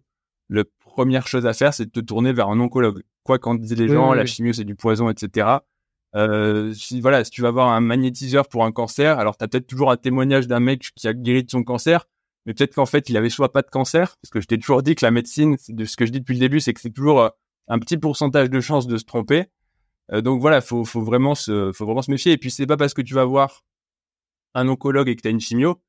la 0.50 0.64
première 0.80 1.28
chose 1.28 1.46
à 1.46 1.54
faire, 1.54 1.74
c'est 1.74 1.86
de 1.86 1.92
te 1.92 2.00
tourner 2.00 2.34
vers 2.34 2.50
un 2.50 2.60
oncologue. 2.60 3.04
Quoi 3.24 3.40
qu'en 3.40 3.56
disent 3.56 3.78
les 3.78 3.88
gens, 3.88 4.14
la 4.14 4.26
chimio, 4.26 4.54
c'est 4.54 4.64
du 4.64 4.76
poison, 4.76 5.10
etc. 5.10 5.58
Euh, 6.16 6.74
si, 6.74 7.02
voilà, 7.02 7.24
si 7.24 7.32
tu 7.32 7.42
vas 7.42 7.50
avoir 7.50 7.70
un 7.70 7.82
magnétiseur 7.82 8.48
pour 8.48 8.64
un 8.64 8.72
cancer, 8.72 9.20
alors 9.20 9.38
tu 9.38 9.44
as 9.44 9.48
peut-être 9.48 9.68
toujours 9.68 9.92
un 9.92 9.98
témoignage 9.98 10.48
d'un 10.48 10.60
mec 10.60 10.92
qui 10.96 11.08
a 11.08 11.14
guéri 11.14 11.44
de 11.44 11.50
son 11.50 11.64
cancer, 11.64 12.06
mais 12.46 12.54
peut-être 12.54 12.76
qu'en 12.76 12.86
fait, 12.86 13.10
il 13.10 13.18
avait 13.18 13.30
soit 13.30 13.52
pas 13.52 13.62
de 13.62 13.70
cancer, 13.70 14.16
parce 14.22 14.30
que 14.32 14.40
je 14.40 14.48
t'ai 14.48 14.58
toujours 14.58 14.84
dit 14.84 14.96
que 14.96 15.06
la 15.06 15.12
médecine, 15.12 15.58
de 15.68 15.86
ce 15.86 15.98
que 15.98 16.06
je 16.06 16.12
dis 16.12 16.20
depuis 16.20 16.36
le 16.36 16.40
début, 16.40 16.60
c'est 16.60 16.74
que 16.74 16.82
c'est 16.82 16.92
toujours 16.92 17.22
euh, 17.22 17.30
un 17.68 17.80
petit 17.80 17.98
pourcentage 17.98 18.50
de 18.50 18.60
chance 18.60 18.88
de 18.88 18.98
se 18.98 19.04
tromper. 19.04 19.46
Euh, 20.12 20.22
donc 20.22 20.42
voilà, 20.42 20.62
faut, 20.62 20.86
faut 20.86 21.02
vraiment 21.02 21.36
se, 21.36 21.72
faut 21.74 22.02
méfier. 22.08 22.34
Et 22.34 22.38
puis 22.38 22.52
c'est 22.52 22.68
pas 22.68 22.78
parce 22.78 22.94
que 22.94 23.02
tu 23.02 23.14
vas 23.14 23.26
voir 23.26 23.64
un 24.54 24.68
oncologue 24.68 25.10
et 25.10 25.16
que 25.16 25.22
tu 25.22 25.28
as 25.28 25.32
une 25.32 25.40
chimio 25.40 25.82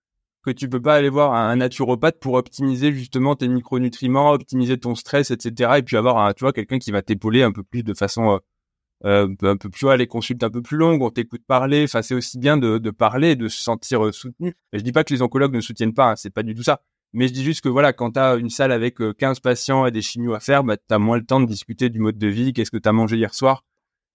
que 0.47 0.53
tu 0.53 0.69
peux 0.69 0.81
pas 0.81 0.95
aller 0.95 1.09
voir 1.09 1.35
un, 1.35 1.57
naturopathe 1.57 2.21
pour 2.21 2.35
optimiser 2.35 2.93
justement 2.93 3.35
tes 3.35 3.49
micronutriments, 3.49 4.31
optimiser 4.31 4.79
ton 4.79 4.95
stress, 4.95 5.33
etc. 5.33 5.73
Et 5.79 5.83
puis 5.83 5.97
avoir, 5.97 6.19
un, 6.19 6.33
tu 6.35 6.45
quelqu'un 6.53 6.79
qui 6.79 6.93
va 6.93 7.03
t'épauler 7.03 7.43
un 7.43 7.51
peu 7.51 7.65
plus 7.65 7.83
de 7.83 7.95
façon 7.95 8.41
euh, 9.05 9.27
euh 9.29 9.35
un 9.43 9.57
peu 9.57 9.69
plus, 9.71 9.89
les 9.97 10.07
consultes 10.07 10.45
un 10.45 10.51
peu 10.51 10.63
plus 10.63 10.77
longues, 10.77 11.03
on 11.03 11.11
t'écoute 11.11 11.43
parler. 11.47 11.83
Enfin, 11.85 12.01
c'est 12.03 12.15
aussi 12.15 12.39
bien 12.39 12.57
de, 12.57 12.79
parler 12.91 13.35
de 13.35 13.49
se 13.49 13.61
sentir 13.61 14.15
soutenu. 14.15 14.55
Et 14.73 14.79
je 14.79 14.85
dis 14.85 14.93
pas 14.93 15.03
que 15.03 15.13
les 15.13 15.21
oncologues 15.21 15.55
ne 15.55 15.61
soutiennent 15.61 15.95
pas, 15.95 16.13
hein, 16.13 16.17
c'est 16.17 16.31
pas 16.31 16.45
du 16.45 16.55
tout 16.55 16.63
ça. 16.63 16.81
Mais 17.13 17.27
je 17.27 17.33
dis 17.33 17.43
juste 17.43 17.63
que 17.63 17.69
voilà, 17.69 17.93
quand 17.93 18.13
tu 18.13 18.21
as 18.21 18.37
une 18.37 18.51
salle 18.51 18.71
avec 18.71 18.99
15 19.19 19.41
patients 19.41 19.85
et 19.87 19.91
des 19.91 20.03
chimios 20.03 20.35
à 20.35 20.41
faire, 20.41 20.63
bah, 20.63 20.77
tu 20.77 20.95
as 20.95 20.99
moins 21.01 21.17
le 21.17 21.25
temps 21.25 21.41
de 21.41 21.47
discuter 21.47 21.89
du 21.89 21.99
mode 21.99 22.19
de 22.19 22.29
vie, 22.29 22.53
qu'est-ce 22.53 22.71
que 22.71 22.77
tu 22.77 22.89
as 22.89 22.93
mangé 22.93 23.17
hier 23.17 23.35
soir, 23.35 23.65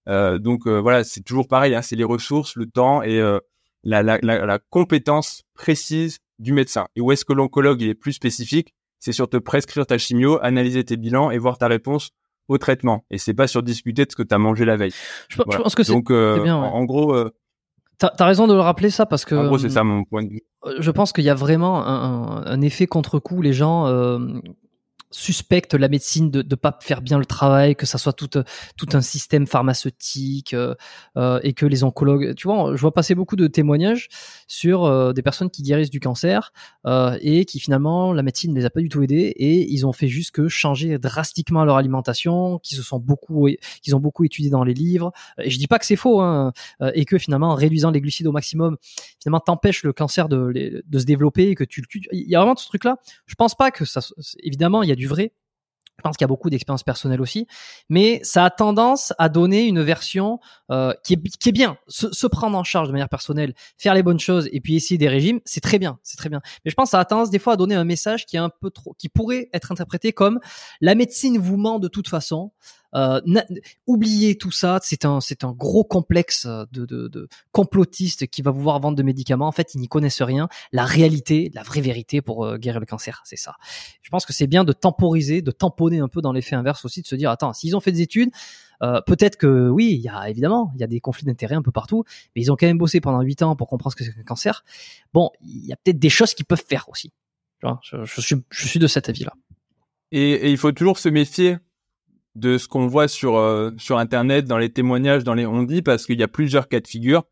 donc 0.08 0.68
euh, 0.68 0.80
voilà, 0.80 1.04
c'est 1.04 1.22
toujours 1.22 1.48
pareil, 1.48 1.76
hein, 1.76 1.82
c'est 1.82 1.96
les 1.96 2.04
ressources, 2.04 2.56
le 2.56 2.66
temps 2.66 3.04
et 3.04 3.20
euh, 3.20 3.40
la, 3.84 4.04
la, 4.04 4.20
la, 4.22 4.46
la, 4.46 4.60
compétence 4.60 5.44
précise 5.54 6.20
du 6.40 6.54
médecin. 6.54 6.88
Et 6.96 7.02
où 7.02 7.12
est-ce 7.12 7.26
que 7.26 7.34
l'oncologue 7.34 7.82
il 7.82 7.90
est 7.90 7.96
plus 7.96 8.14
spécifique? 8.14 8.74
C'est 9.00 9.12
sur 9.12 9.30
te 9.30 9.38
prescrire 9.38 9.86
ta 9.86 9.98
chimio, 9.98 10.40
analyser 10.44 10.84
tes 10.84 10.98
bilans 10.98 11.32
et 11.32 11.38
voir 11.38 11.58
ta 11.58 11.68
réponse 11.68 12.12
au 12.48 12.58
traitement. 12.58 13.04
Et 13.10 13.18
c'est 13.18 13.34
pas 13.34 13.48
sur 13.48 13.64
discuter 13.64 14.06
de 14.06 14.12
ce 14.12 14.16
que 14.16 14.24
tu 14.24 14.34
as 14.34 14.38
mangé 14.38 14.66
la 14.66 14.78
veille. 14.78 14.94
Je, 15.30 15.42
pense 15.42 15.74
que 15.74 15.84
c'est 15.84 16.00
bien. 16.02 16.56
En, 16.56 16.74
en, 16.74 16.86
gros. 16.86 17.16
T'as 17.98 18.12
as 18.20 18.26
raison 18.26 18.48
de 18.48 18.54
le 18.54 18.60
rappeler 18.60 18.92
ça 18.92 19.08
parce 19.08 19.26
que. 19.26 19.34
En 19.34 19.48
gros, 19.48 19.58
c'est 19.58 19.70
ça 19.70 19.84
mon 19.84 20.04
point 20.04 20.24
de 20.24 20.30
vue. 20.30 20.42
Je 20.80 20.92
pense 20.92 21.14
qu'il 21.14 21.24
y 21.24 21.30
a 21.30 21.36
vraiment 21.36 21.84
un, 21.84 22.46
un, 22.46 22.62
effet 22.62 22.86
contre-coup. 22.86 23.42
Les 23.42 23.54
gens 23.54 23.88
suspecte 25.12 25.74
la 25.74 25.88
médecine 25.88 26.32
de 26.32 26.42
ne 26.42 26.56
pas 26.56 26.78
faire 26.82 27.02
bien 27.02 27.18
le 27.18 27.26
travail, 27.26 27.76
que 27.76 27.86
ça 27.86 27.98
soit 27.98 28.14
tout, 28.14 28.30
tout 28.78 28.90
un 28.94 29.02
système 29.02 29.48
pharmaceutique 29.48 30.54
euh, 30.54 30.76
euh, 31.18 31.40
et 31.44 31.54
que 31.54 31.66
les 31.66 31.84
oncologues, 31.84 32.34
tu 32.36 32.48
vois, 32.48 32.76
je 32.76 32.82
vois 32.82 32.94
passer 32.94 33.16
beaucoup 33.16 33.36
de 33.36 33.48
témoignages 33.48 34.08
sur 34.48 34.86
euh, 34.86 35.14
des 35.14 35.22
personnes 35.22 35.50
qui 35.50 35.62
guérissent 35.62 35.90
du 35.90 36.00
cancer 36.00 36.52
euh, 36.86 37.18
et 37.22 37.46
qui 37.46 37.60
finalement 37.60 38.14
la 38.14 38.24
médecine 38.24 38.54
ne 38.54 38.60
les 38.60 38.66
a 38.66 38.70
pas 38.70 38.80
du 38.80 38.90
tout 38.90 39.04
aidés 39.04 39.34
et 39.36 39.72
ils 39.72 39.86
ont 39.86 39.94
fait 39.94 40.08
juste 40.08 40.32
que 40.32 40.48
changer 40.48 40.98
drastiquement 40.98 41.66
leur 41.66 41.76
alimentation, 41.76 42.60
qu'ils 42.60 42.78
se 42.78 42.84
sont 42.84 43.00
beaucoup, 43.00 43.50
qu'ils 43.82 43.96
ont 43.96 44.00
beaucoup 44.00 44.24
étudié 44.24 44.50
dans 44.50 44.64
les 44.64 44.74
livres. 44.74 45.12
Et 45.40 45.50
je 45.50 45.58
dis 45.58 45.68
pas 45.68 45.80
que 45.80 45.86
c'est 45.86 45.96
faux 45.96 46.22
hein, 46.22 46.54
et 46.94 47.06
que 47.06 47.18
finalement 47.18 47.50
en 47.50 47.56
réduisant 47.56 47.92
les 47.92 48.02
glucides 48.02 48.28
au 48.28 48.32
maximum, 48.32 48.78
finalement 49.22 49.40
t'empêches 49.40 49.84
le 49.84 49.94
cancer 49.94 50.30
de, 50.30 50.84
se 50.94 51.06
développer 51.06 51.50
et 51.50 51.56
que 51.56 51.64
tu, 51.64 51.84
il 52.12 52.30
y 52.30 52.36
a 52.36 52.40
vraiment 52.40 52.56
ce 52.56 52.68
truc 52.68 52.84
là. 52.84 52.98
Je 53.26 53.36
pense 53.36 53.56
pas 53.56 53.72
que 53.72 53.86
ça, 53.86 54.02
évidemment 54.44 54.84
il 54.84 54.90
y 54.90 54.92
a 54.92 54.96
du 54.96 55.01
vrai. 55.08 55.34
Je 56.02 56.04
pense 56.04 56.18
qu'il 56.18 56.24
y 56.24 56.26
a 56.26 56.30
beaucoup 56.30 56.50
d'expériences 56.50 56.82
personnelles 56.82 57.22
aussi, 57.22 57.46
mais 57.88 58.22
ça 58.24 58.46
a 58.46 58.50
tendance 58.50 59.14
à 59.20 59.30
donner 59.30 59.68
une 59.68 59.84
version 59.84 60.40
euh, 60.72 60.94
qui, 61.04 61.14
est, 61.14 61.38
qui 61.38 61.50
est 61.50 61.52
bien. 61.52 61.78
Se, 61.88 62.26
prendre 62.26 62.58
en 62.58 62.64
charge 62.64 62.88
de 62.88 62.92
manière 62.92 63.08
personnelle, 63.08 63.54
faire 63.78 63.94
les 63.94 64.02
bonnes 64.02 64.20
choses 64.20 64.50
et 64.52 64.62
puis 64.62 64.76
essayer 64.76 64.98
des 64.98 65.10
régimes, 65.10 65.42
c'est 65.46 65.62
très 65.62 65.78
bien, 65.78 66.00
c'est 66.02 66.18
très 66.18 66.30
bien. 66.30 66.42
Mais 66.66 66.72
je 66.72 66.76
pense 66.76 66.88
que 66.88 66.92
ça 66.92 67.00
a 67.00 67.06
tendance 67.06 67.30
des 67.30 67.38
fois 67.38 67.54
à 67.54 67.56
donner 67.56 67.76
un 67.76 67.84
message 67.84 68.26
qui 68.26 68.36
est 68.36 68.40
un 68.40 68.50
peu 68.50 68.72
trop, 68.72 68.96
qui 68.98 69.10
pourrait 69.10 69.50
être 69.54 69.72
interprété 69.72 70.12
comme 70.12 70.40
la 70.80 70.96
médecine 70.96 71.38
vous 71.38 71.58
ment 71.58 71.78
de 71.78 71.88
toute 71.88 72.08
façon. 72.08 72.52
Euh, 72.96 73.22
oubliez 73.88 74.38
tout 74.38 74.52
ça, 74.52 74.80
c'est 74.84 75.06
un 75.06 75.22
c'est 75.22 75.44
un 75.44 75.52
gros 75.52 75.84
complexe 75.84 76.46
de, 76.46 76.86
de, 76.86 77.08
de 77.08 77.28
complotistes 77.52 78.28
qui 78.28 78.42
va 78.42 78.52
vous 78.52 78.62
voir 78.62 78.80
vendre 78.80 78.98
de 78.98 79.04
médicaments. 79.04 79.48
En 79.48 79.52
fait, 79.52 79.74
ils 79.74 79.80
n'y 79.80 79.88
connaissent 79.88 80.22
rien. 80.22 80.50
La 80.72 80.86
réalité, 80.86 81.52
la 81.54 81.64
vraie 81.64 81.82
vérité 81.82 82.22
pour 82.22 82.46
euh, 82.46 82.58
guérir 82.58 82.80
le 82.80 82.86
cancer, 82.86 83.22
c'est 83.26 83.38
ça. 83.38 83.56
Je 84.02 84.10
pense 84.10 84.26
que 84.26 84.34
c'est 84.34 84.48
bien 84.48 84.64
de 84.64 84.74
temporiser, 84.74 85.42
de 85.42 85.52
tamponner 85.52 86.00
un 86.00 86.08
peu 86.08 86.22
dans 86.22 86.34
l'effet 86.34 86.56
inverse 86.56 86.86
aussi, 86.86 87.02
de 87.02 87.08
se 87.08 87.16
dire 87.16 87.30
attends, 87.30 87.54
s'ils 87.54 87.76
ont 87.76 87.80
fait 87.80 87.92
des 87.92 88.02
études, 88.02 88.32
euh, 88.82 89.00
peut-être 89.02 89.38
que 89.38 89.70
oui, 89.70 89.94
il 89.94 90.02
y 90.02 90.10
a 90.10 90.30
évidemment, 90.30 90.72
il 90.76 90.82
y 90.82 90.84
a 90.84 90.88
des 90.88 91.00
conflits 91.00 91.26
d'intérêts 91.26 91.56
un 91.56 91.62
peu 91.62 91.72
partout, 91.72 92.04
mais 92.36 92.42
ils 92.42 92.52
ont 92.52 92.56
quand 92.56 92.68
même 92.68 92.78
bossé 92.78 93.00
pendant 93.00 93.22
8 93.22 93.44
ans 93.44 93.56
pour 93.56 93.68
comprendre 93.68 93.92
ce 93.92 93.96
que 93.96 94.04
c'est 94.04 94.14
qu'un 94.14 94.24
cancer. 94.24 94.64
Bon, 95.14 95.30
il 95.42 95.66
y 95.66 95.74
a 95.74 95.76
peut-être 95.76 96.00
des 96.00 96.10
choses 96.10 96.34
qu'ils 96.34 96.46
peuvent 96.46 96.64
faire 96.68 96.90
aussi. 96.90 97.12
Je, 97.84 98.04
je, 98.04 98.22
suis, 98.22 98.36
je 98.50 98.68
suis 98.68 98.80
de 98.80 98.88
cet 98.88 99.08
avis-là. 99.08 99.34
Et, 100.12 100.32
et, 100.32 100.50
il 100.50 100.58
faut 100.58 100.72
toujours 100.72 100.98
se 100.98 101.10
méfier 101.10 101.58
de 102.36 102.58
ce 102.58 102.68
qu'on 102.68 102.88
voit 102.88 103.08
sur 103.08 103.38
euh, 103.38 103.72
sur 103.78 103.98
internet, 103.98 104.46
dans 104.46 104.58
les 104.58 104.72
témoignages, 104.72 105.24
dans 105.24 105.34
les 105.34 105.46
on 105.46 105.64
dit, 105.64 105.82
parce 105.82 106.06
qu'il 106.06 106.20
y 106.20 106.24
a 106.24 106.28
plusieurs 106.28 106.68
cas 106.68 106.80
de 106.80 106.88
figure. 106.88 107.24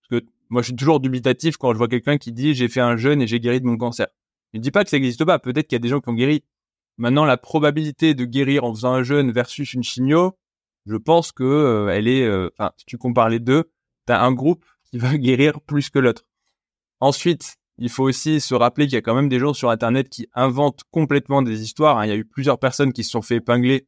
Parce 0.00 0.22
que 0.22 0.26
moi, 0.50 0.62
je 0.62 0.68
suis 0.68 0.76
toujours 0.76 1.00
dubitatif 1.00 1.56
quand 1.56 1.72
je 1.72 1.78
vois 1.78 1.88
quelqu'un 1.88 2.18
qui 2.18 2.32
dit 2.32 2.54
j'ai 2.54 2.68
fait 2.68 2.80
un 2.80 2.96
jeûne 2.96 3.22
et 3.22 3.26
j'ai 3.26 3.40
guéri 3.40 3.60
de 3.60 3.66
mon 3.66 3.76
cancer. 3.76 4.06
Je 4.52 4.58
ne 4.58 4.62
dis 4.62 4.70
pas 4.70 4.84
que 4.84 4.90
ça 4.90 4.96
n'existe 4.96 5.24
pas. 5.24 5.38
Peut-être 5.38 5.66
qu'il 5.68 5.76
y 5.76 5.80
a 5.80 5.80
des 5.80 5.88
gens 5.88 6.00
qui 6.00 6.08
ont 6.08 6.14
guéri, 6.14 6.42
Maintenant, 6.98 7.24
la 7.24 7.36
probabilité 7.36 8.14
de 8.14 8.24
guérir 8.24 8.64
en 8.64 8.74
faisant 8.74 8.92
un 8.92 9.04
jeûne 9.04 9.30
versus 9.30 9.72
une 9.72 9.84
chimio, 9.84 10.36
je 10.84 10.96
pense 10.96 11.30
que 11.30 11.44
euh, 11.44 11.88
elle 11.88 12.08
est, 12.08 12.24
euh, 12.24 12.50
enfin, 12.58 12.72
si 12.76 12.84
tu 12.86 12.98
compares 12.98 13.28
les 13.28 13.38
deux, 13.38 13.70
tu 14.08 14.12
as 14.12 14.20
un 14.20 14.32
groupe 14.32 14.64
qui 14.90 14.98
va 14.98 15.16
guérir 15.16 15.60
plus 15.60 15.90
que 15.90 16.00
l'autre. 16.00 16.24
Ensuite, 16.98 17.56
il 17.78 17.88
faut 17.88 18.02
aussi 18.02 18.40
se 18.40 18.52
rappeler 18.52 18.86
qu'il 18.86 18.94
y 18.94 18.98
a 18.98 19.02
quand 19.02 19.14
même 19.14 19.28
des 19.28 19.38
gens 19.38 19.54
sur 19.54 19.70
Internet 19.70 20.08
qui 20.08 20.26
inventent 20.34 20.82
complètement 20.90 21.40
des 21.40 21.62
histoires. 21.62 21.98
Hein. 21.98 22.06
Il 22.06 22.08
y 22.08 22.12
a 22.12 22.16
eu 22.16 22.24
plusieurs 22.24 22.58
personnes 22.58 22.92
qui 22.92 23.04
se 23.04 23.12
sont 23.12 23.22
fait 23.22 23.36
épingler, 23.36 23.86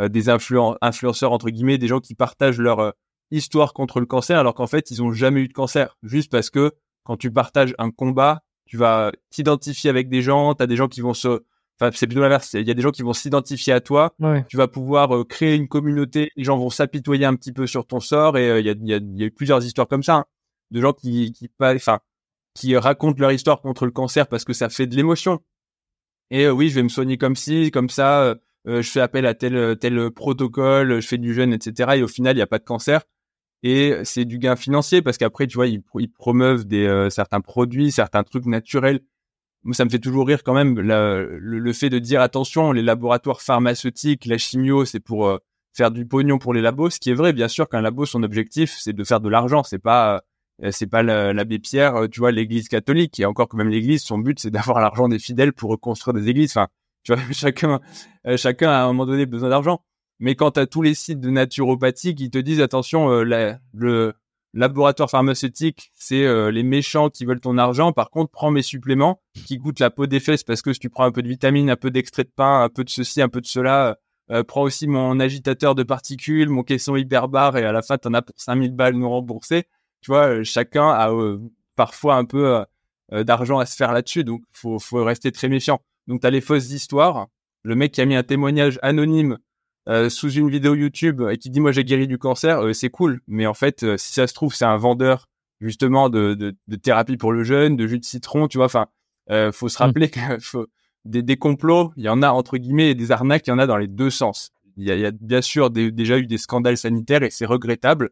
euh, 0.00 0.08
des 0.08 0.28
influenceurs 0.28 1.32
entre 1.32 1.50
guillemets, 1.50 1.78
des 1.78 1.88
gens 1.88 2.00
qui 2.00 2.14
partagent 2.14 2.60
leur 2.60 2.92
histoire 3.30 3.74
contre 3.74 4.00
le 4.00 4.06
cancer 4.06 4.38
alors 4.38 4.54
qu'en 4.54 4.66
fait 4.66 4.90
ils 4.90 5.02
ont 5.02 5.12
jamais 5.12 5.40
eu 5.40 5.48
de 5.48 5.52
cancer, 5.52 5.96
juste 6.02 6.30
parce 6.30 6.50
que 6.50 6.72
quand 7.04 7.16
tu 7.16 7.30
partages 7.30 7.74
un 7.78 7.90
combat, 7.90 8.42
tu 8.66 8.76
vas 8.76 9.12
t'identifier 9.30 9.90
avec 9.90 10.08
des 10.08 10.22
gens, 10.22 10.54
tu 10.54 10.62
as 10.62 10.66
des 10.66 10.76
gens 10.76 10.88
qui 10.88 11.00
vont 11.00 11.14
se 11.14 11.42
Enfin, 11.80 11.92
c'est 11.94 12.08
plutôt 12.08 12.22
l'inverse. 12.22 12.54
Il 12.54 12.66
y 12.66 12.70
a 12.70 12.74
des 12.74 12.82
gens 12.82 12.90
qui 12.90 13.02
vont 13.02 13.12
s'identifier 13.12 13.72
à 13.72 13.80
toi. 13.80 14.12
Tu 14.48 14.56
vas 14.56 14.66
pouvoir 14.66 15.14
euh, 15.14 15.24
créer 15.24 15.54
une 15.54 15.68
communauté. 15.68 16.32
Les 16.36 16.42
gens 16.42 16.58
vont 16.58 16.70
s'apitoyer 16.70 17.24
un 17.24 17.36
petit 17.36 17.52
peu 17.52 17.66
sur 17.68 17.86
ton 17.86 18.00
sort. 18.00 18.36
Et 18.36 18.50
euh, 18.50 18.60
il 18.60 18.66
y, 18.66 18.70
a, 18.70 18.74
y, 18.80 18.94
a, 18.94 18.98
y, 18.98 19.22
a, 19.22 19.26
eu 19.26 19.30
plusieurs 19.30 19.64
histoires 19.64 19.86
comme 19.86 20.02
ça, 20.02 20.16
hein, 20.16 20.24
de 20.72 20.80
gens 20.80 20.92
qui, 20.92 21.32
qui, 21.32 21.48
enfin, 21.60 22.00
qui 22.54 22.76
racontent 22.76 23.20
leur 23.20 23.30
histoire 23.30 23.60
contre 23.60 23.84
le 23.84 23.92
cancer 23.92 24.26
parce 24.26 24.44
que 24.44 24.52
ça 24.52 24.68
fait 24.68 24.88
de 24.88 24.96
l'émotion. 24.96 25.40
Et 26.30 26.46
euh, 26.46 26.50
oui, 26.50 26.68
je 26.68 26.74
vais 26.74 26.82
me 26.82 26.88
soigner 26.88 27.16
comme 27.16 27.36
ci, 27.36 27.70
comme 27.70 27.90
ça. 27.90 28.34
Je 28.68 28.90
fais 28.90 29.00
appel 29.00 29.26
à 29.26 29.34
tel 29.34 29.76
tel 29.78 30.10
protocole. 30.10 31.00
Je 31.00 31.06
fais 31.06 31.18
du 31.18 31.34
jeûne, 31.34 31.52
etc. 31.52 31.92
Et 31.96 32.02
au 32.02 32.08
final, 32.08 32.34
il 32.34 32.38
n'y 32.38 32.42
a 32.42 32.46
pas 32.46 32.58
de 32.58 32.64
cancer. 32.64 33.02
Et 33.62 33.94
c'est 34.04 34.24
du 34.24 34.38
gain 34.38 34.56
financier 34.56 35.02
parce 35.02 35.18
qu'après, 35.18 35.46
tu 35.46 35.56
vois, 35.56 35.66
ils, 35.66 35.82
promeuvent 36.12 36.66
des 36.66 37.08
certains 37.10 37.40
produits, 37.40 37.90
certains 37.90 38.22
trucs 38.22 38.46
naturels 38.46 39.00
moi, 39.64 39.74
ça 39.74 39.84
me 39.84 39.90
fait 39.90 39.98
toujours 39.98 40.26
rire 40.26 40.42
quand 40.44 40.54
même 40.54 40.78
le, 40.78 41.72
fait 41.72 41.90
de 41.90 41.98
dire 41.98 42.20
attention, 42.20 42.72
les 42.72 42.82
laboratoires 42.82 43.42
pharmaceutiques, 43.42 44.26
la 44.26 44.38
chimio, 44.38 44.84
c'est 44.84 45.00
pour 45.00 45.26
euh, 45.26 45.38
faire 45.74 45.90
du 45.90 46.06
pognon 46.06 46.38
pour 46.38 46.54
les 46.54 46.60
labos. 46.60 46.90
Ce 46.90 47.00
qui 47.00 47.10
est 47.10 47.14
vrai, 47.14 47.32
bien 47.32 47.48
sûr, 47.48 47.68
qu'un 47.68 47.80
labo, 47.80 48.06
son 48.06 48.22
objectif, 48.22 48.76
c'est 48.78 48.92
de 48.92 49.04
faire 49.04 49.20
de 49.20 49.28
l'argent. 49.28 49.62
C'est 49.64 49.78
pas, 49.78 50.22
euh, 50.62 50.70
c'est 50.70 50.86
pas 50.86 51.02
l'abbé 51.02 51.58
Pierre, 51.58 51.96
euh, 51.96 52.08
tu 52.08 52.20
vois, 52.20 52.30
l'Église 52.30 52.68
catholique. 52.68 53.18
Et 53.20 53.24
encore, 53.24 53.48
quand 53.48 53.58
même, 53.58 53.68
l'Église, 53.68 54.02
son 54.02 54.18
but, 54.18 54.38
c'est 54.38 54.50
d'avoir 54.50 54.80
l'argent 54.80 55.08
des 55.08 55.18
fidèles 55.18 55.52
pour 55.52 55.70
reconstruire 55.70 56.14
des 56.14 56.28
églises. 56.28 56.52
Enfin, 56.52 56.68
tu 57.02 57.14
vois, 57.14 57.22
chacun, 57.32 57.80
chacun 58.36 58.70
a 58.70 58.80
à 58.80 58.82
un 58.84 58.88
moment 58.88 59.06
donné 59.06 59.26
besoin 59.26 59.48
d'argent. 59.48 59.82
Mais 60.20 60.34
quand 60.34 60.52
tu 60.52 60.66
tous 60.66 60.82
les 60.82 60.94
sites 60.94 61.20
de 61.20 61.30
naturopathie 61.30 62.14
qui 62.14 62.30
te 62.30 62.38
disent 62.38 62.60
attention, 62.60 63.08
la, 63.22 63.58
le 63.72 64.14
laboratoire 64.54 65.10
pharmaceutique, 65.10 65.92
c'est 65.94 66.24
euh, 66.24 66.50
les 66.50 66.62
méchants 66.62 67.10
qui 67.10 67.24
veulent 67.24 67.40
ton 67.40 67.58
argent. 67.58 67.92
Par 67.92 68.10
contre, 68.10 68.30
prends 68.30 68.50
mes 68.50 68.62
suppléments 68.62 69.20
qui 69.46 69.58
coûtent 69.58 69.80
la 69.80 69.90
peau 69.90 70.06
des 70.06 70.20
fesses 70.20 70.42
parce 70.42 70.62
que 70.62 70.72
si 70.72 70.80
tu 70.80 70.90
prends 70.90 71.04
un 71.04 71.12
peu 71.12 71.22
de 71.22 71.28
vitamine, 71.28 71.70
un 71.70 71.76
peu 71.76 71.90
d'extrait 71.90 72.24
de 72.24 72.32
pain, 72.34 72.62
un 72.62 72.68
peu 72.68 72.84
de 72.84 72.90
ceci, 72.90 73.20
un 73.20 73.28
peu 73.28 73.40
de 73.40 73.46
cela, 73.46 73.98
euh, 74.30 74.42
prends 74.42 74.62
aussi 74.62 74.86
mon 74.86 75.20
agitateur 75.20 75.74
de 75.74 75.82
particules, 75.82 76.48
mon 76.48 76.62
caisson 76.62 76.96
hyperbar 76.96 77.56
et 77.56 77.64
à 77.64 77.72
la 77.72 77.82
fin, 77.82 77.98
t'en 77.98 78.14
as 78.14 78.22
pour 78.22 78.34
5000 78.38 78.72
balles 78.72 78.94
nous 78.94 79.08
rembourser. 79.08 79.64
Tu 80.00 80.10
vois, 80.10 80.28
euh, 80.28 80.44
chacun 80.44 80.88
a 80.88 81.10
parfois 81.76 82.16
un 82.16 82.24
peu 82.24 82.64
d'argent 83.12 83.58
à 83.58 83.66
se 83.66 83.76
faire 83.76 83.92
là-dessus. 83.92 84.24
Donc, 84.24 84.42
faut, 84.52 84.78
faut 84.78 85.04
rester 85.04 85.32
très 85.32 85.48
méfiant. 85.48 85.80
Donc, 86.08 86.20
t'as 86.20 86.30
les 86.30 86.40
fausses 86.40 86.70
histoires. 86.72 87.28
Le 87.62 87.76
mec 87.76 87.92
qui 87.92 88.00
a 88.00 88.06
mis 88.06 88.16
un 88.16 88.22
témoignage 88.22 88.78
anonyme 88.82 89.38
euh, 89.88 90.10
sous 90.10 90.30
une 90.30 90.50
vidéo 90.50 90.74
YouTube 90.74 91.22
et 91.30 91.38
qui 91.38 91.48
dit 91.48 91.60
moi 91.60 91.72
j'ai 91.72 91.82
guéri 91.82 92.06
du 92.06 92.18
cancer, 92.18 92.60
euh, 92.60 92.72
c'est 92.74 92.90
cool. 92.90 93.20
Mais 93.26 93.46
en 93.46 93.54
fait, 93.54 93.84
euh, 93.84 93.96
si 93.96 94.12
ça 94.12 94.26
se 94.26 94.34
trouve, 94.34 94.54
c'est 94.54 94.66
un 94.66 94.76
vendeur 94.76 95.28
justement 95.60 96.10
de, 96.10 96.34
de, 96.34 96.54
de, 96.66 96.76
thérapie 96.76 97.16
pour 97.16 97.32
le 97.32 97.42
jeune, 97.42 97.74
de 97.74 97.86
jus 97.86 97.98
de 97.98 98.04
citron, 98.04 98.48
tu 98.48 98.58
vois. 98.58 98.66
Enfin, 98.66 98.86
faut 99.52 99.68
se 99.68 99.82
mm. 99.82 99.86
rappeler 99.86 100.10
que 100.10 100.20
des, 101.06 101.22
des, 101.22 101.36
complots, 101.38 101.92
il 101.96 102.04
y 102.04 102.08
en 102.10 102.22
a 102.22 102.30
entre 102.30 102.58
guillemets, 102.58 102.90
et 102.90 102.94
des 102.94 103.12
arnaques, 103.12 103.46
il 103.46 103.50
y 103.50 103.52
en 103.52 103.58
a 103.58 103.66
dans 103.66 103.78
les 103.78 103.88
deux 103.88 104.10
sens. 104.10 104.50
Il 104.76 104.84
y 104.84 104.90
a, 104.90 104.94
il 104.94 105.00
y 105.00 105.06
a 105.06 105.10
bien 105.10 105.40
sûr 105.40 105.70
déjà 105.70 106.18
eu 106.18 106.26
des 106.26 106.38
scandales 106.38 106.76
sanitaires 106.76 107.22
et 107.22 107.30
c'est 107.30 107.46
regrettable. 107.46 108.10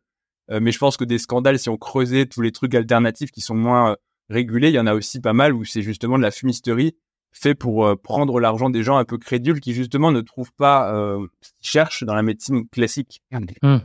mais 0.50 0.72
je 0.72 0.78
pense 0.78 0.96
que 0.96 1.04
des 1.04 1.18
scandales, 1.18 1.58
si 1.58 1.68
on 1.68 1.76
creusait 1.76 2.26
tous 2.26 2.40
les 2.40 2.52
trucs 2.52 2.74
alternatifs 2.74 3.30
qui 3.30 3.42
sont 3.42 3.54
moins 3.54 3.96
régulés, 4.30 4.68
il 4.68 4.74
y 4.74 4.80
en 4.80 4.86
a 4.86 4.94
aussi 4.94 5.20
pas 5.20 5.34
mal 5.34 5.52
où 5.52 5.64
c'est 5.64 5.82
justement 5.82 6.16
de 6.16 6.22
la 6.22 6.32
fumisterie 6.32 6.96
fait 7.38 7.54
pour 7.54 7.86
euh, 7.86 7.96
prendre 7.96 8.40
l'argent 8.40 8.70
des 8.70 8.82
gens 8.82 8.96
un 8.96 9.04
peu 9.04 9.18
crédules 9.18 9.60
qui 9.60 9.72
justement 9.72 10.10
ne 10.10 10.20
trouvent 10.20 10.52
pas 10.52 10.92
euh, 10.94 11.26
ce 11.40 11.50
qu'ils 11.50 11.68
cherchent 11.68 12.04
dans 12.04 12.14
la 12.14 12.22
médecine 12.22 12.68
classique. 12.68 13.22
Mmh. 13.30 13.78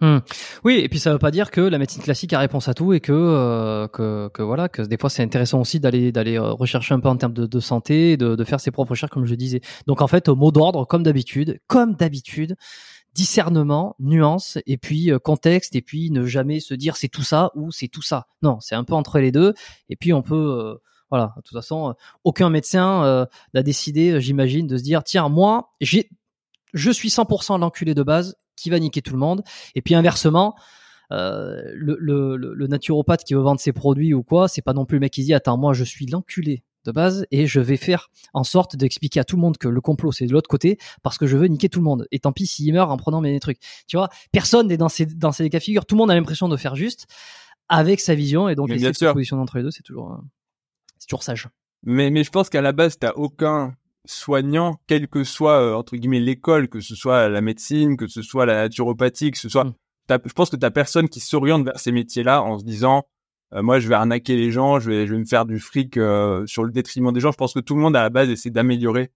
Mmh. 0.00 0.18
Oui, 0.64 0.76
et 0.78 0.88
puis 0.88 0.98
ça 0.98 1.12
veut 1.12 1.18
pas 1.18 1.30
dire 1.30 1.50
que 1.50 1.60
la 1.60 1.78
médecine 1.78 2.02
classique 2.02 2.32
a 2.32 2.38
réponse 2.38 2.68
à 2.68 2.74
tout 2.74 2.94
et 2.94 3.00
que 3.00 3.12
euh, 3.12 3.86
que, 3.88 4.28
que, 4.32 4.42
voilà 4.42 4.70
que 4.70 4.80
des 4.80 4.96
fois 4.96 5.10
c'est 5.10 5.22
intéressant 5.22 5.60
aussi 5.60 5.78
d'aller 5.78 6.10
d'aller 6.10 6.38
euh, 6.38 6.52
rechercher 6.52 6.94
un 6.94 7.00
peu 7.00 7.08
en 7.08 7.16
termes 7.16 7.34
de, 7.34 7.44
de 7.44 7.60
santé, 7.60 8.16
de, 8.16 8.34
de 8.34 8.44
faire 8.44 8.60
ses 8.60 8.70
propres 8.70 8.90
recherches 8.90 9.12
comme 9.12 9.26
je 9.26 9.34
disais. 9.34 9.60
Donc 9.86 10.00
en 10.00 10.06
fait, 10.06 10.28
au 10.28 10.36
mot 10.36 10.50
d'ordre, 10.50 10.86
comme 10.86 11.02
d'habitude, 11.02 11.60
comme 11.66 11.94
d'habitude, 11.94 12.56
discernement, 13.14 13.94
nuance 13.98 14.56
et 14.66 14.78
puis 14.78 15.10
contexte 15.22 15.76
et 15.76 15.82
puis 15.82 16.10
ne 16.10 16.24
jamais 16.24 16.60
se 16.60 16.72
dire 16.72 16.96
c'est 16.96 17.08
tout 17.08 17.22
ça 17.22 17.50
ou 17.54 17.70
c'est 17.70 17.88
tout 17.88 18.02
ça. 18.02 18.26
Non, 18.42 18.58
c'est 18.60 18.74
un 18.74 18.84
peu 18.84 18.94
entre 18.94 19.18
les 19.18 19.32
deux 19.32 19.52
et 19.90 19.96
puis 19.96 20.14
on 20.14 20.22
peut 20.22 20.78
voilà, 21.10 21.34
de 21.36 21.42
toute 21.42 21.56
façon, 21.56 21.90
euh, 21.90 21.92
aucun 22.24 22.50
médecin 22.50 23.04
euh, 23.04 23.26
n'a 23.54 23.62
décidé, 23.62 24.12
euh, 24.12 24.20
j'imagine, 24.20 24.66
de 24.66 24.76
se 24.76 24.82
dire 24.82 25.02
tiens, 25.04 25.28
moi, 25.28 25.70
j'ai, 25.80 26.08
je 26.72 26.90
suis 26.90 27.08
100% 27.08 27.58
l'enculé 27.58 27.94
de 27.94 28.02
base 28.02 28.36
qui 28.56 28.70
va 28.70 28.78
niquer 28.78 29.02
tout 29.02 29.12
le 29.12 29.18
monde. 29.18 29.42
Et 29.74 29.82
puis 29.82 29.94
inversement, 29.94 30.54
euh, 31.12 31.60
le, 31.74 31.96
le, 31.98 32.36
le, 32.36 32.66
naturopathe 32.68 33.24
qui 33.24 33.34
veut 33.34 33.40
vendre 33.40 33.60
ses 33.60 33.72
produits 33.72 34.14
ou 34.14 34.22
quoi, 34.22 34.46
c'est 34.46 34.62
pas 34.62 34.72
non 34.72 34.84
plus 34.84 34.96
le 34.96 35.00
mec 35.00 35.12
qui 35.12 35.24
dit 35.24 35.34
attends, 35.34 35.56
moi, 35.56 35.72
je 35.72 35.82
suis 35.82 36.06
l'enculé 36.06 36.62
de 36.84 36.92
base 36.92 37.26
et 37.30 37.46
je 37.46 37.60
vais 37.60 37.76
faire 37.76 38.10
en 38.32 38.44
sorte 38.44 38.76
d'expliquer 38.76 39.20
à 39.20 39.24
tout 39.24 39.36
le 39.36 39.42
monde 39.42 39.58
que 39.58 39.68
le 39.68 39.80
complot 39.82 40.12
c'est 40.12 40.26
de 40.26 40.32
l'autre 40.32 40.48
côté 40.48 40.78
parce 41.02 41.18
que 41.18 41.26
je 41.26 41.36
veux 41.36 41.46
niquer 41.46 41.68
tout 41.68 41.80
le 41.80 41.84
monde. 41.84 42.06
Et 42.10 42.20
tant 42.20 42.32
pis 42.32 42.46
s'il 42.46 42.72
meurt 42.72 42.90
en 42.90 42.96
prenant 42.96 43.20
mes 43.20 43.38
trucs. 43.40 43.58
Tu 43.86 43.96
vois, 43.96 44.08
personne 44.32 44.68
n'est 44.68 44.76
dans 44.76 44.88
ces 44.88 45.04
dans 45.04 45.32
ces 45.32 45.50
cas 45.50 45.58
de 45.58 45.62
figure. 45.62 45.84
Tout 45.84 45.96
le 45.96 45.98
monde 45.98 46.10
a 46.10 46.14
l'impression 46.14 46.48
de 46.48 46.56
faire 46.56 46.76
juste 46.76 47.06
avec 47.68 48.00
sa 48.00 48.14
vision 48.14 48.48
et 48.48 48.54
donc 48.54 48.70
les 48.70 48.92
position 49.12 49.40
entre 49.40 49.58
les 49.58 49.62
deux, 49.62 49.70
c'est 49.70 49.82
toujours 49.82 50.20
c'est 51.00 51.08
toujours 51.08 51.24
sage. 51.24 51.48
Mais, 51.82 52.10
mais 52.10 52.22
je 52.22 52.30
pense 52.30 52.50
qu'à 52.50 52.60
la 52.60 52.72
base, 52.72 52.98
t'as 52.98 53.12
aucun 53.12 53.74
soignant, 54.04 54.80
quelle 54.86 55.08
que 55.08 55.24
soit, 55.24 55.60
euh, 55.60 55.74
entre 55.74 55.96
guillemets, 55.96 56.20
l'école, 56.20 56.68
que 56.68 56.80
ce 56.80 56.94
soit 56.94 57.28
la 57.28 57.40
médecine, 57.40 57.96
que 57.96 58.06
ce 58.06 58.22
soit 58.22 58.46
la 58.46 58.54
naturopathie, 58.54 59.30
que 59.30 59.38
ce 59.38 59.48
soit, 59.48 59.64
mm. 59.64 59.74
je 60.08 60.32
pense 60.32 60.50
que 60.50 60.56
t'as 60.56 60.70
personne 60.70 61.08
qui 61.08 61.20
s'oriente 61.20 61.64
vers 61.64 61.78
ces 61.78 61.92
métiers-là 61.92 62.42
en 62.42 62.58
se 62.58 62.64
disant, 62.64 63.04
euh, 63.54 63.62
moi, 63.62 63.80
je 63.80 63.88
vais 63.88 63.94
arnaquer 63.94 64.36
les 64.36 64.50
gens, 64.50 64.78
je 64.78 64.90
vais, 64.90 65.06
je 65.06 65.14
vais 65.14 65.18
me 65.18 65.24
faire 65.24 65.46
du 65.46 65.58
fric 65.58 65.96
euh, 65.96 66.46
sur 66.46 66.64
le 66.64 66.70
détriment 66.70 67.12
des 67.12 67.20
gens. 67.20 67.32
Je 67.32 67.36
pense 67.36 67.54
que 67.54 67.60
tout 67.60 67.74
le 67.74 67.80
monde 67.80 67.96
à 67.96 68.02
la 68.02 68.10
base 68.10 68.28
essaie 68.28 68.50
d'améliorer 68.50 69.10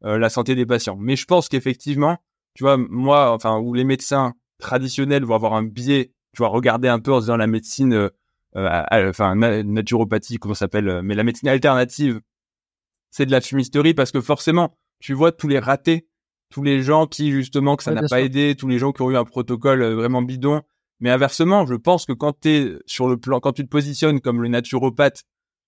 la 0.00 0.28
santé 0.28 0.54
des 0.54 0.64
patients. 0.64 0.96
Mais 0.96 1.16
je 1.16 1.24
pense 1.24 1.48
qu'effectivement, 1.48 2.18
tu 2.54 2.62
vois, 2.62 2.76
moi, 2.76 3.32
enfin, 3.32 3.58
où 3.58 3.74
les 3.74 3.82
médecins 3.82 4.34
traditionnels 4.60 5.24
vont 5.24 5.34
avoir 5.34 5.54
un 5.54 5.64
biais, 5.64 6.12
tu 6.36 6.38
vois, 6.38 6.50
regarder 6.50 6.86
un 6.86 7.00
peu 7.00 7.12
en 7.12 7.16
se 7.16 7.24
disant 7.24 7.36
la 7.36 7.48
médecine 7.48 8.08
enfin 8.54 9.34
naturopathie, 9.34 10.38
comment 10.38 10.54
ça 10.54 10.60
s'appelle, 10.60 10.88
euh, 10.88 11.02
mais 11.02 11.14
la 11.14 11.24
médecine 11.24 11.48
alternative, 11.48 12.20
c'est 13.10 13.26
de 13.26 13.30
la 13.30 13.40
fumisterie 13.40 13.94
parce 13.94 14.10
que 14.10 14.20
forcément, 14.20 14.76
tu 15.00 15.14
vois 15.14 15.32
tous 15.32 15.48
les 15.48 15.58
ratés, 15.58 16.08
tous 16.50 16.62
les 16.62 16.82
gens 16.82 17.06
qui 17.06 17.30
justement 17.30 17.76
que 17.76 17.82
ça 17.82 17.92
n'a 17.92 18.06
pas 18.08 18.20
aidé, 18.20 18.54
tous 18.56 18.68
les 18.68 18.78
gens 18.78 18.92
qui 18.92 19.02
ont 19.02 19.10
eu 19.10 19.16
un 19.16 19.24
protocole 19.24 19.82
euh, 19.82 19.94
vraiment 19.94 20.22
bidon. 20.22 20.62
Mais 21.00 21.10
inversement, 21.10 21.64
je 21.64 21.74
pense 21.74 22.06
que 22.06 22.12
quand 22.12 22.40
tu 22.40 22.76
sur 22.86 23.08
le 23.08 23.16
plan, 23.16 23.38
quand 23.38 23.52
tu 23.52 23.62
te 23.64 23.68
positionnes 23.68 24.20
comme 24.20 24.42
le 24.42 24.48
naturopathe, 24.48 25.24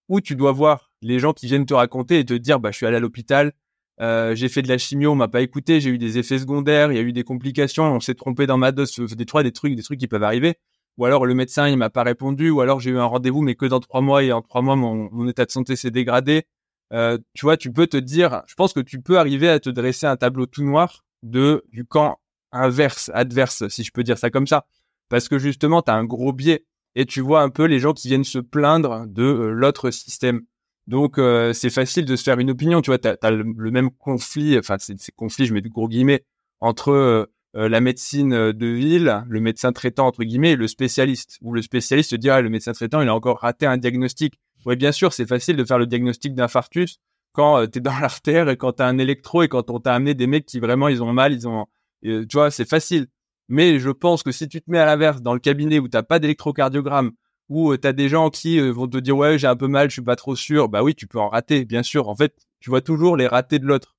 où 0.08 0.20
tu 0.20 0.34
dois 0.34 0.50
voir 0.50 0.90
les 1.02 1.20
gens 1.20 1.32
qui 1.32 1.46
viennent 1.46 1.66
te 1.66 1.74
raconter 1.74 2.18
et 2.18 2.24
te 2.24 2.34
dire, 2.34 2.58
bah, 2.58 2.72
je 2.72 2.78
suis 2.78 2.86
allé 2.86 2.96
à 2.96 3.00
l'hôpital, 3.00 3.52
euh, 4.00 4.34
j'ai 4.34 4.48
fait 4.48 4.62
de 4.62 4.68
la 4.68 4.76
chimio, 4.76 5.12
on 5.12 5.14
m'a 5.14 5.28
pas 5.28 5.42
écouté, 5.42 5.80
j'ai 5.80 5.90
eu 5.90 5.98
des 5.98 6.18
effets 6.18 6.38
secondaires, 6.38 6.90
il 6.90 6.96
y 6.96 6.98
a 6.98 7.02
eu 7.02 7.12
des 7.12 7.22
complications, 7.22 7.84
on 7.84 8.00
s'est 8.00 8.14
trompé 8.14 8.46
dans 8.46 8.56
ma 8.56 8.72
dose, 8.72 8.92
des 8.96 9.26
trois 9.26 9.44
des 9.44 9.52
trucs, 9.52 9.76
des 9.76 9.82
trucs 9.82 10.00
qui 10.00 10.08
peuvent 10.08 10.24
arriver 10.24 10.56
ou 11.00 11.06
alors 11.06 11.24
le 11.24 11.34
médecin 11.34 11.66
il 11.66 11.78
m'a 11.78 11.88
pas 11.88 12.02
répondu, 12.02 12.50
ou 12.50 12.60
alors 12.60 12.78
j'ai 12.78 12.90
eu 12.90 12.98
un 12.98 13.06
rendez-vous 13.06 13.40
mais 13.40 13.54
que 13.54 13.64
dans 13.64 13.80
trois 13.80 14.02
mois 14.02 14.22
et 14.22 14.32
en 14.32 14.42
trois 14.42 14.60
mois 14.60 14.76
mon, 14.76 15.26
état 15.28 15.46
de 15.46 15.50
santé 15.50 15.74
s'est 15.74 15.90
dégradé. 15.90 16.44
Euh, 16.92 17.16
tu 17.32 17.46
vois, 17.46 17.56
tu 17.56 17.72
peux 17.72 17.86
te 17.86 17.96
dire, 17.96 18.42
je 18.46 18.54
pense 18.54 18.74
que 18.74 18.80
tu 18.80 19.00
peux 19.00 19.18
arriver 19.18 19.48
à 19.48 19.60
te 19.60 19.70
dresser 19.70 20.06
un 20.06 20.16
tableau 20.16 20.44
tout 20.44 20.62
noir 20.62 21.04
de 21.22 21.64
du 21.72 21.86
camp 21.86 22.18
inverse, 22.52 23.10
adverse, 23.14 23.66
si 23.68 23.82
je 23.82 23.92
peux 23.92 24.02
dire 24.02 24.18
ça 24.18 24.28
comme 24.28 24.46
ça, 24.46 24.66
parce 25.08 25.28
que 25.28 25.38
justement 25.38 25.80
tu 25.80 25.90
as 25.90 25.94
un 25.94 26.04
gros 26.04 26.34
biais 26.34 26.66
et 26.96 27.06
tu 27.06 27.22
vois 27.22 27.40
un 27.40 27.48
peu 27.48 27.64
les 27.64 27.78
gens 27.78 27.94
qui 27.94 28.08
viennent 28.08 28.24
se 28.24 28.38
plaindre 28.38 29.06
de 29.06 29.22
euh, 29.22 29.50
l'autre 29.52 29.90
système. 29.90 30.42
Donc 30.86 31.16
euh, 31.16 31.54
c'est 31.54 31.70
facile 31.70 32.04
de 32.04 32.14
se 32.14 32.24
faire 32.24 32.38
une 32.38 32.50
opinion, 32.50 32.82
tu 32.82 32.90
vois, 32.90 32.98
tu 32.98 33.08
as, 33.08 33.30
le, 33.30 33.70
même 33.70 33.90
conflit, 33.90 34.58
enfin 34.58 34.76
c'est 34.78 35.14
conflit, 35.16 35.46
je 35.46 35.54
mets 35.54 35.62
de 35.62 35.68
gros 35.70 35.88
guillemets, 35.88 36.26
entre 36.60 37.26
euh, 37.56 37.68
la 37.68 37.80
médecine 37.80 38.32
euh, 38.32 38.52
de 38.52 38.66
ville, 38.66 39.24
le 39.28 39.40
médecin 39.40 39.72
traitant 39.72 40.06
entre 40.06 40.22
guillemets, 40.22 40.52
et 40.52 40.56
le 40.56 40.68
spécialiste. 40.68 41.38
Où 41.42 41.52
le 41.52 41.62
spécialiste 41.62 42.14
ah, 42.28 42.40
le 42.40 42.48
médecin 42.48 42.72
traitant 42.72 43.00
il 43.00 43.08
a 43.08 43.14
encore 43.14 43.40
raté 43.40 43.66
un 43.66 43.76
diagnostic. 43.76 44.34
Oui 44.66 44.76
bien 44.76 44.92
sûr 44.92 45.12
c'est 45.12 45.26
facile 45.26 45.56
de 45.56 45.64
faire 45.64 45.78
le 45.78 45.86
diagnostic 45.86 46.34
d'infarctus 46.34 46.98
quand 47.32 47.58
euh, 47.58 47.66
tu 47.66 47.78
es 47.78 47.80
dans 47.80 47.98
l'artère 48.00 48.48
et 48.48 48.56
quand 48.56 48.74
tu 48.74 48.82
as 48.82 48.86
un 48.86 48.98
électro 48.98 49.42
et 49.42 49.48
quand 49.48 49.70
on 49.70 49.80
t'a 49.80 49.94
amené 49.94 50.14
des 50.14 50.26
mecs 50.26 50.46
qui 50.46 50.60
vraiment 50.60 50.88
ils 50.88 51.02
ont 51.02 51.12
mal, 51.12 51.32
ils 51.32 51.48
ont 51.48 51.66
tu 52.02 52.26
vois 52.32 52.50
c'est 52.50 52.68
facile. 52.68 53.08
Mais 53.48 53.80
je 53.80 53.90
pense 53.90 54.22
que 54.22 54.32
si 54.32 54.48
tu 54.48 54.62
te 54.62 54.70
mets 54.70 54.78
à 54.78 54.86
l'inverse 54.86 55.20
dans 55.20 55.34
le 55.34 55.40
cabinet 55.40 55.80
où 55.80 55.88
t'as 55.88 56.04
pas 56.04 56.20
d'électrocardiogramme 56.20 57.10
où 57.48 57.76
tu 57.76 57.86
as 57.86 57.92
des 57.92 58.08
gens 58.08 58.30
qui 58.30 58.60
vont 58.60 58.86
te 58.86 58.98
dire 58.98 59.16
ouais 59.16 59.38
j'ai 59.38 59.48
un 59.48 59.56
peu 59.56 59.66
mal, 59.66 59.90
je 59.90 59.94
suis 59.94 60.02
pas 60.02 60.16
trop 60.16 60.36
sûr, 60.36 60.68
bah 60.68 60.84
oui 60.84 60.94
tu 60.94 61.08
peux 61.08 61.18
en 61.18 61.28
rater 61.28 61.64
bien 61.64 61.82
sûr. 61.82 62.08
En 62.08 62.14
fait 62.14 62.34
tu 62.60 62.70
vois 62.70 62.80
toujours 62.80 63.16
les 63.16 63.26
ratés 63.26 63.58
de 63.58 63.66
l'autre. 63.66 63.96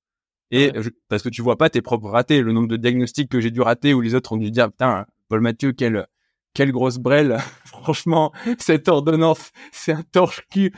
Et 0.52 0.70
parce 1.08 1.22
que 1.22 1.30
tu 1.30 1.40
vois 1.40 1.56
pas 1.56 1.70
tes 1.70 1.80
propres 1.80 2.10
ratés, 2.10 2.42
le 2.42 2.52
nombre 2.52 2.68
de 2.68 2.76
diagnostics 2.76 3.30
que 3.30 3.40
j'ai 3.40 3.50
dû 3.50 3.62
rater 3.62 3.94
où 3.94 4.02
les 4.02 4.14
autres 4.14 4.32
ont 4.32 4.36
dû 4.36 4.50
dire 4.50 4.70
putain 4.70 5.06
Paul 5.28 5.40
Mathieu 5.40 5.72
quelle 5.72 6.06
quelle 6.52 6.72
grosse 6.72 6.98
brêle. 6.98 7.38
Franchement, 7.64 8.32
cette 8.58 8.88
ordonnance, 8.88 9.50
c'est 9.72 9.92
un 9.92 10.02
torche-cul. 10.02 10.74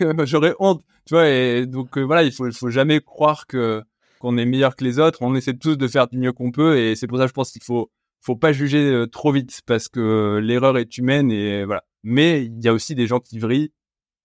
J'aurais 0.24 0.54
honte, 0.58 0.82
tu 1.06 1.14
vois. 1.14 1.28
Et 1.28 1.66
donc 1.66 1.96
euh, 1.96 2.02
voilà, 2.02 2.24
il 2.24 2.32
faut 2.32 2.48
il 2.48 2.52
faut 2.52 2.70
jamais 2.70 3.00
croire 3.00 3.46
que 3.46 3.82
qu'on 4.18 4.36
est 4.36 4.44
meilleur 4.44 4.74
que 4.74 4.82
les 4.82 4.98
autres. 4.98 5.18
On 5.22 5.36
essaie 5.36 5.54
tous 5.54 5.76
de 5.76 5.86
faire 5.86 6.08
du 6.08 6.18
mieux 6.18 6.32
qu'on 6.32 6.50
peut 6.50 6.76
et 6.76 6.96
c'est 6.96 7.06
pour 7.06 7.18
ça 7.18 7.24
que 7.24 7.28
je 7.28 7.34
pense 7.34 7.52
qu'il 7.52 7.62
faut 7.62 7.92
faut 8.20 8.34
pas 8.34 8.52
juger 8.52 8.90
euh, 8.90 9.06
trop 9.06 9.30
vite 9.30 9.60
parce 9.64 9.88
que 9.88 10.40
l'erreur 10.42 10.76
est 10.76 10.98
humaine 10.98 11.30
et 11.30 11.64
voilà. 11.64 11.84
Mais 12.02 12.44
il 12.46 12.60
y 12.64 12.66
a 12.66 12.72
aussi 12.72 12.96
des 12.96 13.06
gens 13.06 13.20
qui 13.20 13.38
vrillent, 13.38 13.72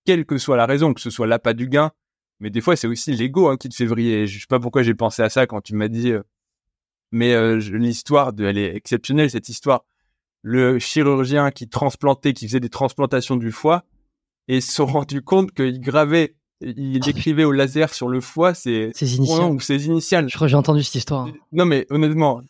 quelle 0.03 0.25
que 0.25 0.39
soit 0.39 0.57
la 0.57 0.65
raison, 0.65 0.95
que 0.95 1.01
ce 1.01 1.11
soit 1.11 1.27
l'appât 1.27 1.53
du 1.53 1.67
gain, 1.67 1.91
mais 2.39 2.49
des 2.49 2.61
fois, 2.61 2.75
c'est 2.75 2.87
aussi 2.87 3.13
l'ego 3.13 3.47
hein, 3.47 3.57
qui 3.57 3.69
te 3.69 3.75
fait 3.75 3.85
vriller. 3.85 4.27
Je 4.27 4.39
sais 4.39 4.45
pas 4.47 4.59
pourquoi 4.59 4.83
j'ai 4.83 4.93
pensé 4.93 5.21
à 5.21 5.29
ça 5.29 5.47
quand 5.47 5.61
tu 5.61 5.75
m'as 5.75 5.87
dit. 5.87 6.11
Euh, 6.11 6.23
mais 7.11 7.33
euh, 7.33 7.57
l'histoire, 7.57 8.33
de, 8.33 8.45
elle 8.45 8.57
est 8.57 8.75
exceptionnelle 8.75 9.29
cette 9.29 9.49
histoire. 9.49 9.85
Le 10.41 10.79
chirurgien 10.79 11.51
qui 11.51 11.69
transplantait, 11.69 12.33
qui 12.33 12.47
faisait 12.47 12.59
des 12.59 12.69
transplantations 12.69 13.37
du 13.37 13.51
foie, 13.51 13.83
et 14.47 14.61
se 14.61 14.71
sont 14.73 14.85
rendu 14.85 15.21
compte 15.21 15.51
qu'il 15.53 15.79
gravait, 15.79 16.35
il 16.61 17.07
écrivait 17.09 17.43
au 17.43 17.51
laser 17.51 17.93
sur 17.93 18.09
le 18.09 18.19
foie 18.19 18.53
ses, 18.53 18.91
ses 18.93 19.15
initiales. 19.15 19.51
ou 19.51 19.59
ses 19.59 19.85
initiales. 19.85 20.29
Je 20.29 20.35
crois 20.35 20.47
que 20.47 20.51
j'ai 20.51 20.57
entendu 20.57 20.83
cette 20.83 20.95
histoire. 20.95 21.29
Non 21.51 21.65
mais 21.65 21.85
honnêtement, 21.89 22.41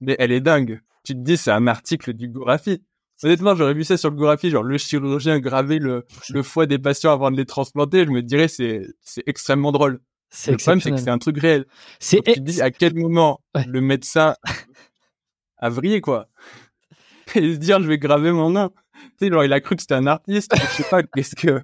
mais 0.00 0.16
elle 0.18 0.32
est 0.32 0.40
dingue. 0.40 0.80
Tu 1.02 1.14
te 1.14 1.18
dis 1.18 1.36
c'est 1.36 1.50
un 1.50 1.66
article 1.66 2.12
du 2.12 2.28
Gorafi. 2.28 2.82
Honnêtement, 3.24 3.54
j'aurais 3.54 3.72
vu 3.72 3.84
ça 3.84 3.96
sur 3.96 4.10
le 4.10 4.16
Gorafi, 4.16 4.50
genre 4.50 4.62
le 4.62 4.76
chirurgien 4.76 5.40
graver 5.40 5.78
le, 5.78 6.04
le 6.28 6.42
foie 6.42 6.66
des 6.66 6.78
patients 6.78 7.10
avant 7.10 7.30
de 7.30 7.38
les 7.38 7.46
transplanter, 7.46 8.04
je 8.04 8.10
me 8.10 8.20
dirais 8.20 8.48
c'est 8.48 8.82
c'est 9.00 9.22
extrêmement 9.26 9.72
drôle. 9.72 10.00
Le 10.46 10.56
problème, 10.56 10.80
c'est 10.80 10.90
que 10.90 10.96
c'est 10.98 11.10
un 11.10 11.18
truc 11.18 11.40
réel. 11.40 11.64
C'est 12.00 12.20
tu 12.20 12.40
dis 12.40 12.60
à 12.60 12.70
quel 12.70 12.94
moment 12.94 13.40
le 13.66 13.80
médecin 13.80 14.34
a 15.58 15.70
vrillé 15.70 16.02
quoi? 16.02 16.28
Et 17.34 17.54
se 17.54 17.58
dire 17.58 17.80
je 17.80 17.88
vais 17.88 17.98
graver 17.98 18.30
mon 18.30 18.50
nom. 18.50 18.68
Tu 19.18 19.26
sais, 19.26 19.28
genre 19.30 19.44
il 19.44 19.52
a 19.54 19.60
cru 19.60 19.76
que 19.76 19.82
c'était 19.82 19.94
un 19.94 20.06
artiste. 20.06 20.52
je 20.54 20.82
sais 20.82 20.88
pas 20.90 21.02
qu'est-ce 21.14 21.34
que. 21.34 21.62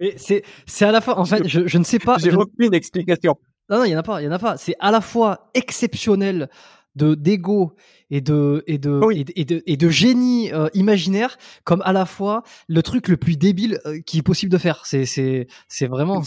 Mais 0.00 0.14
c'est 0.16 0.42
c'est 0.66 0.86
à 0.86 0.92
la 0.92 1.02
fois 1.02 1.18
en 1.18 1.26
fait 1.26 1.46
je, 1.46 1.66
je 1.66 1.78
ne 1.78 1.84
sais 1.84 1.98
pas. 1.98 2.16
J'ai 2.22 2.32
aucune 2.32 2.72
explication. 2.72 3.36
Non 3.68 3.78
non 3.78 3.84
il 3.84 3.90
y 3.90 3.94
en 3.94 3.98
a 3.98 4.02
pas 4.02 4.22
il 4.22 4.24
y 4.24 4.28
en 4.28 4.32
a 4.32 4.38
pas. 4.38 4.56
C'est 4.56 4.76
à 4.80 4.90
la 4.90 5.02
fois 5.02 5.50
exceptionnel 5.52 6.48
de 6.96 7.14
d'ego 7.14 7.74
et 8.10 8.20
de 8.20 8.62
et 8.66 8.78
de, 8.78 9.00
et 9.14 9.44
de, 9.44 9.62
et 9.66 9.76
de 9.76 9.88
génie 9.88 10.52
euh, 10.52 10.68
imaginaire 10.74 11.36
comme 11.64 11.82
à 11.84 11.92
la 11.92 12.06
fois 12.06 12.42
le 12.68 12.82
truc 12.82 13.08
le 13.08 13.16
plus 13.16 13.36
débile 13.36 13.80
euh, 13.86 14.00
qui 14.00 14.18
est 14.18 14.22
possible 14.22 14.52
de 14.52 14.58
faire. 14.58 14.84
C'est 14.84 15.06
c'est 15.06 15.46
c'est 15.68 15.86
vraiment. 15.86 16.22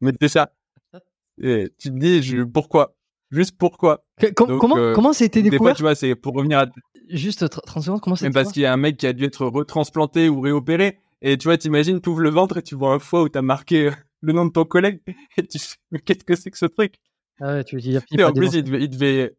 Mais 0.00 0.12
c'est 0.20 0.28
ça. 0.28 0.52
Et 1.40 1.68
tu 1.78 1.90
te 1.90 1.96
dis 1.96 2.22
je, 2.22 2.42
pourquoi? 2.42 2.96
Juste 3.30 3.56
pourquoi? 3.58 4.04
Comment 4.36 4.76
euh, 4.76 4.94
comment 4.94 5.10
a 5.10 5.24
été 5.24 5.42
découvert 5.42 5.50
Des 5.50 5.56
fois 5.58 5.74
tu 5.74 5.82
vois 5.82 5.94
c'est 5.94 6.14
pour 6.14 6.34
revenir 6.34 6.58
à 6.58 6.66
juste 7.08 7.48
30 7.48 7.84
secondes 7.84 8.00
comment 8.00 8.16
c'est 8.16 8.30
parce 8.30 8.52
qu'il 8.52 8.62
y 8.62 8.66
a 8.66 8.72
un 8.72 8.76
mec 8.76 8.96
qui 8.96 9.06
a 9.06 9.12
dû 9.12 9.24
être 9.24 9.44
retransplanté 9.46 10.28
ou 10.28 10.40
réopéré 10.40 11.00
et 11.20 11.36
tu 11.36 11.48
vois 11.48 11.58
t'imagines 11.58 12.00
tu 12.00 12.08
ouvres 12.10 12.20
le 12.20 12.30
ventre 12.30 12.58
et 12.58 12.62
tu 12.62 12.76
vois 12.76 12.94
un 12.94 12.98
foie 12.98 13.22
où 13.22 13.28
t'as 13.28 13.42
marqué 13.42 13.90
le 14.24 14.32
nom 14.32 14.46
de 14.46 14.50
ton 14.50 14.64
collègue. 14.64 15.00
Et 15.36 15.46
tu 15.46 15.58
mais 15.90 15.98
qu'est-ce 16.00 16.24
que 16.24 16.34
c'est 16.34 16.50
que 16.50 16.58
ce 16.58 16.66
truc? 16.66 16.94
Ah 17.40 17.54
ouais, 17.54 17.64
tu 17.64 17.76
veux 17.76 17.82
dire, 17.82 18.02
en 18.20 18.32
plus, 18.32 18.54
il 18.54 18.62
devait, 18.62 18.82
il 18.84 18.88
devait 18.88 19.34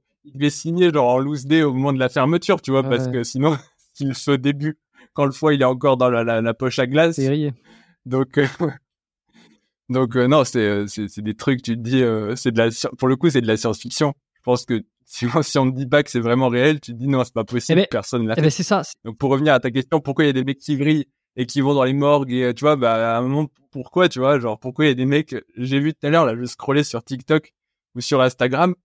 signer 0.49 0.91
genre 0.91 1.09
en 1.09 1.17
loose 1.19 1.45
day 1.45 1.63
au 1.63 1.73
moment 1.73 1.93
de 1.93 1.99
la 1.99 2.09
fermeture, 2.09 2.61
tu 2.61 2.71
vois, 2.71 2.83
parce 2.83 3.07
que 3.07 3.23
sinon, 3.23 3.57
s'il 3.93 4.15
se 4.15 4.31
début, 4.31 4.77
quand 5.13 5.25
le 5.25 5.31
foie 5.31 5.53
il 5.53 5.61
est 5.61 5.65
encore 5.65 5.97
dans 5.97 6.09
la, 6.09 6.41
la, 6.41 6.53
poche 6.53 6.79
à 6.79 6.87
glace. 6.87 7.15
C'est 7.15 7.53
Donc, 8.05 8.37
euh, 8.37 8.47
donc 9.89 10.15
euh, 10.15 10.27
non, 10.27 10.43
c'est 10.43 10.59
euh, 10.59 10.85
c'est 10.87 11.21
des 11.21 11.35
trucs, 11.35 11.61
tu 11.61 11.75
te 11.75 11.81
dis, 11.81 12.03
c'est 12.35 12.51
de 12.51 12.57
la, 12.57 12.69
pour 12.97 13.07
le 13.07 13.15
coup, 13.15 13.29
c'est 13.29 13.41
de 13.41 13.47
la 13.47 13.57
science-fiction. 13.57 14.13
Je 14.35 14.41
pense 14.43 14.65
que 14.65 14.83
si, 15.05 15.25
si 15.41 15.57
on 15.57 15.65
ne 15.65 15.71
dit 15.71 15.87
pas 15.87 16.03
que 16.03 16.11
c'est 16.11 16.19
vraiment 16.19 16.49
réel, 16.49 16.79
tu 16.79 16.91
te 16.91 16.97
dis 16.97 17.07
non, 17.07 17.23
c'est 17.23 17.33
pas 17.33 17.45
possible, 17.45 17.79
eh 17.79 17.83
ben, 17.83 17.87
personne 17.89 18.27
l'a 18.27 18.35
eh 18.37 18.41
ben 18.41 18.49
c'est 18.49 18.63
ça. 18.63 18.81
Donc 19.03 19.17
pour 19.17 19.31
revenir 19.31 19.53
à 19.53 19.59
ta 19.59 19.71
question, 19.71 20.01
pourquoi 20.01 20.25
il 20.25 20.27
y 20.27 20.29
a 20.29 20.33
des 20.33 20.43
mecs 20.43 20.59
qui 20.59 20.77
grillent 20.77 21.07
et 21.37 21.45
qui 21.45 21.61
vont 21.61 21.73
dans 21.73 21.83
les 21.83 21.93
morgues 21.93 22.31
et 22.31 22.53
tu 22.53 22.61
vois, 22.61 22.75
bah 22.75 23.15
à 23.15 23.17
un 23.17 23.21
moment, 23.21 23.47
pourquoi, 23.71 24.09
tu 24.09 24.19
vois, 24.19 24.39
genre 24.39 24.59
pourquoi 24.59 24.85
il 24.85 24.87
y 24.89 24.91
a 24.91 24.95
des 24.95 25.05
mecs, 25.05 25.35
j'ai 25.57 25.79
vu 25.79 25.93
tout 25.93 26.07
à 26.07 26.09
l'heure 26.09 26.25
là, 26.25 26.35
je 26.35 26.45
scrollais 26.45 26.83
sur 26.83 27.03
TikTok 27.03 27.53
ou 27.95 28.01
sur 28.01 28.21
Instagram, 28.21 28.75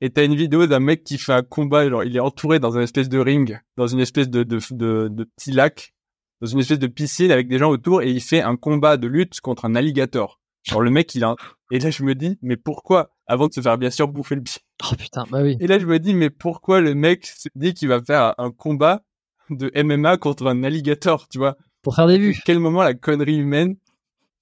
et 0.00 0.10
t'as 0.10 0.24
une 0.24 0.34
vidéo 0.34 0.66
d'un 0.66 0.80
mec 0.80 1.04
qui 1.04 1.18
fait 1.18 1.32
un 1.32 1.42
combat, 1.42 1.88
genre 1.88 2.04
il 2.04 2.16
est 2.16 2.20
entouré 2.20 2.58
dans 2.60 2.76
une 2.76 2.82
espèce 2.82 3.08
de 3.08 3.18
ring, 3.18 3.58
dans 3.76 3.86
une 3.86 4.00
espèce 4.00 4.28
de, 4.28 4.42
de, 4.42 4.60
de, 4.70 5.08
de 5.08 5.24
petit 5.24 5.52
lac, 5.52 5.94
dans 6.40 6.46
une 6.46 6.60
espèce 6.60 6.78
de 6.78 6.86
piscine 6.86 7.30
avec 7.30 7.48
des 7.48 7.58
gens 7.58 7.70
autour 7.70 8.02
et 8.02 8.10
il 8.10 8.20
fait 8.20 8.42
un 8.42 8.56
combat 8.56 8.96
de 8.96 9.08
lutte 9.08 9.40
contre 9.40 9.64
un 9.64 9.74
alligator. 9.74 10.40
Genre 10.64 10.80
le 10.80 10.90
mec 10.90 11.14
il 11.14 11.24
a 11.24 11.34
et 11.70 11.78
là 11.78 11.90
je 11.90 12.02
me 12.02 12.14
dis 12.14 12.38
mais 12.42 12.56
pourquoi 12.56 13.10
avant 13.26 13.48
de 13.48 13.52
se 13.52 13.60
faire 13.60 13.78
bien 13.78 13.90
sûr 13.90 14.08
bouffer 14.08 14.34
le 14.34 14.42
pied? 14.42 14.60
Oh 14.84 14.94
putain 14.96 15.24
bah 15.30 15.42
oui. 15.42 15.56
Et 15.60 15.66
là 15.66 15.78
je 15.78 15.86
me 15.86 15.98
dis 15.98 16.14
mais 16.14 16.30
pourquoi 16.30 16.80
le 16.80 16.94
mec 16.94 17.26
se 17.26 17.48
dit 17.54 17.74
qu'il 17.74 17.88
va 17.88 18.02
faire 18.02 18.34
un 18.38 18.50
combat 18.50 19.02
de 19.50 19.70
MMA 19.82 20.18
contre 20.18 20.46
un 20.46 20.62
alligator, 20.62 21.26
tu 21.28 21.38
vois? 21.38 21.56
Pour 21.82 21.94
faire 21.94 22.06
des 22.06 22.18
vues. 22.18 22.38
quel 22.44 22.58
moment 22.58 22.82
la 22.82 22.94
connerie 22.94 23.38
humaine? 23.38 23.76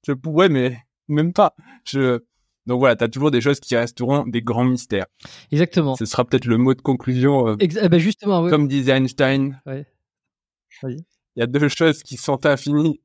Je 0.06 0.12
pourrais 0.12 0.48
mais 0.48 0.76
même 1.08 1.32
pas. 1.32 1.54
Je 1.84 2.20
donc 2.66 2.80
voilà, 2.80 2.97
tu 2.97 3.05
as 3.05 3.09
toujours 3.09 3.30
des 3.30 3.40
choses 3.40 3.60
qui 3.60 3.76
resteront 3.76 4.26
des 4.26 4.43
grands 4.43 4.64
mystères. 4.64 5.06
Exactement. 5.52 5.94
Ce 5.97 6.05
sera 6.05 6.24
peut-être 6.24 6.47
le 6.47 6.59
mot 6.59 6.74
de 6.74 6.80
conclusion. 6.80 7.48
Euh, 7.48 7.56
eh 7.60 7.88
ben 7.88 7.98
justement, 7.98 8.48
Comme 8.48 8.66
disait 8.68 8.93
Einstein, 8.93 9.60
ouais. 9.66 9.86
il 10.82 11.05
y 11.36 11.43
a 11.43 11.47
deux 11.47 11.68
choses 11.68 12.02
qui 12.02 12.16
sont 12.16 12.44
infinies, 12.44 13.01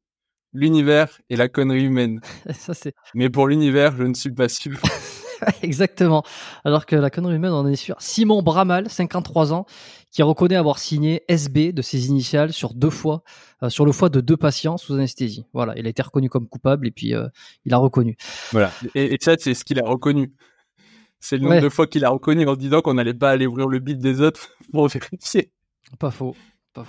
l'univers 0.53 1.19
et 1.29 1.35
la 1.35 1.47
connerie 1.47 1.83
humaine. 1.83 2.21
Ça. 2.53 2.73
Mais 3.13 3.29
pour 3.29 3.47
l'univers, 3.47 3.95
je 3.95 4.03
ne 4.03 4.13
suis 4.13 4.31
pas 4.31 4.49
sûr. 4.49 4.77
Exactement. 5.61 6.23
Alors 6.63 6.85
que 6.85 6.95
la 6.95 7.09
connerie 7.09 7.35
humaine, 7.35 7.53
on 7.53 7.67
est 7.67 7.75
sûr. 7.75 7.95
Simon 7.99 8.41
Bramal, 8.41 8.89
53 8.89 9.53
ans, 9.53 9.65
qui 10.11 10.21
reconnaît 10.23 10.55
avoir 10.55 10.77
signé 10.77 11.23
SB 11.27 11.71
de 11.71 11.81
ses 11.81 12.07
initiales 12.07 12.53
sur 12.53 12.73
deux 12.73 12.89
fois, 12.89 13.23
euh, 13.63 13.69
sur 13.69 13.85
le 13.85 13.91
foie 13.91 14.09
de 14.09 14.19
deux 14.19 14.37
patients 14.37 14.77
sous 14.77 14.93
anesthésie. 14.93 15.45
Voilà, 15.53 15.73
il 15.77 15.87
a 15.87 15.89
été 15.89 16.01
reconnu 16.01 16.29
comme 16.29 16.47
coupable 16.47 16.87
et 16.87 16.91
puis 16.91 17.15
euh, 17.15 17.27
il 17.65 17.73
a 17.73 17.77
reconnu. 17.77 18.17
Voilà. 18.51 18.71
Et, 18.93 19.17
ça, 19.21 19.35
c'est 19.39 19.53
ce 19.53 19.63
qu'il 19.63 19.79
a 19.79 19.87
reconnu. 19.87 20.33
C'est 21.19 21.37
le 21.37 21.43
nombre 21.43 21.61
de 21.61 21.69
fois 21.69 21.87
qu'il 21.87 22.03
a 22.03 22.09
reconnu 22.09 22.47
en 22.47 22.55
disant 22.55 22.81
qu'on 22.81 22.95
n'allait 22.95 23.13
pas 23.13 23.31
aller 23.31 23.45
ouvrir 23.45 23.67
le 23.67 23.79
bit 23.79 23.97
des 23.97 24.21
autres 24.21 24.49
pour 24.71 24.87
vérifier. 24.87 25.51
Pas 25.97 26.11
faux. 26.11 26.35
Pas. 26.73 26.85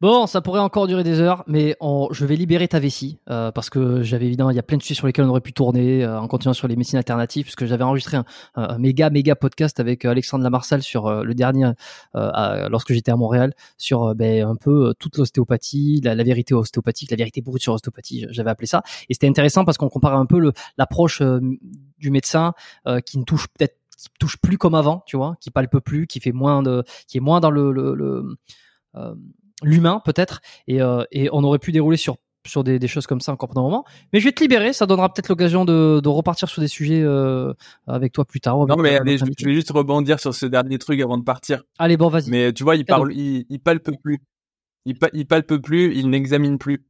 Bon, 0.00 0.26
ça 0.26 0.40
pourrait 0.40 0.58
encore 0.58 0.88
durer 0.88 1.04
des 1.04 1.20
heures, 1.20 1.44
mais 1.46 1.76
je 2.10 2.24
vais 2.24 2.34
libérer 2.34 2.66
ta 2.66 2.80
vessie 2.80 3.20
euh, 3.30 3.52
parce 3.52 3.70
que 3.70 4.02
j'avais 4.02 4.26
évidemment, 4.26 4.50
il 4.50 4.56
y 4.56 4.58
a 4.58 4.64
plein 4.64 4.76
de 4.76 4.82
sujets 4.82 4.94
sur 4.96 5.06
lesquels 5.06 5.24
on 5.24 5.28
aurait 5.28 5.40
pu 5.40 5.52
tourner 5.52 6.02
euh, 6.02 6.20
en 6.20 6.26
continuant 6.26 6.54
sur 6.54 6.66
les 6.66 6.74
médecines 6.74 6.98
alternatives, 6.98 7.44
puisque 7.44 7.64
j'avais 7.66 7.84
enregistré 7.84 8.18
un, 8.56 8.78
méga 8.78 9.10
méga 9.10 9.36
podcast 9.36 9.78
avec 9.78 10.04
euh, 10.04 10.10
Alexandre 10.10 10.42
Lamarsal 10.42 10.82
sur 10.82 11.22
le 11.22 11.34
dernier, 11.34 11.70
lorsque 12.14 12.92
j'étais 12.92 13.12
à 13.12 13.16
Montréal, 13.16 13.54
sur 13.78 14.12
ben, 14.16 14.44
un 14.44 14.56
peu 14.56 14.92
toute 14.98 15.16
l'ostéopathie, 15.18 16.00
la, 16.02 16.14
vérité 16.16 16.54
ostéopathique, 16.54 17.12
la 17.12 17.16
vérité 17.16 17.42
brute 17.42 17.62
sur 17.62 17.72
l'ostéopathie, 17.72 18.26
j'avais 18.30 18.50
appelé 18.50 18.66
ça, 18.66 18.82
et 19.08 19.14
c'était 19.14 19.28
intéressant 19.28 19.64
parce 19.64 19.78
qu'on 19.78 19.88
compare 19.88 20.16
un 20.16 20.26
peu 20.26 20.52
l'approche 20.78 21.22
du 21.98 22.10
médecin 22.10 22.54
qui 23.06 23.18
ne 23.18 23.24
touche 23.24 23.46
peut-être 23.56 23.76
touche 24.18 24.36
plus 24.36 24.58
comme 24.58 24.74
avant, 24.74 25.04
tu 25.06 25.16
vois, 25.16 25.36
qui 25.40 25.50
palpe 25.50 25.78
plus, 25.78 26.06
qui 26.06 26.20
fait 26.20 26.32
moins 26.32 26.62
de, 26.62 26.82
qui 27.06 27.18
est 27.18 27.20
moins 27.20 27.40
dans 27.40 27.50
le, 27.50 28.36
l'humain 29.62 30.00
peut-être, 30.04 30.40
et, 30.66 30.82
euh, 30.82 31.04
et 31.10 31.28
on 31.32 31.42
aurait 31.44 31.58
pu 31.58 31.72
dérouler 31.72 31.96
sur 31.96 32.16
sur 32.44 32.64
des, 32.64 32.80
des, 32.80 32.88
choses 32.88 33.06
comme 33.06 33.20
ça 33.20 33.30
encore 33.30 33.50
pendant 33.50 33.60
un 33.60 33.70
moment. 33.70 33.84
Mais 34.12 34.18
je 34.18 34.24
vais 34.24 34.32
te 34.32 34.42
libérer, 34.42 34.72
ça 34.72 34.84
donnera 34.84 35.12
peut-être 35.12 35.28
l'occasion 35.28 35.64
de, 35.64 36.00
de, 36.02 36.08
repartir 36.08 36.48
sur 36.48 36.60
des 36.60 36.66
sujets 36.66 37.00
euh, 37.00 37.54
avec 37.86 38.12
toi 38.12 38.24
plus 38.24 38.40
tard. 38.40 38.66
Non, 38.66 38.76
mais 38.78 38.96
allez, 38.96 39.16
je, 39.16 39.24
vais 39.24 39.54
juste 39.54 39.70
rebondir 39.70 40.18
sur 40.18 40.34
ce 40.34 40.46
dernier 40.46 40.78
truc 40.78 41.00
avant 41.00 41.18
de 41.18 41.22
partir. 41.22 41.62
Allez, 41.78 41.96
bon, 41.96 42.08
vas-y. 42.08 42.30
Mais 42.30 42.52
tu 42.52 42.64
vois, 42.64 42.74
il 42.74 42.84
parle, 42.84 43.12
il, 43.14 43.46
il, 43.48 43.60
palpe 43.60 43.92
plus. 44.02 44.18
Il, 44.86 44.96
il 45.12 45.24
palpe 45.24 45.56
plus, 45.58 45.94
il 45.94 46.10
n'examine 46.10 46.58
plus. 46.58 46.84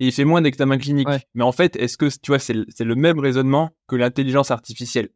Et 0.00 0.08
il 0.08 0.12
fait 0.12 0.24
moins 0.24 0.42
d'examens 0.42 0.78
cliniques. 0.78 1.08
Mais 1.34 1.44
en 1.44 1.52
fait, 1.52 1.76
est-ce 1.76 1.96
que, 1.96 2.08
tu 2.20 2.32
vois, 2.32 2.40
c'est 2.40 2.54
le 2.54 2.94
même 2.96 3.20
raisonnement 3.20 3.70
que 3.86 3.94
l'intelligence 3.94 4.50
artificielle? 4.50 5.10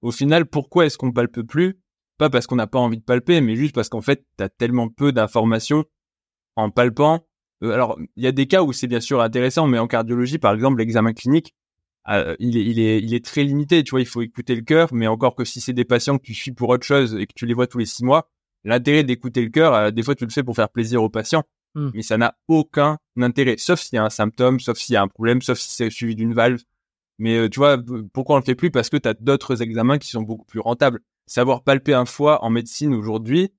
Au 0.00 0.12
final, 0.12 0.46
pourquoi 0.46 0.86
est-ce 0.86 0.96
qu'on 0.96 1.10
palpe 1.10 1.42
plus? 1.42 1.80
Pas 2.18 2.30
parce 2.30 2.46
qu'on 2.46 2.56
n'a 2.56 2.66
pas 2.66 2.78
envie 2.78 2.98
de 2.98 3.02
palper, 3.02 3.40
mais 3.40 3.56
juste 3.56 3.74
parce 3.74 3.88
qu'en 3.88 4.00
fait, 4.00 4.24
tu 4.38 4.44
as 4.44 4.48
tellement 4.48 4.88
peu 4.88 5.12
d'informations 5.12 5.84
en 6.56 6.70
palpant. 6.70 7.26
Euh, 7.62 7.72
alors, 7.72 7.98
il 8.16 8.24
y 8.24 8.26
a 8.26 8.32
des 8.32 8.46
cas 8.46 8.62
où 8.62 8.72
c'est 8.72 8.86
bien 8.86 9.00
sûr 9.00 9.20
intéressant, 9.20 9.66
mais 9.66 9.78
en 9.78 9.86
cardiologie, 9.86 10.38
par 10.38 10.54
exemple, 10.54 10.78
l'examen 10.78 11.12
clinique, 11.12 11.54
euh, 12.08 12.36
il, 12.38 12.56
est, 12.56 12.64
il, 12.64 12.80
est, 12.80 13.00
il 13.00 13.14
est 13.14 13.24
très 13.24 13.44
limité. 13.44 13.82
Tu 13.82 13.90
vois, 13.90 14.00
il 14.00 14.06
faut 14.06 14.22
écouter 14.22 14.54
le 14.54 14.62
cœur, 14.62 14.92
mais 14.92 15.06
encore 15.06 15.34
que 15.34 15.44
si 15.44 15.60
c'est 15.60 15.72
des 15.72 15.84
patients 15.84 16.18
que 16.18 16.24
tu 16.24 16.34
suis 16.34 16.52
pour 16.52 16.68
autre 16.68 16.86
chose 16.86 17.14
et 17.14 17.26
que 17.26 17.32
tu 17.34 17.46
les 17.46 17.54
vois 17.54 17.66
tous 17.66 17.78
les 17.78 17.86
six 17.86 18.04
mois, 18.04 18.30
l'intérêt 18.64 19.04
d'écouter 19.04 19.42
le 19.42 19.50
cœur, 19.50 19.74
euh, 19.74 19.90
des 19.90 20.02
fois, 20.02 20.14
tu 20.14 20.24
le 20.24 20.30
fais 20.30 20.42
pour 20.42 20.54
faire 20.54 20.68
plaisir 20.68 21.02
aux 21.02 21.10
patients, 21.10 21.44
hmm. 21.74 21.90
mais 21.94 22.02
ça 22.02 22.16
n'a 22.18 22.36
aucun 22.48 22.98
intérêt, 23.20 23.56
sauf 23.58 23.80
s'il 23.80 23.96
y 23.96 23.98
a 23.98 24.04
un 24.04 24.10
symptôme, 24.10 24.60
sauf 24.60 24.78
s'il 24.78 24.94
y 24.94 24.96
a 24.96 25.02
un 25.02 25.08
problème, 25.08 25.42
sauf 25.42 25.58
si 25.58 25.70
c'est 25.70 25.90
suivi 25.90 26.14
d'une 26.14 26.34
valve. 26.34 26.62
Mais 27.18 27.48
tu 27.48 27.60
vois, 27.60 27.78
pourquoi 28.12 28.34
on 28.34 28.38
le 28.40 28.44
fait 28.44 28.56
plus? 28.56 28.72
Parce 28.72 28.90
que 28.90 28.96
tu 28.96 29.08
as 29.08 29.14
d'autres 29.14 29.62
examens 29.62 29.98
qui 29.98 30.08
sont 30.08 30.22
beaucoup 30.22 30.44
plus 30.44 30.58
rentables 30.58 31.00
savoir 31.26 31.62
palper 31.62 31.94
un 31.94 32.04
foie 32.04 32.44
en 32.44 32.50
médecine 32.50 32.94
aujourd'hui, 32.94 33.52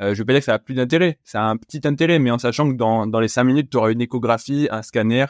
euh, 0.00 0.14
je 0.14 0.18
vais 0.22 0.26
pas 0.26 0.32
dire 0.34 0.40
que 0.40 0.44
ça 0.46 0.54
a 0.54 0.58
plus 0.58 0.74
d'intérêt. 0.74 1.18
Ça 1.24 1.42
a 1.44 1.48
un 1.48 1.56
petit 1.56 1.80
intérêt, 1.84 2.18
mais 2.18 2.30
en 2.30 2.38
sachant 2.38 2.70
que 2.70 2.76
dans, 2.76 3.06
dans 3.06 3.18
les 3.20 3.28
cinq 3.28 3.44
minutes, 3.44 3.70
tu 3.70 3.76
auras 3.78 3.90
une 3.90 4.00
échographie, 4.00 4.68
un 4.70 4.82
scanner, 4.82 5.26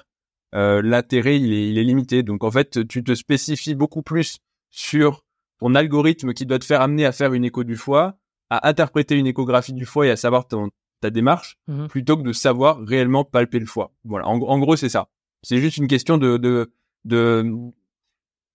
euh, 0.55 0.83
l'intérêt, 0.83 1.39
il 1.41 1.53
est, 1.53 1.69
il 1.71 1.79
est 1.79 1.85
limité. 1.85 2.23
Donc, 2.23 2.45
en 2.45 2.51
fait, 2.51 2.87
tu 2.87 3.03
te 3.03 3.15
spécifies 3.15 3.75
beaucoup 3.75 4.03
plus 4.03 4.39
sur 4.71 5.25
ton 5.59 5.75
algorithme 5.75 6.35
qui 6.35 6.45
doit 6.47 6.59
te 6.59 6.65
faire 6.67 6.83
amener 6.83 7.07
à 7.07 7.13
faire 7.13 7.33
une 7.33 7.45
écho 7.45 7.65
du 7.65 7.77
foie, 7.77 8.19
à 8.51 8.69
interpréter 8.69 9.15
une 9.17 9.27
échographie 9.27 9.73
du 9.73 9.87
foie 9.87 10.07
et 10.07 10.11
à 10.11 10.17
savoir 10.17 10.47
ton, 10.47 10.69
ta 11.01 11.11
démarche, 11.11 11.57
Mhm. 11.67 11.89
plutôt 11.89 12.17
que 12.19 12.23
de 12.23 12.33
savoir 12.33 12.79
réellement 12.81 13.25
palper 13.25 13.59
le 13.61 13.67
foie. 13.67 13.93
Voilà. 14.05 14.27
En, 14.29 14.39
en 14.41 14.59
gros, 14.59 14.77
c'est 14.77 14.89
ça. 14.91 15.09
C'est 15.43 15.59
juste 15.59 15.77
une 15.79 15.87
question 15.89 16.19
de, 16.19 16.37
de, 16.37 16.71
de 17.05 17.51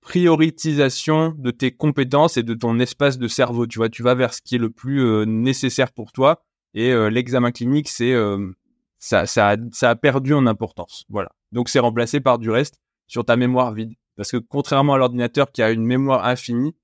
prioritisation 0.04 1.34
de 1.38 1.52
tes 1.52 1.72
compétences 1.72 2.38
et 2.38 2.44
de 2.44 2.54
ton 2.54 2.80
espace 2.80 3.18
de 3.18 3.28
cerveau. 3.28 3.66
Tu 3.66 3.80
vois, 3.80 3.90
tu 3.90 4.04
vas 4.04 4.16
vers 4.16 4.34
ce 4.34 4.42
qui 4.42 4.56
est 4.56 4.60
le 4.60 4.70
plus 4.70 5.02
euh, 5.02 5.26
nécessaire 5.26 5.92
pour 5.92 6.12
toi. 6.12 6.44
Et 6.74 6.92
euh, 6.92 7.10
l'examen 7.10 7.52
clinique, 7.52 7.88
c'est 7.88 8.14
euh, 8.14 8.52
ça, 9.00 9.26
ça, 9.26 9.56
a, 9.82 9.96
perdu 9.96 10.34
en 10.34 10.46
importance. 10.46 11.06
Voilà. 11.10 11.32
Donc 11.52 11.70
c'est 11.70 11.80
remplacé 11.80 12.20
par 12.20 12.38
du 12.38 12.50
reste 12.50 12.80
sur 13.08 13.26
ta 13.26 13.36
mémoire 13.36 13.74
vide. 13.74 13.94
Parce 14.16 14.32
que 14.32 14.38
contrairement 14.38 14.94
à 14.94 14.98
l'ordinateur 14.98 15.52
qui 15.52 15.62
a 15.62 15.72
une 15.72 15.86
mémoire 15.86 16.26
infinie, 16.26 16.76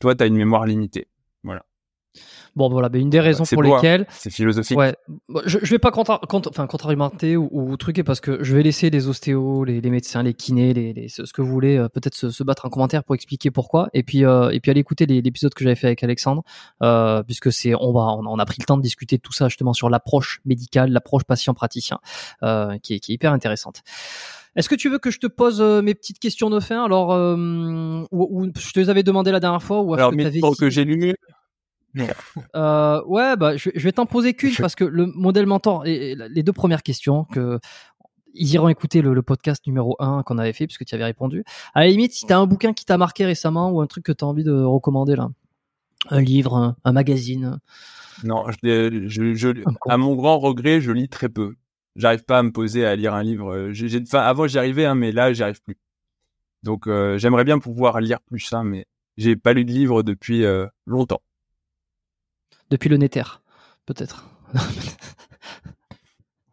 toi, 0.00 0.14
tu 0.14 0.24
as 0.24 0.26
une 0.26 0.36
mémoire 0.36 0.66
limitée. 0.66 1.08
Bon, 2.56 2.68
voilà, 2.68 2.88
ben, 2.88 3.00
une 3.00 3.10
des 3.10 3.20
raisons 3.20 3.44
pour 3.44 3.62
beau, 3.62 3.72
hein. 3.72 3.76
lesquelles. 3.76 4.06
C'est 4.10 4.30
philosophique. 4.30 4.76
Ouais, 4.76 4.94
je, 5.46 5.58
je 5.62 5.70
vais 5.70 5.78
pas 5.78 5.90
contra 5.90 6.20
contre, 6.28 6.48
enfin, 6.50 6.66
contre-argumenter 6.66 7.36
ou, 7.36 7.48
ou 7.52 7.76
truquer 7.76 8.04
parce 8.04 8.20
que 8.20 8.42
je 8.44 8.54
vais 8.54 8.62
laisser 8.62 8.90
les 8.90 9.08
ostéos, 9.08 9.64
les, 9.64 9.80
les 9.80 9.90
médecins, 9.90 10.22
les 10.22 10.34
kinés, 10.34 10.72
les, 10.72 10.92
les- 10.92 11.08
ce 11.08 11.22
que 11.32 11.42
vous 11.42 11.50
voulez, 11.50 11.76
euh, 11.76 11.88
peut-être 11.88 12.14
se, 12.14 12.30
se 12.30 12.42
battre 12.44 12.66
en 12.66 12.68
commentaire 12.70 13.02
pour 13.02 13.14
expliquer 13.14 13.50
pourquoi. 13.50 13.88
Et 13.92 14.02
puis, 14.02 14.24
euh, 14.24 14.50
et 14.50 14.60
puis 14.60 14.70
aller 14.70 14.80
écouter 14.80 15.06
l'épisode 15.06 15.52
que 15.54 15.64
j'avais 15.64 15.76
fait 15.76 15.88
avec 15.88 16.04
Alexandre, 16.04 16.42
euh, 16.82 17.22
puisque 17.24 17.52
c'est, 17.52 17.74
on 17.74 17.92
va, 17.92 18.02
on 18.02 18.24
a, 18.24 18.28
on 18.28 18.38
a 18.38 18.44
pris 18.46 18.58
le 18.60 18.64
temps 18.66 18.76
de 18.76 18.82
discuter 18.82 19.16
de 19.16 19.22
tout 19.22 19.32
ça 19.32 19.48
justement 19.48 19.72
sur 19.72 19.90
l'approche 19.90 20.40
médicale, 20.44 20.90
l'approche 20.92 21.24
patient-praticien, 21.24 21.98
euh, 22.42 22.78
qui, 22.78 22.94
est, 22.94 23.00
qui 23.00 23.12
est 23.12 23.14
hyper 23.16 23.32
intéressante. 23.32 23.82
Est-ce 24.56 24.68
que 24.68 24.76
tu 24.76 24.88
veux 24.88 24.98
que 24.98 25.10
je 25.10 25.18
te 25.18 25.26
pose 25.26 25.60
euh, 25.60 25.82
mes 25.82 25.94
petites 25.94 26.20
questions 26.20 26.48
de 26.48 26.60
fin? 26.60 26.84
Alors, 26.84 27.12
euh, 27.12 28.04
ou, 28.12 28.44
ou 28.44 28.52
je 28.56 28.72
te 28.72 28.78
les 28.78 28.88
avais 28.88 29.02
demandé 29.02 29.32
la 29.32 29.40
dernière 29.40 29.62
fois, 29.62 29.80
ou 29.82 29.94
Alors, 29.94 30.12
que 30.12 30.16
mais 30.16 30.30
que 30.30 30.70
j'ai 30.70 30.84
lu, 30.84 31.16
euh, 32.56 33.02
ouais, 33.06 33.36
bah, 33.36 33.56
je, 33.56 33.70
vais- 33.70 33.78
je 33.78 33.84
vais 33.84 33.92
t'en 33.92 34.06
poser 34.06 34.34
qu'une 34.34 34.54
parce 34.56 34.74
que 34.74 34.84
le 34.84 35.06
modèle 35.06 35.46
mentor, 35.46 35.86
et, 35.86 36.12
et 36.12 36.16
les 36.16 36.42
deux 36.42 36.52
premières 36.52 36.82
questions 36.82 37.24
que 37.24 37.58
ils 38.36 38.52
iront 38.54 38.68
écouter 38.68 39.00
le, 39.00 39.14
le 39.14 39.22
podcast 39.22 39.64
numéro 39.66 39.94
1 40.00 40.24
qu'on 40.24 40.38
avait 40.38 40.52
fait 40.52 40.66
puisque 40.66 40.84
tu 40.84 40.94
avais 40.96 41.04
répondu. 41.04 41.44
À 41.72 41.82
la 41.82 41.86
limite, 41.88 42.12
si 42.12 42.26
tu 42.26 42.32
as 42.32 42.38
un 42.38 42.46
bouquin 42.46 42.72
qui 42.72 42.84
t'a 42.84 42.98
marqué 42.98 43.24
récemment 43.24 43.70
ou 43.70 43.80
un 43.80 43.86
truc 43.86 44.04
que 44.04 44.10
tu 44.12 44.24
as 44.24 44.28
envie 44.28 44.42
de 44.42 44.52
recommander 44.52 45.14
là, 45.14 45.28
un 46.10 46.20
livre, 46.20 46.56
un, 46.56 46.76
un 46.84 46.92
magazine. 46.92 47.58
non, 48.24 48.44
je, 48.62 49.06
je, 49.08 49.48
à 49.88 49.96
mon 49.96 50.16
grand 50.16 50.38
regret, 50.40 50.80
je 50.80 50.90
lis 50.90 51.08
très 51.08 51.28
peu. 51.28 51.54
J'arrive 51.94 52.24
pas 52.24 52.38
à 52.40 52.42
me 52.42 52.50
poser 52.50 52.84
à 52.84 52.96
lire 52.96 53.14
un 53.14 53.22
livre. 53.22 53.52
Euh, 53.54 53.72
J'ai, 53.72 53.88
j'ai- 53.88 54.02
enfin, 54.02 54.18
avant, 54.22 54.48
j'y 54.48 54.58
arrivais, 54.58 54.84
hein, 54.84 54.96
mais 54.96 55.12
là, 55.12 55.32
j'y 55.32 55.44
arrive 55.44 55.62
plus. 55.62 55.76
Donc, 56.64 56.88
euh, 56.88 57.16
j'aimerais 57.18 57.44
bien 57.44 57.60
pouvoir 57.60 58.00
lire 58.00 58.20
plus, 58.20 58.52
hein, 58.52 58.64
mais 58.64 58.86
j'ai 59.16 59.36
pas 59.36 59.52
lu 59.52 59.64
de 59.64 59.70
livre 59.70 60.02
depuis 60.02 60.44
euh, 60.44 60.66
longtemps. 60.86 61.20
Depuis 62.74 62.88
le 62.88 62.96
Nether, 62.96 63.22
peut-être. 63.86 64.28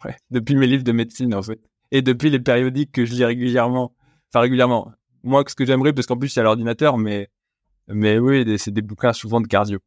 Ouais, 0.03 0.15
depuis 0.31 0.56
mes 0.56 0.65
livres 0.65 0.84
de 0.84 0.91
médecine, 0.91 1.35
en 1.35 1.43
fait. 1.43 1.60
Et 1.91 2.02
depuis 2.02 2.31
les 2.31 2.39
périodiques 2.39 2.91
que 2.91 3.06
je 3.06 3.14
lis 3.14 3.23
régulièrement. 3.23 3.93
Enfin, 4.30 4.39
régulièrement. 4.41 4.91
Moi, 5.23 5.43
ce 5.48 5.53
que 5.53 5.64
j'aimerais, 5.64 5.93
parce 5.93 6.07
qu'en 6.07 6.18
plus, 6.18 6.30
c'est 6.30 6.39
à 6.39 6.43
l'ordinateur, 6.43 6.98
mais, 6.98 7.30
mais 7.88 8.18
oui, 8.18 8.57
c'est 8.57 8.72
des 8.72 8.81
bouquins 8.81 9.14
souvent 9.14 9.41
de 9.41 9.45
cardio. 9.45 9.77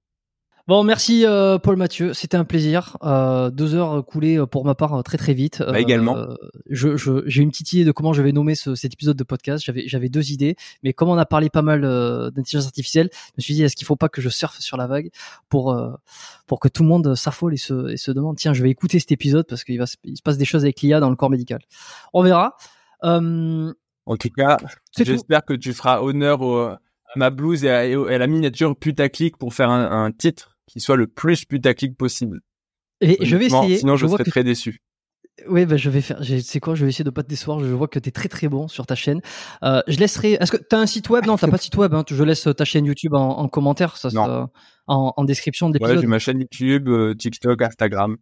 Bon, 0.66 0.82
merci 0.82 1.26
euh, 1.26 1.58
Paul 1.58 1.76
Mathieu, 1.76 2.14
c'était 2.14 2.38
un 2.38 2.44
plaisir. 2.46 2.96
Euh, 3.02 3.50
deux 3.50 3.74
heures 3.74 4.02
coulées 4.02 4.38
euh, 4.38 4.46
pour 4.46 4.64
ma 4.64 4.74
part 4.74 4.94
euh, 4.94 5.02
très 5.02 5.18
très 5.18 5.34
vite. 5.34 5.58
Bah, 5.62 5.78
également. 5.78 6.16
je, 6.70 6.96
je- 6.96 7.22
j'ai 7.26 7.42
une 7.42 7.50
petite 7.50 7.74
idée 7.74 7.84
de 7.84 7.92
comment 7.92 8.14
je 8.14 8.22
vais 8.22 8.32
nommer 8.32 8.54
ce- 8.54 8.74
cet 8.74 8.94
épisode 8.94 9.14
de 9.18 9.24
podcast. 9.24 9.62
J'avais, 9.62 9.86
j'avais 9.86 10.08
deux 10.08 10.32
idées, 10.32 10.56
mais 10.82 10.94
comme 10.94 11.10
on 11.10 11.18
a 11.18 11.26
parlé 11.26 11.50
pas 11.50 11.60
mal 11.60 11.84
euh, 11.84 12.30
d'intelligence 12.30 12.64
artificielle, 12.64 13.10
je 13.12 13.32
me 13.36 13.42
suis 13.42 13.52
dit 13.52 13.62
est-ce 13.62 13.76
qu'il 13.76 13.86
faut 13.86 13.96
pas 13.96 14.08
que 14.08 14.22
je 14.22 14.30
surfe 14.30 14.58
sur 14.60 14.78
la 14.78 14.86
vague 14.86 15.10
pour 15.50 15.70
euh, 15.74 15.90
pour 16.46 16.60
que 16.60 16.68
tout 16.68 16.82
le 16.82 16.88
monde 16.88 17.14
s'affole 17.14 17.52
et 17.52 17.58
se, 17.58 17.90
et 17.90 17.98
se 17.98 18.10
demande 18.10 18.36
tiens 18.38 18.54
je 18.54 18.62
vais 18.62 18.70
écouter 18.70 18.98
cet 18.98 19.12
épisode 19.12 19.44
parce 19.46 19.64
qu'il 19.64 19.78
va 19.78 19.84
se, 19.84 19.96
il 20.04 20.16
se 20.16 20.22
passe 20.22 20.38
des 20.38 20.46
choses 20.46 20.62
avec 20.64 20.80
l'IA 20.80 20.98
dans 20.98 21.10
le 21.10 21.16
corps 21.16 21.28
médical. 21.30 21.60
On 22.14 22.22
verra. 22.22 22.56
Euh, 23.04 23.70
En 24.06 24.16
tout 24.16 24.30
cas, 24.34 24.56
tout. 24.96 25.04
j'espère 25.04 25.44
que 25.44 25.52
tu 25.52 25.74
feras 25.74 26.00
honneur 26.00 26.40
au- 26.40 26.58
à 26.68 26.78
ma 27.16 27.28
blouse 27.28 27.66
à, 27.66 27.84
et 27.86 27.94
à 27.94 28.16
la 28.18 28.26
miniature 28.26 28.74
putaclic 28.74 29.36
pour 29.36 29.52
faire 29.52 29.68
un, 29.68 30.04
un 30.06 30.10
titre 30.10 30.53
qui 30.66 30.80
soit 30.80 30.96
le 30.96 31.06
plus 31.06 31.44
putaclic 31.44 31.96
possible. 31.96 32.40
Et 33.00 33.24
je 33.24 33.36
vais 33.36 33.46
essayer. 33.46 33.78
Sinon, 33.78 33.96
je, 33.96 34.06
vois 34.06 34.16
serais 34.16 34.24
que 34.24 34.30
très 34.30 34.44
déçu. 34.44 34.80
Oui, 35.48 35.66
bah, 35.66 35.76
je 35.76 35.90
vais 35.90 36.00
faire. 36.00 36.20
C'est 36.42 36.60
quoi 36.60 36.74
Je 36.76 36.84
vais 36.84 36.90
essayer 36.90 37.04
de 37.04 37.10
pas 37.10 37.22
te 37.24 37.28
décevoir. 37.28 37.58
Je 37.60 37.66
vois 37.66 37.88
que 37.88 37.98
tu 37.98 38.08
es 38.08 38.12
très 38.12 38.28
très 38.28 38.48
bon 38.48 38.68
sur 38.68 38.86
ta 38.86 38.94
chaîne. 38.94 39.20
Euh, 39.64 39.82
je 39.88 39.98
laisserai. 39.98 40.34
Est-ce 40.34 40.52
que 40.52 40.56
tu 40.56 40.74
as 40.76 40.78
un 40.78 40.86
site 40.86 41.10
web? 41.10 41.26
Non, 41.26 41.36
t'as 41.36 41.48
pas 41.48 41.56
de 41.56 41.62
site 41.62 41.76
web. 41.76 41.92
Hein. 41.92 42.04
Je 42.08 42.22
laisse 42.22 42.48
ta 42.56 42.64
chaîne 42.64 42.86
YouTube 42.86 43.14
en, 43.14 43.38
en 43.38 43.48
commentaire, 43.48 43.96
ça, 43.96 44.08
Non. 44.12 44.24
ça- 44.26 44.50
en, 44.86 45.12
en 45.16 45.24
description 45.24 45.70
de 45.70 45.74
Ouais, 45.74 45.80
l'épisode. 45.88 46.00
j'ai 46.02 46.06
ma 46.06 46.18
chaîne 46.18 46.38
YouTube, 46.40 46.88
euh, 46.88 47.14
TikTok, 47.14 47.60
Instagram. 47.62 48.16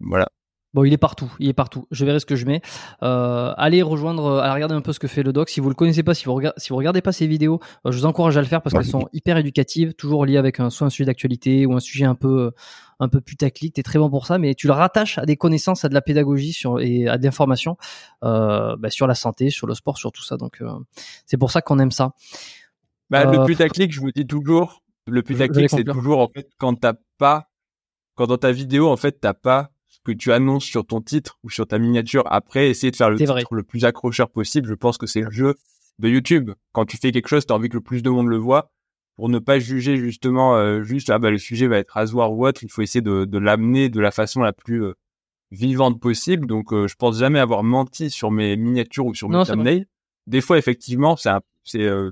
Voilà. 0.00 0.28
Bon, 0.74 0.84
il 0.84 0.92
est 0.92 0.98
partout. 0.98 1.32
Il 1.38 1.48
est 1.48 1.54
partout. 1.54 1.86
Je 1.90 2.04
verrai 2.04 2.20
ce 2.20 2.26
que 2.26 2.36
je 2.36 2.44
mets. 2.44 2.60
Euh, 3.02 3.54
allez 3.56 3.80
rejoindre, 3.82 4.26
euh, 4.26 4.40
allez 4.40 4.52
regarder 4.52 4.74
un 4.74 4.82
peu 4.82 4.92
ce 4.92 4.98
que 4.98 5.08
fait 5.08 5.22
le 5.22 5.32
doc. 5.32 5.48
Si 5.48 5.60
vous 5.60 5.68
le 5.68 5.74
connaissez 5.74 6.02
pas, 6.02 6.12
si 6.12 6.26
vous 6.26 6.34
regardez, 6.34 6.60
si 6.60 6.70
vous 6.70 6.76
regardez 6.76 7.00
pas 7.00 7.12
ses 7.12 7.26
vidéos, 7.26 7.60
euh, 7.86 7.92
je 7.92 7.98
vous 7.98 8.06
encourage 8.06 8.36
à 8.36 8.40
le 8.40 8.46
faire 8.46 8.60
parce 8.60 8.74
qu'elles 8.74 8.84
sont 8.84 9.08
hyper 9.12 9.38
éducatives, 9.38 9.94
toujours 9.94 10.26
liées 10.26 10.36
avec 10.36 10.60
un 10.60 10.68
soit 10.68 10.86
un 10.86 10.90
sujet 10.90 11.06
d'actualité 11.06 11.64
ou 11.64 11.74
un 11.74 11.80
sujet 11.80 12.04
un 12.04 12.14
peu 12.14 12.52
un 13.00 13.08
peu 13.08 13.20
putaclic. 13.20 13.74
T'es 13.74 13.82
très 13.82 13.98
bon 13.98 14.10
pour 14.10 14.26
ça, 14.26 14.38
mais 14.38 14.54
tu 14.54 14.66
le 14.66 14.72
rattaches 14.72 15.18
à 15.18 15.26
des 15.26 15.36
connaissances, 15.36 15.84
à 15.84 15.88
de 15.88 15.94
la 15.94 16.02
pédagogie 16.02 16.52
sur 16.52 16.80
et 16.80 17.08
à 17.08 17.18
des 17.18 17.28
informations 17.28 17.76
euh, 18.22 18.76
bah, 18.76 18.90
sur 18.90 19.06
la 19.06 19.14
santé, 19.14 19.50
sur 19.50 19.66
le 19.66 19.74
sport, 19.74 19.98
sur 19.98 20.12
tout 20.12 20.22
ça. 20.22 20.36
Donc 20.36 20.60
euh, 20.60 20.70
c'est 21.26 21.36
pour 21.36 21.50
ça 21.50 21.62
qu'on 21.62 21.78
aime 21.78 21.90
ça. 21.90 22.12
Bah, 23.10 23.26
Euh, 23.26 23.32
le 23.32 23.44
putaclic, 23.44 23.92
je 23.92 24.00
vous 24.00 24.10
dis 24.10 24.26
toujours, 24.26 24.82
le 25.06 25.22
putaclic, 25.22 25.70
c'est 25.70 25.84
toujours, 25.84 26.20
en 26.20 26.28
fait, 26.28 26.48
quand 26.58 26.74
t'as 26.74 26.94
pas, 27.18 27.50
quand 28.14 28.26
dans 28.26 28.38
ta 28.38 28.52
vidéo, 28.52 28.88
en 28.88 28.96
fait, 28.96 29.20
t'as 29.20 29.34
pas 29.34 29.70
que 30.04 30.12
tu 30.12 30.32
annonces 30.32 30.64
sur 30.64 30.86
ton 30.86 31.00
titre 31.00 31.38
ou 31.42 31.50
sur 31.50 31.66
ta 31.66 31.78
miniature. 31.78 32.24
Après, 32.26 32.68
essayer 32.68 32.90
de 32.90 32.96
faire 32.96 33.10
le 33.10 33.16
titre 33.16 33.32
vrai. 33.32 33.44
le 33.50 33.62
plus 33.62 33.84
accrocheur 33.84 34.30
possible. 34.30 34.68
Je 34.68 34.74
pense 34.74 34.98
que 34.98 35.06
c'est 35.06 35.22
le 35.22 35.30
jeu 35.30 35.54
de 35.98 36.08
YouTube. 36.08 36.50
Quand 36.72 36.84
tu 36.84 36.96
fais 36.96 37.12
quelque 37.12 37.28
chose, 37.28 37.46
t'as 37.46 37.54
envie 37.54 37.68
que 37.68 37.74
le 37.76 37.80
plus 37.80 38.02
de 38.02 38.10
monde 38.10 38.28
le 38.28 38.36
voit. 38.36 38.70
Pour 39.16 39.28
ne 39.28 39.38
pas 39.38 39.58
juger 39.58 39.96
justement, 39.96 40.56
euh, 40.56 40.82
juste, 40.82 41.08
ah 41.08 41.18
bah, 41.18 41.30
le 41.30 41.38
sujet 41.38 41.68
va 41.68 41.78
être 41.78 41.90
rasoir 41.90 42.32
ou 42.32 42.46
autre, 42.46 42.64
il 42.64 42.70
faut 42.70 42.82
essayer 42.82 43.00
de, 43.00 43.24
de 43.24 43.38
l'amener 43.38 43.88
de 43.88 44.00
la 44.00 44.10
façon 44.10 44.42
la 44.42 44.52
plus 44.52 44.82
euh, 44.82 44.94
vivante 45.52 46.00
possible. 46.00 46.46
Donc, 46.46 46.72
euh, 46.72 46.88
je 46.88 46.96
pense 46.96 47.18
jamais 47.18 47.38
avoir 47.38 47.62
menti 47.62 48.10
sur 48.10 48.30
mes 48.30 48.56
miniatures 48.56 49.06
ou 49.06 49.14
sur 49.14 49.28
mes 49.28 49.36
Non, 49.36 49.44
thumbnails. 49.44 49.86
Des 50.26 50.40
fois, 50.40 50.58
effectivement, 50.58 51.16
c'est 51.16 51.28
un, 51.28 51.40
c'est, 51.62 51.82
euh, 51.84 52.10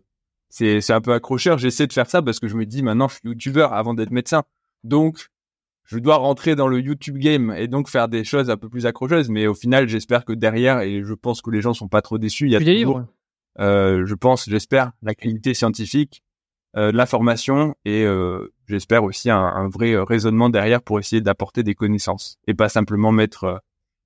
c'est, 0.48 0.80
c'est 0.80 0.92
un 0.92 1.00
peu 1.00 1.12
accrocheur. 1.12 1.58
J'essaie 1.58 1.86
de 1.86 1.92
faire 1.92 2.08
ça 2.08 2.22
parce 2.22 2.38
que 2.38 2.48
je 2.48 2.56
me 2.56 2.66
dis 2.66 2.82
maintenant, 2.82 3.08
je 3.08 3.14
suis 3.14 3.28
youtubeur 3.28 3.72
avant 3.72 3.94
d'être 3.94 4.10
médecin. 4.10 4.44
Donc, 4.84 5.28
je 5.84 5.98
dois 5.98 6.16
rentrer 6.16 6.54
dans 6.54 6.68
le 6.68 6.80
YouTube 6.80 7.18
game 7.18 7.52
et 7.56 7.68
donc 7.68 7.88
faire 7.88 8.08
des 8.08 8.24
choses 8.24 8.50
un 8.50 8.56
peu 8.56 8.68
plus 8.68 8.86
accrocheuses. 8.86 9.28
Mais 9.28 9.46
au 9.46 9.54
final, 9.54 9.88
j'espère 9.88 10.24
que 10.24 10.32
derrière, 10.32 10.80
et 10.80 11.02
je 11.02 11.14
pense 11.14 11.42
que 11.42 11.50
les 11.50 11.60
gens 11.60 11.74
sont 11.74 11.88
pas 11.88 12.02
trop 12.02 12.18
déçus, 12.18 12.46
il 12.46 12.52
y 12.52 12.56
a 12.56 12.60
des 12.60 12.64
toujours, 12.80 12.98
livres 12.98 13.08
euh, 13.60 14.06
je 14.06 14.14
pense, 14.14 14.48
j'espère, 14.48 14.92
la 15.02 15.14
qualité 15.14 15.54
scientifique, 15.54 16.22
euh, 16.76 16.90
de 16.90 16.96
l'information 16.96 17.74
et 17.84 18.04
euh, 18.04 18.50
j'espère 18.66 19.04
aussi 19.04 19.28
un, 19.28 19.36
un 19.36 19.68
vrai 19.68 19.92
euh, 19.92 20.04
raisonnement 20.04 20.48
derrière 20.48 20.80
pour 20.80 20.98
essayer 20.98 21.20
d'apporter 21.20 21.62
des 21.62 21.74
connaissances 21.74 22.38
et 22.46 22.54
pas 22.54 22.70
simplement 22.70 23.12
mettre 23.12 23.44
euh, 23.44 23.58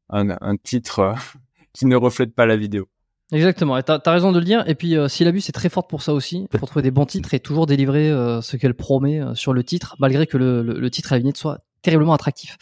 un, 0.08 0.30
un 0.40 0.56
titre 0.56 1.14
qui 1.72 1.86
ne 1.86 1.94
reflète 1.94 2.34
pas 2.34 2.44
la 2.44 2.56
vidéo. 2.56 2.88
Exactement, 3.32 3.76
et 3.76 3.82
t'as 3.82 3.98
as 4.04 4.10
raison 4.12 4.30
de 4.30 4.38
le 4.38 4.44
dire. 4.44 4.68
Et 4.68 4.76
puis, 4.76 4.96
euh, 4.96 5.08
Syllabus 5.08 5.42
est 5.48 5.52
très 5.52 5.68
forte 5.68 5.90
pour 5.90 6.02
ça 6.02 6.14
aussi, 6.14 6.46
pour 6.50 6.68
trouver 6.68 6.82
des 6.82 6.92
bons 6.92 7.06
titres 7.06 7.34
et 7.34 7.40
toujours 7.40 7.66
délivrer 7.66 8.08
euh, 8.08 8.40
ce 8.40 8.56
qu'elle 8.56 8.74
promet 8.74 9.20
euh, 9.20 9.34
sur 9.34 9.52
le 9.52 9.64
titre, 9.64 9.96
malgré 9.98 10.26
que 10.28 10.36
le, 10.36 10.62
le, 10.62 10.78
le 10.78 10.90
titre 10.90 11.12
à 11.12 11.16
la 11.16 11.18
vignette 11.18 11.36
soit 11.36 11.58
terriblement 11.82 12.12
attractif. 12.12 12.56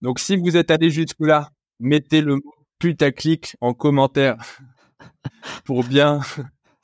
Donc 0.00 0.20
si 0.20 0.36
vous 0.36 0.56
êtes 0.56 0.70
allé 0.70 0.90
jusque-là, 0.90 1.50
mettez 1.80 2.20
le 2.20 2.36
mot 2.36 2.54
putaclic 2.78 3.56
en 3.60 3.74
commentaire 3.74 4.36
pour 5.64 5.82
bien 5.82 6.20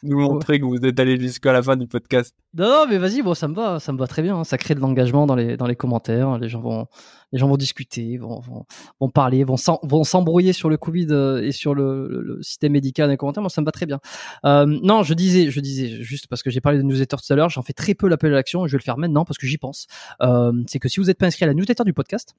nous 0.05 0.19
montrer 0.21 0.61
que 0.61 0.65
vous 0.65 0.77
êtes 0.85 0.99
allé 1.01 1.19
jusqu'à 1.19 1.53
la 1.53 1.63
fin 1.63 1.77
du 1.77 1.87
podcast. 1.87 2.35
Non, 2.57 2.67
non, 2.69 2.87
mais 2.89 2.99
vas-y, 2.99 3.23
bon, 3.23 3.35
ça 3.35 3.49
me 3.49 3.55
va, 3.55 3.81
ça 3.81 3.93
me 3.93 3.99
va 3.99 4.07
très 4.07 4.23
bien. 4.23 4.37
hein. 4.37 4.45
Ça 4.45 4.59
crée 4.59 4.75
de 4.75 4.81
l'engagement 4.81 5.27
dans 5.27 5.35
les 5.35 5.57
dans 5.57 5.67
les 5.67 5.77
commentaires. 5.77 6.39
Les 6.39 6.49
gens 6.49 6.61
vont, 6.61 6.87
les 7.33 7.39
gens 7.39 7.49
vont 7.49 7.57
discuter, 7.57 8.17
vont 8.19 8.41
vont, 8.41 8.65
vont 9.01 9.11
parler, 9.11 9.45
vont 9.45 9.57
s'embrouiller 10.05 10.53
sur 10.53 10.69
le 10.69 10.77
Covid 10.77 11.09
euh, 11.11 11.43
et 11.43 11.53
sur 11.53 11.75
le, 11.75 12.07
le, 12.09 12.23
le 12.23 12.43
système 12.43 12.73
médical 12.73 13.07
dans 13.09 13.11
les 13.13 13.17
commentaires. 13.17 13.43
Moi, 13.43 13.51
ça 13.51 13.61
me 13.61 13.67
va 13.67 13.73
très 13.73 13.87
bien. 13.87 13.99
Euh, 14.45 14.67
non, 14.67 15.03
je 15.03 15.15
disais, 15.15 15.51
je 15.51 15.61
disais 15.61 16.03
juste 16.03 16.27
parce 16.29 16.43
que 16.43 16.51
j'ai 16.51 16.61
parlé 16.61 16.79
de 16.79 16.83
newsletter 16.85 17.17
tout 17.17 17.33
à 17.33 17.37
l'heure. 17.37 17.49
J'en 17.49 17.63
fais 17.63 17.73
très 17.73 17.95
peu 17.95 18.09
l'appel 18.09 18.33
à 18.33 18.37
l'action 18.37 18.65
et 18.67 18.69
je 18.69 18.73
vais 18.73 18.79
le 18.79 18.85
faire 18.85 18.99
maintenant 18.99 19.25
parce 19.25 19.39
que 19.39 19.47
j'y 19.47 19.59
pense. 19.59 19.87
Euh, 20.23 20.53
c'est 20.69 20.79
que 20.79 20.89
si 20.89 21.01
vous 21.01 21.07
n'êtes 21.07 21.19
pas 21.19 21.27
inscrit 21.27 21.45
à 21.45 21.49
la 21.49 21.55
newsletter 21.55 21.85
du 21.85 21.93
podcast. 21.93 22.35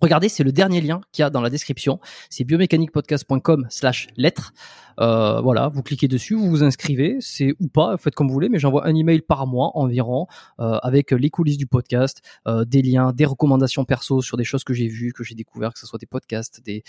Regardez, 0.00 0.28
c'est 0.28 0.44
le 0.44 0.52
dernier 0.52 0.80
lien 0.80 1.00
qu'il 1.12 1.22
y 1.22 1.26
a 1.26 1.30
dans 1.30 1.40
la 1.40 1.50
description. 1.50 1.98
C'est 2.30 2.44
biomécaniquepodcast.com 2.44 3.66
slash 3.68 4.08
lettres. 4.16 4.52
Euh, 5.00 5.40
voilà, 5.40 5.68
vous 5.68 5.82
cliquez 5.82 6.08
dessus, 6.08 6.34
vous 6.34 6.48
vous 6.50 6.64
inscrivez, 6.64 7.18
c'est 7.20 7.54
ou 7.60 7.68
pas, 7.68 7.96
faites 7.96 8.14
comme 8.14 8.26
vous 8.26 8.32
voulez, 8.32 8.48
mais 8.48 8.58
j'envoie 8.58 8.86
un 8.86 8.94
email 8.94 9.20
par 9.20 9.46
mois 9.46 9.70
environ 9.74 10.26
euh, 10.60 10.78
avec 10.82 11.12
les 11.12 11.30
coulisses 11.30 11.56
du 11.56 11.66
podcast, 11.66 12.20
euh, 12.48 12.64
des 12.64 12.82
liens, 12.82 13.12
des 13.12 13.24
recommandations 13.24 13.84
perso 13.84 14.22
sur 14.22 14.36
des 14.36 14.44
choses 14.44 14.64
que 14.64 14.74
j'ai 14.74 14.88
vues, 14.88 15.12
que 15.12 15.22
j'ai 15.22 15.34
découvert, 15.34 15.72
que 15.72 15.78
ce 15.78 15.86
soit 15.86 15.98
des 15.98 16.06
podcasts, 16.06 16.64
des, 16.64 16.82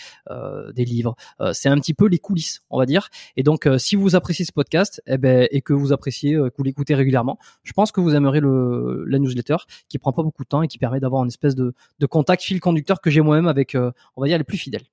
des 0.74 0.86
livres. 0.86 1.16
c'est 1.54 1.70
un 1.70 1.78
petit 1.78 1.94
peu 1.94 2.08
les 2.08 2.20
coulisses, 2.20 2.62
on 2.70 2.78
va 2.78 2.86
dire. 2.86 3.10
Et 3.38 3.44
donc, 3.44 3.68
si 3.78 3.96
vous 3.96 4.16
appréciez 4.16 4.46
ce 4.46 4.52
podcast, 4.52 5.02
eh 5.08 5.18
ben, 5.18 5.48
et 5.52 5.62
que 5.62 5.74
vous 5.74 5.94
appréciez, 5.94 6.34
que 6.34 6.54
vous 6.58 6.64
l'écoutez 6.64 6.96
régulièrement, 6.96 7.38
je 7.64 7.74
pense 7.74 7.92
que 7.92 8.02
vous 8.02 8.16
aimerez 8.16 8.40
le, 8.40 9.06
la 9.06 9.20
newsletter 9.20 9.58
qui 9.88 9.98
prend 9.98 10.14
pas 10.14 10.24
beaucoup 10.24 10.44
de 10.44 10.48
temps 10.48 10.62
et 10.62 10.68
qui 10.68 10.78
permet 10.78 11.00
d'avoir 11.00 11.24
une 11.24 11.30
espèce 11.30 11.56
de 11.56 11.74
contact 12.08 12.44
fil 12.44 12.60
conducteur 12.60 12.99
que 13.02 13.10
j'ai 13.10 13.22
moi-même 13.22 13.48
avec, 13.48 13.76
on 13.76 14.22
va 14.22 14.28
dire, 14.28 14.38
les 14.38 14.44
plus 14.44 14.58
fidèles. 14.58 14.86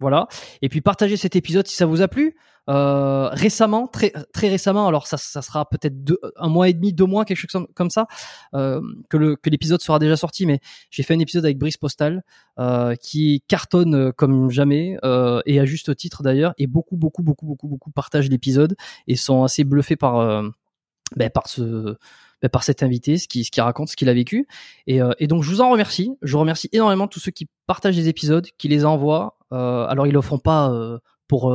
Voilà. 0.00 0.26
Et 0.60 0.68
puis 0.68 0.80
partagez 0.80 1.16
cet 1.16 1.36
épisode 1.36 1.66
si 1.66 1.76
ça 1.76 1.86
vous 1.86 2.02
a 2.02 2.08
plu. 2.08 2.36
Euh, 2.70 3.28
récemment, 3.28 3.86
très 3.86 4.10
très 4.32 4.48
récemment, 4.48 4.88
alors 4.88 5.06
ça, 5.06 5.18
ça 5.18 5.42
sera 5.42 5.68
peut-être 5.68 5.94
un 6.36 6.48
mois 6.48 6.70
et 6.70 6.72
demi, 6.72 6.94
deux 6.94 7.04
mois, 7.04 7.26
quelque 7.26 7.46
chose 7.46 7.66
comme 7.74 7.90
ça, 7.90 8.06
euh, 8.54 8.80
que 9.10 9.18
le 9.18 9.36
que 9.36 9.50
l'épisode 9.50 9.82
sera 9.82 9.98
déjà 9.98 10.16
sorti. 10.16 10.46
Mais 10.46 10.60
j'ai 10.90 11.02
fait 11.02 11.14
un 11.14 11.18
épisode 11.18 11.44
avec 11.44 11.58
Brice 11.58 11.76
Postal 11.76 12.22
euh, 12.58 12.94
qui 12.96 13.44
cartonne 13.48 14.12
comme 14.14 14.50
jamais 14.50 14.96
euh, 15.04 15.42
et 15.44 15.60
à 15.60 15.66
juste 15.66 15.94
titre 15.94 16.22
d'ailleurs. 16.22 16.54
Et 16.56 16.66
beaucoup 16.66 16.96
beaucoup 16.96 17.22
beaucoup 17.22 17.44
beaucoup 17.46 17.68
beaucoup 17.68 17.90
partagent 17.90 18.30
l'épisode 18.30 18.76
et 19.06 19.16
sont 19.16 19.44
assez 19.44 19.64
bluffés 19.64 19.96
par 19.96 20.16
euh, 20.18 20.48
ben, 21.16 21.28
par 21.30 21.48
ce 21.48 21.96
ben, 22.44 22.50
par 22.50 22.62
cet 22.62 22.82
invité, 22.82 23.16
ce 23.16 23.26
qui, 23.26 23.42
ce 23.42 23.50
qui 23.50 23.62
raconte 23.62 23.88
ce 23.88 23.96
qu'il 23.96 24.10
a 24.10 24.12
vécu. 24.12 24.46
Et, 24.86 25.00
euh, 25.00 25.12
et, 25.18 25.28
donc 25.28 25.42
je 25.42 25.48
vous 25.48 25.62
en 25.62 25.70
remercie. 25.70 26.12
Je 26.20 26.36
remercie 26.36 26.68
énormément 26.72 27.08
tous 27.08 27.18
ceux 27.18 27.30
qui 27.30 27.48
partagent 27.66 27.96
les 27.96 28.08
épisodes, 28.08 28.46
qui 28.58 28.68
les 28.68 28.84
envoient. 28.84 29.38
Euh, 29.52 29.86
alors 29.86 30.06
ils 30.06 30.12
le 30.12 30.20
font 30.20 30.38
pas 30.38 30.70
euh, 30.70 30.98
pour 31.26 31.50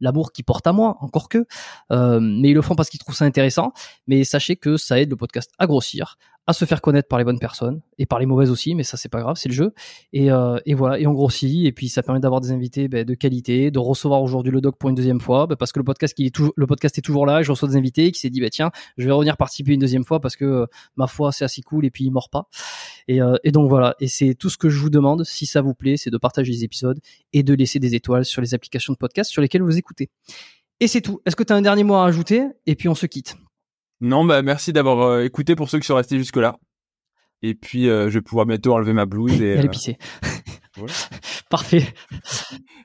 l'amour 0.00 0.32
qu'ils 0.32 0.46
portent 0.46 0.66
à 0.66 0.72
moi, 0.72 0.96
encore 1.00 1.28
que, 1.28 1.44
mais 1.90 2.48
ils 2.48 2.54
le 2.54 2.62
font 2.62 2.74
parce 2.74 2.88
qu'ils 2.88 2.98
trouvent 2.98 3.14
ça 3.14 3.26
intéressant. 3.26 3.74
Mais 4.06 4.24
sachez 4.24 4.56
que 4.56 4.78
ça 4.78 4.98
aide 4.98 5.10
le 5.10 5.16
podcast 5.16 5.50
à 5.58 5.66
grossir, 5.66 6.16
à 6.46 6.52
se 6.52 6.64
faire 6.64 6.80
connaître 6.80 7.08
par 7.08 7.18
les 7.18 7.24
bonnes 7.24 7.38
personnes 7.38 7.80
et 7.98 8.06
par 8.06 8.18
les 8.18 8.26
mauvaises 8.26 8.50
aussi, 8.50 8.74
mais 8.74 8.84
ça 8.84 8.96
c'est 8.96 9.08
pas 9.08 9.20
grave, 9.20 9.36
c'est 9.36 9.48
le 9.48 9.54
jeu. 9.54 9.74
Et, 10.12 10.30
euh, 10.30 10.58
et, 10.64 10.74
voilà, 10.74 10.98
et 10.98 11.06
on 11.06 11.12
grossit 11.12 11.66
et 11.66 11.72
puis 11.72 11.88
ça 11.88 12.02
permet 12.02 12.20
d'avoir 12.20 12.40
des 12.40 12.52
invités 12.52 12.88
ben, 12.88 13.04
de 13.04 13.14
qualité, 13.14 13.70
de 13.70 13.78
recevoir 13.78 14.22
aujourd'hui 14.22 14.52
le 14.52 14.60
doc 14.60 14.76
pour 14.78 14.88
une 14.88 14.94
deuxième 14.94 15.20
fois, 15.20 15.46
ben, 15.46 15.56
parce 15.56 15.72
que 15.72 15.80
le 15.80 15.84
podcast 15.84 16.14
qui 16.14 16.26
est 16.26 16.30
toujours, 16.30 16.52
le 16.56 16.66
podcast 16.66 16.96
est 16.98 17.02
toujours 17.02 17.26
là, 17.26 17.42
je 17.42 17.50
reçois 17.50 17.68
des 17.68 17.76
invités 17.76 18.12
qui 18.12 18.20
s'est 18.20 18.30
dit 18.30 18.40
bah 18.40 18.50
tiens, 18.50 18.70
je 18.96 19.06
vais 19.06 19.12
revenir 19.12 19.36
participer 19.36 19.72
une 19.72 19.80
deuxième 19.80 20.04
fois 20.04 20.20
parce 20.20 20.36
que 20.36 20.44
euh, 20.44 20.66
ma 20.96 21.08
foi 21.08 21.32
c'est 21.32 21.44
assez 21.44 21.62
cool 21.62 21.84
et 21.84 21.90
puis 21.90 22.04
il 22.04 22.10
mord 22.12 22.30
pas. 22.30 22.48
Et, 23.08 23.20
euh, 23.20 23.36
et 23.42 23.50
donc 23.50 23.68
voilà, 23.68 23.96
et 24.00 24.06
c'est 24.06 24.34
tout 24.34 24.50
ce 24.50 24.56
que 24.56 24.68
je 24.68 24.78
vous 24.78 24.90
demande, 24.90 25.24
si 25.24 25.46
ça 25.46 25.62
vous 25.62 25.74
plaît, 25.74 25.96
c'est 25.96 26.10
de 26.10 26.18
partager 26.18 26.52
les 26.52 26.64
épisodes 26.64 26.98
et 27.32 27.42
de 27.42 27.54
laisser 27.54 27.80
des 27.80 27.94
étoiles 27.94 28.24
sur 28.24 28.40
les 28.40 28.54
applications 28.54 28.92
de 28.92 28.98
podcast 28.98 29.30
sur 29.30 29.42
lesquelles 29.42 29.62
vous 29.62 29.78
écoutez. 29.78 30.10
Et 30.78 30.88
c'est 30.88 31.00
tout. 31.00 31.20
Est-ce 31.24 31.36
que 31.36 31.42
tu 31.42 31.52
as 31.52 31.56
un 31.56 31.62
dernier 31.62 31.84
mot 31.84 31.94
à 31.94 32.06
ajouter? 32.06 32.44
Et 32.66 32.76
puis 32.76 32.88
on 32.88 32.94
se 32.94 33.06
quitte. 33.06 33.36
Non, 34.00 34.24
bah 34.24 34.42
merci 34.42 34.72
d'avoir 34.72 35.00
euh, 35.00 35.24
écouté 35.24 35.56
pour 35.56 35.70
ceux 35.70 35.78
qui 35.78 35.86
sont 35.86 35.96
restés 35.96 36.18
jusque 36.18 36.36
là. 36.36 36.56
Et 37.42 37.54
puis 37.54 37.88
euh, 37.88 38.08
je 38.08 38.14
vais 38.14 38.22
pouvoir 38.22 38.46
bientôt 38.46 38.74
enlever 38.74 38.92
ma 38.92 39.06
blouse 39.06 39.32
et, 39.40 39.46
et 39.54 39.58
aller 39.58 39.68
pisser. 39.68 39.96
Parfait. 41.50 41.86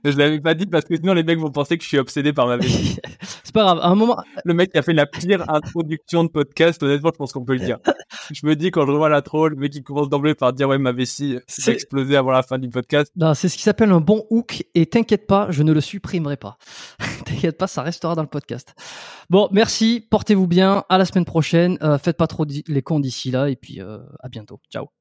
Je 0.04 0.18
l'avais 0.18 0.40
pas 0.40 0.54
dit 0.54 0.66
parce 0.66 0.86
que 0.86 0.96
sinon 0.96 1.14
les 1.14 1.24
mecs 1.24 1.40
vont 1.40 1.52
penser 1.52 1.78
que 1.78 1.84
je 1.84 1.90
suis 1.90 1.98
obsédé 1.98 2.34
par 2.34 2.48
ma 2.48 2.58
vie. 2.58 2.98
c'est 3.44 3.54
pas 3.54 3.64
grave. 3.64 3.80
À 3.82 3.88
un 3.88 3.96
moment, 3.96 4.18
le 4.46 4.54
mec 4.54 4.72
qui 4.72 4.78
a 4.78 4.82
fait 4.82 4.94
la 4.94 5.06
pire 5.06 5.50
introduction 5.50 6.24
de 6.24 6.30
podcast, 6.30 6.82
honnêtement, 6.84 7.12
je 7.14 7.18
pense 7.18 7.32
qu'on 7.34 7.44
peut 7.44 7.54
le 7.54 7.66
dire. 7.66 7.80
je 8.32 8.46
me 8.46 8.56
dis 8.56 8.72
quand 8.72 8.86
je 8.86 8.92
revois 8.92 9.10
la 9.10 9.22
troll, 9.22 9.52
le 9.52 9.58
mec 9.58 9.72
qui 9.72 9.84
commence 9.84 10.10
d'emblée 10.10 10.36
par 10.36 10.54
dire 10.54 10.68
ouais 10.70 10.78
ma 10.78 10.92
vessie 10.92 11.38
c'est 11.48 11.72
explosé 11.72 12.16
avant 12.16 12.32
la 12.32 12.44
fin 12.44 12.58
du 12.58 12.70
podcast. 12.70 13.12
Non, 13.16 13.34
c'est 13.34 13.50
ce 13.50 13.58
qui 13.58 13.64
s'appelle 13.64 13.92
un 13.92 14.02
bon 14.02 14.26
hook 14.30 14.64
et 14.76 14.86
t'inquiète 14.86 15.28
pas, 15.28 15.48
je 15.50 15.64
ne 15.64 15.74
le 15.74 15.82
supprimerai 15.82 16.38
pas. 16.38 16.58
t'inquiète 17.26 17.58
pas, 17.58 17.68
ça 17.68 17.82
restera 17.82 18.16
dans 18.16 18.22
le 18.24 18.28
podcast. 18.28 18.74
Bon, 19.30 19.50
merci, 19.52 20.06
portez-vous 20.10 20.48
bien, 20.48 20.84
à 20.90 20.98
la 20.98 21.06
semaine 21.06 21.26
prochaine. 21.26 21.78
Euh, 21.82 21.98
faites 21.98 22.18
pas 22.18 22.28
trop 22.28 22.46
les 22.46 22.82
cons 22.82 23.00
d'ici 23.00 23.32
là 23.32 23.50
et 23.50 23.56
puis 23.56 23.82
euh, 23.82 24.00
à 24.20 24.30
bientôt. 24.30 24.60
Ciao. 24.72 25.01